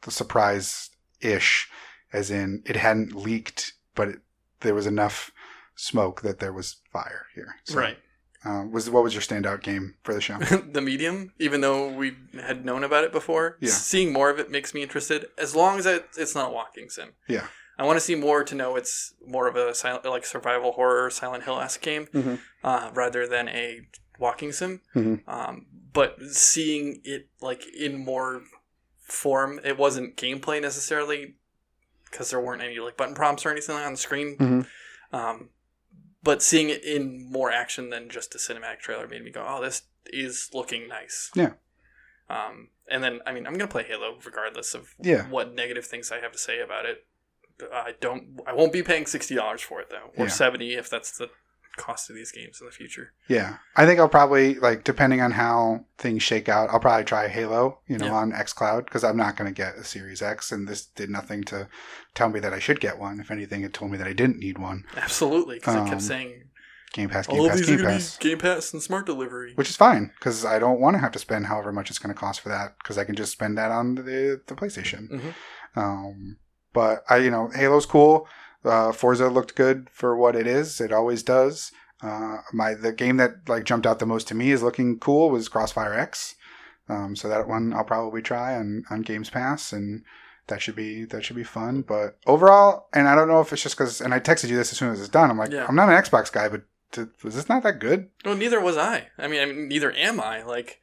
the 0.00 0.10
surprise 0.10 0.88
ish, 1.20 1.68
as 2.12 2.30
in 2.30 2.62
it 2.66 2.76
hadn't 2.76 3.14
leaked, 3.14 3.72
but 3.94 4.08
it, 4.08 4.18
there 4.60 4.74
was 4.74 4.86
enough 4.86 5.30
smoke 5.76 6.22
that 6.22 6.38
there 6.38 6.52
was 6.52 6.76
fire 6.92 7.26
here. 7.34 7.56
So, 7.64 7.78
right. 7.78 7.98
Uh, 8.42 8.64
was 8.70 8.88
what 8.88 9.02
was 9.02 9.12
your 9.12 9.20
standout 9.20 9.62
game 9.62 9.94
for 10.02 10.14
the 10.14 10.20
show? 10.20 10.38
the 10.72 10.80
medium, 10.80 11.32
even 11.38 11.60
though 11.60 11.88
we 11.88 12.16
had 12.40 12.64
known 12.64 12.84
about 12.84 13.04
it 13.04 13.12
before, 13.12 13.58
Yeah. 13.60 13.70
seeing 13.70 14.12
more 14.14 14.30
of 14.30 14.38
it 14.38 14.50
makes 14.50 14.72
me 14.72 14.82
interested. 14.82 15.26
As 15.36 15.54
long 15.54 15.78
as 15.78 15.84
it, 15.86 16.06
it's 16.16 16.34
not 16.34 16.50
a 16.50 16.52
walking 16.52 16.88
sim. 16.88 17.10
Yeah. 17.28 17.46
I 17.78 17.84
want 17.84 17.96
to 17.96 18.00
see 18.04 18.14
more 18.14 18.42
to 18.44 18.54
know 18.54 18.76
it's 18.76 19.14
more 19.26 19.46
of 19.46 19.56
a 19.56 19.74
silent, 19.74 20.04
like 20.06 20.24
survival 20.26 20.72
horror, 20.72 21.10
Silent 21.10 21.44
Hill 21.44 21.60
esque 21.60 21.80
game, 21.82 22.06
Mhm. 22.14 22.38
uh, 22.64 22.90
rather 22.94 23.26
than 23.26 23.48
a 23.48 23.82
walking 24.18 24.52
sim. 24.52 24.80
Mhm. 24.94 25.20
Um, 25.28 25.66
but 25.92 26.20
seeing 26.30 27.00
it 27.04 27.28
like 27.42 27.64
in 27.74 27.98
more 28.04 28.42
form, 29.02 29.60
it 29.64 29.76
wasn't 29.78 30.16
gameplay 30.16 30.60
necessarily 30.62 31.34
because 32.10 32.30
there 32.30 32.40
weren't 32.40 32.62
any 32.62 32.78
like 32.78 32.96
button 32.96 33.14
prompts 33.14 33.44
or 33.46 33.50
anything 33.50 33.76
on 33.76 33.92
the 33.92 33.98
screen. 33.98 34.36
Mhm. 34.36 34.66
Um, 35.12 35.50
but 36.22 36.42
seeing 36.42 36.68
it 36.68 36.84
in 36.84 37.30
more 37.30 37.50
action 37.50 37.90
than 37.90 38.08
just 38.10 38.34
a 38.34 38.38
cinematic 38.38 38.80
trailer 38.80 39.08
made 39.08 39.24
me 39.24 39.30
go, 39.30 39.44
"Oh, 39.48 39.60
this 39.62 39.82
is 40.06 40.50
looking 40.52 40.88
nice." 40.88 41.30
Yeah. 41.34 41.52
Um, 42.28 42.68
and 42.88 43.02
then, 43.02 43.20
I 43.26 43.32
mean, 43.32 43.46
I'm 43.46 43.54
gonna 43.54 43.66
play 43.68 43.84
Halo 43.84 44.18
regardless 44.24 44.74
of 44.74 44.94
Yeah. 45.00 45.26
what 45.28 45.54
negative 45.54 45.86
things 45.86 46.12
I 46.12 46.20
have 46.20 46.32
to 46.32 46.38
say 46.38 46.60
about 46.60 46.86
it. 46.86 47.06
I 47.72 47.92
don't. 48.00 48.40
I 48.46 48.52
won't 48.54 48.72
be 48.72 48.82
paying 48.82 49.06
sixty 49.06 49.34
dollars 49.34 49.60
for 49.60 49.80
it 49.80 49.90
though, 49.90 50.12
or 50.16 50.26
Yeah. 50.26 50.30
seventy 50.30 50.74
if 50.74 50.88
that's 50.88 51.16
the 51.18 51.30
cost 51.76 52.10
of 52.10 52.16
these 52.16 52.32
games 52.32 52.60
in 52.60 52.66
the 52.66 52.72
future. 52.72 53.12
Yeah, 53.28 53.56
I 53.76 53.86
think 53.86 53.98
I'll 54.00 54.08
probably 54.08 54.54
like 54.56 54.84
depending 54.84 55.20
on 55.20 55.32
how 55.32 55.84
things 55.98 56.22
shake 56.22 56.48
out. 56.48 56.68
I'll 56.70 56.80
probably 56.80 57.04
try 57.04 57.28
Halo, 57.28 57.78
you 57.86 57.96
know, 57.98 58.06
Yeah. 58.06 58.12
on 58.14 58.32
xCloud 58.32 58.84
because 58.84 59.04
I'm 59.04 59.16
not 59.16 59.36
going 59.36 59.52
to 59.52 59.56
get 59.56 59.76
a 59.76 59.84
Series 59.84 60.20
X, 60.22 60.52
and 60.52 60.68
this 60.68 60.84
did 60.84 61.10
nothing 61.10 61.44
to 61.44 61.68
tell 62.14 62.28
me 62.28 62.40
that 62.40 62.52
I 62.52 62.58
should 62.58 62.80
get 62.80 62.98
one. 62.98 63.20
If 63.20 63.30
anything, 63.30 63.62
it 63.62 63.72
told 63.72 63.90
me 63.90 63.98
that 63.98 64.06
I 64.06 64.12
didn't 64.12 64.38
need 64.38 64.58
one. 64.58 64.84
Absolutely, 64.96 65.56
because 65.56 65.76
I 65.76 65.80
Um, 65.80 65.88
kept 65.88 66.02
saying 66.02 66.44
Game 66.92 67.08
Pass, 67.08 67.28
Game 67.28 67.38
all 67.40 67.48
Pass, 67.48 67.58
these 67.58 67.66
Game 67.68 67.78
Pass, 67.84 68.16
Game 68.18 68.38
Pass 68.38 68.72
and 68.72 68.82
Smart 68.82 69.06
Delivery. 69.06 69.52
which 69.54 69.70
is 69.70 69.76
fine 69.76 70.10
because 70.18 70.44
I 70.44 70.58
don't 70.58 70.80
want 70.80 70.94
to 70.94 70.98
have 71.00 71.12
to 71.12 71.18
spend 71.20 71.46
however 71.46 71.72
much 71.72 71.88
it's 71.88 72.00
going 72.00 72.12
to 72.12 72.18
cost 72.20 72.40
for 72.40 72.48
that 72.48 72.76
because 72.78 72.98
I 72.98 73.04
can 73.04 73.14
just 73.14 73.30
spend 73.32 73.56
that 73.58 73.70
on 73.70 73.94
the 73.94 74.40
the 74.46 74.54
PlayStation. 74.56 75.08
Mhm. 75.08 75.34
Um, 75.76 76.36
but 76.72 77.04
I, 77.08 77.18
you 77.18 77.30
know, 77.30 77.48
Halo's 77.54 77.86
cool. 77.86 78.26
Uh, 78.64 78.92
Forza 78.92 79.28
looked 79.28 79.54
good 79.56 79.88
for 79.90 80.16
what 80.16 80.36
it 80.36 80.46
is. 80.46 80.80
It 80.80 80.92
always 80.92 81.22
does. 81.22 81.72
Uh, 82.02 82.38
my 82.52 82.74
the 82.74 82.92
game 82.92 83.16
that 83.18 83.48
like 83.48 83.64
jumped 83.64 83.86
out 83.86 83.98
the 83.98 84.06
most 84.06 84.28
to 84.28 84.34
me 84.34 84.50
is 84.50 84.62
looking 84.62 84.98
cool 84.98 85.30
was 85.30 85.48
Crossfire 85.48 85.94
X. 85.94 86.34
Um, 86.88 87.14
so 87.14 87.28
that 87.28 87.46
one 87.46 87.72
I'll 87.72 87.84
probably 87.84 88.22
try 88.22 88.54
on 88.56 88.84
on 88.90 89.02
Games 89.02 89.30
Pass, 89.30 89.72
and 89.72 90.02
that 90.48 90.60
should 90.60 90.74
be 90.76 91.04
that 91.06 91.24
should 91.24 91.36
be 91.36 91.44
fun. 91.44 91.82
But 91.82 92.16
overall, 92.26 92.88
and 92.92 93.06
I 93.08 93.14
don't 93.14 93.28
know 93.28 93.40
if 93.40 93.52
it's 93.52 93.62
just 93.62 93.76
because, 93.76 94.00
and 94.00 94.12
I 94.12 94.20
texted 94.20 94.48
you 94.48 94.56
this 94.56 94.72
as 94.72 94.78
soon 94.78 94.90
as 94.92 94.98
it's 95.00 95.08
done. 95.08 95.30
I'm 95.30 95.38
like, 95.38 95.52
Yeah. 95.52 95.66
I'm 95.68 95.76
not 95.76 95.88
an 95.88 96.02
Xbox 96.02 96.32
guy, 96.32 96.48
but 96.48 96.62
to, 96.92 97.08
was 97.22 97.36
this 97.36 97.48
not 97.48 97.62
that 97.62 97.78
good? 97.78 98.08
Well, 98.24 98.34
neither 98.36 98.60
was 98.60 98.76
I. 98.76 99.08
I 99.16 99.28
mean, 99.28 99.40
I 99.40 99.46
mean, 99.46 99.68
neither 99.68 99.92
am 99.92 100.20
I. 100.20 100.42
Like, 100.42 100.80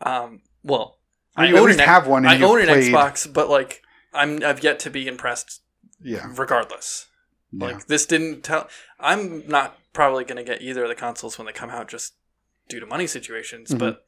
um, 0.00 0.42
well, 0.62 0.98
I, 1.36 1.46
mean, 1.46 1.56
I 1.56 1.58
own 1.58 1.70
an- 1.70 1.78
have 1.80 2.06
one. 2.06 2.26
I 2.26 2.40
own 2.40 2.60
an 2.60 2.68
Xbox, 2.68 3.30
but 3.32 3.48
like, 3.48 3.82
I'm 4.14 4.44
I've 4.44 4.62
yet 4.62 4.78
to 4.80 4.90
be 4.90 5.08
impressed. 5.08 5.62
Yeah, 6.02 6.26
Regardless, 6.36 7.08
yeah. 7.52 7.66
like 7.66 7.86
this 7.86 8.06
didn't 8.06 8.42
tell. 8.42 8.68
I'm 9.00 9.46
not 9.48 9.78
probably 9.92 10.24
gonna 10.24 10.44
get 10.44 10.62
either 10.62 10.82
of 10.84 10.88
the 10.88 10.94
consoles 10.94 11.38
when 11.38 11.46
they 11.46 11.52
come 11.52 11.70
out, 11.70 11.88
just 11.88 12.14
due 12.68 12.80
to 12.80 12.86
money 12.86 13.06
situations. 13.06 13.70
Mhm. 13.70 13.78
But 13.78 14.04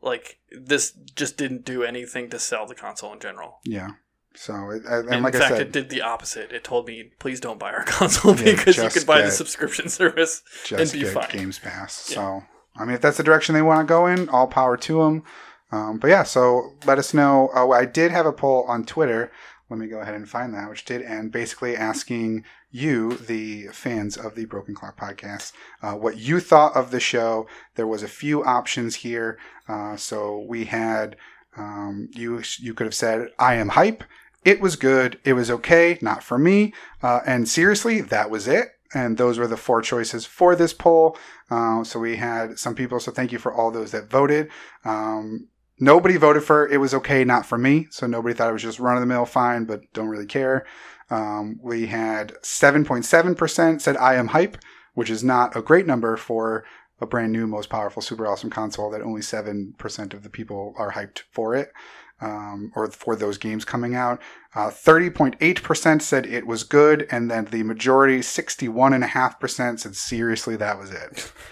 like, 0.00 0.38
this 0.52 0.92
just 1.14 1.36
didn't 1.36 1.64
do 1.64 1.82
anything 1.82 2.30
to 2.30 2.38
sell 2.38 2.66
the 2.66 2.74
console 2.74 3.12
in 3.12 3.20
general. 3.20 3.58
yeah. 3.64 3.90
So 4.34 4.70
it, 4.70 4.82
and, 4.86 5.12
in 5.12 5.22
like 5.24 5.34
I 5.34 5.38
fact, 5.40 5.50
said, 5.52 5.60
it 5.62 5.72
did 5.72 5.88
the 5.88 6.02
opposite. 6.02 6.52
It 6.52 6.62
told 6.62 6.86
me, 6.86 7.10
"Please 7.18 7.40
don't 7.40 7.58
buy 7.58 7.72
our 7.72 7.82
console 7.86 8.36
Yeah, 8.36 8.54
because 8.54 8.76
you 8.76 8.88
could 8.88 9.06
buy 9.06 9.22
the 9.22 9.32
subscription 9.32 9.88
service." 10.00 10.42
just 10.64 10.92
be 10.92 11.02
fine. 11.04 11.28
Games 11.30 11.58
Pass. 11.58 12.08
Yeah. 12.10 12.14
So, 12.14 12.44
I 12.76 12.84
mean, 12.84 12.94
if 12.94 13.00
that's 13.00 13.16
the 13.16 13.24
direction 13.24 13.54
they 13.56 13.62
want 13.62 13.80
to 13.80 13.90
go 13.90 14.06
in, 14.06 14.28
all 14.28 14.46
power 14.46 14.76
to 14.76 15.02
them. 15.02 15.24
Um, 15.72 15.98
but 15.98 16.08
yeah, 16.08 16.22
so 16.22 16.74
let 16.86 16.98
us 16.98 17.12
know. 17.12 17.50
Oh, 17.52 17.72
I 17.72 17.84
did 17.84 18.12
have 18.12 18.26
a 18.26 18.32
poll 18.32 18.64
on 18.68 18.84
Twitter 18.84 19.32
let 19.70 19.78
me 19.78 19.86
go 19.86 20.00
ahead 20.00 20.14
and 20.14 20.28
find 20.28 20.54
that, 20.54 20.70
which 20.70 20.84
did 20.84 21.02
end, 21.02 21.30
basically 21.32 21.76
asking 21.76 22.44
you, 22.70 23.16
the 23.16 23.66
fans 23.68 24.16
of 24.16 24.34
the 24.34 24.46
Broken 24.46 24.74
Clock 24.74 24.98
podcast, 24.98 25.52
uh, 25.82 25.92
what 25.92 26.16
you 26.16 26.40
thought 26.40 26.74
of 26.74 26.90
the 26.90 27.00
show. 27.00 27.46
There 27.74 27.86
was 27.86 28.02
a 28.02 28.08
few 28.08 28.42
options 28.42 28.96
here. 28.96 29.38
Uh, 29.68 29.96
so 29.96 30.44
we 30.48 30.64
had 30.64 31.16
um, 31.56 32.08
you 32.12 32.42
you 32.58 32.74
could 32.74 32.86
have 32.86 32.94
said 32.94 33.28
I 33.38 33.54
am 33.54 33.70
hype. 33.70 34.04
It 34.44 34.60
was 34.60 34.76
good. 34.76 35.18
It 35.24 35.34
was 35.34 35.50
okay. 35.50 35.98
Not 36.00 36.22
for 36.22 36.38
me. 36.38 36.72
Uh, 37.02 37.20
and 37.26 37.48
seriously, 37.48 38.00
that 38.00 38.30
was 38.30 38.46
it. 38.48 38.68
And 38.94 39.18
those 39.18 39.38
were 39.38 39.46
the 39.46 39.58
four 39.58 39.82
choices 39.82 40.24
for 40.24 40.56
this 40.56 40.72
poll. 40.72 41.18
Uh, 41.50 41.84
so 41.84 41.98
we 41.98 42.16
had 42.16 42.58
some 42.58 42.74
people. 42.74 43.00
So 43.00 43.12
thank 43.12 43.32
you 43.32 43.38
for 43.38 43.52
all 43.52 43.70
those 43.70 43.90
that 43.90 44.08
voted. 44.08 44.48
Um, 44.84 45.48
Nobody 45.80 46.16
voted 46.16 46.42
for 46.42 46.68
it 46.68 46.78
was 46.78 46.94
okay, 46.94 47.24
not 47.24 47.46
for 47.46 47.58
me. 47.58 47.86
So 47.90 48.06
nobody 48.06 48.34
thought 48.34 48.50
it 48.50 48.52
was 48.52 48.62
just 48.62 48.80
run 48.80 48.96
of 48.96 49.00
the 49.00 49.06
mill 49.06 49.24
fine, 49.24 49.64
but 49.64 49.80
don't 49.92 50.08
really 50.08 50.26
care. 50.26 50.66
Um, 51.10 51.58
we 51.62 51.86
had 51.86 52.34
7.7% 52.42 53.80
said 53.80 53.96
I 53.96 54.14
am 54.14 54.28
hype, 54.28 54.58
which 54.94 55.10
is 55.10 55.24
not 55.24 55.56
a 55.56 55.62
great 55.62 55.86
number 55.86 56.16
for 56.16 56.64
a 57.00 57.06
brand 57.06 57.32
new, 57.32 57.46
most 57.46 57.70
powerful, 57.70 58.02
super 58.02 58.26
awesome 58.26 58.50
console 58.50 58.90
that 58.90 59.02
only 59.02 59.20
7% 59.20 60.14
of 60.14 60.22
the 60.22 60.30
people 60.30 60.74
are 60.76 60.92
hyped 60.92 61.22
for 61.30 61.54
it. 61.54 61.72
Um, 62.20 62.72
or 62.74 62.90
for 62.90 63.14
those 63.14 63.38
games 63.38 63.64
coming 63.64 63.94
out. 63.94 64.20
Uh, 64.52 64.70
30.8% 64.70 66.02
said 66.02 66.26
it 66.26 66.48
was 66.48 66.64
good, 66.64 67.06
and 67.12 67.30
then 67.30 67.44
the 67.44 67.62
majority, 67.62 68.18
61.5%, 68.18 69.78
said 69.78 69.94
seriously, 69.94 70.56
that 70.56 70.80
was 70.80 70.90
it. 70.90 71.32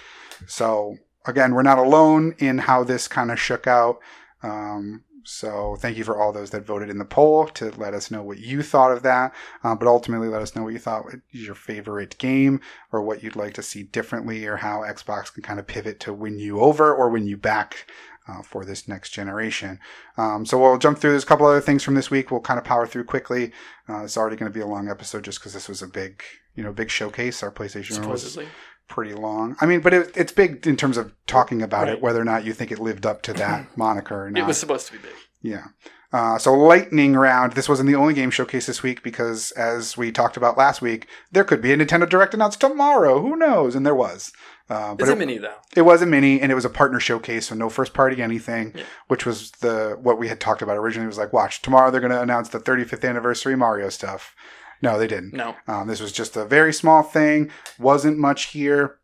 So 0.46 0.96
again, 1.26 1.54
we're 1.54 1.62
not 1.62 1.78
alone 1.78 2.34
in 2.38 2.58
how 2.58 2.84
this 2.84 3.08
kind 3.08 3.30
of 3.30 3.40
shook 3.40 3.66
out. 3.66 3.98
Um, 4.42 5.04
so 5.26 5.76
thank 5.80 5.96
you 5.96 6.04
for 6.04 6.20
all 6.20 6.32
those 6.32 6.50
that 6.50 6.64
voted 6.64 6.88
in 6.88 6.98
the 6.98 7.04
poll 7.04 7.48
to 7.48 7.70
let 7.70 7.94
us 7.94 8.12
know 8.12 8.22
what 8.22 8.38
you 8.38 8.62
thought 8.62 8.92
of 8.92 9.02
that. 9.02 9.34
Uh, 9.64 9.74
but 9.74 9.88
ultimately, 9.88 10.28
let 10.28 10.40
us 10.40 10.54
know 10.54 10.62
what 10.62 10.72
you 10.72 10.78
thought 10.78 11.04
was 11.04 11.16
your 11.32 11.56
favorite 11.56 12.16
game 12.18 12.60
or 12.92 13.02
what 13.02 13.24
you'd 13.24 13.34
like 13.34 13.54
to 13.54 13.62
see 13.62 13.82
differently 13.82 14.46
or 14.46 14.56
how 14.56 14.82
Xbox 14.82 15.34
can 15.34 15.42
kind 15.42 15.58
of 15.58 15.66
pivot 15.66 15.98
to 16.00 16.12
win 16.12 16.38
you 16.38 16.60
over 16.60 16.94
or 16.94 17.10
win 17.10 17.26
you 17.26 17.36
back. 17.36 17.86
Uh, 18.28 18.42
for 18.42 18.64
this 18.64 18.88
next 18.88 19.10
generation. 19.10 19.78
Um, 20.16 20.44
so 20.44 20.60
we'll 20.60 20.78
jump 20.78 20.98
through. 20.98 21.12
There's 21.12 21.22
a 21.22 21.26
couple 21.26 21.46
other 21.46 21.60
things 21.60 21.84
from 21.84 21.94
this 21.94 22.10
week. 22.10 22.32
We'll 22.32 22.40
kind 22.40 22.58
of 22.58 22.64
power 22.64 22.84
through 22.84 23.04
quickly. 23.04 23.52
Uh, 23.88 24.02
it's 24.02 24.16
already 24.16 24.34
going 24.34 24.50
to 24.50 24.58
be 24.58 24.62
a 24.62 24.66
long 24.66 24.88
episode 24.88 25.22
just 25.22 25.38
because 25.38 25.52
this 25.52 25.68
was 25.68 25.80
a 25.80 25.86
big, 25.86 26.24
you 26.56 26.64
know, 26.64 26.72
big 26.72 26.90
showcase. 26.90 27.44
Our 27.44 27.52
PlayStation 27.52 27.92
Supposedly. 27.92 28.46
was 28.46 28.52
pretty 28.88 29.14
long. 29.14 29.56
I 29.60 29.66
mean, 29.66 29.80
but 29.80 29.92
it, 29.94 30.12
it's 30.16 30.32
big 30.32 30.66
in 30.66 30.76
terms 30.76 30.96
of 30.96 31.12
talking 31.26 31.62
about 31.62 31.84
Right. 31.84 31.94
it, 31.94 32.02
whether 32.02 32.20
or 32.20 32.24
not 32.24 32.44
you 32.44 32.52
think 32.52 32.70
it 32.72 32.78
lived 32.78 33.04
up 33.06 33.22
to 33.22 33.32
that 33.34 33.66
moniker 33.76 34.26
or 34.26 34.30
not. 34.30 34.40
It 34.42 34.46
was 34.46 34.58
supposed 34.58 34.86
to 34.88 34.92
be 34.92 34.98
big. 34.98 35.12
Yeah. 35.42 35.64
Uh, 36.12 36.38
so 36.38 36.54
lightning 36.54 37.14
round. 37.14 37.52
This 37.52 37.68
wasn't 37.68 37.88
the 37.88 37.94
only 37.96 38.14
game 38.14 38.30
showcase 38.30 38.66
this 38.66 38.82
week 38.82 39.02
because, 39.02 39.50
as 39.52 39.96
we 39.96 40.12
talked 40.12 40.36
about 40.36 40.56
last 40.56 40.80
week, 40.80 41.08
there 41.32 41.44
could 41.44 41.60
be 41.60 41.72
a 41.72 41.76
Nintendo 41.76 42.08
Direct 42.08 42.32
announced 42.32 42.60
tomorrow. 42.60 43.20
Who 43.20 43.36
knows? 43.36 43.74
And 43.74 43.84
there 43.84 43.94
was. 43.94 44.32
Uh, 44.70 44.94
but 44.94 45.02
It's 45.02 45.10
a 45.10 45.12
it, 45.12 45.18
mini 45.18 45.38
though. 45.38 45.54
it 45.74 45.82
was 45.82 46.02
a 46.02 46.06
mini, 46.06 46.40
and 46.40 46.50
it 46.50 46.54
was 46.54 46.64
a 46.64 46.70
partner 46.70 47.00
showcase, 47.00 47.48
so 47.48 47.54
no 47.54 47.68
first 47.68 47.92
party 47.92 48.22
anything. 48.22 48.72
Yeah. 48.74 48.84
Which 49.08 49.26
was 49.26 49.50
the 49.60 49.98
what 50.00 50.18
we 50.18 50.28
had 50.28 50.40
talked 50.40 50.62
about 50.62 50.76
originally. 50.76 51.04
It 51.04 51.08
was 51.08 51.18
like, 51.18 51.32
watch 51.32 51.60
tomorrow 51.60 51.90
they're 51.90 52.00
going 52.00 52.12
to 52.12 52.22
announce 52.22 52.48
the 52.48 52.60
35th 52.60 53.06
anniversary 53.08 53.56
Mario 53.56 53.88
stuff. 53.90 54.34
No, 54.82 54.98
they 54.98 55.06
didn't. 55.06 55.32
No. 55.32 55.56
Um, 55.66 55.88
this 55.88 56.00
was 56.00 56.12
just 56.12 56.36
a 56.36 56.44
very 56.44 56.72
small 56.72 57.02
thing. 57.02 57.50
Wasn't 57.78 58.18
much 58.18 58.46
here. 58.46 58.98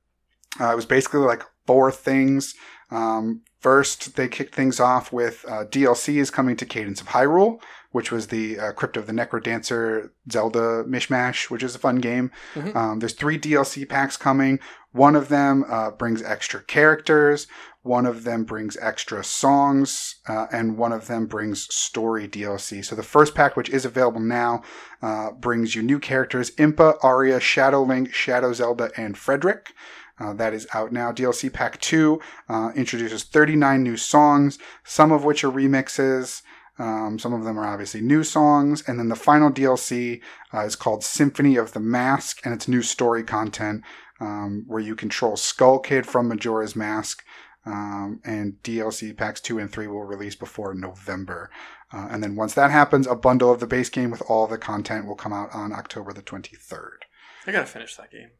Uh, 0.60 0.72
it 0.72 0.76
was 0.76 0.86
basically 0.86 1.20
like 1.20 1.42
four 1.66 1.90
things. 1.90 2.54
Um, 2.90 3.40
first, 3.60 4.16
they 4.16 4.28
kicked 4.28 4.54
things 4.54 4.78
off 4.80 5.12
with 5.12 5.44
uh, 5.48 5.64
DLC 5.64 6.16
is 6.16 6.30
coming 6.30 6.56
to 6.56 6.66
Cadence 6.66 7.00
of 7.00 7.08
Hyrule, 7.08 7.58
which 7.92 8.12
was 8.12 8.26
the 8.26 8.58
uh, 8.58 8.72
Crypt 8.72 8.96
of 8.98 9.06
the 9.06 9.12
Necrodancer 9.14 10.10
Zelda 10.30 10.84
mishmash, 10.86 11.48
which 11.50 11.62
is 11.62 11.74
a 11.74 11.78
fun 11.78 11.96
game. 11.96 12.30
Mhm. 12.54 12.76
Um, 12.76 12.98
there's 12.98 13.14
three 13.14 13.38
DLC 13.38 13.88
packs 13.88 14.16
coming. 14.18 14.60
One 14.92 15.16
of 15.16 15.28
them 15.28 15.64
uh, 15.68 15.90
brings 15.92 16.22
extra 16.22 16.62
characters. 16.62 17.46
One 17.82 18.06
of 18.06 18.22
them 18.22 18.44
brings 18.44 18.76
extra 18.80 19.24
songs, 19.24 20.16
uh, 20.28 20.46
and 20.52 20.78
one 20.78 20.92
of 20.92 21.08
them 21.08 21.26
brings 21.26 21.72
story 21.74 22.28
DLC. 22.28 22.84
So 22.84 22.94
the 22.94 23.02
first 23.02 23.34
pack, 23.34 23.56
which 23.56 23.70
is 23.70 23.84
available 23.84 24.20
now, 24.20 24.62
uh, 25.02 25.32
brings 25.32 25.74
you 25.74 25.82
new 25.82 25.98
characters: 25.98 26.52
Impa, 26.52 26.96
Aria, 27.02 27.40
Shadow 27.40 27.82
Link, 27.82 28.12
Shadow 28.12 28.52
Zelda, 28.52 28.90
and 28.96 29.18
Frederick. 29.18 29.72
Uh, 30.20 30.32
that 30.34 30.54
is 30.54 30.66
out 30.72 30.92
now. 30.92 31.10
DLC 31.10 31.52
Pack 31.52 31.80
2 31.80 32.20
uh, 32.48 32.70
introduces 32.76 33.24
39 33.24 33.82
new 33.82 33.96
songs, 33.96 34.58
some 34.84 35.10
of 35.10 35.24
which 35.24 35.42
are 35.42 35.50
remixes. 35.50 36.42
Um, 36.78 37.18
some 37.18 37.32
of 37.32 37.44
them 37.44 37.58
are 37.58 37.66
obviously 37.66 38.00
new 38.00 38.22
songs. 38.22 38.82
And 38.86 38.98
then 38.98 39.08
the 39.08 39.16
final 39.16 39.50
DLC 39.50 40.20
uh, 40.54 40.60
is 40.60 40.76
called 40.76 41.02
Symphony 41.02 41.56
of 41.56 41.72
the 41.72 41.80
Mask, 41.80 42.40
and 42.44 42.54
it's 42.54 42.68
new 42.68 42.82
story 42.82 43.24
content 43.24 43.82
um, 44.20 44.64
where 44.66 44.80
you 44.80 44.94
control 44.94 45.36
Skull 45.36 45.80
Kid 45.80 46.06
from 46.06 46.28
Majora's 46.28 46.76
Mask. 46.76 47.24
Um, 47.64 48.20
and 48.24 48.54
DLC 48.64 49.16
packs 49.16 49.40
2 49.40 49.58
and 49.60 49.70
3 49.70 49.86
will 49.86 50.02
release 50.02 50.34
before 50.34 50.74
November. 50.74 51.48
Uh, 51.92 52.08
and 52.10 52.22
then 52.22 52.34
once 52.34 52.54
that 52.54 52.72
happens, 52.72 53.06
a 53.06 53.14
bundle 53.14 53.52
of 53.52 53.60
the 53.60 53.68
base 53.68 53.88
game 53.88 54.10
with 54.10 54.22
all 54.28 54.48
the 54.48 54.58
content 54.58 55.06
will 55.06 55.14
come 55.14 55.32
out 55.32 55.54
on 55.54 55.72
October 55.72 56.12
the 56.12 56.22
23rd. 56.22 57.02
I 57.46 57.52
gotta 57.52 57.66
finish 57.66 57.96
that 57.96 58.10
game. 58.10 58.30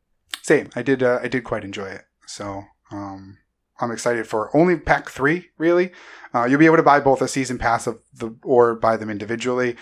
Same. 0.42 0.70
I 0.74 0.82
did. 0.82 1.02
Uh, 1.02 1.20
I 1.22 1.28
did 1.28 1.44
quite 1.44 1.64
enjoy 1.64 1.86
it. 1.86 2.02
So 2.26 2.64
um, 2.90 3.38
I'm 3.80 3.90
excited 3.90 4.26
for 4.26 4.54
only 4.56 4.76
pack 4.76 5.08
three. 5.08 5.50
Really, 5.58 5.92
uh, 6.34 6.44
you'll 6.44 6.58
be 6.58 6.66
able 6.66 6.76
to 6.76 6.82
buy 6.82 7.00
both 7.00 7.22
a 7.22 7.28
season 7.28 7.58
pass 7.58 7.86
of 7.86 8.00
the 8.12 8.36
or 8.42 8.74
buy 8.74 8.96
them 8.96 9.10
individually, 9.10 9.76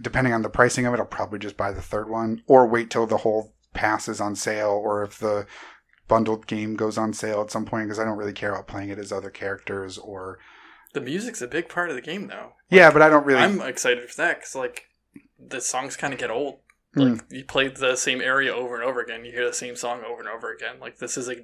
depending 0.00 0.32
on 0.32 0.42
the 0.42 0.48
pricing 0.48 0.86
of 0.86 0.94
it. 0.94 1.00
I'll 1.00 1.06
probably 1.06 1.38
just 1.38 1.56
buy 1.56 1.72
the 1.72 1.82
third 1.82 2.08
one 2.08 2.42
or 2.46 2.66
wait 2.66 2.90
till 2.90 3.06
the 3.06 3.18
whole 3.18 3.54
pass 3.74 4.08
is 4.08 4.20
on 4.20 4.36
sale, 4.36 4.70
or 4.70 5.02
if 5.02 5.18
the 5.18 5.46
bundled 6.08 6.46
game 6.46 6.74
goes 6.76 6.96
on 6.98 7.12
sale 7.12 7.40
at 7.42 7.50
some 7.50 7.64
point 7.64 7.86
because 7.86 7.98
I 7.98 8.04
don't 8.04 8.16
really 8.18 8.32
care 8.32 8.52
about 8.52 8.66
playing 8.68 8.90
it 8.90 8.98
as 8.98 9.12
other 9.12 9.30
characters 9.30 9.98
or 9.98 10.38
The 10.92 11.00
music's 11.00 11.42
a 11.42 11.46
big 11.48 11.68
part 11.68 11.90
of 11.90 11.96
the 11.96 12.02
game 12.02 12.28
though. 12.28 12.52
yeah, 12.70 12.90
but 12.90 13.02
I 13.02 13.08
don't 13.08 13.26
really. 13.26 13.40
I'm 13.40 13.60
excited 13.60 14.08
for 14.08 14.16
that 14.22 14.38
because 14.38 14.54
like 14.54 14.86
the 15.38 15.60
songs 15.60 15.96
kind 15.96 16.12
of 16.14 16.18
get 16.20 16.30
old. 16.30 16.58
Mm. 16.96 17.12
Like 17.18 17.24
you 17.30 17.44
play 17.44 17.68
the 17.68 17.96
same 17.96 18.20
area 18.22 18.54
over 18.54 18.74
and 18.74 18.84
over 18.84 19.00
again, 19.00 19.24
you 19.24 19.32
hear 19.32 19.46
the 19.46 19.52
same 19.52 19.76
song 19.76 20.02
over 20.06 20.20
and 20.20 20.28
over 20.28 20.52
again. 20.52 20.76
Like 20.80 20.98
this 20.98 21.16
is 21.16 21.28
a 21.28 21.36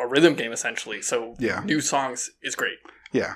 a 0.00 0.06
rhythm 0.06 0.34
game 0.34 0.52
essentially. 0.52 1.00
So 1.02 1.34
Yeah. 1.38 1.62
new 1.64 1.80
songs 1.80 2.30
is 2.42 2.54
great. 2.54 2.78
Yeah. 3.12 3.34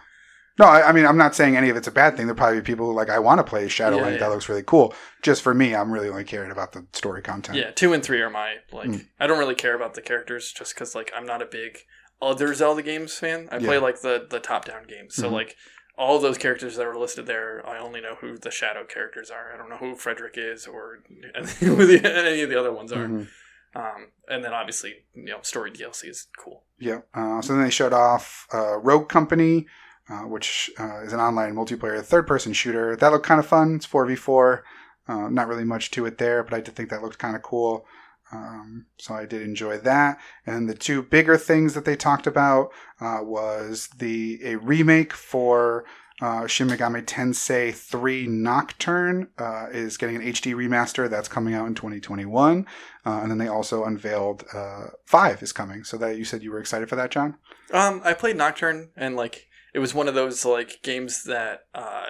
No, 0.59 0.65
I, 0.67 0.89
I 0.89 0.93
mean, 0.93 1.07
I'm 1.07 1.17
not 1.17 1.35
saying 1.35 1.57
any 1.57 1.69
of 1.69 1.77
it's 1.77 1.87
a 1.87 1.93
bad 1.93 2.17
thing. 2.17 2.27
There'll 2.27 2.37
probably 2.37 2.61
be 2.61 2.65
people 2.65 2.87
who 2.87 2.93
like, 2.95 3.11
I 3.11 3.19
want 3.19 3.39
to 3.39 3.45
play 3.45 3.69
Shadow 3.69 3.99
Yeah, 3.99 4.09
yeah. 4.11 4.17
That 4.19 4.31
looks 4.31 4.49
really 4.49 4.65
cool. 4.65 4.93
Just 5.23 5.43
for 5.43 5.55
me, 5.55 5.75
I'm 5.75 5.93
really 5.93 6.09
only 6.09 6.25
caring 6.25 6.51
about 6.51 6.73
the 6.73 6.87
story 6.93 7.23
content. 7.23 7.59
Yeah, 7.59 7.71
two 7.71 7.93
and 7.93 8.03
three 8.03 8.21
are 8.21 8.31
my 8.31 8.57
like. 8.73 8.89
Mm. 8.91 9.07
I 9.21 9.27
don't 9.27 9.39
really 9.39 9.55
care 9.55 9.75
about 9.75 9.95
the 9.95 10.03
characters 10.03 10.53
just 10.53 10.75
because 10.75 10.95
like 10.95 11.13
I'm 11.17 11.27
not 11.27 11.43
a 11.43 11.47
big 11.47 11.79
other 12.21 12.53
Zelda 12.55 12.83
games 12.83 13.15
fan. 13.15 13.49
I 13.53 13.59
play 13.59 13.79
like 13.79 14.01
the 14.01 14.27
the 14.29 14.41
top 14.41 14.65
down 14.65 14.85
games. 14.89 15.15
So 15.15 15.29
Mhm. 15.29 15.33
like 15.33 15.57
all 15.97 16.19
those 16.19 16.39
characters 16.39 16.77
that 16.77 16.87
were 16.87 16.97
listed 16.99 17.27
there, 17.27 17.65
I 17.67 17.79
only 17.79 18.01
know 18.01 18.17
who 18.21 18.37
the 18.39 18.51
shadow 18.51 18.85
characters 18.85 19.31
are. 19.31 19.53
I 19.53 19.57
don't 19.57 19.69
know 19.69 19.77
who 19.77 19.95
Frederick 19.97 20.35
is 20.37 20.67
or 20.67 21.01
who 21.61 21.87
the, 21.87 22.01
any 22.05 22.43
of 22.43 22.51
the 22.51 22.59
other 22.59 22.73
ones 22.73 22.93
are. 22.93 23.07
Mhm. 23.07 23.29
Um, 23.77 24.09
and 24.29 24.43
then 24.43 24.55
obviously 24.55 24.95
you 25.15 25.27
know 25.27 25.39
story 25.43 25.71
DLC 25.71 26.09
is 26.09 26.27
cool. 26.37 26.65
Yeah. 26.81 27.01
Uh, 27.15 27.41
so 27.43 27.53
then 27.55 27.63
they 27.63 27.71
showed 27.71 27.93
off 27.93 28.47
uh, 28.53 28.79
Rogue 28.79 29.09
Company, 29.09 29.67
uh, 30.09 30.23
which 30.23 30.71
uh, 30.79 31.03
is 31.03 31.13
an 31.13 31.21
online 31.21 31.55
multiplayer 31.55 32.03
third-person 32.03 32.53
shooter. 32.53 32.97
That 32.97 33.13
looked 33.13 33.27
kind 33.27 33.41
of 33.41 33.47
fun. 33.47 33.77
It's 33.77 33.87
four 33.87 34.07
v 34.07 34.15
four. 34.15 34.65
Uh, 35.07 35.29
Not 35.29 35.49
really 35.49 35.65
much 35.65 35.91
to 35.93 36.07
it 36.07 36.19
there, 36.19 36.43
but 36.43 36.55
I 36.55 36.61
did 36.61 36.77
think 36.77 36.91
that 36.91 37.03
looked 37.03 37.19
kind 37.19 37.37
of 37.37 37.43
cool. 37.43 37.87
Um, 38.31 38.87
so 38.99 39.15
I 39.15 39.25
did 39.25 39.43
enjoy 39.43 39.79
that. 39.79 40.19
And 40.47 40.69
the 40.69 40.75
two 40.75 41.03
bigger 41.03 41.39
things 41.39 41.75
that 41.75 41.85
they 41.85 41.97
talked 41.97 42.27
about 42.27 42.71
uh, 43.01 43.21
was 43.23 43.89
the 43.97 44.39
a 44.45 44.57
remake 44.57 45.15
for 45.15 45.85
uh, 46.21 46.47
Shin 46.47 46.69
Megami 46.69 47.05
Tensei 47.05 47.73
3 47.73 48.27
Nocturne 48.27 49.29
uh, 49.39 49.67
is 49.71 49.97
getting 49.97 50.17
an 50.17 50.23
HD 50.23 50.55
remaster 50.55 51.09
that's 51.09 51.29
coming 51.29 51.55
out 51.55 51.67
in 51.67 51.75
2021. 51.75 52.67
Uh, 53.07 53.11
and 53.23 53.31
then 53.31 53.39
they 53.39 53.49
also 53.49 53.85
unveiled 53.85 54.45
uh, 54.53 54.89
5 55.07 55.43
is 55.43 55.53
coming. 55.53 55.85
So 55.85 55.97
that 55.99 56.19
you 56.19 56.25
said 56.25 56.43
you 56.43 56.51
were 56.51 56.59
excited 56.59 56.89
for 56.89 56.97
that, 56.97 57.11
John? 57.11 57.37
Um, 57.73 58.01
I 58.05 58.15
played 58.15 58.37
Nocturne 58.37 58.91
and 58.97 59.15
like 59.17 59.48
it 59.75 59.79
was 59.79 59.95
one 59.95 60.09
of 60.09 60.15
those 60.15 60.45
like 60.45 60.81
games 60.83 61.25
that 61.25 61.67
uh 61.75 62.07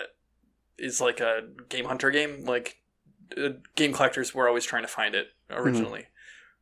is 0.79 1.01
like 1.01 1.21
a 1.21 1.43
game 1.69 1.87
hunter 1.87 2.11
game. 2.11 2.45
Like 2.45 2.79
uh, 3.37 3.51
game 3.75 3.93
collectors 3.93 4.35
were 4.35 4.49
always 4.49 4.65
trying 4.65 4.83
to 4.83 4.89
find 4.89 5.15
it 5.15 5.29
originally. 5.51 6.07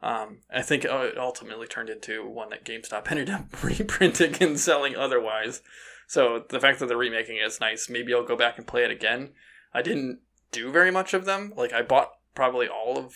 Um, 0.03 0.39
I 0.53 0.63
think 0.63 0.85
it 0.85 1.19
ultimately 1.19 1.67
turned 1.67 1.91
into 1.91 2.27
one 2.27 2.51
that 2.51 2.65
GameStop 2.65 3.07
ended 3.11 3.31
up 3.31 3.47
reprinting 3.63 4.37
and 4.41 4.59
selling 4.59 4.97
otherwise. 4.97 5.63
So 6.07 6.45
the 6.49 6.61
fact 6.61 6.79
that 6.79 6.87
they're 6.87 6.97
remaking 6.97 7.37
it 7.37 7.45
is 7.45 7.61
nice. 7.61 7.89
Maybe 7.89 8.15
I'll 8.15 8.25
go 8.25 8.37
back 8.37 8.59
and 8.59 8.67
play 8.67 8.85
it 8.85 8.91
again. 8.91 9.31
I 9.75 9.83
didn't 9.83 10.21
do 10.53 10.71
very 10.71 10.91
much 10.91 11.15
of 11.15 11.25
them. 11.25 11.53
Like 11.57 11.73
I 11.73 11.83
bought 11.83 12.13
probably 12.35 12.69
all 12.69 12.99
of 12.99 13.15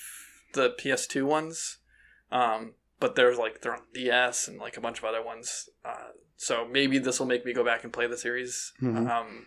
the 0.54 0.74
PS2 0.78 1.24
ones. 1.24 1.78
Um, 2.32 2.74
but 3.00 3.16
there's 3.16 3.38
like 3.38 3.62
they're 3.62 3.74
on 3.74 3.82
DS 3.94 4.46
and 4.48 4.58
like 4.58 4.76
a 4.76 4.80
bunch 4.80 4.98
of 4.98 5.04
other 5.04 5.22
ones. 5.22 5.68
Uh, 5.84 6.10
so 6.36 6.66
maybe 6.70 6.98
this 6.98 7.18
will 7.18 7.26
make 7.26 7.44
me 7.44 7.52
go 7.52 7.64
back 7.64 7.82
and 7.84 7.92
play 7.92 8.06
the 8.06 8.16
series. 8.16 8.72
Mhm. 8.80 9.10
Um, 9.10 9.46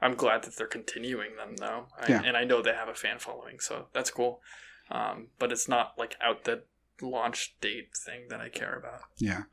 I'm 0.00 0.14
glad 0.14 0.42
that 0.44 0.56
they're 0.56 0.66
continuing 0.66 1.36
them 1.36 1.56
though, 1.56 1.86
I, 1.98 2.08
Yeah. 2.10 2.22
and 2.24 2.36
I 2.36 2.44
know 2.44 2.62
they 2.62 2.72
have 2.74 2.88
a 2.88 2.94
fan 2.94 3.18
following, 3.18 3.60
so 3.60 3.88
that's 3.92 4.10
cool. 4.10 4.40
Um, 4.90 5.28
but 5.38 5.50
it's 5.52 5.68
not 5.68 5.94
like 5.98 6.16
out 6.20 6.44
the 6.44 6.64
launch 7.00 7.56
date 7.60 7.90
thing 7.96 8.26
that 8.30 8.40
I 8.40 8.48
care 8.48 8.74
about. 8.74 9.00
Yeah. 9.18 9.44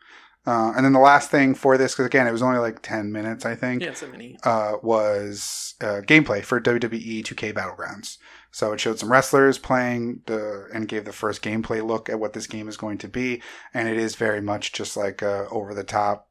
Uh, 0.45 0.73
and 0.75 0.83
then 0.83 0.91
the 0.93 0.99
last 0.99 1.29
thing 1.29 1.53
for 1.53 1.77
this, 1.77 1.93
because 1.93 2.07
again, 2.07 2.25
it 2.27 2.31
was 2.31 2.41
only 2.41 2.57
like 2.57 2.81
10 2.81 3.11
minutes, 3.11 3.45
I 3.45 3.53
think, 3.55 3.83
Yeah, 3.83 3.89
it's 3.89 4.01
a 4.01 4.07
mini. 4.07 4.37
uh, 4.43 4.73
was 4.81 5.75
uh, 5.81 6.01
gameplay 6.01 6.43
for 6.43 6.59
WWE 6.59 7.23
2K 7.23 7.53
Battlegrounds. 7.53 8.17
So 8.51 8.73
it 8.73 8.79
showed 8.81 8.99
some 8.99 9.11
wrestlers 9.11 9.57
playing 9.57 10.21
the 10.25 10.67
and 10.73 10.87
gave 10.87 11.05
the 11.05 11.13
first 11.13 11.41
gameplay 11.41 11.85
look 11.85 12.09
at 12.09 12.19
what 12.19 12.33
this 12.33 12.47
game 12.47 12.67
is 12.67 12.77
going 12.77 12.97
to 12.99 13.07
be. 13.07 13.41
And 13.73 13.87
it 13.87 13.97
is 13.97 14.15
very 14.15 14.41
much 14.41 14.73
just 14.73 14.97
like 14.97 15.21
a 15.21 15.47
over 15.49 15.73
the 15.73 15.83
top, 15.85 16.27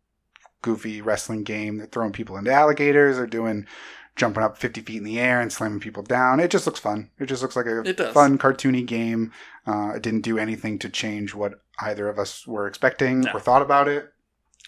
goofy 0.62 1.00
wrestling 1.00 1.44
game. 1.44 1.78
They're 1.78 1.86
throwing 1.86 2.12
people 2.12 2.36
into 2.36 2.52
alligators. 2.52 3.16
They're 3.16 3.26
doing 3.26 3.66
jumping 4.16 4.42
up 4.42 4.58
50 4.58 4.82
feet 4.82 4.98
in 4.98 5.04
the 5.04 5.18
air 5.18 5.40
and 5.40 5.50
slamming 5.50 5.80
people 5.80 6.02
down. 6.02 6.40
It 6.40 6.50
just 6.50 6.66
looks 6.66 6.80
fun. 6.80 7.10
It 7.18 7.26
just 7.26 7.40
looks 7.42 7.56
like 7.56 7.64
a 7.66 7.80
fun, 8.12 8.36
cartoony 8.38 8.84
game. 8.84 9.32
Uh, 9.66 9.92
it 9.96 10.02
didn't 10.02 10.20
do 10.22 10.36
anything 10.38 10.78
to 10.80 10.90
change 10.90 11.34
what 11.34 11.54
either 11.80 12.06
of 12.08 12.18
us 12.18 12.46
were 12.46 12.66
expecting 12.66 13.20
No. 13.22 13.32
or 13.32 13.40
thought 13.40 13.62
about 13.62 13.88
it. 13.88 14.12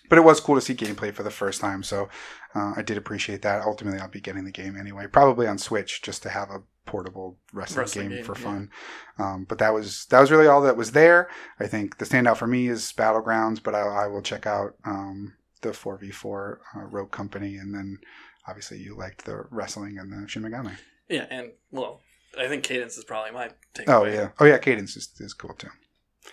But 0.09 0.19
it 0.19 0.23
was 0.25 0.41
cool 0.41 0.55
to 0.55 0.61
see 0.61 0.75
gameplay 0.75 1.13
for 1.13 1.23
the 1.23 1.31
first 1.31 1.61
time, 1.61 1.83
so 1.83 2.09
uh, 2.55 2.75
I 2.77 2.83
did 2.83 2.99
appreciate 2.99 3.43
that. 3.43 3.63
Ultimately, 3.63 3.99
I'll 3.99 4.09
be 4.09 4.21
getting 4.21 4.45
the 4.45 4.51
game 4.51 4.77
anyway, 4.79 5.07
probably 5.07 5.47
on 5.47 5.59
Switch, 5.59 6.03
just 6.03 6.23
to 6.23 6.29
have 6.29 6.51
a 6.51 6.63
portable 6.85 7.39
wrestling, 7.53 7.81
Wrestling 7.81 8.09
game, 8.09 8.17
game, 8.19 8.25
for 8.25 8.37
yeah. 8.37 8.45
fun. 8.45 8.71
Um, 9.19 9.47
but 9.49 9.59
that 9.59 9.73
was 9.73 10.07
that 10.07 10.21
was 10.21 10.31
really 10.31 10.47
all 10.47 10.63
that 10.63 10.77
was 10.77 10.93
there. 10.93 11.29
I 11.61 11.67
think 11.67 11.99
the 11.99 12.05
standout 12.05 12.37
for 12.37 12.47
me 12.47 12.69
is 12.69 12.93
Battlegrounds, 12.97 13.63
but 13.63 13.75
I, 13.75 13.81
I 13.81 14.07
will 14.07 14.23
check 14.23 14.47
out 14.47 14.75
um, 14.85 15.35
the 15.63 15.73
four 15.73 15.97
v 15.97 16.11
four 16.11 16.61
uh, 16.77 16.81
Rogue 16.81 17.11
Company, 17.11 17.57
and 17.57 17.75
then 17.75 17.99
obviously 18.47 18.79
you 18.79 18.97
liked 18.97 19.25
the 19.25 19.45
wrestling 19.51 19.99
and 19.99 20.13
the 20.13 20.29
Shin 20.29 20.43
Megami. 20.43 20.77
Yeah, 21.09 21.27
and 21.31 21.53
well, 21.71 22.01
I 22.39 22.49
think 22.49 22.65
Cadence 22.65 22.97
is 22.97 23.05
probably 23.05 23.33
my 23.33 23.51
takeaway. 23.75 23.89
Oh 23.89 24.05
yeah, 24.05 24.29
oh 24.41 24.45
yeah, 24.45 24.59
Cadence 24.59 24.97
is, 24.97 25.09
is 25.21 25.35
cool 25.35 25.55
too. 25.55 25.69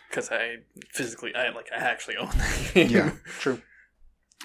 because 0.10 0.30
I 0.32 0.58
physically, 0.92 1.36
I 1.36 1.50
like, 1.50 1.68
I 1.76 1.80
actually 1.80 2.18
own 2.18 2.30
that 2.30 2.72
game. 2.74 2.90
Yeah, 2.90 3.12
true. 3.40 3.62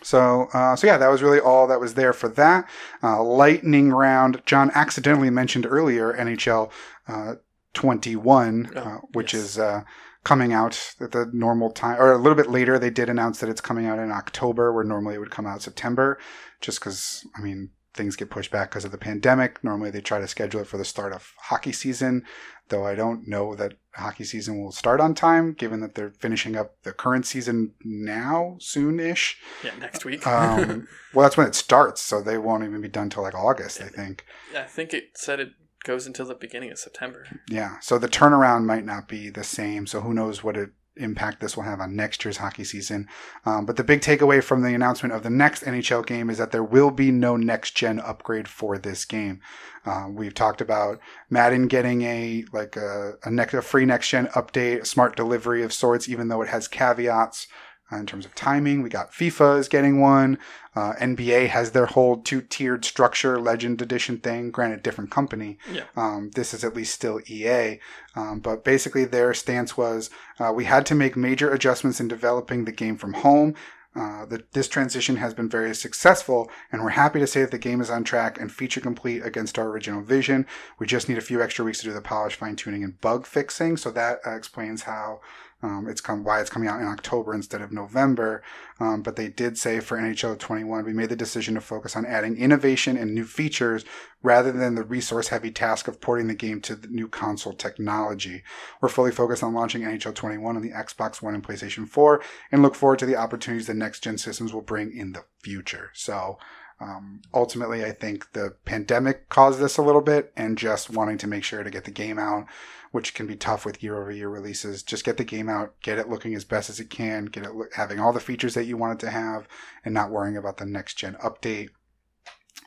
So, 0.02 0.48
uh, 0.52 0.76
so 0.76 0.86
yeah, 0.86 0.98
that 0.98 1.08
was 1.08 1.22
really 1.22 1.40
all 1.40 1.66
that 1.68 1.80
was 1.80 1.94
there 1.94 2.12
for 2.12 2.28
that 2.30 2.68
uh, 3.02 3.22
lightning 3.22 3.90
round. 3.90 4.42
John 4.44 4.70
accidentally 4.74 5.30
mentioned 5.30 5.66
earlier 5.66 6.12
NHL 6.12 6.70
uh, 7.08 7.34
21, 7.74 8.72
Oh, 8.74 8.78
uh, 8.80 8.98
which 9.12 9.32
yes. 9.32 9.42
is 9.42 9.58
uh, 9.58 9.82
coming 10.24 10.52
out 10.52 10.94
at 11.00 11.12
the 11.12 11.30
normal 11.32 11.70
time, 11.70 12.00
or 12.00 12.12
a 12.12 12.18
little 12.18 12.36
bit 12.36 12.50
later. 12.50 12.78
They 12.78 12.90
did 12.90 13.08
announce 13.08 13.40
that 13.40 13.48
it's 13.48 13.60
coming 13.60 13.86
out 13.86 13.98
in 13.98 14.10
October, 14.10 14.72
where 14.72 14.84
normally 14.84 15.14
it 15.14 15.18
would 15.18 15.30
come 15.30 15.46
out 15.46 15.62
September, 15.62 16.18
just 16.60 16.80
because 16.80 17.26
I 17.36 17.40
mean 17.40 17.70
things 17.94 18.16
get 18.16 18.30
pushed 18.30 18.50
back 18.50 18.70
because 18.70 18.84
of 18.84 18.90
the 18.90 18.98
pandemic. 18.98 19.62
Normally 19.62 19.90
they 19.90 20.00
try 20.00 20.18
to 20.18 20.28
schedule 20.28 20.60
it 20.60 20.66
for 20.66 20.76
the 20.76 20.84
start 20.84 21.12
of 21.12 21.32
hockey 21.38 21.72
season, 21.72 22.24
though 22.68 22.84
I 22.84 22.94
don't 22.94 23.26
know 23.28 23.54
that 23.54 23.74
hockey 23.94 24.24
season 24.24 24.60
will 24.60 24.72
start 24.72 25.00
on 25.00 25.14
time, 25.14 25.52
given 25.52 25.80
that 25.80 25.94
they're 25.94 26.10
finishing 26.10 26.56
up 26.56 26.82
the 26.82 26.92
current 26.92 27.24
season 27.26 27.72
now, 27.84 28.56
soon-ish. 28.60 29.38
yeah, 29.62 29.70
next 29.80 30.04
week. 30.04 30.26
Um, 30.26 30.88
well, 31.14 31.22
that's 31.22 31.36
when 31.36 31.46
it 31.46 31.54
starts, 31.54 32.00
so 32.00 32.20
they 32.20 32.36
won't 32.36 32.64
even 32.64 32.80
be 32.80 32.88
done 32.88 33.10
till 33.10 33.22
like 33.22 33.34
August, 33.34 33.80
I 33.80 33.88
think. 33.88 34.24
I 34.56 34.62
think 34.62 34.92
it 34.92 35.10
said 35.14 35.40
it 35.40 35.50
goes 35.84 36.06
until 36.06 36.26
the 36.26 36.34
beginning 36.34 36.72
of 36.72 36.78
September. 36.78 37.26
Yeah, 37.48 37.78
so 37.80 37.98
the 37.98 38.08
turnaround 38.08 38.64
might 38.64 38.84
not 38.84 39.06
be 39.06 39.30
the 39.30 39.44
same. 39.44 39.86
So 39.86 40.00
who 40.00 40.12
knows 40.12 40.42
what 40.42 40.56
it, 40.56 40.70
impact 40.96 41.40
this 41.40 41.56
will 41.56 41.64
have 41.64 41.80
on 41.80 41.96
next 41.96 42.24
year's 42.24 42.36
hockey 42.36 42.64
season. 42.64 43.08
Um, 43.44 43.66
but 43.66 43.76
the 43.76 43.84
big 43.84 44.00
takeaway 44.00 44.42
from 44.42 44.62
the 44.62 44.74
announcement 44.74 45.12
of 45.12 45.22
the 45.22 45.30
next 45.30 45.64
NHL 45.64 46.06
game 46.06 46.30
is 46.30 46.38
that 46.38 46.52
there 46.52 46.64
will 46.64 46.90
be 46.90 47.10
no 47.10 47.36
next 47.36 47.74
gen 47.74 48.00
upgrade 48.00 48.48
for 48.48 48.78
this 48.78 49.04
game. 49.04 49.40
Uh, 49.84 50.06
we've 50.08 50.34
talked 50.34 50.60
about 50.60 50.98
Madden 51.28 51.68
getting 51.68 52.02
a 52.02 52.44
like 52.52 52.76
a 52.76 53.14
a, 53.24 53.30
next, 53.30 53.54
a 53.54 53.62
free 53.62 53.84
next 53.84 54.08
gen 54.08 54.26
update, 54.28 54.86
smart 54.86 55.16
delivery 55.16 55.62
of 55.62 55.72
sorts, 55.72 56.08
even 56.08 56.28
though 56.28 56.42
it 56.42 56.48
has 56.48 56.68
caveats. 56.68 57.46
Uh, 57.94 57.98
in 57.98 58.06
terms 58.06 58.24
of 58.24 58.34
timing, 58.34 58.82
we 58.82 58.88
got 58.88 59.12
FIFA 59.12 59.58
is 59.58 59.68
getting 59.68 60.00
one. 60.00 60.38
Uh, 60.74 60.94
NBA 60.94 61.48
has 61.48 61.70
their 61.70 61.86
whole 61.86 62.16
two-tiered 62.16 62.84
structure, 62.84 63.38
Legend 63.38 63.80
Edition 63.80 64.18
thing. 64.18 64.50
Granted, 64.50 64.82
different 64.82 65.10
company. 65.10 65.58
Yeah. 65.72 65.84
Um, 65.96 66.30
this 66.34 66.52
is 66.52 66.64
at 66.64 66.74
least 66.74 66.94
still 66.94 67.20
EA, 67.28 67.78
um, 68.16 68.40
but 68.40 68.64
basically 68.64 69.04
their 69.04 69.32
stance 69.34 69.76
was 69.76 70.10
uh, 70.40 70.52
we 70.54 70.64
had 70.64 70.84
to 70.86 70.94
make 70.94 71.16
major 71.16 71.52
adjustments 71.52 72.00
in 72.00 72.08
developing 72.08 72.64
the 72.64 72.72
game 72.72 72.96
from 72.96 73.14
home. 73.14 73.54
Uh, 73.96 74.26
the, 74.26 74.42
this 74.52 74.66
transition 74.66 75.16
has 75.16 75.34
been 75.34 75.48
very 75.48 75.72
successful, 75.72 76.50
and 76.72 76.82
we're 76.82 76.90
happy 76.90 77.20
to 77.20 77.28
say 77.28 77.42
that 77.42 77.52
the 77.52 77.58
game 77.58 77.80
is 77.80 77.90
on 77.90 78.02
track 78.02 78.40
and 78.40 78.50
feature 78.50 78.80
complete 78.80 79.24
against 79.24 79.56
our 79.56 79.68
original 79.68 80.02
vision. 80.02 80.44
We 80.80 80.88
just 80.88 81.08
need 81.08 81.18
a 81.18 81.20
few 81.20 81.40
extra 81.40 81.64
weeks 81.64 81.78
to 81.78 81.84
do 81.84 81.92
the 81.92 82.00
polish, 82.00 82.34
fine 82.34 82.56
tuning, 82.56 82.82
and 82.82 83.00
bug 83.00 83.24
fixing. 83.24 83.76
So 83.76 83.92
that 83.92 84.18
uh, 84.26 84.32
explains 84.32 84.82
how 84.82 85.20
um, 85.64 85.88
it's 85.88 86.02
come 86.02 86.24
why 86.24 86.42
it's 86.42 86.50
coming 86.50 86.68
out 86.68 86.82
in 86.82 86.86
October 86.86 87.32
instead 87.34 87.62
of 87.62 87.72
November. 87.72 88.42
Um, 88.78 89.00
but 89.00 89.16
they 89.16 89.28
did 89.28 89.56
say 89.56 89.80
for 89.80 89.96
NHL 89.96 90.38
21, 90.38 90.84
we 90.84 90.92
made 90.92 91.08
the 91.08 91.16
decision 91.16 91.54
to 91.54 91.62
focus 91.62 91.96
on 91.96 92.04
adding 92.04 92.36
innovation 92.36 92.98
and 92.98 93.14
new 93.14 93.24
features 93.24 93.82
rather 94.22 94.52
than 94.52 94.74
the 94.74 94.82
resource 94.82 95.28
heavy 95.28 95.50
task 95.50 95.88
of 95.88 96.02
porting 96.02 96.26
the 96.26 96.34
game 96.34 96.60
to 96.60 96.76
the 96.76 96.88
new 96.88 97.08
console 97.08 97.54
technology. 97.54 98.42
We're 98.82 98.90
fully 98.90 99.10
focused 99.10 99.42
on 99.42 99.54
launching 99.54 99.80
NHL 99.80 100.14
21 100.14 100.56
on 100.56 100.62
the 100.62 100.72
Xbox 100.72 101.22
One 101.22 101.34
and 101.34 101.42
PlayStation 101.42 101.88
4 101.88 102.22
and 102.52 102.60
look 102.60 102.74
forward 102.74 102.98
to 102.98 103.06
the 103.06 103.16
opportunities 103.16 103.66
the 103.66 103.72
next 103.72 104.04
gen 104.04 104.18
systems 104.18 104.52
will 104.52 104.60
bring 104.60 104.94
in 104.94 105.12
the 105.12 105.24
future. 105.42 105.90
So, 105.94 106.38
um, 106.78 107.22
ultimately, 107.32 107.84
I 107.84 107.92
think 107.92 108.32
the 108.32 108.56
pandemic 108.66 109.28
caused 109.30 109.60
this 109.60 109.78
a 109.78 109.82
little 109.82 110.02
bit 110.02 110.32
and 110.36 110.58
just 110.58 110.90
wanting 110.90 111.16
to 111.18 111.26
make 111.26 111.44
sure 111.44 111.62
to 111.62 111.70
get 111.70 111.84
the 111.84 111.90
game 111.90 112.18
out, 112.18 112.46
which 112.94 113.12
can 113.12 113.26
be 113.26 113.34
tough 113.34 113.66
with 113.66 113.82
year 113.82 114.00
over 114.00 114.12
year 114.12 114.28
releases. 114.28 114.84
Just 114.84 115.04
get 115.04 115.16
the 115.16 115.24
game 115.24 115.48
out, 115.48 115.74
get 115.82 115.98
it 115.98 116.08
looking 116.08 116.32
as 116.36 116.44
best 116.44 116.70
as 116.70 116.78
it 116.78 116.90
can, 116.90 117.24
get 117.24 117.42
it 117.42 117.52
look, 117.52 117.74
having 117.74 117.98
all 117.98 118.12
the 118.12 118.20
features 118.20 118.54
that 118.54 118.66
you 118.66 118.76
want 118.76 118.92
it 118.92 119.04
to 119.04 119.10
have, 119.10 119.48
and 119.84 119.92
not 119.92 120.12
worrying 120.12 120.36
about 120.36 120.58
the 120.58 120.64
next 120.64 120.94
gen 120.94 121.14
update 121.14 121.70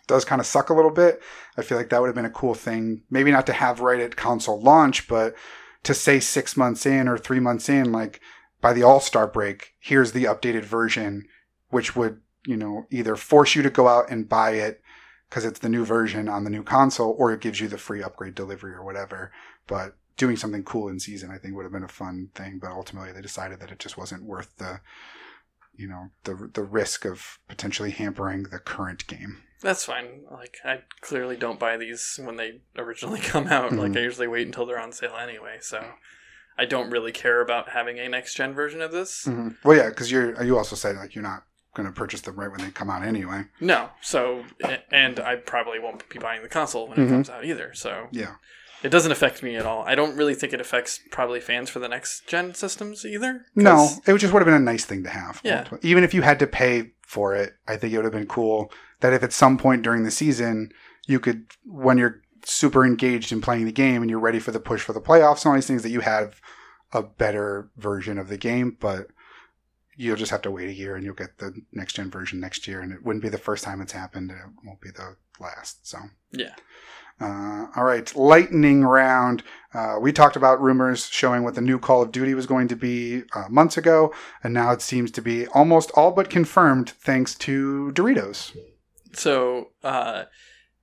does 0.06 0.26
kind 0.26 0.42
of 0.42 0.46
suck 0.46 0.70
a 0.70 0.74
little 0.74 0.92
bit. 0.92 1.22
I 1.56 1.62
feel 1.62 1.78
like 1.78 1.88
that 1.92 2.02
would 2.02 2.08
have 2.08 2.16
been 2.16 2.26
a 2.26 2.30
cool 2.30 2.56
thing, 2.56 3.04
maybe 3.10 3.32
not 3.32 3.46
to 3.46 3.54
have 3.54 3.80
right 3.80 4.02
at 4.02 4.18
console 4.18 4.60
launch, 4.60 5.08
but 5.08 5.34
to 5.84 5.94
say 5.94 6.20
six 6.20 6.58
months 6.58 6.86
in 6.86 7.08
or 7.08 7.18
three 7.18 7.40
months 7.40 7.70
in, 7.70 7.94
like 7.94 8.20
by 8.60 8.74
the 8.74 8.84
All 8.84 9.00
Star 9.00 9.28
break, 9.28 9.76
here's 9.80 10.12
the 10.12 10.26
updated 10.26 10.64
version, 10.64 11.26
which 11.70 11.96
would, 11.96 12.20
you 12.46 12.58
know, 12.58 12.86
either 12.92 13.16
force 13.16 13.56
you 13.56 13.62
to 13.64 13.70
go 13.70 13.88
out 13.88 14.12
and 14.12 14.28
buy 14.28 14.52
it 14.52 14.82
because 15.30 15.46
it's 15.46 15.60
the 15.60 15.70
new 15.70 15.86
version 15.86 16.28
on 16.28 16.44
the 16.44 16.50
new 16.50 16.64
console, 16.64 17.16
or 17.18 17.32
it 17.32 17.40
gives 17.40 17.62
you 17.62 17.70
the 17.70 17.78
free 17.78 18.04
upgrade 18.04 18.36
delivery 18.36 18.74
or 18.74 18.84
whatever. 18.84 19.32
But 19.68 19.96
doing 20.18 20.36
something 20.36 20.64
cool 20.64 20.90
in 20.90 21.00
season, 21.00 21.32
I 21.32 21.38
think, 21.38 21.56
would 21.56 21.64
have 21.64 21.72
been 21.72 21.84
a 21.84 21.88
fun 21.88 22.30
thing. 22.36 22.60
But 22.62 22.72
ultimately, 22.72 23.12
they 23.12 23.22
decided 23.22 23.60
that 23.60 23.72
it 23.72 23.80
just 23.80 23.98
wasn't 23.98 24.24
worth 24.24 24.58
the, 24.58 24.82
you 25.76 25.88
know, 25.88 26.10
the 26.24 26.50
the 26.54 26.64
risk 26.64 27.06
of 27.06 27.40
potentially 27.48 27.92
hampering 27.92 28.44
the 28.44 28.60
current 28.60 29.08
game. 29.08 29.44
That's 29.62 29.86
fine. 29.86 30.24
Like 30.32 30.58
I 30.64 30.82
clearly 31.02 31.36
don't 31.36 31.60
buy 31.60 31.78
these 31.78 32.20
when 32.24 32.36
they 32.36 32.62
originally 32.78 33.20
come 33.34 33.48
out. 33.48 33.74
Like 33.74 33.92
Mhm. 33.94 33.98
I 33.98 34.02
usually 34.02 34.28
wait 34.28 34.46
until 34.48 34.66
they're 34.66 34.80
on 34.80 34.92
sale 34.92 35.16
anyway. 35.20 35.58
So 35.62 35.84
I 36.58 36.66
don't 36.66 36.90
really 36.92 37.12
care 37.12 37.42
about 37.42 37.70
having 37.70 38.00
a 38.00 38.10
next 38.10 38.36
gen 38.36 38.54
version 38.54 38.82
of 38.82 38.92
this. 38.92 39.26
hmm 39.26 39.50
Well, 39.64 39.78
yeah, 39.78 39.90
because 39.90 40.12
you're 40.12 40.42
you 40.44 40.58
also 40.58 40.76
said 40.76 40.96
like 40.96 41.16
you're 41.16 41.24
not 41.24 41.44
going 41.76 41.88
to 41.88 41.94
purchase 41.94 42.22
them 42.22 42.36
right 42.36 42.50
when 42.50 42.60
they 42.62 42.72
come 42.72 42.90
out 42.90 43.04
anyway. 43.04 43.46
No. 43.60 43.90
So 44.02 44.46
and 44.92 45.20
I 45.20 45.36
probably 45.36 45.78
won't 45.80 46.08
be 46.10 46.18
buying 46.18 46.42
the 46.42 46.50
console 46.50 46.88
when 46.88 46.98
Mhm. 46.98 47.06
it 47.06 47.10
comes 47.10 47.30
out 47.30 47.46
either. 47.46 47.74
So 47.76 48.08
Yeah. 48.12 48.36
It 48.84 48.90
doesn't 48.90 49.12
affect 49.12 49.42
me 49.42 49.56
at 49.56 49.66
all. 49.66 49.84
I 49.84 49.96
don't 49.96 50.16
really 50.16 50.36
think 50.36 50.54
it 50.54 50.62
affects 50.62 51.00
probably 51.12 51.40
fans 51.40 51.70
for 51.70 51.80
the 51.80 51.88
next 51.88 52.28
gen 52.28 52.54
systems 52.54 53.06
either. 53.06 53.46
No, 53.56 53.90
it 54.06 54.18
just 54.18 54.34
would 54.34 54.40
have 54.40 54.46
been 54.46 54.54
a 54.54 54.60
nice 54.60 54.86
thing 54.86 55.04
to 55.04 55.10
have. 55.10 55.42
Yeah. 55.44 55.68
Even 55.82 56.04
if 56.04 56.14
you 56.14 56.22
had 56.22 56.40
to 56.40 56.48
pay 56.48 56.92
for 57.02 57.36
it, 57.36 57.54
I 57.68 57.78
think 57.78 57.94
it 57.94 57.98
would 57.98 58.06
have 58.06 58.14
been 58.14 58.28
cool 58.28 58.72
that 59.00 59.14
if 59.14 59.24
at 59.24 59.34
some 59.34 59.58
point 59.58 59.82
during 59.82 60.04
the 60.04 60.12
season 60.12 60.72
you 61.08 61.20
could, 61.20 61.46
when 61.66 61.98
you're 61.98 62.22
super 62.46 62.86
engaged 62.86 63.32
in 63.32 63.42
playing 63.42 63.66
the 63.66 63.72
game 63.72 64.02
and 64.02 64.10
you're 64.10 64.20
ready 64.20 64.40
for 64.40 64.52
the 64.52 64.60
push 64.60 64.82
for 64.82 64.94
the 64.94 65.02
playoffs 65.02 65.44
and 65.44 65.48
all 65.48 65.56
these 65.56 65.68
things, 65.68 65.84
that 65.84 65.90
you 65.90 66.02
have 66.02 66.40
a 66.94 67.02
better 67.02 67.70
version 67.78 68.18
of 68.18 68.30
the 68.30 68.38
game. 68.38 68.78
But 68.80 69.08
you'll 69.96 70.16
just 70.16 70.32
have 70.32 70.44
to 70.44 70.52
wait 70.52 70.70
a 70.70 70.74
year 70.74 70.96
and 70.96 71.04
you'll 71.04 71.16
get 71.16 71.40
the 71.40 71.54
next 71.72 71.94
gen 71.94 72.12
version 72.12 72.40
next 72.40 72.68
year. 72.68 72.82
And 72.82 72.94
it 72.94 73.04
wouldn't 73.04 73.24
be 73.24 73.30
the 73.30 73.38
first 73.38 73.64
time 73.64 73.82
it's 73.82 73.94
happened. 73.94 74.30
And 74.30 74.40
it 74.40 74.66
won't 74.66 74.82
be 74.82 74.92
the 74.92 75.16
last. 75.40 75.88
So. 75.88 75.98
Yeah. 76.32 76.54
Uh, 77.20 77.68
all 77.76 77.84
right, 77.84 78.16
lightning 78.16 78.84
round. 78.84 79.44
Uh, 79.74 79.98
we 80.00 80.12
talked 80.12 80.36
about 80.36 80.62
rumors 80.62 81.08
showing 81.08 81.44
what 81.44 81.56
the 81.56 81.62
new 81.62 81.80
Call 81.80 82.02
of 82.02 82.12
Duty 82.12 82.34
was 82.34 82.46
going 82.46 82.68
to 82.68 82.76
be 82.76 83.24
uh, 83.34 83.46
months 83.50 83.78
ago, 83.78 84.14
and 84.44 84.54
now 84.54 84.72
it 84.72 84.82
seems 84.82 85.12
to 85.12 85.22
be 85.22 85.48
almost 85.48 85.92
all 85.96 86.12
but 86.12 86.30
confirmed 86.30 86.90
thanks 86.90 87.36
to 87.36 87.92
Doritos. 87.94 88.56
So, 89.14 89.72
uh, 89.84 90.26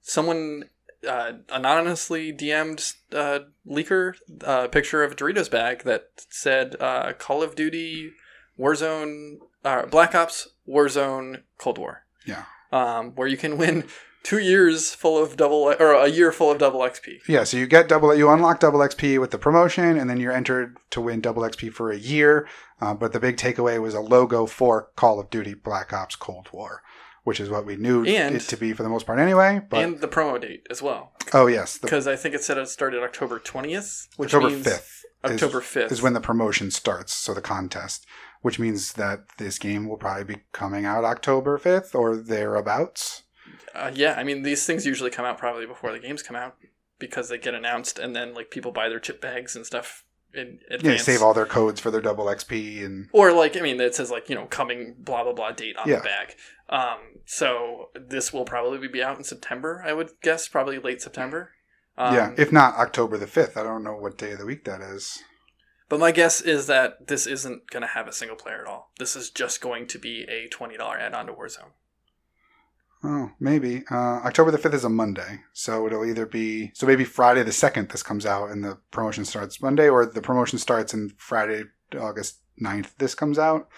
someone 0.00 0.64
uh, 1.06 1.32
anonymously 1.50 2.32
DM'd 2.32 2.94
uh, 3.14 3.40
leaker 3.66 4.14
a 4.42 4.68
picture 4.68 5.02
of 5.02 5.12
a 5.12 5.14
Doritos 5.14 5.50
bag 5.50 5.84
that 5.84 6.10
said 6.30 6.76
uh, 6.80 7.12
Call 7.12 7.42
of 7.42 7.54
Duty 7.54 8.12
Warzone, 8.58 9.38
uh, 9.64 9.86
Black 9.86 10.14
Ops 10.14 10.48
Warzone 10.68 11.42
Cold 11.58 11.78
War. 11.78 12.04
Yeah. 12.26 12.44
Um, 12.72 13.12
where 13.12 13.28
you 13.28 13.36
can 13.36 13.56
win 13.58 13.84
two 14.24 14.38
years 14.38 14.92
full 14.92 15.22
of 15.22 15.36
double 15.36 15.72
or 15.78 15.92
a 15.92 16.08
year 16.08 16.32
full 16.32 16.50
of 16.50 16.58
double 16.58 16.80
XP. 16.80 17.20
Yeah, 17.28 17.44
so 17.44 17.56
you 17.56 17.66
get 17.68 17.88
double, 17.88 18.12
you 18.14 18.28
unlock 18.30 18.58
double 18.58 18.80
XP 18.80 19.20
with 19.20 19.30
the 19.30 19.38
promotion, 19.38 19.96
and 19.96 20.10
then 20.10 20.18
you're 20.18 20.32
entered 20.32 20.76
to 20.90 21.00
win 21.00 21.20
double 21.20 21.42
XP 21.42 21.72
for 21.72 21.92
a 21.92 21.96
year. 21.96 22.48
Uh, 22.80 22.94
but 22.94 23.12
the 23.12 23.20
big 23.20 23.36
takeaway 23.36 23.80
was 23.80 23.94
a 23.94 24.00
logo 24.00 24.46
for 24.46 24.88
Call 24.96 25.20
of 25.20 25.30
Duty 25.30 25.54
Black 25.54 25.92
Ops 25.92 26.16
Cold 26.16 26.48
War, 26.52 26.82
which 27.22 27.38
is 27.38 27.48
what 27.48 27.64
we 27.66 27.76
knew 27.76 28.04
And- 28.04 28.34
it 28.34 28.40
to 28.40 28.56
be 28.56 28.72
for 28.72 28.82
the 28.82 28.88
most 28.88 29.06
part 29.06 29.20
anyway. 29.20 29.60
But 29.70 29.84
and 29.84 30.00
the 30.00 30.08
promo 30.08 30.40
date 30.40 30.66
as 30.70 30.82
well, 30.82 31.12
oh 31.32 31.46
yes, 31.46 31.78
because 31.78 32.08
I 32.08 32.16
think 32.16 32.34
it 32.34 32.42
said 32.42 32.58
it 32.58 32.68
started 32.68 33.02
October 33.02 33.38
twentieth, 33.38 34.08
which 34.16 34.34
October 34.34 34.56
fifth 34.56 35.04
October 35.22 35.60
fifth 35.60 35.92
is 35.92 36.02
when 36.02 36.14
the 36.14 36.20
promotion 36.20 36.70
starts. 36.70 37.12
So 37.14 37.32
the 37.34 37.40
contest, 37.40 38.06
which 38.42 38.58
means 38.58 38.94
that 38.94 39.24
this 39.38 39.58
game 39.58 39.88
will 39.88 39.96
probably 39.96 40.24
be 40.24 40.42
coming 40.52 40.84
out 40.84 41.04
October 41.04 41.56
fifth 41.58 41.94
or 41.94 42.16
thereabouts. 42.16 43.22
Uh, 43.74 43.90
yeah, 43.94 44.14
I 44.16 44.24
mean 44.24 44.42
these 44.42 44.66
things 44.66 44.86
usually 44.86 45.10
come 45.10 45.24
out 45.24 45.38
probably 45.38 45.66
before 45.66 45.92
the 45.92 45.98
games 45.98 46.22
come 46.22 46.36
out 46.36 46.56
because 46.98 47.28
they 47.28 47.38
get 47.38 47.54
announced 47.54 47.98
and 47.98 48.14
then 48.14 48.34
like 48.34 48.50
people 48.50 48.72
buy 48.72 48.88
their 48.88 49.00
chip 49.00 49.20
bags 49.20 49.56
and 49.56 49.66
stuff 49.66 50.04
in 50.32 50.60
Yeah, 50.80 50.96
save 50.96 51.22
all 51.22 51.34
their 51.34 51.46
codes 51.46 51.80
for 51.80 51.90
their 51.90 52.00
double 52.00 52.26
XP 52.26 52.84
and 52.84 53.08
or 53.12 53.32
like 53.32 53.56
I 53.56 53.60
mean 53.60 53.80
it 53.80 53.94
says 53.94 54.10
like 54.10 54.28
you 54.28 54.34
know 54.34 54.46
coming 54.46 54.94
blah 54.98 55.24
blah 55.24 55.32
blah 55.32 55.52
date 55.52 55.76
on 55.76 55.88
Yeah. 55.88 55.96
the 55.96 56.02
bag. 56.02 56.34
Um, 56.68 56.98
so 57.26 57.90
this 57.94 58.32
will 58.32 58.44
probably 58.44 58.88
be 58.88 59.02
out 59.02 59.18
in 59.18 59.24
September, 59.24 59.82
I 59.86 59.92
would 59.92 60.12
guess, 60.22 60.48
probably 60.48 60.78
late 60.78 61.02
September. 61.02 61.50
Um, 61.98 62.14
yeah, 62.14 62.32
if 62.36 62.50
not 62.50 62.74
October 62.76 63.18
the 63.18 63.26
fifth. 63.26 63.56
I 63.56 63.62
don't 63.62 63.84
know 63.84 63.94
what 63.96 64.18
day 64.18 64.32
of 64.32 64.38
the 64.38 64.46
week 64.46 64.64
that 64.64 64.80
is. 64.80 65.22
But 65.88 66.00
my 66.00 66.10
guess 66.10 66.40
is 66.40 66.66
that 66.66 67.06
this 67.06 67.26
isn't 67.26 67.70
going 67.70 67.82
to 67.82 67.88
have 67.88 68.08
a 68.08 68.12
single 68.12 68.36
player 68.36 68.62
at 68.62 68.66
all. 68.66 68.90
This 68.98 69.14
is 69.14 69.30
just 69.30 69.60
going 69.60 69.86
to 69.88 69.98
be 69.98 70.24
a 70.28 70.48
twenty 70.48 70.76
dollar 70.76 70.96
add 70.98 71.14
on 71.14 71.26
to 71.26 71.32
Warzone. 71.32 71.72
Oh, 73.04 73.30
maybe. 73.38 73.84
Uh, 73.90 74.22
October 74.24 74.50
the 74.50 74.58
5th 74.58 74.74
is 74.74 74.84
a 74.84 74.88
Monday. 74.88 75.40
So 75.52 75.86
it'll 75.86 76.04
either 76.06 76.24
be, 76.26 76.70
so 76.74 76.86
maybe 76.86 77.04
Friday 77.04 77.42
the 77.42 77.50
2nd 77.50 77.90
this 77.92 78.02
comes 78.02 78.24
out 78.24 78.50
and 78.50 78.64
the 78.64 78.78
promotion 78.90 79.24
starts 79.24 79.60
Monday, 79.60 79.88
or 79.88 80.06
the 80.06 80.22
promotion 80.22 80.58
starts 80.58 80.94
and 80.94 81.12
Friday, 81.18 81.64
August 81.98 82.38
9th 82.62 82.96
this 82.98 83.14
comes 83.14 83.38
out. 83.38 83.68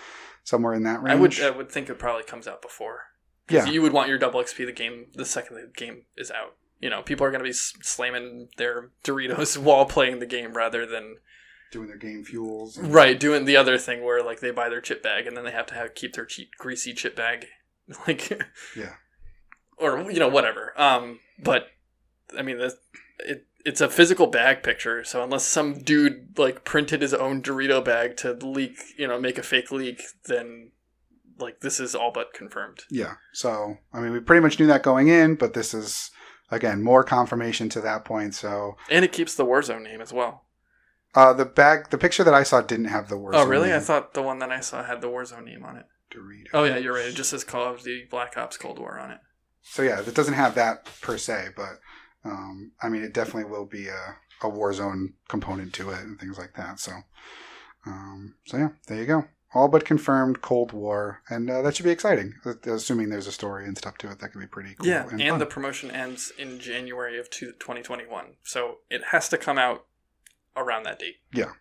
Somewhere 0.44 0.74
in 0.74 0.84
that 0.84 1.02
range. 1.02 1.40
I 1.40 1.48
would 1.48 1.54
I 1.54 1.56
would 1.56 1.72
think 1.72 1.88
it 1.90 1.98
probably 1.98 2.22
comes 2.22 2.46
out 2.46 2.62
before. 2.62 3.00
yeah. 3.50 3.66
you 3.66 3.82
would 3.82 3.92
want 3.92 4.08
your 4.08 4.16
double 4.18 4.40
XP 4.40 4.64
the 4.64 4.70
game 4.72 5.06
the 5.12 5.24
second 5.24 5.56
the 5.56 5.72
game 5.76 6.02
is 6.16 6.30
out. 6.30 6.54
You 6.78 6.88
know, 6.88 7.02
people 7.02 7.26
are 7.26 7.30
going 7.30 7.42
to 7.42 7.48
be 7.48 7.52
slamming 7.52 8.48
their 8.56 8.90
Doritos 9.02 9.58
while 9.62 9.86
playing 9.86 10.20
the 10.20 10.26
game 10.26 10.52
rather 10.52 10.86
than 10.86 11.16
Doing 11.72 11.88
their 11.88 11.96
game 11.96 12.22
fuels. 12.22 12.78
right 12.78 13.18
doing 13.18 13.44
the 13.44 13.56
other 13.56 13.76
thing 13.76 14.04
where 14.04 14.22
like 14.22 14.38
they 14.38 14.52
buy 14.52 14.68
their 14.68 14.80
chip 14.80 15.02
bag 15.02 15.26
and 15.26 15.36
then 15.36 15.44
they 15.44 15.50
have 15.50 15.66
to 15.66 15.74
have 15.74 15.96
keep 15.96 16.12
their 16.14 16.24
cheap 16.24 16.50
greasy 16.58 16.94
chip 16.94 17.16
bag, 17.16 17.46
like 18.06 18.30
Yeah. 18.76 18.94
Or 19.76 20.10
you 20.10 20.18
know 20.18 20.28
whatever. 20.28 20.72
Um, 20.80 21.20
but 21.42 21.68
I 22.36 22.42
mean, 22.42 22.58
this, 22.58 22.74
it 23.20 23.46
it's 23.64 23.80
a 23.80 23.88
physical 23.88 24.26
bag 24.28 24.62
picture, 24.62 25.02
so 25.04 25.24
unless 25.24 25.44
some 25.44 25.78
dude 25.82 26.38
like 26.38 26.64
printed 26.64 27.02
his 27.02 27.12
own 27.14 27.42
Dorito 27.42 27.84
bag 27.84 28.16
to 28.18 28.32
leak, 28.32 28.76
you 28.96 29.08
know, 29.08 29.20
make 29.20 29.38
a 29.38 29.42
fake 29.42 29.70
leak, 29.72 30.02
then 30.26 30.70
like 31.38 31.60
this 31.60 31.80
is 31.80 31.94
all 31.94 32.12
but 32.12 32.32
confirmed. 32.32 32.80
Yeah. 32.90 33.14
So, 33.32 33.76
I 33.92 34.00
mean, 34.00 34.12
we 34.12 34.20
pretty 34.20 34.40
much 34.40 34.58
knew 34.60 34.66
that 34.68 34.82
going 34.82 35.08
in, 35.08 35.34
but 35.34 35.52
this 35.52 35.74
is, 35.74 36.10
again, 36.50 36.82
more 36.82 37.02
confirmation 37.04 37.68
to 37.70 37.80
that 37.82 38.04
point. 38.04 38.34
So, 38.34 38.76
And 38.88 39.04
it 39.04 39.12
keeps 39.12 39.34
the 39.34 39.44
Warzone 39.44 39.82
name 39.82 40.00
as 40.00 40.12
well. 40.14 40.44
uh, 41.14 41.32
the 41.34 41.44
bag, 41.44 41.90
the 41.90 41.98
picture 41.98 42.24
that 42.24 42.32
I 42.32 42.42
saw 42.42 42.60
didn't 42.62 42.86
have 42.86 43.08
the 43.08 43.18
word. 43.18 43.34
oh, 43.34 43.44
really? 43.46 43.74
I 43.74 43.80
thought 43.80 44.14
the 44.14 44.22
one 44.22 44.38
that 44.38 44.50
I 44.50 44.60
saw 44.60 44.82
had 44.84 45.00
the 45.02 45.08
Warzone 45.08 45.44
name 45.44 45.64
on 45.64 45.76
it. 45.76 45.86
Dorito. 46.14 46.46
Oh 46.54 46.64
yeah, 46.64 46.76
you're 46.76 46.94
right. 46.94 47.06
It 47.06 47.14
just 47.16 47.30
says 47.30 47.42
Call 47.44 47.74
of 47.74 47.82
Duty 47.82 48.06
Black 48.08 48.36
Ops 48.38 48.56
Cold 48.56 48.78
War 48.78 48.98
on 48.98 49.10
it. 49.10 49.18
So 49.68 49.82
yeah, 49.82 50.00
it 50.00 50.14
doesn't 50.14 50.34
have 50.34 50.54
that 50.54 50.88
per 51.02 51.18
se, 51.18 51.48
but 51.56 51.80
um, 52.24 52.72
I 52.82 52.88
mean, 52.88 53.02
it 53.02 53.12
definitely 53.12 53.50
will 53.50 53.66
be 53.66 53.88
a, 53.88 54.16
a 54.42 54.50
Warzone 54.50 55.14
component 55.28 55.72
to 55.74 55.90
it 55.90 56.00
and 56.00 56.18
things 56.18 56.38
like 56.38 56.54
that. 56.54 56.80
So, 56.80 56.92
um, 57.84 58.34
so 58.46 58.56
yeah, 58.56 58.68
there 58.86 58.98
you 58.98 59.06
go. 59.06 59.24
All 59.54 59.68
but 59.68 59.84
confirmed 59.84 60.40
Cold 60.40 60.72
War, 60.72 61.22
and 61.30 61.48
uh, 61.50 61.62
that 61.62 61.76
should 61.76 61.84
be 61.84 61.90
exciting. 61.90 62.34
uh, 62.44 62.54
Assuming 62.70 63.08
there's 63.08 63.26
a 63.26 63.32
story 63.32 63.64
and 63.64 63.76
stuff 63.76 63.96
to 63.98 64.10
it, 64.10 64.18
that 64.18 64.32
could 64.32 64.40
be 64.40 64.46
pretty 64.46 64.74
cool. 64.74 64.86
Yeah, 64.86 65.08
and, 65.08 65.20
fun. 65.20 65.38
the 65.38 65.46
promotion 65.46 65.90
ends 65.90 66.32
in 66.38 66.58
January 66.58 67.18
of 67.18 67.30
two- 67.30 67.52
2021, 67.52 68.36
so 68.44 68.78
it 68.90 69.04
has 69.12 69.28
to 69.30 69.38
come 69.38 69.56
out 69.56 69.86
around 70.56 70.82
that 70.84 70.98
date. 70.98 71.16
Yeah, 71.32 71.52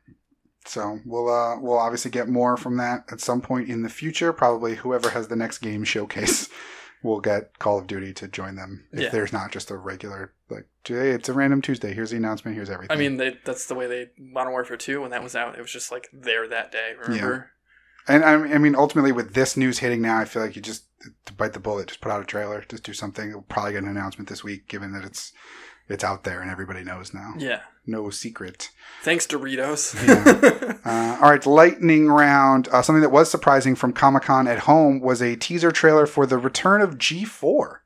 so 0.65 0.99
we'll 1.05 1.29
uh, 1.29 1.59
we'll 1.59 1.77
obviously 1.77 2.11
get 2.11 2.27
more 2.27 2.57
from 2.57 2.77
that 2.77 3.05
at 3.11 3.21
some 3.21 3.41
point 3.41 3.69
in 3.69 3.83
the 3.83 3.89
future. 3.89 4.33
Probably 4.33 4.75
whoever 4.75 5.11
has 5.11 5.27
the 5.27 5.35
next 5.35 5.59
game 5.59 5.83
showcase 5.83 6.49
will 7.05 7.21
get 7.21 7.57
Call 7.59 7.77
of 7.79 7.87
Duty 7.87 8.13
to 8.13 8.27
join 8.27 8.55
them. 8.55 8.85
If 8.91 8.99
Yeah. 8.99 9.09
there's 9.09 9.31
not 9.33 9.51
just 9.51 9.71
a 9.71 9.77
regular 9.77 10.33
like, 10.49 10.65
hey, 10.85 11.11
it's 11.11 11.29
a 11.29 11.33
random 11.33 11.61
Tuesday. 11.61 11.93
Here's 11.93 12.11
the 12.11 12.17
announcement. 12.17 12.55
Here's 12.55 12.69
everything. 12.69 12.95
I 12.95 12.99
mean, 12.99 13.17
they, 13.17 13.37
that's 13.45 13.65
the 13.67 13.75
way 13.75 13.87
they 13.87 14.09
Modern 14.17 14.51
Warfare 14.51 14.77
2 14.77 15.01
when 15.01 15.11
that 15.11 15.23
was 15.23 15.35
out. 15.35 15.57
It 15.57 15.61
was 15.61 15.71
just 15.71 15.91
like 15.91 16.07
there 16.13 16.47
that 16.47 16.71
day. 16.71 16.93
Remember? 16.99 17.51
And 18.07 18.23
I 18.23 18.33
I 18.33 18.57
mean, 18.59 18.75
ultimately, 18.75 19.11
with 19.11 19.33
this 19.33 19.57
news 19.57 19.79
hitting 19.79 20.01
now, 20.01 20.19
I 20.19 20.25
feel 20.25 20.43
like 20.43 20.55
you 20.55 20.61
just 20.61 20.85
to 21.25 21.33
bite 21.33 21.53
the 21.53 21.59
bullet, 21.59 21.87
just 21.87 22.01
put 22.01 22.11
out 22.11 22.21
a 22.21 22.25
trailer, 22.25 22.63
just 22.69 22.83
do 22.83 22.93
something. 22.93 23.31
We'll 23.31 23.41
probably 23.41 23.73
get 23.73 23.83
an 23.83 23.89
announcement 23.89 24.29
this 24.29 24.43
week, 24.43 24.67
given 24.67 24.93
that 24.93 25.03
it's 25.03 25.33
it's 25.87 26.03
out 26.03 26.23
there 26.23 26.41
and 26.41 26.49
everybody 26.49 26.83
knows 26.83 27.13
now. 27.13 27.33
Yeah. 27.37 27.61
No 27.85 28.09
secret. 28.09 28.69
Thanks, 29.03 29.27
Doritos. 29.27 29.93
Uh, 30.85 31.17
all 31.19 31.31
right, 31.31 31.45
lightning 31.47 32.07
round. 32.09 32.67
Uh, 32.67 32.79
something 32.83 33.01
that 33.01 33.09
was 33.09 33.29
surprising 33.31 33.73
from 33.75 33.91
Comic 33.91 34.23
Con 34.23 34.47
at 34.47 34.59
home 34.59 34.99
was 35.01 35.19
a 35.19 35.35
teaser 35.35 35.71
trailer 35.71 36.05
for 36.05 36.27
the 36.27 36.37
return 36.37 36.79
of 36.79 36.99
G4, 36.99 37.77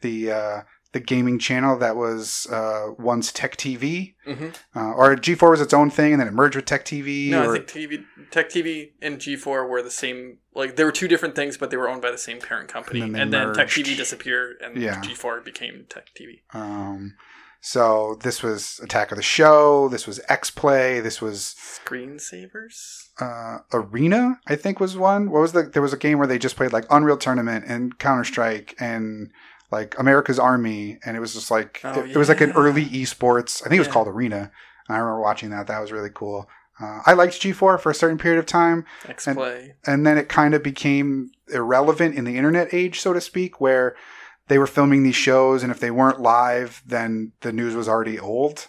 the 0.00 0.30
uh, 0.30 0.60
the 0.92 1.00
gaming 1.00 1.40
channel 1.40 1.76
that 1.78 1.96
was 1.96 2.46
uh, 2.52 2.90
once 3.00 3.32
Tech 3.32 3.56
TV, 3.56 4.14
hmm 4.24 4.48
uh, 4.76 4.92
or 4.92 5.16
G4 5.16 5.50
was 5.50 5.60
its 5.60 5.74
own 5.74 5.90
thing, 5.90 6.12
and 6.12 6.20
then 6.20 6.28
it 6.28 6.34
merged 6.34 6.54
with 6.54 6.66
Tech 6.66 6.84
TV. 6.84 7.30
No, 7.30 7.48
or, 7.48 7.56
I 7.56 7.58
think 7.58 7.68
TV, 7.90 8.04
Tech 8.30 8.48
TV 8.48 8.92
and 9.02 9.18
G4 9.18 9.68
were 9.68 9.82
the 9.82 9.90
same. 9.90 10.38
Like 10.54 10.76
they 10.76 10.84
were 10.84 10.92
two 10.92 11.08
different 11.08 11.34
things, 11.34 11.56
but 11.56 11.70
they 11.72 11.76
were 11.76 11.88
owned 11.88 12.02
by 12.02 12.12
the 12.12 12.18
same 12.18 12.38
parent 12.40 12.68
company. 12.68 13.00
And 13.00 13.16
And 13.16 13.32
then 13.32 13.46
then, 13.48 13.54
Tech. 13.56 13.68
TV 13.68 13.96
disappeared, 13.96 14.58
and 14.64 14.80
Yeah. 14.80 15.00
G4 15.02 15.44
became 15.44 15.86
Tech 15.88 16.10
TV. 16.14 16.42
Um, 16.54 17.14
so 17.68 18.16
this 18.22 18.44
was 18.44 18.78
Attack 18.80 19.10
of 19.10 19.16
the 19.16 19.22
Show. 19.22 19.88
This 19.88 20.06
was 20.06 20.20
X 20.28 20.50
Play. 20.52 21.00
This 21.00 21.20
was 21.20 21.56
Screensavers. 21.58 23.08
uh, 23.20 23.58
Arena. 23.72 24.38
I 24.46 24.54
think 24.56 24.78
was 24.78 24.96
one. 24.96 25.30
What 25.30 25.40
was 25.42 25.52
the? 25.52 25.62
There 25.64 25.82
was 25.82 25.92
a 25.92 25.96
game 25.96 26.18
where 26.18 26.26
they 26.28 26.38
just 26.38 26.54
played 26.56 26.72
like 26.72 26.84
Unreal 26.90 27.16
Tournament 27.16 27.64
and 27.66 27.98
Counter 27.98 28.24
Strike 28.24 28.74
and 28.78 29.30
like 29.72 29.98
America's 29.98 30.38
Army, 30.38 30.98
and 31.04 31.16
it 31.16 31.20
was 31.20 31.34
just 31.34 31.50
like 31.50 31.80
Oh, 31.82 32.00
it, 32.04 32.10
it 32.12 32.16
was 32.16 32.28
like 32.28 32.40
an 32.40 32.52
early 32.52 32.84
esports. 32.86 33.62
I 33.62 33.64
think 33.68 33.76
it 33.76 33.80
was 33.80 33.88
Yeah. 33.88 33.92
called 33.94 34.08
Arena. 34.08 34.50
And 34.88 34.96
I 34.96 34.98
remember 35.00 35.20
watching 35.20 35.50
that. 35.50 35.66
That 35.66 35.80
was 35.80 35.90
really 35.90 36.10
cool. 36.14 36.48
Uh, 36.80 37.00
I 37.06 37.14
liked 37.14 37.34
G4 37.40 37.80
for 37.80 37.90
a 37.90 37.94
certain 37.94 38.18
period 38.18 38.38
of 38.38 38.46
time, 38.46 38.84
X 39.08 39.24
Play. 39.24 39.74
and 39.86 40.06
then 40.06 40.18
it 40.18 40.28
kind 40.28 40.54
of 40.54 40.62
became 40.62 41.30
irrelevant 41.48 42.14
in 42.14 42.24
the 42.24 42.36
internet 42.36 42.72
age, 42.72 43.00
so 43.00 43.12
to 43.14 43.20
speak, 43.20 43.60
where 43.60 43.96
they 44.48 44.58
were 44.58 44.66
filming 44.66 45.02
these 45.02 45.16
shows, 45.16 45.62
and 45.62 45.72
if 45.72 45.80
they 45.80 45.90
weren't 45.90 46.20
live, 46.20 46.82
then 46.86 47.32
the 47.40 47.52
news 47.52 47.74
was 47.74 47.88
already 47.88 48.18
old. 48.18 48.68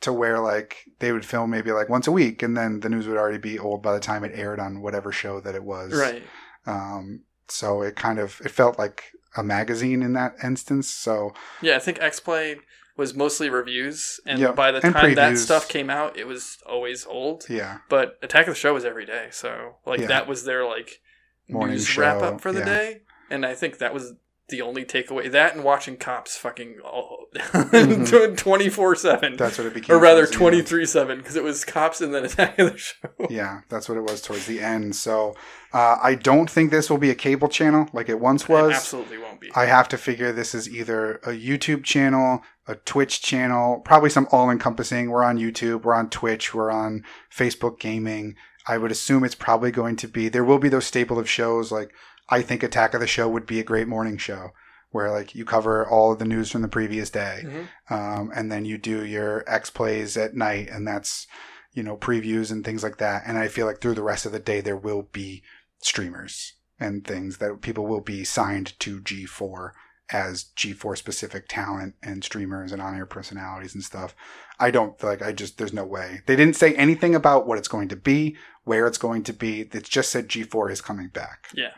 To 0.00 0.12
where 0.12 0.38
like 0.38 0.84
they 0.98 1.12
would 1.12 1.24
film 1.24 1.48
maybe 1.48 1.72
like 1.72 1.88
once 1.88 2.06
a 2.06 2.12
week, 2.12 2.42
and 2.42 2.54
then 2.54 2.80
the 2.80 2.90
news 2.90 3.08
would 3.08 3.16
already 3.16 3.38
be 3.38 3.58
old 3.58 3.82
by 3.82 3.94
the 3.94 4.00
time 4.00 4.22
it 4.22 4.32
aired 4.34 4.60
on 4.60 4.82
whatever 4.82 5.10
show 5.12 5.40
that 5.40 5.54
it 5.54 5.64
was. 5.64 5.94
Right. 5.98 6.22
Um, 6.66 7.22
so 7.48 7.80
it 7.80 7.96
kind 7.96 8.18
of 8.18 8.38
it 8.44 8.50
felt 8.50 8.78
like 8.78 9.04
a 9.34 9.42
magazine 9.42 10.02
in 10.02 10.12
that 10.12 10.34
instance. 10.44 10.90
So 10.90 11.32
Yeah, 11.62 11.76
I 11.76 11.78
think 11.78 12.02
X 12.02 12.20
Play 12.20 12.56
was 12.98 13.14
mostly 13.14 13.48
reviews, 13.48 14.20
and 14.26 14.38
Yeah, 14.38 14.52
by 14.52 14.72
the 14.72 14.84
and 14.84 14.94
time 14.94 15.14
that 15.14 15.38
stuff 15.38 15.68
came 15.70 15.88
out, 15.88 16.18
it 16.18 16.26
was 16.26 16.58
always 16.66 17.06
old. 17.06 17.46
yeah, 17.48 17.78
But 17.88 18.18
Attack 18.22 18.46
of 18.46 18.54
the 18.54 18.60
Show 18.60 18.74
was 18.74 18.84
every 18.84 19.06
day, 19.06 19.28
so 19.30 19.76
like 19.86 20.00
Yeah. 20.00 20.08
that 20.08 20.26
was 20.28 20.44
their 20.44 20.66
like 20.66 21.00
Morning 21.48 21.76
news 21.76 21.86
show, 21.86 22.02
wrap 22.02 22.20
up 22.22 22.40
for 22.42 22.52
the 22.52 22.58
yeah. 22.58 22.64
day, 22.66 23.00
and 23.30 23.46
I 23.46 23.54
think 23.54 23.78
that 23.78 23.94
was 23.94 24.12
the 24.48 24.60
only 24.62 24.84
takeaway. 24.84 25.30
That 25.30 25.54
and 25.54 25.64
watching 25.64 25.96
cops 25.96 26.36
fucking 26.36 26.76
all 26.84 27.26
Mhm. 27.34 28.36
twenty 28.36 28.68
four 28.68 28.94
seven, 28.94 29.36
that's 29.36 29.58
what 29.58 29.66
it 29.66 29.74
became. 29.74 29.96
or 29.96 29.98
rather 29.98 30.20
towards 30.22 30.30
the 30.30 30.34
end. 30.34 30.40
twenty 30.40 30.62
three 30.62 30.86
seven, 30.86 31.18
because 31.18 31.36
it 31.36 31.42
was 31.42 31.64
cops 31.64 32.00
and 32.00 32.14
then 32.14 32.24
Attack 32.24 32.58
of 32.58 32.72
the 32.72 32.78
Show. 32.78 33.08
Yeah, 33.30 33.60
that's 33.68 33.88
what 33.88 33.98
it 33.98 34.02
was 34.02 34.20
towards 34.22 34.46
the 34.46 34.60
end. 34.60 34.94
So 34.96 35.34
uh, 35.72 35.96
I 36.02 36.14
don't 36.14 36.48
think 36.50 36.70
this 36.70 36.88
will 36.90 36.98
be 36.98 37.10
a 37.10 37.14
cable 37.14 37.48
channel 37.48 37.88
like 37.92 38.08
it 38.08 38.20
once 38.20 38.42
It 38.44 38.48
was. 38.50 38.74
absolutely 38.74 39.18
won't 39.18 39.40
be. 39.40 39.50
I 39.54 39.66
have 39.66 39.88
to 39.88 39.98
figure 39.98 40.30
this 40.32 40.54
is 40.54 40.68
either 40.68 41.16
a 41.24 41.30
YouTube 41.30 41.82
channel, 41.84 42.42
a 42.68 42.74
Twitch 42.76 43.22
channel, 43.22 43.80
probably 43.84 44.10
some 44.10 44.28
all 44.30 44.50
encompassing. 44.50 45.10
We're 45.10 45.24
on 45.24 45.38
YouTube, 45.38 45.82
we're 45.82 45.94
on 45.94 46.10
Twitch, 46.10 46.54
we're 46.54 46.70
on 46.70 47.02
Facebook 47.34 47.80
Gaming. 47.80 48.36
I 48.66 48.78
would 48.78 48.90
assume 48.92 49.24
it's 49.24 49.34
probably 49.34 49.70
going 49.70 49.96
to 49.96 50.08
be, 50.08 50.28
there 50.28 50.44
will 50.44 50.58
be 50.58 50.68
those 50.70 50.86
staple 50.86 51.18
of 51.18 51.28
shows 51.28 51.70
like 51.72 51.90
I 52.28 52.42
think 52.42 52.62
Attack 52.62 52.94
of 52.94 53.00
the 53.00 53.06
Show 53.06 53.28
would 53.28 53.46
be 53.46 53.60
a 53.60 53.64
great 53.64 53.88
morning 53.88 54.16
show 54.16 54.50
where 54.90 55.10
like 55.10 55.34
you 55.34 55.44
cover 55.44 55.86
all 55.86 56.12
of 56.12 56.18
the 56.18 56.24
news 56.24 56.50
from 56.50 56.62
the 56.62 56.68
previous 56.68 57.10
day 57.10 57.42
Mhm. 57.44 57.68
um, 57.90 58.30
and 58.34 58.50
then 58.52 58.64
you 58.64 58.78
do 58.78 59.04
your 59.04 59.42
X 59.46 59.68
plays 59.70 60.16
at 60.16 60.34
night, 60.34 60.68
and 60.70 60.86
that's 60.86 61.26
you 61.72 61.82
know 61.82 61.96
previews 61.96 62.52
and 62.52 62.64
things 62.64 62.82
like 62.82 62.98
that. 62.98 63.22
And 63.26 63.36
I 63.36 63.48
feel 63.48 63.66
like 63.66 63.80
through 63.80 63.94
the 63.96 64.02
rest 64.02 64.24
of 64.26 64.32
the 64.32 64.38
day 64.38 64.60
there 64.60 64.76
will 64.76 65.02
be 65.02 65.42
streamers 65.80 66.54
and 66.80 67.06
things 67.06 67.38
that 67.38 67.60
people 67.60 67.86
will 67.86 68.00
be 68.00 68.24
signed 68.24 68.78
to 68.80 69.00
G4 69.00 69.70
as 70.12 70.44
G4 70.56 70.96
specific 70.96 71.46
talent 71.48 71.94
and 72.02 72.22
streamers 72.22 72.72
and 72.72 72.82
on 72.82 72.94
air 72.96 73.06
personalities 73.06 73.74
and 73.74 73.82
stuff. 73.82 74.14
I 74.60 74.70
don't 74.70 74.98
feel 75.00 75.08
like 75.10 75.22
I 75.22 75.32
just, 75.32 75.56
there's 75.56 75.72
no 75.72 75.84
way. 75.84 76.20
They 76.26 76.36
didn't 76.36 76.56
say 76.56 76.74
anything 76.74 77.14
about 77.14 77.46
what 77.46 77.58
it's 77.58 77.68
going 77.68 77.88
to 77.88 77.96
be, 77.96 78.36
where 78.64 78.86
it's 78.86 78.98
going 78.98 79.22
to 79.24 79.32
be. 79.32 79.60
It 79.62 79.84
just 79.84 80.10
said 80.10 80.28
G4 80.28 80.70
is 80.70 80.80
coming 80.80 81.08
back. 81.08 81.46
Yeah. 81.54 81.70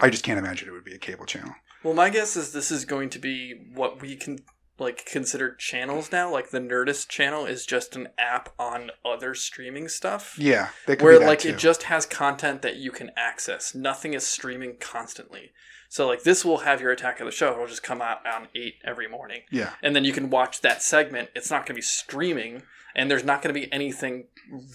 I 0.00 0.10
just 0.10 0.24
can't 0.24 0.38
imagine 0.38 0.68
it 0.68 0.72
would 0.72 0.84
be 0.84 0.94
a 0.94 0.98
cable 0.98 1.26
channel. 1.26 1.54
Well, 1.82 1.94
my 1.94 2.10
guess 2.10 2.36
is 2.36 2.52
this 2.52 2.70
is 2.70 2.84
going 2.84 3.10
to 3.10 3.18
be 3.18 3.70
what 3.74 4.00
we 4.00 4.16
can 4.16 4.38
like 4.78 5.06
consider 5.06 5.54
channels 5.54 6.10
now. 6.10 6.30
Like 6.32 6.50
the 6.50 6.58
Nerdist 6.58 7.08
channel 7.08 7.46
is 7.46 7.64
just 7.64 7.94
an 7.94 8.08
app 8.18 8.50
on 8.58 8.90
other 9.04 9.34
streaming 9.34 9.88
stuff. 9.88 10.36
Yeah. 10.38 10.70
Where 11.00 11.20
like 11.20 11.40
too. 11.40 11.50
it 11.50 11.58
just 11.58 11.84
has 11.84 12.06
content 12.06 12.62
that 12.62 12.76
you 12.76 12.90
can 12.90 13.10
access. 13.16 13.74
Nothing 13.74 14.14
is 14.14 14.26
streaming 14.26 14.76
constantly. 14.80 15.52
So 15.88 16.08
like 16.08 16.24
this 16.24 16.44
will 16.44 16.58
have 16.58 16.80
your 16.80 16.90
Attack 16.90 17.20
of 17.20 17.26
the 17.26 17.30
Show. 17.30 17.52
It'll 17.52 17.66
just 17.68 17.84
come 17.84 18.02
out 18.02 18.26
on 18.26 18.48
eight 18.56 18.74
every 18.84 19.08
morning, 19.08 19.42
yeah. 19.52 19.74
and 19.80 19.94
then 19.94 20.04
you 20.04 20.12
can 20.12 20.28
watch 20.28 20.60
that 20.62 20.82
segment. 20.82 21.30
It's 21.36 21.50
not 21.50 21.60
going 21.60 21.66
to 21.68 21.74
be 21.74 21.82
streaming, 21.82 22.62
and 22.94 23.10
there's 23.10 23.24
not 23.24 23.42
going 23.42 23.54
to 23.54 23.60
be 23.60 23.72
anything 23.72 24.24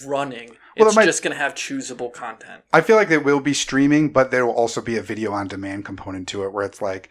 running. 0.05 0.49
Well, 0.77 0.87
it's 0.87 0.95
it 0.95 0.99
might- 0.99 1.05
just 1.05 1.23
going 1.23 1.33
to 1.35 1.39
have 1.41 1.55
choosable 1.55 2.11
content. 2.11 2.63
I 2.73 2.81
feel 2.81 2.95
like 2.95 3.11
it 3.11 3.23
will 3.23 3.39
be 3.39 3.53
streaming, 3.53 4.11
but 4.11 4.31
there 4.31 4.45
will 4.45 4.53
also 4.53 4.81
be 4.81 4.97
a 4.97 5.01
video 5.01 5.31
on 5.33 5.47
demand 5.47 5.85
component 5.85 6.27
to 6.29 6.43
it 6.43 6.53
where 6.53 6.65
it's 6.65 6.81
like, 6.81 7.09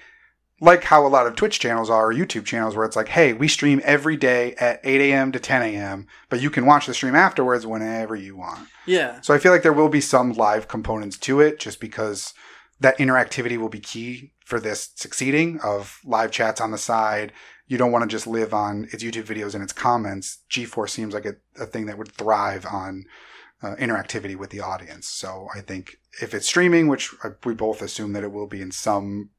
like 0.61 0.85
how 0.85 1.07
a 1.07 1.09
lot 1.09 1.27
of 1.27 1.37
Twitch 1.37 1.61
channels 1.61 1.89
are 1.89 2.11
or 2.11 2.13
YouTube 2.15 2.45
channels 2.45 2.75
where 2.75 2.85
it's 2.85 2.97
like, 2.97 3.09
hey, 3.09 3.33
we 3.33 3.47
stream 3.47 3.81
every 3.85 4.17
day 4.17 4.55
at 4.55 4.81
8 4.83 5.01
a.m. 5.13 5.31
to 5.33 5.39
10 5.39 5.63
a.m., 5.63 6.07
but 6.29 6.41
you 6.41 6.51
can 6.51 6.67
watch 6.67 6.87
the 6.87 6.95
stream 6.95 7.15
afterwards 7.15 7.65
whenever 7.65 8.17
you 8.17 8.37
want. 8.37 8.69
Yeah, 8.85 9.21
So 9.21 9.33
I 9.35 9.39
feel 9.39 9.53
like 9.53 9.63
there 9.63 9.73
will 9.73 9.89
be 9.89 10.01
some 10.01 10.33
live 10.33 10.67
components 10.67 11.17
to 11.19 11.41
it 11.41 11.61
just 11.61 11.79
because 11.79 12.35
that 12.81 12.99
interactivity 12.99 13.57
will 13.57 13.69
be 13.69 13.79
key 13.81 14.33
for 14.45 14.59
this 14.59 14.91
succeeding 14.97 15.61
of 15.61 16.01
live 16.05 16.31
chats 16.33 16.61
on 16.61 16.71
the 16.73 16.79
side. 16.79 17.33
You 17.69 17.79
don't 17.79 17.93
want 17.93 18.03
to 18.03 18.09
just 18.09 18.27
live 18.27 18.53
on 18.53 18.89
its 18.93 19.05
YouTube 19.05 19.25
videos 19.25 19.55
and 19.55 19.63
its 19.63 19.73
comments. 19.73 20.39
G4 20.51 20.89
seems 20.89 21.15
like 21.15 21.27
a, 21.27 21.37
a 21.61 21.67
thing 21.67 21.87
that 21.87 21.99
would 21.99 22.11
thrive 22.11 22.67
on 22.67 23.05
uh, 23.63 23.75
interactivity 23.77 24.37
with 24.37 24.51
the 24.51 24.61
audience. 24.61 25.09
So 25.09 25.49
I 25.55 25.61
think 25.61 25.99
if 26.21 26.35
it's 26.35 26.47
streaming, 26.47 26.89
which 26.89 27.11
we 27.45 27.55
both 27.55 27.83
assume 27.83 28.13
that 28.15 28.25
it 28.25 28.33
will 28.33 28.47
be 28.47 28.63
in 28.63 28.71
some 28.71 29.31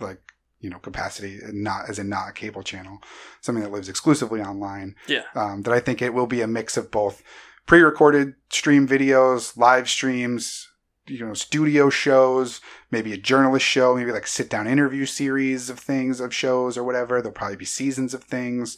like 0.00 0.20
you 0.60 0.70
know 0.70 0.78
capacity, 0.78 1.38
and 1.42 1.62
not 1.62 1.88
as 1.88 1.98
in 1.98 2.08
not 2.08 2.28
a 2.28 2.32
cable 2.32 2.62
channel, 2.62 2.98
something 3.40 3.62
that 3.62 3.72
lives 3.72 3.88
exclusively 3.88 4.40
online 4.40 4.96
yeah, 5.06 5.22
um, 5.34 5.62
that 5.62 5.72
I 5.72 5.80
think 5.80 6.02
it 6.02 6.14
will 6.14 6.26
be 6.26 6.42
a 6.42 6.46
mix 6.46 6.76
of 6.76 6.90
both 6.90 7.22
pre-recorded 7.66 8.34
stream 8.50 8.88
videos, 8.88 9.56
live 9.56 9.88
streams, 9.88 10.69
you 11.10 11.26
know, 11.26 11.34
studio 11.34 11.90
shows, 11.90 12.60
maybe 12.90 13.12
a 13.12 13.16
journalist 13.16 13.66
show, 13.66 13.96
maybe 13.96 14.12
like 14.12 14.26
sit-down 14.26 14.66
interview 14.66 15.04
series 15.04 15.68
of 15.68 15.78
things 15.78 16.20
of 16.20 16.34
shows 16.34 16.78
or 16.78 16.84
whatever. 16.84 17.20
There'll 17.20 17.34
probably 17.34 17.56
be 17.56 17.64
seasons 17.64 18.14
of 18.14 18.24
things. 18.24 18.76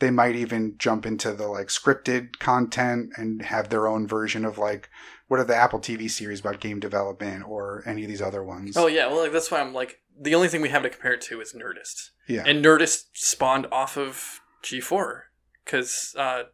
They 0.00 0.10
might 0.10 0.34
even 0.34 0.74
jump 0.78 1.06
into 1.06 1.32
the 1.32 1.46
like 1.46 1.68
scripted 1.68 2.38
content 2.38 3.10
and 3.16 3.42
have 3.42 3.68
their 3.68 3.86
own 3.86 4.08
version 4.08 4.44
of 4.44 4.58
like 4.58 4.88
what 5.28 5.40
are 5.40 5.44
the 5.44 5.56
Apple 5.56 5.78
TV 5.78 6.10
series 6.10 6.40
about 6.40 6.60
game 6.60 6.80
development 6.80 7.44
or 7.46 7.82
any 7.86 8.02
of 8.02 8.08
these 8.08 8.22
other 8.22 8.42
ones. 8.42 8.76
Oh 8.76 8.86
yeah, 8.86 9.06
well 9.06 9.22
like, 9.22 9.32
that's 9.32 9.50
why 9.50 9.60
I'm 9.60 9.72
like 9.72 10.00
the 10.18 10.34
only 10.34 10.48
thing 10.48 10.62
we 10.62 10.68
have 10.68 10.82
to 10.82 10.90
compare 10.90 11.14
it 11.14 11.20
to 11.22 11.40
is 11.40 11.54
Nerdist, 11.54 12.10
yeah. 12.28 12.44
and 12.46 12.64
Nerdist 12.64 13.04
spawned 13.14 13.66
off 13.72 13.96
of 13.96 14.40
G4 14.62 15.22
because 15.64 16.14
uh, 16.18 16.44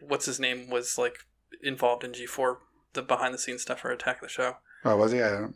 what's 0.00 0.26
his 0.26 0.40
name 0.40 0.70
was 0.70 0.98
like 0.98 1.26
involved 1.62 2.04
in 2.04 2.12
G4, 2.12 2.56
the 2.92 3.02
behind 3.02 3.34
the 3.34 3.38
scenes 3.38 3.62
stuff 3.62 3.80
for 3.80 3.90
Attack 3.90 4.16
of 4.16 4.22
the 4.22 4.28
Show. 4.28 4.56
Oh, 4.84 4.96
was 4.96 5.12
he? 5.12 5.22
I 5.22 5.30
don't, 5.30 5.54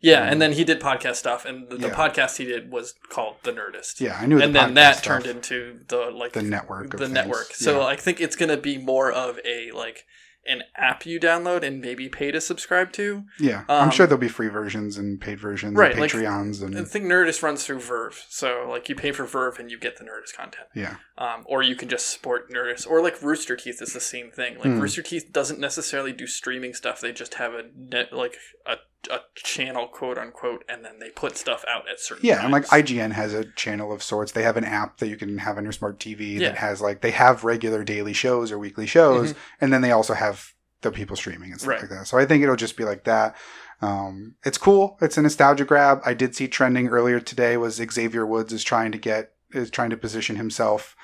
Yeah, 0.00 0.24
and 0.24 0.40
then 0.42 0.52
he 0.52 0.64
did 0.64 0.80
podcast 0.80 1.16
stuff, 1.16 1.44
and 1.44 1.68
the, 1.68 1.76
the 1.76 1.88
Yeah. 1.88 1.94
podcast 1.94 2.36
he 2.36 2.44
did 2.44 2.70
was 2.70 2.94
called 3.08 3.36
The 3.42 3.52
Nerdist. 3.52 4.00
yeah, 4.00 4.18
I 4.20 4.26
knew. 4.26 4.40
and 4.40 4.54
the 4.54 4.58
then 4.60 4.70
podcast 4.70 4.74
that 4.74 4.96
stuff, 4.96 5.04
turned 5.04 5.26
into 5.26 5.80
the 5.88 6.10
like 6.10 6.32
the 6.32 6.42
network. 6.42 6.92
Of 6.94 7.00
the 7.00 7.06
things. 7.06 7.14
network. 7.14 7.54
So 7.54 7.80
Yeah. 7.80 7.86
I 7.86 7.96
think 7.96 8.20
it's 8.20 8.36
gonna 8.36 8.56
be 8.58 8.76
more 8.78 9.10
of 9.10 9.38
a 9.44 9.70
like 9.72 10.04
an 10.46 10.62
app 10.76 11.06
you 11.06 11.18
download 11.18 11.62
and 11.62 11.80
maybe 11.80 12.08
pay 12.08 12.30
to 12.30 12.40
subscribe 12.40 12.92
to. 12.92 13.24
Yeah, 13.38 13.64
I'm 13.68 13.84
Um, 13.84 13.90
sure 13.90 14.06
there'll 14.06 14.20
be 14.20 14.28
free 14.28 14.48
versions 14.48 14.98
and 14.98 15.20
paid 15.20 15.40
versions, 15.40 15.74
Right, 15.76 15.92
and 15.92 16.00
like- 16.00 16.10
Patreons, 16.12 16.62
I 16.62 16.78
and 16.78 16.86
think 16.88 17.06
Nerdist 17.06 17.42
runs 17.42 17.64
through 17.64 17.80
Verve, 17.80 18.24
so 18.28 18.66
like 18.68 18.88
you 18.88 18.94
pay 18.94 19.12
for 19.12 19.24
Verve 19.24 19.58
and 19.58 19.70
you 19.70 19.78
get 19.78 19.96
the 19.96 20.04
Nerdist 20.04 20.36
content. 20.36 20.66
yeah, 20.74 20.96
Um, 21.16 21.44
or 21.46 21.62
you 21.62 21.74
can 21.76 21.88
just 21.88 22.08
support 22.10 22.50
Nerdist, 22.50 22.86
or 22.88 23.00
like 23.02 23.22
Rooster 23.22 23.56
Teeth 23.56 23.80
is 23.80 23.92
the 23.92 24.00
same 24.00 24.30
thing. 24.30 24.54
Like 24.56 24.64
Hmm. 24.66 24.80
Rooster 24.80 25.02
Teeth 25.02 25.32
doesn't 25.32 25.58
necessarily 25.60 26.12
do 26.12 26.26
streaming 26.26 26.74
stuff; 26.74 27.00
they 27.00 27.12
just 27.12 27.34
have 27.34 27.54
a 27.54 27.64
net 27.76 28.12
like 28.12 28.36
a, 28.66 28.76
a 29.08 29.20
channel, 29.34 29.86
quote 29.88 30.18
unquote, 30.18 30.64
and 30.68 30.84
then 30.84 30.98
they 30.98 31.10
put 31.10 31.36
stuff 31.36 31.64
out 31.68 31.88
at 31.88 32.00
certain. 32.00 32.26
yeah. 32.26 32.42
And 32.42 32.52
like. 32.52 32.64
IGN 32.66 33.12
has 33.12 33.32
a 33.34 33.44
channel 33.52 33.92
of 33.92 34.02
sorts. 34.02 34.32
They 34.32 34.42
have 34.42 34.56
an 34.56 34.64
app 34.64 34.98
that 34.98 35.08
you 35.08 35.16
can 35.16 35.38
have 35.38 35.56
on 35.58 35.64
your 35.64 35.72
smart 35.72 35.98
TV 35.98 36.34
Yeah. 36.38 36.48
that 36.50 36.58
has 36.58 36.80
like 36.80 37.00
they 37.00 37.10
have 37.12 37.44
regular 37.44 37.84
daily 37.84 38.12
shows 38.12 38.50
or 38.52 38.58
weekly 38.58 38.86
shows, 38.86 39.32
Mhm. 39.32 39.36
and 39.60 39.72
then 39.72 39.80
they 39.82 39.92
also 39.92 40.14
have 40.14 40.52
the 40.82 40.90
people 40.90 41.16
streaming 41.16 41.50
and 41.50 41.60
stuff 41.60 41.70
Right. 41.70 41.80
like 41.80 41.90
that. 41.90 42.06
So 42.06 42.18
I 42.18 42.26
think 42.26 42.42
it'll 42.42 42.56
just 42.56 42.76
be 42.76 42.84
like 42.84 43.04
that. 43.04 43.36
Um, 43.80 44.34
it's 44.44 44.58
cool. 44.58 44.98
It's 45.00 45.16
a 45.18 45.22
nostalgia 45.22 45.64
grab. 45.64 46.00
I 46.04 46.14
did 46.14 46.34
see 46.34 46.46
trending 46.48 46.88
earlier 46.88 47.20
today 47.20 47.56
was 47.56 47.76
Xavier 47.92 48.26
Woods 48.26 48.52
is 48.52 48.62
trying 48.64 48.92
to 48.92 48.98
get 48.98 49.32
is 49.52 49.70
trying 49.70 49.90
to 49.90 49.96
position 49.96 50.36
himself. 50.36 50.96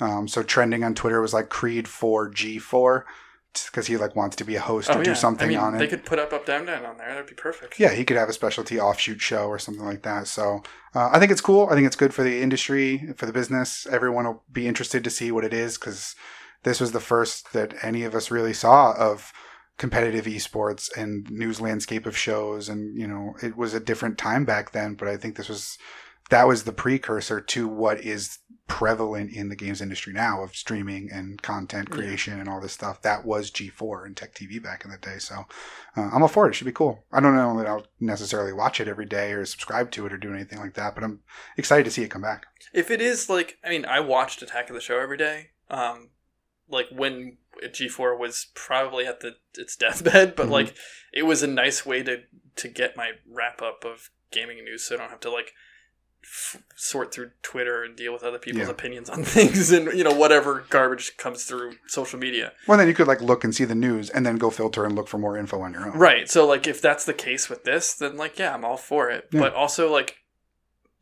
Um, 0.00 0.26
so 0.26 0.42
trending 0.42 0.82
on 0.82 0.94
Twitter 0.94 1.20
was 1.20 1.32
like 1.32 1.48
Creed 1.48 1.86
Four 1.86 2.28
G 2.30 2.58
Four 2.58 3.06
because 3.52 3.86
he 3.86 3.96
like 3.96 4.16
wants 4.16 4.36
to 4.36 4.44
be 4.44 4.56
a 4.56 4.60
host 4.60 4.90
oh, 4.90 4.98
or 4.98 5.04
do 5.04 5.10
yeah. 5.10 5.16
something 5.16 5.46
I 5.46 5.48
mean, 5.48 5.58
on 5.58 5.74
it. 5.74 5.78
They 5.78 5.88
could 5.88 6.04
put 6.04 6.18
up, 6.18 6.32
up, 6.32 6.46
down, 6.46 6.66
down 6.66 6.84
on 6.84 6.96
there. 6.96 7.08
That'd 7.08 7.26
be 7.26 7.34
perfect. 7.34 7.78
yeah, 7.78 7.92
he 7.92 8.04
could 8.04 8.16
have 8.16 8.28
a 8.28 8.32
specialty 8.32 8.80
offshoot 8.80 9.20
show 9.20 9.46
or 9.46 9.58
something 9.58 9.84
like 9.84 10.02
that. 10.02 10.26
So 10.26 10.62
uh, 10.94 11.10
I 11.12 11.18
think 11.18 11.32
it's 11.32 11.40
cool. 11.40 11.68
I 11.70 11.74
think 11.74 11.86
it's 11.86 11.96
good 11.96 12.14
for 12.14 12.22
the 12.22 12.40
industry, 12.42 13.12
for 13.16 13.26
the 13.26 13.32
business. 13.32 13.86
Everyone 13.90 14.24
will 14.24 14.42
be 14.52 14.66
interested 14.66 15.04
to 15.04 15.10
see 15.10 15.30
what 15.30 15.44
it 15.44 15.54
is 15.54 15.78
because 15.78 16.14
this 16.62 16.80
was 16.80 16.92
the 16.92 17.00
first 17.00 17.52
that 17.52 17.74
any 17.82 18.04
of 18.04 18.14
us 18.14 18.30
really 18.30 18.52
saw 18.52 18.92
of 18.92 19.32
competitive 19.78 20.26
esports 20.26 20.94
and 20.96 21.30
news 21.30 21.60
landscape 21.60 22.06
of 22.06 22.16
shows. 22.16 22.68
And, 22.68 22.98
you 22.98 23.06
know, 23.06 23.34
it 23.42 23.56
was 23.56 23.74
a 23.74 23.80
different 23.80 24.18
time 24.18 24.44
back 24.44 24.72
then, 24.72 24.94
but 24.94 25.08
I 25.08 25.16
think 25.16 25.36
this 25.36 25.48
was, 25.48 25.78
that 26.30 26.46
was 26.46 26.64
the 26.64 26.72
precursor 26.72 27.40
to 27.40 27.68
what 27.68 28.00
is 28.00 28.38
prevalent 28.68 29.32
in 29.32 29.48
the 29.48 29.56
games 29.56 29.80
industry 29.82 30.12
now 30.12 30.42
of 30.42 30.54
streaming 30.56 31.10
and 31.12 31.42
content 31.42 31.88
Yeah. 31.90 31.96
creation 31.96 32.40
and 32.40 32.48
all 32.48 32.60
this 32.60 32.72
stuff. 32.72 33.02
That 33.02 33.24
was 33.24 33.50
G4 33.50 34.06
and 34.06 34.16
Tech 34.16 34.34
TV 34.34 34.62
back 34.62 34.84
in 34.84 34.90
the 34.90 34.96
day. 34.98 35.18
So 35.18 35.46
uh, 35.96 36.10
I'm 36.12 36.22
all 36.22 36.28
for 36.28 36.46
it. 36.46 36.50
It 36.50 36.54
should 36.54 36.64
be 36.66 36.72
cool. 36.72 37.04
I 37.12 37.20
don't 37.20 37.36
know 37.36 37.56
that 37.58 37.66
I'll 37.66 37.86
necessarily 38.00 38.52
watch 38.52 38.80
it 38.80 38.88
every 38.88 39.06
day 39.06 39.32
or 39.32 39.44
subscribe 39.44 39.90
to 39.92 40.06
it 40.06 40.12
or 40.12 40.16
do 40.16 40.32
anything 40.32 40.58
like 40.58 40.74
that, 40.74 40.94
but 40.94 41.04
I'm 41.04 41.20
excited 41.56 41.84
to 41.84 41.90
see 41.90 42.02
it 42.02 42.08
come 42.10 42.22
back. 42.22 42.46
If 42.72 42.90
it 42.90 43.00
is 43.00 43.28
like, 43.28 43.58
I 43.64 43.68
mean, 43.68 43.84
I 43.84 44.00
watched 44.00 44.42
Attack 44.42 44.68
of 44.70 44.74
the 44.74 44.80
Show 44.80 44.98
every 44.98 45.18
day. 45.18 45.50
Um, 45.68 46.10
like 46.68 46.86
when 46.90 47.36
G4 47.62 48.18
was 48.18 48.46
probably 48.54 49.06
at 49.06 49.20
the 49.20 49.36
its 49.58 49.76
deathbed, 49.76 50.34
but 50.34 50.46
Mhm. 50.46 50.50
like 50.50 50.74
it 51.12 51.24
was 51.24 51.42
a 51.42 51.46
nice 51.46 51.84
way 51.84 52.02
to 52.02 52.22
to 52.56 52.68
get 52.68 52.96
my 52.96 53.12
wrap 53.28 53.60
up 53.62 53.84
of 53.84 54.10
gaming 54.30 54.62
news, 54.64 54.84
so 54.84 54.94
I 54.94 54.98
don't 54.98 55.10
have 55.10 55.20
to 55.20 55.30
like 55.30 55.52
f- 56.24 56.62
sort 56.76 57.12
through 57.12 57.30
Twitter 57.42 57.82
and 57.82 57.96
deal 57.96 58.12
with 58.12 58.22
other 58.22 58.38
people's 58.38 58.66
Yeah. 58.66 58.72
opinions 58.72 59.10
on 59.10 59.24
things 59.36 59.70
and 59.72 59.92
you 59.96 60.04
know 60.04 60.12
whatever 60.14 60.64
garbage 60.70 61.16
comes 61.16 61.44
through 61.44 61.74
social 61.86 62.18
media. 62.18 62.52
Well, 62.66 62.78
then 62.78 62.88
you 62.88 62.94
could 62.94 63.06
like 63.08 63.20
look 63.20 63.44
and 63.44 63.54
see 63.54 63.64
the 63.64 63.74
news 63.74 64.10
and 64.10 64.24
then 64.24 64.36
go 64.36 64.50
filter 64.50 64.84
and 64.84 64.94
look 64.94 65.08
for 65.08 65.18
more 65.18 65.36
info 65.36 65.60
on 65.60 65.72
your 65.72 65.86
own. 65.86 65.98
Right. 65.98 66.28
So 66.28 66.46
like 66.46 66.66
if 66.66 66.80
that's 66.80 67.04
the 67.04 67.14
case 67.14 67.48
with 67.48 67.64
this, 67.64 67.94
then 67.94 68.16
like 68.16 68.38
yeah, 68.38 68.54
I'm 68.54 68.64
all 68.64 68.76
for 68.76 69.10
it. 69.10 69.28
Yeah. 69.32 69.40
But 69.40 69.54
also 69.54 69.90
like 69.90 70.16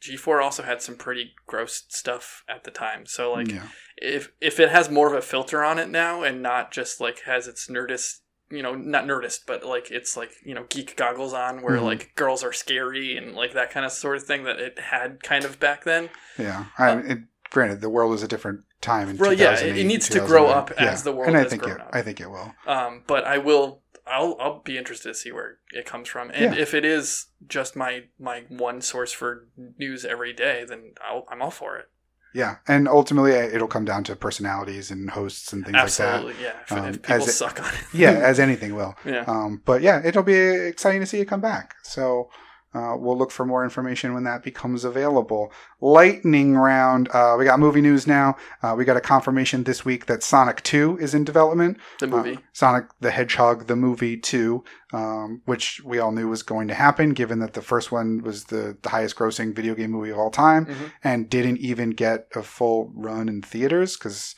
G4 0.03 0.43
also 0.43 0.63
had 0.63 0.81
some 0.81 0.97
pretty 0.97 1.33
gross 1.47 1.85
stuff 1.89 2.43
at 2.49 2.65
the 2.65 2.71
time. 2.71 3.05
So 3.07 3.33
like 3.33 3.51
yeah. 3.53 3.69
if 3.99 4.33
if 4.41 4.59
it 4.59 4.71
has 4.71 4.91
more 4.91 5.07
of 5.09 5.13
a 5.13 5.21
filter 5.23 5.63
on 5.63 5.79
it 5.79 5.91
now 5.91 6.23
and 6.23 6.43
not 6.43 6.73
just 6.73 7.01
like 7.01 7.23
has 7.27 7.47
its 7.47 7.69
nerdist 7.69 8.21
you 8.51 8.63
know 8.63 8.75
not 8.75 9.05
nerdist 9.05 9.41
but 9.47 9.65
like 9.65 9.91
it's 9.91 10.17
like 10.17 10.31
you 10.45 10.55
know 10.55 10.65
geek 10.69 10.97
goggles 10.97 11.33
on 11.33 11.63
where 11.63 11.77
Mhm. 11.79 11.85
like 11.85 12.13
girls 12.17 12.43
are 12.43 12.53
scary 12.53 13.17
and 13.17 13.35
like 13.35 13.53
that 13.55 13.71
kind 13.71 13.87
of 13.87 13.93
sort 13.93 14.17
of 14.17 14.25
thing 14.25 14.45
that 14.45 14.59
it 14.59 14.79
had 14.79 15.23
kind 15.23 15.45
of 15.45 15.61
back 15.61 15.85
then 15.85 16.11
Yeah. 16.39 16.65
I, 16.79 16.97
it, 16.99 17.19
granted, 17.51 17.81
the 17.81 17.91
world 17.91 18.11
was 18.11 18.23
a 18.23 18.29
different 18.29 18.61
time 18.81 19.09
in 19.09 19.17
Well, 19.19 19.33
yeah, 19.33 19.51
2008, 19.57 19.81
it 19.81 19.85
needs 19.87 20.09
to 20.09 20.19
grow 20.21 20.47
2009. 20.49 20.57
up 20.57 20.71
as 20.73 21.03
the 21.03 21.13
world 21.13 21.29
and 21.29 21.37
I 21.37 21.45
think 21.45 21.63
it, 21.65 21.81
up. 21.81 21.91
I 21.93 22.03
think 22.03 22.21
it 22.21 22.29
will. 22.31 22.55
um 22.67 23.03
but 23.07 23.25
i 23.25 23.39
will 23.39 23.83
i'll 24.07 24.37
i'll 24.41 24.61
be 24.61 24.77
interested 24.79 25.09
to 25.11 25.15
see 25.15 25.31
where 25.31 25.59
it 25.73 25.87
comes 25.87 26.09
from 26.09 26.31
and 26.31 26.55
Yeah. 26.55 26.61
if 26.61 26.75
it 26.75 26.85
is 26.85 27.27
just 27.47 27.77
my 27.77 28.05
my 28.19 28.45
one 28.49 28.81
source 28.81 29.13
for 29.13 29.47
news 29.79 30.05
every 30.05 30.33
day 30.33 30.65
then 30.67 30.95
I'll, 31.09 31.25
i'm 31.31 31.41
all 31.43 31.51
for 31.51 31.77
it 31.77 31.89
Yeah, 32.33 32.57
and 32.69 32.87
ultimately 32.89 33.33
uh, 33.37 33.43
it'll 33.43 33.67
come 33.69 33.85
down 33.85 34.05
to 34.05 34.17
personalities 34.17 34.91
and 34.91 35.11
hosts 35.11 35.53
and 35.53 35.65
things 35.65 35.77
absolutely 35.77 36.35
like 36.35 36.39
that. 36.39 36.51
Absolutely, 36.63 36.79
yeah 36.79 36.85
Um, 36.85 36.95
if 36.95 37.03
people 37.03 37.15
as 37.17 37.29
it- 37.29 37.33
suck 37.33 37.61
on 37.61 37.67
it. 37.75 37.81
Yeah, 37.93 38.11
as 38.31 38.39
anything 38.39 38.75
will. 38.77 38.95
yeah 39.05 39.25
Um, 39.27 39.63
but 39.65 39.83
yeah, 39.83 40.01
it'll 40.05 40.23
be 40.23 40.35
exciting 40.39 41.01
to 41.01 41.07
see 41.07 41.21
it 41.21 41.27
come 41.27 41.41
back. 41.41 41.75
So 41.83 42.31
Uh, 42.73 42.95
we'll 42.97 43.19
look 43.19 43.31
for 43.33 43.45
more 43.45 43.65
information 43.65 44.15
when 44.15 44.23
that 44.25 44.43
becomes 44.45 44.85
available. 44.85 45.53
Lightning 45.81 46.57
round. 46.57 47.09
Uh, 47.13 47.35
we 47.39 47.45
got 47.45 47.59
movie 47.59 47.81
news 47.81 48.07
now. 48.07 48.37
Uh, 48.63 48.75
we 48.79 48.85
got 48.85 48.97
a 48.97 49.01
confirmation 49.01 49.65
this 49.65 49.85
week 49.85 50.07
that 50.07 50.23
Sonic 50.23 50.63
2 50.63 50.99
is 51.01 51.13
in 51.15 51.25
development. 51.25 51.79
The 51.99 52.07
movie. 52.07 52.37
Uh, 52.37 52.41
Sonic 52.53 52.85
the 53.01 53.11
Hedgehog, 53.11 53.67
the 53.67 53.75
movie 53.77 54.17
2, 54.17 54.63
um, 54.93 55.43
which 55.47 55.81
we 55.85 55.99
all 55.99 56.13
knew 56.13 56.29
was 56.29 56.43
going 56.45 56.69
to 56.69 56.75
happen 56.75 57.11
given 57.11 57.41
that 57.41 57.55
the 57.55 57.63
first 57.63 57.91
one 57.91 58.23
was 58.23 58.45
the, 58.45 58.77
the 58.83 58.89
highest 58.91 59.17
grossing 59.17 59.55
video 59.55 59.75
game 59.75 59.91
movie 59.91 60.11
of 60.11 60.19
all 60.19 60.31
time 60.31 60.67
Mhm. 60.67 60.93
and 61.03 61.29
didn't 61.31 61.59
even 61.59 61.91
get 61.91 62.29
a 62.37 62.43
full 62.43 62.93
run 62.95 63.29
in 63.29 63.43
theaters 63.43 63.97
because 63.97 64.35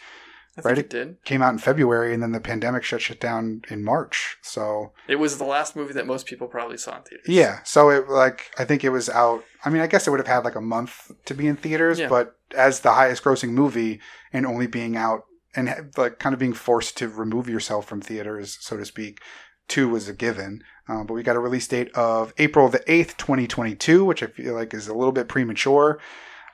I 0.57 0.61
think 0.61 0.65
Right. 0.67 0.79
it 0.79 0.91
did. 0.91 1.17
came 1.25 1.41
out 1.41 1.53
in 1.53 1.59
February 1.59 2.13
and 2.13 2.23
then 2.23 2.33
the 2.33 2.41
pandemic 2.41 2.83
shut 2.85 3.01
shut 3.01 3.19
down 3.21 3.63
in 3.71 3.83
March. 3.83 4.37
So 4.43 4.93
It 5.09 5.17
was 5.17 5.39
the 5.39 5.45
last 5.45 5.75
movie 5.77 5.95
that 5.95 6.07
most 6.07 6.27
people 6.27 6.47
probably 6.47 6.77
saw 6.77 6.97
in 6.99 7.03
theaters. 7.05 7.27
yeah, 7.29 7.61
so 7.65 7.89
it 7.91 8.09
like 8.09 8.51
I 8.59 8.65
think 8.65 8.85
it 8.85 8.91
was 8.91 9.09
out. 9.09 9.45
I 9.65 9.71
mean, 9.71 9.81
I 9.81 9.87
guess 9.87 10.07
it 10.07 10.11
would 10.11 10.21
have 10.21 10.27
had 10.27 10.45
like 10.45 10.55
a 10.57 10.61
month 10.61 11.11
to 11.25 11.35
be 11.35 11.47
in 11.47 11.57
theaters, 11.57 11.99
Yeah. 11.99 12.09
but 12.09 12.37
as 12.55 12.81
the 12.81 12.93
highest 12.93 13.25
grossing 13.25 13.51
movie 13.51 14.01
and 14.33 14.45
only 14.47 14.67
being 14.67 14.95
out 14.97 15.25
and 15.57 15.91
like 15.97 16.19
kind 16.19 16.33
of 16.35 16.39
being 16.39 16.53
forced 16.53 16.97
to 16.99 17.09
remove 17.09 17.49
yourself 17.49 17.87
from 17.87 18.01
theaters, 18.03 18.59
so 18.61 18.77
to 18.77 18.85
speak, 18.85 19.21
two 19.69 19.89
was 19.89 20.09
a 20.09 20.13
given. 20.13 20.63
Um, 20.89 21.07
but 21.07 21.15
we 21.15 21.23
got 21.23 21.37
a 21.37 21.41
release 21.41 21.67
date 21.69 21.91
of 21.95 22.35
April 22.37 22.69
the 22.69 22.83
eighth, 22.93 23.17
twenty 23.17 23.47
twenty 23.47 23.75
two, 23.75 24.05
which 24.05 24.23
I 24.23 24.27
feel 24.27 24.53
like 24.55 24.75
is 24.75 24.89
a 24.89 24.95
little 24.95 25.13
bit 25.13 25.29
premature. 25.29 25.99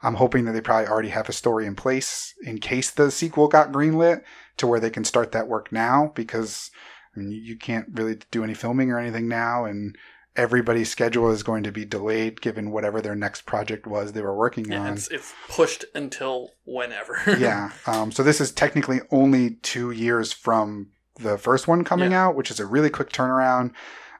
I'm 0.02 0.14
hoping 0.14 0.44
that 0.44 0.52
they 0.52 0.60
probably 0.60 0.88
already 0.88 1.08
have 1.10 1.28
a 1.28 1.32
story 1.32 1.66
in 1.66 1.74
place 1.74 2.34
in 2.44 2.58
case 2.58 2.90
the 2.90 3.10
sequel 3.10 3.48
got 3.48 3.72
greenlit 3.72 4.22
to 4.58 4.66
where 4.66 4.80
they 4.80 4.90
can 4.90 5.04
start 5.04 5.32
that 5.32 5.48
work 5.48 5.72
now 5.72 6.12
because 6.14 6.70
I 7.16 7.20
mean, 7.20 7.30
you- 7.32 7.56
can't 7.58 7.86
really 7.92 8.18
do 8.30 8.44
any 8.44 8.54
filming 8.54 8.90
or 8.92 8.98
anything 8.98 9.26
now, 9.28 9.64
and 9.64 9.96
everybody's 10.36 10.88
schedule 10.88 11.30
is 11.30 11.42
going 11.42 11.64
to 11.64 11.72
be 11.72 11.84
delayed 11.84 12.40
given 12.40 12.70
whatever 12.70 13.00
their 13.00 13.16
next 13.16 13.44
project 13.44 13.86
was 13.88 14.12
they 14.12 14.22
were 14.22 14.36
working 14.36 14.70
Yeah, 14.70 14.82
on. 14.82 14.92
it's, 14.92 15.08
it's 15.08 15.34
pushed 15.48 15.84
until 15.96 16.50
whenever. 16.64 17.18
yeah. 17.38 17.72
Um, 17.88 18.12
so 18.12 18.22
this 18.22 18.40
is 18.40 18.52
technically 18.52 19.00
only 19.10 19.56
two 19.62 19.90
years 19.90 20.32
from 20.32 20.90
the 21.20 21.36
first 21.38 21.66
one 21.66 21.82
coming 21.82 22.14
out, 22.14 22.36
which 22.36 22.52
is 22.52 22.60
a 22.60 22.66
really 22.66 22.90
quick 22.90 23.10
turnaround. 23.10 23.72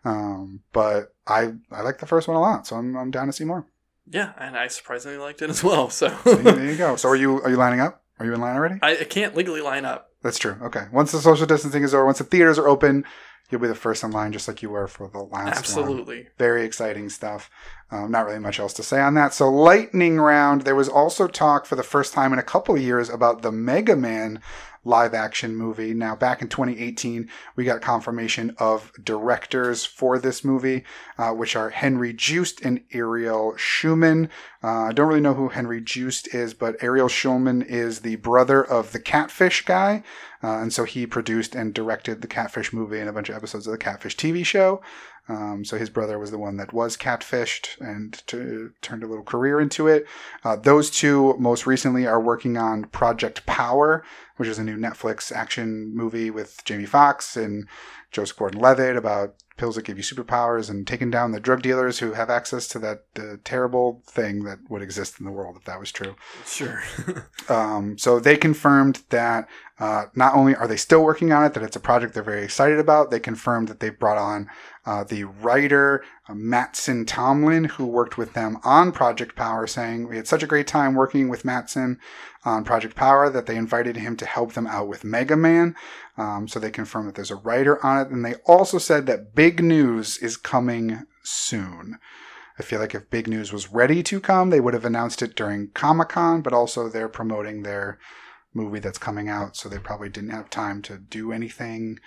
Um, 0.05 0.61
but 0.73 1.15
I 1.27 1.53
I 1.71 1.83
like 1.83 1.99
the 1.99 2.07
first 2.07 2.27
one 2.27 2.37
a 2.37 2.41
lot, 2.41 2.67
so 2.67 2.75
I'm 2.77 2.97
I'm 2.97 3.11
down 3.13 3.27
to 3.27 3.33
see 3.33 3.45
more. 3.45 3.67
Yeah, 4.11 4.33
and 4.39 4.57
I 4.57 4.69
surprisingly 4.69 5.19
liked 5.19 5.43
it 5.43 5.51
as 5.51 5.63
well. 5.63 5.91
So 5.91 6.09
there 6.25 6.65
you 6.65 6.77
go. 6.77 6.97
So 6.99 7.09
are 7.09 7.17
you 7.17 7.41
are 7.43 7.51
you 7.51 7.57
lining 7.57 7.81
up? 7.81 8.03
Are 8.19 8.27
you 8.27 8.35
in 8.35 8.41
line 8.41 8.57
already? 8.57 8.79
I, 8.83 8.99
I 8.99 9.05
can't 9.05 9.37
legally 9.37 9.61
line 9.61 9.85
up. 9.85 10.11
That's 10.23 10.39
true. 10.39 10.57
Okay. 10.63 10.87
Once 10.93 11.13
the 11.13 11.21
social 11.21 11.47
distancing 11.47 11.85
is 11.85 11.95
over, 11.95 12.05
once 12.05 12.19
the 12.19 12.25
theaters 12.25 12.59
are 12.59 12.67
open, 12.67 13.05
you'll 13.51 13.61
be 13.61 13.69
the 13.69 13.75
first 13.75 14.03
in 14.03 14.11
line, 14.11 14.33
just 14.33 14.49
like 14.49 14.63
you 14.63 14.71
were 14.71 14.89
for 14.89 15.09
the 15.09 15.21
last 15.21 15.31
one. 15.31 15.49
Absolutely. 15.49 16.27
Very 16.37 16.65
exciting 16.65 17.09
stuff. 17.09 17.49
Um, 17.91 18.11
not 18.11 18.27
really 18.27 18.41
much 18.41 18.59
else 18.59 18.75
to 18.75 18.83
say 18.83 19.01
on 19.01 19.15
that. 19.15 19.33
So, 19.33 19.49
lightning 19.49 20.19
round. 20.19 20.63
There 20.63 20.75
was 20.75 20.89
also 20.89 21.29
talk 21.29 21.65
for 21.65 21.77
the 21.77 21.83
first 21.83 22.13
time 22.13 22.33
in 22.33 22.39
a 22.39 22.43
couple 22.43 22.75
of 22.75 22.83
years 22.83 23.09
about 23.09 23.43
the 23.43 23.53
Mega 23.53 23.97
Man 23.97 24.43
live 24.85 25.15
action 25.15 25.55
movie. 25.57 25.95
Now, 25.95 26.17
back 26.17 26.43
in 26.43 26.49
2018, 26.49 27.29
we 27.57 27.65
got 27.65 27.81
confirmation 27.81 28.55
of 28.59 28.93
directors 29.03 29.85
for 29.85 30.19
this 30.19 30.45
movie, 30.45 30.85
uh, 31.19 31.33
which 31.33 31.57
are 31.57 31.71
Henry 31.71 32.13
Joost 32.13 32.61
and 32.63 32.81
Ariel 32.93 33.55
Schulman. 33.57 34.29
Uh, 34.63 34.85
I 34.85 34.93
don't 34.93 35.09
really 35.09 35.21
know 35.21 35.35
who 35.35 35.49
Henry 35.49 35.81
Joost 35.81 36.35
is, 36.35 36.55
but 36.55 36.83
Ariel 36.83 37.09
Schulman 37.09 37.65
is 37.65 38.01
the 38.01 38.17
brother 38.17 38.63
of 38.63 38.93
the 38.93 39.01
Catfish 39.01 39.65
guy. 39.65 40.03
Uh, 40.43 40.59
and 40.59 40.73
so 40.73 40.85
he 40.85 41.07
produced 41.07 41.55
and 41.55 41.75
directed 41.75 42.23
the 42.23 42.29
Catfish 42.29 42.73
movie 42.73 43.01
and 43.01 43.09
a 43.09 43.13
bunch 43.13 43.29
of 43.29 43.37
episodes 43.37 43.67
of 43.67 43.73
the 43.73 43.79
Catfish 43.79 44.17
TV 44.17 44.45
show. 44.45 44.81
Um, 45.29 45.65
so 45.65 45.77
his 45.77 45.91
brother 45.91 46.19
was 46.19 46.31
the 46.31 46.39
one 46.39 46.57
that 46.57 46.73
was 46.73 46.97
catfished 46.97 47.79
and 47.81 48.15
to, 48.29 48.73
turned 48.81 49.03
a 49.03 49.07
little 49.07 49.25
career 49.25 49.61
into 49.61 49.87
it. 49.87 50.07
Uh, 50.43 50.57
those 50.57 50.91
two 50.91 51.37
most 51.39 51.67
recently 51.67 52.07
are 52.07 52.21
working 52.21 52.57
on 52.57 52.85
Project 52.85 53.45
Power, 53.45 54.05
which 54.37 54.49
is 54.49 54.59
a 54.59 54.65
new 54.65 54.77
Netflix 54.77 55.31
action 55.31 55.95
movie 55.95 56.31
with 56.31 56.65
Jamie 56.65 56.87
Foxx 56.87 57.37
and 57.37 57.69
Joseph 58.11 58.39
Gordon-Levitt 58.39 58.97
about 58.97 59.35
pills 59.59 59.75
that 59.75 59.85
give 59.85 59.99
you 59.99 60.03
superpowers 60.03 60.71
and 60.71 60.87
taking 60.87 61.11
down 61.11 61.33
the 61.33 61.41
drug 61.41 61.61
dealers 61.61 61.99
who 61.99 62.13
have 62.13 62.31
access 62.31 62.67
to 62.69 62.79
that 62.79 63.05
uh, 63.19 63.37
terrible 63.45 64.03
thing 64.07 64.45
that 64.45 64.59
would 64.71 64.81
exist 64.81 65.19
in 65.19 65.27
the 65.27 65.33
world 65.33 65.57
if 65.57 65.65
that 65.65 65.79
was 65.79 65.93
true. 65.93 66.15
Sure. 66.47 66.83
Um, 67.49 67.97
so 67.97 68.21
they 68.21 68.37
confirmed 68.37 69.05
that 69.09 69.49
uh, 69.79 70.05
not 70.15 70.35
only 70.35 70.55
are 70.55 70.69
they 70.69 70.77
still 70.77 71.03
working 71.03 71.33
on 71.33 71.47
it, 71.47 71.55
that 71.55 71.63
it's 71.63 71.77
a 71.77 71.81
project 71.81 72.13
they're 72.13 72.23
very 72.23 72.45
excited 72.45 72.79
about. 72.79 73.11
They 73.11 73.21
confirmed 73.21 73.69
that 73.69 73.81
they 73.81 73.89
brought 73.89 74.19
on 74.19 74.51
uh, 74.89 75.05
the 75.05 75.25
writer 75.25 76.03
uh, 76.31 76.35
Matson 76.35 77.05
Tomlin, 77.05 77.65
who 77.65 77.85
worked 77.85 78.17
with 78.17 78.33
them 78.33 78.57
on 78.65 78.91
Project 78.91 79.37
Power, 79.37 79.67
saying 79.67 80.09
we 80.09 80.17
had 80.17 80.27
such 80.27 80.43
a 80.43 80.47
great 80.47 80.67
time 80.67 80.95
working 80.95 81.29
with 81.29 81.45
Matson 81.45 81.99
on 82.47 82.65
Project 82.65 82.97
Power 82.97 83.29
that 83.29 83.45
they 83.45 83.57
invited 83.57 83.99
him 83.99 84.17
to 84.17 84.25
help 84.25 84.55
them 84.55 84.67
out 84.67 84.89
with 84.89 85.05
Mega 85.05 85.37
Man. 85.37 85.77
Um, 86.17 86.49
so 86.49 86.59
they 86.59 86.71
confirmed 86.71 87.07
that 87.07 87.17
there's 87.17 87.31
a 87.31 87.37
writer 87.37 87.85
on 87.85 88.07
it, 88.07 88.11
and 88.11 88.25
they 88.25 88.37
also 88.47 88.79
said 88.79 89.05
that 89.05 89.35
big 89.35 89.63
news 89.63 90.17
is 90.23 90.39
coming 90.39 91.05
soon. 91.23 91.99
I 92.59 92.63
feel 92.63 92.81
like 92.81 92.95
if 92.95 93.11
big 93.11 93.29
news 93.29 93.53
was 93.53 93.71
ready 93.71 94.03
to 94.05 94.21
come, 94.21 94.49
they 94.49 94.59
would 94.59 94.73
have 94.73 94.87
announced 94.87 95.21
it 95.21 95.37
during 95.37 95.69
Comic 95.75 96.09
Con, 96.09 96.41
but 96.41 96.55
also 96.55 96.89
they're 96.89 97.11
promoting 97.11 97.63
their 97.63 97.99
movie 98.55 98.81
that's 98.81 98.97
coming 98.97 99.29
out, 99.29 99.55
so 99.55 99.69
they 99.69 99.79
probably 99.79 100.09
didn't 100.09 100.31
have 100.31 100.49
time 100.49 100.81
to 100.83 100.97
do 100.97 101.31
anything. 101.31 101.99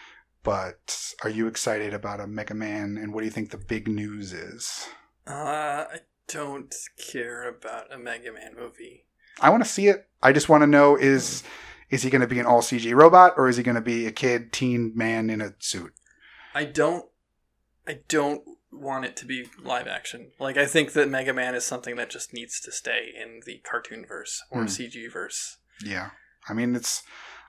But 0.44 1.14
are 1.24 1.30
you 1.30 1.48
excited 1.48 1.94
about 1.94 2.20
a 2.20 2.28
Mega 2.28 2.54
Man, 2.54 2.98
and 2.98 3.14
what 3.14 3.22
do 3.22 3.26
you 3.26 3.32
think 3.32 3.52
the 3.52 3.58
big 3.58 3.88
news 3.88 4.34
is? 4.34 4.88
Uh, 5.28 5.86
I 5.92 5.98
don't 6.28 6.74
care 6.98 7.48
about 7.48 7.94
a 7.94 7.98
Mega 8.00 8.32
Man 8.32 8.56
movie. 8.58 9.06
I 9.40 9.50
want 9.50 9.64
to 9.64 9.70
see 9.70 9.88
it. 9.88 10.08
I 10.22 10.32
just 10.34 10.50
want 10.50 10.62
to 10.64 10.68
know 10.68 10.96
is 10.96 11.44
is 11.90 12.04
he 12.04 12.10
going 12.10 12.22
to 12.22 12.28
be 12.28 12.40
an 12.40 12.46
all 12.46 12.62
CG 12.62 12.94
robot, 12.96 13.34
or 13.38 13.50
is 13.50 13.58
he 13.58 13.64
going 13.64 13.76
to 13.76 13.82
be 13.82 14.06
a 14.08 14.12
kid, 14.12 14.52
teen 14.52 14.94
man 14.96 15.30
in 15.30 15.42
a 15.42 15.54
suit? 15.60 15.94
I 16.56 16.66
don't. 16.66 17.06
I 17.88 18.00
don't 18.08 18.44
want 18.72 19.06
it 19.06 19.16
to 19.18 19.26
be 19.26 19.46
live 19.62 19.88
action. 19.88 20.32
Like 20.40 20.58
I 20.58 20.66
think 20.66 20.94
that 20.94 21.10
Mega 21.10 21.34
Man 21.34 21.54
is 21.56 21.66
something 21.66 21.96
that 21.98 22.10
just 22.10 22.34
needs 22.34 22.60
to 22.62 22.72
stay 22.72 23.10
in 23.16 23.42
the 23.46 23.60
cartoon 23.64 24.06
verse 24.08 24.42
or 24.50 24.62
Hmm. 24.62 24.68
CG 24.68 25.12
verse. 25.12 25.58
Yeah. 25.84 26.12
I 26.50 26.54
mean, 26.54 26.76
it's. 26.76 27.04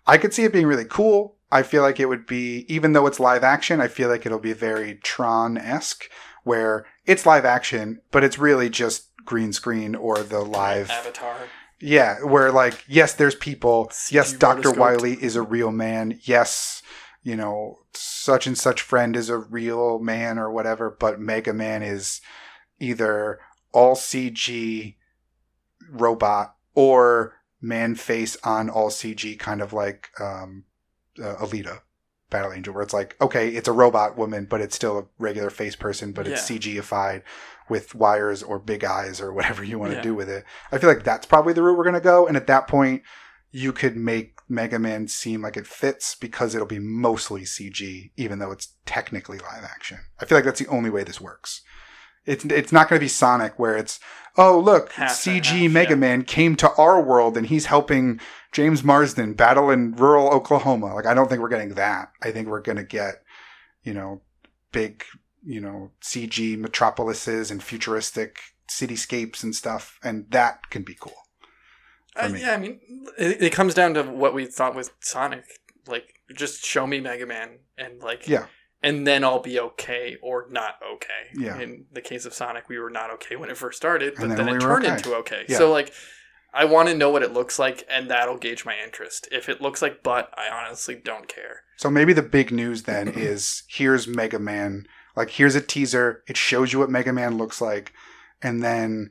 I 0.06 0.18
could 0.18 0.34
see 0.34 0.44
it 0.44 0.52
being 0.52 0.66
really 0.66 0.84
cool. 0.84 1.36
I 1.52 1.62
feel 1.62 1.82
like 1.82 2.00
it 2.00 2.08
would 2.08 2.26
be, 2.26 2.64
even 2.66 2.94
though 2.94 3.06
it's 3.06 3.20
live 3.20 3.44
action, 3.44 3.78
I 3.78 3.86
feel 3.86 4.08
like 4.08 4.24
it'll 4.24 4.38
be 4.38 4.54
very 4.54 4.94
Tron 4.94 5.58
esque, 5.58 6.08
where 6.44 6.86
it's 7.04 7.26
live 7.26 7.44
action, 7.44 8.00
but 8.10 8.24
it's 8.24 8.38
really 8.38 8.70
just 8.70 9.14
green 9.26 9.52
screen 9.52 9.94
or 9.94 10.22
the 10.22 10.40
live. 10.40 10.90
Avatar. 10.90 11.36
Yeah, 11.78 12.20
where 12.20 12.50
like, 12.50 12.82
yes, 12.88 13.12
there's 13.12 13.34
people. 13.34 13.88
CG 13.92 14.12
yes, 14.12 14.32
Dr. 14.32 14.72
Wily 14.72 15.22
is 15.22 15.36
a 15.36 15.42
real 15.42 15.70
man. 15.70 16.18
Yes, 16.22 16.82
you 17.22 17.36
know, 17.36 17.80
such 17.92 18.46
and 18.46 18.56
such 18.56 18.80
friend 18.80 19.14
is 19.14 19.28
a 19.28 19.36
real 19.36 19.98
man 19.98 20.38
or 20.38 20.50
whatever, 20.50 20.96
but 20.98 21.20
Mega 21.20 21.52
Man 21.52 21.82
is 21.82 22.22
either 22.80 23.40
all 23.72 23.94
CG 23.94 24.96
robot 25.90 26.56
or 26.74 27.34
man 27.60 27.94
face 27.94 28.38
on 28.42 28.70
all 28.70 28.88
CG, 28.88 29.38
kind 29.38 29.60
of 29.60 29.72
like 29.72 30.08
um, 30.18 30.64
uh, 31.20 31.36
Alita. 31.36 31.80
Battle 32.30 32.54
Angel, 32.54 32.72
where 32.72 32.82
it's 32.82 32.94
like, 32.94 33.14
okay, 33.20 33.50
it's 33.50 33.68
a 33.68 33.72
robot 33.72 34.16
woman, 34.16 34.46
but 34.46 34.62
it's 34.62 34.74
still 34.74 34.98
a 34.98 35.04
regular 35.18 35.50
face 35.50 35.76
person, 35.76 36.12
but 36.12 36.26
it's 36.26 36.48
Yeah. 36.48 36.56
CGified 36.56 37.20
with 37.68 37.94
wires 37.94 38.42
or 38.42 38.58
big 38.58 38.84
eyes 38.84 39.20
or 39.20 39.34
whatever 39.34 39.62
you 39.62 39.78
want 39.78 39.90
to 39.92 39.96
Yeah. 39.98 40.02
do 40.02 40.14
with 40.14 40.30
it. 40.30 40.42
I 40.72 40.78
feel 40.78 40.88
like 40.88 41.04
that's 41.04 41.26
probably 41.26 41.52
the 41.52 41.60
route 41.62 41.76
we're 41.76 41.84
going 41.84 41.92
to 41.92 42.00
go. 42.00 42.26
And 42.26 42.34
at 42.34 42.46
that 42.46 42.66
point, 42.66 43.02
you 43.50 43.70
could 43.74 43.98
make 43.98 44.36
Mega 44.48 44.78
Man 44.78 45.08
seem 45.08 45.42
like 45.42 45.58
it 45.58 45.66
fits 45.66 46.14
because 46.14 46.54
it'll 46.54 46.66
be 46.66 46.78
mostly 46.78 47.42
CG, 47.42 48.12
even 48.16 48.38
though 48.38 48.50
it's 48.50 48.76
technically 48.86 49.36
live 49.36 49.64
action. 49.64 49.98
I 50.18 50.24
feel 50.24 50.38
like 50.38 50.46
that's 50.46 50.58
the 50.60 50.68
only 50.68 50.88
way 50.88 51.04
this 51.04 51.20
works. 51.20 51.60
It's 52.24 52.46
it's 52.46 52.72
not 52.72 52.88
going 52.88 52.98
to 52.98 53.04
be 53.04 53.08
Sonic 53.08 53.58
where 53.58 53.76
it's 53.76 54.00
oh 54.38 54.58
look 54.58 54.92
Half 54.92 55.10
CG 55.10 55.44
half, 55.64 55.70
Mega 55.72 55.90
yeah. 55.90 55.96
Man 55.96 56.22
came 56.22 56.56
to 56.56 56.70
our 56.76 57.02
world 57.02 57.36
and 57.36 57.48
he's 57.48 57.66
helping 57.66 58.20
James 58.52 58.84
Marsden 58.84 59.32
battle 59.32 59.70
in 59.70 59.92
rural 59.92 60.28
Oklahoma. 60.28 60.94
Like 60.94 61.06
I 61.06 61.14
don't 61.14 61.28
think 61.28 61.40
we're 61.40 61.48
getting 61.48 61.74
that. 61.74 62.12
I 62.22 62.30
think 62.30 62.48
we're 62.48 62.60
going 62.60 62.76
to 62.76 62.84
get 62.84 63.22
you 63.82 63.94
know 63.94 64.20
big 64.70 65.04
you 65.44 65.60
know 65.60 65.90
CG 66.02 66.56
metropolises 66.58 67.50
and 67.50 67.62
futuristic 67.62 68.38
cityscapes 68.68 69.42
and 69.42 69.54
stuff, 69.54 69.98
and 70.02 70.30
that 70.30 70.70
can 70.70 70.82
be 70.82 70.96
cool. 70.98 71.14
Uh, 72.14 72.30
yeah, 72.36 72.52
I 72.52 72.56
mean, 72.58 72.80
it, 73.18 73.42
it 73.42 73.52
comes 73.52 73.74
down 73.74 73.94
to 73.94 74.02
what 74.02 74.34
we 74.34 74.44
thought 74.46 74.74
with 74.74 74.90
Sonic. 75.00 75.44
Like, 75.86 76.20
just 76.34 76.64
show 76.64 76.86
me 76.86 77.00
Mega 77.00 77.26
Man, 77.26 77.58
and 77.78 78.00
like, 78.00 78.28
Yeah. 78.28 78.46
and 78.82 79.06
then 79.06 79.24
I'll 79.24 79.40
be 79.40 79.58
okay 79.58 80.16
or 80.22 80.46
not 80.50 80.74
okay. 80.94 81.30
Yeah. 81.34 81.58
In 81.58 81.86
the 81.90 82.02
case 82.02 82.26
of 82.26 82.34
Sonic, 82.34 82.68
we 82.68 82.78
were 82.78 82.90
not 82.90 83.10
okay 83.14 83.36
when 83.36 83.48
it 83.50 83.56
first 83.56 83.78
started, 83.78 84.14
but 84.18 84.28
then 84.28 84.46
then, 84.46 84.56
it 84.56 84.60
turned 84.60 84.84
okay. 84.84 84.94
into 84.94 85.14
okay. 85.16 85.46
Yeah. 85.48 85.56
So 85.56 85.70
like, 85.70 85.92
I 86.54 86.64
want 86.66 86.88
to 86.88 86.94
know 86.94 87.10
what 87.10 87.22
it 87.22 87.32
looks 87.32 87.58
like, 87.58 87.86
and 87.88 88.10
that'll 88.10 88.36
gauge 88.36 88.64
my 88.64 88.76
interest. 88.84 89.28
If 89.32 89.48
it 89.48 89.60
looks 89.62 89.80
like 89.80 90.02
butt, 90.02 90.32
I 90.36 90.48
honestly 90.48 90.94
don't 90.94 91.28
care. 91.28 91.60
So 91.76 91.90
maybe 91.90 92.12
the 92.12 92.22
big 92.22 92.50
news 92.52 92.82
then 92.82 93.08
is 93.16 93.62
here's 93.68 94.06
Mega 94.06 94.38
Man 94.38 94.86
Like 95.16 95.30
here's 95.30 95.54
a 95.54 95.60
teaser. 95.60 96.22
It 96.28 96.36
shows 96.36 96.72
you 96.72 96.78
what 96.78 96.90
Mega 96.90 97.12
Man 97.12 97.38
looks 97.38 97.60
like, 97.60 97.92
and 98.42 98.62
then 98.62 99.10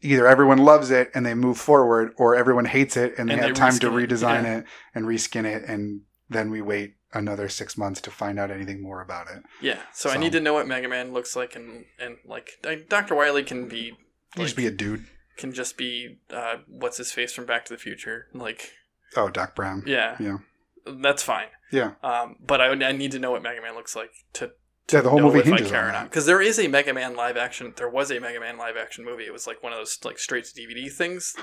either 0.00 0.26
everyone 0.26 0.58
loves 0.58 0.90
it 0.90 1.10
and 1.14 1.24
they 1.24 1.34
move 1.34 1.58
forward, 1.58 2.12
or 2.16 2.34
everyone 2.34 2.64
hates 2.64 2.96
it 2.96 3.14
and 3.18 3.28
they 3.28 3.34
And 3.34 3.42
have 3.42 3.54
they 3.54 3.58
time 3.60 3.78
to 3.78 3.90
reskin 3.90 4.02
it, 4.04 4.10
redesign 4.10 4.42
yeah. 4.44 4.56
it 4.58 4.64
and 4.94 5.06
reskin 5.06 5.44
it, 5.44 5.64
and 5.68 6.00
then 6.28 6.50
we 6.50 6.60
wait 6.62 6.94
another 7.14 7.48
six 7.48 7.76
months 7.76 8.00
to 8.00 8.10
find 8.10 8.38
out 8.38 8.50
anything 8.50 8.82
more 8.82 9.02
about 9.02 9.26
it. 9.30 9.42
Yeah. 9.60 9.78
So, 9.92 10.08
I 10.10 10.16
need 10.16 10.32
to 10.32 10.40
know 10.40 10.54
what 10.54 10.66
Mega 10.66 10.88
Man 10.88 11.12
looks 11.12 11.36
like, 11.36 11.54
and 11.54 11.84
and 12.00 12.16
like 12.24 12.52
I- 12.64 12.82
Dr. 12.88 13.14
Wily 13.14 13.42
can 13.44 13.68
be 13.68 13.92
like, 14.36 14.46
just 14.46 14.56
be 14.56 14.66
a 14.66 14.70
dude. 14.70 15.04
Can 15.36 15.52
just 15.52 15.76
be 15.76 16.18
uh, 16.30 16.56
what's 16.68 16.96
his 16.98 17.12
face 17.12 17.32
from 17.32 17.46
Back 17.46 17.64
to 17.66 17.72
the 17.74 17.78
Future. 17.78 18.26
Like 18.32 18.72
Oh, 19.16 19.28
Doc 19.28 19.54
Brown. 19.54 19.82
yeah, 19.86 20.16
Yeah. 20.20 20.38
that's 20.86 21.22
fine. 21.22 21.48
Yeah. 21.70 21.92
Um, 22.02 22.36
but 22.44 22.60
I, 22.60 22.68
I 22.68 22.92
need 22.92 23.12
to 23.12 23.18
know 23.18 23.30
what 23.30 23.42
Mega 23.42 23.60
Man 23.62 23.74
looks 23.74 23.94
like 23.96 24.10
to 24.34 24.52
Yeah, 24.90 25.00
the 25.00 25.10
whole 25.10 25.20
know 25.20 25.26
movie 25.26 25.38
if 25.40 25.46
I 25.46 25.48
hinges 25.50 25.70
care 25.70 25.82
on 25.84 25.88
or 25.88 25.92
not. 25.92 26.04
Because 26.04 26.26
there 26.26 26.40
is 26.42 26.58
a 26.58 26.68
Mega 26.68 26.92
Man 26.94 27.14
live 27.16 27.36
action. 27.36 27.72
There 27.76 27.88
was 27.88 28.10
a 28.10 28.18
Mega 28.20 28.40
Man 28.40 28.56
live 28.58 28.76
action 28.76 29.04
movie. 29.04 29.24
It 29.24 29.32
was 29.32 29.46
like 29.46 29.62
one 29.62 29.72
of 29.72 29.78
those 29.78 29.98
like 30.04 30.18
straight 30.18 30.44
to 30.46 30.52
DVD 30.60 30.90
things. 30.92 31.34
I 31.38 31.40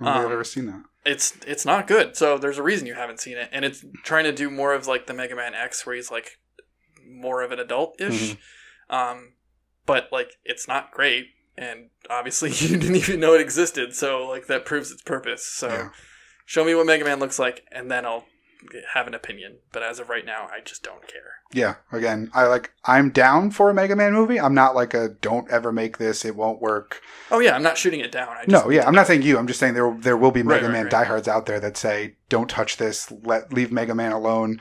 don't 0.00 0.08
I've 0.08 0.26
Um, 0.26 0.32
ever 0.32 0.44
seen 0.44 0.66
that. 0.66 0.82
It's 1.06 1.34
it's 1.46 1.64
not 1.64 1.86
good. 1.86 2.16
So 2.16 2.36
there's 2.36 2.58
a 2.58 2.62
reason 2.62 2.86
you 2.86 2.94
haven't 2.94 3.20
seen 3.20 3.38
it, 3.38 3.48
and 3.52 3.64
it's 3.64 3.84
trying 4.04 4.24
to 4.24 4.32
do 4.32 4.50
more 4.50 4.74
of 4.74 4.86
like 4.86 5.06
the 5.06 5.14
Mega 5.14 5.34
Man 5.34 5.54
X, 5.54 5.86
where 5.86 5.96
he's 5.96 6.10
like 6.10 6.38
more 7.06 7.42
of 7.42 7.52
an 7.52 7.58
adult 7.58 7.98
ish. 8.00 8.32
Mm-hmm. 8.32 8.94
Um, 8.94 9.32
but 9.86 10.08
like 10.12 10.32
it's 10.44 10.68
not 10.68 10.90
great, 10.90 11.28
and 11.56 11.90
obviously 12.08 12.50
you 12.54 12.76
didn't 12.76 12.96
even 12.96 13.20
know 13.20 13.34
it 13.34 13.40
existed. 13.40 13.94
So 13.94 14.26
like 14.28 14.46
that 14.46 14.64
proves 14.64 14.90
its 14.90 15.02
purpose. 15.02 15.44
So 15.44 15.68
Yeah. 15.68 15.88
show 16.46 16.64
me 16.64 16.74
what 16.74 16.86
Mega 16.86 17.04
Man 17.04 17.18
looks 17.20 17.38
like, 17.38 17.64
and 17.72 17.90
then 17.90 18.04
I'll 18.06 18.24
have 18.94 19.06
an 19.06 19.14
opinion. 19.14 19.56
But 19.72 19.82
as 19.82 19.98
of 19.98 20.08
right 20.10 20.24
now, 20.26 20.46
I 20.52 20.60
just 20.62 20.82
don't 20.82 21.06
care. 21.08 21.36
Yeah, 21.52 21.76
again, 21.90 22.30
I 22.34 22.46
like 22.46 22.72
I'm 22.84 23.10
down 23.10 23.50
for 23.50 23.70
a 23.70 23.74
Mega 23.74 23.96
Man 23.96 24.12
movie. 24.12 24.38
I'm 24.38 24.54
not 24.54 24.74
like 24.76 24.94
a 24.94 25.08
don't 25.08 25.50
ever 25.50 25.72
make 25.72 25.98
this, 25.98 26.24
it 26.24 26.36
won't 26.36 26.60
work. 26.60 27.00
Oh 27.30 27.40
yeah, 27.40 27.56
I'm 27.56 27.62
not 27.62 27.78
shooting 27.78 28.00
it 28.00 28.12
down. 28.12 28.28
I 28.28 28.44
just 28.44 28.48
No, 28.66 28.70
yeah, 28.70 28.86
I'm 28.86 28.94
not 28.94 29.06
saying 29.06 29.22
you. 29.22 29.36
I'm 29.38 29.46
just 29.46 29.58
saying 29.58 29.74
there 29.74 29.96
there 29.98 30.16
will 30.16 30.30
be 30.30 30.42
Mega 30.42 30.66
right, 30.66 30.72
Man 30.72 30.84
right. 30.84 30.90
diehards 30.90 31.26
out 31.26 31.46
there 31.46 31.58
that 31.60 31.76
say 31.76 32.16
don't 32.28 32.48
touch 32.48 32.76
this, 32.76 33.10
let 33.24 33.52
leave 33.52 33.72
Mega 33.72 33.94
Man 33.94 34.12
alone. 34.12 34.60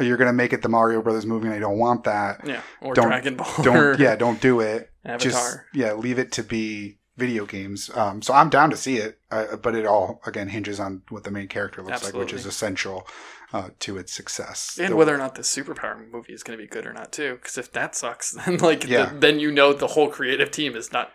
You're 0.00 0.16
gonna 0.16 0.32
make 0.32 0.52
it 0.52 0.62
the 0.62 0.68
Mario 0.68 1.02
Brothers 1.02 1.26
movie, 1.26 1.46
and 1.46 1.54
I 1.54 1.58
don't 1.58 1.78
want 1.78 2.04
that. 2.04 2.40
Yeah, 2.46 2.60
or 2.80 2.94
Don't- 2.94 3.06
Dragon 3.06 3.36
Ball. 3.36 3.52
Don't 3.62 3.98
yeah, 4.00 4.16
don't 4.16 4.40
do 4.40 4.60
it. 4.60 4.90
Avatar. 5.04 5.18
Just 5.30 5.58
yeah, 5.74 5.92
leave 5.94 6.18
it 6.18 6.32
to 6.32 6.42
be 6.42 6.98
video 7.16 7.44
games. 7.44 7.90
Um, 7.94 8.22
so 8.22 8.32
I'm 8.32 8.48
down 8.48 8.70
to 8.70 8.76
see 8.76 8.96
it, 8.96 9.18
uh, 9.30 9.56
but 9.56 9.74
it 9.74 9.84
all 9.86 10.20
again 10.26 10.48
hinges 10.48 10.80
on 10.80 11.02
what 11.10 11.24
the 11.24 11.30
main 11.30 11.48
character 11.48 11.82
looks 11.82 12.02
like, 12.04 12.14
which 12.14 12.32
is 12.32 12.46
essential 12.46 13.06
uh, 13.52 13.70
to 13.80 13.98
its 13.98 14.12
success. 14.12 14.78
and 14.80 14.92
The- 14.92 14.96
whether 14.96 15.14
or 15.14 15.18
not 15.18 15.34
the 15.34 15.42
superpower 15.42 16.10
movie 16.10 16.32
is 16.32 16.42
going 16.42 16.58
to 16.58 16.62
be 16.62 16.68
good 16.68 16.86
or 16.86 16.92
not 16.92 17.12
too. 17.12 17.34
Because 17.34 17.58
if 17.58 17.72
that 17.72 17.94
sucks, 17.94 18.30
then 18.46 18.56
like 18.58 18.86
Yeah. 18.86 19.06
the, 19.06 19.18
then 19.18 19.38
you 19.40 19.50
know 19.52 19.72
the 19.72 19.88
whole 19.88 20.08
creative 20.08 20.50
team 20.50 20.74
is 20.76 20.92
not 20.92 21.10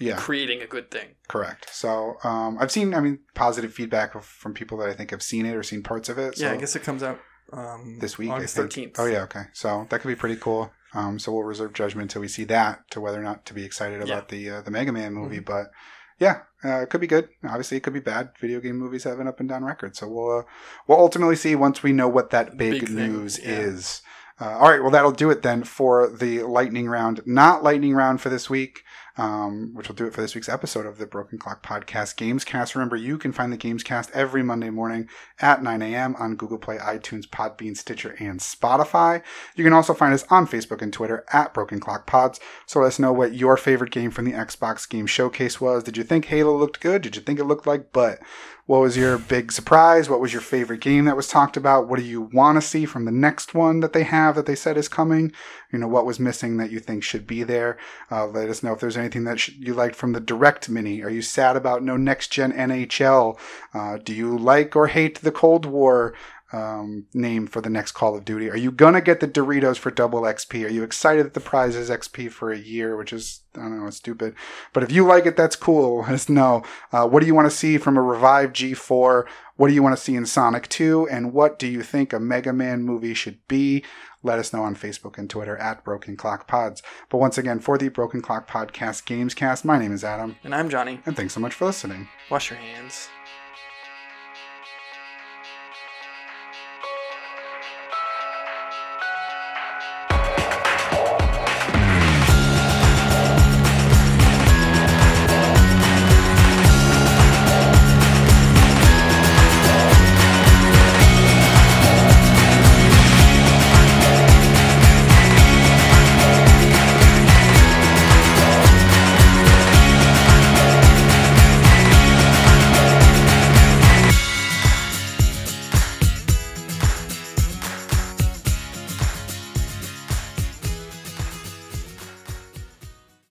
yeah, 0.00 0.16
creating 0.16 0.60
a 0.60 0.66
good 0.66 0.90
thing. 0.90 1.10
Correct. 1.28 1.68
So 1.72 2.16
um, 2.24 2.56
I've 2.58 2.72
seen, 2.72 2.94
I 2.94 3.00
mean, 3.00 3.20
positive 3.34 3.72
feedback 3.72 4.20
from 4.22 4.52
people 4.54 4.78
that 4.78 4.88
I 4.88 4.92
think 4.94 5.10
have 5.12 5.22
seen 5.22 5.46
it 5.46 5.54
or 5.54 5.62
seen 5.62 5.82
parts 5.84 6.08
of 6.08 6.18
it. 6.18 6.36
So 6.38 6.46
yeah, 6.46 6.52
I 6.52 6.56
guess 6.56 6.74
it 6.74 6.82
comes 6.82 7.02
out 7.04 7.20
um, 7.52 7.98
this 8.00 8.18
week, 8.18 8.30
August 8.30 8.56
thirteenth. 8.56 8.96
Oh 8.98 9.06
yeah, 9.06 9.22
okay. 9.22 9.44
So 9.52 9.86
that 9.90 10.00
could 10.00 10.08
be 10.08 10.14
pretty 10.14 10.36
cool. 10.36 10.72
Um, 10.94 11.18
so 11.18 11.32
we'll 11.32 11.42
reserve 11.42 11.72
judgment 11.72 12.04
until 12.10 12.22
we 12.22 12.28
see 12.28 12.44
that 12.44 12.88
to 12.90 13.00
whether 13.00 13.18
or 13.18 13.24
not 13.24 13.44
to 13.46 13.54
be 13.54 13.64
excited 13.64 13.98
Yeah. 13.98 14.14
about 14.14 14.28
the 14.28 14.50
uh, 14.50 14.60
the 14.62 14.70
Mega 14.70 14.92
Man 14.92 15.12
movie. 15.12 15.36
Mm-hmm. 15.36 15.44
But 15.44 15.72
yeah, 16.20 16.42
uh, 16.64 16.82
it 16.82 16.90
could 16.90 17.00
be 17.00 17.06
good. 17.08 17.28
Obviously, 17.44 17.76
it 17.76 17.82
could 17.82 17.92
be 17.92 18.00
bad. 18.00 18.30
Video 18.40 18.60
game 18.60 18.76
movies 18.76 19.04
have 19.04 19.18
an 19.18 19.26
up 19.28 19.40
and 19.40 19.48
down 19.48 19.64
record. 19.64 19.96
So 19.96 20.08
we'll 20.08 20.38
uh, 20.38 20.42
we'll 20.86 21.00
ultimately 21.00 21.36
see 21.36 21.56
once 21.56 21.82
we 21.82 21.92
know 21.92 22.08
what 22.08 22.30
that 22.30 22.56
big, 22.56 22.80
Big 22.80 22.90
news 22.90 23.38
yeah. 23.38 23.50
is. 23.50 24.02
Uh, 24.40 24.58
all 24.58 24.70
right, 24.70 24.82
well 24.82 24.90
that'll 24.90 25.12
do 25.12 25.30
it 25.30 25.42
then 25.42 25.62
for 25.62 26.08
the 26.08 26.42
lightning 26.42 26.88
round. 26.88 27.22
Not 27.24 27.62
lightning 27.62 27.94
round 27.94 28.20
for 28.20 28.30
this 28.30 28.50
week 28.50 28.82
um, 29.16 29.70
which 29.74 29.88
will 29.88 29.94
do 29.94 30.06
it 30.06 30.12
for 30.12 30.20
this 30.20 30.34
week's 30.34 30.48
episode 30.48 30.86
of 30.86 30.98
the 30.98 31.06
Broken 31.06 31.38
Clock 31.38 31.64
Podcast 31.64 32.16
Gamescast. 32.16 32.74
Remember, 32.74 32.96
you 32.96 33.16
can 33.18 33.32
find 33.32 33.52
the 33.52 33.56
Gamescast 33.56 34.10
every 34.12 34.42
Monday 34.42 34.70
morning 34.70 35.08
at 35.40 35.62
9 35.62 35.82
a.m. 35.82 36.16
on 36.16 36.36
Google 36.36 36.58
Play, 36.58 36.78
iTunes, 36.78 37.26
Podbean, 37.26 37.76
Stitcher, 37.76 38.16
and 38.18 38.40
Spotify. 38.40 39.22
You 39.54 39.64
can 39.64 39.72
also 39.72 39.94
find 39.94 40.12
us 40.12 40.24
on 40.30 40.46
Facebook 40.46 40.82
and 40.82 40.92
Twitter 40.92 41.24
at 41.32 41.54
Broken 41.54 41.80
Clock 41.80 42.06
Pods. 42.06 42.40
So 42.66 42.80
let 42.80 42.88
us 42.88 42.98
know 42.98 43.12
what 43.12 43.34
your 43.34 43.56
favorite 43.56 43.92
game 43.92 44.10
from 44.10 44.24
the 44.24 44.32
Xbox 44.32 44.88
Game 44.88 45.06
Showcase 45.06 45.60
was. 45.60 45.84
Did 45.84 45.96
you 45.96 46.04
think 46.04 46.26
Halo 46.26 46.56
looked 46.56 46.80
good? 46.80 47.02
Did 47.02 47.14
you 47.16 47.22
think 47.22 47.38
it 47.38 47.44
looked 47.44 47.66
like 47.66 47.92
butt? 47.92 48.20
What 48.66 48.80
was 48.80 48.96
your 48.96 49.18
big 49.18 49.52
surprise? 49.52 50.08
What 50.08 50.20
was 50.20 50.32
your 50.32 50.40
favorite 50.40 50.80
game 50.80 51.04
that 51.04 51.16
was 51.16 51.28
talked 51.28 51.58
about? 51.58 51.86
What 51.86 51.98
do 51.98 52.04
you 52.04 52.22
want 52.22 52.56
to 52.56 52.66
see 52.66 52.86
from 52.86 53.04
the 53.04 53.12
next 53.12 53.52
one 53.52 53.80
that 53.80 53.92
they 53.92 54.04
have 54.04 54.36
that 54.36 54.46
they 54.46 54.54
said 54.54 54.78
is 54.78 54.88
coming? 54.88 55.32
You 55.70 55.78
know, 55.78 55.88
what 55.88 56.06
was 56.06 56.18
missing 56.18 56.56
that 56.56 56.70
you 56.70 56.80
think 56.80 57.02
should 57.02 57.26
be 57.26 57.42
there? 57.42 57.76
Uh, 58.10 58.26
let 58.26 58.48
us 58.48 58.62
know 58.62 58.72
if 58.72 58.80
there's 58.80 58.96
anything 58.96 59.24
that 59.24 59.38
sh- 59.38 59.50
you 59.58 59.74
liked 59.74 59.94
from 59.94 60.12
the 60.12 60.20
Direct 60.20 60.70
Mini. 60.70 61.02
Are 61.02 61.10
you 61.10 61.20
sad 61.20 61.56
about 61.56 61.82
no 61.82 61.98
next 61.98 62.28
gen 62.28 62.52
NHL? 62.52 63.38
Uh, 63.74 63.98
do 63.98 64.14
you 64.14 64.34
like 64.34 64.74
or 64.74 64.86
hate 64.86 65.20
the 65.20 65.32
Cold 65.32 65.66
War? 65.66 66.14
Um, 66.54 67.06
name 67.12 67.48
for 67.48 67.60
the 67.60 67.68
next 67.70 67.92
Call 67.92 68.16
of 68.16 68.24
Duty. 68.24 68.48
Are 68.48 68.56
you 68.56 68.70
gonna 68.70 69.00
get 69.00 69.18
the 69.18 69.26
Doritos 69.26 69.76
for 69.76 69.90
double 69.90 70.20
XP? 70.22 70.64
Are 70.64 70.70
you 70.70 70.84
excited 70.84 71.26
that 71.26 71.34
the 71.34 71.40
prize 71.40 71.74
is 71.74 71.90
XP 71.90 72.30
for 72.30 72.52
a 72.52 72.58
year, 72.58 72.96
which 72.96 73.12
is 73.12 73.40
I 73.56 73.62
don't 73.62 73.80
know, 73.80 73.86
it's 73.88 73.96
stupid. 73.96 74.34
But 74.72 74.82
if 74.84 74.92
you 74.92 75.04
like 75.04 75.26
it, 75.26 75.36
that's 75.36 75.56
cool. 75.56 75.98
Let 76.02 76.12
us 76.12 76.28
know. 76.28 76.62
Uh, 76.92 77.08
what 77.08 77.20
do 77.20 77.26
you 77.26 77.34
want 77.34 77.50
to 77.50 77.56
see 77.56 77.78
from 77.78 77.96
a 77.96 78.02
revived 78.02 78.54
G4? 78.56 79.24
What 79.56 79.68
do 79.68 79.74
you 79.74 79.82
want 79.82 79.96
to 79.96 80.02
see 80.02 80.14
in 80.16 80.26
Sonic 80.26 80.68
2? 80.68 81.08
And 81.08 81.32
what 81.32 81.58
do 81.58 81.66
you 81.66 81.82
think 81.82 82.12
a 82.12 82.18
Mega 82.20 82.52
Man 82.52 82.82
movie 82.82 83.14
should 83.14 83.38
be? 83.48 83.84
Let 84.24 84.38
us 84.38 84.52
know 84.52 84.62
on 84.62 84.74
Facebook 84.74 85.18
and 85.18 85.28
Twitter 85.30 85.56
at 85.58 85.84
Broken 85.84 86.16
Clock 86.16 86.46
Pods. 86.48 86.82
But 87.10 87.18
once 87.18 87.36
again, 87.38 87.60
for 87.60 87.78
the 87.78 87.88
Broken 87.88 88.22
Clock 88.22 88.48
Podcast 88.48 89.04
Gamescast, 89.04 89.64
my 89.64 89.78
name 89.78 89.92
is 89.92 90.02
Adam, 90.04 90.36
And 90.44 90.54
I'm 90.54 90.68
Johnny. 90.68 91.00
and 91.06 91.16
thanks 91.16 91.34
so 91.34 91.40
much 91.40 91.54
for 91.54 91.66
listening. 91.66 92.08
Wash 92.30 92.50
your 92.50 92.58
hands. 92.58 93.08